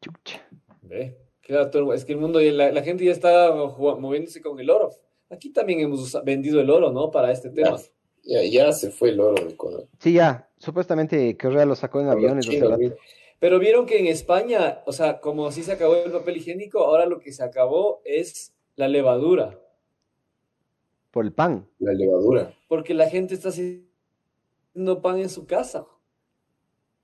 Chucha. 0.00 0.48
Ve, 0.80 1.18
claro, 1.42 1.92
es 1.92 2.06
que 2.06 2.12
el 2.12 2.18
mundo, 2.18 2.40
y 2.40 2.50
la, 2.50 2.72
la 2.72 2.82
gente 2.82 3.04
ya 3.04 3.12
está 3.12 3.54
moviéndose 3.54 4.40
con 4.40 4.58
el 4.58 4.70
oro. 4.70 4.90
Aquí 5.28 5.50
también 5.50 5.80
hemos 5.80 6.16
vendido 6.24 6.62
el 6.62 6.70
oro, 6.70 6.90
¿no? 6.92 7.10
Para 7.10 7.30
este 7.30 7.50
tema. 7.50 7.76
Ya, 8.22 8.42
ya 8.42 8.72
se 8.72 8.90
fue 8.90 9.10
el 9.10 9.20
oro 9.20 9.44
de 9.44 9.52
Ecuador. 9.52 9.86
Sí, 9.98 10.14
ya. 10.14 10.48
Supuestamente 10.56 11.36
Correa 11.36 11.66
lo 11.66 11.76
sacó 11.76 12.00
en 12.00 12.08
aviones 12.08 12.46
güey. 12.48 12.94
Pero 13.38 13.58
vieron 13.58 13.84
que 13.84 13.98
en 13.98 14.06
España, 14.06 14.82
o 14.86 14.92
sea, 14.92 15.20
como 15.20 15.46
así 15.46 15.62
se 15.62 15.72
acabó 15.72 15.96
el 15.96 16.10
papel 16.10 16.38
higiénico, 16.38 16.78
ahora 16.78 17.04
lo 17.04 17.20
que 17.20 17.32
se 17.32 17.42
acabó 17.42 18.00
es 18.06 18.54
la 18.76 18.88
levadura. 18.88 19.58
Por 21.10 21.26
el 21.26 21.32
pan. 21.32 21.68
La 21.80 21.92
levadura. 21.92 22.54
Porque 22.66 22.94
la 22.94 23.10
gente 23.10 23.34
está 23.34 23.50
haciendo 24.70 25.02
pan 25.02 25.18
en 25.18 25.28
su 25.28 25.46
casa. 25.46 25.86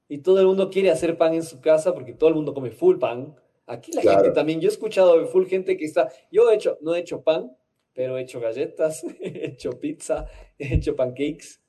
Y 0.08 0.18
todo 0.18 0.40
el 0.40 0.46
mundo 0.46 0.70
quiere 0.70 0.90
hacer 0.90 1.16
pan 1.18 1.34
en 1.34 1.42
su 1.42 1.60
casa 1.60 1.92
porque 1.92 2.12
todo 2.12 2.28
el 2.28 2.36
mundo 2.36 2.54
come 2.54 2.70
full 2.70 2.98
pan. 2.98 3.34
Aquí 3.66 3.90
la 3.92 4.02
Claro. 4.02 4.18
gente 4.20 4.34
también, 4.34 4.60
yo 4.60 4.68
he 4.68 4.72
escuchado 4.72 5.18
de 5.18 5.26
full 5.26 5.46
gente 5.46 5.76
que 5.76 5.84
está, 5.84 6.08
yo 6.30 6.48
he 6.50 6.54
hecho, 6.54 6.78
no 6.80 6.94
he 6.94 7.00
hecho 7.00 7.22
pan, 7.22 7.56
pero 7.92 8.16
he 8.16 8.22
hecho 8.22 8.38
galletas, 8.38 9.02
he 9.20 9.46
hecho 9.46 9.70
pizza, 9.80 10.26
he 10.58 10.74
hecho 10.76 10.94
pancakes. 10.94 11.60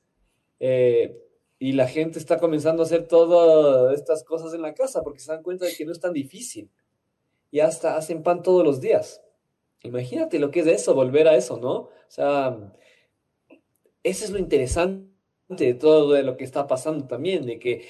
Eh, 0.59 1.17
y 1.59 1.71
la 1.71 1.87
gente 1.87 2.19
está 2.19 2.37
comenzando 2.37 2.83
a 2.83 2.85
hacer 2.85 3.07
todas 3.07 3.97
estas 3.99 4.23
cosas 4.23 4.53
en 4.53 4.61
la 4.61 4.75
casa 4.75 5.01
porque 5.03 5.19
se 5.19 5.31
dan 5.31 5.41
cuenta 5.41 5.65
de 5.65 5.73
que 5.75 5.85
no 5.85 5.91
es 5.91 5.99
tan 5.99 6.13
difícil. 6.13 6.69
Y 7.49 7.61
hasta 7.61 7.97
hacen 7.97 8.21
pan 8.21 8.43
todos 8.43 8.63
los 8.63 8.79
días. 8.79 9.23
Imagínate 9.81 10.37
lo 10.37 10.51
que 10.51 10.59
es 10.59 10.67
eso, 10.67 10.93
volver 10.93 11.27
a 11.27 11.35
eso, 11.35 11.57
¿no? 11.57 11.73
O 11.75 11.91
sea, 12.09 12.55
eso 14.03 14.25
es 14.25 14.29
lo 14.29 14.37
interesante 14.37 15.06
de 15.49 15.73
todo 15.73 16.11
de 16.13 16.23
lo 16.23 16.35
que 16.37 16.43
está 16.43 16.67
pasando 16.67 17.07
también, 17.07 17.45
de 17.45 17.59
que 17.59 17.85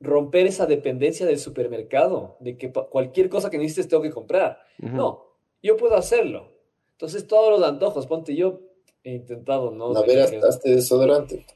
romper 0.00 0.46
esa 0.46 0.66
dependencia 0.66 1.24
del 1.24 1.38
supermercado, 1.38 2.36
de 2.40 2.56
que 2.56 2.72
cualquier 2.72 3.28
cosa 3.28 3.48
que 3.50 3.58
necesites 3.58 3.88
tengo 3.88 4.02
que 4.02 4.10
comprar. 4.10 4.58
No, 4.78 5.24
yo 5.62 5.76
puedo 5.76 5.94
hacerlo. 5.96 6.52
Entonces 6.92 7.26
todos 7.26 7.58
los 7.58 7.68
antojos, 7.68 8.06
ponte 8.06 8.34
yo, 8.34 8.60
he 9.02 9.12
intentado 9.14 9.70
no, 9.70 9.96
A 9.96 10.02
ver, 10.02 10.20
hasta 10.20 10.48
este 10.48 10.70
desodorante. 10.74 11.46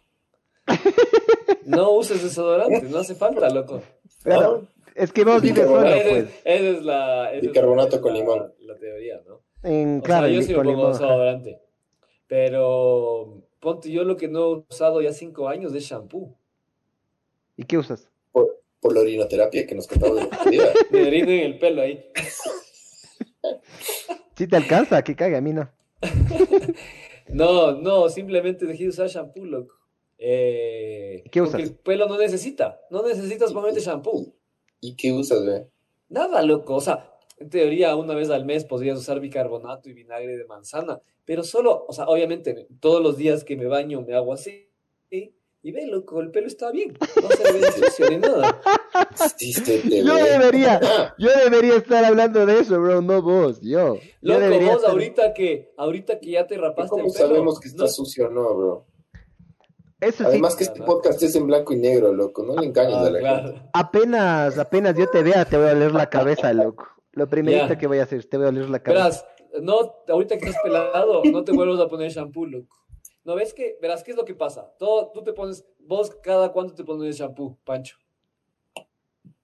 no 1.64 1.92
uses 1.92 2.22
desodorante, 2.22 2.82
no 2.82 2.98
hace 2.98 3.14
falta, 3.14 3.48
loco. 3.54 3.82
Claro, 4.22 4.66
es 4.94 5.12
que 5.12 5.24
vos 5.24 5.40
solo, 5.42 5.86
Esa 5.88 6.08
pues. 6.08 6.24
es, 6.24 6.30
esa 6.44 6.68
es 6.78 6.82
la, 6.84 7.26
esa 7.28 7.36
es 7.36 7.42
Bicarbonato 7.42 7.96
la- 7.96 8.02
con 8.02 8.14
limón. 8.14 8.54
La 8.60 8.76
teoría, 8.76 9.20
¿no? 9.26 9.40
En, 9.62 9.98
O 9.98 10.02
claro, 10.02 10.26
sea, 10.26 10.34
yo 10.34 10.40
el 10.40 10.46
sí 10.46 10.54
me 10.54 10.62
pongo 10.64 10.88
desodorante. 10.92 11.60
Pero 12.26 13.42
ponte 13.60 13.90
yo 13.90 14.04
lo 14.04 14.16
que 14.16 14.28
no 14.28 14.40
he 14.40 14.64
usado 14.70 15.00
ya 15.02 15.12
cinco 15.12 15.48
años 15.48 15.74
es 15.74 15.84
shampoo. 15.84 16.34
¿Y 17.56 17.64
qué 17.64 17.78
usas? 17.78 18.08
Por, 18.32 18.60
por 18.80 18.94
la 18.94 19.00
orinoterapia 19.00 19.66
que 19.66 19.74
nos 19.74 19.86
contaba 19.86 20.24
otro 20.24 20.50
día. 20.50 20.72
Me 20.90 21.06
orino 21.06 21.30
en 21.30 21.40
el 21.40 21.58
pelo 21.58 21.82
ahí. 21.82 22.04
Si 24.36 24.46
te 24.46 24.56
alcanza, 24.56 25.02
que 25.02 25.16
cague, 25.16 25.36
a 25.36 25.40
mí 25.40 25.52
no. 25.52 25.68
No, 27.30 27.72
no, 27.72 28.08
simplemente 28.08 28.64
dejé 28.64 28.84
de 28.84 28.88
usar 28.88 29.08
shampoo, 29.08 29.44
loco. 29.44 29.74
Eh, 30.16 31.22
¿Qué 31.30 31.40
porque 31.42 31.56
usas? 31.56 31.60
el 31.60 31.74
pelo 31.76 32.08
no 32.08 32.16
necesita, 32.16 32.80
no 32.90 33.02
necesitas 33.02 33.52
ponerte 33.52 33.80
shampoo. 33.80 34.34
¿Y 34.80 34.96
qué 34.96 35.12
usas, 35.12 35.44
güey? 35.44 35.64
Nada, 36.08 36.40
loco. 36.42 36.76
O 36.76 36.80
sea, 36.80 37.17
en 37.40 37.50
teoría, 37.50 37.94
una 37.96 38.14
vez 38.14 38.30
al 38.30 38.44
mes 38.44 38.64
podrías 38.64 38.98
usar 38.98 39.20
bicarbonato 39.20 39.88
y 39.88 39.92
vinagre 39.92 40.36
de 40.36 40.44
manzana, 40.46 41.00
pero 41.24 41.42
solo, 41.44 41.84
o 41.88 41.92
sea, 41.92 42.06
obviamente, 42.06 42.66
todos 42.80 43.02
los 43.02 43.16
días 43.16 43.44
que 43.44 43.56
me 43.56 43.66
baño 43.66 44.02
me 44.02 44.14
hago 44.14 44.32
así. 44.32 44.64
Y 45.60 45.72
ve, 45.72 45.86
loco, 45.88 46.20
el 46.20 46.30
pelo 46.30 46.46
está 46.46 46.70
bien. 46.70 46.96
No 47.20 47.28
se 47.30 47.52
ve 47.52 47.72
sucio 47.72 48.10
ni 48.10 48.18
nada. 48.18 48.60
Sí, 49.36 49.52
Yo 50.04 50.14
debería, 50.14 50.80
yo 51.18 51.28
debería 51.44 51.76
estar 51.76 52.04
hablando 52.04 52.46
de 52.46 52.60
eso, 52.60 52.80
bro, 52.80 53.02
no 53.02 53.20
vos, 53.22 53.60
yo. 53.60 53.96
Yo 53.96 54.00
Loco, 54.20 54.40
debería 54.40 54.68
vos 54.72 54.76
estar- 54.82 54.90
ahorita 54.92 55.34
que, 55.34 55.72
ahorita 55.76 56.20
que 56.20 56.30
ya 56.30 56.46
te 56.46 56.56
rapaste 56.56 56.90
¿Cómo 56.90 57.06
el 57.06 57.12
pelo, 57.12 57.28
sabemos 57.28 57.60
que 57.60 57.68
está 57.68 57.82
no- 57.82 57.88
sucio 57.88 58.28
o 58.28 58.30
no, 58.30 58.54
bro? 58.54 58.86
Eso 60.00 60.18
sí, 60.18 60.24
Además 60.26 60.54
que 60.56 60.64
este 60.64 60.80
podcast 60.82 61.20
es 61.24 61.34
en 61.34 61.46
blanco 61.48 61.72
y 61.74 61.76
negro, 61.78 62.12
loco. 62.12 62.44
No 62.44 62.54
le 62.60 62.66
engañes 62.66 62.94
Ah, 62.94 63.00
a 63.00 63.02
la 63.02 63.06
gente. 63.10 63.20
claro. 63.20 63.70
apenas, 63.72 64.58
apenas 64.58 64.96
yo 64.96 65.08
te 65.10 65.22
vea, 65.24 65.44
te 65.44 65.56
voy 65.58 65.68
a 65.68 65.72
oler 65.72 65.92
la 65.92 66.08
cabeza, 66.08 66.52
loco. 66.52 66.86
Lo 67.18 67.28
primerito 67.28 67.66
Ya. 67.68 67.76
que 67.78 67.86
voy 67.86 67.98
a 67.98 68.04
hacer, 68.04 68.24
te 68.24 68.36
voy 68.36 68.46
a 68.46 68.48
oler 68.50 68.70
la 68.70 68.78
cabeza. 68.82 69.04
Verás, 69.04 69.26
no, 69.60 69.94
ahorita 70.08 70.38
que 70.38 70.46
estás 70.46 70.62
pelado, 70.62 71.22
no 71.24 71.42
te 71.42 71.52
vuelvas 71.52 71.80
a 71.80 71.88
poner 71.88 72.10
shampoo, 72.12 72.46
loco. 72.46 72.76
¿No 73.24 73.34
ves 73.34 73.52
que, 73.52 73.76
verás, 73.82 74.02
qué 74.04 74.12
es 74.12 74.16
lo 74.16 74.24
que 74.24 74.34
pasa? 74.34 74.72
Todo, 74.78 75.10
tú 75.12 75.22
te 75.22 75.32
pones, 75.32 75.66
vos 75.80 76.10
cada 76.22 76.52
cuánto 76.52 76.74
te 76.74 76.84
pones 76.84 77.16
shampoo, 77.18 77.58
Pancho. 77.64 77.96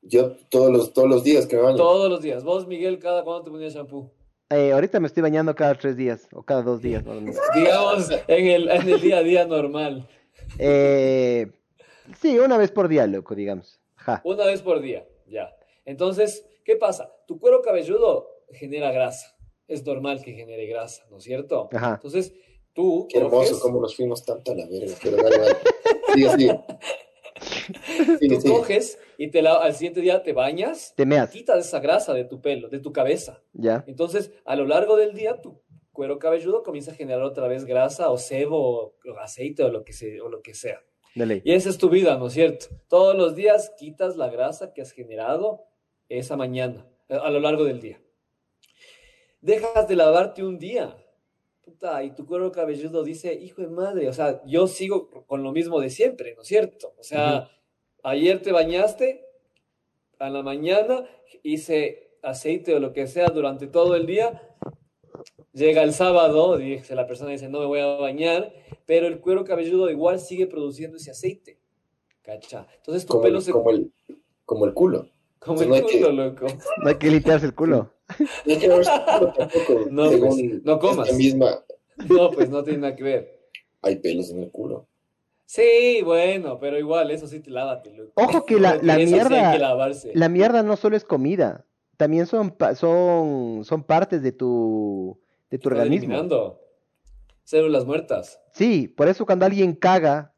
Yo 0.02 0.32
todos 0.50 0.70
los, 0.70 0.92
todos 0.92 1.08
los 1.08 1.24
días 1.24 1.46
que 1.46 1.56
me 1.56 1.62
baño. 1.62 1.76
Todos 1.76 2.08
los 2.10 2.20
días. 2.22 2.44
Vos, 2.44 2.66
Miguel, 2.66 2.98
cada 2.98 3.24
cuánto 3.24 3.44
te 3.44 3.50
ponías 3.50 3.74
shampoo. 3.74 4.10
Eh, 4.50 4.72
ahorita 4.72 5.00
me 5.00 5.06
estoy 5.08 5.22
bañando 5.22 5.54
cada 5.54 5.74
tres 5.74 5.96
días, 5.96 6.28
o 6.32 6.42
cada 6.42 6.62
dos 6.62 6.80
días. 6.80 7.04
¿no? 7.04 7.14
Digamos, 7.54 8.10
en 8.28 8.46
el, 8.46 8.70
en 8.70 8.88
el 8.88 9.00
día 9.00 9.18
a 9.18 9.22
día 9.22 9.46
normal. 9.46 10.06
Eh, 10.58 11.50
sí, 12.20 12.38
una 12.38 12.56
vez 12.56 12.70
por 12.70 12.86
día, 12.88 13.06
loco, 13.06 13.34
digamos. 13.34 13.80
Ja. 13.96 14.20
Una 14.24 14.44
vez 14.44 14.62
por 14.62 14.80
día, 14.80 15.06
ya. 15.26 15.50
Entonces, 15.86 16.46
¿qué 16.64 16.76
pasa? 16.76 17.12
Tu 17.26 17.38
cuero 17.38 17.62
cabelludo 17.62 18.28
genera 18.50 18.90
grasa. 18.92 19.36
Es 19.68 19.84
normal 19.84 20.22
que 20.22 20.32
genere 20.32 20.66
grasa, 20.66 21.06
¿no 21.10 21.18
es 21.18 21.24
cierto? 21.24 21.68
Ajá. 21.72 21.94
Entonces, 21.94 22.34
tú 22.72 23.06
Qué 23.08 23.18
hermoso 23.18 23.58
cómo 23.60 23.80
nos 23.80 23.94
fuimos 23.96 24.24
tanto 24.24 24.52
a 24.52 24.54
la 24.54 24.66
verga. 24.66 24.94
Pero 25.02 25.16
dale, 25.16 25.38
dale. 25.38 25.56
Sigue, 28.18 28.38
tú 28.42 28.50
coges 28.52 28.98
y 29.18 29.30
te 29.30 29.42
la- 29.42 29.54
al 29.56 29.74
siguiente 29.74 30.00
día 30.00 30.22
te 30.22 30.32
bañas, 30.32 30.92
Te 30.96 31.06
meas, 31.06 31.30
quitas 31.30 31.66
esa 31.66 31.80
grasa 31.80 32.12
de 32.14 32.24
tu 32.24 32.40
pelo, 32.40 32.68
de 32.68 32.78
tu 32.78 32.92
cabeza. 32.92 33.42
¿ya? 33.52 33.84
Entonces, 33.86 34.32
a 34.44 34.56
lo 34.56 34.66
largo 34.66 34.96
del 34.96 35.14
día, 35.14 35.40
tu 35.40 35.62
cuero 35.92 36.18
cabelludo 36.18 36.62
comienza 36.62 36.92
a 36.92 36.94
generar 36.94 37.22
otra 37.22 37.46
vez 37.48 37.64
grasa 37.64 38.10
o 38.10 38.18
sebo 38.18 38.58
o, 38.58 38.94
o 39.12 39.18
aceite 39.18 39.62
o 39.64 39.70
lo, 39.70 39.84
que 39.84 39.92
se, 39.92 40.20
o 40.20 40.28
lo 40.28 40.42
que 40.42 40.54
sea. 40.54 40.80
De 41.14 41.26
ley. 41.26 41.42
Y 41.44 41.52
esa 41.52 41.70
es 41.70 41.78
tu 41.78 41.88
vida, 41.88 42.16
¿no 42.18 42.26
es 42.26 42.32
cierto? 42.32 42.66
Todos 42.88 43.14
los 43.16 43.34
días 43.36 43.72
quitas 43.78 44.16
la 44.16 44.28
grasa 44.28 44.72
que 44.72 44.82
has 44.82 44.90
generado 44.92 45.62
esa 46.18 46.36
mañana, 46.36 46.86
eh, 47.08 47.18
a 47.20 47.30
lo 47.30 47.40
largo 47.40 47.64
del 47.64 47.80
día. 47.80 48.00
Dejas 49.40 49.86
de 49.88 49.96
lavarte 49.96 50.42
un 50.42 50.58
día. 50.58 50.96
Puta, 51.62 52.02
y 52.04 52.14
tu 52.14 52.26
cuero 52.26 52.52
cabelludo 52.52 53.02
dice, 53.04 53.34
hijo 53.34 53.62
de 53.62 53.68
madre, 53.68 54.08
o 54.08 54.12
sea, 54.12 54.42
yo 54.44 54.66
sigo 54.66 55.08
con 55.26 55.42
lo 55.42 55.52
mismo 55.52 55.80
de 55.80 55.90
siempre, 55.90 56.34
¿no 56.34 56.42
es 56.42 56.48
cierto? 56.48 56.94
O 56.98 57.02
sea, 57.02 57.50
ayer 58.02 58.42
te 58.42 58.52
bañaste, 58.52 59.24
a 60.18 60.28
la 60.28 60.42
mañana 60.42 61.06
hice 61.42 62.18
aceite 62.22 62.74
o 62.74 62.80
lo 62.80 62.92
que 62.92 63.06
sea 63.06 63.28
durante 63.28 63.66
todo 63.66 63.96
el 63.96 64.06
día, 64.06 64.42
llega 65.52 65.82
el 65.82 65.92
sábado, 65.92 66.56
dice, 66.58 66.94
la 66.94 67.06
persona 67.06 67.30
dice, 67.30 67.48
no 67.48 67.60
me 67.60 67.66
voy 67.66 67.80
a 67.80 67.86
bañar, 67.86 68.52
pero 68.86 69.06
el 69.06 69.20
cuero 69.20 69.44
cabelludo 69.44 69.90
igual 69.90 70.20
sigue 70.20 70.46
produciendo 70.46 70.96
ese 70.96 71.10
aceite. 71.10 71.58
¿Cacha? 72.22 72.66
Entonces 72.76 73.04
tu 73.04 73.12
Como 73.12 73.22
pelo 73.22 73.38
el, 73.38 73.44
se... 73.44 73.52
como, 73.52 73.70
el, 73.70 73.92
como 74.44 74.64
el 74.64 74.74
culo. 74.74 75.08
Como 75.44 75.58
sea, 75.58 75.64
el 75.64 75.70
no 75.70 75.74
hay 75.76 75.82
culo, 75.82 76.06
que- 76.08 76.12
loco. 76.12 76.46
No 76.82 76.88
hay 76.88 76.94
que 76.96 77.10
limpiarse 77.10 77.46
el 77.46 77.54
culo. 77.54 77.90
No 78.18 78.52
hay 78.52 78.58
que 78.58 78.68
lavarse 78.68 78.90
el 78.94 79.00
culo 79.18 79.32
tampoco. 79.32 79.86
No, 79.90 80.08
según 80.08 80.28
pues, 80.28 80.64
no 80.64 80.78
comas. 80.78 81.12
misma, 81.14 81.64
No, 82.08 82.30
pues 82.30 82.48
no 82.50 82.62
tiene 82.64 82.78
nada 82.80 82.96
que 82.96 83.02
ver. 83.02 83.40
hay 83.82 83.96
pelos 83.96 84.30
en 84.30 84.40
el 84.42 84.50
culo. 84.50 84.86
Sí, 85.46 86.00
bueno, 86.02 86.58
pero 86.58 86.78
igual, 86.78 87.10
eso 87.10 87.26
sí 87.28 87.40
te 87.40 87.50
lávate, 87.50 87.92
loco. 87.94 88.12
Ojo 88.16 88.44
que 88.46 88.58
la- 88.58 88.76
la 88.82 88.96
sí 88.96 89.06
mierda- 89.06 89.50
hay 89.50 89.56
que 89.56 89.62
lavarse. 89.62 90.12
La 90.14 90.28
mierda 90.28 90.62
no 90.62 90.76
solo 90.76 90.96
es 90.96 91.04
comida, 91.04 91.64
también 91.96 92.26
son, 92.26 92.56
son, 92.76 93.64
son 93.64 93.82
partes 93.84 94.22
de 94.22 94.32
tu, 94.32 95.20
de 95.50 95.58
tu 95.58 95.68
Estás 95.68 95.82
organismo. 95.82 96.06
eliminando 96.14 96.60
células 97.44 97.84
muertas. 97.84 98.40
Sí, 98.52 98.88
por 98.88 99.06
eso 99.08 99.26
cuando 99.26 99.44
alguien 99.44 99.74
caga, 99.74 100.32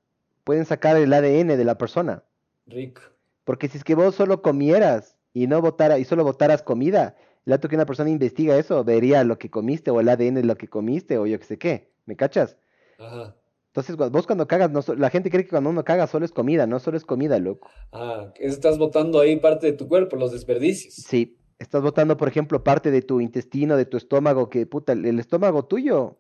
pueden 0.45 0.65
sacar 0.65 0.97
el 0.97 1.13
ADN 1.13 1.57
de 1.57 1.65
la 1.65 1.79
persona. 1.79 2.25
Rico. 2.67 3.01
Porque 3.47 3.69
si 3.69 3.79
es 3.79 3.85
que 3.85 3.95
vos 3.95 4.17
solo 4.17 4.43
comieras 4.43 5.17
y 5.33 5.47
no 5.47 5.63
votara, 5.63 6.01
y 6.01 6.05
solo 6.05 6.25
votaras 6.25 6.63
comida, 6.63 7.15
el 7.47 7.53
dato 7.53 7.69
que 7.69 7.77
una 7.77 7.87
persona 7.87 8.11
investiga 8.11 8.59
eso, 8.59 8.83
vería 8.83 9.23
lo 9.23 9.39
que 9.39 9.51
comiste, 9.51 9.93
o 9.93 10.01
el 10.01 10.09
ADN 10.09 10.35
de 10.35 10.43
lo 10.43 10.57
que 10.57 10.67
comiste, 10.67 11.17
o 11.17 11.27
yo 11.27 11.39
qué 11.39 11.45
sé 11.45 11.57
qué. 11.57 11.93
¿Me 12.07 12.17
cachas? 12.17 12.57
Ajá. 12.99 13.37
Entonces, 13.69 13.97
vos 13.97 14.27
cuando 14.27 14.49
cagas, 14.49 14.73
no 14.73 14.81
la 14.97 15.11
gente 15.11 15.31
cree 15.31 15.45
que 15.45 15.51
cuando 15.51 15.71
uno 15.71 15.85
caga 15.85 16.09
solo 16.09 16.25
es 16.25 16.33
comida, 16.33 16.67
no 16.67 16.81
solo 16.81 16.97
es 16.97 17.05
comida, 17.05 17.39
loco. 17.39 17.71
Ah, 17.93 18.33
estás 18.41 18.79
botando 18.79 19.21
ahí 19.21 19.37
parte 19.37 19.67
de 19.69 19.75
tu 19.75 19.87
cuerpo, 19.87 20.17
los 20.17 20.33
desperdicios. 20.33 20.95
Sí, 20.95 21.39
estás 21.61 21.83
botando, 21.83 22.17
por 22.17 22.27
ejemplo, 22.27 22.65
parte 22.65 22.91
de 22.91 23.03
tu 23.03 23.21
intestino, 23.21 23.77
de 23.77 23.85
tu 23.85 23.97
estómago, 23.97 24.51
que 24.51 24.67
puta, 24.67 24.93
el, 24.93 25.05
el 25.05 25.21
estómago 25.21 25.67
tuyo 25.67 26.19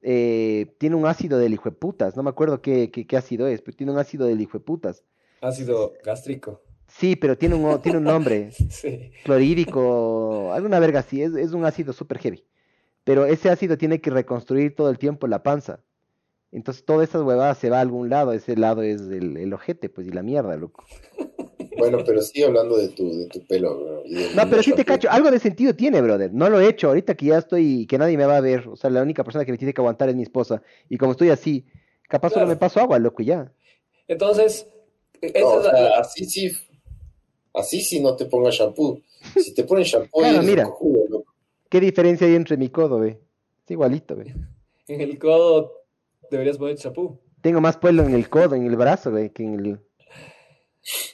eh, 0.00 0.74
tiene 0.78 0.96
un 0.96 1.04
ácido 1.04 1.38
del 1.38 1.52
hijo 1.52 1.68
de 1.68 1.76
putas, 1.76 2.16
no 2.16 2.22
me 2.22 2.30
acuerdo 2.30 2.62
qué, 2.62 2.90
qué, 2.90 3.06
qué 3.06 3.16
ácido 3.18 3.46
es, 3.46 3.60
pero 3.60 3.76
tiene 3.76 3.92
un 3.92 3.98
ácido 3.98 4.24
del 4.26 4.40
hijo 4.40 4.56
de 4.56 4.64
putas. 4.64 5.04
Ácido 5.42 5.92
gástrico. 6.04 6.62
Sí, 6.88 7.16
pero 7.16 7.36
tiene 7.36 7.54
un, 7.56 7.64
o- 7.66 7.80
tiene 7.80 7.98
un 7.98 8.04
nombre, 8.04 8.50
Sí. 8.70 9.12
alguna 10.52 10.78
verga 10.78 11.00
así, 11.00 11.22
es, 11.22 11.34
es 11.34 11.52
un 11.52 11.64
ácido 11.64 11.92
súper 11.92 12.18
heavy. 12.18 12.44
Pero 13.04 13.26
ese 13.26 13.50
ácido 13.50 13.76
tiene 13.76 14.00
que 14.00 14.10
reconstruir 14.10 14.74
todo 14.74 14.88
el 14.88 14.98
tiempo 14.98 15.26
la 15.26 15.42
panza. 15.42 15.80
Entonces 16.52 16.84
todas 16.84 17.08
esas 17.08 17.22
huevadas 17.22 17.58
se 17.58 17.70
va 17.70 17.78
a 17.78 17.80
algún 17.80 18.08
lado, 18.10 18.32
ese 18.32 18.56
lado 18.56 18.82
es 18.82 19.00
el, 19.00 19.36
el 19.36 19.52
ojete, 19.52 19.88
pues, 19.88 20.06
y 20.06 20.10
la 20.10 20.22
mierda, 20.22 20.56
loco. 20.56 20.84
Bueno, 21.78 21.98
pero 22.04 22.20
sigue 22.20 22.44
hablando 22.44 22.76
de 22.76 22.88
tu, 22.88 23.10
de 23.18 23.26
tu 23.28 23.44
pelo, 23.46 23.82
bro, 23.82 24.02
y 24.04 24.14
No, 24.36 24.48
pero 24.48 24.62
sí 24.62 24.72
te 24.72 24.84
cacho, 24.84 25.10
algo 25.10 25.30
de 25.30 25.38
sentido 25.40 25.74
tiene, 25.74 26.00
brother. 26.02 26.30
No 26.32 26.48
lo 26.50 26.60
he 26.60 26.68
hecho, 26.68 26.88
ahorita 26.88 27.14
que 27.14 27.26
ya 27.26 27.38
estoy, 27.38 27.86
que 27.86 27.96
nadie 27.98 28.16
me 28.18 28.26
va 28.26 28.36
a 28.36 28.40
ver. 28.40 28.68
O 28.68 28.76
sea, 28.76 28.90
la 28.90 29.02
única 29.02 29.24
persona 29.24 29.44
que 29.46 29.52
me 29.52 29.58
tiene 29.58 29.72
que 29.72 29.80
aguantar 29.80 30.08
es 30.10 30.14
mi 30.14 30.22
esposa. 30.22 30.62
Y 30.90 30.98
como 30.98 31.12
estoy 31.12 31.30
así, 31.30 31.66
capaz 32.08 32.30
solo 32.34 32.46
me 32.46 32.56
paso 32.56 32.78
agua, 32.78 32.98
loco, 32.98 33.22
y 33.22 33.26
ya. 33.26 33.52
Entonces, 34.06 34.68
No, 35.22 35.46
o 35.54 35.62
sea, 35.62 35.98
así 36.00 36.24
sí, 36.24 36.50
así 37.54 37.80
sí 37.80 38.00
no 38.00 38.16
te 38.16 38.26
pongas 38.26 38.54
shampoo. 38.56 39.00
Si 39.36 39.54
te 39.54 39.64
ponen 39.64 39.84
shampoo, 39.84 40.20
Claro, 40.20 40.42
mira. 40.42 40.64
cojudo, 40.64 41.04
loco. 41.08 41.32
¿Qué 41.68 41.80
diferencia 41.80 42.26
hay 42.26 42.34
entre 42.34 42.56
mi 42.56 42.68
codo, 42.68 42.98
ve? 42.98 43.20
Es 43.64 43.70
igualito, 43.70 44.16
ve. 44.16 44.34
en 44.88 45.00
el 45.00 45.18
codo 45.18 45.84
deberías 46.30 46.58
poner 46.58 46.76
champú. 46.76 47.20
Tengo 47.40 47.60
más 47.60 47.76
pelo 47.76 48.02
en 48.02 48.14
el 48.14 48.28
codo, 48.28 48.54
en 48.56 48.66
el 48.66 48.76
brazo, 48.76 49.10
ve, 49.12 49.32
que 49.32 49.42
en 49.44 49.54
el... 49.54 49.80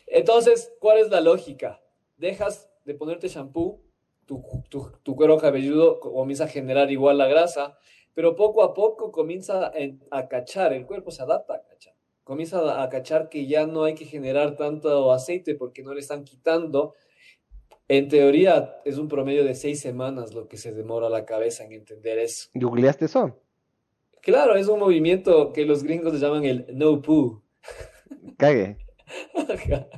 Entonces, 0.07 0.73
¿cuál 0.81 0.99
es 0.99 1.11
la 1.11 1.21
lógica? 1.21 1.81
Dejas 2.17 2.69
de 2.85 2.95
ponerte 2.95 3.29
shampoo, 3.29 3.81
tu, 4.27 4.43
tu, 4.69 4.91
tu 5.03 5.15
cuero 5.17 5.37
cabelludo 5.39 6.01
comienza 6.01 6.45
a 6.45 6.49
generar 6.49 6.91
igual 6.91 7.19
la 7.19 7.27
grasa, 7.29 7.79
pero 8.15 8.35
poco 8.37 8.63
a 8.63 8.75
poco 8.75 9.13
comienza 9.13 9.71
en- 9.75 10.03
a 10.11 10.29
cachar, 10.29 10.73
el 10.73 10.87
cuerpo 10.87 11.11
se 11.11 11.23
adapta 11.23 11.55
a 11.55 11.63
cachar. 11.63 11.95
Comienza 12.29 12.59
a, 12.59 12.83
a 12.83 12.91
cachar 12.91 13.31
que 13.31 13.47
ya 13.47 13.67
no 13.67 13.85
hay 13.85 13.95
que 13.95 14.05
generar 14.05 14.55
tanto 14.55 15.13
aceite 15.13 15.55
porque 15.55 15.83
no 15.83 15.95
le 15.95 16.01
están 16.01 16.25
quitando. 16.25 16.95
En 17.89 18.09
teoría, 18.09 18.77
es 18.85 18.99
un 18.99 19.09
promedio 19.09 19.45
de 19.45 19.55
seis 19.55 19.81
semanas 19.81 20.35
lo 20.35 20.47
que 20.47 20.59
se 20.59 20.75
demora 20.75 21.09
la 21.09 21.25
cabeza 21.25 21.65
en 21.65 21.73
entender 21.73 22.19
eso. 22.19 22.51
¿Googleaste 22.53 23.07
eso? 23.07 23.41
Claro, 24.21 24.57
es 24.57 24.69
un 24.69 24.79
movimiento 24.79 25.55
que 25.55 25.65
los 25.65 25.83
gringos 25.85 26.13
le 26.13 26.19
llaman 26.19 26.45
el 26.45 26.67
no 26.75 27.01
poo. 27.01 27.43
Cague. 28.37 28.77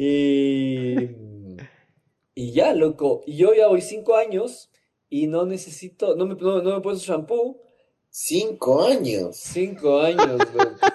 Y, 0.00 0.94
y 2.36 2.52
ya, 2.52 2.72
loco. 2.72 3.22
Y 3.26 3.36
Yo 3.36 3.52
ya 3.52 3.66
voy 3.66 3.80
cinco 3.80 4.14
años 4.14 4.70
y 5.08 5.26
no 5.26 5.44
necesito, 5.44 6.14
no 6.14 6.24
me, 6.24 6.36
no, 6.36 6.62
no 6.62 6.70
me 6.70 6.76
he 6.76 6.80
puesto 6.80 7.04
shampoo. 7.04 7.60
Cinco 8.08 8.84
años. 8.84 9.36
Cinco 9.36 9.98
años, 9.98 10.38
loco. 10.54 10.87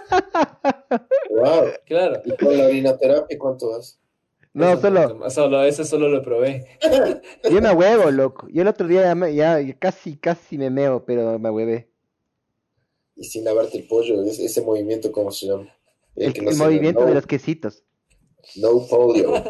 Wow. 1.29 1.65
Claro. 1.85 2.21
¿Y 2.25 2.35
con 2.37 2.57
la 2.57 2.65
orinoterapia 2.65 3.37
cuánto 3.39 3.71
vas? 3.71 3.99
No, 4.53 4.73
Eso 4.73 4.81
solo, 4.81 5.29
solo, 5.31 5.63
ese 5.63 5.83
solo 5.83 6.09
lo 6.09 6.21
probé. 6.21 6.67
yo 7.51 7.59
me 7.61 7.71
huevo, 7.71 8.11
loco. 8.11 8.47
Yo 8.49 8.61
el 8.61 8.67
otro 8.67 8.87
día 8.87 9.01
ya, 9.01 9.15
me- 9.15 9.33
ya- 9.33 9.59
casi, 9.79 10.15
casi 10.17 10.57
me 10.59 10.69
meo, 10.69 11.03
pero 11.05 11.39
me 11.39 11.49
huevé. 11.49 11.89
Y 13.15 13.23
sin 13.23 13.45
lavarte 13.45 13.77
el 13.79 13.87
pollo, 13.87 14.23
es- 14.23 14.39
ese 14.39 14.61
movimiento, 14.61 15.11
¿cómo 15.11 15.31
se 15.31 15.47
llama? 15.47 15.75
El, 16.15 16.33
que 16.33 16.41
no 16.43 16.49
el 16.51 16.55
se- 16.55 16.63
movimiento 16.63 17.01
no, 17.01 17.07
de 17.07 17.13
los 17.15 17.25
quesitos. 17.25 17.83
No 18.55 18.85
polio. 18.87 19.33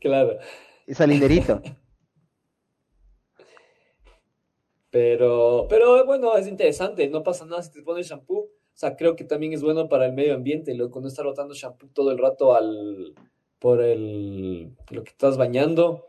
Claro. 0.00 0.38
Es 0.86 0.98
salinerito. 0.98 1.62
Pero, 4.90 5.66
pero 5.70 6.04
bueno, 6.04 6.36
es 6.36 6.46
interesante, 6.46 7.08
no 7.08 7.22
pasa 7.22 7.46
nada 7.46 7.62
si 7.62 7.70
te 7.72 7.82
pones 7.82 8.06
shampoo. 8.08 8.50
O 8.74 8.78
sea, 8.82 8.96
creo 8.96 9.14
que 9.16 9.24
también 9.24 9.52
es 9.52 9.62
bueno 9.62 9.88
para 9.88 10.06
el 10.06 10.12
medio 10.12 10.34
ambiente, 10.34 10.74
loco, 10.74 11.00
no 11.00 11.08
estar 11.08 11.24
botando 11.24 11.54
shampoo 11.54 11.88
todo 11.88 12.10
el 12.10 12.18
rato 12.18 12.54
al, 12.54 13.14
por 13.58 13.80
el, 13.82 14.70
lo 14.90 15.04
que 15.04 15.10
estás 15.10 15.36
bañando. 15.36 16.06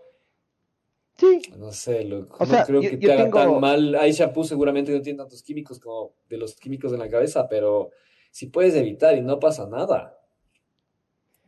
Sí, 1.17 1.41
No 1.57 1.71
sé, 1.71 2.03
loco, 2.05 2.37
O 2.39 2.45
no 2.47 2.51
sea, 2.51 2.65
creo 2.65 2.81
yo- 2.81 2.89
que 2.89 2.97
te 2.97 3.11
haga 3.13 3.25
tengo- 3.25 3.37
tan 3.39 3.59
mal. 3.59 3.95
Hay 3.95 4.11
shampoo 4.13 4.43
seguramente 4.43 4.91
que 4.91 4.97
no 4.97 5.03
tiene 5.03 5.17
tantos 5.17 5.43
químicos 5.43 5.79
como 5.79 6.13
de 6.27 6.37
los 6.37 6.55
químicos 6.55 6.91
en 6.93 6.99
la 6.99 7.09
cabeza, 7.09 7.47
pero 7.47 7.91
si 8.31 8.47
puedes 8.47 8.73
evitar 8.75 9.15
y 9.15 9.21
no 9.21 9.39
pasa 9.39 9.67
nada, 9.67 10.17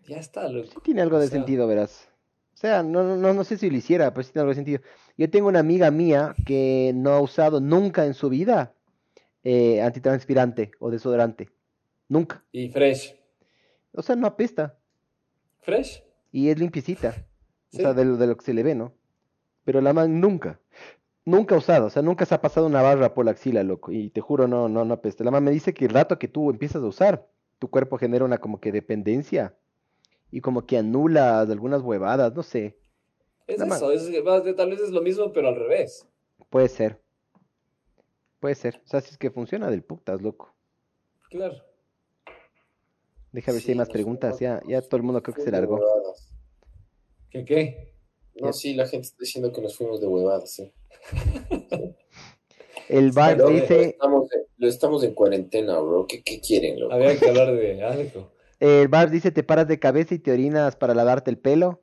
ya 0.07 0.17
está, 0.17 0.47
loco. 0.47 0.67
Sí 0.71 0.77
tiene 0.83 1.01
algo 1.01 1.17
O 1.17 1.19
de 1.19 1.27
sea, 1.27 1.37
sentido, 1.39 1.65
verás. 1.65 2.07
O 2.53 2.57
sea, 2.57 2.83
no, 2.83 3.03
no, 3.03 3.17
no, 3.17 3.33
no 3.33 3.43
sé 3.43 3.57
si 3.57 3.69
lo 3.71 3.77
hiciera, 3.77 4.13
pero 4.13 4.23
sí 4.23 4.31
tiene 4.31 4.41
algo 4.43 4.51
de 4.51 4.55
sentido. 4.55 4.81
Yo 5.17 5.29
tengo 5.29 5.47
una 5.47 5.59
amiga 5.59 5.89
mía 5.89 6.35
que 6.45 6.91
no 6.93 7.11
ha 7.13 7.19
usado 7.21 7.59
nunca 7.59 8.05
en 8.05 8.13
su 8.13 8.29
vida 8.29 8.74
eh, 9.45 9.79
antitranspirante 9.79 10.71
o 10.79 10.89
desodorante. 10.89 11.49
Nunca. 12.09 12.43
Y 12.51 12.69
fresh. 12.69 13.15
O 13.93 14.01
sea, 14.01 14.15
no 14.15 14.25
apesta. 14.25 14.77
¿Fresh? 15.61 16.03
Y 16.31 16.49
es 16.49 16.59
limpiecita. 16.59 17.15
O 17.71 17.77
sea, 17.77 17.93
de 17.93 18.05
lo, 18.05 18.17
de 18.17 18.25
lo 18.25 18.35
que 18.37 18.43
se 18.43 18.53
le 18.53 18.63
ve, 18.63 18.73
¿no? 18.73 18.93
Pero 19.63 19.81
la 19.81 19.93
man 19.93 20.19
nunca. 20.19 20.59
Nunca 21.25 21.55
usado. 21.55 21.85
O 21.85 21.89
sea, 21.91 22.01
nunca 22.01 22.25
se 22.25 22.33
ha 22.33 22.41
pasado 22.41 22.65
una 22.65 22.81
barra 22.81 23.13
por 23.13 23.25
la 23.25 23.31
axila, 23.31 23.61
loco. 23.61 23.91
Y 23.91 24.09
te 24.09 24.19
juro, 24.19 24.47
no, 24.47 24.67
no, 24.67 24.83
no 24.83 24.93
apesta. 24.95 25.23
La 25.23 25.31
man 25.31 25.43
me 25.43 25.51
dice 25.51 25.75
que 25.75 25.85
el 25.85 25.93
rato 25.93 26.17
que 26.17 26.27
tú 26.27 26.49
empiezas 26.49 26.81
a 26.81 26.87
usar, 26.87 27.27
tu 27.59 27.69
cuerpo 27.69 27.97
genera 27.97 28.25
una 28.25 28.39
como 28.39 28.59
que 28.59 28.71
dependencia. 28.71 29.55
Y 30.31 30.41
como 30.41 30.65
que 30.65 30.79
anula 30.79 31.41
algunas 31.41 31.83
huevadas, 31.83 32.33
no 32.33 32.41
sé. 32.41 32.79
Es 33.45 33.59
Nada 33.59 33.75
eso, 33.75 33.91
es, 33.91 34.55
tal 34.55 34.71
vez 34.71 34.81
es 34.81 34.89
lo 34.89 35.01
mismo, 35.01 35.31
pero 35.31 35.49
al 35.49 35.55
revés. 35.55 36.07
Puede 36.49 36.67
ser. 36.67 37.04
Puede 38.45 38.53
ser. 38.53 38.79
O 38.85 38.87
sea, 38.87 39.01
si 39.01 39.09
es 39.09 39.17
que 39.17 39.31
funciona 39.31 39.71
del 39.71 39.81
putas, 39.81 40.21
loco. 40.21 40.53
Claro. 41.31 41.55
Deja 43.31 43.51
ver 43.51 43.59
si 43.59 43.71
hay 43.71 43.77
más 43.79 43.89
preguntas. 43.89 44.39
Ya, 44.39 44.61
ya 44.67 44.83
todo 44.83 44.97
el 44.97 45.01
mundo 45.01 45.23
creo 45.23 45.33
que 45.33 45.41
se 45.41 45.49
largó. 45.49 45.79
¿Qué 47.31 47.43
qué? 47.43 47.95
No, 48.35 48.53
sí, 48.53 48.75
la 48.75 48.85
gente 48.85 49.07
está 49.07 49.17
diciendo 49.19 49.51
que 49.51 49.61
nos 49.63 49.75
fuimos 49.75 49.99
de 49.99 50.05
huevadas, 50.05 50.51
sí. 50.51 50.71
El 52.87 53.11
Bar 53.13 53.37
Pero 53.37 53.49
dice, 53.49 53.81
estamos, 53.85 54.31
en- 54.31 54.43
lo 54.57 54.67
estamos 54.67 55.03
en 55.03 55.15
cuarentena, 55.15 55.79
bro. 55.79 56.05
¿Qué, 56.05 56.21
qué 56.21 56.39
quieren, 56.39 56.79
loco? 56.79 56.93
Había 56.93 57.17
que 57.17 57.27
hablar 57.27 57.51
de 57.51 57.81
algo. 57.83 58.31
el 58.59 58.87
Bar 58.89 59.09
dice, 59.09 59.31
te 59.31 59.41
paras 59.41 59.67
de 59.67 59.79
cabeza 59.79 60.13
y 60.13 60.19
te 60.19 60.31
orinas 60.31 60.75
para 60.75 60.93
lavarte 60.93 61.31
el 61.31 61.39
pelo. 61.39 61.81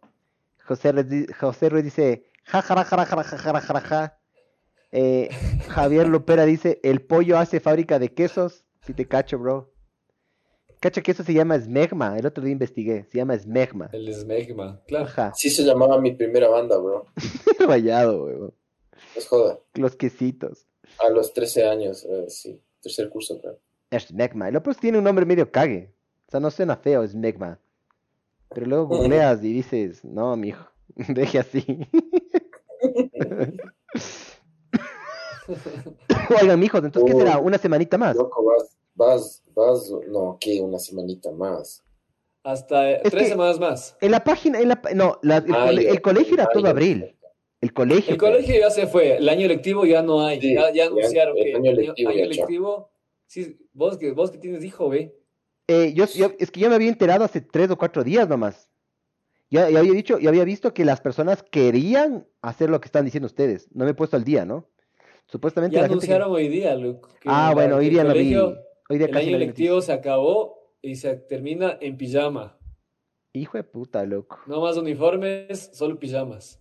José, 0.64 0.93
José 1.40 1.70
Ruiz 1.70 1.82
dice, 1.82 2.30
ja, 2.44 2.62
ja, 2.62 2.84
ja, 2.84 2.84
ja, 2.84 3.05
ja, 3.05 3.24
ja, 3.24 3.39
ja, 3.39 3.60
ja, 3.60 3.80
ja. 3.80 4.22
Eh, 4.93 5.31
Javier 5.69 6.06
Lupera 6.06 6.44
dice, 6.44 6.78
el 6.82 7.01
pollo 7.01 7.39
hace 7.39 7.60
fábrica 7.60 7.98
de 7.98 8.12
quesos. 8.12 8.64
Si 8.82 8.93
te 8.93 9.09
cacho, 9.09 9.39
bro. 9.39 9.73
Cacha 10.81 11.01
que 11.01 11.12
eso 11.12 11.23
se 11.23 11.32
llama 11.32 11.56
esmegma. 11.56 12.19
El 12.19 12.27
otro 12.27 12.44
día 12.44 12.52
investigué. 12.52 13.06
Se 13.10 13.19
llama 13.19 13.35
esmegma. 13.35 13.89
El 13.93 14.09
esmegma. 14.09 14.82
Claro. 14.86 15.06
Ajá. 15.06 15.32
Sí 15.35 15.48
se 15.48 15.62
llamaba 15.62 16.01
mi 16.01 16.12
primera 16.12 16.48
banda, 16.48 16.77
bro. 16.77 17.06
Rayado, 17.60 18.24
weón. 18.24 18.55
Es 19.16 19.27
joda. 19.28 19.59
Los 19.74 19.97
quesitos. 19.97 20.66
A 20.98 21.09
los 21.09 21.32
13 21.32 21.66
años, 21.66 22.05
eh, 22.05 22.27
sí. 22.28 22.60
Tercer 22.81 23.09
curso, 23.09 23.40
creo. 23.40 23.59
Esmegma. 23.90 24.48
El 24.48 24.56
otro 24.56 24.74
tiene 24.74 24.98
un 24.98 25.05
nombre 25.05 25.24
medio 25.24 25.51
cague. 25.51 25.93
O 26.27 26.31
sea, 26.31 26.40
no 26.40 26.51
suena 26.51 26.77
feo, 26.77 27.02
esmegma. 27.02 27.59
Pero 28.55 28.66
luego 28.66 28.86
googleas 28.89 29.43
y 29.43 29.52
dices, 29.52 30.05
no, 30.05 30.36
mijo, 30.36 30.66
deje 31.09 31.39
así. 31.39 31.64
Oigan, 36.40 36.59
mijos, 36.60 36.85
entonces, 36.85 37.12
¿qué 37.12 37.19
será? 37.19 37.39
¿Una 37.39 37.59
semanita 37.59 37.98
más? 37.98 38.16
Loco, 38.16 38.44
vas, 38.44 38.77
vas, 38.94 39.43
vas, 39.55 39.90
no, 40.09 40.39
¿qué? 40.40 40.60
Una 40.60 40.78
semanita 40.78 41.31
más. 41.32 41.82
Hasta 42.44 42.90
eh, 42.90 43.01
Es 43.05 43.10
tres 43.10 43.24
que- 43.24 43.28
semanas 43.31 43.59
más. 43.60 43.97
En 44.01 44.10
la 44.10 44.24
página, 44.24 44.60
en 44.60 44.69
la, 44.69 44.81
no, 44.94 45.19
la- 45.23 45.39
el, 45.39 45.55
Ah, 45.55 45.66
cole- 45.66 45.89
el 45.90 46.01
colegio 46.02 46.35
era 46.35 46.44
Ah, 46.44 46.51
todo 46.52 46.66
abril. 46.69 47.16
El 47.60 47.73
colegio. 47.73 48.12
El 48.12 48.19
colegio 48.19 48.59
ya 48.59 48.70
se 48.70 48.86
fue, 48.89 49.16
el 49.19 49.28
año 49.28 49.47
lectivo 49.47 49.85
ya 49.86 50.02
no 50.02 50.24
hay. 50.27 50.40
Sí, 50.40 50.55
ya, 50.55 50.86
anunciaron 50.86 51.36
el 51.39 51.44
que 51.44 51.55
año 51.56 51.70
el 51.70 51.77
lectivo 51.77 52.10
año 52.10 52.24
lectivo. 52.27 52.90
Sí, 53.27 53.56
vos 53.73 53.97
que, 53.97 54.10
vos 54.12 54.31
que 54.32 54.39
tienes 54.39 54.64
hijo, 54.64 54.89
ve. 54.89 55.16
Eh, 55.69 55.93
yo, 55.94 56.06
yo- 56.06 56.32
es 56.39 56.51
que 56.51 56.59
yo 56.60 56.69
me 56.69 56.74
había 56.74 56.89
enterado 56.89 57.24
hace 57.24 57.40
tres 57.40 57.70
o 57.70 57.78
cuatro 57.78 58.02
días 58.02 58.28
nomás. 58.28 58.69
Ya, 59.48 59.70
ya 59.70 59.78
había 59.78 59.93
dicho, 59.93 60.19
ya 60.19 60.31
había 60.31 60.44
visto 60.44 60.74
que 60.74 60.85
las 60.85 61.01
personas 61.01 61.43
querían 61.43 62.27
hacer 62.40 62.69
lo 62.70 62.81
que 62.81 62.86
están 62.86 63.05
diciendo 63.05 63.27
ustedes. 63.27 63.69
No 63.73 63.85
me 63.85 63.90
he 63.93 63.94
puesto 63.94 64.16
al 64.16 64.24
día, 64.24 64.44
¿no? 64.44 64.66
Supuestamente 65.32 65.74
Ya 65.76 65.82
la 65.82 65.88
gente 65.88 66.06
que- 66.06 66.12
anunciaron 66.12 66.36
hoy 66.36 66.48
día, 66.48 66.76
Luke. 66.76 67.09
Ah, 67.24 67.52
bueno, 67.54 67.76
hoy 67.76 67.88
día 67.88 68.04
no 68.04 68.12
vi. 68.12 68.34
colegio, 68.34 68.59
Hoy 68.90 68.98
día 68.98 69.06
El 69.06 69.12
casi 69.14 69.28
año 69.28 69.38
lectivo 69.38 69.80
se 69.80 69.92
acabó 69.92 70.70
y 70.82 70.96
se 70.96 71.16
termina 71.16 71.78
en 71.80 71.96
pijama. 71.96 72.59
Hijo 73.32 73.56
de 73.56 73.64
puta, 73.64 74.04
loco. 74.04 74.38
No 74.46 74.60
más 74.60 74.76
uniformes, 74.76 75.70
solo 75.72 75.98
pijamas. 75.98 76.60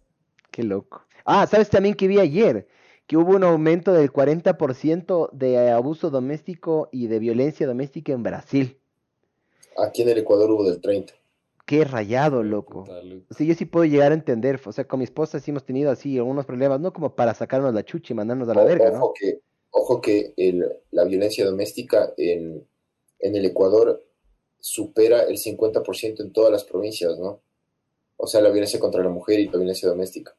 Qué 0.51 0.63
loco. 0.63 1.05
Ah, 1.25 1.45
¿sabes 1.47 1.69
también 1.69 1.95
que 1.95 2.07
vi 2.07 2.19
ayer? 2.19 2.65
Que 3.07 3.17
hubo 3.17 3.35
un 3.35 3.43
aumento 3.43 3.91
del 3.91 4.09
40% 4.13 5.29
de 5.33 5.69
abuso 5.71 6.09
doméstico 6.09 6.87
y 6.93 7.07
de 7.07 7.19
violencia 7.19 7.67
doméstica 7.67 8.13
en 8.13 8.23
Brasil. 8.23 8.77
Aquí 9.77 10.03
en 10.03 10.09
el 10.09 10.19
Ecuador 10.19 10.49
hubo 10.51 10.63
del 10.63 10.79
30. 10.79 11.13
Qué 11.65 11.83
rayado, 11.85 12.43
loco. 12.43 12.85
O 13.29 13.33
sea, 13.33 13.45
yo 13.45 13.53
sí 13.53 13.65
puedo 13.65 13.85
llegar 13.85 14.11
a 14.11 14.15
entender. 14.15 14.59
O 14.65 14.71
sea, 14.71 14.85
con 14.87 14.99
mi 14.99 15.05
esposa 15.05 15.39
sí 15.39 15.51
hemos 15.51 15.63
tenido 15.65 15.89
así 15.91 16.17
algunos 16.17 16.45
problemas, 16.45 16.79
no 16.79 16.91
como 16.91 17.15
para 17.15 17.33
sacarnos 17.33 17.73
la 17.73 17.85
chucha 17.85 18.13
y 18.13 18.15
mandarnos 18.15 18.49
a 18.49 18.53
la 18.55 18.61
O- 18.63 18.65
verga, 18.65 18.91
¿no? 18.91 18.97
Ojo 19.05 19.13
que, 19.13 19.39
ojo 19.71 20.01
que 20.01 20.33
el- 20.37 20.71
la 20.91 21.03
violencia 21.05 21.45
doméstica 21.45 22.13
en, 22.17 22.67
en 23.19 23.35
el 23.35 23.45
Ecuador 23.45 24.03
supera 24.59 25.23
el 25.23 25.37
50% 25.37 26.23
en 26.23 26.33
todas 26.33 26.51
las 26.51 26.63
provincias, 26.63 27.17
¿no? 27.17 27.41
O 28.17 28.27
sea, 28.27 28.41
la 28.41 28.49
violencia 28.49 28.79
contra 28.79 29.03
la 29.03 29.09
mujer 29.09 29.39
y 29.39 29.45
la 29.47 29.57
violencia 29.57 29.87
doméstica. 29.89 30.35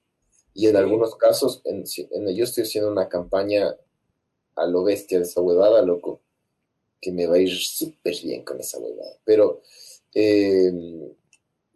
Y 0.54 0.66
en 0.66 0.72
Sí. 0.72 0.78
algunos 0.78 1.16
casos, 1.16 1.62
en, 1.64 1.84
en- 2.10 2.34
yo 2.36 2.44
estoy 2.44 2.64
haciendo 2.64 2.90
una 2.90 3.08
campaña 3.08 3.74
a 4.56 4.66
lo 4.66 4.84
bestia 4.84 5.18
de 5.18 5.24
esa 5.24 5.40
huevada, 5.40 5.82
loco, 5.82 6.20
que 7.00 7.10
me 7.10 7.26
va 7.26 7.36
a 7.36 7.38
ir 7.38 7.50
súper 7.50 8.14
bien 8.22 8.44
con 8.44 8.60
esa 8.60 8.78
huevada. 8.78 9.16
Pero 9.24 9.62
eh, 10.14 10.72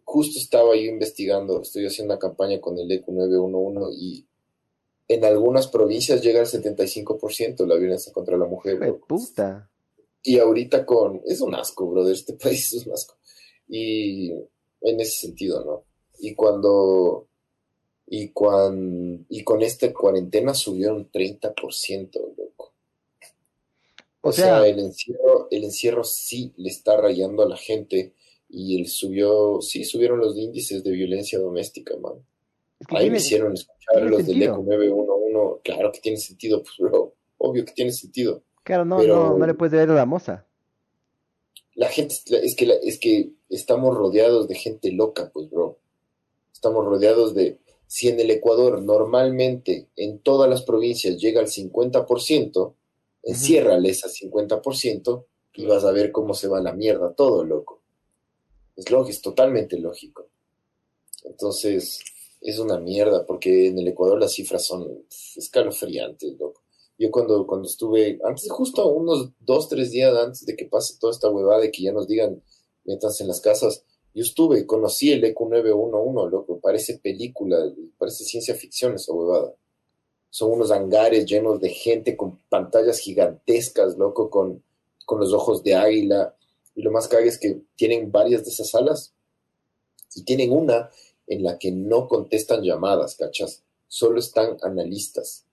justo 0.03 0.39
estaba 0.39 0.75
yo 0.75 0.83
investigando, 0.83 1.61
estoy 1.61 1.85
haciendo 1.85 2.13
una 2.13 2.19
campaña 2.19 2.61
con 2.61 2.77
el 2.77 2.91
ECU 2.91 3.11
911 3.11 3.95
y 3.99 4.25
en 5.07 5.25
algunas 5.25 5.67
provincias 5.67 6.21
llega 6.21 6.39
al 6.39 6.47
75% 6.47 7.65
la 7.65 7.75
violencia 7.75 8.11
contra 8.11 8.37
la 8.37 8.45
mujer. 8.45 8.79
Puta. 9.07 9.69
Y 10.23 10.39
ahorita 10.39 10.85
con... 10.85 11.21
Es 11.25 11.41
un 11.41 11.55
asco, 11.55 11.87
brother, 11.89 12.13
este 12.13 12.33
país 12.33 12.73
es 12.73 12.85
un 12.85 12.93
asco. 12.93 13.15
Y 13.67 14.31
en 14.81 14.99
ese 14.99 15.27
sentido, 15.27 15.63
¿no? 15.63 15.83
Y 16.19 16.35
cuando... 16.35 17.27
Y, 18.09 18.29
cuan, 18.29 19.25
y 19.29 19.43
con 19.43 19.61
esta 19.61 19.91
cuarentena 19.93 20.53
subió 20.53 20.95
un 20.95 21.11
30%, 21.11 22.13
loco. 22.37 22.73
O 24.21 24.29
O 24.29 24.31
sea, 24.31 24.59
sea, 24.59 24.67
el 24.67 24.79
encierro, 24.79 25.49
el 25.51 25.65
encierro 25.65 26.05
sí 26.05 26.53
le 26.55 26.69
está 26.69 26.95
rayando 26.95 27.43
a 27.43 27.49
la 27.49 27.57
gente 27.57 28.13
y 28.49 28.79
él 28.79 28.87
subió, 28.87 29.59
sí 29.61 29.83
subieron 29.83 30.19
los 30.19 30.37
índices 30.37 30.83
de 30.83 30.91
violencia 30.91 31.39
doméstica, 31.39 31.95
man. 31.97 32.13
es 32.79 32.87
que 32.87 32.97
Ahí 32.97 33.09
me 33.09 33.17
hicieron 33.17 33.53
escuchar 33.53 34.03
los 34.03 34.25
del. 34.25 34.41
ECO 34.43 34.57
911. 34.63 35.61
Claro 35.63 35.91
que 35.91 35.99
tiene 35.99 36.17
sentido, 36.17 36.61
pues, 36.63 36.75
bro. 36.79 37.13
Obvio 37.39 37.65
que 37.65 37.73
tiene 37.73 37.91
sentido. 37.91 38.41
Claro, 38.63 38.85
no, 38.85 38.97
pero- 38.97 39.15
no, 39.31 39.37
no 39.37 39.45
le 39.47 39.53
puedes 39.53 39.73
ver 39.73 39.89
a 39.89 39.93
la 39.95 40.05
moza. 40.05 40.45
La 41.75 41.89
gente, 41.89 42.15
es 42.43 42.55
que, 42.55 42.65
la- 42.65 42.73
es 42.75 42.99
que 42.99 43.31
estamos 43.49 43.95
rodeados 43.95 44.47
de 44.47 44.55
gente 44.55 44.91
loca, 44.91 45.29
pues, 45.33 45.49
bro. 45.49 45.77
Estamos 46.51 46.83
rodeados 46.85 47.35
de, 47.35 47.59
si 47.85 48.07
en 48.09 48.19
el 48.19 48.31
Ecuador 48.31 48.81
normalmente 48.81 49.87
en 49.95 50.19
todas 50.19 50.49
las 50.49 50.63
provincias 50.63 51.17
llega 51.17 51.39
al 51.39 51.47
50%, 51.47 52.73
enciérrale 53.23 53.89
ese 53.89 54.07
50% 54.09 55.25
y 55.53 55.65
vas 55.65 55.83
a 55.83 55.91
ver 55.91 56.11
cómo 56.11 56.33
se 56.33 56.47
va 56.47 56.61
la 56.61 56.73
mierda 56.73 57.13
todo, 57.13 57.43
loco. 57.43 57.81
Es 58.77 58.89
lógico, 58.89 59.09
es 59.09 59.21
totalmente 59.21 59.77
lógico. 59.77 60.29
Entonces, 61.25 61.99
es 62.41 62.59
una 62.59 62.79
mierda, 62.79 63.25
porque 63.25 63.67
en 63.67 63.79
el 63.79 63.87
Ecuador 63.89 64.19
las 64.19 64.33
cifras 64.33 64.65
son 64.65 65.03
escalofriantes, 65.35 66.37
loco. 66.39 66.61
Yo 66.99 67.11
cuando, 67.11 67.45
cuando 67.45 67.67
estuve, 67.67 68.19
antes, 68.23 68.49
justo 68.49 68.87
unos 68.87 69.31
dos, 69.39 69.67
tres 69.67 69.91
días 69.91 70.15
antes 70.15 70.45
de 70.45 70.55
que 70.55 70.65
pase 70.65 70.97
toda 70.99 71.11
esta 71.11 71.29
huevada 71.29 71.61
de 71.61 71.71
que 71.71 71.83
ya 71.83 71.91
nos 71.91 72.07
digan, 72.07 72.41
métanse 72.85 73.23
en 73.23 73.27
las 73.27 73.41
casas, 73.41 73.83
yo 74.13 74.23
estuve, 74.23 74.65
conocí 74.65 75.11
el 75.11 75.23
E 75.23 75.27
EQ 75.27 75.41
911, 75.41 76.31
loco, 76.31 76.59
parece 76.59 76.97
película, 76.97 77.57
parece 77.99 78.23
ciencia 78.23 78.55
ficción 78.55 78.95
esa 78.95 79.13
huevada. 79.13 79.53
Son 80.29 80.51
unos 80.51 80.71
hangares 80.71 81.25
llenos 81.25 81.59
de 81.61 81.69
gente 81.69 82.17
con 82.17 82.39
pantallas 82.49 82.99
gigantescas, 82.99 83.97
loco, 83.97 84.29
con, 84.29 84.63
con 85.05 85.19
los 85.19 85.33
ojos 85.33 85.63
de 85.63 85.75
águila. 85.75 86.35
Y 86.77 86.81
lo 86.83 86.91
más 86.91 87.07
cague 87.09 87.27
es 87.27 87.37
que 87.39 87.59
tienen 87.75 88.11
varias 88.11 88.45
de 88.45 88.51
esas 88.51 88.69
salas 88.69 89.13
y 90.15 90.23
tienen 90.23 90.51
una 90.51 90.89
en 91.27 91.43
la 91.43 91.57
que 91.57 91.71
no 91.71 92.07
contestan 92.07 92.61
llamadas, 92.63 93.15
¿cachas? 93.15 93.63
Solo 93.87 94.19
están 94.19 94.57
analistas. 94.61 95.43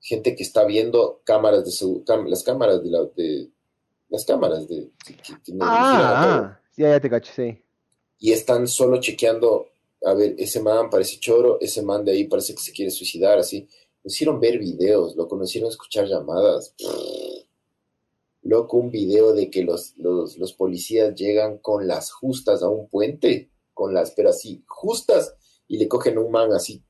Gente 0.00 0.34
que 0.36 0.42
está 0.42 0.64
viendo 0.64 1.20
cámaras 1.24 1.64
de 1.64 1.70
su, 1.70 2.04
cam- 2.04 2.28
las 2.28 2.42
cámaras 2.42 2.82
de 2.82 2.90
la, 2.90 3.04
de, 3.16 3.48
las 4.08 4.24
cámaras 4.24 4.68
de, 4.68 4.90
que- 5.06 5.16
que- 5.16 5.52
todos 5.52 5.62
Ah, 5.62 6.24
ah, 6.24 6.60
ya, 6.76 6.90
ya 6.90 7.00
te 7.00 7.08
cacho, 7.10 7.32
sí. 7.34 7.62
y 8.18 8.32
están 8.32 8.66
solo 8.66 9.00
chequeando, 9.00 9.68
a 10.04 10.14
ver, 10.14 10.34
ese 10.38 10.60
man 10.60 10.90
parece 10.90 11.18
choro, 11.20 11.58
ese 11.60 11.80
man 11.82 12.04
de 12.04 12.12
ahí 12.12 12.24
parece 12.24 12.54
que 12.54 12.60
se 12.62 12.72
quiere 12.72 12.90
suicidar, 12.90 13.38
así. 13.38 13.66
Nos 14.04 14.14
hicieron 14.14 14.38
ver 14.40 14.58
videos, 14.58 15.16
loco, 15.16 15.36
nos 15.36 15.48
hicieron 15.48 15.70
escuchar 15.70 16.06
llamadas. 16.06 16.74
Loco, 18.46 18.76
un 18.76 18.90
video 18.90 19.32
de 19.32 19.50
que 19.50 19.64
los, 19.64 19.96
los, 19.96 20.38
los 20.38 20.52
policías 20.52 21.14
llegan 21.14 21.58
con 21.58 21.86
las 21.88 22.12
justas 22.12 22.62
a 22.62 22.68
un 22.68 22.88
puente, 22.88 23.50
con 23.74 23.92
las, 23.92 24.12
pero 24.12 24.30
así, 24.30 24.62
justas, 24.68 25.34
y 25.68 25.78
le 25.78 25.88
cogen 25.88 26.16
un 26.18 26.30
man 26.30 26.52
así, 26.52 26.82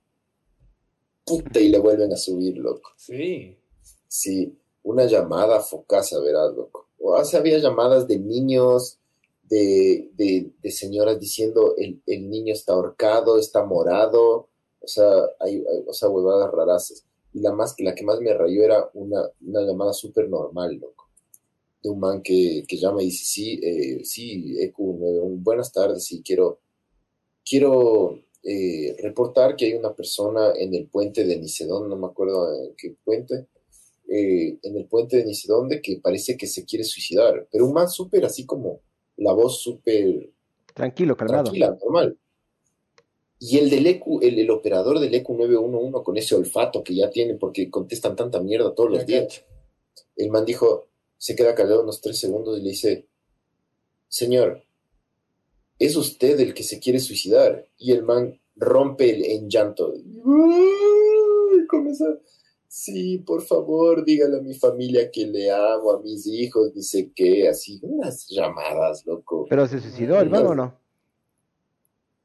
puta, 1.24 1.58
y 1.60 1.68
le 1.68 1.78
vuelven 1.78 2.12
a 2.12 2.16
subir, 2.16 2.56
loco. 2.58 2.90
Sí. 2.96 3.56
Sí, 4.08 4.56
una 4.82 5.06
llamada 5.06 5.60
focasa, 5.60 6.20
verás, 6.20 6.54
loco. 6.54 6.88
O 6.98 7.22
sea, 7.24 7.40
había 7.40 7.58
llamadas 7.58 8.06
de 8.06 8.18
niños, 8.18 8.98
de, 9.42 10.10
de, 10.14 10.50
de 10.62 10.70
señoras 10.70 11.20
diciendo 11.20 11.74
el, 11.78 12.02
el 12.06 12.28
niño 12.28 12.52
está 12.52 12.72
ahorcado, 12.74 13.38
está 13.38 13.64
morado, 13.64 14.48
o 14.80 14.86
sea, 14.88 15.08
hay, 15.40 15.56
hay- 15.56 15.84
o 15.86 15.92
sea, 15.92 16.08
huevadas 16.08 16.50
rarazas. 16.52 17.04
Y 17.32 17.40
la, 17.40 17.52
más, 17.52 17.74
la 17.78 17.94
que 17.94 18.04
más 18.04 18.20
me 18.20 18.32
rayó 18.34 18.62
era 18.64 18.90
una, 18.94 19.22
una 19.40 19.60
llamada 19.62 19.92
súper 19.92 20.28
normal, 20.28 20.74
loco. 20.76 21.05
De 21.82 21.90
un 21.90 22.00
man 22.00 22.22
que, 22.22 22.64
que 22.66 22.76
llama 22.76 23.02
y 23.02 23.06
dice, 23.06 23.24
sí, 23.24 23.60
eh, 23.62 24.00
sí, 24.04 24.56
EQ, 24.60 24.78
nueve, 24.98 25.20
un- 25.20 25.42
buenas 25.44 25.72
tardes, 25.72 26.04
sí, 26.04 26.22
quiero, 26.24 26.60
quiero 27.44 28.20
eh, 28.42 28.96
reportar 29.02 29.56
que 29.56 29.66
hay 29.66 29.74
una 29.74 29.94
persona 29.94 30.52
en 30.56 30.74
el 30.74 30.88
puente 30.88 31.24
de 31.24 31.36
Nicedón, 31.38 31.88
no 31.88 31.96
me 31.96 32.06
acuerdo 32.06 32.52
en 32.54 32.74
qué 32.76 32.96
puente, 33.04 33.46
eh, 34.08 34.58
en 34.62 34.76
el 34.76 34.86
puente 34.86 35.18
de 35.18 35.24
Nicedonde 35.24 35.80
que 35.82 36.00
parece 36.02 36.36
que 36.36 36.46
se 36.46 36.64
quiere 36.64 36.84
suicidar, 36.84 37.46
pero 37.50 37.66
un 37.66 37.72
man 37.74 37.88
súper 37.88 38.24
así 38.24 38.46
como 38.46 38.80
la 39.18 39.32
voz 39.32 39.60
súper 39.60 40.30
Tranquilo, 40.74 41.16
calmado. 41.16 41.44
tranquila, 41.44 41.76
normal. 41.82 42.18
Y 43.38 43.58
el 43.58 43.68
del 43.70 43.86
EQ, 43.86 44.22
el, 44.22 44.38
el 44.38 44.50
operador 44.50 44.98
del 44.98 45.14
EQ 45.14 45.28
911 45.30 46.02
con 46.04 46.16
ese 46.16 46.34
olfato 46.34 46.82
que 46.82 46.94
ya 46.94 47.10
tiene 47.10 47.34
porque 47.34 47.70
contestan 47.70 48.16
tanta 48.16 48.40
mierda 48.40 48.74
todos 48.74 48.90
los 48.90 49.06
días. 49.06 49.44
El 50.16 50.30
man 50.30 50.44
dijo, 50.46 50.88
se 51.26 51.34
queda 51.34 51.56
callado 51.56 51.82
unos 51.82 52.00
tres 52.00 52.20
segundos 52.20 52.56
y 52.56 52.62
le 52.62 52.68
dice, 52.68 53.08
Señor, 54.06 54.62
¿es 55.76 55.96
usted 55.96 56.38
el 56.38 56.54
que 56.54 56.62
se 56.62 56.78
quiere 56.78 57.00
suicidar? 57.00 57.66
Y 57.78 57.90
el 57.90 58.04
man 58.04 58.40
rompe 58.54 59.10
el, 59.10 59.24
en 59.24 59.50
llanto. 59.50 59.92
Y 59.96 61.66
comienza, 61.66 62.04
sí, 62.68 63.18
por 63.26 63.42
favor, 63.42 64.04
dígale 64.04 64.38
a 64.38 64.40
mi 64.40 64.54
familia 64.54 65.10
que 65.10 65.26
le 65.26 65.50
amo, 65.50 65.90
a 65.90 66.00
mis 66.00 66.28
hijos, 66.28 66.72
dice 66.72 67.10
que, 67.12 67.48
así, 67.48 67.80
unas 67.82 68.28
llamadas, 68.28 69.04
loco. 69.04 69.46
Pero 69.50 69.66
se 69.66 69.80
suicidó 69.80 70.20
el 70.20 70.30
man 70.30 70.46
o 70.46 70.54
no? 70.54 70.78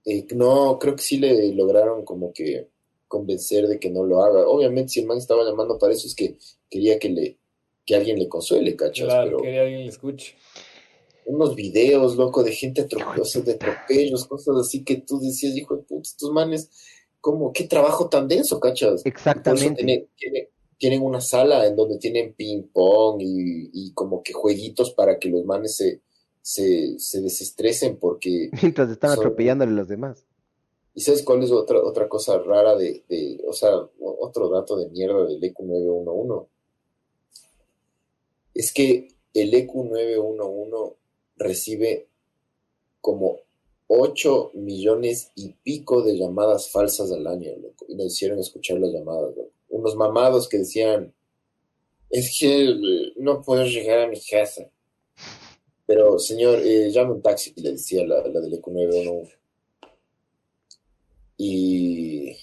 Eh, 0.06 0.28
no, 0.36 0.78
creo 0.78 0.96
que 0.96 1.02
sí 1.02 1.18
le 1.18 1.52
lograron 1.56 2.06
como 2.06 2.32
que 2.32 2.70
convencer 3.08 3.68
de 3.68 3.80
que 3.80 3.90
no 3.90 4.04
lo 4.04 4.22
haga. 4.22 4.46
Obviamente, 4.46 4.90
si 4.90 5.00
el 5.00 5.08
man 5.08 5.18
estaba 5.18 5.44
llamando 5.44 5.80
para 5.80 5.92
eso 5.92 6.06
es 6.06 6.14
que 6.14 6.38
quería 6.70 7.00
que 7.00 7.10
le 7.10 7.41
que 7.86 7.96
alguien 7.96 8.20
le 8.20 8.28
consuele, 8.30 8.76
¿cachas? 8.76 9.06
Claro, 9.08 9.26
Pero 9.30 9.42
quería 9.42 9.62
alguien 9.62 9.82
le 9.82 9.88
escuche. 9.88 10.36
unos 11.26 11.56
videos, 11.56 12.16
loco, 12.16 12.44
de 12.44 12.52
gente 12.52 12.82
atropellosa, 12.82 13.42
de 13.42 13.54
atropellos, 13.54 14.26
cosas 14.26 14.56
así 14.60 14.84
que 14.84 14.98
tú 14.98 15.20
decías, 15.20 15.56
hijo 15.56 15.78
de 15.78 15.84
puta, 15.84 16.02
estos 16.10 16.32
manes, 16.32 16.70
¿cómo? 17.20 17.54
¿Qué 17.54 17.66
trabajo 17.66 18.10
tan 18.10 18.28
denso, 18.28 18.60
cachas? 18.60 19.02
Y 19.02 19.12
por 19.12 19.56
eso 19.56 19.74
Exactamente. 19.74 19.76
tienen, 19.76 20.10
tienen, 20.18 20.48
tienen 20.78 21.02
una 21.04 21.22
sala 21.22 21.66
en 21.68 21.76
donde 21.76 21.98
tienen 22.00 22.34
ping 22.34 22.64
pong 22.74 23.22
y, 23.22 23.70
y 23.74 23.94
como 23.94 24.24
que 24.24 24.34
jueguitos 24.34 24.92
para 24.94 25.20
que 25.20 25.30
los 25.30 25.46
manes 25.46 25.76
se, 25.76 26.02
se, 26.42 26.98
se 26.98 27.22
desestresen 27.22 27.98
porque... 27.98 28.50
Mientras 28.62 28.90
están 28.90 29.12
son- 29.12 29.20
atropellándole 29.20 29.72
a 29.72 29.76
los 29.76 29.88
demás. 29.88 30.26
¿Y 30.94 31.02
sabes 31.02 31.24
cuál 31.24 31.42
es 31.44 31.52
otra, 31.52 31.80
otra 31.82 32.10
cosa 32.10 32.38
rara 32.40 32.76
de, 32.76 33.06
de, 33.08 33.42
o 33.48 33.54
sea, 33.54 33.72
otro 34.20 34.50
dato 34.50 34.76
de 34.76 34.90
mierda 34.90 35.26
del 35.26 35.42
E 35.42 35.54
EQ911? 35.54 36.48
Es 38.54 38.74
que 38.74 39.10
el 39.34 39.54
E 39.54 39.68
EQ911 39.68 40.96
recibe 41.38 42.08
como 43.00 43.40
8 43.88 44.52
millones 44.54 45.32
y 45.36 45.50
pico 45.64 46.02
de 46.02 46.18
llamadas 46.18 46.72
falsas 46.72 47.12
al 47.12 47.28
año. 47.28 47.52
Y 47.88 47.96
nos 47.96 48.14
hicieron 48.14 48.40
escuchar 48.40 48.80
las 48.80 48.92
llamadas. 48.92 49.34
Unos 49.70 49.96
mamados 49.96 50.48
que 50.48 50.60
decían, 50.60 51.14
es 52.10 52.38
que 52.40 52.70
eh, 52.70 53.14
no 53.18 53.42
puedo 53.42 53.66
llegar 53.66 54.00
a 54.00 54.08
mi 54.08 54.20
casa. 54.20 54.70
Pero, 55.86 56.20
señor, 56.20 56.60
eh, 56.64 56.90
llame 56.92 57.14
un 57.14 57.22
taxi, 57.22 57.54
le 57.58 57.72
decía 57.72 58.06
la, 58.06 58.26
la 58.28 58.40
del 58.40 58.54
E 58.54 58.62
EQ911. 58.62 59.38
Y, 61.38 62.38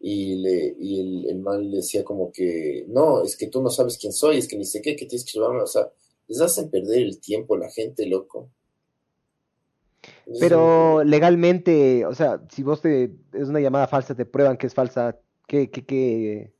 y, 0.00 0.36
le, 0.36 0.76
y 0.78 1.00
el, 1.00 1.26
el 1.30 1.40
man 1.40 1.70
le 1.70 1.78
decía 1.78 2.04
como 2.04 2.30
que, 2.30 2.84
no, 2.88 3.22
es 3.22 3.36
que 3.36 3.48
tú 3.48 3.62
no 3.62 3.70
sabes 3.70 3.98
quién 3.98 4.12
soy, 4.12 4.38
es 4.38 4.48
que 4.48 4.56
ni 4.56 4.64
sé 4.64 4.80
qué, 4.80 4.96
que 4.96 5.06
tienes 5.06 5.24
que 5.24 5.32
llevarme, 5.38 5.62
o 5.62 5.66
sea, 5.66 5.90
les 6.28 6.40
hacen 6.40 6.70
perder 6.70 7.02
el 7.02 7.20
tiempo 7.20 7.54
a 7.54 7.58
la 7.58 7.70
gente, 7.70 8.06
loco. 8.06 8.50
Pero 10.38 11.02
legalmente, 11.04 12.04
o 12.06 12.14
sea, 12.14 12.42
si 12.50 12.62
vos 12.62 12.80
te 12.80 13.12
es 13.32 13.48
una 13.48 13.60
llamada 13.60 13.88
falsa, 13.88 14.14
te 14.14 14.26
prueban 14.26 14.56
que 14.56 14.66
es 14.66 14.74
falsa, 14.74 15.18
¿qué, 15.46 15.70
qué, 15.70 15.84
qué, 15.84 16.52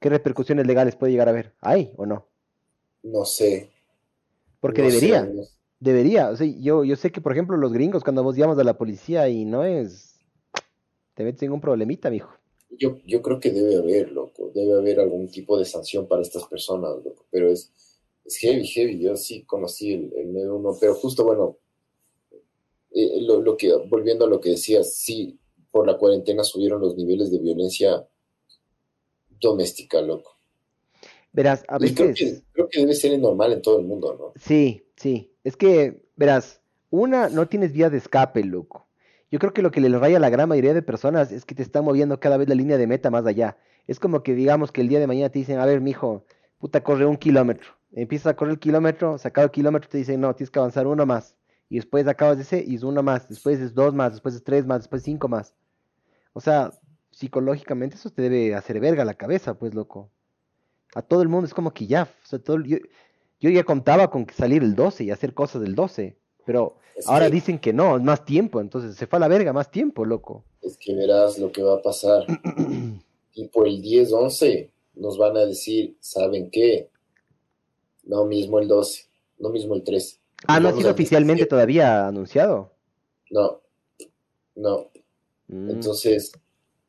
qué 0.00 0.08
repercusiones 0.08 0.66
legales 0.66 0.96
puede 0.96 1.12
llegar 1.12 1.28
a 1.28 1.32
haber? 1.32 1.54
¿Hay 1.60 1.92
o 1.96 2.06
no? 2.06 2.26
No 3.02 3.24
sé. 3.24 3.70
Porque 4.60 4.82
no 4.82 4.90
sé, 4.90 4.94
debería, 4.96 5.30
debería. 5.78 6.30
O 6.30 6.36
sea, 6.36 6.46
yo, 6.46 6.84
yo 6.84 6.96
sé 6.96 7.12
que, 7.12 7.20
por 7.20 7.32
ejemplo, 7.32 7.56
los 7.56 7.72
gringos, 7.72 8.02
cuando 8.02 8.22
vos 8.22 8.36
llamas 8.36 8.58
a 8.58 8.64
la 8.64 8.78
policía 8.78 9.28
y 9.28 9.44
no 9.44 9.64
es, 9.64 10.18
te 11.12 11.24
metes 11.24 11.42
en 11.42 11.52
un 11.52 11.60
problemita, 11.60 12.10
mijo. 12.10 12.34
Yo, 12.78 12.98
yo 13.06 13.22
creo 13.22 13.40
que 13.40 13.50
debe 13.50 13.76
haber, 13.76 14.10
loco, 14.12 14.50
debe 14.54 14.74
haber 14.74 15.00
algún 15.00 15.28
tipo 15.28 15.58
de 15.58 15.64
sanción 15.64 16.06
para 16.08 16.22
estas 16.22 16.44
personas, 16.46 16.96
loco, 17.04 17.26
pero 17.30 17.50
es, 17.50 17.72
es 18.24 18.36
heavy, 18.38 18.66
heavy. 18.66 19.00
Yo 19.00 19.16
sí 19.16 19.44
conocí 19.44 19.92
el, 19.92 20.12
el 20.16 20.32
911, 20.32 20.78
pero 20.80 20.94
justo, 20.94 21.24
bueno, 21.24 21.58
eh, 22.92 23.20
lo, 23.22 23.40
lo 23.40 23.56
que, 23.56 23.72
volviendo 23.88 24.24
a 24.24 24.28
lo 24.28 24.40
que 24.40 24.50
decías, 24.50 24.94
sí, 24.94 25.38
por 25.70 25.86
la 25.86 25.98
cuarentena 25.98 26.44
subieron 26.44 26.80
los 26.80 26.96
niveles 26.96 27.30
de 27.30 27.38
violencia 27.40 28.06
doméstica, 29.40 30.00
loco. 30.00 30.38
Verás, 31.32 31.64
a 31.68 31.78
Y 31.80 31.92
creo 31.94 32.08
veces... 32.08 32.14
que, 32.14 32.42
creo 32.52 32.68
que 32.68 32.80
debe 32.80 32.94
ser 32.94 33.18
normal 33.18 33.52
en 33.52 33.62
todo 33.62 33.78
el 33.80 33.84
mundo, 33.84 34.14
¿no? 34.18 34.32
Sí, 34.40 34.86
sí. 34.96 35.32
Es 35.42 35.56
que, 35.56 36.06
verás, 36.16 36.60
una, 36.90 37.28
no 37.28 37.48
tienes 37.48 37.72
vía 37.72 37.90
de 37.90 37.98
escape, 37.98 38.44
loco. 38.44 38.86
Yo 39.34 39.40
creo 39.40 39.52
que 39.52 39.62
lo 39.62 39.72
que 39.72 39.80
le 39.80 39.88
raya 39.98 40.18
a 40.18 40.20
la 40.20 40.30
gran 40.30 40.48
mayoría 40.48 40.74
de 40.74 40.82
personas 40.82 41.32
es 41.32 41.44
que 41.44 41.56
te 41.56 41.62
está 41.64 41.82
moviendo 41.82 42.20
cada 42.20 42.36
vez 42.36 42.48
la 42.48 42.54
línea 42.54 42.78
de 42.78 42.86
meta 42.86 43.10
más 43.10 43.26
allá. 43.26 43.58
Es 43.88 43.98
como 43.98 44.22
que 44.22 44.32
digamos 44.32 44.70
que 44.70 44.80
el 44.80 44.86
día 44.86 45.00
de 45.00 45.08
mañana 45.08 45.28
te 45.28 45.40
dicen, 45.40 45.58
a 45.58 45.66
ver, 45.66 45.80
mijo, 45.80 46.24
puta, 46.60 46.84
corre 46.84 47.04
un 47.04 47.16
kilómetro. 47.16 47.72
Empiezas 47.90 48.28
a 48.28 48.36
correr 48.36 48.52
el 48.52 48.58
kilómetro, 48.60 49.18
se 49.18 49.26
acaba 49.26 49.46
el 49.46 49.50
kilómetro, 49.50 49.88
te 49.90 49.98
dicen, 49.98 50.20
no, 50.20 50.32
tienes 50.36 50.52
que 50.52 50.60
avanzar 50.60 50.86
uno 50.86 51.04
más. 51.04 51.34
Y 51.68 51.74
después 51.74 52.06
acabas 52.06 52.36
de 52.36 52.44
ese 52.44 52.64
y 52.64 52.76
es 52.76 52.84
uno 52.84 53.02
más. 53.02 53.28
Después 53.28 53.58
es 53.58 53.74
dos 53.74 53.92
más, 53.92 54.12
después 54.12 54.36
es 54.36 54.44
tres 54.44 54.66
más, 54.66 54.82
después 54.82 55.02
cinco 55.02 55.26
más. 55.26 55.56
O 56.32 56.40
sea, 56.40 56.70
psicológicamente 57.10 57.96
eso 57.96 58.10
te 58.10 58.22
debe 58.22 58.54
hacer 58.54 58.78
verga 58.78 59.04
la 59.04 59.14
cabeza, 59.14 59.54
pues, 59.58 59.74
loco. 59.74 60.12
A 60.94 61.02
todo 61.02 61.22
el 61.22 61.28
mundo 61.28 61.46
es 61.46 61.54
como 61.54 61.72
que 61.72 61.88
ya, 61.88 62.04
o 62.04 62.26
sea, 62.28 62.38
todo, 62.38 62.60
yo, 62.60 62.76
yo 63.40 63.50
ya 63.50 63.64
contaba 63.64 64.12
con 64.12 64.28
salir 64.32 64.62
el 64.62 64.76
12 64.76 65.02
y 65.02 65.10
hacer 65.10 65.34
cosas 65.34 65.60
del 65.60 65.74
12, 65.74 66.16
pero 66.44 66.76
Es 66.96 67.08
ahora 67.08 67.26
que- 67.26 67.32
dicen 67.32 67.58
que 67.58 67.72
no, 67.72 67.96
es 67.96 68.02
más 68.02 68.24
tiempo, 68.24 68.60
entonces 68.60 68.96
se 68.96 69.06
fue 69.06 69.16
a 69.18 69.20
la 69.20 69.28
verga, 69.28 69.52
más 69.52 69.70
tiempo, 69.70 70.04
loco. 70.04 70.44
Es 70.62 70.76
que 70.78 70.94
verás 70.94 71.38
lo 71.38 71.50
que 71.52 71.62
va 71.62 71.74
a 71.76 71.82
pasar. 71.82 72.26
Tipo 73.32 73.64
el 73.64 73.82
10, 73.82 74.12
11 74.12 74.70
nos 74.94 75.18
van 75.18 75.36
a 75.36 75.44
decir, 75.44 75.96
¿saben 76.00 76.50
qué? 76.50 76.88
No 78.04 78.24
mismo 78.26 78.58
el 78.60 78.68
12, 78.68 79.06
no 79.38 79.48
mismo 79.50 79.74
el 79.74 79.82
13. 79.82 80.18
Ah, 80.46 80.60
no 80.60 80.68
ha 80.68 80.72
sido 80.72 80.88
al 80.88 80.94
oficialmente 80.94 81.40
17. 81.44 81.50
todavía 81.50 82.06
anunciado. 82.06 82.72
No, 83.30 83.60
no. 84.54 84.90
Mm, 85.48 85.70
Entonces 85.70 86.32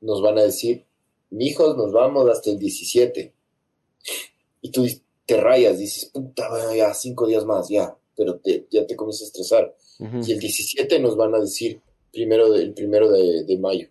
nos 0.01 0.21
van 0.21 0.37
a 0.37 0.43
decir, 0.43 0.85
mijos, 1.31 1.75
nos 1.77 1.91
vamos 1.91 2.29
hasta 2.29 2.51
el 2.51 2.59
17. 2.59 3.33
Y 4.61 4.71
tú 4.71 4.85
te 5.25 5.39
rayas, 5.41 5.79
dices, 5.79 6.05
puta, 6.13 6.47
ya, 6.75 6.93
cinco 6.93 7.25
días 7.27 7.45
más, 7.45 7.69
ya. 7.69 7.95
Pero 8.15 8.37
te- 8.39 8.65
ya 8.71 8.85
te 8.87 8.95
comienzas 8.95 9.23
a 9.23 9.25
estresar. 9.25 9.75
Y 9.99 10.31
el 10.31 10.39
17 10.39 10.99
nos 10.99 11.15
van 11.17 11.33
a 11.35 11.39
decir 11.39 11.81
primero 12.11 12.49
de- 12.51 12.63
el 12.63 12.73
primero 12.73 13.09
de, 13.11 13.43
de 13.43 13.57
mayo. 13.57 13.87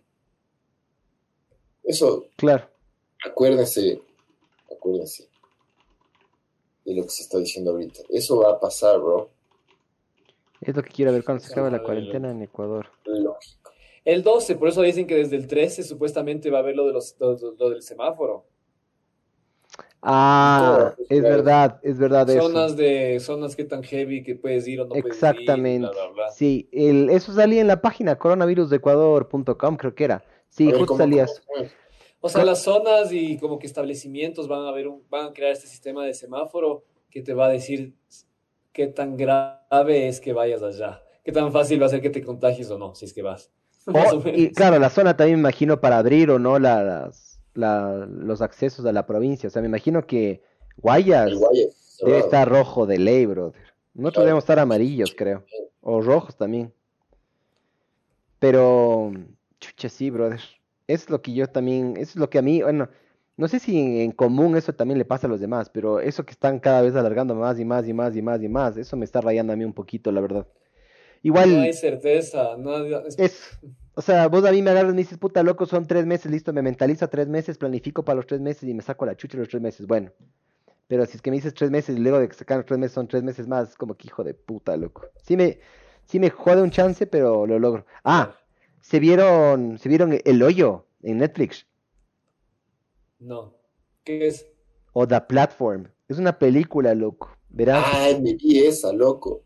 Eso, 1.83 2.25
Claro. 2.35 2.67
acuérdense, 3.23 4.01
acuérdense 4.71 5.29
de 6.83 6.95
lo 6.95 7.03
que 7.03 7.09
se 7.09 7.23
está 7.23 7.37
diciendo 7.39 7.71
ahorita. 7.71 8.01
Eso 8.09 8.37
va 8.39 8.51
a 8.53 8.59
pasar, 8.59 8.99
bro. 8.99 9.29
Es 10.61 10.75
lo 10.75 10.81
que 10.83 10.89
quiero 10.89 11.11
ver 11.11 11.23
cuando 11.23 11.43
se 11.43 11.51
acabe 11.51 11.67
la 11.69 11.77
Madre 11.77 11.85
cuarentena 11.85 12.31
en 12.31 12.41
Ecuador. 12.41 12.87
Lógico. 13.05 13.71
El 14.03 14.21
12, 14.23 14.55
por 14.55 14.67
eso 14.69 14.81
dicen 14.83 15.07
que 15.07 15.15
desde 15.15 15.35
el 15.35 15.47
13 15.47 15.83
supuestamente 15.83 16.49
va 16.51 16.59
a 16.59 16.61
haber 16.61 16.75
lo, 16.75 16.85
de 16.87 16.93
los, 16.93 17.15
lo, 17.19 17.35
lo 17.57 17.69
del 17.71 17.81
semáforo. 17.81 18.45
Ah, 20.07 20.93
Claro, 20.93 20.95
es 21.09 21.19
claro. 21.21 21.35
verdad, 21.35 21.79
es 21.81 21.97
verdad 21.97 22.29
eso. 22.29 22.41
Zonas 22.47 22.77
de 22.77 23.19
zonas 23.19 23.55
que 23.55 23.63
tan 23.63 23.81
heavy 23.83 24.21
que 24.23 24.35
puedes 24.35 24.67
ir 24.67 24.81
o 24.81 24.83
no 24.83 24.89
puedes 24.89 25.05
ir, 25.05 25.11
Exactamente. 25.11 25.79
bla, 25.79 25.91
bla, 25.91 26.13
bla. 26.13 26.31
Sí, 26.31 26.69
el, 26.71 27.09
eso 27.09 27.33
salía 27.33 27.59
en 27.61 27.67
la 27.67 27.81
página 27.81 28.15
coronavirusdeecuador.com, 28.17 29.77
creo 29.77 29.95
que 29.95 30.03
era. 30.03 30.23
Sí, 30.49 30.65
ver, 30.67 30.75
justo 30.75 30.87
¿cómo- 30.93 30.97
salía 30.99 31.25
cómo- 31.25 31.33
eso. 31.33 31.41
cómo 31.47 31.65
es? 31.65 31.71
O 32.21 32.29
sea, 32.29 32.43
las 32.45 32.63
zonas 32.63 33.11
y 33.11 33.37
como 33.37 33.59
que 33.59 33.67
establecimientos 33.67 34.47
van 34.47 34.65
a 34.65 34.71
ver 34.71 34.87
un, 34.87 35.03
van 35.09 35.27
a 35.27 35.33
crear 35.33 35.51
este 35.51 35.67
sistema 35.67 36.03
de 36.05 36.13
semáforo 36.13 36.83
que 37.11 37.21
te 37.21 37.33
va 37.33 37.45
a 37.47 37.49
decir 37.49 37.93
qué 38.73 38.87
tan 38.87 39.15
grave 39.15 40.07
es 40.07 40.19
que 40.19 40.33
vayas 40.33 40.61
allá, 40.63 41.01
qué 41.23 41.31
tan 41.31 41.51
fácil 41.51 41.81
va 41.81 41.85
a 41.85 41.89
ser 41.89 42.01
que 42.01 42.09
te 42.09 42.23
contagies 42.23 42.69
o 42.71 42.77
no, 42.77 42.95
si 42.95 43.05
es 43.05 43.13
que 43.13 43.21
vas. 43.21 43.51
O- 43.87 43.91
y 44.35 44.51
claro, 44.53 44.79
la 44.79 44.89
zona 44.89 45.15
también 45.15 45.37
me 45.37 45.41
imagino 45.41 45.79
para 45.79 45.97
abrir 45.99 46.31
o 46.31 46.39
no 46.39 46.57
la- 46.57 46.83
las, 46.83 47.24
la- 47.55 48.05
los 48.07 48.41
accesos 48.41 48.85
a 48.85 48.91
la 48.93 49.05
provincia. 49.07 49.47
O 49.47 49.49
sea, 49.49 49.61
me 49.61 49.67
imagino 49.67 50.05
que 50.05 50.41
Guayas 50.77 51.31
debe 52.05 52.19
estar 52.19 52.47
rojo 52.47 52.85
de 52.85 52.97
ley, 52.99 53.25
brother. 53.25 53.59
Nosotros 53.93 54.13
Claro. 54.13 54.25
debemos 54.25 54.43
estar 54.43 54.59
amarillos, 54.59 55.15
creo. 55.17 55.43
O 55.81 56.01
rojos 56.01 56.35
también. 56.37 56.71
Pero, 58.39 59.11
chucha, 59.59 59.89
sí, 59.89 60.09
brother. 60.09 60.41
Es 60.87 61.09
lo 61.09 61.21
que 61.21 61.33
yo 61.33 61.47
también, 61.47 61.93
eso 61.97 62.11
es 62.11 62.15
lo 62.17 62.29
que 62.29 62.37
a 62.37 62.41
mí, 62.41 62.61
bueno, 62.61 62.89
no 63.37 63.47
sé 63.47 63.59
si 63.59 63.79
en, 63.79 63.95
en 63.97 64.11
común 64.11 64.55
eso 64.55 64.73
también 64.73 64.97
le 64.99 65.05
pasa 65.05 65.25
a 65.27 65.29
los 65.29 65.39
demás, 65.39 65.69
pero 65.69 65.99
eso 65.99 66.25
que 66.25 66.31
están 66.31 66.59
cada 66.59 66.81
vez 66.81 66.95
alargando 66.95 67.33
más 67.33 67.59
y 67.59 67.65
más 67.65 67.87
y 67.87 67.93
más 67.93 68.15
y 68.15 68.21
más 68.21 68.41
y 68.43 68.49
más, 68.49 68.77
eso 68.77 68.95
me 68.95 69.05
está 69.05 69.21
rayando 69.21 69.53
a 69.53 69.55
mí 69.55 69.65
un 69.65 69.73
poquito, 69.73 70.11
la 70.11 70.21
verdad. 70.21 70.47
Igual, 71.23 71.55
No 71.55 71.61
hay 71.61 71.73
certeza, 71.73 72.55
no, 72.57 72.77
es- 72.85 73.17
es, 73.17 73.59
o 73.95 74.01
sea, 74.01 74.27
vos 74.27 74.45
a 74.45 74.51
mí 74.51 74.61
me 74.61 74.71
agarras 74.71 74.91
y 74.91 74.95
me 74.95 75.01
dices, 75.01 75.17
puta 75.17 75.43
loco, 75.43 75.65
son 75.65 75.85
tres 75.87 76.05
meses, 76.05 76.31
listo, 76.31 76.53
me 76.53 76.61
mentalizo 76.61 77.05
a 77.05 77.09
tres 77.09 77.27
meses, 77.27 77.57
planifico 77.57 78.03
para 78.05 78.17
los 78.17 78.27
tres 78.27 78.41
meses 78.41 78.63
y 78.69 78.73
me 78.73 78.81
saco 78.81 79.05
la 79.05 79.15
chucha 79.15 79.37
los 79.37 79.49
tres 79.49 79.61
meses, 79.61 79.87
bueno. 79.87 80.11
Pero 80.87 81.05
si 81.05 81.17
es 81.17 81.21
que 81.21 81.31
me 81.31 81.37
dices 81.37 81.53
tres 81.53 81.71
meses 81.71 81.97
y 81.97 81.99
luego 81.99 82.19
de 82.19 82.27
que 82.27 82.35
sacan 82.35 82.59
los 82.59 82.65
tres 82.65 82.79
meses 82.79 82.93
son 82.93 83.07
tres 83.07 83.23
meses 83.23 83.47
más, 83.47 83.69
es 83.69 83.75
como 83.75 83.95
que 83.95 84.07
hijo 84.07 84.23
de 84.23 84.33
puta, 84.33 84.77
loco. 84.77 85.07
Sí 85.23 85.35
me, 85.37 85.59
sí 86.05 86.19
me 86.19 86.29
jode 86.29 86.61
un 86.61 86.71
chance, 86.71 87.07
pero 87.07 87.47
lo 87.47 87.57
logro. 87.59 87.85
Ah, 88.03 88.35
se 88.81 88.99
vieron, 88.99 89.79
se 89.79 89.89
vieron 89.89 90.19
El 90.23 90.43
Hoyo 90.43 90.85
en 91.01 91.17
Netflix, 91.19 91.65
no. 93.19 93.55
¿Qué 94.03 94.27
es? 94.27 94.45
o 94.93 95.07
The 95.07 95.21
Platform. 95.21 95.87
Es 96.07 96.19
una 96.19 96.37
película, 96.37 96.93
loco. 96.93 97.29
Verás. 97.49 97.85
Ay, 97.93 98.21
me 98.21 98.33
vi 98.33 98.59
esa, 98.59 98.93
loco. 98.93 99.44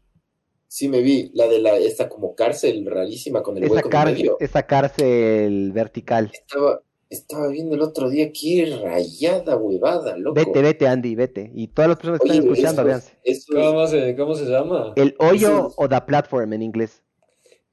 Sí, 0.72 0.88
me 0.88 1.02
vi. 1.02 1.32
La 1.34 1.48
de 1.48 1.60
la, 1.60 1.78
esta 1.78 2.08
como 2.08 2.36
cárcel 2.36 2.86
rarísima 2.86 3.42
con 3.42 3.58
el 3.58 3.64
esa, 3.64 3.74
hueco 3.74 3.90
en 3.92 4.04
medio. 4.06 4.38
esa 4.40 4.64
cárcel 4.68 5.72
vertical. 5.74 6.30
Estaba, 6.32 6.82
estaba 7.10 7.48
viendo 7.48 7.74
el 7.74 7.82
otro 7.82 8.08
día, 8.08 8.32
qué 8.32 8.78
rayada 8.80 9.58
huevada, 9.58 10.16
loco. 10.16 10.36
Vete, 10.36 10.62
vete, 10.62 10.88
Andy, 10.88 11.16
vete. 11.16 11.52
Y 11.56 11.70
todas 11.70 11.90
las 11.90 11.98
personas 11.98 12.20
que 12.22 12.30
Oye, 12.30 12.38
están 12.38 12.52
escuchando, 12.54 12.84
véanse. 12.86 13.14
esos- 13.24 13.56
¿Cómo 13.56 13.88
se, 13.88 14.16
cómo 14.16 14.36
se 14.36 14.46
llama? 14.46 14.94
El 14.96 15.16
Hoyo 15.18 15.48
Esos- 15.70 15.74
o 15.76 15.90
The 15.90 16.02
Platform 16.02 16.54
en 16.54 16.62
inglés. 16.62 17.02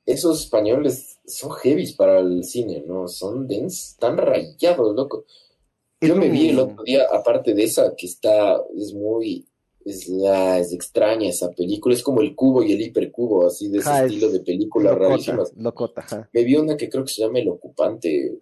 esos 0.07 0.41
españoles 0.41 1.19
son 1.27 1.51
heavies 1.51 1.93
para 1.93 2.21
el 2.21 2.45
cine, 2.45 2.83
¿no? 2.87 3.09
Son 3.09 3.47
dens, 3.47 3.97
tan 3.99 4.17
rayados, 4.17 4.95
loco. 4.97 5.27
Es 6.01 6.09
Yo 6.09 6.17
me 6.17 6.31
vi 6.31 6.49
el 6.51 6.59
otro 6.61 6.83
día, 6.83 7.05
aparte 7.13 7.53
de 7.53 7.65
esa, 7.65 7.95
que 7.95 8.07
está, 8.07 8.59
es 8.75 8.95
muy, 8.95 9.47
es, 9.87 10.09
la- 10.09 10.59
es 10.59 10.73
extraña 10.73 11.29
esa 11.31 11.51
película, 11.51 11.95
es 11.95 12.03
como 12.03 12.21
el 12.21 12.35
cubo 12.35 12.63
y 12.63 12.73
el 12.73 12.81
hipercubo, 12.83 13.47
así 13.47 13.69
de 13.69 13.79
ese 13.79 13.91
es 13.91 14.01
estilo 14.13 14.31
de 14.31 14.41
películas 14.41 14.93
Locota, 14.93 15.09
rarísimas. 15.09 15.53
locota. 15.57 16.29
Me 16.33 16.45
vi 16.45 16.57
una 16.57 16.77
que 16.77 16.89
creo 16.91 17.05
que 17.05 17.13
se 17.13 17.23
llama 17.23 17.39
El 17.39 17.49
Ocupante, 17.49 18.39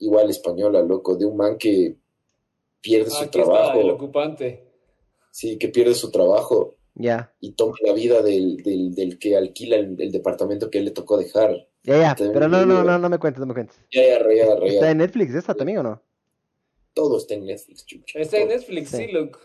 igual 0.00 0.28
española, 0.30 0.82
loco, 0.82 1.16
de 1.16 1.24
un 1.26 1.36
man 1.36 1.56
que 1.56 1.96
pierde 2.80 3.10
su 3.10 3.16
Aquí 3.16 3.24
está, 3.24 3.38
el 3.40 3.44
trabajo, 3.44 3.80
ocupante. 3.94 4.64
sí, 5.30 5.56
que 5.58 5.68
pierde 5.68 5.94
su 5.94 6.10
trabajo 6.10 6.76
Ya, 6.94 7.32
y 7.40 7.52
tome 7.52 7.74
la 7.84 7.92
vida 7.92 8.22
del, 8.22 8.56
del, 8.58 8.94
del 8.94 9.18
que 9.18 9.36
alquila 9.36 9.76
el, 9.76 10.00
el 10.00 10.10
departamento 10.12 10.68
que 10.70 10.78
él 10.78 10.84
le 10.86 10.90
tocó 10.90 11.16
dejar. 11.16 11.68
ya, 11.84 11.96
ya. 12.00 12.14
Pero 12.18 12.48
no, 12.48 12.66
no, 12.66 12.82
no, 12.84 12.98
no 12.98 13.08
me 13.08 13.18
cuentes, 13.18 13.40
no 13.40 13.46
me 13.46 13.54
cuentes. 13.54 13.76
Ya, 13.92 14.02
ya, 14.02 14.18
ya, 14.34 14.58
ya. 14.58 14.66
¿Está 14.66 14.90
en 14.90 14.98
Netflix 14.98 15.34
esa 15.34 15.54
también 15.54 15.78
o 15.78 15.82
no? 15.84 16.02
Todo 16.94 17.18
está 17.18 17.34
en 17.34 17.44
Netflix, 17.46 17.86
chucha. 17.86 18.18
Está 18.18 18.38
en. 18.38 18.48
Netflix, 18.48 18.88
Sí. 18.90 18.96
sí, 19.06 19.12
loco. 19.12 19.38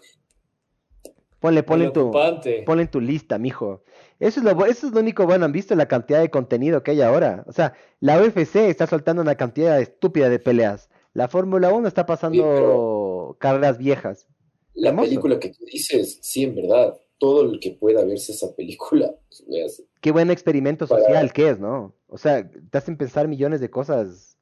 Ponle, 1.43 1.61
ponle 1.61 1.85
en 1.88 1.91
tu, 1.91 2.09
ponle 2.65 2.83
en 2.83 2.88
tu 2.88 3.01
lista, 3.01 3.38
mijo. 3.38 3.83
Eso 4.17 4.39
es 4.39 4.45
lo, 4.45 4.65
eso 4.65 4.88
es 4.88 4.93
lo 4.93 5.01
único 5.01 5.25
bueno. 5.25 5.43
Han 5.43 5.51
visto 5.51 5.75
la 5.75 5.89
cantidad 5.89 6.22
de 6.22 6.30
contenido 6.30 6.83
que 6.83 6.91
hay 6.91 7.01
ahora. 7.01 7.43
O 7.47 7.51
sea, 7.51 7.73
la 7.99 8.17
UFC 8.22 8.55
está 8.55 8.88
soltando 8.88 9.22
una 9.22 9.35
cantidad 9.35 9.77
estúpida 9.81 10.30
de 10.30 10.39
peleas. 10.39 10.89
La 11.13 11.27
Fórmula 11.27 11.73
1 11.73 11.85
está 11.85 12.05
pasando 12.05 13.35
carreras 13.39 13.77
viejas. 13.77 14.25
La 14.73 14.89
Hermoso. 14.91 15.09
película 15.09 15.38
que 15.38 15.49
tú 15.49 15.65
dices, 15.65 16.17
sí, 16.22 16.43
en 16.45 16.55
verdad, 16.55 16.95
todo 17.17 17.43
el 17.51 17.59
que 17.59 17.72
pueda 17.72 18.05
verse 18.05 18.31
esa 18.31 18.55
película, 18.55 19.13
pues. 19.45 19.83
Qué 19.99 20.11
buen 20.13 20.31
experimento 20.31 20.88
Para- 20.88 21.01
social 21.03 21.33
que 21.33 21.49
es, 21.49 21.59
¿no? 21.59 21.93
O 22.07 22.17
sea, 22.17 22.49
te 22.49 22.77
hacen 22.77 22.95
pensar 22.95 23.27
millones 23.27 23.59
de 23.59 23.69
cosas. 23.69 24.38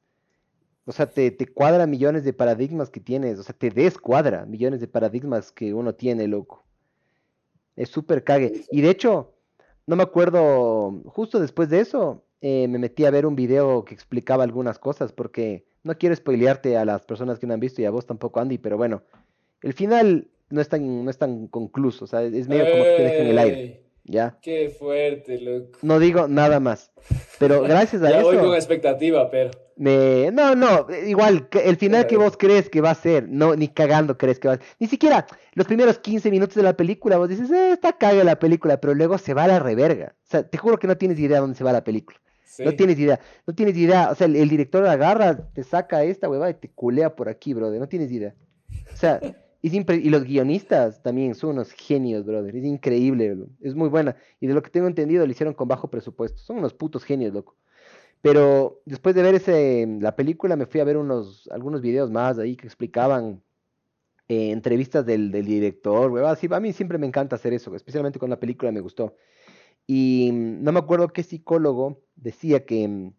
O 0.84 0.92
sea, 0.92 1.10
te, 1.10 1.32
te 1.32 1.46
cuadra 1.46 1.88
millones 1.88 2.22
de 2.22 2.32
paradigmas 2.32 2.90
que 2.90 3.00
tienes. 3.00 3.40
O 3.40 3.42
sea, 3.42 3.56
te 3.56 3.70
descuadra 3.70 4.46
millones 4.46 4.80
de 4.80 4.86
paradigmas 4.86 5.50
que 5.50 5.74
uno 5.74 5.94
tiene, 5.96 6.28
loco. 6.28 6.64
Es 7.76 7.88
súper 7.88 8.24
cague. 8.24 8.64
Y 8.70 8.80
de 8.80 8.90
hecho, 8.90 9.34
no 9.86 9.96
me 9.96 10.02
acuerdo, 10.02 11.02
justo 11.06 11.40
después 11.40 11.68
de 11.68 11.80
eso, 11.80 12.24
eh, 12.40 12.66
me 12.68 12.78
metí 12.78 13.04
a 13.04 13.10
ver 13.10 13.26
un 13.26 13.36
video 13.36 13.84
que 13.84 13.94
explicaba 13.94 14.44
algunas 14.44 14.78
cosas, 14.78 15.12
porque 15.12 15.64
no 15.82 15.96
quiero 15.98 16.14
spoilearte 16.14 16.76
a 16.76 16.84
las 16.84 17.04
personas 17.04 17.38
que 17.38 17.46
no 17.46 17.54
han 17.54 17.60
visto 17.60 17.82
y 17.82 17.84
a 17.84 17.90
vos 17.90 18.06
tampoco, 18.06 18.40
Andy, 18.40 18.58
pero 18.58 18.76
bueno, 18.76 19.02
el 19.62 19.72
final 19.72 20.28
no 20.50 20.60
es 20.60 20.68
tan, 20.68 21.04
no 21.04 21.10
es 21.10 21.18
tan 21.18 21.46
concluso, 21.48 22.04
o 22.04 22.08
sea, 22.08 22.22
es 22.22 22.48
medio 22.48 22.70
como 22.70 22.84
que 22.84 22.94
te 22.96 23.02
deja 23.02 23.16
en 23.18 23.26
el 23.28 23.38
aire, 23.38 23.82
¿ya? 24.04 24.38
Qué 24.42 24.68
fuerte, 24.70 25.40
loco. 25.40 25.78
No 25.82 25.98
digo 25.98 26.28
nada 26.28 26.60
más, 26.60 26.92
pero 27.38 27.62
gracias 27.62 28.02
a 28.02 28.10
Ya 28.10 28.22
voy 28.22 28.36
eso... 28.36 28.44
con 28.46 28.54
expectativa, 28.54 29.30
pero. 29.30 29.50
Me... 29.82 30.30
No, 30.30 30.54
no, 30.54 30.86
igual, 31.04 31.48
el 31.64 31.76
final 31.76 32.06
que 32.06 32.16
vos 32.16 32.36
crees 32.36 32.70
que 32.70 32.80
va 32.80 32.90
a 32.90 32.94
ser, 32.94 33.28
no, 33.28 33.56
ni 33.56 33.66
cagando 33.66 34.16
crees 34.16 34.38
que 34.38 34.46
va 34.46 34.54
a 34.54 34.56
ser. 34.58 34.66
Ni 34.78 34.86
siquiera 34.86 35.26
los 35.54 35.66
primeros 35.66 35.98
15 35.98 36.30
minutos 36.30 36.54
de 36.54 36.62
la 36.62 36.76
película, 36.76 37.16
vos 37.16 37.28
dices, 37.28 37.50
eh, 37.50 37.72
está 37.72 37.92
caga 37.94 38.22
la 38.22 38.38
película, 38.38 38.80
pero 38.80 38.94
luego 38.94 39.18
se 39.18 39.34
va 39.34 39.42
a 39.42 39.48
la 39.48 39.58
reverga. 39.58 40.14
O 40.22 40.30
sea, 40.30 40.48
te 40.48 40.56
juro 40.56 40.78
que 40.78 40.86
no 40.86 40.96
tienes 40.96 41.18
idea 41.18 41.40
dónde 41.40 41.56
se 41.56 41.64
va 41.64 41.72
la 41.72 41.82
película. 41.82 42.16
Sí. 42.44 42.62
No 42.64 42.74
tienes 42.74 42.96
idea, 42.96 43.18
no 43.44 43.56
tienes 43.56 43.76
idea. 43.76 44.10
O 44.12 44.14
sea, 44.14 44.28
el, 44.28 44.36
el 44.36 44.48
director 44.48 44.86
agarra, 44.86 45.48
te 45.52 45.64
saca 45.64 46.04
esta 46.04 46.30
huevada 46.30 46.52
y 46.52 46.54
te 46.54 46.70
culea 46.70 47.16
por 47.16 47.28
aquí, 47.28 47.52
brother. 47.52 47.80
No 47.80 47.88
tienes 47.88 48.12
idea. 48.12 48.36
O 48.92 48.96
sea, 48.96 49.18
es 49.62 49.72
y 49.74 50.10
los 50.10 50.22
guionistas 50.22 51.02
también 51.02 51.34
son 51.34 51.50
unos 51.50 51.72
genios, 51.72 52.24
brother. 52.24 52.54
Es 52.54 52.64
increíble, 52.64 53.34
bro. 53.34 53.48
es 53.60 53.74
muy 53.74 53.88
buena. 53.88 54.14
Y 54.38 54.46
de 54.46 54.54
lo 54.54 54.62
que 54.62 54.70
tengo 54.70 54.86
entendido, 54.86 55.26
lo 55.26 55.32
hicieron 55.32 55.54
con 55.54 55.66
bajo 55.66 55.90
presupuesto. 55.90 56.38
Son 56.38 56.58
unos 56.58 56.72
putos 56.72 57.02
genios, 57.02 57.34
loco. 57.34 57.56
Pero 58.22 58.80
después 58.86 59.14
de 59.14 59.22
ver 59.22 59.34
ese, 59.34 59.86
la 60.00 60.16
película, 60.16 60.56
me 60.56 60.66
fui 60.66 60.80
a 60.80 60.84
ver 60.84 60.96
unos, 60.96 61.48
algunos 61.52 61.82
videos 61.82 62.10
más 62.10 62.38
ahí 62.38 62.56
que 62.56 62.66
explicaban 62.66 63.42
eh, 64.28 64.52
entrevistas 64.52 65.04
del, 65.04 65.32
del 65.32 65.44
director, 65.44 66.10
huevada. 66.10 66.36
Sí, 66.36 66.48
a 66.50 66.60
mí 66.60 66.72
siempre 66.72 66.98
me 66.98 67.06
encanta 67.06 67.36
hacer 67.36 67.52
eso, 67.52 67.74
especialmente 67.74 68.20
con 68.20 68.30
la 68.30 68.38
película 68.38 68.70
me 68.72 68.80
gustó. 68.80 69.16
Y 69.86 70.30
mm, 70.32 70.62
no 70.62 70.72
me 70.72 70.78
acuerdo 70.78 71.08
qué 71.08 71.22
psicólogo 71.24 72.00
decía 72.14 72.64
que 72.64 72.86
mm, 72.86 73.12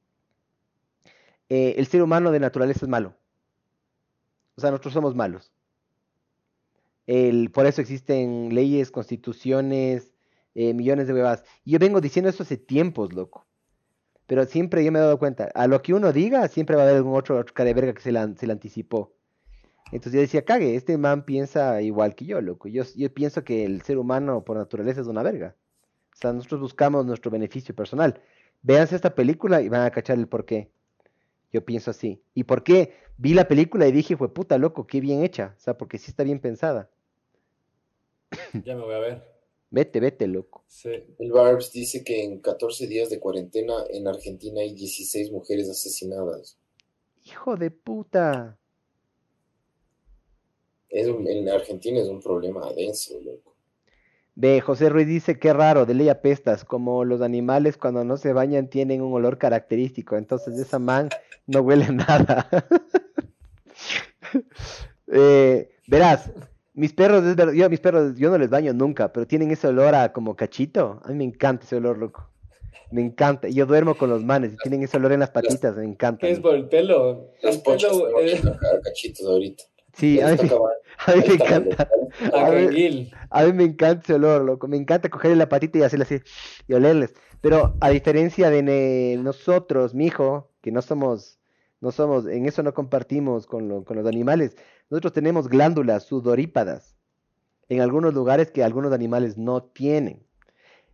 eh, 1.50 1.76
el 1.78 1.88
ser 1.88 2.02
humano 2.02 2.32
de 2.32 2.40
naturaleza 2.40 2.86
es 2.86 2.90
malo. 2.90 3.16
O 4.56 4.62
sea, 4.62 4.72
nosotros 4.72 4.94
somos 4.94 5.16
malos. 5.16 5.52
El, 7.08 7.52
por 7.52 7.66
eso 7.66 7.82
existen 7.82 8.56
leyes, 8.56 8.92
constituciones, 8.92 10.14
eh, 10.56 10.74
millones 10.74 11.08
de 11.08 11.14
huevas. 11.14 11.44
Y 11.66 11.72
yo 11.72 11.80
vengo 11.80 12.00
diciendo 12.00 12.30
eso 12.30 12.44
hace 12.44 12.58
tiempos, 12.58 13.14
loco. 13.14 13.46
Pero 14.28 14.46
siempre 14.46 14.84
yo 14.84 14.92
me 14.92 15.00
he 15.00 15.02
dado 15.02 15.20
cuenta, 15.20 15.50
a 15.54 15.68
lo 15.68 15.82
que 15.82 15.94
uno 15.94 16.14
diga, 16.14 16.48
siempre 16.48 16.76
va 16.76 16.84
a 16.84 16.86
haber 16.86 16.98
algún 16.98 17.16
otro, 17.16 17.38
otro 17.38 17.54
cara 17.54 17.68
de 17.68 17.74
verga 17.74 17.94
que 17.94 18.02
se 18.02 18.12
la, 18.12 18.34
se 18.36 18.48
la 18.48 18.54
anticipó. 18.54 19.12
Entonces 19.92 20.14
yo 20.14 20.22
decía, 20.22 20.44
cague, 20.44 20.76
este 20.76 20.98
man 20.98 21.24
piensa 21.24 21.82
igual 21.82 22.16
que 22.16 22.26
yo, 22.26 22.42
loco. 22.42 22.68
Yo, 22.68 22.84
yo 22.96 23.14
pienso 23.14 23.44
que 23.44 23.66
el 23.66 23.82
ser 23.84 23.98
humano 23.98 24.44
por 24.44 24.58
naturaleza 24.58 25.02
es 25.02 25.08
una 25.08 25.22
verga. 25.22 25.56
O 26.14 26.16
sea, 26.16 26.34
nosotros 26.34 26.62
buscamos 26.62 27.06
nuestro 27.06 27.30
beneficio 27.30 27.76
personal. 27.76 28.20
Véanse 28.62 28.96
esta 28.96 29.14
película 29.14 29.62
y 29.62 29.70
van 29.70 29.82
a 29.82 29.92
cachar 29.92 30.18
el 30.18 30.28
por 30.28 30.46
qué. 30.46 30.72
Yo 31.52 31.64
pienso 31.64 31.92
así. 31.92 32.24
¿Y 32.34 32.46
por 32.46 32.64
qué? 32.64 32.96
Vi 33.18 33.34
la 33.34 33.48
película 33.48 33.88
y 33.88 33.92
dije, 33.92 34.18
fue 34.18 34.34
puta 34.34 34.58
loco, 34.58 34.88
qué 34.88 35.00
bien 35.00 35.24
hecha. 35.24 35.54
O 35.58 35.60
sea, 35.60 35.78
porque 35.78 36.00
sí 36.00 36.10
está 36.10 36.24
bien 36.24 36.40
pensada. 36.40 36.90
Ya 38.64 38.76
me 38.76 38.82
voy 38.82 38.96
a 38.96 39.00
ver. 39.00 39.33
Vete, 39.74 40.00
vete, 40.00 40.28
loco. 40.28 40.64
Sí. 40.68 40.92
El 41.18 41.32
Barbs 41.32 41.72
dice 41.72 42.04
que 42.04 42.24
en 42.24 42.40
14 42.42 42.86
días 42.86 43.10
de 43.10 43.20
cuarentena 43.20 43.74
en 43.90 44.08
Argentina 44.08 44.62
hay 44.62 44.76
16 44.76 45.32
mujeres 45.32 45.68
asesinadas. 45.68 46.60
Hijo 47.26 47.56
de 47.56 47.72
puta. 47.72 48.60
Es 50.90 51.08
un- 51.08 51.28
en 51.28 51.50
Argentina 51.50 52.00
es 52.00 52.08
un 52.08 52.22
problema 52.22 52.72
denso, 52.74 53.20
loco. 53.20 53.56
Ve, 54.36 54.62
José 54.62 54.90
Ruiz 54.90 55.08
dice, 55.08 55.40
qué 55.40 55.54
raro, 55.54 55.88
de 55.88 55.96
ley 55.96 56.10
apestas, 56.10 56.64
como 56.66 57.04
los 57.04 57.22
animales 57.22 57.76
cuando 57.76 58.04
no 58.04 58.18
se 58.18 58.32
bañan 58.32 58.70
tienen 58.70 59.02
un 59.02 59.12
olor 59.14 59.40
característico, 59.40 60.18
entonces 60.18 60.60
esa 60.60 60.78
man 60.78 61.10
no 61.48 61.62
huele 61.62 61.88
nada. 61.92 62.48
Eh, 65.16 65.70
verás, 65.88 66.32
mis 66.74 66.94
perros, 66.94 67.24
es 67.24 67.36
verdad, 67.36 67.54
yo 67.54 67.66
a 67.66 67.70
mis 67.70 67.80
perros, 67.80 68.16
yo 68.18 68.30
no 68.30 68.38
les 68.38 68.50
baño 68.50 68.74
nunca, 68.74 69.12
pero 69.14 69.28
tienen 69.28 69.52
ese 69.52 69.68
olor 69.68 69.94
a 69.96 70.12
como 70.14 70.36
cachito, 70.36 71.00
a 71.04 71.10
mí 71.10 71.16
me 71.16 71.24
encanta 71.24 71.66
ese 71.66 71.76
olor, 71.78 71.98
loco. 71.98 72.30
Me 72.92 73.02
encanta, 73.02 73.48
y 73.48 73.54
yo 73.56 73.66
duermo 73.66 73.96
con 73.96 74.10
los 74.10 74.24
manes 74.24 74.54
y 74.54 74.58
tienen 74.58 74.84
ese 74.84 74.98
olor 74.98 75.14
en 75.14 75.20
las 75.22 75.32
patitas, 75.32 75.76
me 75.76 75.86
encanta. 75.86 76.28
¿Qué 76.28 76.34
es 76.34 76.40
por 76.40 76.54
el 76.56 76.68
pelo? 76.70 77.32
Las 77.42 77.56
El 77.56 77.62
pochas 77.64 77.92
pelo, 77.92 78.20
eh, 78.20 78.40
cachitos 78.84 79.26
ahorita. 79.26 79.64
Sí, 79.94 80.20
a 80.22 80.28
mí, 80.30 80.38
a 81.08 81.12
mí 81.16 81.24
me 81.28 81.34
encanta. 81.36 81.88
A 82.34 82.46
arreguil. 82.48 83.12
A 83.30 83.44
mí 83.46 83.54
me 83.54 83.64
encanta 83.64 84.02
ese 84.04 84.14
olor, 84.14 84.44
loco. 84.44 84.68
Me 84.68 84.78
encanta 84.78 85.10
cogerle 85.10 85.38
la 85.38 85.50
patita 85.50 85.78
y 85.80 85.84
hacerle 85.84 86.04
así 86.06 86.20
y 86.68 86.74
olerles. 86.74 87.14
Pero 87.42 87.76
a 87.80 87.90
diferencia 87.90 88.50
de 88.50 88.64
ne- 88.64 89.18
nosotros, 89.22 89.94
mijo, 89.96 90.52
que 90.62 90.72
no 90.72 90.82
somos, 90.82 91.40
no 91.82 91.92
somos, 91.92 92.26
en 92.28 92.46
eso 92.48 92.64
no 92.64 92.74
compartimos 92.74 93.46
con, 93.48 93.68
lo- 93.70 93.84
con 93.84 93.98
los 93.98 94.06
animales. 94.08 94.56
Nosotros 94.94 95.14
tenemos 95.14 95.50
glándulas 95.50 96.04
sudorípadas 96.04 96.96
en 97.68 97.82
algunos 97.82 98.14
lugares 98.14 98.52
que 98.52 98.64
algunos 98.64 98.94
animales 98.94 99.40
no 99.40 99.64
tienen. 99.64 100.22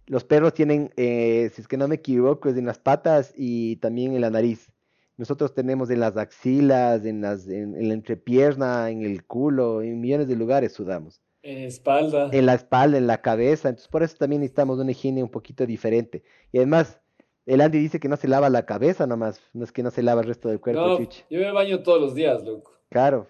Los 0.05 0.23
perros 0.23 0.53
tienen, 0.53 0.93
eh, 0.95 1.51
si 1.53 1.61
es 1.61 1.67
que 1.67 1.75
no 1.75 1.89
me 1.89 1.95
equivoco, 1.95 2.47
es 2.47 2.55
en 2.55 2.65
las 2.65 2.79
patas 2.79 3.33
y 3.35 3.75
también 3.75 4.15
en 4.15 4.21
la 4.21 4.29
nariz. 4.29 4.71
Nosotros 5.17 5.53
tenemos 5.53 5.89
en 5.89 5.99
las 5.99 6.15
axilas, 6.15 7.03
en 7.03 7.19
las, 7.19 7.45
en, 7.49 7.75
en 7.75 7.89
la 7.89 7.93
entrepierna, 7.93 8.89
en 8.89 9.03
el 9.03 9.25
culo, 9.25 9.81
en 9.81 9.99
millones 9.99 10.29
de 10.29 10.37
lugares 10.37 10.71
sudamos 10.71 11.21
En 11.43 11.57
espalda. 11.57 12.29
en 12.31 12.45
la 12.45 12.53
espalda, 12.53 12.97
en 12.97 13.05
la 13.05 13.19
cabeza. 13.21 13.67
Entonces, 13.67 13.89
por 13.89 14.01
eso 14.03 14.15
también 14.17 14.39
necesitamos 14.39 14.79
una 14.79 14.91
higiene 14.91 15.21
un 15.23 15.29
poquito 15.29 15.65
diferente. 15.65 16.23
Y 16.53 16.59
además, 16.59 17.01
el 17.45 17.59
Andy 17.59 17.79
dice 17.79 17.99
que 17.99 18.07
no 18.07 18.15
se 18.15 18.29
lava 18.29 18.49
la 18.49 18.65
cabeza 18.65 19.05
nomás, 19.07 19.41
no 19.51 19.65
es 19.65 19.73
que 19.73 19.83
no 19.83 19.91
se 19.91 20.03
lava 20.03 20.21
el 20.21 20.27
resto 20.27 20.47
del 20.47 20.61
cuerpo, 20.61 20.87
No, 20.87 20.99
yo 21.01 21.39
me 21.41 21.51
baño 21.51 21.83
todos 21.83 21.99
los 21.99 22.15
días, 22.15 22.41
loco. 22.45 22.79
Claro. 22.87 23.27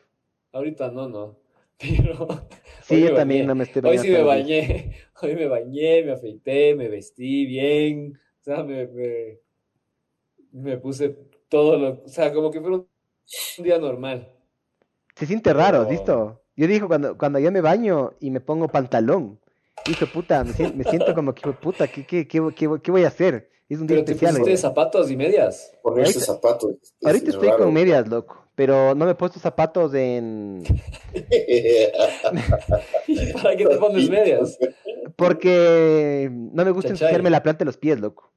Ahorita 0.52 0.92
no, 0.92 1.08
no. 1.08 1.38
Pero 1.80 2.28
Sí, 2.84 3.02
yo 3.02 3.16
también 3.16 3.42
bañé. 3.42 3.48
no 3.48 3.56
me 3.56 3.64
estoy 3.64 3.82
Hoy 3.86 3.98
sí 4.00 4.10
me 4.10 4.24
bañé. 4.24 4.95
Hoy 5.22 5.36
me 5.36 5.48
bañé, 5.48 6.03
me 6.03 6.11
afeité, 6.14 6.76
me 6.76 6.88
vestí 6.90 7.45
bien. 7.45 8.19
O 8.42 8.44
sea, 8.44 8.64
me, 8.64 8.88
me, 8.88 9.40
me 10.52 10.78
puse 10.78 11.16
todo 11.50 11.78
lo. 11.78 11.90
O 12.03 12.08
sea, 12.10 12.34
como 12.34 12.52
que 12.52 12.60
fuera 12.61 12.78
un 12.78 12.88
día 13.64 13.78
normal. 13.78 14.28
Se 15.16 15.26
siente 15.26 15.53
raro, 15.53 15.80
Pero- 15.80 15.92
¿listo? 15.92 16.42
Yo 16.56 16.68
digo, 16.68 16.88
cuando, 16.90 17.18
cuando 17.18 17.40
yo 17.40 17.52
me 17.53 17.61
baño 17.61 18.14
y 18.19 18.32
me 18.32 18.42
pongo 18.42 18.68
pantalón, 18.68 19.40
hijo 19.90 20.06
puta, 20.08 20.44
me 20.44 20.52
siento, 20.52 20.76
me 20.78 20.84
siento 20.84 21.16
como 21.16 21.34
que, 21.34 21.50
puta, 21.53 21.88
¿qué, 21.88 22.06
qué, 22.06 22.28
qué, 22.28 22.42
qué, 22.53 22.69
qué 22.84 22.92
voy 22.92 23.03
a 23.06 23.08
hacer? 23.08 23.50
Es 23.69 23.80
un 23.80 23.88
día 23.88 23.95
Pero 23.98 24.06
te 24.06 24.11
especial. 24.11 24.32
pusiste 24.34 24.52
hoy. 24.52 24.58
zapatos 24.58 25.10
y 25.10 25.16
medias. 25.16 25.72
Ponerse 25.82 26.16
Ahorita- 26.19 26.34
zapatos. 26.34 26.76
Ahorita 27.02 27.30
es 27.30 27.34
estoy 27.36 27.48
raro. 27.48 27.64
con 27.64 27.74
medias, 27.74 28.10
loco, 28.10 28.49
pero 28.59 28.93
no 28.93 29.05
me 29.05 29.11
he 29.11 29.15
puesto 29.15 29.39
zapatos 29.39 29.93
en... 29.93 30.65
¿Y 33.07 33.31
para 33.41 33.55
qué 33.55 33.65
te 33.65 33.77
pones 33.77 34.09
medias? 34.09 34.59
Porque 35.15 36.29
no 36.29 36.65
me 36.65 36.71
gusta 36.71 36.89
Chachay. 36.89 37.05
ensuciarme 37.05 37.29
la 37.29 37.41
planta 37.41 37.59
de 37.59 37.67
los 37.67 37.77
pies, 37.77 38.01
loco. 38.01 38.33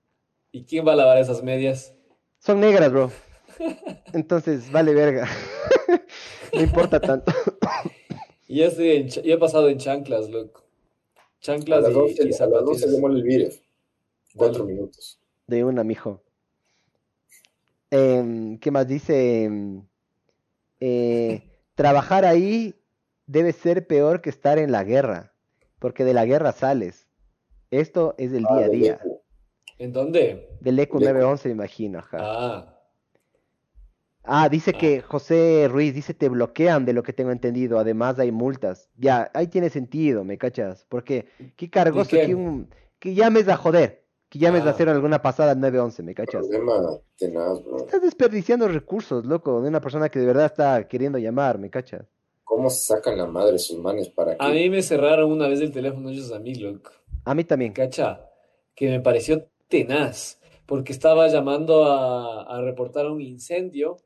¿Y 0.53 0.63
quién 0.63 0.87
va 0.87 0.93
a 0.93 0.95
lavar 0.95 1.19
esas 1.19 1.43
medias? 1.43 1.93
Son 2.39 2.61
negras, 2.61 2.93
bro. 2.93 3.11
Entonces, 4.13 4.71
vale 4.71 4.95
verga. 4.95 5.29
No 6.55 6.63
importa 6.63 7.01
tanto. 7.01 7.33
Y 8.47 8.59
ya 8.59 8.67
estoy 8.67 8.91
en 8.91 9.09
he 9.25 9.37
pasado 9.39 9.71
en 9.71 9.79
chanclas, 9.79 10.31
loco. 10.31 10.63
A 11.17 11.23
Chanclas 11.41 11.83
las 11.83 11.91
y, 11.91 11.95
12, 11.95 12.15
y 12.15 12.21
a 12.21 12.25
las 12.27 12.29
12 12.29 12.37
zapatillas. 12.39 12.91
le 12.93 13.01
muere 13.01 13.17
el 13.17 13.23
Virev. 13.25 13.55
Cuatro 14.37 14.65
minutos. 14.67 15.19
De 15.49 15.65
una, 15.65 15.83
mijo. 15.83 16.23
Em, 17.91 18.57
¿qué 18.61 18.71
más 18.71 18.87
dice? 18.87 19.51
Eh, 20.85 21.43
trabajar 21.77 22.25
ahí 22.25 22.75
debe 23.27 23.53
ser 23.53 23.87
peor 23.87 24.21
que 24.21 24.31
estar 24.31 24.59
en 24.59 24.73
la 24.73 24.83
guerra, 24.83 25.33
porque 25.79 26.05
de 26.05 26.13
la 26.13 26.25
guerra 26.25 26.51
sales. 26.51 27.07
Esto 27.71 28.17
es 28.19 28.33
del 28.33 28.45
Ah, 28.49 28.57
día 28.57 28.65
a 28.67 28.69
del 28.69 28.81
día. 28.81 29.01
¿En 29.79 29.93
dónde? 29.93 30.49
Del 30.61 30.79
EQ. 30.81 30.95
911, 30.95 31.49
me 31.49 31.55
imagino, 31.55 32.01
ajá. 32.01 32.19
Ah, 32.21 32.69
Ah, 34.25 34.49
dice 34.49 34.73
Ah. 34.75 34.79
que 34.79 35.03
José 35.03 35.67
Ruiz 35.69 35.95
dice 35.95 36.15
te 36.15 36.29
bloquean 36.29 36.85
de 36.85 36.93
lo 36.93 37.03
que 37.03 37.13
tengo 37.13 37.31
entendido. 37.33 37.79
Además 37.79 38.19
hay 38.21 38.31
multas. 38.31 38.89
Ya, 38.97 39.31
ahí 39.35 39.49
tiene 39.49 39.69
sentido, 39.71 40.25
¿me 40.25 40.39
cachas? 40.39 40.87
Porque 40.89 41.27
qué 41.57 41.69
cargoso 41.71 42.11
que 42.17 42.35
un 42.35 42.69
que 43.01 43.15
llames 43.15 43.49
a 43.49 43.57
joder, 43.57 44.02
que 44.33 44.39
llames 44.39 44.63
a 44.63 44.69
Ah. 44.69 44.71
hacer 44.71 44.89
alguna 44.89 45.21
pasada 45.21 45.53
al 45.53 45.61
911, 45.61 46.03
¿me 46.03 46.15
cachas? 46.15 46.47
Problema 46.49 46.99
tenaz, 47.19 47.63
bro. 47.63 47.77
Estás 47.77 48.01
desperdiciando 48.01 48.67
recursos, 48.67 49.27
loco, 49.27 49.61
de 49.61 49.69
una 49.69 49.81
persona 49.83 50.09
que 50.09 50.19
de 50.21 50.25
verdad 50.27 50.47
está 50.47 50.89
queriendo 50.89 51.19
llamar, 51.19 51.59
¿me 51.59 51.69
cachas? 51.69 52.07
¿Cómo 52.43 52.71
sacan 52.71 53.19
la 53.19 53.27
madre 53.27 53.59
sus 53.59 53.79
manes 53.79 54.09
para 54.09 54.37
que 54.39 54.43
a 54.45 54.49
mí 54.49 54.71
me 54.71 54.81
cerraron 54.83 55.31
una 55.31 55.49
vez 55.49 55.61
el 55.61 55.71
teléfono 55.71 56.09
ellos 56.09 56.33
a 56.33 56.39
mí, 56.39 56.55
loco. 56.55 56.91
A 57.27 57.35
mí 57.35 57.45
también. 57.45 57.75
Cacha, 57.75 58.21
que 58.75 58.89
me 58.89 59.01
pareció 59.01 59.47
tenaz, 59.69 60.41
porque 60.65 60.93
estaba 60.93 61.29
llamando 61.29 61.85
a, 61.85 62.45
a 62.45 62.63
reportar 62.63 63.07
un 63.09 63.21
incendio. 63.21 63.99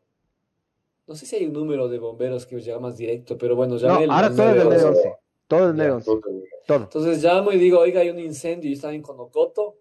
No 1.07 1.15
sé 1.15 1.25
si 1.27 1.37
hay 1.37 1.47
un 1.47 1.53
número 1.53 1.89
de 1.89 2.01
bomberos 2.01 2.47
que 2.47 2.61
llega 2.61 2.81
más 2.81 2.97
directo, 2.97 3.39
pero 3.39 3.55
bueno, 3.55 3.75
No, 3.75 3.81
llamé 3.81 4.05
el 4.05 4.11
ahora 4.11 4.29
todo 4.31 4.49
es 4.51 4.55
del 4.57 4.65
911. 4.65 5.09
911. 5.09 5.19
Todo 5.47 5.61
es 5.61 5.67
del 5.67 5.77
Ya, 5.77 5.89
911. 5.93 6.49
Todo. 6.67 6.77
Entonces 6.79 7.23
llamo 7.23 7.53
y 7.53 7.59
digo, 7.59 7.79
oiga, 7.79 8.01
hay 8.01 8.11
un 8.11 8.19
incendio, 8.19 8.69
yo 8.69 8.75
estaba 8.75 8.93
en 8.93 9.03
Conocoto, 9.03 9.77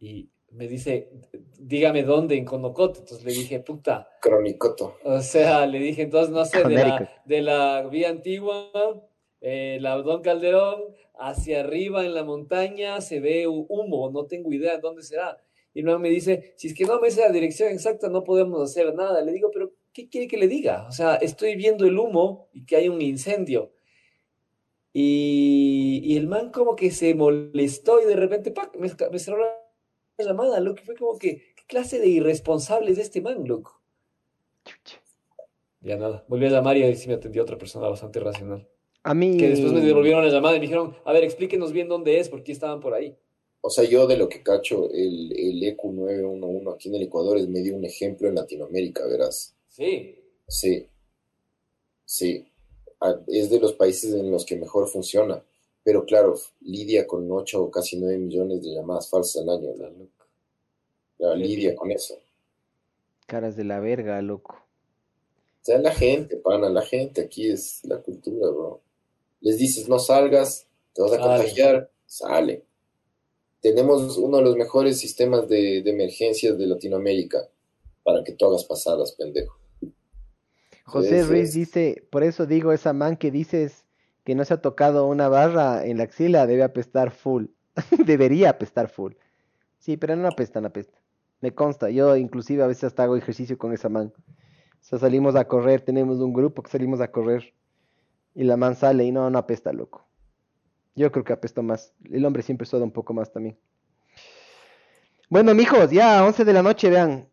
y 0.00 0.28
me 0.50 0.68
dice, 0.68 1.10
dígame 1.58 2.02
dónde 2.02 2.36
en 2.36 2.44
Conocoto. 2.44 3.00
Entonces 3.00 3.24
le 3.26 3.32
dije, 3.32 3.60
puta, 3.60 4.08
cronicoto? 4.20 4.96
o 5.04 5.20
sea, 5.20 5.66
le 5.66 5.78
dije, 5.80 6.02
entonces, 6.02 6.30
no 6.32 6.44
sé, 6.44 6.58
de 6.64 6.74
la, 6.74 7.10
de 7.24 7.42
la 7.42 7.82
vía 7.90 8.08
antigua, 8.10 8.70
eh, 9.40 9.78
la 9.80 9.96
Don 9.96 10.22
Calderón, 10.22 10.82
hacia 11.18 11.60
arriba 11.60 12.04
en 12.04 12.14
la 12.14 12.24
montaña 12.24 13.00
se 13.00 13.20
ve 13.20 13.46
hu- 13.48 13.66
humo, 13.68 14.10
no 14.10 14.26
tengo 14.26 14.52
idea 14.52 14.74
de 14.76 14.80
dónde 14.80 15.02
será. 15.02 15.38
Y 15.74 15.82
luego 15.82 15.98
me 15.98 16.08
dice, 16.08 16.54
si 16.56 16.68
es 16.68 16.74
que 16.74 16.84
no 16.84 17.00
me 17.00 17.08
dice 17.08 17.20
la 17.20 17.32
dirección 17.32 17.70
exacta, 17.70 18.08
no 18.08 18.24
podemos 18.24 18.62
hacer 18.62 18.94
nada. 18.94 19.20
Le 19.22 19.32
digo, 19.32 19.50
pero 19.52 19.72
¿qué 19.92 20.08
quiere 20.08 20.26
que 20.26 20.38
le 20.38 20.48
diga? 20.48 20.86
O 20.88 20.92
sea, 20.92 21.16
estoy 21.16 21.54
viendo 21.56 21.84
el 21.84 21.98
humo 21.98 22.48
y 22.54 22.64
que 22.64 22.76
hay 22.76 22.88
un 22.88 23.02
incendio. 23.02 23.72
Y, 24.92 26.00
y 26.04 26.16
el 26.16 26.26
man 26.28 26.50
como 26.50 26.74
que 26.76 26.90
se 26.90 27.14
molestó 27.14 28.00
y 28.00 28.06
de 28.06 28.16
repente, 28.16 28.50
¡pac! 28.50 28.74
me, 28.76 28.88
me 29.10 29.18
cerró 29.18 29.38
la 29.38 29.65
llamada, 30.24 30.60
loco. 30.60 30.82
Fue 30.84 30.96
como 30.96 31.18
que, 31.18 31.42
¿qué 31.54 31.64
clase 31.66 31.98
de 31.98 32.08
irresponsable 32.08 32.90
es 32.90 32.98
este 32.98 33.20
man, 33.20 33.46
loco? 33.46 33.82
Ya 35.80 35.96
nada, 35.96 36.24
volví 36.28 36.46
a 36.46 36.50
llamar 36.50 36.76
y 36.76 36.82
ahí 36.82 36.96
sí 36.96 37.08
me 37.08 37.14
atendió 37.14 37.42
otra 37.42 37.58
persona 37.58 37.88
bastante 37.88 38.18
racional. 38.20 38.66
A 39.02 39.14
mí. 39.14 39.36
Que 39.36 39.50
después 39.50 39.72
me 39.72 39.80
devolvieron 39.80 40.24
la 40.24 40.32
llamada 40.32 40.56
y 40.56 40.58
me 40.58 40.66
dijeron, 40.66 40.96
a 41.04 41.12
ver, 41.12 41.22
explíquenos 41.22 41.72
bien 41.72 41.88
dónde 41.88 42.18
es, 42.18 42.28
porque 42.28 42.50
estaban 42.52 42.80
por 42.80 42.94
ahí. 42.94 43.16
O 43.60 43.70
sea, 43.70 43.84
yo 43.84 44.06
de 44.06 44.16
lo 44.16 44.28
que 44.28 44.42
cacho, 44.42 44.90
el, 44.92 45.32
el 45.36 45.62
EQ 45.62 45.84
911 45.84 46.70
aquí 46.70 46.88
en 46.88 46.94
el 46.96 47.02
Ecuador 47.02 47.38
es 47.38 47.48
medio 47.48 47.76
un 47.76 47.84
ejemplo 47.84 48.28
en 48.28 48.34
Latinoamérica, 48.34 49.06
verás. 49.06 49.56
Sí, 49.68 50.22
Sí, 50.48 50.88
sí. 52.04 52.46
Ah, 53.00 53.16
Es 53.26 53.50
de 53.50 53.60
los 53.60 53.72
países 53.72 54.14
en 54.14 54.30
los 54.30 54.44
que 54.44 54.56
mejor 54.56 54.88
funciona. 54.88 55.42
Pero 55.86 56.04
claro, 56.04 56.34
lidia 56.62 57.06
con 57.06 57.30
8 57.30 57.62
o 57.62 57.70
casi 57.70 57.96
9 57.96 58.18
millones 58.18 58.60
de 58.60 58.74
llamadas 58.74 59.08
falsas 59.08 59.42
al 59.42 59.50
año. 59.50 59.70
¿no? 59.76 60.08
Claro, 61.16 61.36
lidia 61.36 61.76
con 61.76 61.92
eso. 61.92 62.18
Caras 63.24 63.54
de 63.54 63.62
la 63.62 63.78
verga, 63.78 64.20
loco. 64.20 64.54
O 64.56 65.64
sea, 65.64 65.78
la 65.78 65.92
gente, 65.94 66.38
pana, 66.38 66.68
la 66.70 66.82
gente 66.82 67.20
aquí 67.20 67.48
es 67.48 67.84
la 67.84 67.98
cultura, 67.98 68.48
bro. 68.50 68.80
Les 69.40 69.58
dices, 69.58 69.88
no 69.88 70.00
salgas, 70.00 70.66
te 70.92 71.02
vas 71.02 71.12
a 71.12 71.18
Sale. 71.18 71.28
contagiar, 71.28 71.90
sale. 72.04 72.64
Tenemos 73.60 74.18
uno 74.18 74.38
de 74.38 74.42
los 74.42 74.56
mejores 74.56 74.98
sistemas 74.98 75.48
de, 75.48 75.82
de 75.82 75.90
emergencias 75.92 76.58
de 76.58 76.66
Latinoamérica 76.66 77.48
para 78.02 78.24
que 78.24 78.32
tú 78.32 78.46
hagas 78.46 78.64
pasadas, 78.64 79.12
pendejo. 79.12 79.56
José 80.84 81.22
Ruiz 81.22 81.52
dice, 81.52 82.04
por 82.10 82.24
eso 82.24 82.44
digo, 82.44 82.72
esa 82.72 82.92
man 82.92 83.16
que 83.16 83.30
dices 83.30 83.85
que 84.26 84.34
no 84.34 84.44
se 84.44 84.54
ha 84.54 84.60
tocado 84.60 85.06
una 85.06 85.28
barra 85.28 85.86
en 85.86 85.98
la 85.98 86.02
axila 86.04 86.48
debe 86.48 86.64
apestar 86.64 87.12
full. 87.12 87.44
Debería 88.04 88.50
apestar 88.50 88.88
full. 88.88 89.12
Sí, 89.78 89.96
pero 89.96 90.16
no 90.16 90.26
apesta, 90.26 90.60
no 90.60 90.66
apesta. 90.66 90.98
Me 91.40 91.54
consta, 91.54 91.90
yo 91.90 92.16
inclusive 92.16 92.64
a 92.64 92.66
veces 92.66 92.84
hasta 92.84 93.04
hago 93.04 93.16
ejercicio 93.16 93.56
con 93.56 93.72
esa 93.72 93.88
man. 93.88 94.12
O 94.16 94.78
sea, 94.80 94.98
salimos 94.98 95.36
a 95.36 95.46
correr, 95.46 95.80
tenemos 95.80 96.18
un 96.18 96.32
grupo 96.32 96.60
que 96.60 96.70
salimos 96.72 97.00
a 97.00 97.12
correr 97.12 97.54
y 98.34 98.42
la 98.42 98.56
man 98.56 98.74
sale 98.74 99.04
y 99.04 99.12
no, 99.12 99.30
no 99.30 99.38
apesta, 99.38 99.72
loco. 99.72 100.04
Yo 100.96 101.12
creo 101.12 101.22
que 101.22 101.32
apestó 101.32 101.62
más. 101.62 101.94
El 102.10 102.24
hombre 102.24 102.42
siempre 102.42 102.66
suda 102.66 102.82
un 102.82 102.90
poco 102.90 103.14
más 103.14 103.30
también. 103.32 103.56
Bueno, 105.30 105.54
mijos, 105.54 105.92
ya 105.92 106.24
11 106.24 106.44
de 106.44 106.52
la 106.52 106.62
noche, 106.64 106.90
vean. 106.90 107.28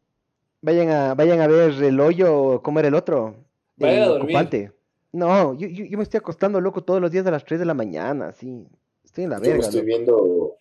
Vayan 0.62 0.90
a, 0.92 1.16
vayan 1.16 1.42
a 1.42 1.48
ver 1.48 1.72
el 1.72 2.00
hoyo, 2.00 2.62
¿cómo 2.62 2.78
era 2.78 2.88
el 2.90 2.94
otro? 2.96 3.36
Vayan 3.78 3.98
El 3.98 4.04
a 4.04 4.08
dormir. 4.08 4.36
ocupante. 4.36 4.83
No, 5.14 5.54
yo, 5.54 5.68
yo, 5.68 5.86
yo 5.86 5.98
me 5.98 6.04
estoy 6.04 6.18
acostando 6.18 6.60
loco 6.60 6.84
todos 6.84 7.00
los 7.00 7.12
días 7.12 7.26
a 7.28 7.32
las 7.32 7.46
3 7.46 7.60
de 7.60 7.66
la 7.66 7.74
mañana, 7.76 8.32
sí. 8.34 8.68
Estoy 9.06 9.26
en 9.26 9.30
la 9.30 9.38
Yo 9.38 9.42
me 9.44 9.48
verga, 9.50 9.66
estoy 9.68 9.82
loco. 9.82 9.86
viendo, 9.86 10.58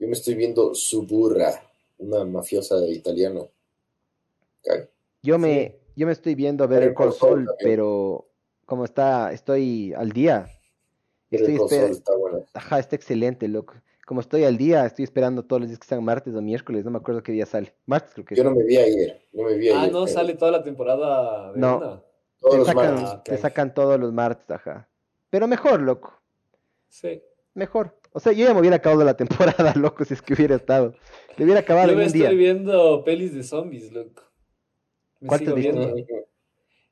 yo 0.00 0.06
me 0.08 0.12
estoy 0.12 0.34
viendo 0.34 0.74
Suburra, 0.74 1.62
una 1.98 2.24
mafiosa 2.24 2.84
italiana. 2.88 3.42
Yo 5.22 5.38
me, 5.38 5.76
yo 5.94 6.06
me 6.06 6.12
estoy 6.12 6.34
viendo 6.34 6.64
a 6.64 6.66
ver 6.66 6.82
el 6.82 6.94
también. 6.94 7.46
pero 7.62 8.28
como 8.66 8.84
está, 8.84 9.32
estoy 9.32 9.92
al 9.94 10.10
día. 10.10 10.48
Estoy 11.30 11.52
el 11.54 11.58
console 11.60 11.92
está 11.92 12.16
bueno. 12.16 12.44
Ajá, 12.54 12.78
está 12.80 12.96
excelente, 12.96 13.46
loco. 13.46 13.74
Como 14.04 14.20
estoy 14.20 14.42
al 14.42 14.56
día, 14.56 14.84
estoy 14.84 15.04
esperando 15.04 15.44
todos 15.44 15.60
los 15.60 15.68
días 15.68 15.78
que 15.78 15.86
sean 15.86 16.02
martes 16.02 16.34
o 16.34 16.42
miércoles, 16.42 16.84
no 16.84 16.90
me 16.90 16.98
acuerdo 16.98 17.22
qué 17.22 17.30
día 17.30 17.46
sale. 17.46 17.72
Martes 17.86 18.12
creo 18.14 18.24
que 18.24 18.34
Yo 18.34 18.42
es. 18.42 18.48
no 18.48 18.56
me 18.56 18.64
vi 18.64 18.76
ayer, 18.76 19.22
no 19.32 19.44
me 19.44 19.54
vi 19.54 19.68
Ah, 19.68 19.82
ayer. 19.82 19.92
no 19.92 20.04
pero 20.04 20.14
sale 20.14 20.34
toda 20.34 20.50
la 20.50 20.64
temporada 20.64 21.52
de 21.52 21.60
No. 21.60 21.76
una. 21.76 22.02
Todos 22.40 22.52
Te 22.54 22.58
los 22.58 22.66
sacan, 22.66 22.94
martes. 22.94 23.10
Ah, 23.12 23.22
te 23.24 23.36
sacan 23.38 23.74
todos 23.74 24.00
los 24.00 24.12
martes, 24.12 24.50
ajá. 24.50 24.88
Pero 25.30 25.46
mejor, 25.46 25.80
loco. 25.82 26.14
Sí. 26.88 27.22
Mejor. 27.54 27.96
O 28.12 28.20
sea, 28.20 28.32
yo 28.32 28.46
ya 28.46 28.54
me 28.54 28.60
hubiera 28.60 28.76
acabado 28.76 29.04
la 29.04 29.14
temporada, 29.16 29.72
loco, 29.76 30.04
si 30.04 30.14
es 30.14 30.22
que 30.22 30.34
hubiera 30.34 30.56
estado. 30.56 30.94
Le 31.36 31.44
hubiera 31.44 31.60
acabado 31.60 31.86
Yo 31.88 31.92
en 31.92 31.98
me 31.98 32.04
estoy 32.06 32.20
día. 32.20 32.30
viendo 32.30 33.04
pelis 33.04 33.34
de 33.34 33.42
zombies, 33.42 33.92
loco. 33.92 34.22
Me 35.20 35.28
¿Cuál 35.28 35.40
sigo 35.40 35.54
te 35.54 35.60
viste? 35.60 35.72
viendo. 35.78 35.96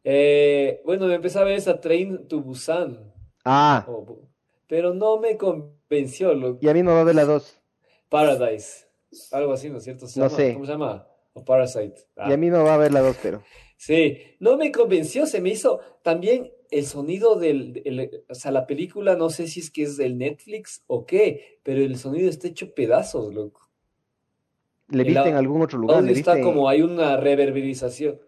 Eh, 0.04 0.80
bueno, 0.84 1.06
me 1.06 1.14
empecé 1.14 1.38
a 1.38 1.44
ver 1.44 1.54
esa 1.58 1.80
Train 1.80 2.28
to 2.28 2.40
Busan. 2.40 3.12
Ah, 3.44 3.84
o 3.88 4.04
bu- 4.06 4.28
pero 4.66 4.92
no 4.94 5.18
me 5.18 5.36
convenció, 5.36 6.34
loco. 6.34 6.58
y 6.60 6.68
a 6.68 6.74
mí 6.74 6.82
no 6.82 6.92
va 6.94 7.00
a 7.00 7.04
ver 7.04 7.14
la 7.14 7.24
2. 7.24 7.60
Paradise. 8.08 8.86
Algo 9.32 9.52
así, 9.54 9.70
¿no 9.70 9.78
es 9.78 9.84
cierto? 9.84 10.06
¿Se 10.06 10.20
No 10.20 10.26
llama? 10.26 10.36
sé. 10.36 10.52
¿Cómo 10.52 10.66
se 10.66 10.72
llama? 10.72 11.06
O 11.32 11.44
Parasite. 11.44 12.06
Ah. 12.16 12.28
Y 12.28 12.32
a 12.32 12.36
mí 12.36 12.48
no 12.50 12.64
va 12.64 12.74
a 12.74 12.78
ver 12.78 12.92
la 12.92 13.00
2, 13.00 13.16
pero. 13.22 13.42
Sí, 13.78 14.18
no 14.40 14.56
me 14.58 14.70
convenció, 14.72 15.24
se 15.26 15.40
me 15.40 15.50
hizo 15.50 15.80
también 16.02 16.52
el 16.70 16.84
sonido 16.86 17.36
del, 17.38 17.80
el- 17.86 18.24
o 18.28 18.34
sea, 18.34 18.50
la 18.52 18.66
película, 18.66 19.16
no 19.16 19.30
sé 19.30 19.46
si 19.48 19.60
es 19.60 19.70
que 19.70 19.84
es 19.84 19.96
del 19.96 20.18
Netflix 20.18 20.82
o 20.86 21.06
qué, 21.06 21.60
pero 21.62 21.80
el 21.82 21.96
sonido 21.98 22.28
está 22.28 22.48
hecho 22.48 22.74
pedazos, 22.74 23.32
loco. 23.34 23.70
¿Le 24.88 25.04
viste 25.04 25.30
en 25.30 25.36
algún 25.36 25.62
otro 25.62 25.78
lugar? 25.78 26.04
¿Dónde 26.04 26.12
¿Le 26.12 26.12
está 26.12 26.38
viste? 26.38 26.40
como 26.40 26.68
hay 26.68 26.82
una 26.82 27.16
reverberización? 27.16 28.20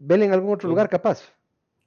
Vele 0.00 0.24
en 0.24 0.32
algún 0.32 0.52
otro 0.52 0.68
Sí. 0.68 0.68
lugar, 0.68 0.88
capaz. 0.88 1.32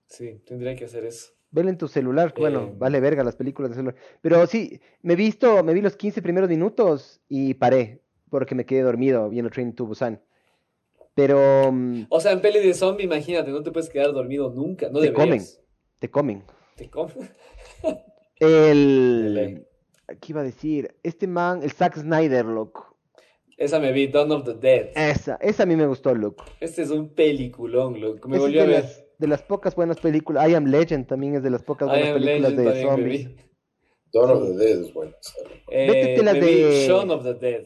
Sí, 0.08 0.40
tendría 0.46 0.76
que 0.78 0.86
hacer 0.86 1.06
eso. 1.06 1.34
Vele 1.52 1.70
en 1.70 1.78
tu 1.78 1.88
celular, 1.88 2.34
que 2.34 2.42
bueno, 2.42 2.72
Eh, 2.72 2.78
vale 2.78 3.00
verga 3.00 3.24
las 3.24 3.36
películas 3.36 3.70
de 3.72 3.76
celular. 3.76 3.96
Pero 4.22 4.46
sí, 4.48 4.82
me 5.04 5.16
visto, 5.16 5.64
me 5.64 5.74
vi 5.74 5.82
los 5.82 5.96
15 5.96 6.22
primeros 6.22 6.50
minutos 6.50 7.22
y 7.30 7.54
paré, 7.54 8.02
porque 8.30 8.56
me 8.56 8.66
quedé 8.66 8.82
dormido 8.82 9.30
viendo 9.30 9.52
Train 9.52 9.74
to 9.76 9.86
Busan. 9.86 10.20
Pero 11.16 11.72
O 12.10 12.20
sea, 12.20 12.32
en 12.32 12.42
peli 12.42 12.60
de 12.60 12.74
zombie, 12.74 13.06
imagínate, 13.06 13.52
no 13.52 13.62
te 13.64 13.72
puedes 13.72 13.90
quedar 13.90 14.12
dormido 14.14 14.50
nunca, 14.50 14.90
no 14.90 15.00
Te 15.00 15.12
deberías. 15.12 15.62
te 16.00 16.10
comen. 16.10 16.44
Te 16.76 16.90
comen. 16.90 17.30
El. 18.40 19.34
Dele. 19.36 19.68
¿Qué 20.20 20.32
iba 20.32 20.42
a 20.42 20.44
decir? 20.44 20.96
Este 21.04 21.28
man, 21.28 21.64
el 21.64 21.72
Zack 21.72 21.98
Snyder, 21.98 22.46
loco. 22.46 22.98
Esa 23.58 23.80
me 23.80 23.92
vi, 23.92 24.08
Dawn 24.08 24.32
of 24.32 24.44
the 24.44 24.54
Dead. 24.56 24.90
Esa, 24.96 25.36
esa 25.36 25.64
a 25.64 25.66
mí 25.66 25.76
me 25.76 25.86
gustó, 25.86 26.14
loco. 26.14 26.44
Este 26.60 26.82
es 26.82 26.90
un 26.90 27.14
peliculón, 27.14 28.02
loco. 28.02 28.28
Me 28.28 28.36
es 28.38 28.42
volvió 28.42 28.62
a 28.62 28.66
de 28.66 28.72
ver. 28.72 28.82
las, 28.84 29.04
de 29.20 29.28
las 29.28 29.44
pocas 29.44 29.76
buenas 29.76 30.00
películas. 30.00 30.50
I 30.50 30.56
Am 30.56 30.66
Legend 30.66 31.08
también 31.08 31.36
es 31.36 31.44
de 31.44 31.52
las 31.52 31.64
pocas 31.64 31.88
I 31.88 31.92
buenas 31.92 32.08
Am 32.10 32.14
películas 32.16 32.52
Legend 32.54 32.58
de 32.58 32.82
también 32.84 32.86
me 32.86 32.92
zombies. 32.92 33.28
vi. 33.38 33.44
Dawn 34.12 34.30
of 34.32 34.44
the 34.50 34.54
Dead 34.66 34.82
es 34.82 34.94
bueno. 34.94 35.14
Eh, 35.70 35.88
me 36.24 36.34
vi 36.34 36.40
de- 36.62 36.86
Shaun 36.88 37.12
of 37.12 37.24
the 37.24 37.34
Dead. 37.36 37.64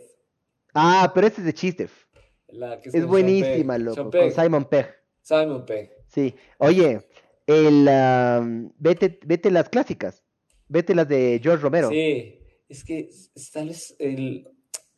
Ah, 0.73 1.11
pero 1.15 1.27
ese 1.27 1.41
es 1.41 1.45
de 1.45 1.53
Chistef. 1.53 2.05
La 2.49 2.79
que 2.79 2.89
Es 2.89 3.05
buenísima, 3.05 3.73
Pegg. 3.75 3.83
loco. 3.83 4.11
Con. 4.11 4.31
Simon 4.31 4.65
Pegg. 4.65 4.87
Simon 5.21 5.65
Pegg. 5.65 5.91
Sí. 6.07 6.33
Oye, 6.59 7.01
el, 7.45 7.85
vete, 8.77 9.19
vete 9.25 9.51
las 9.51 9.69
clásicas. 9.69 10.23
Vete 10.67 10.95
las 10.95 11.07
de 11.07 11.39
George 11.41 11.61
Romero. 11.63 11.89
Sí, 11.89 12.39
es 12.67 12.83
que 12.83 13.09
tal 13.53 13.67
vez 13.69 13.95
el... 13.99 14.47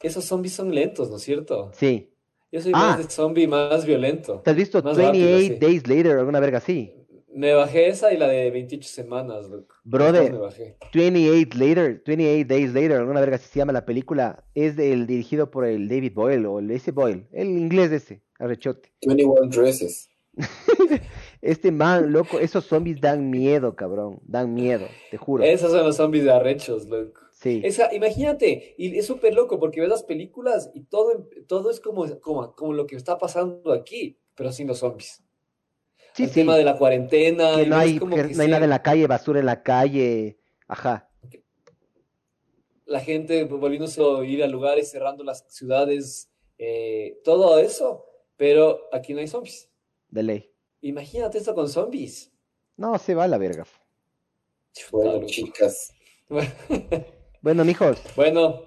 esos 0.02 0.26
zombies 0.26 0.54
son 0.54 0.74
lentos, 0.74 1.10
¿no 1.10 1.18
es 1.18 1.24
cierto? 1.24 1.72
Sí. 1.74 2.14
Yo 2.52 2.62
soy 2.62 2.72
Ah. 2.74 2.96
más 2.98 2.98
de 2.98 3.04
zombie 3.12 3.48
más 3.48 3.86
violento. 3.86 4.42
¿Te 4.44 4.50
has 4.52 4.56
visto 4.56 4.82
Más 4.82 4.98
rápido, 4.98 5.26
28 5.28 5.54
sí. 5.54 5.60
Days 5.60 5.88
Later, 5.88 6.18
alguna 6.18 6.40
verga 6.40 6.58
así? 6.58 6.94
Me 7.34 7.54
bajé 7.54 7.88
esa 7.88 8.14
y 8.14 8.18
la 8.18 8.28
de 8.28 8.50
28 8.52 8.88
semanas, 8.88 9.50
loco. 9.50 9.76
Brother. 9.84 10.32
Me 10.32 10.38
bajé. 10.40 10.78
28 10.94 11.58
Later, 11.58 12.04
28 12.06 12.48
Days 12.48 12.74
Later, 12.74 12.94
alguna 12.94 13.20
verga 13.20 13.36
así 13.36 13.48
se 13.50 13.60
llama 13.60 13.74
la 13.74 13.86
película, 13.86 14.44
es 14.56 14.76
del 14.76 15.06
dirigido 15.08 15.52
por 15.52 15.66
el 15.66 15.88
David 15.88 16.14
Boyle 16.14 16.46
o 16.46 16.60
el 16.60 16.72
ese 16.72 16.92
Boyle, 16.92 17.28
el 17.32 17.48
inglés 17.50 17.92
ese, 17.92 18.22
arrechote. 18.40 18.92
21 19.06 19.48
Dresses. 19.50 20.10
Este 21.42 21.72
man, 21.72 22.12
loco, 22.12 22.38
esos 22.40 22.66
zombies 22.66 23.00
dan 23.00 23.30
miedo, 23.30 23.74
cabrón, 23.76 24.20
dan 24.24 24.54
miedo, 24.54 24.88
te 25.10 25.16
juro. 25.16 25.44
Esos 25.44 25.72
son 25.72 25.86
los 25.86 25.96
zombies 25.96 26.26
de 26.26 26.32
arrechos, 26.32 26.86
loco. 26.88 27.22
Sí. 27.32 27.62
Esa, 27.64 27.94
imagínate, 27.94 28.76
y 28.78 28.98
es 28.98 29.06
súper 29.06 29.34
loco 29.34 29.58
porque 29.58 29.80
ves 29.80 29.90
las 29.90 30.04
películas 30.04 30.70
y 30.74 30.82
todo, 30.82 31.30
todo 31.48 31.72
es 31.72 31.80
como, 31.80 32.06
como, 32.20 32.54
como 32.56 32.74
lo 32.74 32.86
que 32.86 32.98
está 32.98 33.18
pasando 33.18 33.72
aquí, 33.72 34.18
pero 34.36 34.52
sin 34.52 34.68
los 34.68 34.80
zombies. 34.80 35.24
Sí, 36.14 36.24
el 36.24 36.30
sí. 36.30 36.36
tema 36.36 36.56
de 36.58 36.64
la 36.64 36.78
cuarentena. 36.78 37.56
Que 37.56 37.66
no 37.66 37.76
hay, 37.78 37.98
como 38.00 38.16
que 38.16 38.28
que 38.30 38.34
no 38.36 38.42
hay 38.44 38.50
nada 38.50 38.64
en 38.64 38.70
la 38.70 38.82
calle, 38.82 39.08
basura 39.08 39.40
en 39.40 39.46
la 39.46 39.64
calle, 39.64 40.38
ajá. 40.68 41.10
La 42.86 43.00
gente 43.02 43.44
volviéndose 43.44 44.02
a 44.02 44.24
ir 44.24 44.44
a 44.44 44.48
lugares, 44.48 44.90
cerrando 44.90 45.24
las 45.24 45.46
ciudades, 45.48 46.32
eh, 46.58 47.20
todo 47.24 47.60
eso, 47.60 48.06
pero 48.36 48.80
aquí 48.92 49.14
no 49.14 49.20
hay 49.20 49.28
zombies. 49.28 49.70
De 50.10 50.24
ley. 50.24 50.52
Imagínate 50.82 51.38
esto 51.38 51.54
con 51.54 51.70
zombies. 51.70 52.32
No, 52.78 52.98
se 52.98 53.14
va 53.14 53.26
a 53.26 53.28
la 53.28 53.38
verga. 53.38 53.66
Bueno, 54.92 55.12
Claro. 55.12 55.26
chicas. 55.28 55.94
Bueno, 57.42 57.64
mijos. 57.64 57.98
Bueno, 58.18 58.64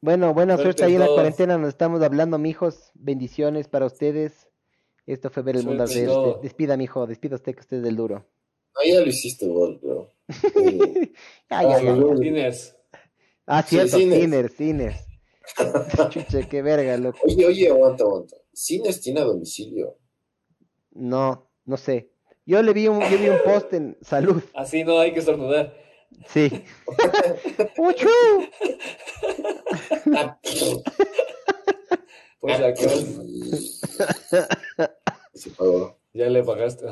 Bueno, 0.00 0.34
buena 0.34 0.56
Suerte 0.56 0.84
ahí 0.84 0.94
en 0.94 1.00
la 1.00 1.06
cuarentena. 1.06 1.56
Nos 1.56 1.68
estamos 1.68 2.02
hablando, 2.02 2.36
mijos. 2.36 2.90
Bendiciones 2.94 3.68
para 3.68 3.86
ustedes. 3.86 4.47
Esto 5.08 5.30
fue 5.30 5.42
ver 5.42 5.56
el 5.56 5.64
mundo 5.64 5.86
Suerte 5.86 6.02
arder. 6.04 6.14
todo. 6.14 6.40
Despida, 6.42 6.76
mijo. 6.76 7.06
Despida 7.06 7.36
usted 7.36 7.54
que 7.54 7.60
usted 7.60 7.78
es 7.78 7.82
del 7.82 7.96
duro. 7.96 8.26
No, 8.74 8.80
ya 8.86 9.00
lo 9.00 9.06
hiciste 9.06 9.46
vos, 9.48 9.80
bro. 9.80 10.12
Eh, 10.54 11.12
Ya, 11.50 11.62
ya, 11.62 11.80
ya. 11.82 12.16
Sinners. 12.16 12.76
Ah, 13.46 13.62
Sí, 13.62 13.76
cierto. 13.76 13.96
Sinners. 13.96 14.20
Sinners, 14.20 14.52
Sinners. 14.54 14.96
Chuche, 16.10 16.46
qué 16.48 16.60
verga, 16.60 16.96
loco. 16.98 17.18
Oye, 17.24 17.46
oye, 17.46 17.68
aguanta, 17.70 18.04
aguanta. 18.04 18.36
Cines 18.52 19.00
tiene 19.00 19.20
a 19.20 19.24
domicilio. 19.24 19.96
No, 20.90 21.48
no 21.64 21.76
sé. 21.78 22.10
Yo 22.44 22.62
le 22.62 22.72
vi 22.74 22.88
un, 22.88 23.00
yo 23.00 23.18
vi 23.18 23.28
un 23.30 23.38
post 23.44 23.72
en 23.72 23.96
salud. 24.02 24.42
Así 24.54 24.84
no 24.84 24.98
hay 25.00 25.12
que 25.14 25.20
estornudar. 25.20 25.74
Sí. 26.26 26.50
¡Uchu! 27.78 28.08
Pues 32.40 32.58
ya 32.58 32.72
que 32.74 32.88
Se 35.34 35.50
pagó. 35.50 35.98
ya 36.12 36.28
le 36.28 36.42
pagaste. 36.44 36.86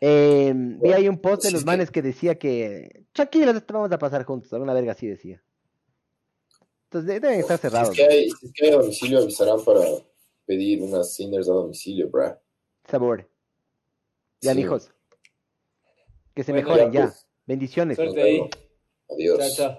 Eh, 0.00 0.52
vi 0.54 0.92
ahí 0.92 1.08
un 1.08 1.18
post 1.18 1.44
de 1.44 1.50
los 1.52 1.64
manes 1.64 1.90
que 1.90 2.02
decía 2.02 2.38
que 2.38 3.04
esto 3.14 3.74
vamos 3.74 3.90
a 3.92 3.98
pasar 3.98 4.24
juntos. 4.24 4.52
Alguna 4.52 4.74
verga 4.74 4.92
así 4.92 5.06
decía. 5.06 5.42
Entonces 6.84 7.08
de- 7.08 7.20
deben 7.20 7.40
estar 7.40 7.58
Si 7.58 7.66
es, 7.66 7.72
cerrados. 7.72 7.96
que 7.96 8.04
hay, 8.04 8.30
si 8.30 8.46
es 8.46 8.52
que 8.52 8.66
hay 8.66 8.72
a 8.72 8.76
domicilio, 8.76 9.18
avisarán 9.20 9.64
para 9.64 9.80
pedir 10.46 10.82
unas 10.82 11.14
Sinners 11.14 11.48
a 11.48 11.52
domicilio, 11.52 12.08
bro. 12.10 12.38
Sabor. 12.88 13.28
Ya, 14.40 14.52
Sí. 14.52 14.58
mijos. 14.58 14.90
Que 16.34 16.44
se 16.44 16.52
Bueno, 16.52 16.68
mejoren 16.68 16.92
ya, 16.92 17.00
ya. 17.00 17.06
pues. 17.06 17.26
Bendiciones. 17.46 17.96
Suerte 17.96 18.22
ahí. 18.22 18.40
Adiós. 19.10 19.38
Chao, 19.56 19.68
chao. 19.70 19.78